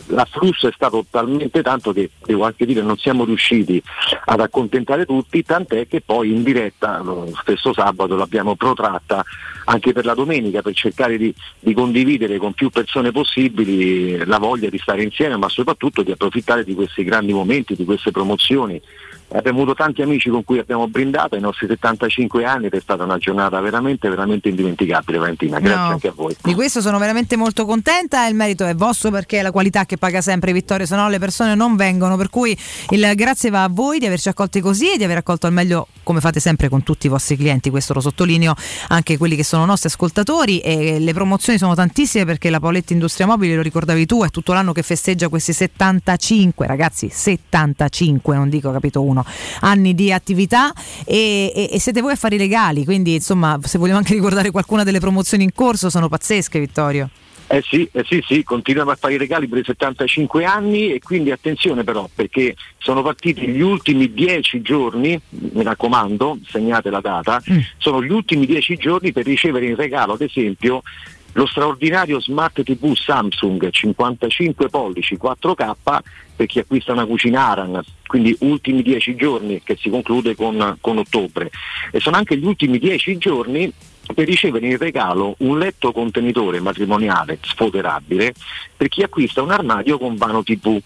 L'afflusso 0.07 0.67
è 0.67 0.71
stato 0.73 1.05
talmente 1.09 1.61
tanto 1.61 1.93
che 1.93 2.11
devo 2.25 2.45
anche 2.45 2.65
dire 2.65 2.81
non 2.81 2.97
siamo 2.97 3.25
riusciti 3.25 3.81
ad 4.25 4.39
accontentare 4.39 5.05
tutti, 5.05 5.43
tant'è 5.43 5.87
che 5.87 6.01
poi 6.01 6.31
in 6.31 6.43
diretta 6.43 6.99
lo 6.99 7.31
stesso 7.41 7.73
sabato 7.73 8.15
l'abbiamo 8.15 8.55
protratta 8.55 9.23
anche 9.65 9.91
per 9.91 10.05
la 10.05 10.13
domenica 10.13 10.61
per 10.61 10.73
cercare 10.73 11.17
di, 11.17 11.33
di 11.59 11.73
condividere 11.73 12.37
con 12.37 12.53
più 12.53 12.69
persone 12.69 13.11
possibili 13.11 14.25
la 14.25 14.37
voglia 14.37 14.69
di 14.69 14.77
stare 14.77 15.03
insieme, 15.03 15.37
ma 15.37 15.49
soprattutto 15.49 16.03
di 16.03 16.11
approfittare 16.11 16.63
di 16.63 16.73
questi 16.73 17.03
grandi 17.03 17.33
momenti, 17.33 17.75
di 17.75 17.85
queste 17.85 18.11
promozioni. 18.11 18.81
Abbiamo 19.29 19.61
avuto 19.61 19.75
tanti 19.75 20.01
amici 20.01 20.29
con 20.29 20.43
cui 20.43 20.57
abbiamo 20.57 20.87
brindato 20.87 21.35
ai 21.35 21.41
nostri 21.41 21.67
75 21.67 22.45
anni 22.45 22.67
ed 22.67 22.73
è 22.73 22.79
stata 22.79 23.03
una 23.03 23.17
giornata 23.17 23.59
veramente, 23.59 24.07
veramente 24.07 24.49
indimenticabile 24.49 25.17
Valentina. 25.17 25.59
Grazie 25.59 25.75
No. 25.77 25.87
anche 25.89 26.07
a 26.07 26.13
voi. 26.15 26.35
Di 26.41 26.53
questo 26.53 26.81
sono 26.81 26.97
veramente 26.97 27.35
molto 27.35 27.65
contenta 27.65 28.25
il 28.25 28.35
merito 28.35 28.65
è 28.65 28.73
vostro 28.73 29.11
perché 29.11 29.39
è 29.39 29.41
la 29.41 29.51
qualità 29.51 29.85
che 29.85 29.97
paga 29.97 30.21
sempre 30.21 30.53
Vittorio, 30.53 30.85
se 30.85 30.95
no 30.95 31.09
le 31.09 31.19
persone 31.19 31.55
non 31.55 31.75
vengono. 31.75 32.15
Per 32.15 32.29
cui 32.29 32.57
il 32.89 33.11
grazie 33.15 33.49
va 33.49 33.63
a 33.63 33.69
voi 33.69 33.99
di 33.99 34.05
averci 34.05 34.29
accolti 34.29 34.61
così 34.61 34.93
e 34.93 34.97
di 34.97 35.03
aver 35.03 35.17
accolto 35.17 35.45
al 35.45 35.53
meglio, 35.53 35.87
come 36.03 36.19
fate 36.19 36.39
sempre 36.39 36.69
con 36.69 36.83
tutti 36.83 37.07
i 37.07 37.09
vostri 37.09 37.35
clienti, 37.35 37.69
questo 37.69 37.93
lo 37.93 37.99
sottolineo, 37.99 38.55
anche 38.89 39.17
quelli 39.17 39.35
che 39.35 39.43
sono 39.43 39.65
nostri 39.65 39.89
ascoltatori. 39.89 40.59
E 40.59 40.99
le 40.99 41.13
promozioni 41.13 41.59
sono 41.59 41.75
tantissime 41.75 42.25
perché 42.25 42.49
la 42.49 42.59
Paoletti 42.59 42.93
Industria 42.93 43.27
Mobili, 43.27 43.55
lo 43.55 43.61
ricordavi 43.61 44.05
tu, 44.05 44.23
è 44.23 44.29
tutto 44.29 44.53
l'anno 44.53 44.71
che 44.71 44.83
festeggia 44.83 45.27
questi 45.27 45.53
75, 45.53 46.65
ragazzi, 46.65 47.09
75, 47.11 48.35
non 48.35 48.49
dico 48.49 48.71
capito 48.71 49.03
uno, 49.03 49.16
anni 49.61 49.93
di 49.93 50.11
attività 50.11 50.71
e, 51.05 51.51
e- 51.55 51.69
e 51.71 51.79
siete 51.79 52.01
voi 52.01 52.13
a 52.13 52.15
fare 52.15 52.35
i 52.35 52.37
regali, 52.37 52.85
quindi 52.85 53.15
insomma 53.15 53.59
se 53.63 53.77
vogliamo 53.77 53.99
anche 53.99 54.13
ricordare 54.13 54.51
qualcuna 54.51 54.83
delle 54.83 54.99
promozioni 54.99 55.43
in 55.43 55.53
corso 55.53 55.89
sono 55.89 56.09
pazzesche 56.09 56.59
Vittorio. 56.59 57.09
Eh 57.49 57.63
sì, 57.65 57.87
eh 57.93 58.03
sì, 58.05 58.21
sì, 58.27 58.43
continuiamo 58.43 58.91
a 58.91 58.95
fare 58.95 59.13
i 59.13 59.17
regali 59.17 59.47
per 59.47 59.59
i 59.59 59.63
75 59.63 60.43
anni 60.43 60.91
e 60.91 60.99
quindi 60.99 61.31
attenzione 61.31 61.85
però 61.85 62.09
perché 62.13 62.55
sono 62.77 63.01
partiti 63.01 63.47
gli 63.47 63.61
ultimi 63.61 64.11
10 64.11 64.61
giorni, 64.61 65.17
mi 65.29 65.63
raccomando, 65.63 66.39
segnate 66.45 66.89
la 66.89 66.99
data, 66.99 67.41
sono 67.77 68.03
gli 68.03 68.11
ultimi 68.11 68.45
10 68.45 68.75
giorni 68.75 69.13
per 69.13 69.23
ricevere 69.23 69.65
in 69.65 69.75
regalo 69.77 70.13
ad 70.13 70.21
esempio 70.21 70.83
lo 71.33 71.45
straordinario 71.45 72.19
Smart 72.19 72.63
TV 72.63 72.93
Samsung 72.95 73.69
55 73.69 74.69
pollici 74.69 75.17
4K 75.21 75.99
per 76.35 76.45
chi 76.45 76.59
acquista 76.59 76.93
una 76.93 77.05
cucina 77.05 77.47
Aran, 77.47 77.81
quindi 78.05 78.35
ultimi 78.39 78.81
10 78.81 79.15
giorni 79.15 79.61
che 79.63 79.75
si 79.79 79.89
conclude 79.89 80.35
con, 80.35 80.77
con 80.81 80.97
ottobre. 80.97 81.51
E 81.91 81.99
sono 81.99 82.15
anche 82.15 82.37
gli 82.37 82.45
ultimi 82.45 82.79
10 82.79 83.17
giorni 83.17 83.71
per 84.13 84.25
ricevere 84.25 84.67
in 84.67 84.77
regalo 84.77 85.35
un 85.39 85.57
letto 85.57 85.91
contenitore 85.91 86.59
matrimoniale 86.59 87.39
sfoderabile 87.41 88.33
per 88.75 88.87
chi 88.87 89.03
acquista 89.03 89.41
un 89.41 89.51
armadio 89.51 89.97
con 89.97 90.15
vano 90.15 90.43
TV. 90.43 90.79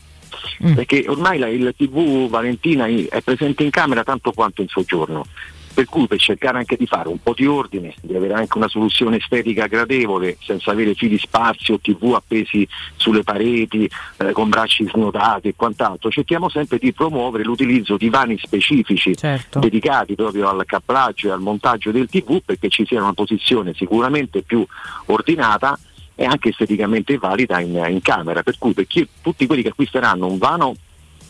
Perché 0.73 1.05
ormai 1.07 1.37
la- 1.37 1.49
il 1.49 1.73
TV 1.77 2.27
Valentina 2.29 2.85
è 2.87 3.21
presente 3.21 3.63
in 3.63 3.69
camera 3.69 4.03
tanto 4.03 4.31
quanto 4.31 4.61
in 4.61 4.67
soggiorno. 4.69 5.25
Per 5.73 5.85
cui 5.85 6.07
per 6.07 6.19
cercare 6.19 6.57
anche 6.57 6.75
di 6.75 6.85
fare 6.85 7.07
un 7.07 7.21
po' 7.21 7.33
di 7.33 7.45
ordine, 7.45 7.93
di 8.01 8.15
avere 8.15 8.33
anche 8.33 8.57
una 8.57 8.67
soluzione 8.67 9.17
estetica 9.17 9.67
gradevole, 9.67 10.37
senza 10.41 10.71
avere 10.71 10.93
fili 10.93 11.17
sparsi 11.17 11.71
o 11.71 11.79
TV 11.79 12.13
appesi 12.13 12.67
sulle 12.95 13.23
pareti, 13.23 13.89
eh, 14.17 14.31
con 14.31 14.49
bracci 14.49 14.87
snodati 14.87 15.49
e 15.49 15.55
quant'altro, 15.55 16.09
cerchiamo 16.09 16.49
sempre 16.49 16.77
di 16.77 16.91
promuovere 16.93 17.43
l'utilizzo 17.43 17.97
di 17.97 18.09
vani 18.09 18.37
specifici 18.37 19.13
dedicati 19.59 20.15
proprio 20.15 20.49
al 20.49 20.65
caplaggio 20.65 21.27
e 21.27 21.31
al 21.31 21.41
montaggio 21.41 21.91
del 21.91 22.09
TV 22.09 22.41
perché 22.43 22.69
ci 22.69 22.85
sia 22.85 23.01
una 23.01 23.13
posizione 23.13 23.73
sicuramente 23.73 24.41
più 24.41 24.65
ordinata 25.05 25.77
e 26.15 26.25
anche 26.25 26.49
esteticamente 26.49 27.17
valida 27.17 27.59
in, 27.59 27.83
in 27.89 28.01
camera. 28.01 28.43
Per 28.43 28.57
cui 28.57 28.73
per 28.73 28.85
chi- 28.87 29.07
tutti 29.21 29.47
quelli 29.47 29.61
che 29.61 29.69
acquisteranno 29.69 30.27
un 30.27 30.37
vano 30.37 30.75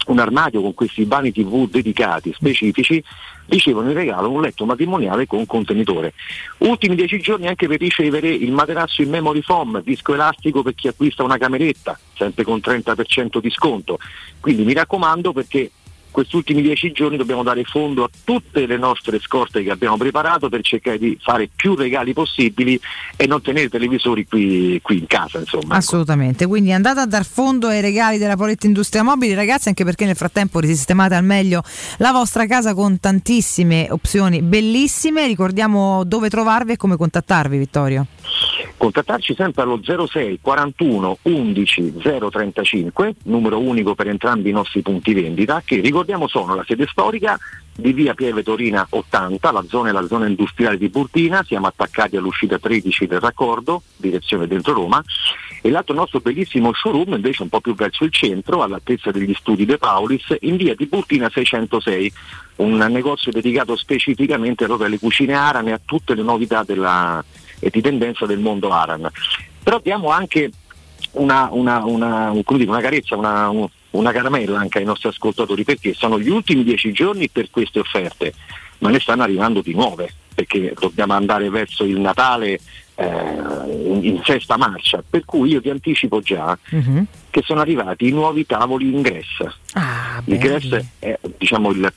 un 0.08 0.20
armadio 0.20 0.62
con 0.62 0.74
questi 0.74 1.06
vani 1.06 1.32
TV 1.32 1.70
dedicati 1.70 2.34
specifici 2.34 3.04
ricevono 3.46 3.90
in 3.90 3.96
regalo 3.96 4.30
un 4.30 4.42
letto 4.42 4.66
matrimoniale 4.66 5.28
con 5.28 5.46
contenitore. 5.46 6.14
Ultimi 6.60 6.96
dieci 6.96 7.20
giorni 7.20 7.48
anche 7.48 7.68
per 7.68 7.80
ricevere 7.80 8.30
il 8.30 8.52
materasso 8.52 9.02
in 9.02 9.10
memory 9.10 9.42
foam, 9.42 9.82
disco 9.84 10.14
elastico 10.14 10.64
per 10.64 10.74
chi 10.74 10.88
acquista 10.88 11.24
una 11.24 11.38
cameretta, 11.38 12.00
sempre 12.16 12.44
con 12.44 12.60
30% 12.64 13.40
di 13.40 13.50
sconto. 13.50 14.00
Quindi 14.40 14.64
mi 14.64 14.74
raccomando 14.74 15.34
perché 15.34 15.70
questi 16.12 16.36
ultimi 16.36 16.62
dieci 16.62 16.92
giorni 16.92 17.18
dobbiamo 17.18 17.42
dare 17.42 17.64
fondo 17.64 18.04
a 18.04 18.10
tutte 18.24 18.66
le 18.66 18.78
nostre 18.78 19.20
scorte 19.20 19.64
che 19.64 19.72
abbiamo 19.72 19.98
preparato 19.98 20.50
per 20.50 20.62
cercare 20.62 20.98
di 20.98 21.18
fare 21.22 21.50
più 21.54 21.76
regali 21.76 22.14
possibili 22.14 22.80
e 23.16 23.26
non 23.28 23.42
tenere 23.42 23.70
televisori 23.70 24.28
qui, 24.28 24.80
qui 24.82 25.00
in 25.00 25.08
casa. 25.08 25.40
Insomma. 25.40 25.76
Assolutamente, 25.76 26.46
quindi 26.46 26.72
andate 26.72 27.00
a 27.00 27.06
dar 27.06 27.26
fondo 27.26 27.68
ai 27.68 27.82
regali 27.82 28.18
della 28.18 28.36
Poletti 28.36 28.68
Industria 28.68 29.04
Mobili, 29.04 29.34
ragazzi, 29.34 29.70
anche 29.70 29.84
perché 29.84 30.06
nel 30.06 30.16
frattempo 30.16 30.60
risistemate 30.60 31.16
al 31.16 31.24
meglio 31.24 31.64
la 31.98 32.12
vostra 32.12 32.46
casa 32.46 32.74
con 32.74 33.00
tantissime 33.00 33.88
opzioni 33.90 34.42
bellissime. 34.42 35.26
Ricordiamo 35.28 36.04
dove 36.04 36.30
trovarvi 36.30 36.74
e 36.74 36.78
come 36.78 36.98
contattarvi, 36.98 37.58
Vittorio. 37.58 38.06
Contattarci 38.78 39.36
sempre 39.36 39.64
allo 39.64 39.80
06 39.84 40.40
41 40.42 41.18
11 41.24 41.94
035, 42.30 43.16
numero 43.24 43.60
unico 43.60 43.96
per 43.96 44.08
entrambi 44.08 44.50
i 44.50 44.54
nostri 44.54 44.82
punti 44.82 45.14
vendita, 45.14 45.62
che 45.66 45.80
ricordiamo 45.80 46.28
sono 46.28 46.56
la 46.56 46.64
sede 46.66 46.88
storica 46.88 47.38
di 47.74 47.94
via 47.94 48.14
Pieve 48.14 48.44
Torina 48.44 48.86
80, 48.90 49.52
la 49.52 49.64
zona 49.68 49.90
è 49.90 49.92
la 49.92 50.06
zona 50.06 50.28
industriale 50.28 50.78
di 50.78 50.90
Burtina, 50.90 51.44
siamo 51.44 51.68
attaccati 51.68 52.18
all'uscita 52.18 52.60
13 52.60 53.08
del 53.08 53.20
raccordo, 53.20 53.82
direzione 53.96 54.46
dentro 54.46 54.74
Roma, 54.74 55.02
e 55.62 55.70
l'altro 55.70 55.96
nostro 55.96 56.20
bellissimo 56.20 56.74
showroom 56.74 57.14
invece 57.14 57.44
un 57.44 57.50
po' 57.50 57.62
più 57.62 57.74
verso 57.74 58.04
il 58.04 58.12
centro, 58.12 58.62
all'altezza 58.62 59.12
degli 59.12 59.34
studi 59.34 59.66
De 59.66 59.78
Paulis, 59.78 60.36
in 60.42 60.58
via 60.58 60.76
di 60.76 60.86
Burtina 60.86 61.30
606, 61.30 62.14
un 62.58 62.78
negozio 62.78 63.32
dedicato 63.32 63.76
specificamente 63.76 64.66
proprio 64.66 64.88
alle 64.88 65.00
cucine 65.00 65.34
Aran 65.34 65.68
e 65.68 65.72
a 65.72 65.82
tutte 65.84 66.14
le 66.14 66.24
novità 66.24 66.64
della, 66.64 67.24
e 67.62 67.70
di 67.70 67.82
tendenza 67.82 68.26
del 68.26 68.40
mondo 68.40 68.72
Aran. 68.72 69.10
Però 69.64 69.80
diamo 69.82 70.10
anche 70.10 70.52
una, 71.12 71.48
una, 71.52 71.86
una, 71.86 72.34
dire, 72.34 72.70
una 72.70 72.82
carezza, 72.82 73.16
una, 73.16 73.50
un- 73.50 73.70
una 73.92 74.12
caramella 74.12 74.60
anche 74.60 74.80
ai 74.80 74.86
nostri 74.86 75.10
ascoltatori 75.10 75.64
perché 75.64 75.94
sono 75.94 76.20
gli 76.20 76.30
ultimi 76.30 76.64
dieci 76.64 76.92
giorni 76.92 77.30
per 77.30 77.50
queste 77.50 77.80
offerte, 77.80 78.34
ma 78.80 78.90
ne 78.90 79.00
stanno 79.00 79.24
arrivando 79.24 79.62
di 79.62 79.74
nuove 79.74 80.14
perché 80.34 80.74
dobbiamo 80.80 81.14
andare 81.14 81.50
verso 81.50 81.84
il 81.84 82.00
Natale 82.00 82.60
eh, 82.96 83.06
in, 83.06 84.00
in 84.02 84.22
sesta 84.24 84.56
marcia, 84.58 85.04
per 85.08 85.26
cui 85.26 85.50
io 85.50 85.62
ti 85.62 85.70
anticipo 85.70 86.22
già 86.22 86.58
che 87.30 87.42
sono 87.44 87.60
arrivati 87.60 88.08
i 88.08 88.12
nuovi 88.12 88.46
tavoli 88.46 88.94
ingresso. 88.94 89.54
L'ingresso 90.26 90.76
è 91.00 91.20
diciamo, 91.38 91.72
il, 91.72 91.94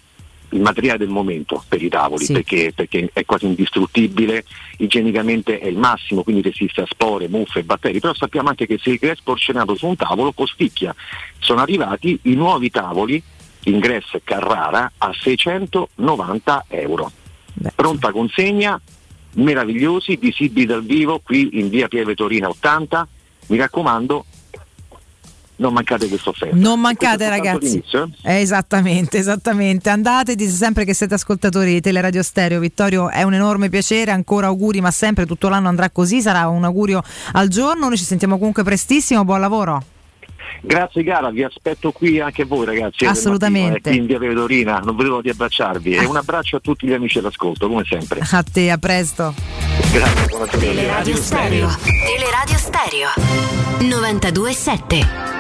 il 0.55 0.61
materiale 0.61 0.99
del 0.99 1.09
momento 1.09 1.63
per 1.69 1.83
i 1.83 1.89
tavoli 1.89 2.25
Sì. 2.25 2.33
perché, 2.33 2.73
perché 2.75 3.11
è 3.13 3.25
quasi 3.25 3.47
indistruttibile, 3.47 4.45
igienicamente 4.79 5.59
è 5.59 5.67
il 5.67 5.77
massimo, 5.77 6.23
quindi 6.23 6.43
resiste 6.43 6.81
a 6.81 6.87
spore, 6.89 7.29
muffe 7.29 7.61
e 7.61 7.65
batteri, 7.65 8.01
però 8.01 8.15
sappiamo 8.15 8.49
anche 8.49 8.67
che 8.67 8.79
se 8.81 8.91
il 8.91 8.99
grass 8.99 9.21
porcionato 9.23 9.75
su 9.75 9.87
un 9.87 9.97
tavolo 9.97 10.33
costicchia. 10.33 10.95
Sono 11.39 11.61
arrivati 11.61 12.19
i 12.23 12.35
nuovi 12.35 12.71
tavoli 12.71 13.23
ingresso 13.65 14.17
e 14.17 14.21
Carrara 14.25 14.93
a 14.99 15.13
690 15.13 16.65
euro. 16.69 17.11
Pronta 17.75 18.11
consegna, 18.13 18.81
meravigliosi, 19.35 20.17
visibili 20.17 20.67
dal 20.67 20.85
vivo 20.85 21.21
qui 21.23 21.59
in 21.59 21.69
via 21.69 21.89
Pieve 21.89 22.15
Torina 22.15 22.49
80. 22.49 23.09
Mi 23.47 23.57
raccomando, 23.59 24.25
non 25.57 25.73
mancate 25.73 26.09
questa 26.09 26.31
offerta. 26.31 26.57
Non 26.57 26.81
mancate 26.81 27.29
ragazzi. 27.29 27.83
eh? 27.93 28.09
Eh, 28.23 28.41
esattamente, 28.41 29.19
esattamente. 29.19 29.89
Andate, 29.91 30.35
dite 30.35 30.51
sempre 30.51 30.85
che 30.85 30.95
siete 30.95 31.15
ascoltatori 31.15 31.73
di 31.75 31.81
Teleradio 31.81 32.23
Stereo. 32.23 32.61
Vittorio, 32.61 33.09
è 33.11 33.23
un 33.23 33.35
enorme 33.35 33.69
piacere, 33.69 34.11
ancora 34.11 34.47
auguri, 34.49 34.81
ma 34.81 34.91
sempre 34.91 35.27
tutto 35.27 35.49
l'anno 35.49 35.69
andrà 35.69 35.91
così, 35.91 36.21
sarà 36.21 36.49
un 36.49 36.65
augurio 36.65 37.03
al 37.33 37.49
giorno. 37.49 37.89
Noi 37.89 37.97
ci 37.97 38.05
sentiamo 38.05 38.37
comunque 38.39 38.63
prestissimo, 38.65 39.25
buon 39.25 39.41
lavoro. 39.41 39.85
Grazie 40.61 41.03
gara, 41.03 41.31
vi 41.31 41.43
aspetto 41.43 41.93
qui 41.93 42.21
anche 42.21 42.45
voi 42.45 42.65
ragazzi. 42.65 43.05
Assolutamente. 43.05 43.81
del 43.91 43.93
mattino, 43.93 43.95
eh, 43.95 43.97
qui 43.97 44.01
in 44.01 44.07
via 44.07 44.19
Pieve 44.19 44.35
Torina, 44.35 44.79
non 44.79 44.97
vedevo 44.97 45.21
di 45.21 45.29
abbracciarvi. 45.29 45.95
E 45.95 46.05
un 46.05 46.17
abbraccio 46.17 46.57
a 46.57 46.61
tutti 46.61 46.87
gli 46.87 46.93
amici 46.93 47.19
all'ascolto, 47.19 47.69
come 47.69 47.85
sempre. 47.87 48.21
A 48.31 48.43
te, 48.43 48.71
a 48.71 48.79
presto. 48.79 49.35
Grazie, 49.93 50.27
buona 50.27 50.47
giornata. 50.47 50.59
Teleradio 50.59 51.17
Stereo. 51.17 51.69
Teleradio 51.83 52.57
Stereo. 52.57 53.09
92.7. 53.81 55.34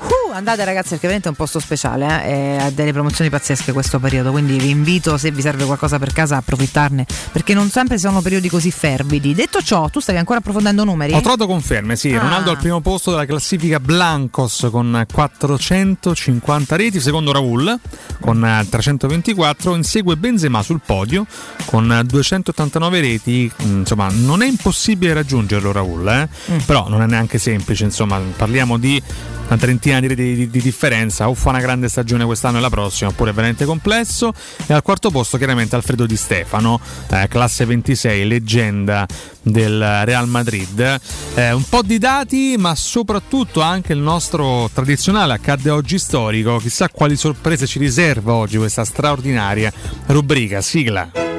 uh, 0.00 0.06
uh. 0.06 0.21
Andate 0.32 0.64
ragazzi 0.64 0.90
perché 0.90 1.06
veramente 1.08 1.28
è 1.28 1.30
un 1.30 1.36
posto 1.36 1.60
speciale, 1.60 2.24
eh? 2.24 2.30
e 2.30 2.56
ha 2.56 2.70
delle 2.70 2.92
promozioni 2.92 3.28
pazzesche 3.28 3.72
questo 3.72 3.98
periodo, 3.98 4.30
quindi 4.30 4.58
vi 4.58 4.70
invito 4.70 5.18
se 5.18 5.30
vi 5.30 5.42
serve 5.42 5.64
qualcosa 5.64 5.98
per 5.98 6.12
casa 6.12 6.36
a 6.36 6.38
approfittarne, 6.38 7.06
perché 7.30 7.52
non 7.52 7.68
sempre 7.68 7.98
sono 7.98 8.22
periodi 8.22 8.48
così 8.48 8.70
fervidi. 8.70 9.34
Detto 9.34 9.60
ciò, 9.62 9.88
tu 9.90 10.00
stavi 10.00 10.18
ancora 10.18 10.38
approfondendo 10.38 10.84
numeri? 10.84 11.12
Ho 11.12 11.20
trovato 11.20 11.46
conferme, 11.46 11.96
sì. 11.96 12.12
Ah. 12.14 12.20
Ronaldo 12.20 12.50
al 12.50 12.58
primo 12.58 12.80
posto 12.80 13.10
della 13.10 13.26
classifica 13.26 13.78
Blancos 13.78 14.68
con 14.70 15.04
450 15.12 16.76
reti, 16.76 17.00
secondo 17.00 17.32
Raul 17.32 17.78
con 18.20 18.44
eh, 18.44 18.66
324, 18.68 19.74
insegue 19.74 20.16
Benzema 20.16 20.62
sul 20.62 20.80
podio 20.84 21.26
con 21.66 21.92
eh, 21.92 22.04
289 22.04 23.00
reti. 23.00 23.52
Mm, 23.64 23.78
Insomma, 23.80 24.08
non 24.10 24.42
è 24.42 24.46
impossibile 24.46 25.12
raggiungerlo 25.12 25.72
Raul, 25.72 26.08
eh? 26.08 26.28
Mm. 26.52 26.58
però 26.64 26.88
non 26.88 27.02
è 27.02 27.06
neanche 27.06 27.38
semplice, 27.38 27.84
insomma, 27.84 28.18
parliamo 28.36 28.78
di 28.78 29.02
una 29.48 29.56
trentina 29.56 30.00
di 30.00 30.06
reti 30.06 30.21
di, 30.22 30.50
di 30.50 30.60
differenza, 30.60 31.28
o 31.28 31.34
fa 31.34 31.50
una 31.50 31.60
grande 31.60 31.88
stagione 31.88 32.24
quest'anno 32.24 32.58
e 32.58 32.60
la 32.60 32.70
prossima, 32.70 33.10
oppure 33.10 33.30
è 33.30 33.34
veramente 33.34 33.64
complesso. 33.64 34.32
E 34.66 34.72
al 34.72 34.82
quarto 34.82 35.10
posto 35.10 35.36
chiaramente 35.36 35.76
Alfredo 35.76 36.06
Di 36.06 36.16
Stefano, 36.16 36.80
eh, 37.10 37.28
classe 37.28 37.64
26, 37.64 38.26
leggenda 38.26 39.06
del 39.42 40.04
Real 40.04 40.28
Madrid. 40.28 41.00
Eh, 41.34 41.52
un 41.52 41.64
po' 41.68 41.82
di 41.82 41.98
dati, 41.98 42.54
ma 42.58 42.74
soprattutto 42.74 43.60
anche 43.60 43.92
il 43.92 43.98
nostro 43.98 44.70
tradizionale 44.72 45.34
accadde 45.34 45.70
oggi 45.70 45.98
storico. 45.98 46.58
Chissà 46.58 46.88
quali 46.88 47.16
sorprese 47.16 47.66
ci 47.66 47.78
riserva 47.78 48.34
oggi 48.34 48.56
questa 48.56 48.84
straordinaria 48.84 49.72
rubrica. 50.06 50.60
Sigla. 50.60 51.31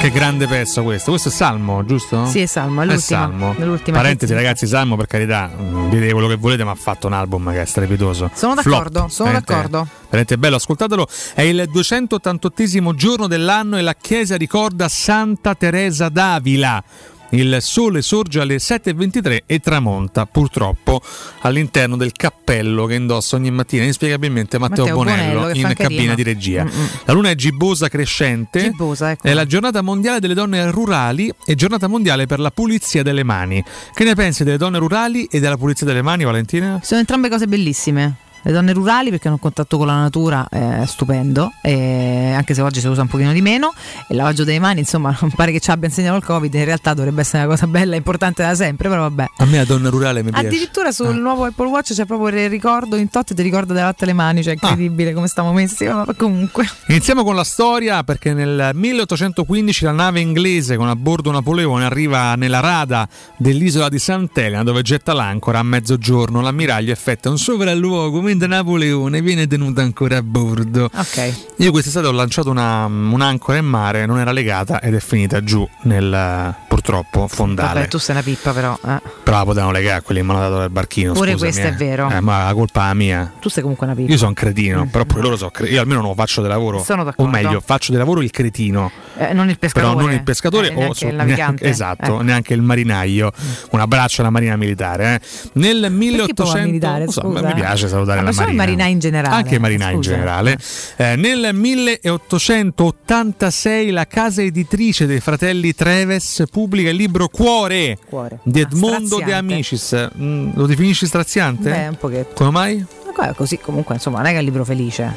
Che 0.00 0.10
grande 0.10 0.46
pezzo 0.46 0.82
questo. 0.82 1.10
Questo 1.10 1.28
è 1.28 1.30
Salmo, 1.30 1.84
giusto? 1.84 2.24
Sì, 2.24 2.40
è 2.40 2.46
Salmo, 2.46 2.80
è 2.80 2.86
l'ultima. 2.86 3.00
Salmo. 3.20 3.54
l'ultima 3.58 3.98
Parentesi, 3.98 4.32
ragazzi, 4.32 4.66
Salmo, 4.66 4.96
per 4.96 5.06
carità, 5.06 5.50
mm, 5.54 5.90
dite 5.90 6.10
quello 6.12 6.26
che 6.26 6.36
volete, 6.36 6.64
ma 6.64 6.70
ha 6.70 6.74
fatto 6.74 7.06
un 7.06 7.12
album 7.12 7.52
che 7.52 7.60
è 7.60 7.64
strepitoso. 7.66 8.30
Sono 8.32 8.54
Flop. 8.62 8.64
d'accordo, 8.64 9.08
sono 9.08 9.28
Veramente- 9.30 9.52
d'accordo. 9.52 9.88
Veramente 10.04 10.38
bello, 10.38 10.56
ascoltatelo. 10.56 11.06
È 11.34 11.42
il 11.42 11.68
288 11.70 12.94
giorno 12.94 13.26
dell'anno 13.26 13.76
e 13.76 13.82
la 13.82 13.94
chiesa 13.94 14.36
ricorda 14.36 14.88
Santa 14.88 15.54
Teresa 15.54 16.08
d'Avila. 16.08 16.82
Il 17.30 17.58
sole 17.60 18.02
sorge 18.02 18.40
alle 18.40 18.56
7.23 18.56 19.42
e 19.46 19.60
tramonta 19.60 20.26
purtroppo 20.26 21.00
all'interno 21.40 21.96
del 21.96 22.12
cappello 22.12 22.86
che 22.86 22.94
indossa 22.94 23.36
ogni 23.36 23.50
mattina 23.50 23.84
inspiegabilmente 23.84 24.58
Matteo, 24.58 24.84
Matteo 24.84 24.96
Bonello, 24.96 25.40
Bonello, 25.40 25.68
in 25.68 25.74
cabina 25.74 26.14
di 26.14 26.22
regia. 26.22 26.64
Mm-mm. 26.64 26.88
La 27.04 27.12
luna 27.12 27.30
è 27.30 27.34
gibbosa 27.34 27.88
crescente. 27.88 28.62
Gibbosa, 28.62 29.12
ecco. 29.12 29.26
È 29.26 29.32
la 29.32 29.46
giornata 29.46 29.80
mondiale 29.82 30.18
delle 30.18 30.34
donne 30.34 30.70
rurali 30.70 31.32
e 31.44 31.54
giornata 31.54 31.86
mondiale 31.86 32.26
per 32.26 32.40
la 32.40 32.50
pulizia 32.50 33.02
delle 33.02 33.22
mani. 33.22 33.62
Che 33.94 34.04
ne 34.04 34.14
pensi 34.14 34.42
delle 34.42 34.56
donne 34.56 34.78
rurali 34.78 35.26
e 35.30 35.40
della 35.40 35.56
pulizia 35.56 35.86
delle 35.86 36.02
mani, 36.02 36.24
Valentina? 36.24 36.80
Sono 36.82 37.00
entrambe 37.00 37.28
cose 37.28 37.46
bellissime. 37.46 38.28
Le 38.42 38.52
donne 38.52 38.72
rurali 38.72 39.10
perché 39.10 39.26
hanno 39.26 39.36
un 39.36 39.42
contatto 39.42 39.76
con 39.76 39.86
la 39.86 40.00
natura 40.00 40.48
è 40.48 40.84
stupendo, 40.86 41.52
e 41.62 42.32
anche 42.34 42.54
se 42.54 42.62
oggi 42.62 42.80
si 42.80 42.86
usa 42.86 43.02
un 43.02 43.08
pochino 43.08 43.32
di 43.32 43.42
meno. 43.42 43.72
E 44.02 44.06
il 44.10 44.16
lavaggio 44.16 44.44
delle 44.44 44.58
mani, 44.58 44.80
insomma, 44.80 45.16
non 45.20 45.30
pare 45.30 45.52
che 45.52 45.60
ci 45.60 45.70
abbia 45.70 45.88
insegnato 45.88 46.16
il 46.16 46.24
Covid, 46.24 46.52
in 46.54 46.64
realtà 46.64 46.94
dovrebbe 46.94 47.22
essere 47.22 47.44
una 47.44 47.52
cosa 47.52 47.66
bella 47.66 47.94
e 47.94 47.96
importante 47.98 48.42
da 48.42 48.54
sempre, 48.54 48.88
però 48.88 49.02
vabbè. 49.02 49.30
A 49.38 49.44
me 49.44 49.56
la 49.58 49.64
donna 49.64 49.88
rurale 49.88 50.22
mi 50.22 50.30
piace. 50.30 50.46
Addirittura 50.46 50.92
sul 50.92 51.16
nuovo 51.16 51.44
Apple 51.44 51.66
Watch 51.66 51.92
c'è 51.94 52.04
proprio 52.04 52.38
il 52.38 52.48
ricordo 52.48 52.96
in 52.96 53.08
tot 53.10 53.34
ti 53.34 53.42
ricorda 53.42 53.72
di 53.72 53.78
lavate 53.78 54.06
le 54.06 54.12
mani, 54.12 54.42
cioè 54.42 54.54
è 54.54 54.58
incredibile 54.60 55.12
come 55.12 55.26
stiamo 55.26 55.52
messi, 55.52 55.86
ma 55.86 56.06
comunque. 56.16 56.68
Iniziamo 56.88 57.24
con 57.24 57.34
la 57.34 57.44
storia 57.44 58.04
perché 58.04 58.32
nel 58.32 58.70
1815 58.74 59.84
la 59.84 59.92
nave 59.92 60.20
inglese 60.20 60.76
con 60.76 60.88
a 60.88 60.96
bordo 60.96 61.30
Napoleone 61.30 61.84
arriva 61.84 62.34
nella 62.34 62.60
rada 62.60 63.08
dell'isola 63.36 63.88
di 63.88 63.98
Sant'Elena 63.98 64.62
dove 64.62 64.82
getta 64.82 65.12
l'ancora 65.12 65.58
a 65.58 65.62
mezzogiorno. 65.62 66.40
L'ammiraglio 66.40 66.92
effettua 66.92 67.30
un 67.30 67.38
sopralluogo 67.38 68.20
mentre 68.30 68.46
Napoleone 68.48 69.20
viene 69.20 69.46
tenuto 69.46 69.80
ancora 69.80 70.18
a 70.18 70.22
bordo. 70.22 70.84
Ok. 70.94 71.32
Io 71.56 71.70
quest'estate 71.72 72.06
ho 72.06 72.12
lanciato 72.12 72.48
una- 72.50 72.84
un'ancora 72.86 73.58
in 73.58 73.66
mare, 73.66 74.06
non 74.06 74.18
era 74.18 74.32
legata 74.32 74.80
ed 74.80 74.94
è 74.94 75.00
finita 75.00 75.42
giù 75.42 75.68
nel 75.82 76.54
purtroppo 76.68 77.26
fondale. 77.28 77.74
Vabbè, 77.80 77.88
tu 77.88 77.98
sei 77.98 78.14
una 78.14 78.24
pippa 78.24 78.52
però. 78.52 78.78
eh. 78.86 79.00
Però 79.22 79.36
la 79.38 79.44
potevano 79.44 79.72
legare 79.72 80.02
quelli 80.02 80.20
in 80.20 80.26
mano 80.26 80.40
dato 80.40 80.56
dal 80.58 80.70
barchino. 80.70 81.12
Pure 81.12 81.32
scusami, 81.32 81.50
questo 81.52 81.66
è 81.68 81.72
eh. 81.72 81.76
vero. 81.76 82.08
Eh, 82.10 82.20
ma 82.20 82.44
la 82.46 82.54
colpa 82.54 82.90
è 82.90 82.94
mia. 82.94 83.32
Tu 83.40 83.48
sei 83.48 83.62
comunque 83.62 83.86
una 83.86 83.94
pippa. 83.96 84.10
Io 84.10 84.16
sono 84.16 84.28
un 84.28 84.34
cretino, 84.34 84.86
però 84.90 85.04
pure 85.04 85.20
loro 85.22 85.36
sono 85.36 85.50
cretini. 85.50 85.74
Io 85.76 85.82
almeno 85.82 86.00
non 86.00 86.14
faccio 86.14 86.40
di 86.42 86.48
lavoro. 86.48 86.82
Sono 86.82 87.02
o 87.02 87.04
d'accordo. 87.04 87.30
meglio, 87.30 87.60
faccio 87.64 87.92
di 87.92 87.98
lavoro 87.98 88.22
il 88.22 88.30
cretino. 88.30 88.90
Eh, 89.16 89.32
non 89.34 89.48
il 89.50 89.58
pescatore. 89.58 89.94
Però 89.94 90.06
non 90.06 90.12
il 90.14 90.22
pescatore 90.22 90.70
Eh, 90.72 90.86
o 90.86 90.94
so- 90.94 91.06
il 91.08 91.14
navigante. 91.14 91.42
neanche- 91.64 91.66
esatto, 91.68 92.20
Eh. 92.20 92.22
neanche 92.22 92.54
il 92.54 92.62
marinaio. 92.62 93.30
Un 93.70 93.80
abbraccio 93.80 94.20
alla 94.22 94.30
Marina 94.30 94.56
Militare. 94.56 95.14
eh. 95.14 95.20
Nel 95.54 95.80
Perché 95.80 95.94
1800 95.96 96.42
poi 96.42 96.52
va 96.60 96.66
militare, 96.66 97.08
so, 97.08 97.28
mi 97.28 97.54
piace 97.54 97.88
salutare 97.88 98.19
Ah, 98.20 98.24
la 98.24 98.30
ma 98.30 98.36
Marina. 98.44 98.62
marinai 98.64 98.92
in 98.92 98.98
generale. 98.98 99.34
Anche 99.34 99.58
marinai 99.58 99.94
in 99.94 100.00
generale. 100.00 100.56
Eh, 100.96 101.16
nel 101.16 101.50
1886 101.52 103.90
la 103.90 104.06
casa 104.06 104.42
editrice 104.42 105.06
dei 105.06 105.20
fratelli 105.20 105.74
Treves 105.74 106.44
pubblica 106.50 106.88
il 106.90 106.96
libro 106.96 107.28
Cuore, 107.28 107.98
Cuore. 108.08 108.38
di 108.42 108.60
Ah, 108.60 108.62
Edmondo 108.62 109.16
De 109.16 109.22
straziante. 109.22 109.52
Amicis. 109.52 110.08
Mm, 110.18 110.50
lo 110.54 110.66
definisci 110.66 111.06
straziante? 111.06 111.70
Beh, 111.70 111.86
un 111.88 111.96
pochetto. 111.96 112.34
Come 112.34 112.50
mai? 112.50 112.84
Ma 113.16 113.30
è 113.30 113.34
così 113.34 113.58
comunque, 113.58 113.94
insomma, 113.96 114.18
non 114.18 114.26
è 114.26 114.30
che 114.30 114.36
è 114.36 114.38
un 114.38 114.44
libro 114.44 114.64
felice. 114.64 115.14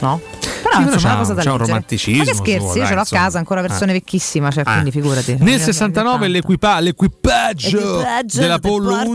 No? 0.00 0.20
Però 0.62 0.76
Sì, 0.76 0.82
però 0.84 0.94
insomma, 0.94 1.12
una 1.12 1.20
cosa 1.22 1.34
da 1.34 1.42
c'ha 1.42 1.52
un 1.52 1.58
romanticismo 1.58 2.18
Ma 2.18 2.24
che 2.24 2.34
scherzi, 2.34 2.60
suo, 2.66 2.72
io 2.74 2.78
dai, 2.80 2.86
ce 2.86 2.94
l'ho 2.94 3.00
a 3.00 3.06
casa, 3.08 3.38
ancora 3.38 3.60
versione 3.60 3.90
Ah. 3.92 3.94
vecchissima, 3.94 4.50
cioè, 4.50 4.64
quindi 4.64 4.90
figurati. 4.90 5.36
Nel 5.40 5.60
69 5.60 6.28
l'equipa- 6.28 6.78
l'equipaggio 6.80 7.78
Equipaggio 7.78 8.40
dell'Apollo 8.40 8.96
che 8.96 9.04
portano. 9.04 9.10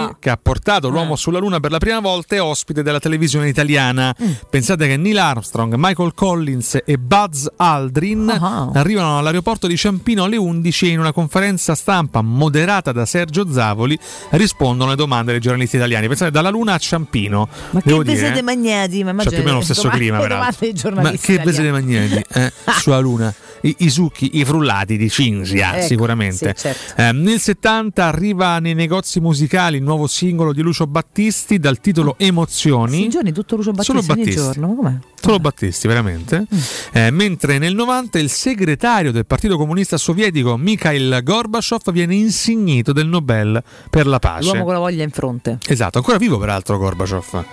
11 0.00 0.16
che 0.18 0.30
ha 0.30 0.38
portato 0.40 0.88
l'uomo 0.88 1.16
sulla 1.16 1.38
Luna 1.38 1.60
per 1.60 1.70
la 1.70 1.78
prima 1.78 2.00
volta 2.00 2.34
è 2.36 2.40
ospite 2.42 2.82
della 2.82 2.98
televisione 3.00 3.48
italiana. 3.48 4.14
Mm. 4.22 4.30
Pensate 4.48 4.86
che 4.86 4.96
Neil 4.96 5.18
Armstrong, 5.18 5.74
Michael 5.76 6.14
Collins 6.14 6.78
e 6.84 6.96
Buzz 6.98 7.46
Aldrin 7.56 8.30
Ah. 8.30 8.70
arrivano 8.74 9.18
all'aeroporto 9.18 9.66
di 9.66 9.76
Ciampino 9.76 10.24
alle 10.24 10.36
11 10.36 10.86
e 10.86 10.90
in 10.90 10.98
una 11.00 11.12
conferenza 11.12 11.74
stampa 11.74 12.22
moderata 12.22 12.92
da 12.92 13.04
Sergio 13.06 13.50
Zavoli 13.50 13.98
rispondono 14.30 14.90
alle 14.90 14.96
domande 14.98 15.32
dei 15.32 15.40
giornalisti 15.40 15.76
italiani. 15.76 16.06
Pensate 16.06 16.30
dalla 16.30 16.50
Luna 16.50 16.74
a 16.74 16.78
Ciampino. 16.78 17.48
Ma 17.70 17.80
che 17.80 17.98
vi 18.02 18.16
siete 18.16 18.38
eh. 18.38 18.42
magnati? 18.42 19.02
Ma 19.04 19.12
Cioè, 19.22 19.32
più 19.32 19.40
o 19.40 19.44
meno 19.44 19.56
lo 19.56 19.62
stesso 19.62 19.88
clima, 19.88 20.18
dei 20.58 20.74
giornalisti 20.94 21.32
Ma 21.32 21.42
che 21.42 21.52
siete 21.52 21.62
italiani. 21.62 22.04
magnati 22.10 22.24
eh, 22.40 22.52
sulla 22.80 22.98
Luna? 22.98 23.34
I, 23.64 23.76
i 23.78 23.90
succhi, 23.90 24.38
i 24.38 24.44
frullati 24.44 24.96
di 24.96 25.08
Cinzia, 25.08 25.76
Ecco, 25.76 25.86
sicuramente. 25.86 26.52
sì, 26.56 26.62
certo. 26.62 27.00
Eh, 27.00 27.12
nel 27.12 27.38
70 27.38 28.04
arriva 28.04 28.58
nei 28.58 28.74
negozi 28.74 29.20
musicali 29.20 29.76
il 29.76 29.84
nuovo 29.84 30.08
singolo 30.08 30.52
di 30.52 30.62
Lucio 30.62 30.88
Battisti 30.88 31.60
dal 31.60 31.78
titolo 31.78 32.16
Emozioni. 32.18 33.02
Sì, 33.02 33.08
giorni 33.08 33.30
tutto 33.30 33.54
Lucio 33.54 33.70
Battisti 33.70 33.92
Solo 33.92 34.04
ogni 34.12 34.24
Battisti. 34.24 34.40
giorno, 34.40 34.74
com'è? 34.74 34.94
Solo 35.20 35.38
Battisti, 35.38 35.86
veramente. 35.86 36.40
Mm. 36.52 36.58
Eh, 36.90 37.10
mentre 37.12 37.58
nel 37.58 37.74
90 37.76 38.18
il 38.18 38.30
segretario 38.30 39.12
del 39.12 39.26
Partito 39.26 39.56
Comunista 39.56 39.96
Sovietico 39.96 40.56
Mikhail 40.56 41.20
Gorbaciov 41.22 41.92
viene 41.92 42.16
insignito 42.16 42.92
del 42.92 43.06
Nobel 43.06 43.62
per 43.88 44.08
la 44.08 44.18
pace. 44.18 44.42
L'uomo 44.48 44.64
con 44.64 44.72
la 44.72 44.80
voglia 44.80 45.04
in 45.04 45.10
fronte. 45.10 45.58
Esatto, 45.68 45.98
ancora 45.98 46.18
vivo 46.18 46.36
peraltro 46.36 46.78
Gorbaciov. 46.78 47.44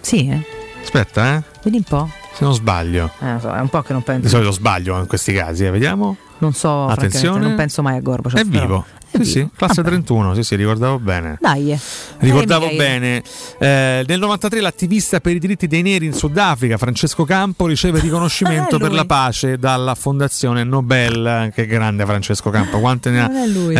Sì, 0.00 0.28
eh? 0.28 0.44
Aspetta, 0.82 1.36
eh. 1.36 1.42
Vedi 1.62 1.76
un 1.76 1.82
po'. 1.84 2.10
Se 2.34 2.44
non 2.44 2.54
sbaglio. 2.54 3.10
Eh, 3.20 3.36
so, 3.40 3.52
è 3.52 3.60
un 3.60 3.68
po' 3.68 3.82
che 3.82 3.92
non 3.92 4.02
Di 4.04 4.06
penso. 4.06 4.28
solito 4.28 4.50
sbaglio 4.52 4.98
in 4.98 5.06
questi 5.06 5.32
casi, 5.32 5.64
eh. 5.64 5.70
vediamo. 5.70 6.16
Non 6.38 6.52
so, 6.52 6.86
non 6.86 7.54
penso 7.54 7.82
mai 7.82 7.96
a 7.96 8.00
Gorbaciov. 8.00 8.40
È 8.40 8.44
vivo. 8.44 8.84
Sì, 9.12 9.24
sì, 9.24 9.48
classe 9.56 9.82
31, 9.82 10.34
sì, 10.34 10.42
sì, 10.42 10.54
ricordavo 10.56 10.98
bene. 10.98 11.38
Dai. 11.40 11.72
eh. 11.72 11.78
Ricordavo 12.18 12.68
Eh, 12.68 12.76
bene, 12.76 13.22
eh, 13.58 14.04
nel 14.06 14.18
93 14.18 14.60
l'attivista 14.60 15.20
per 15.20 15.34
i 15.34 15.38
diritti 15.38 15.66
dei 15.66 15.82
neri 15.82 16.06
in 16.06 16.12
Sudafrica, 16.12 16.76
Francesco 16.78 17.24
Campo, 17.24 17.66
riceve 17.66 17.98
riconoscimento 18.00 18.76
Ah, 18.76 18.78
per 18.78 18.92
la 18.92 19.04
pace 19.04 19.58
dalla 19.58 19.94
Fondazione 19.94 20.64
Nobel. 20.64 21.50
Che 21.54 21.66
grande 21.66 22.04
Francesco 22.04 22.50
Campo, 22.50 22.78
quante 22.80 23.10
ne 23.10 23.20
ha 23.22 23.30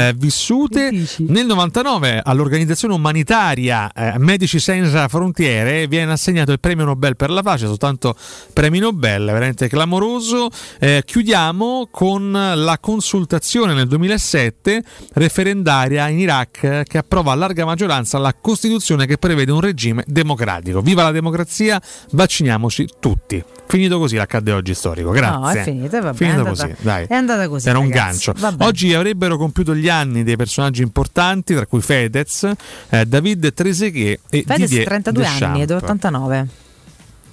eh, 0.08 0.12
vissute. 0.16 0.90
Nel 1.18 1.46
99 1.46 2.20
all'organizzazione 2.22 2.94
umanitaria 2.94 3.90
eh, 3.92 4.18
Medici 4.18 4.58
Senza 4.58 5.08
Frontiere 5.08 5.86
viene 5.86 6.12
assegnato 6.12 6.52
il 6.52 6.60
premio 6.60 6.84
Nobel 6.84 7.16
per 7.16 7.30
la 7.30 7.42
pace, 7.42 7.66
soltanto 7.66 8.14
premi 8.52 8.78
Nobel, 8.78 9.24
veramente 9.26 9.68
clamoroso. 9.68 10.48
Eh, 10.78 11.02
chiudiamo 11.04 11.88
con 11.90 12.30
la 12.32 12.78
consultazione 12.80 13.74
nel 13.74 13.86
2007 13.88 14.82
referendaria 15.22 16.08
in 16.08 16.18
Iraq 16.18 16.82
che 16.82 16.98
approva 16.98 17.32
a 17.32 17.34
larga 17.36 17.64
maggioranza 17.64 18.18
la 18.18 18.34
Costituzione 18.38 19.06
che 19.06 19.18
prevede 19.18 19.52
un 19.52 19.60
regime 19.60 20.02
democratico. 20.06 20.80
Viva 20.80 21.04
la 21.04 21.12
democrazia, 21.12 21.80
vacciniamoci 22.10 22.88
tutti. 22.98 23.42
Finito 23.66 23.98
così 23.98 24.16
l'accadde 24.16 24.52
oggi 24.52 24.74
storico, 24.74 25.10
grazie. 25.10 25.38
No, 25.38 25.50
è 25.50 25.62
finito, 25.62 26.00
va 26.00 26.12
bene. 26.12 26.32
È 26.32 26.36
andata 26.36 26.66
così, 26.66 26.74
dai. 26.80 27.06
È 27.06 27.14
andata 27.14 27.48
così. 27.48 27.68
Era 27.68 27.78
ragazzi, 27.78 28.28
un 28.28 28.34
gancio. 28.38 28.64
Oggi 28.64 28.94
avrebbero 28.94 29.36
compiuto 29.36 29.74
gli 29.74 29.88
anni 29.88 30.24
dei 30.24 30.36
personaggi 30.36 30.82
importanti, 30.82 31.54
tra 31.54 31.66
cui 31.66 31.80
Fedez, 31.80 32.50
eh, 32.90 33.06
David 33.06 33.54
Trezeguet 33.54 34.20
e 34.28 34.44
Fedez 34.46 34.68
Didier 34.68 34.84
32 34.86 35.22
Deschamps. 35.22 35.42
anni 35.42 35.62
ed 35.62 35.70
89. 35.70 36.48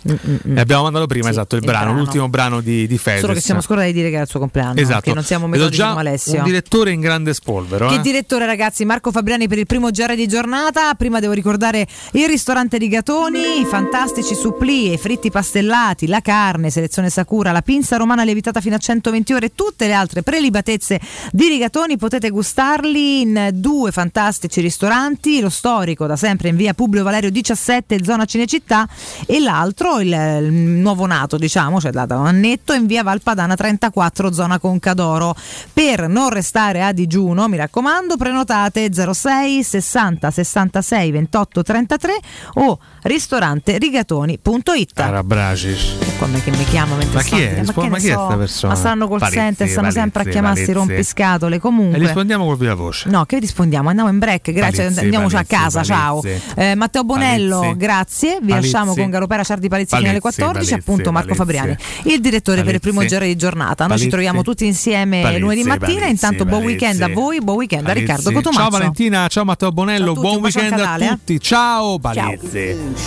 Mm-mm. 0.08 0.58
abbiamo 0.58 0.84
mandato 0.84 1.08
prima 1.08 1.26
sì, 1.26 1.32
esatto 1.32 1.56
il, 1.56 1.62
il 1.62 1.68
brano, 1.68 1.86
brano, 1.88 2.00
l'ultimo 2.00 2.30
brano 2.30 2.62
di, 2.62 2.88
di 2.88 2.98
Fedez. 2.98 3.20
Solo 3.22 3.34
che 3.34 3.42
siamo 3.42 3.60
scordati 3.60 3.88
di 3.88 3.94
dire 3.94 4.08
che 4.08 4.14
era 4.16 4.24
il 4.24 4.30
suo 4.30 4.40
compleanno. 4.40 4.80
Esatto. 4.80 5.02
Che 5.02 5.14
non 5.14 5.24
siamo 5.24 5.48
metodi 5.48 5.76
già 5.76 5.90
come 5.90 6.02
Alessio. 6.02 6.38
Un 6.38 6.44
direttore 6.44 6.92
in 6.92 7.02
grande 7.02 7.34
spolvero. 7.34 7.90
Che 7.90 7.96
eh? 7.96 8.02
direttore, 8.02 8.46
ragazzi, 8.46 8.86
Marco 8.86 9.12
Fabriani 9.12 9.48
per 9.48 9.58
il 9.58 9.66
primo 9.66 9.90
GR 9.90 10.16
di 10.16 10.28
giornata. 10.28 10.94
Prima 10.94 11.20
devo 11.20 11.34
ricordare 11.34 11.86
il 12.12 12.28
ristorante 12.28 12.78
Rigatoni, 12.78 13.60
i 13.60 13.66
fantastici 13.66 14.36
supplì, 14.36 14.94
i 14.94 14.98
fritti 14.98 15.30
pastellati, 15.30 16.08
la 16.08 16.22
carne, 16.22 16.70
selezione 16.70 17.10
Sakura, 17.10 17.52
la 17.52 17.62
pinza 17.62 17.98
romana 17.98 18.24
lievitata 18.24 18.62
fino 18.62 18.76
a 18.76 18.80
120 18.80 19.34
ore 19.34 19.46
e 19.48 19.52
tutte 19.54 19.88
le 19.88 19.94
altre 19.94 20.24
prelibatezze 20.24 21.00
di 21.32 21.48
Rigatoni. 21.48 21.98
Potete 21.98 22.30
gustarli 22.30 23.22
in 23.22 23.50
due 23.54 23.92
fantastici 23.92 24.62
ristoranti, 24.62 25.42
lo 25.42 25.50
storico 25.50 26.06
da 26.06 26.16
sempre 26.16 26.50
in 26.50 26.56
via 26.56 26.74
Publio 26.74 27.04
Valerio 27.04 27.30
17, 27.30 28.04
zona 28.04 28.26
Cinecittà, 28.26 28.88
e 29.26 29.40
l'altro 29.40 29.89
il, 29.98 30.08
il 30.08 30.54
nuovo 30.54 31.06
nato, 31.06 31.38
diciamo, 31.38 31.80
cioè 31.80 31.92
da 31.92 32.06
un 32.18 32.28
annetto, 32.28 32.74
in 32.74 32.86
via 32.86 33.04
Valpadana 33.04 33.56
34, 33.56 34.32
zona 34.32 34.60
Concadoro. 34.60 35.36
Per 35.74 36.08
non 36.08 36.30
restare 36.30 36.84
a 36.84 36.92
digiuno, 36.92 37.48
mi 37.48 37.58
raccomando, 37.58 38.16
prenotate 38.18 38.90
06 38.94 39.64
60 39.64 40.30
66 40.32 41.12
28 41.12 41.64
33 41.64 42.20
o 42.56 42.80
ristorante 43.04 43.78
rigatoni.it. 43.78 45.00
Arabracis. 45.00 45.96
Come 46.20 46.44
che 46.44 46.52
mi 46.52 46.66
chiama 46.66 46.96
mentre 46.96 47.16
Ma 47.16 47.22
chi 47.24 47.40
è? 47.42 47.62
Ma, 47.66 47.72
che 47.74 47.88
ma 47.90 47.98
chi 47.98 48.08
è 48.10 48.14
so? 48.14 48.26
sta 48.26 48.36
persona? 48.38 48.74
Ma 48.74 48.80
stanno 48.80 49.08
col 49.08 49.20
Palizzi, 49.20 49.40
center, 49.40 49.68
stanno 49.70 49.92
sempre 49.92 50.10
a 50.10 50.24
Palizzi, 50.24 50.32
chiamarsi 50.32 50.66
Palizzi. 50.66 50.88
rompiscatole. 50.88 51.56
E 51.56 51.60
Comunque. 51.60 51.98
rispondiamo 52.00 52.46
con 52.46 52.58
viva 52.58 52.74
voce. 52.74 53.10
No, 53.10 53.26
che 53.26 53.40
rispondiamo? 53.40 53.88
Andiamo 53.90 54.10
in 54.10 54.20
break, 54.20 54.52
grazie, 54.52 54.84
Palizzi, 54.84 55.00
andiamoci 55.00 55.36
Palizzi, 55.36 55.54
a 55.54 55.58
casa, 55.58 55.84
ciao. 55.84 56.20
Palizzi. 56.20 56.42
Eh, 56.56 56.76
Matteo 56.76 57.04
Bonello, 57.06 57.60
Palizzi. 57.60 57.78
grazie. 57.78 58.30
Vi 58.42 58.48
Palizzi. 58.50 58.72
lasciamo 58.72 58.96
con 58.96 59.10
Garopera 59.10 59.44
Ciardi 59.44 59.68
Palizzi 59.70 59.96
fino 59.96 60.10
alle 60.10 60.20
Palizzi, 60.20 60.42
14, 60.42 60.70
Palizzi, 60.72 60.90
appunto 60.90 61.12
Marco 61.12 61.36
Palizzi. 61.36 61.58
Fabriani, 61.58 61.78
il 62.14 62.20
direttore 62.22 62.64
per 62.64 62.74
il 62.74 62.80
primo 62.82 62.98
Palizzi. 62.98 63.16
giro 63.16 63.26
di 63.26 63.36
giornata. 63.38 63.76
Noi 63.86 63.88
Palizzi. 63.88 64.04
ci 64.04 64.10
troviamo 64.10 64.42
tutti 64.42 64.66
insieme 64.66 65.22
Palizzi, 65.22 65.40
lunedì 65.42 65.64
mattina. 65.64 65.88
Palizzi, 65.88 66.10
Intanto 66.10 66.46
buon 66.46 66.62
Palizzi. 66.64 66.84
weekend 66.84 67.02
a 67.02 67.14
voi, 67.14 67.40
buon 67.42 67.58
weekend 67.58 67.88
a 67.88 67.94
Riccardo 67.94 68.24
Palizzi. 68.24 68.44
Cotumaccio. 68.44 68.70
Ciao 68.70 68.78
Valentina, 68.78 69.28
ciao 69.28 69.46
Matteo 69.46 69.72
Bonello, 69.72 70.14
buon 70.14 70.42
weekend 70.42 70.74
a 70.80 70.98
eh. 71.00 71.08
tutti. 71.08 71.40
Ciao 71.40 71.98
Palizzi. 71.98 72.99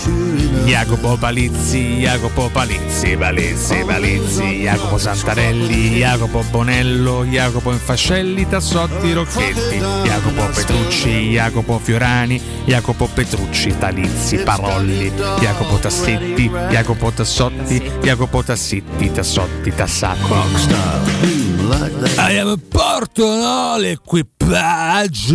Jacopo 0.64 1.16
Palizzi, 1.16 1.98
Jacopo 2.00 2.48
Palizzi, 2.50 3.16
Palizzi, 3.16 3.84
Palizzi, 3.84 4.60
Jacopo 4.62 4.98
Santarelli, 4.98 5.96
Jacopo 5.98 6.42
Bonello, 6.50 7.24
Jacopo 7.24 7.72
Infascelli, 7.72 8.48
Tassotti, 8.48 9.12
Rocchetti, 9.12 9.76
Jacopo 9.76 10.46
Petrucci, 10.52 11.30
Jacopo 11.30 11.78
Fiorani, 11.78 12.40
Jacopo 12.64 13.06
Petrucci, 13.12 13.76
Talizzi, 13.78 14.38
Parolli, 14.38 15.10
Jacopo 15.40 15.76
Tassetti, 15.76 16.48
Jacopo 16.70 17.10
Tassotti, 17.12 17.82
Jacopo 18.00 18.42
Tassitti, 18.42 19.12
Tassotti, 19.12 19.74
Tassatti. 19.74 21.10
Abbiamo 22.16 22.56
porto 22.56 23.24
no, 23.24 23.76
l'equipaggio. 23.78 25.34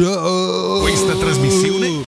Questa 0.81 1.13
trasmissione 1.15 1.87